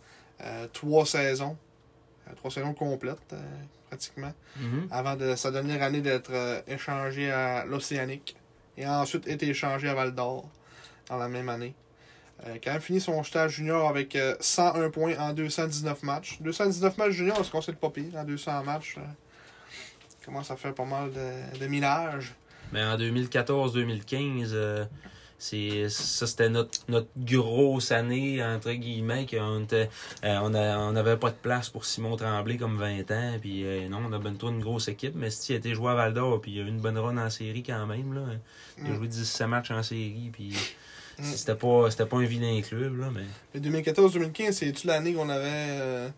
euh, 0.44 0.66
trois 0.72 1.06
saisons. 1.06 1.56
Trois 2.36 2.50
saisons 2.50 2.72
complètes, 2.74 3.34
pratiquement. 3.88 4.32
Mhm. 4.58 4.88
Avant 4.90 5.16
de 5.16 5.34
sa 5.36 5.50
dernière 5.50 5.82
année 5.82 6.00
d'être 6.00 6.30
échangé 6.66 7.30
à 7.30 7.64
l'Océanique. 7.64 8.36
Et 8.82 8.84
a 8.84 9.00
ensuite 9.00 9.28
été 9.28 9.48
échangé 9.48 9.88
à 9.88 9.94
Val 9.94 10.12
d'Or 10.12 10.44
dans 11.08 11.16
la 11.16 11.28
même 11.28 11.48
année. 11.48 11.72
Euh, 12.44 12.56
quand 12.62 12.72
même 12.72 12.80
fini 12.80 13.00
son 13.00 13.22
stage 13.22 13.52
junior 13.52 13.88
avec 13.88 14.16
euh, 14.16 14.34
101 14.40 14.90
points 14.90 15.16
en 15.20 15.32
219 15.32 16.02
matchs. 16.02 16.38
219 16.40 16.98
matchs 16.98 17.12
junior, 17.12 17.36
c'est 17.44 17.50
qu'on 17.52 17.60
sait 17.60 17.72
pas 17.74 17.90
pire 17.90 18.16
en 18.16 18.24
200 18.24 18.64
matchs. 18.64 18.96
euh, 18.98 19.02
commence 20.24 20.50
à 20.50 20.56
faire 20.56 20.74
pas 20.74 20.84
mal 20.84 21.12
de, 21.12 21.60
de. 21.60 21.66
Mais 22.72 22.82
en 22.82 22.96
2014-2015, 22.98 24.50
euh, 24.52 24.84
c'est 25.42 25.88
ça 25.88 26.26
c'était 26.26 26.48
notre, 26.48 26.78
notre 26.88 27.08
grosse 27.16 27.90
année, 27.90 28.42
entre 28.44 28.70
guillemets, 28.72 29.26
qu'on 29.26 29.64
était, 29.64 29.90
euh, 30.24 30.38
on, 30.42 30.54
a- 30.54 30.78
on 30.78 30.94
avait 30.94 31.16
pas 31.16 31.30
de 31.30 31.34
place 31.36 31.68
pour 31.68 31.84
Simon 31.84 32.16
Tremblay 32.16 32.56
comme 32.56 32.78
20 32.78 33.10
ans. 33.10 33.38
Puis 33.40 33.64
euh, 33.64 33.88
non, 33.88 33.98
on 34.08 34.12
a 34.12 34.18
bientôt 34.18 34.50
une 34.50 34.60
grosse 34.60 34.86
équipe, 34.88 35.14
mais 35.16 35.30
si 35.30 35.52
il 35.52 35.56
a 35.56 35.58
été 35.58 35.74
joué 35.74 35.90
à 35.90 35.94
Val 35.94 36.14
d'Or, 36.14 36.40
puis 36.40 36.52
il 36.52 36.60
a 36.60 36.62
eu 36.62 36.68
une 36.68 36.80
bonne 36.80 36.96
run 36.98 37.18
en 37.18 37.28
série 37.30 37.62
quand 37.62 37.86
même. 37.86 38.14
Là. 38.14 38.22
Il 38.78 38.86
a 38.86 38.90
Mm. 38.90 38.96
joué 38.96 39.08
17 39.08 39.46
matchs 39.48 39.70
en 39.72 39.82
série, 39.82 40.30
puis 40.32 40.52
Mm. 41.18 41.24
c'était 41.24 41.54
pas 41.56 41.90
c'était 41.90 42.06
pas 42.06 42.16
un 42.18 42.24
vilain 42.24 42.60
club, 42.62 42.98
là, 43.00 43.10
mais. 43.12 43.24
Mais 43.52 43.60
2014-2015, 43.60 44.52
c'est-tu 44.52 44.86
l'année 44.86 45.12
qu'on 45.12 45.28
avait. 45.28 45.48
euh, 45.48 46.08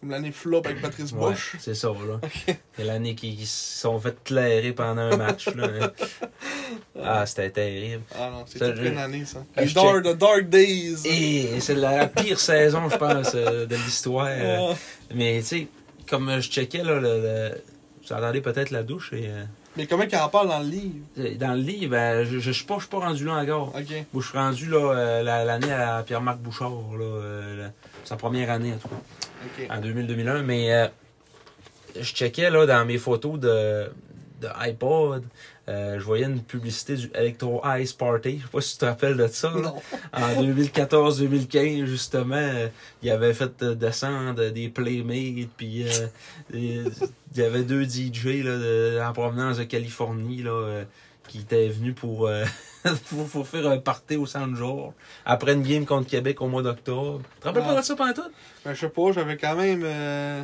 comme 0.00 0.10
l'année 0.10 0.30
flop 0.32 0.62
avec 0.64 0.80
Patrice 0.80 1.12
Ouais, 1.12 1.30
Bush? 1.30 1.56
c'est 1.58 1.74
ça, 1.74 1.88
là. 1.88 2.20
C'est 2.76 2.84
l'année 2.84 3.14
qu'ils 3.14 3.46
se 3.46 3.80
sont 3.80 3.98
fait 3.98 4.16
clairer 4.22 4.72
pendant 4.72 5.02
un 5.02 5.16
match, 5.16 5.48
là. 5.54 5.68
Ah, 7.00 7.24
c'était 7.26 7.50
terrible. 7.50 8.02
Ah 8.14 8.30
non, 8.30 8.44
c'est 8.46 8.58
toute 8.58 8.84
une 8.84 8.98
année, 8.98 9.24
ça. 9.24 9.44
Ah, 9.56 9.62
Les 9.64 9.72
dark, 9.72 10.02
the 10.04 10.16
Dark 10.16 10.48
Days. 10.48 10.96
Et 11.06 11.60
c'est 11.60 11.74
la, 11.74 12.06
pire 12.08 12.38
saison, 12.38 12.88
je 12.90 12.96
pense, 12.96 13.32
euh, 13.34 13.66
de 13.66 13.74
l'histoire. 13.76 14.26
euh. 14.28 14.74
Mais 15.14 15.38
tu 15.40 15.46
sais, 15.46 15.68
comme 16.08 16.28
euh, 16.28 16.40
je 16.40 16.50
checkais, 16.50 16.82
là, 16.82 17.00
le, 17.00 17.20
le- 17.22 18.14
entendez 18.14 18.40
peut-être 18.40 18.70
la 18.70 18.82
douche. 18.82 19.12
Et, 19.12 19.28
euh, 19.28 19.44
Mais 19.76 19.86
comment 19.86 20.06
qu'il 20.06 20.18
en 20.18 20.28
parle 20.28 20.48
dans 20.48 20.58
le 20.58 20.68
livre? 20.68 20.94
dans 21.38 21.54
le 21.54 21.60
livre, 21.60 21.90
ben, 21.92 22.24
je, 22.24 22.38
je, 22.40 22.50
suis 22.50 22.64
pas, 22.64 22.74
je 22.76 22.80
suis 22.80 22.88
pas 22.90 22.98
rendu 22.98 23.24
là 23.24 23.34
encore. 23.34 23.68
Ok. 23.76 23.90
Moi, 24.12 24.22
je 24.22 24.28
suis 24.28 24.38
rendu 24.38 24.66
là, 24.68 24.92
euh, 24.94 25.22
la- 25.22 25.44
l'année 25.44 25.72
à 25.72 26.02
Pierre-Marc 26.06 26.38
Bouchard, 26.38 26.70
là, 26.98 27.04
euh, 27.04 27.64
la- 27.64 27.72
sa 28.04 28.16
première 28.16 28.50
année 28.50 28.72
en 28.72 28.76
tout 28.78 28.88
cas, 28.88 28.96
En 29.70 29.80
2000-2001. 29.80 30.42
Mais 30.42 30.72
euh, 30.74 30.86
je 31.96 32.12
checkais 32.14 32.50
là, 32.50 32.66
dans 32.66 32.84
mes 32.84 32.98
photos 32.98 33.38
de, 33.38 33.90
de 34.40 34.48
iPod, 34.60 35.24
euh, 35.68 35.98
je 35.98 36.04
voyais 36.04 36.24
une 36.24 36.40
publicité 36.42 36.94
du 36.96 37.10
Electro 37.14 37.62
Ice 37.78 37.92
Party. 37.92 38.38
Je 38.38 38.44
sais 38.44 38.50
pas 38.50 38.60
si 38.62 38.72
tu 38.72 38.78
te 38.78 38.84
rappelles 38.86 39.16
de 39.18 39.26
ça. 39.26 39.50
Non. 39.50 39.74
En 40.14 40.42
2014-2015, 40.42 41.84
justement, 41.84 42.36
euh, 42.36 42.68
il 43.02 43.10
avait 43.10 43.34
fait 43.34 43.62
descendre 43.64 44.48
des 44.50 44.68
Playmates, 44.68 45.48
puis 45.56 45.84
euh, 45.86 46.06
il 46.54 46.90
y 47.36 47.42
avait 47.42 47.64
deux 47.64 47.84
DJ 47.84 48.42
là, 48.44 48.56
de- 48.56 49.00
en 49.06 49.12
provenance 49.12 49.58
de 49.58 49.64
Californie 49.64 50.42
là, 50.42 50.84
qui 51.28 51.40
étaient 51.40 51.68
venus 51.68 51.94
pour, 51.94 52.26
euh, 52.26 52.44
pour, 53.10 53.28
pour 53.28 53.46
faire 53.46 53.68
un 53.68 53.78
party 53.78 54.16
au 54.16 54.26
Centre 54.26 54.56
Georges 54.56 54.94
après 55.24 55.52
une 55.52 55.62
game 55.62 55.86
contre 55.86 56.08
Québec 56.08 56.40
au 56.40 56.48
mois 56.48 56.62
d'octobre. 56.62 57.20
Tu 57.36 57.40
te 57.40 57.46
rappelles 57.46 57.62
Ah. 57.66 57.74
pas 57.74 57.80
de 57.80 57.84
ça 57.86 57.94
pendant 57.96 58.12
tout? 58.12 58.30
Ben, 58.64 58.74
je 58.74 58.80
sais 58.80 58.88
pas, 58.88 59.12
j'avais 59.12 59.36
quand 59.36 59.54
même. 59.54 59.82
euh, 59.84 60.42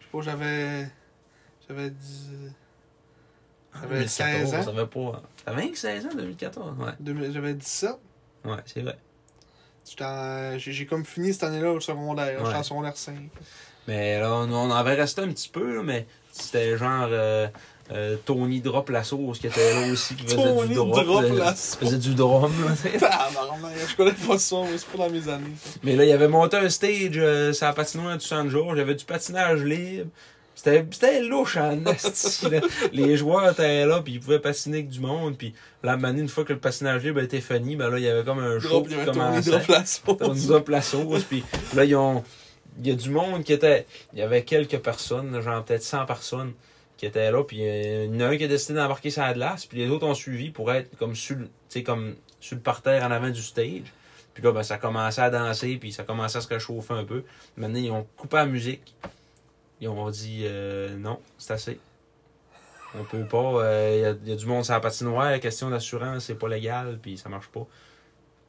je 0.00 0.04
sais 0.04 0.10
pas, 0.12 0.20
j'avais. 0.22 0.88
J'avais 1.68 1.90
10. 1.90 2.30
J'avais 3.80 4.06
16 4.06 4.54
ans. 4.54 4.62
Ça 4.62 4.70
avait 4.70 4.86
pas. 4.86 5.22
T'avais 5.44 5.62
rien 5.62 5.70
que 5.70 5.78
16 5.78 6.06
ans, 6.06 6.10
2014? 6.14 6.78
Ouais, 6.78 6.92
2000 7.00 7.32
J'avais 7.32 7.54
17. 7.54 7.90
ouais 8.44 8.56
c'est 8.66 8.82
vrai. 8.82 8.98
J'étais 9.88 10.04
en- 10.04 10.58
J'ai 10.58 10.72
j'ai 10.72 10.86
comme 10.86 11.04
fini 11.04 11.32
cette 11.32 11.44
année-là 11.44 11.72
au 11.72 11.80
secondaire. 11.80 12.38
J'étais 12.38 12.48
Ouais. 12.50 12.54
en 12.54 12.62
secondaire 12.62 12.96
5. 12.96 13.16
Mais 13.88 14.20
là, 14.20 14.32
on, 14.32 14.52
on 14.52 14.70
avait 14.70 14.94
resté 14.94 15.22
un 15.22 15.28
petit 15.28 15.48
peu, 15.48 15.76
là, 15.78 15.82
mais 15.82 16.06
c'était 16.30 16.76
genre 16.78 17.08
euh, 17.10 17.48
euh, 17.94 18.16
Tony 18.24 18.60
Drop 18.60 18.88
la 18.88 19.04
sauce 19.04 19.38
qui 19.38 19.46
était 19.48 19.74
là 19.74 19.92
aussi, 19.92 20.14
qui 20.14 20.24
faisait 20.24 20.36
Tony 20.36 20.68
du 20.68 20.74
drop. 20.74 21.04
Drop 21.04 21.24
euh, 21.24 21.38
la 21.38 21.54
sauce. 21.54 21.76
faisait 21.76 21.98
du 21.98 22.14
drum. 22.14 22.52
Tabarnak, 22.98 23.72
je 23.88 23.96
connais 23.96 24.12
pas 24.12 24.38
ça, 24.38 24.56
mais 24.62 24.78
c'est 24.78 24.86
pas 24.86 24.98
dans 24.98 25.10
mes 25.10 25.28
années. 25.28 25.52
mais 25.82 25.96
là, 25.96 26.04
il 26.04 26.12
avait 26.12 26.28
monté 26.28 26.56
un 26.56 26.68
stage 26.70 27.10
euh, 27.16 27.52
sur 27.52 27.66
la 27.66 27.72
patinoire 27.72 28.16
du 28.16 28.24
Saint-Georges. 28.24 28.76
Il 28.76 28.78
y 28.78 28.82
avait 28.82 28.94
du 28.94 29.04
patinage 29.04 29.62
libre. 29.62 30.10
C'était 30.54 31.22
louche 31.22 31.56
en 31.56 31.84
esti, 31.86 32.48
là. 32.48 32.60
Les 32.92 33.16
joueurs 33.16 33.50
étaient 33.50 33.84
là, 33.84 34.00
puis 34.00 34.14
ils 34.14 34.20
pouvaient 34.20 34.38
patiner 34.38 34.78
avec 34.78 34.90
du 34.90 35.00
monde. 35.00 35.36
Puis 35.36 35.54
la 35.82 35.96
manée, 35.96 36.20
une 36.20 36.28
fois 36.28 36.44
que 36.44 36.52
le 36.52 36.60
patinage 36.60 37.02
libre 37.02 37.20
était 37.20 37.40
fini, 37.40 37.74
ben 37.74 37.90
là, 37.90 37.98
il 37.98 38.04
y 38.04 38.08
avait 38.08 38.22
comme 38.22 38.38
un 38.38 38.60
show 38.60 38.68
Drop, 38.68 38.86
qui 38.86 38.92
y 38.92 38.96
avait 38.96 39.06
Tony 39.06 39.18
commençait. 39.18 39.50
Drop 39.50 40.68
la 40.68 40.82
sauce. 40.82 41.18
La 41.18 41.20
puis 41.28 41.44
là, 41.74 41.84
ils 41.84 41.96
ont. 41.96 42.22
Il 42.78 42.86
y 42.86 42.90
a 42.90 42.94
du 42.94 43.10
monde 43.10 43.42
qui 43.44 43.52
était. 43.52 43.86
Il 44.12 44.20
y 44.20 44.22
avait 44.22 44.44
quelques 44.44 44.78
personnes, 44.78 45.38
genre 45.40 45.64
peut-être 45.64 45.82
100 45.82 46.06
personnes 46.06 46.52
qui 47.02 47.06
étaient 47.06 47.32
là, 47.32 47.42
puis 47.42 47.68
euh, 47.68 48.04
il 48.04 48.14
y 48.14 48.22
en 48.22 48.28
a 48.28 48.28
un 48.28 48.36
qui 48.36 48.44
a 48.44 48.46
décidé 48.46 48.74
d'embarquer 48.74 49.12
la 49.16 49.34
glace, 49.34 49.66
puis 49.66 49.76
les 49.76 49.88
autres 49.88 50.06
ont 50.06 50.14
suivi 50.14 50.50
pour 50.50 50.72
être 50.72 50.96
comme 50.98 51.16
sur 51.16 51.36
comme 51.84 52.14
sur 52.38 52.54
le 52.54 52.62
parterre 52.62 53.02
en 53.02 53.10
avant 53.10 53.28
du 53.28 53.42
stage. 53.42 53.92
Puis 54.32 54.40
là, 54.44 54.52
ben, 54.52 54.62
ça 54.62 54.78
commençait 54.78 55.20
à 55.20 55.28
danser, 55.28 55.78
puis 55.78 55.90
ça 55.90 56.04
commençait 56.04 56.38
à 56.38 56.40
se 56.42 56.46
réchauffer 56.46 56.94
un 56.94 57.02
peu. 57.02 57.24
Maintenant, 57.56 57.80
ils 57.80 57.90
ont 57.90 58.06
coupé 58.16 58.36
la 58.36 58.46
musique. 58.46 58.94
Ils 59.80 59.88
ont 59.88 60.10
dit 60.10 60.42
euh, 60.44 60.96
non, 60.96 61.18
c'est 61.38 61.54
assez. 61.54 61.80
On 62.94 63.02
peut 63.02 63.24
pas. 63.24 63.64
euh, 63.64 64.14
il 64.22 64.28
y 64.28 64.32
a 64.32 64.36
du 64.36 64.46
monde 64.46 64.64
sur 64.64 64.74
la 64.74 64.78
patinoire, 64.78 65.40
question 65.40 65.70
d'assurance, 65.70 66.26
c'est 66.26 66.38
pas 66.38 66.48
légal, 66.48 67.00
puis 67.02 67.18
ça 67.18 67.28
marche 67.28 67.48
pas. 67.48 67.66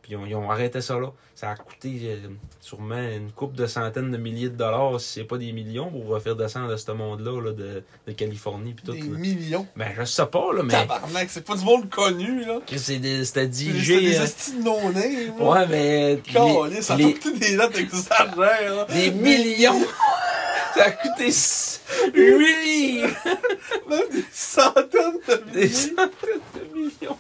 Puis 0.04 0.16
ils 0.28 0.36
ont, 0.36 0.52
arrêté 0.52 0.82
ça 0.82 1.00
là. 1.00 1.08
Ça 1.34 1.50
a 1.52 1.56
coûté 1.56 2.00
euh, 2.04 2.28
sûrement 2.60 3.02
une 3.02 3.32
coupe 3.32 3.54
de 3.56 3.66
centaines 3.66 4.12
de 4.12 4.18
milliers 4.18 4.50
de 4.50 4.56
dollars, 4.58 5.00
si 5.00 5.14
c'est 5.14 5.24
pas 5.24 5.38
des 5.38 5.52
millions, 5.54 5.90
pour 5.90 6.08
refaire 6.08 6.36
descendre 6.36 6.76
ce 6.76 6.92
monde-là 6.92 7.42
là, 7.42 7.52
de, 7.54 7.84
de 8.06 8.12
Californie. 8.12 8.74
Puis 8.74 8.86
tout, 8.86 8.92
Des 8.92 9.00
là. 9.02 9.18
millions? 9.18 9.66
Ben, 9.78 9.88
je 9.98 10.04
sais 10.04 10.26
pas, 10.26 10.54
là, 10.54 10.62
mais 10.62 10.74
Tabarnak, 10.74 11.30
c'est 11.30 11.46
pas 11.46 11.56
du 11.56 11.64
monde 11.64 11.90
connu, 11.90 12.44
là. 12.46 12.60
que 12.68 12.78
c'est 12.78 13.00
des- 13.00 13.24
c'était 13.26 13.50
C'est 13.52 13.72
DJ. 13.72 13.88
des 13.88 14.18
euh, 14.18 14.24
estis 14.24 14.58
de 14.58 14.64
non-name. 14.64 15.40
là. 15.40 15.46
ouais, 15.46 15.68
mais. 15.70 16.20
Calé, 16.32 16.82
ça 16.82 16.94
a 16.94 16.98
les- 16.98 17.14
coûté 17.14 17.32
des 17.40 17.56
notes 17.56 17.78
exagères, 17.78 18.76
là. 18.76 18.86
Des 18.94 19.10
millions! 19.12 19.82
ça 20.76 20.84
a 20.86 20.92
coûté 20.92 21.32
8 22.14 22.64
livres! 22.64 23.10
Même 23.90 24.10
des 24.12 24.26
centaines 24.32 25.20
de 25.28 25.36
Des 25.52 25.60
milliers. 25.60 25.70
centaines 25.70 26.42
de 26.56 26.76
millions! 26.76 27.18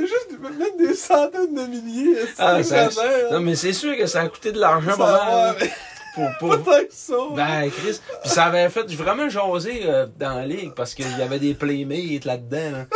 Juste 0.00 0.30
même 0.40 0.76
des 0.78 0.94
centaines 0.94 1.54
de 1.54 1.66
milliers. 1.66 2.18
Ah, 2.38 2.62
ça- 2.62 2.86
exagère. 2.86 3.32
Non, 3.32 3.40
mais 3.40 3.54
c'est 3.56 3.72
sûr 3.72 3.96
que 3.96 4.06
ça 4.06 4.20
a 4.22 4.28
coûté 4.28 4.52
de 4.52 4.60
l'argent 4.60 4.96
pas 4.96 5.54
mal. 5.58 5.70
Pour, 6.14 6.30
pour, 6.38 6.64
ça. 6.90 7.14
Ben, 7.34 7.70
Chris. 7.70 7.98
Puis 8.22 8.30
ça 8.30 8.44
avait 8.44 8.68
fait 8.68 8.88
vraiment 8.94 9.28
jaser 9.28 9.82
euh, 9.84 10.06
dans 10.18 10.34
la 10.34 10.46
ligue 10.46 10.72
parce 10.74 10.94
qu'il 10.94 11.08
y 11.18 11.22
avait 11.22 11.38
des 11.40 11.54
playmates 11.54 12.24
là-dedans. 12.24 12.70
là. 12.72 12.86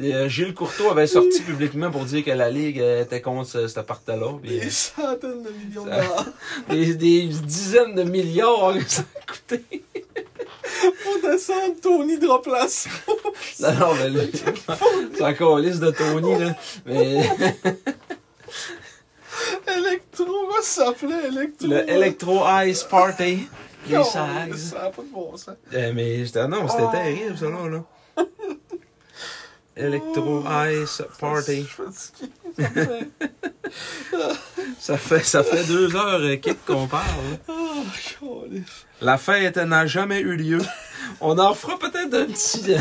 Euh, 0.00 0.28
Gilles 0.28 0.54
Courteau 0.54 0.90
avait 0.90 1.06
sorti 1.06 1.40
publiquement 1.42 1.90
pour 1.90 2.04
dire 2.04 2.24
que 2.24 2.30
la 2.30 2.50
ligue 2.50 2.80
euh, 2.80 3.02
était 3.02 3.20
contre 3.20 3.48
ce- 3.48 3.66
cet 3.68 3.78
appart-là. 3.78 4.34
Des 4.44 4.70
centaines 4.70 5.42
de 5.42 5.50
millions 5.50 5.84
de 5.84 5.90
dollars. 5.90 6.26
des, 6.68 6.94
des 6.94 7.22
dizaines 7.24 7.94
de 7.94 8.02
milliards 8.04 8.74
que 8.74 8.88
ça 8.88 9.02
a 9.02 9.32
coûté. 9.32 9.82
Pour 11.02 11.30
descendre, 11.30 11.74
Tony 11.82 12.18
sauce. 12.20 12.86
Non, 13.60 13.72
non, 13.72 13.94
mais 13.94 14.10
là, 14.10 14.22
c'est 15.14 15.24
encore 15.24 15.58
liste 15.58 15.80
de 15.80 15.90
Tony, 15.90 16.38
là. 16.38 16.54
Mais 16.86 17.28
Electro, 19.66 20.24
comment 20.24 20.62
ça 20.62 20.86
s'appelait 20.86 21.26
Electro? 21.28 21.68
le 21.68 21.90
Electro 21.90 22.42
Ice 22.66 22.82
Party. 22.84 23.48
Les 23.88 24.04
Sags. 24.04 24.54
Ça 24.56 24.82
a 24.84 24.90
pas 24.90 25.02
de 25.02 25.08
bon 25.08 25.36
sens. 25.36 25.54
Euh, 25.72 25.92
mais 25.94 26.24
j'étais- 26.24 26.46
non, 26.48 26.68
c'était 26.68 26.82
Oh. 26.86 26.90
terrible, 26.92 27.38
ça, 27.38 27.46
là. 27.48 27.68
là. 27.68 27.84
Electro 29.76 30.42
Ice 30.72 31.02
Party. 31.20 31.64
Je 31.64 31.90
suis 31.92 32.22
fatigué. 32.72 33.06
Ça 34.80 34.96
fait, 34.98 35.22
ça 35.24 35.44
fait 35.44 35.64
deux 35.64 35.94
heures 35.94 36.40
Kip, 36.40 36.64
qu'on 36.66 36.86
parle. 36.88 37.04
Oh. 37.48 38.44
La 39.00 39.18
fête 39.18 39.56
n'a 39.58 39.86
jamais 39.86 40.20
eu 40.20 40.36
lieu. 40.36 40.58
On 41.20 41.38
en 41.38 41.54
fera 41.54 41.78
peut-être 41.78 42.14
un 42.14 42.26
petit, 42.26 42.74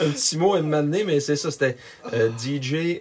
un 0.00 0.10
petit 0.10 0.36
mot 0.36 0.54
à 0.54 0.60
me 0.60 0.82
mais 0.82 1.20
c'est 1.20 1.36
ça, 1.36 1.50
c'était 1.50 1.76
euh, 2.12 2.28
DJ 2.38 3.00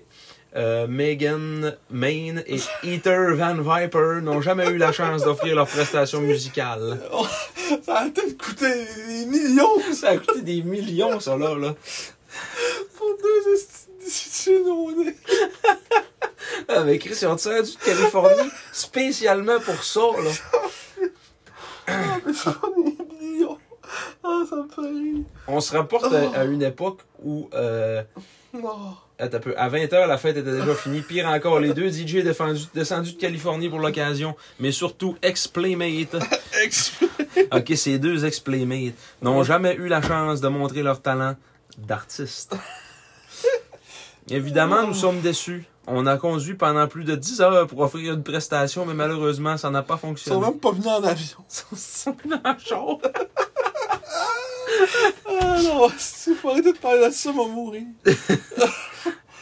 euh, 0.55 0.85
Megan 0.87 1.77
Main 1.89 2.41
et 2.45 2.59
Ether 2.83 3.33
Van 3.35 3.55
Viper 3.55 4.21
n'ont 4.21 4.41
jamais 4.41 4.67
eu 4.69 4.77
la 4.77 4.91
chance 4.91 5.23
d'offrir 5.23 5.55
leur 5.55 5.67
prestation 5.67 6.19
musicale. 6.21 6.99
Ça 7.85 7.99
a 7.99 8.09
peut-être 8.09 8.37
coûté 8.37 8.67
des 9.07 9.25
millions 9.27 9.79
Ça 9.93 10.09
a 10.09 10.17
coûté 10.17 10.41
des 10.41 10.61
millions, 10.61 11.19
ça, 11.21 11.37
là. 11.37 11.55
là. 11.55 11.75
pour 12.97 13.17
deux. 13.17 13.55
Ah, 16.67 16.83
mais 16.83 16.97
Chris, 16.97 17.17
ils 17.21 17.27
ont 17.27 17.35
tiré 17.35 17.63
du 17.63 17.71
Californie 17.77 18.49
spécialement 18.71 19.59
pour 19.59 19.83
ça, 19.83 20.01
là. 20.01 20.31
Ah, 21.87 22.17
mais 22.25 22.33
ça 22.33 22.55
des 22.77 23.25
millions. 23.25 23.57
Ah, 24.23 24.43
ça 24.49 24.55
me 24.57 24.67
fait 24.69 24.81
rire. 24.81 25.23
On 25.47 25.59
se 25.59 25.75
rapporte 25.75 26.13
à, 26.13 26.39
à 26.39 26.43
une 26.45 26.61
époque 26.61 26.99
où, 27.23 27.49
euh. 27.53 28.03
Attends 29.19 29.37
un 29.37 29.39
peu, 29.39 29.53
à 29.57 29.69
20h, 29.69 30.07
la 30.07 30.17
fête 30.17 30.37
était 30.37 30.51
déjà 30.51 30.73
finie. 30.75 31.01
Pire 31.01 31.27
encore, 31.27 31.59
les 31.59 31.73
deux 31.73 31.89
DJ 31.89 32.17
défendus- 32.23 32.67
descendus 32.73 33.13
de 33.13 33.17
Californie 33.19 33.69
pour 33.69 33.79
l'occasion, 33.79 34.35
mais 34.59 34.71
surtout 34.71 35.15
ex-Playmate. 35.21 36.15
Exp- 36.65 37.07
Ok, 37.51 37.71
ces 37.75 37.97
deux 37.99 38.25
ex-Playmates 38.25 38.93
n'ont 39.21 39.43
jamais 39.43 39.75
eu 39.75 39.87
la 39.87 40.01
chance 40.01 40.41
de 40.41 40.47
montrer 40.49 40.83
leur 40.83 41.01
talent 41.01 41.35
d'artiste. 41.77 42.55
Évidemment, 44.29 44.85
nous 44.87 44.93
sommes 44.93 45.21
déçus. 45.21 45.65
On 45.87 46.05
a 46.05 46.15
conduit 46.17 46.53
pendant 46.53 46.87
plus 46.87 47.03
de 47.03 47.15
10 47.15 47.41
heures 47.41 47.67
pour 47.67 47.79
offrir 47.79 48.13
une 48.13 48.23
prestation, 48.23 48.85
mais 48.85 48.93
malheureusement, 48.93 49.57
ça 49.57 49.69
n'a 49.71 49.81
pas 49.81 49.95
Ils 49.95 49.99
sont 49.99 50.07
fonctionné. 50.07 50.41
même 50.41 50.59
pas 50.59 50.71
venus 50.71 50.87
en 50.87 51.03
avion. 51.03 51.37
Ils 51.71 51.77
sont 51.77 52.15
le 52.25 52.37
char. 52.63 52.97
Ah 55.27 55.57
non, 55.63 55.89
si 55.97 56.35
faut 56.35 56.49
arrêter 56.49 56.73
de 56.73 56.77
parler 56.77 57.07
de 57.07 57.11
ça, 57.11 57.29
on 57.29 57.47
va 57.47 57.53
mourir. 57.53 57.83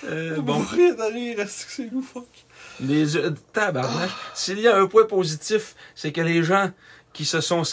Euh, 0.06 0.32
On 0.34 0.36
va 0.36 0.41
bon, 0.41 0.60
mourir 0.60 0.95
de 0.95 1.14
rire, 1.14 1.40
est-ce 1.40 1.66
que 1.66 1.72
c'est 1.72 1.91
loufoque? 1.91 2.45
les 2.82 3.06
jeux... 3.06 3.34
Tabarnak. 3.53 4.10
S'il 4.34 4.60
y 4.60 4.68
a 4.68 4.78
un 4.78 4.88
point 4.88 5.06
positif, 5.06 5.76
c'est 5.95 6.11
que 6.11 6.22
les 6.22 6.44
gens 6.44 6.72
qui 7.14 7.26
se 7.26 7.41
sont 7.41 7.64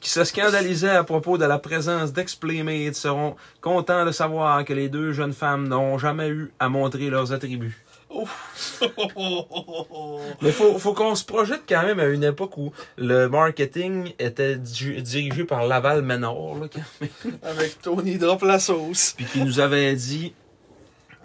qui 0.00 0.08
se 0.08 0.24
scandalisaient 0.24 0.96
à 0.96 1.04
propos 1.04 1.36
de 1.36 1.44
la 1.44 1.58
présence 1.58 2.12
d'ex-Playmates 2.12 2.94
seront 2.94 3.36
contents 3.60 4.06
de 4.06 4.12
savoir 4.12 4.64
que 4.64 4.72
les 4.72 4.88
deux 4.88 5.12
jeunes 5.12 5.32
femmes 5.32 5.68
n'ont 5.68 5.98
jamais 5.98 6.28
eu 6.28 6.52
à 6.58 6.68
montrer 6.68 7.10
leurs 7.10 7.32
attributs. 7.32 7.84
Mais 10.42 10.52
faut, 10.52 10.78
faut 10.78 10.94
qu'on 10.94 11.14
se 11.14 11.24
projette 11.24 11.62
quand 11.68 11.82
même 11.82 12.00
à 12.00 12.06
une 12.06 12.24
époque 12.24 12.56
où 12.56 12.72
le 12.96 13.28
marketing 13.28 14.12
était 14.18 14.56
di- 14.56 15.02
dirigé 15.02 15.44
par 15.44 15.66
Laval 15.66 16.02
Ménard, 16.02 16.54
là, 16.60 16.68
quand 16.72 16.80
même. 17.00 17.38
Avec 17.42 17.80
Tony 17.82 18.18
Drop 18.18 18.42
la 18.42 18.58
sauce. 18.58 19.14
Puis 19.16 19.26
qui 19.26 19.42
nous 19.42 19.60
avait 19.60 19.94
dit 19.94 20.32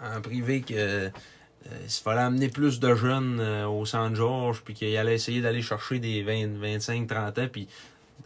en 0.02 0.20
privé 0.20 0.60
que 0.60 0.74
euh, 0.74 1.08
il 1.82 1.90
fallait 1.90 2.20
amener 2.20 2.48
plus 2.48 2.78
de 2.80 2.94
jeunes 2.94 3.38
euh, 3.40 3.66
au 3.66 3.86
Saint-Georges, 3.86 4.62
puis 4.62 4.74
qu'il 4.74 4.94
allait 4.96 5.14
essayer 5.14 5.40
d'aller 5.40 5.62
chercher 5.62 5.98
des 5.98 6.22
20, 6.22 6.58
25, 6.60 7.06
30 7.06 7.38
ans, 7.38 7.48
puis 7.50 7.68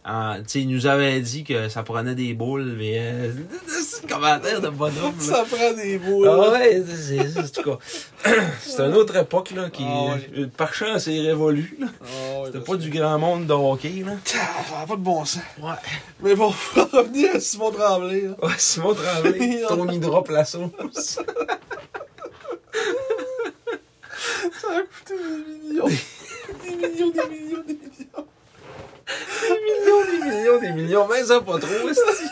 en- 0.09 0.43
sais, 0.45 0.61
il 0.61 0.69
nous 0.69 0.87
avait 0.87 1.19
dit 1.21 1.43
que 1.43 1.69
ça 1.69 1.83
prenait 1.83 2.15
des 2.15 2.33
boules, 2.33 2.75
mais 2.77 2.97
euh, 2.99 3.31
c'est 3.67 4.05
un 4.05 4.07
commentaire 4.07 4.61
de 4.61 4.69
bonhomme. 4.69 5.13
là. 5.19 5.23
Ça 5.23 5.45
prend 5.49 5.73
des 5.73 5.97
boules. 5.97 6.27
Ah 6.27 6.51
ouais, 6.51 6.83
c'est, 6.87 7.27
c'est- 7.29 7.39
en 7.39 7.47
tout 7.63 7.77
cas, 8.23 8.31
c'est 8.61 8.81
une 8.81 8.93
autre 8.95 9.15
époque 9.15 9.51
là, 9.51 9.69
qui, 9.69 9.83
Ah 9.87 10.15
euh, 10.37 10.47
par 10.57 10.73
chance, 10.73 11.03
c'est 11.05 11.19
révolu. 11.19 11.77
Là. 11.79 11.87
Ah 12.01 12.05
ouais, 12.41 12.45
C'était 12.47 12.59
pas 12.59 12.75
du 12.77 12.89
grand 12.89 13.19
monde 13.19 13.45
de 13.47 13.53
hockey, 13.53 14.03
là. 14.05 14.13
Pas 14.87 14.95
de 14.95 15.01
bon 15.01 15.25
sens. 15.25 15.41
Ouais. 15.61 15.69
Mais 16.21 16.35
bon, 16.35 16.47
en 16.77 16.97
revenir 16.97 17.35
à 17.35 17.39
Simon 17.39 17.71
Tremblay, 17.71 18.21
là. 18.21 18.35
Ouais, 18.47 18.53
Simon 18.57 18.93
Tremblay, 18.95 19.63
Tony 19.67 19.99
Drop 19.99 20.29
la 20.29 20.45
sauce. 20.45 21.19
Ça 24.61 24.67
a 24.69 24.81
coûté 24.81 25.13
des 25.15 25.67
millions. 25.69 25.85
Des 25.87 26.75
millions, 26.75 27.09
des 27.11 27.29
millions, 27.29 27.63
des 27.67 27.73
millions. 27.73 28.27
Des 29.41 29.59
millions, 29.59 30.05
des 30.05 30.19
millions, 30.19 30.59
des 30.59 30.71
millions, 30.71 31.07
mais 31.07 31.23
ça 31.23 31.41
pas 31.41 31.57
trop, 31.59 31.89
esti. 31.89 32.25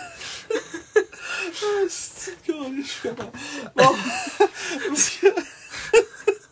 Ah, 1.59 1.85
c'est 1.89 2.35
je 2.45 2.87
suis 2.87 3.01
capable. 3.01 3.31
Bon, 3.75 3.95
parce 4.87 5.09
que... 5.09 5.27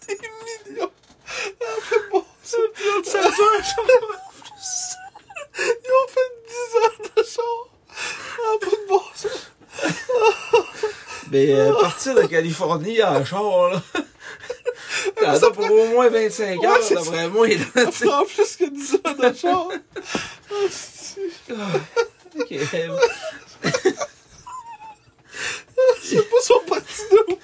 Des 0.08 0.18
millions. 0.70 0.92
Ah, 1.28 1.82
fait 1.82 2.10
bon, 2.12 2.24
ça. 2.44 2.58
Ça 3.04 3.20
Ils 5.58 5.92
ont 5.92 6.08
fait 6.08 6.32
10 6.48 6.76
heures 6.76 6.98
de 7.16 7.24
char. 7.24 7.56
Ah, 7.90 8.58
pas 8.60 8.68
de 8.68 8.88
bon 8.88 9.02
sens. 9.14 9.52
Mais 11.32 11.54
euh, 11.54 11.74
partir 11.82 12.16
de 12.16 12.24
Californie 12.24 13.04
en 13.04 13.26
char, 13.26 13.70
là. 13.70 13.82
As 15.26 15.40
pour 15.40 15.72
au 15.72 15.88
moins 15.88 16.10
25 16.10 16.60
Ouais, 16.60 16.68
heures, 16.68 16.78
c'est 16.82 16.96
d'après 16.96 17.30
moi, 17.30 17.48
là. 17.48 17.92
Ça 17.92 18.06
prend 18.06 18.26
plus 18.26 18.56
que 18.56 18.70
10 18.70 18.94
heures 19.06 19.16
de 19.16 19.36
char. 19.36 19.68
C'est... 20.70 21.54
Ok. 22.40 22.54
Je 26.02 26.08
sais 26.08 26.22
pas 26.22 26.42
son 26.42 26.60
parti 26.68 27.02
de 27.12 27.34
où. 27.34 27.38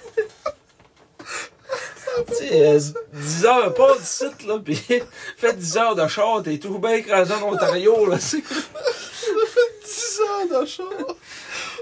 Tu 2.27 2.33
sais, 2.35 2.67
euh, 2.67 2.79
10 3.13 3.45
heures, 3.45 3.73
pas 3.73 3.97
de 3.97 4.03
site, 4.03 4.45
là, 4.47 4.59
pis 4.63 4.75
faites 5.38 5.57
10 5.57 5.77
heures 5.77 5.95
de 5.95 6.07
char, 6.07 6.41
t'es 6.43 6.57
tout 6.57 6.77
bien 6.79 6.93
écrasé 6.95 7.33
en 7.33 7.53
Ontario, 7.53 8.05
là, 8.05 8.19
c'est... 8.19 8.41
Fait 8.41 9.85
10 9.85 10.19
heures 10.21 10.61
de 10.61 10.65
char. 10.65 10.85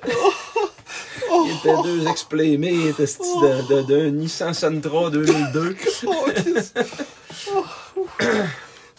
Il 1.31 1.51
était 1.57 1.81
deux 1.83 2.07
explémés, 2.07 2.89
était 2.89 3.03
de, 3.05 3.67
de, 3.67 3.81
de 3.83 4.09
Nissan 4.09 4.53
Sentra 4.53 5.09
2002. 5.09 5.75
Oh, 6.05 6.25
Christ. 6.33 6.79
Oh, 7.51 7.63
ouf. 7.97 8.17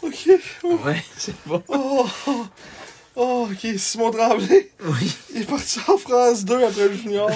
ok. 0.02 0.28
Oh, 0.62 0.78
Ouais, 0.84 1.02
c'est 1.16 1.34
bon. 1.46 1.62
oh, 1.68 2.06
oh. 2.26 2.46
Oh, 3.16 3.48
ok. 3.50 3.78
Simon 3.78 4.10
Tremblay. 4.10 4.70
Oui. 4.84 5.16
Il 5.34 5.42
est 5.42 5.44
parti 5.44 5.80
en 5.88 5.98
France 5.98 6.44
2 6.44 6.62
après 6.64 6.88
le 6.88 6.94
junior. 6.94 7.30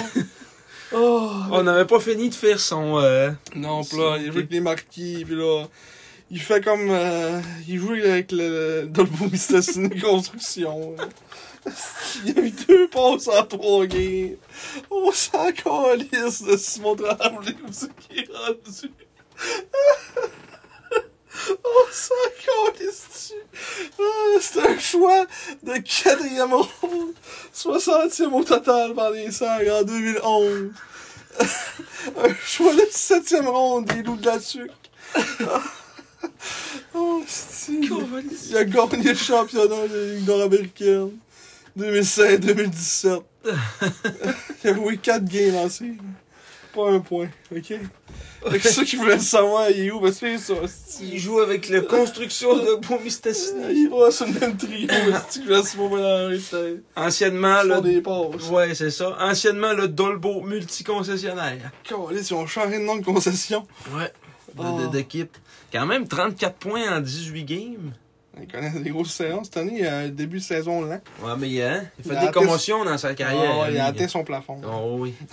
Oh. 0.95 1.29
On 1.51 1.63
n'avait 1.63 1.85
pas 1.85 1.99
fini 1.99 2.29
de 2.29 2.35
faire 2.35 2.59
son... 2.59 2.97
euh, 2.99 3.31
Non, 3.55 3.83
pis 3.83 3.97
là, 3.97 4.17
il 4.17 4.31
joue 4.31 4.37
avec 4.39 4.51
les 4.51 4.61
marquis, 4.61 5.25
pis 5.27 5.35
là, 5.35 5.65
il 6.31 6.39
fait 6.39 6.63
comme, 6.63 6.87
euh, 6.89 7.41
il 7.67 7.79
joue 7.79 7.93
avec 7.93 8.31
le, 8.31 8.81
le 8.83 8.87
Dolbo 8.87 9.25
Mistassini 9.31 9.99
Construction. 10.01 10.95
Il 12.25 12.37
a 12.39 12.41
eu 12.43 12.51
deux 12.67 12.87
passes 12.89 13.27
en 13.27 13.43
trois 13.43 13.85
games. 13.87 14.35
On 14.91 15.11
s'en 15.11 15.51
calisse 15.51 16.43
de 16.43 16.55
Simon 16.57 16.95
Tremblay, 16.95 17.55
où 17.67 17.71
c'est 17.71 17.93
qu'il 17.95 18.19
est 18.19 18.29
rendu? 18.31 18.91
On 21.49 21.91
s'en 21.91 22.73
calisse 22.73 23.05
dessus. 23.13 23.91
Ah, 23.99 24.39
c'est 24.39 24.67
un 24.67 24.79
choix 24.79 25.25
de 25.63 25.73
quatrième 25.73 26.53
ronde. 26.53 27.13
60e 27.53 28.31
au 28.33 28.43
total 28.43 28.93
par 28.93 29.11
les 29.11 29.31
Sags 29.31 29.69
en 29.69 29.83
2011. 29.83 30.71
Un 32.17 32.33
choix 32.45 32.73
de 32.73 32.87
septième 32.91 33.47
ronde 33.47 33.85
des 33.85 34.03
loups 34.03 34.15
de 34.15 34.25
la 34.25 34.39
tuque. 34.39 34.71
oh, 36.93 37.23
c'est... 37.27 37.73
Il 37.73 38.57
a 38.57 38.63
gagné 38.63 39.09
le 39.09 39.15
championnat 39.15 39.87
de 39.87 39.95
la 39.95 40.13
Ligue 40.15 40.27
nord-américaine. 40.27 41.11
2016-2017. 41.77 43.21
Il 44.63 44.69
a 44.69 44.73
joué 44.73 44.97
4 44.97 45.25
games 45.25 45.55
en 45.55 45.69
série. 45.69 45.97
Pas 46.75 46.89
un 46.91 46.99
point, 46.99 47.29
ok? 47.55 47.73
Fait 48.51 48.59
que 48.59 48.67
ceux 48.69 48.83
qui 48.83 48.97
voulaient 48.97 49.15
le 49.15 49.21
savoir, 49.21 49.69
il 49.71 49.85
est 49.85 49.91
où? 49.91 50.01
Parce 50.01 50.19
que 50.19 50.37
c'est 50.37 50.53
ça, 50.53 50.53
c'est- 50.67 51.03
Il 51.05 51.17
joue 51.19 51.39
avec 51.39 51.69
la 51.69 51.79
construction 51.81 52.55
de 52.57 52.75
Beaumistassini. 52.85 53.63
Il 53.71 53.89
va 53.89 54.11
sur 54.11 54.25
le 54.27 54.33
même 54.39 54.57
trio, 54.57 54.87
c'est 55.29 55.45
que 55.45 55.95
mélanger, 55.95 56.39
c'est- 56.39 56.81
Anciennement, 56.95 57.63
le... 57.63 57.81
des 57.81 58.01
passes. 58.01 58.49
Ouais, 58.51 58.75
c'est 58.75 58.91
ça. 58.91 59.15
Anciennement, 59.21 59.71
le 59.73 59.87
Dolbo 59.87 60.41
multiconcessionnaire. 60.41 61.71
Calisse, 61.83 62.29
ils 62.29 62.33
ont 62.33 62.45
changé 62.45 62.77
de 62.77 62.83
nom 62.83 62.97
de 62.97 63.05
concession. 63.05 63.65
Ouais. 63.93 64.11
De- 64.55 64.83
de- 64.83 64.91
D'équipe. 64.91 65.35
Quand 65.71 65.85
même 65.85 66.07
34 66.07 66.55
points 66.57 66.97
en 66.97 66.99
18 66.99 67.43
games. 67.45 67.93
Ils 68.39 68.47
connaissent 68.47 68.81
des 68.81 68.89
grosses 68.89 69.13
séances. 69.13 69.45
Cette 69.45 69.57
année, 69.57 69.73
il 69.77 69.83
y 69.83 69.87
a 69.87 69.97
un 69.99 70.07
début 70.09 70.39
de 70.39 70.43
saison 70.43 70.81
lent. 70.81 70.99
Ouais, 71.23 71.31
mais 71.37 71.61
hein, 71.63 71.85
il 71.97 72.03
fait 72.03 72.09
Il 72.11 72.17
a 72.17 72.19
des 72.21 72.27
atteint- 72.27 72.31
commotions 72.31 72.83
dans 72.85 72.97
sa 72.97 73.13
carrière. 73.13 73.61
Ah, 73.63 73.71
il 73.71 73.77
a 73.77 73.85
atteint 73.85 74.07
son 74.09 74.23
plafond. 74.25 74.59
Oh 74.65 74.97
oui. 74.99 75.13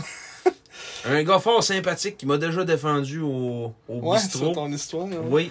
Un 1.09 1.23
gars 1.25 1.39
fort 1.39 1.63
sympathique 1.65 2.17
qui 2.17 2.27
m'a 2.27 2.39
déjà 2.39 2.65
défendu 2.65 3.21
au, 3.21 3.73
au 3.89 3.95
Ouais, 3.95 4.19
bistrot. 4.19 4.53
ton 4.53 4.71
histoire. 4.71 5.07
Oui. 5.29 5.51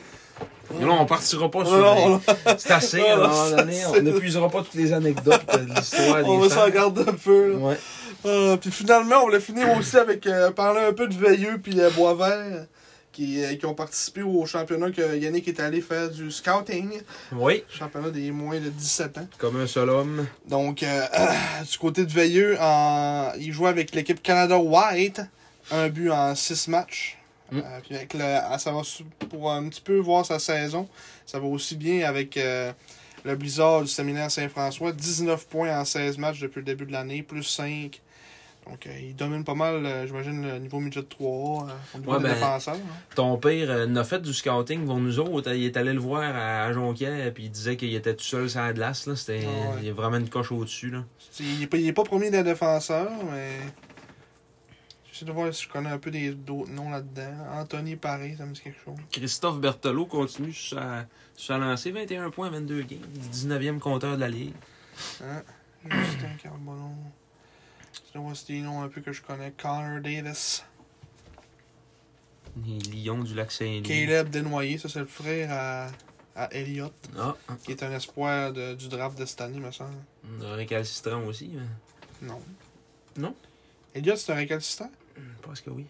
Là, 0.79 0.87
on 0.91 1.05
partira 1.05 1.51
pas 1.51 1.65
sur. 1.65 1.77
Non, 1.77 2.09
non, 2.09 2.21
C'est 2.57 2.71
assez, 2.71 3.01
à 3.01 3.15
un 3.15 3.17
Non, 3.17 3.27
moment 3.27 3.49
non, 3.49 3.55
donné. 3.57 3.73
c'est- 3.73 3.85
On 3.87 4.01
n'épuisera 4.01 4.49
pas 4.49 4.59
toutes 4.59 4.75
les 4.75 4.93
anecdotes 4.93 5.45
de 5.53 5.73
l'histoire 5.73 6.25
on 6.25 6.37
va 6.39 6.49
s'en 6.49 6.69
garder 6.69 7.01
un 7.01 7.13
peu. 7.13 7.51
Là. 7.53 7.57
Ouais. 7.57 7.77
Euh, 8.25 8.55
puis 8.57 8.71
finalement, 8.71 9.17
on 9.21 9.25
voulait 9.25 9.39
finir 9.41 9.67
aussi 9.77 9.97
avec 9.97 10.25
euh, 10.27 10.51
parler 10.51 10.79
un 10.81 10.93
peu 10.93 11.07
de 11.07 11.13
Veilleux 11.15 11.59
puis 11.61 11.79
euh, 11.81 11.89
Boisvert, 11.89 12.65
qui, 13.11 13.43
euh, 13.43 13.55
qui 13.55 13.65
ont 13.65 13.73
participé 13.73 14.21
au 14.21 14.45
championnat 14.45 14.91
que 14.91 15.17
Yannick 15.17 15.47
est 15.49 15.59
allé 15.59 15.81
faire 15.81 16.09
du 16.09 16.31
scouting. 16.31 17.01
Oui, 17.33 17.63
Championnat 17.67 18.11
des 18.11 18.31
moins 18.31 18.59
de 18.59 18.69
17 18.69 19.17
ans. 19.17 19.27
comme 19.39 19.59
un 19.59 19.67
seul 19.67 19.89
homme. 19.89 20.25
Donc, 20.47 20.83
euh, 20.83 21.05
du 21.69 21.77
côté 21.77 22.05
de 22.05 22.11
Veilleux, 22.11 22.57
en... 22.61 23.31
il 23.39 23.51
jouait 23.51 23.69
avec 23.69 23.93
l'équipe 23.93 24.21
Canada 24.23 24.57
White. 24.57 25.21
Un 25.71 25.89
but 25.89 26.09
en 26.09 26.33
6 26.35 26.67
matchs. 26.69 27.17
Mm. 27.51 27.57
Euh, 27.57 27.79
puis 27.85 27.95
avec 27.95 28.13
le, 28.13 28.57
ça 28.57 28.71
va 28.71 28.81
pour 29.29 29.51
un 29.51 29.67
petit 29.69 29.81
peu 29.81 29.97
voir 29.99 30.25
sa 30.25 30.39
saison. 30.39 30.87
Ça 31.25 31.39
va 31.39 31.45
aussi 31.47 31.75
bien 31.75 32.07
avec 32.07 32.37
euh, 32.37 32.71
le 33.25 33.35
Blizzard 33.35 33.81
du 33.81 33.87
séminaire 33.87 34.31
Saint-François. 34.31 34.91
19 34.93 35.47
points 35.47 35.77
en 35.79 35.85
16 35.85 36.17
matchs 36.17 36.39
depuis 36.39 36.59
le 36.59 36.65
début 36.65 36.85
de 36.85 36.91
l'année, 36.93 37.23
plus 37.23 37.43
5. 37.43 38.01
Donc, 38.67 38.85
euh, 38.85 38.91
il 39.01 39.15
domine 39.15 39.43
pas 39.43 39.55
mal, 39.55 39.83
euh, 39.83 40.05
j'imagine, 40.05 40.43
le 40.47 40.59
niveau 40.59 40.79
midget 40.79 41.01
3 41.01 41.27
euh, 41.67 41.71
au 41.95 41.97
niveau 41.97 42.11
Ouais, 42.11 42.17
des 42.19 42.23
ben, 42.25 42.33
défenseurs. 42.35 42.75
hein. 42.75 42.97
Ton 43.15 43.35
père 43.37 43.87
n'a 43.87 44.03
fait 44.03 44.21
du 44.21 44.31
scouting 44.33 44.85
pour 44.85 44.97
nous 44.97 45.17
autres. 45.19 45.51
Il 45.51 45.65
est 45.65 45.75
allé 45.77 45.93
le 45.93 45.99
voir 45.99 46.21
à, 46.35 46.65
à 46.65 46.71
Jonquière, 46.71 47.33
puis 47.33 47.45
il 47.45 47.49
disait 47.49 47.75
qu'il 47.75 47.93
était 47.95 48.13
tout 48.15 48.23
seul 48.23 48.47
sur 48.51 48.61
la 48.61 48.71
glace. 48.71 49.07
Là. 49.07 49.15
C'était, 49.15 49.41
Ah 49.45 49.69
ouais. 49.71 49.75
Il 49.81 49.87
y 49.87 49.89
a 49.89 49.93
vraiment 49.93 50.17
une 50.17 50.29
coche 50.29 50.51
au-dessus. 50.51 50.91
Là. 50.91 51.03
Il 51.39 51.63
est, 51.63 51.67
pas, 51.67 52.03
pas 52.03 52.07
premier 52.07 52.29
des 52.29 52.43
défenseurs, 52.43 53.09
mais. 53.31 53.49
J'essaie 55.21 55.31
de 55.33 55.35
voir 55.35 55.53
si 55.53 55.65
je 55.65 55.69
connais 55.69 55.89
un 55.91 55.99
peu 55.99 56.09
des 56.09 56.31
d'autres 56.31 56.71
noms 56.71 56.89
là-dedans. 56.89 57.45
Anthony 57.53 57.95
Paré, 57.95 58.33
ça 58.35 58.43
me 58.47 58.53
dit 58.55 58.61
quelque 58.61 58.83
chose. 58.83 58.95
Christophe 59.11 59.59
Berthelot 59.59 60.07
continue 60.07 60.51
sa, 60.51 61.05
sa 61.37 61.59
lancée. 61.59 61.91
21 61.91 62.31
points, 62.31 62.49
22 62.49 62.81
games. 62.81 62.99
19e 63.31 63.77
compteur 63.77 64.15
de 64.15 64.21
la 64.21 64.29
Ligue. 64.29 64.55
Hein? 65.23 65.43
Justin 65.87 66.29
Carbonneau. 66.41 66.95
Je 68.15 68.17
voir 68.17 68.35
si 68.35 68.45
des 68.53 68.61
noms 68.61 68.81
un 68.81 68.87
peu 68.89 69.01
que 69.01 69.11
je 69.11 69.21
connais. 69.21 69.51
Connor 69.51 70.01
Davis. 70.01 70.65
Les 72.65 72.79
Lions 73.03 73.19
du 73.23 73.35
lac 73.35 73.51
Saint-Louis. 73.51 73.83
Caleb 73.83 74.29
Desnoyers, 74.29 74.79
ça 74.79 74.89
c'est 74.89 74.99
le 74.99 75.05
frère 75.05 75.49
à, 75.51 75.87
à 76.35 76.51
Elliott, 76.51 76.93
Ah, 77.15 77.35
qui 77.63 77.71
est 77.71 77.83
un 77.83 77.91
espoir 77.91 78.51
de- 78.53 78.73
du 78.73 78.87
draft 78.87 79.19
de 79.19 79.25
cette 79.25 79.41
année, 79.41 79.59
me 79.59 79.69
semble. 79.71 79.93
un 80.43 80.55
récalcitrant 80.55 81.23
aussi. 81.25 81.51
Mais... 81.53 82.27
Non. 82.27 82.41
Non? 83.17 83.35
Elliott, 83.93 84.17
c'est 84.17 84.31
un 84.31 84.35
récalcitrant? 84.35 84.89
Je 85.15 85.41
pense 85.41 85.61
que 85.61 85.69
oui. 85.69 85.85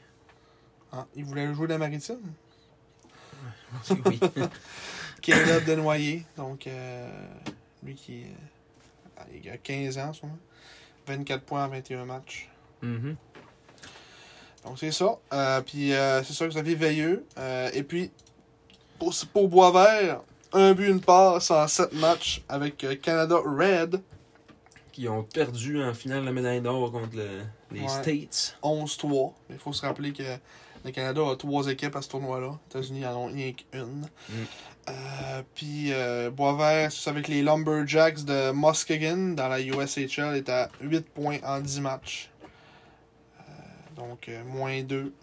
Ah, 0.92 1.06
il 1.16 1.24
voulait 1.26 1.54
jouer 1.54 1.68
la 1.68 1.78
maritime? 1.78 2.20
Je 3.44 3.78
pense 3.94 4.00
que 4.00 4.10
oui. 4.10 4.20
Caleb 5.22 5.64
Desnoyers, 5.66 6.26
donc 6.36 6.68
euh, 6.68 7.10
lui 7.84 7.96
qui 7.96 8.24
euh, 8.24 9.24
il 9.34 9.50
a 9.50 9.58
15 9.58 9.98
ans, 10.00 10.08
en 10.10 10.14
ce 10.14 10.22
moment. 10.26 10.38
24 11.08 11.44
points 11.44 11.66
en 11.66 11.70
21 11.70 12.06
matchs. 12.06 12.50
Mhm. 12.82 13.16
Donc 14.66 14.78
c'est 14.80 14.92
ça. 14.92 15.18
Euh, 15.34 15.62
puis 15.62 15.94
euh, 15.94 16.24
c'est 16.24 16.34
ça 16.34 16.46
que 16.46 16.52
Xavier 16.52 16.76
Veilleux. 16.76 17.26
Euh, 17.38 17.70
et 17.74 17.84
puis, 17.84 18.12
pour, 19.00 19.14
pour 19.34 19.48
Boisvert, 19.50 20.22
un 20.54 20.74
but, 20.74 20.88
une 20.90 21.02
passe 21.02 21.50
en 21.52 21.68
7 21.68 21.94
matchs 21.94 22.44
avec 22.50 22.84
euh, 22.84 22.96
Canada 22.96 23.38
Red, 23.44 24.02
Qui 24.92 25.08
ont 25.08 25.24
perdu 25.24 25.82
en 25.84 25.94
finale 25.94 26.24
la 26.26 26.32
médaille 26.32 26.62
d'or 26.62 26.92
contre 26.92 27.16
le- 27.16 27.42
les 27.72 27.82
Ouais. 27.82 27.88
States. 27.88 28.58
11-3. 28.64 29.34
Il 29.50 29.58
faut 29.58 29.74
se 29.74 29.86
rappeler 29.86 30.12
que 30.14 30.24
le 30.84 30.92
Canada 30.92 31.22
a 31.32 31.36
trois 31.36 31.68
équipes 31.68 31.96
à 31.96 32.02
ce 32.02 32.10
tournoi-là. 32.10 32.58
Les 32.74 32.80
États-Unis 32.80 33.06
en 33.06 33.16
ont 33.16 33.26
rien 33.28 33.52
qu'une. 33.54 34.08
Euh, 34.90 35.42
puis 35.54 35.94
euh, 35.94 36.32
Boisvert, 36.32 36.90
avec 37.06 37.28
les 37.28 37.44
Lumberjacks 37.44 38.24
de 38.26 38.52
Muskegon 38.52 39.34
dans 39.36 39.48
la 39.48 39.62
USHL, 39.62 40.36
est 40.36 40.50
à 40.50 40.70
8 40.82 41.08
points 41.10 41.38
en 41.44 41.60
10 41.60 41.82
matchs. 41.82 42.30
Euh, 43.40 43.42
donc, 43.96 44.28
euh, 44.28 44.44
moins 44.44 44.82
2. 44.82 45.14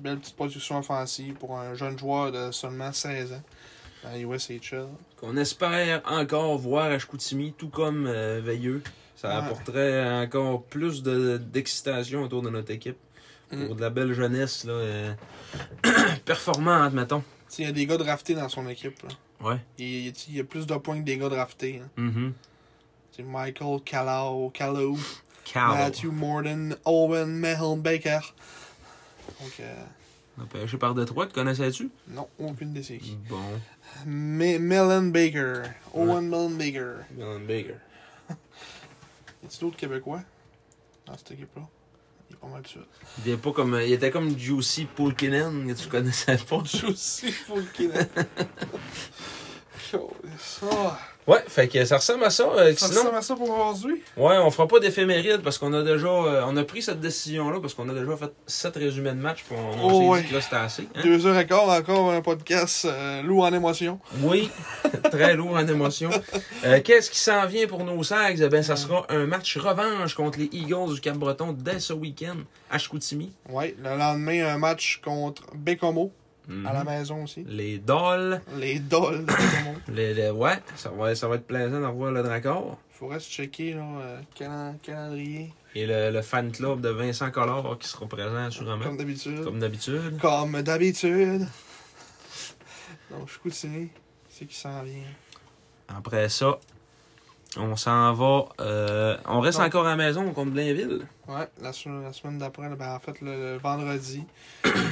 Belle 0.00 0.18
petite 0.18 0.34
production 0.34 0.78
offensive 0.78 1.34
pour 1.34 1.56
un 1.56 1.74
jeune 1.74 1.96
joueur 1.96 2.32
de 2.32 2.50
seulement 2.50 2.92
16 2.92 3.32
ans 3.34 3.42
dans 4.02 4.10
la 4.10 4.18
USHL. 4.18 4.88
Qu'on 5.20 5.36
espère 5.36 6.02
encore 6.06 6.58
voir 6.58 6.86
à 6.86 6.98
Chicoutimi, 6.98 7.54
tout 7.56 7.68
comme 7.68 8.06
euh, 8.08 8.40
Veilleux. 8.42 8.82
Ça 9.24 9.30
Ouais. 9.40 9.46
apporterait 9.46 10.22
encore 10.24 10.62
plus 10.64 11.02
de- 11.02 11.38
d'excitation 11.38 12.22
autour 12.22 12.42
de 12.42 12.50
notre 12.50 12.70
équipe. 12.72 12.98
Mm. 13.50 13.66
Pour 13.66 13.76
de 13.76 13.80
la 13.80 13.88
belle 13.90 14.12
jeunesse, 14.12 14.64
là, 14.64 14.72
euh, 14.72 15.14
performante, 16.24 16.92
mettons. 16.92 17.22
Il 17.58 17.64
y 17.64 17.68
a 17.68 17.72
des 17.72 17.86
gars 17.86 17.96
draftés 17.96 18.34
dans 18.34 18.48
son 18.48 18.68
équipe. 18.68 19.00
Là. 19.02 19.08
Ouais. 19.48 19.58
Il, 19.78 20.12
y 20.34 20.40
a 20.40 20.44
plus 20.44 20.66
de 20.66 20.74
points 20.74 20.98
que 21.00 21.04
des 21.04 21.16
gars 21.16 21.28
draftés. 21.28 21.80
Hein. 21.98 22.32
C'est 23.12 23.22
Michael 23.22 23.80
Callow, 23.84 24.50
Callow 24.50 24.96
Cal. 25.44 25.68
Matthew 25.68 26.06
Morden, 26.10 26.76
Owen 26.84 27.38
Mahon 27.38 27.76
Baker. 27.76 28.20
Donc, 29.40 29.52
euh, 29.60 29.84
Empêché 30.42 30.76
par 30.78 30.94
Detroit, 30.94 31.28
connaissais-tu? 31.28 31.90
non, 32.08 32.28
aucune 32.40 32.72
des 32.72 32.82
c'est 32.82 32.98
qui. 32.98 33.16
Bon. 33.28 33.38
Me- 34.04 34.58
Melon 34.58 35.04
Baker. 35.10 35.62
Owen 35.94 36.28
Melon 36.28 36.50
Baker. 36.50 36.94
Melon 37.16 37.40
Baker. 37.46 37.74
Y 39.44 39.46
a-t-il 39.46 39.60
d'autres 39.60 39.76
Québécois? 39.76 40.22
Dans 41.04 41.18
cette 41.18 41.32
équipe-là? 41.32 41.68
Il 42.30 42.34
est 42.34 42.38
pas 42.38 42.46
mal 42.46 42.62
de 42.62 42.66
suite. 42.66 42.88
Il 43.18 43.28
était, 43.28 43.36
pas 43.42 43.52
comme, 43.52 43.78
il 43.84 43.92
était 43.92 44.10
comme 44.10 44.38
Juicy 44.38 44.86
Pulkinen, 44.86 45.66
que 45.66 45.72
tu 45.74 45.86
connaissais 45.90 46.38
pas. 46.38 46.62
Le 46.62 47.72
Québec. 47.74 48.08
Ça, 50.38 50.98
Ouais, 51.26 51.42
fait 51.48 51.68
que 51.68 51.82
ça 51.86 51.96
ressemble 51.96 52.24
à 52.24 52.28
ça. 52.30 52.44
euh, 52.44 52.74
ça 52.76 52.86
sinon, 52.88 53.00
ressemble 53.00 53.16
à 53.16 53.22
ça 53.22 53.34
pour 53.34 53.48
aujourd'hui. 53.50 54.02
ouais, 54.18 54.36
on 54.36 54.50
fera 54.50 54.68
pas 54.68 54.78
d'éphéméride 54.78 55.40
parce 55.42 55.56
qu'on 55.56 55.72
a 55.72 55.82
déjà, 55.82 56.06
euh, 56.06 56.42
on 56.46 56.54
a 56.58 56.64
pris 56.64 56.82
cette 56.82 57.00
décision-là 57.00 57.60
parce 57.62 57.72
qu'on 57.72 57.88
a 57.88 57.94
déjà 57.94 58.14
fait 58.16 58.30
sept 58.46 58.76
résumés 58.76 59.10
de 59.10 59.14
match 59.16 59.42
puis 59.48 59.56
on, 59.56 59.84
Oh, 59.86 59.90
s'est 60.02 60.08
ouais. 60.08 60.20
dit 60.22 60.28
que 60.28 60.34
là 60.34 60.40
c'était 60.42 60.56
assez. 60.56 60.88
hein. 60.94 61.00
Deux 61.02 61.26
heures 61.26 61.38
et 61.38 61.46
quart, 61.46 61.68
encore 61.68 62.10
un 62.10 62.20
podcast 62.20 62.84
euh, 62.84 63.22
lourd 63.22 63.44
en 63.44 63.52
émotion. 63.54 63.98
Oui, 64.20 64.50
très 65.10 65.34
lourd 65.34 65.54
en 65.56 65.66
émotion. 65.66 66.10
Qu'est-ce 66.84 67.10
qui 67.10 67.18
s'en 67.18 67.46
vient 67.46 67.66
pour 67.66 67.84
nos 67.84 68.02
Sags? 68.02 68.40
Eh 68.42 68.48
Ben, 68.48 68.62
ça 68.62 68.76
sera 68.76 69.06
un 69.08 69.24
match 69.26 69.56
revanche 69.56 70.14
contre 70.14 70.38
les 70.38 70.50
Eagles 70.52 70.92
du 70.94 71.00
Cap-Breton 71.00 71.54
dès 71.58 71.80
ce 71.80 71.94
week-end 71.94 72.36
à 72.70 72.76
Chicoutimi. 72.78 73.32
Ouais, 73.48 73.74
le 73.82 73.96
lendemain, 73.96 74.46
un 74.54 74.58
match 74.58 75.00
contre 75.02 75.42
Bécomo, 75.54 76.12
Mhm. 76.48 76.66
à 76.66 76.72
la 76.72 76.84
maison 76.84 77.24
aussi. 77.24 77.44
Les 77.48 77.78
Dolls. 77.78 78.40
Les 78.58 78.78
Dolls. 78.78 79.26
Les, 79.88 80.12
les- 80.14 80.30
ouais, 80.30 80.58
ça 80.76 80.90
va, 80.90 81.14
ça 81.14 81.26
va 81.28 81.36
être 81.36 81.46
plaisant 81.46 81.80
de 81.80 81.86
revoir 81.86 82.12
le 82.12 82.22
Dracor. 82.22 82.78
Faudrait 82.90 83.18
se 83.20 83.30
checker, 83.30 83.74
là, 83.74 83.82
euh, 84.00 84.20
calen- 84.38 84.76
calendrier. 84.82 85.52
Et 85.74 85.86
le, 85.86 86.10
le 86.10 86.22
fan 86.22 86.52
club 86.52 86.80
de 86.80 86.88
Vincent 86.90 87.30
Collard 87.30 87.76
qui 87.78 87.88
sera 87.88 88.06
présent 88.06 88.36
assurément. 88.36 88.84
Comme 88.84 88.96
d'habitude. 88.96 89.42
Comme 89.42 89.58
d'habitude. 89.58 90.18
Comme 90.20 90.62
d'habitude. 90.62 91.46
Donc, 93.10 93.28
je 93.28 93.38
continue. 93.38 93.90
C'est 94.28 94.46
qui 94.46 94.54
s'en 94.56 94.82
vient. 94.82 95.02
Après 95.88 96.28
ça, 96.28 96.58
on 97.56 97.76
s'en 97.76 98.12
va. 98.14 98.46
euh, 98.60 99.16
on 99.28 99.40
reste 99.40 99.60
encore 99.60 99.86
à 99.86 99.90
la 99.90 99.96
maison 99.96 100.32
contre 100.32 100.50
Blainville. 100.52 101.06
Ouais, 101.28 101.46
la, 101.62 101.72
se- 101.72 101.88
la 101.88 102.12
semaine 102.12 102.38
d'après, 102.38 102.68
là, 102.68 102.76
ben, 102.76 102.94
en 102.94 102.98
fait, 103.00 103.20
le, 103.20 103.52
le 103.54 103.58
vendredi. 103.58 104.24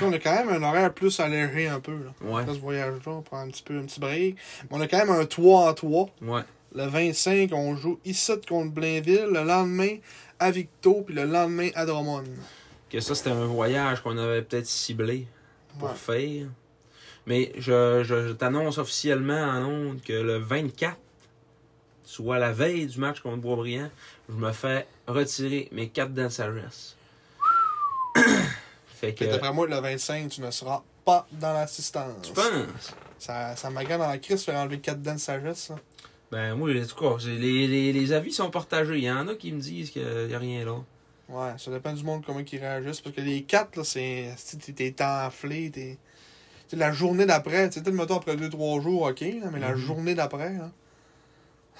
on 0.02 0.12
a 0.12 0.18
quand 0.18 0.44
même 0.44 0.62
un 0.62 0.68
horaire 0.68 0.92
plus 0.94 1.18
allégé 1.20 1.68
un 1.68 1.80
peu. 1.80 1.92
Là. 1.92 2.10
Ouais, 2.30 2.42
Après 2.42 2.54
ce 2.54 2.60
voyage-là, 2.60 3.12
on 3.12 3.22
prend 3.22 3.38
un 3.40 3.48
petit 3.48 3.62
peu 3.62 3.78
un 3.78 3.84
petit 3.84 4.00
break. 4.00 4.36
Mais 4.62 4.68
on 4.70 4.80
a 4.80 4.86
quand 4.88 4.98
même 4.98 5.10
un 5.10 5.24
3 5.26 5.70
en 5.70 5.74
3. 5.74 6.08
ouais. 6.22 6.42
Le 6.74 6.86
25, 6.86 7.50
on 7.52 7.76
joue 7.76 7.98
ici 8.06 8.32
contre 8.48 8.72
Blainville. 8.72 9.26
Le 9.30 9.44
lendemain, 9.44 9.96
à 10.38 10.50
Victo. 10.50 11.02
Puis 11.06 11.14
le 11.14 11.24
lendemain, 11.26 11.68
à 11.74 11.84
Drummond. 11.84 12.24
Que 12.88 12.98
ça, 13.00 13.14
c'était 13.14 13.30
un 13.30 13.44
voyage 13.44 14.00
qu'on 14.02 14.16
avait 14.16 14.40
peut-être 14.42 14.66
ciblé 14.66 15.26
pour 15.78 15.90
Ouais. 15.90 15.94
faire. 15.94 16.46
Mais 17.26 17.52
je, 17.56 18.02
je, 18.04 18.28
je 18.28 18.32
t'annonce 18.32 18.78
officiellement 18.78 19.34
en 19.42 19.62
ondes 19.64 20.00
que 20.02 20.12
le 20.14 20.38
24, 20.38 20.96
soit 22.04 22.38
la 22.38 22.52
veille 22.52 22.86
du 22.86 22.98
match 22.98 23.20
contre 23.20 23.38
Boisbriand, 23.38 23.90
je 24.28 24.34
me 24.34 24.52
fais 24.52 24.86
retirer 25.06 25.68
mes 25.72 25.88
quatre 25.88 26.12
dents 26.12 26.24
de 26.24 26.28
sagesse. 26.28 26.96
fait 28.86 29.14
que. 29.14 29.24
D'après 29.24 29.52
moi, 29.52 29.66
le 29.66 29.76
25, 29.80 30.28
tu 30.28 30.40
ne 30.40 30.50
seras 30.50 30.82
pas 31.04 31.26
dans 31.32 31.52
l'assistance. 31.52 32.14
Tu 32.22 32.32
penses? 32.32 32.94
Ça, 33.18 33.56
ça 33.56 33.70
m'agane 33.70 34.00
dans 34.00 34.08
la 34.08 34.18
crise 34.18 34.40
de 34.40 34.44
faire 34.50 34.60
enlever 34.60 34.80
4 34.80 35.00
dents 35.00 35.14
de 35.14 35.18
sagesse. 35.18 35.72
Ben, 36.30 36.54
moi, 36.54 36.70
en 36.70 36.86
tout 36.86 36.96
cas, 37.18 37.24
les, 37.26 37.66
les, 37.68 37.92
les 37.92 38.12
avis 38.12 38.32
sont 38.32 38.50
partagés. 38.50 38.96
Il 38.98 39.04
y 39.04 39.10
en 39.10 39.28
a 39.28 39.34
qui 39.34 39.52
me 39.52 39.60
disent 39.60 39.90
qu'il 39.90 40.26
n'y 40.26 40.34
a 40.34 40.38
rien 40.38 40.64
là. 40.64 40.78
Ouais, 41.28 41.52
ça 41.58 41.70
dépend 41.70 41.92
du 41.92 42.02
monde 42.04 42.24
comment 42.26 42.40
ils 42.40 42.58
réagissent. 42.58 43.00
Parce 43.00 43.14
que 43.14 43.20
les 43.20 43.42
4, 43.42 43.76
là, 43.76 43.84
c'est. 43.84 44.34
si 44.36 44.56
T'es 44.58 44.94
enflé, 45.02 45.70
t'es. 45.70 45.98
La 46.74 46.90
journée 46.90 47.26
d'après, 47.26 47.68
tu 47.68 47.74
sais, 47.74 47.82
peut-être, 47.82 47.94
mettons, 47.94 48.16
après 48.16 48.34
2-3 48.34 48.80
jours, 48.82 49.02
ok, 49.02 49.20
là, 49.20 49.50
mais 49.52 49.60
la 49.60 49.72
Mhm. 49.72 49.76
journée 49.76 50.14
d'après, 50.14 50.54
là. 50.54 50.70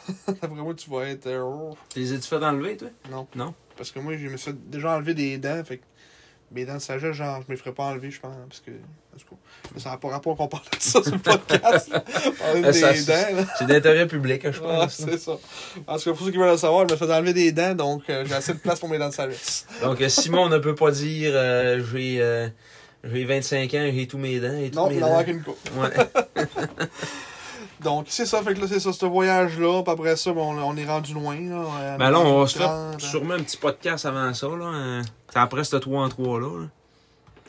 D'après 0.27 0.49
moi, 0.49 0.75
tu 0.75 0.91
vas 0.91 1.09
être. 1.09 1.27
euh, 1.27 1.43
oh. 1.43 1.77
Tu 1.93 2.01
les 2.01 2.13
as-tu 2.13 2.29
fait 2.29 2.37
enlever, 2.45 2.77
toi? 2.77 2.89
Non. 3.11 3.27
Non? 3.35 3.55
Parce 3.77 3.91
que 3.91 3.99
moi, 4.01 4.15
je 4.17 4.29
me 4.29 4.37
suis 4.37 4.53
déjà 4.53 4.97
enlever 4.97 5.15
des 5.15 5.39
dents, 5.39 5.63
fait 5.65 5.79
que 5.79 5.83
mes 6.51 6.67
dents 6.67 6.75
de 6.75 6.79
sagesse, 6.81 7.13
genre, 7.15 7.37
je 7.41 7.47
me 7.51 7.55
les 7.55 7.57
ferais 7.57 7.73
pas 7.73 7.85
enlever, 7.85 8.11
je 8.11 8.21
pense, 8.21 8.35
parce 8.47 8.61
que, 8.61 8.71
en 8.71 9.19
tout 9.19 9.25
cas, 9.75 9.81
ça 9.81 9.91
n'a 9.91 9.97
pas 9.97 10.09
rapport 10.09 10.37
qu'on 10.37 10.49
parle 10.49 10.65
de 10.65 10.77
ça 10.83 11.03
sur 11.03 11.13
le 11.13 11.19
podcast, 11.19 11.89
ça, 11.91 12.93
des 12.93 13.05
dents. 13.05 13.47
C'est 13.59 13.67
d'intérêt 13.67 14.07
public, 14.07 14.43
je 14.51 14.61
Ah, 14.69 14.81
pense. 14.83 14.97
c'est 14.97 15.17
ça. 15.19 15.39
Parce 15.87 16.05
que 16.05 16.11
pour 16.11 16.27
ceux 16.27 16.31
qui 16.31 16.37
veulent 16.37 16.51
le 16.51 16.57
savoir, 16.59 16.87
je 16.87 16.93
me 16.93 16.99
fais 16.99 17.11
enlever 17.13 17.33
des 17.33 17.53
dents, 17.53 17.75
donc 17.75 18.03
euh, 18.11 18.25
j'ai 18.27 18.35
assez 18.35 18.53
de 18.53 18.59
place 18.59 18.79
pour 18.81 18.91
mes 18.91 18.99
dents 18.99 19.09
de 19.09 19.15
sagesse. 19.15 19.67
Donc, 19.83 20.01
euh, 20.03 20.09
Simon 20.11 20.49
ne 20.51 20.59
peut 20.59 20.75
pas 20.75 20.91
dire 20.91 21.33
euh, 21.35 21.83
j'ai 21.91 22.19
euh, 22.21 22.49
J'ai 23.03 23.25
25 23.25 23.73
ans, 23.75 23.91
j'ai 23.93 24.07
tous 24.07 24.19
mes 24.19 24.39
dents. 24.39 24.49
Tous 24.71 24.77
Non, 24.77 24.91
il 24.91 25.03
en 25.03 25.09
manque 25.09 25.29
une 25.29 25.43
coupe. 25.43 25.59
Ouais. 25.79 25.89
Donc, 27.85 28.07
c'est 28.09 28.27
ça, 28.27 28.43
fait 28.43 28.55
que 28.55 28.61
là, 28.61 28.67
c'est 28.69 28.81
ça, 28.81 28.93
ce 28.93 29.07
voyage-là. 29.07 29.83
Puis 29.83 29.93
après 29.93 30.17
ça, 30.17 30.33
bon, 30.33 30.55
on 30.63 30.77
est 30.77 30.87
rendu 30.87 31.15
loin. 31.15 31.35
Là, 31.41 31.97
Ben 31.99 32.11
là, 32.11 32.21
on 32.21 32.41
va 32.41 32.47
se 32.47 32.59
faire 32.59 32.69
30, 32.69 33.01
sûrement 33.01 33.35
un 33.35 33.43
petit 33.43 33.57
podcast 33.57 34.07
avant 34.07 34.33
ça. 34.35 34.47
là. 34.49 34.65
hein. 34.67 35.03
Après 35.35 35.65
ce 35.65 35.77
3 35.77 36.05
en 36.05 36.09
3 36.09 36.41
là. 36.41 36.67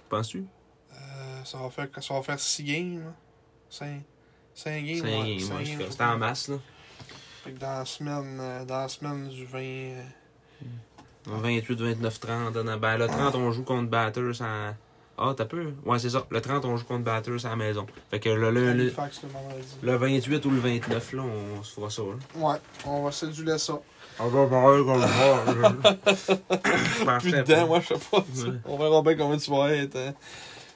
Penses-tu? 0.10 0.46
euh, 0.94 1.44
ça, 1.44 1.58
va 1.60 1.70
faire, 1.70 1.88
ça 2.02 2.14
va 2.14 2.22
faire 2.22 2.40
6 2.40 2.64
games. 2.64 3.14
5, 3.70 4.02
5 4.56 4.86
games. 4.86 4.96
C'est 4.98 5.04
ouais, 5.04 5.12
moi, 5.12 5.26
cinq 5.40 5.60
je 5.66 5.70
games, 5.72 5.78
fais. 5.80 5.86
faut 5.86 5.92
C'était 5.92 6.04
en 6.04 6.18
masse, 6.18 6.48
là. 6.48 6.56
Fait 7.44 7.52
que 7.52 7.60
dans 7.60 7.78
la 7.80 7.86
semaine, 7.86 8.38
euh, 8.40 8.66
dans 8.66 8.78
la 8.80 8.88
semaine 8.88 9.28
du 9.28 9.46
20. 9.46 9.60
euh, 9.60 10.02
28, 11.26 11.80
29, 11.82 12.20
30. 12.20 12.54
dans- 12.54 12.78
Ben, 12.78 12.98
le 12.98 13.08
30, 13.08 13.36
on 13.36 13.52
joue 13.52 13.64
contre 13.64 13.90
Batters 13.90 14.42
à. 14.42 14.74
Ah, 15.18 15.34
t'as 15.38 15.46
peu? 15.46 15.68
Ouais, 15.86 16.00
c'est 16.00 16.10
ça. 16.10 16.26
Le 16.32 16.42
30, 16.42 16.66
on 16.66 16.76
joue 16.76 16.86
contre 16.86 17.04
Batters 17.04 17.46
à 17.46 17.50
la 17.50 17.56
maison. 17.56 17.86
Fait 18.10 18.20
que 18.20 18.30
le, 18.30 18.50
le, 18.52 18.74
le, 18.74 18.76
le 18.86 18.90
vendredi. 18.90 19.20
le 19.84 19.96
28 19.96 20.46
ou 20.46 20.50
le 20.50 20.60
29, 20.60 21.14
là, 21.14 21.22
on 21.60 21.64
se 21.64 21.74
fera 21.74 21.90
ça. 21.90 22.02
Là. 22.02 22.48
Ouais, 22.48 22.56
on 22.86 23.04
va 23.04 23.12
séduler 23.12 23.58
ça. 23.60 23.80
On 24.20 24.28
va 24.28 24.46
parler 24.48 24.84
comme 24.84 25.02
ça. 25.02 25.08
Plus 27.20 27.32
de 27.32 27.42
dents, 27.44 27.68
moi, 27.68 27.80
je 27.82 27.88
sais 27.88 27.94
pas. 28.12 28.18
Ouais. 28.18 28.52
On 28.66 28.78
verra 28.78 29.02
bien 29.02 29.16
combien 29.16 29.38
tu 29.38 29.50
vas 29.52 29.70
être. 29.72 29.96
hein. 29.98 30.14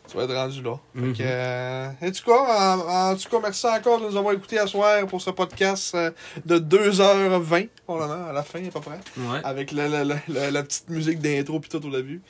Tu 0.10 0.16
vas 0.16 0.24
être 0.24 0.34
rendu 0.36 0.62
là. 0.62 0.80
Fait 0.96 1.12
que, 1.14 1.24
euh, 1.24 1.90
en 2.02 2.12
tout 2.12 2.24
cas, 2.26 2.78
en, 2.78 3.12
en 3.12 3.16
tout 3.18 3.28
cas, 3.30 3.40
merci 3.44 3.68
encore 3.68 4.00
de 4.00 4.06
nous 4.06 4.16
avoir 4.16 4.34
écoutés 4.34 4.58
à 4.58 4.66
soir 4.66 5.06
pour 5.08 5.22
ce 5.22 5.32
podcast 5.32 5.94
euh, 5.96 6.12
de 6.46 6.60
2h20, 6.60 7.68
probablement, 7.86 8.30
à 8.30 8.32
la 8.32 8.42
fin, 8.44 8.66
à 8.66 8.72
peu 8.72 8.80
près. 8.80 9.00
Ouais. 9.18 9.42
Avec 9.44 9.74
le- 9.74 9.90
le- 9.90 10.16
le- 10.30 10.50
la 10.50 10.64
petite 10.64 10.88
musique 10.90 11.20
d'intro 11.20 11.60
pis 11.60 11.68
tout 11.68 11.86
au 11.86 11.92
début. 11.92 12.22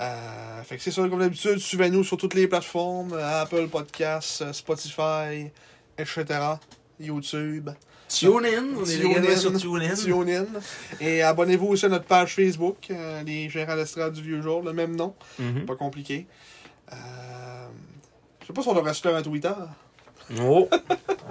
Euh, 0.00 0.62
fait 0.64 0.76
que 0.76 0.82
c'est 0.82 0.90
ça, 0.90 1.08
comme 1.08 1.20
d'habitude, 1.20 1.58
suivez-nous 1.58 2.02
sur 2.04 2.16
toutes 2.16 2.34
les 2.34 2.48
plateformes, 2.48 3.12
Apple 3.14 3.68
Podcasts, 3.68 4.42
euh, 4.42 4.52
Spotify, 4.52 5.50
etc. 5.96 6.24
YouTube, 6.98 7.70
TuneIn, 8.08 8.64
on 8.76 8.84
est 8.84 8.96
également 8.96 9.36
sur 9.36 9.56
TuneIn. 9.56 9.94
TuneIn. 9.94 10.46
Et 11.00 11.22
abonnez-vous 11.22 11.66
aussi 11.68 11.86
à 11.86 11.88
notre 11.88 12.04
page 12.06 12.34
Facebook, 12.34 12.76
euh, 12.90 13.22
les 13.22 13.48
gérants 13.48 13.76
d'estrade 13.76 14.12
du 14.14 14.22
vieux 14.22 14.42
jour, 14.42 14.62
le 14.62 14.72
même 14.72 14.94
nom, 14.96 15.14
Mhm. 15.38 15.64
pas 15.66 15.76
compliqué. 15.76 16.26
Euh, 16.92 16.96
je 18.42 18.46
sais 18.48 18.52
pas 18.52 18.62
si 18.62 18.68
on 18.68 18.74
devrait 18.74 18.94
se 18.94 19.00
faire 19.00 19.14
un 19.16 19.22
Twitter. 19.22 19.48
Oh! 20.40 20.68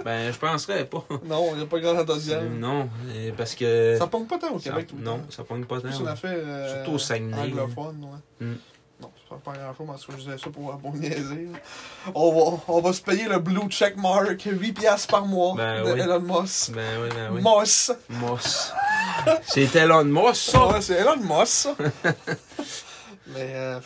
Ben, 0.04 0.30
je 0.30 0.38
penserais 0.38 0.84
pas. 0.84 1.02
Non, 1.24 1.48
il 1.52 1.58
n'y 1.58 1.62
a 1.62 1.66
pas 1.66 1.78
grand 1.80 1.98
audience. 1.98 2.42
Non, 2.58 2.90
parce 3.38 3.54
que. 3.54 3.96
Ça 3.98 4.06
pogne 4.06 4.26
pas 4.26 4.36
tant 4.36 4.52
au 4.52 4.58
ça- 4.58 4.68
Québec, 4.68 4.88
Twitter. 4.88 5.02
non, 5.02 5.22
ça 5.30 5.44
pogne 5.44 5.64
pas 5.64 5.80
Plus 5.80 5.96
tant. 5.98 6.04
affaire 6.04 6.36
euh, 6.36 6.74
Surtout 6.74 6.96
au 6.96 6.98
Saguenay. 6.98 7.38
anglophone, 7.40 8.04
ouais. 8.40 8.46
Mm. 8.46 8.54
Non, 9.00 9.10
c'est 9.30 9.38
pas 9.38 9.52
grand 9.52 9.74
chose, 9.74 9.86
parce 9.86 10.04
que 10.04 10.12
je 10.12 10.16
disais 10.18 10.36
ça 10.36 10.50
pour, 10.50 10.76
pour 10.76 10.94
niaiser. 10.94 11.48
là. 11.50 11.58
On 12.14 12.32
va, 12.50 12.58
on 12.68 12.80
va 12.82 12.92
se 12.92 13.00
payer 13.00 13.24
le 13.28 13.38
blue 13.38 13.66
check 13.70 13.96
mark 13.96 14.42
8 14.44 14.72
piastres 14.74 15.08
par 15.08 15.24
mois 15.24 15.54
Ben 15.56 15.84
de 15.84 15.92
oui. 15.94 16.00
Elon 16.00 16.20
Musk. 16.20 16.72
Ben 16.72 16.84
oui, 17.02 17.08
ben 17.14 17.30
oui. 17.32 17.40
Moss. 17.40 17.92
Moss. 18.10 18.72
C'est 19.46 19.74
Elon 19.74 20.04
Musk, 20.04 20.50
ça! 20.50 20.66
Ouais, 20.68 20.82
c'est 20.82 20.94
Elon 20.96 21.16
Musk, 21.16 21.46
ça. 21.46 21.74
Mais 23.28 23.52
euh, 23.54 23.80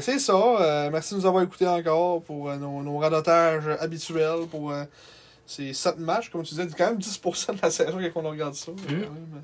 c'est- 0.00 0.18
ça. 0.18 0.34
Euh, 0.34 0.90
merci 0.90 1.14
de 1.14 1.20
nous 1.20 1.26
avoir 1.26 1.42
écoutés 1.44 1.66
encore 1.66 2.22
pour 2.22 2.50
euh, 2.50 2.56
nos, 2.56 2.82
nos 2.82 2.98
radotages 2.98 3.68
habituels 3.80 4.46
pour 4.50 4.72
ces 5.46 5.72
7 5.72 5.98
matchs. 5.98 6.30
Comme 6.30 6.42
tu 6.42 6.54
disais, 6.54 6.66
quand 6.76 6.90
même 6.90 6.98
10% 6.98 7.54
de 7.56 7.58
la 7.62 7.70
saison 7.70 7.98
quand 8.12 8.20
on 8.24 8.30
regarde 8.30 8.54
ça. 8.54 8.72
Quand, 8.86 8.92
même, 8.92 9.02
euh, 9.04 9.40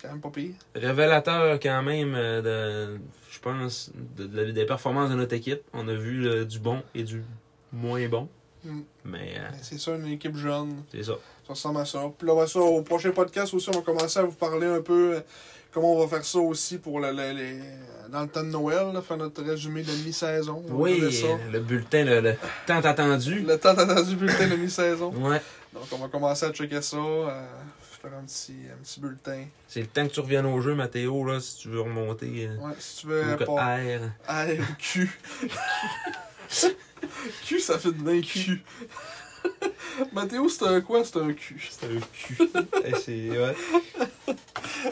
quand 0.00 0.08
même 0.08 0.20
pas 0.20 0.30
pire. 0.30 0.54
Révélateur 0.74 1.60
quand 1.60 1.82
même 1.82 2.12
de, 2.14 2.98
je 3.30 3.38
pense, 3.40 3.90
de- 4.16 4.26
de- 4.26 4.50
des 4.50 4.64
performances 4.64 5.10
de 5.10 5.14
notre 5.14 5.34
équipe. 5.34 5.60
On 5.74 5.86
a 5.88 5.94
vu 5.94 6.46
du 6.46 6.58
bon 6.58 6.82
et 6.94 7.02
du 7.02 7.22
moins 7.72 8.08
bon. 8.08 8.28
Mm. 8.64 8.80
Mais 9.04 9.34
euh, 9.38 9.48
Mais 9.52 9.58
C'est 9.62 9.78
ça, 9.78 9.94
une 9.94 10.06
équipe 10.08 10.36
jeune. 10.36 10.82
c'est 10.92 11.02
ça. 11.02 11.12
Ça 11.46 11.52
ressemble 11.54 11.80
à 11.80 11.84
ça. 11.84 12.00
Puis 12.16 12.26
là, 12.26 12.34
on 12.34 12.36
va 12.36 12.46
ça, 12.46 12.60
au 12.60 12.82
prochain 12.82 13.10
podcast 13.10 13.52
aussi, 13.54 13.68
on 13.70 13.72
va 13.72 13.80
commencer 13.82 14.18
à 14.20 14.22
vous 14.22 14.32
parler 14.32 14.66
un 14.66 14.82
peu 14.82 15.22
comment 15.72 15.94
on 15.94 16.00
va 16.04 16.08
faire 16.08 16.24
ça 16.24 16.38
aussi 16.38 16.78
pour 16.78 17.00
le, 17.00 17.10
le- 17.12 17.32
les- 17.32 17.60
dans 18.10 18.22
le 18.22 18.28
temps 18.28 18.42
de 18.42 18.48
Noël, 18.48 18.92
là, 18.92 19.02
faire 19.02 19.16
notre 19.16 19.42
résumé 19.42 19.82
de 19.82 19.92
mi-saison. 20.04 20.64
Oui, 20.68 21.00
le 21.52 21.60
bulletin, 21.60 22.04
le, 22.04 22.20
le 22.20 22.34
tant 22.66 22.78
attendu. 22.80 23.40
Le 23.40 23.56
temps 23.58 23.70
attendu 23.76 24.16
bulletin 24.16 24.48
de 24.48 24.56
mi-saison. 24.56 25.12
Ouais. 25.14 25.40
Donc 25.72 25.84
on 25.92 25.98
va 25.98 26.08
commencer 26.08 26.46
à 26.46 26.50
checker 26.52 26.82
ça, 26.82 26.96
euh, 26.96 27.46
faire 28.02 28.10
un 28.20 28.24
petit, 28.24 28.56
un 28.72 28.82
petit 28.82 28.98
bulletin. 29.00 29.44
C'est 29.68 29.80
le 29.82 29.86
temps 29.86 30.06
que 30.08 30.12
tu 30.12 30.18
reviennes 30.20 30.46
au 30.46 30.60
jeu, 30.60 30.74
Mathéo, 30.74 31.24
là, 31.24 31.38
si 31.38 31.58
tu 31.58 31.68
veux 31.68 31.80
remonter. 31.82 32.48
euh, 32.48 32.56
Ouais, 32.66 32.72
si 32.80 33.02
tu 33.02 33.06
veux 33.06 33.34
ou 33.34 33.44
pas. 33.44 33.76
R. 33.76 34.00
Ah, 34.26 34.46
Q. 34.78 35.08
Q, 37.44 37.60
ça 37.60 37.78
fait 37.78 37.92
de 37.92 38.02
bien 38.02 38.20
Q. 38.20 38.62
Mathéo, 40.12 40.48
c'est 40.48 40.64
un 40.64 40.80
quoi? 40.80 41.02
C'est 41.04 41.18
un 41.18 41.32
Q. 41.32 41.68
C'est 41.70 41.86
un 41.86 42.00
cul. 42.12 42.38
Eh, 42.84 42.92
c'est, 42.94 43.30
ouais. 43.30 43.54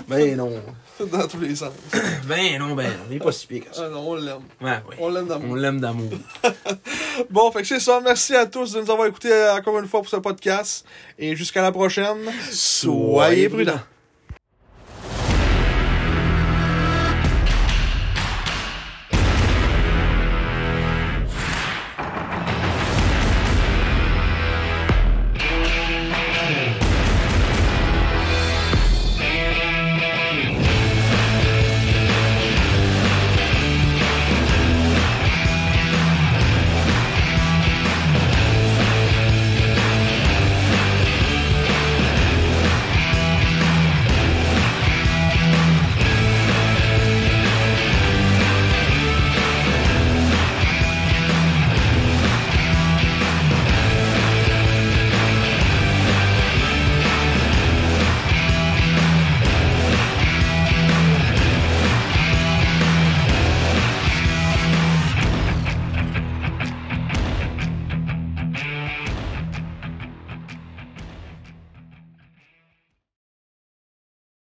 Ben 0.08 0.36
non. 0.36 0.52
Dans 1.00 1.26
tous 1.28 1.40
les 1.40 1.54
sens. 1.56 1.72
Ben 2.26 2.58
non, 2.58 2.74
ben 2.74 2.88
non. 2.88 3.04
Il 3.10 3.16
est 3.16 3.20
pas 3.20 3.32
si 3.32 3.46
pire 3.46 3.64
que 3.68 3.74
ça. 3.74 3.84
Ah 3.86 3.88
non, 3.88 4.10
on 4.10 4.14
l'aime. 4.16 4.40
Ouais, 4.60 4.70
ouais. 4.70 4.96
On 4.98 5.08
l'aime 5.08 5.24
On 5.24 5.28
d'amour. 5.28 5.56
l'aime 5.56 5.80
d'amour. 5.80 6.10
Bon, 7.30 7.50
fait 7.50 7.62
que 7.62 7.66
c'est 7.68 7.80
ça. 7.80 8.00
Merci 8.02 8.36
à 8.36 8.46
tous 8.46 8.72
de 8.72 8.80
nous 8.80 8.90
avoir 8.90 9.08
écoutés 9.08 9.32
euh, 9.32 9.56
encore 9.56 9.78
une 9.80 9.88
fois 9.88 10.00
pour 10.00 10.08
ce 10.08 10.16
podcast. 10.16 10.84
Et 11.18 11.34
jusqu'à 11.34 11.62
la 11.62 11.72
prochaine. 11.72 12.18
Soyez 12.50 13.48
prudents. 13.48 13.80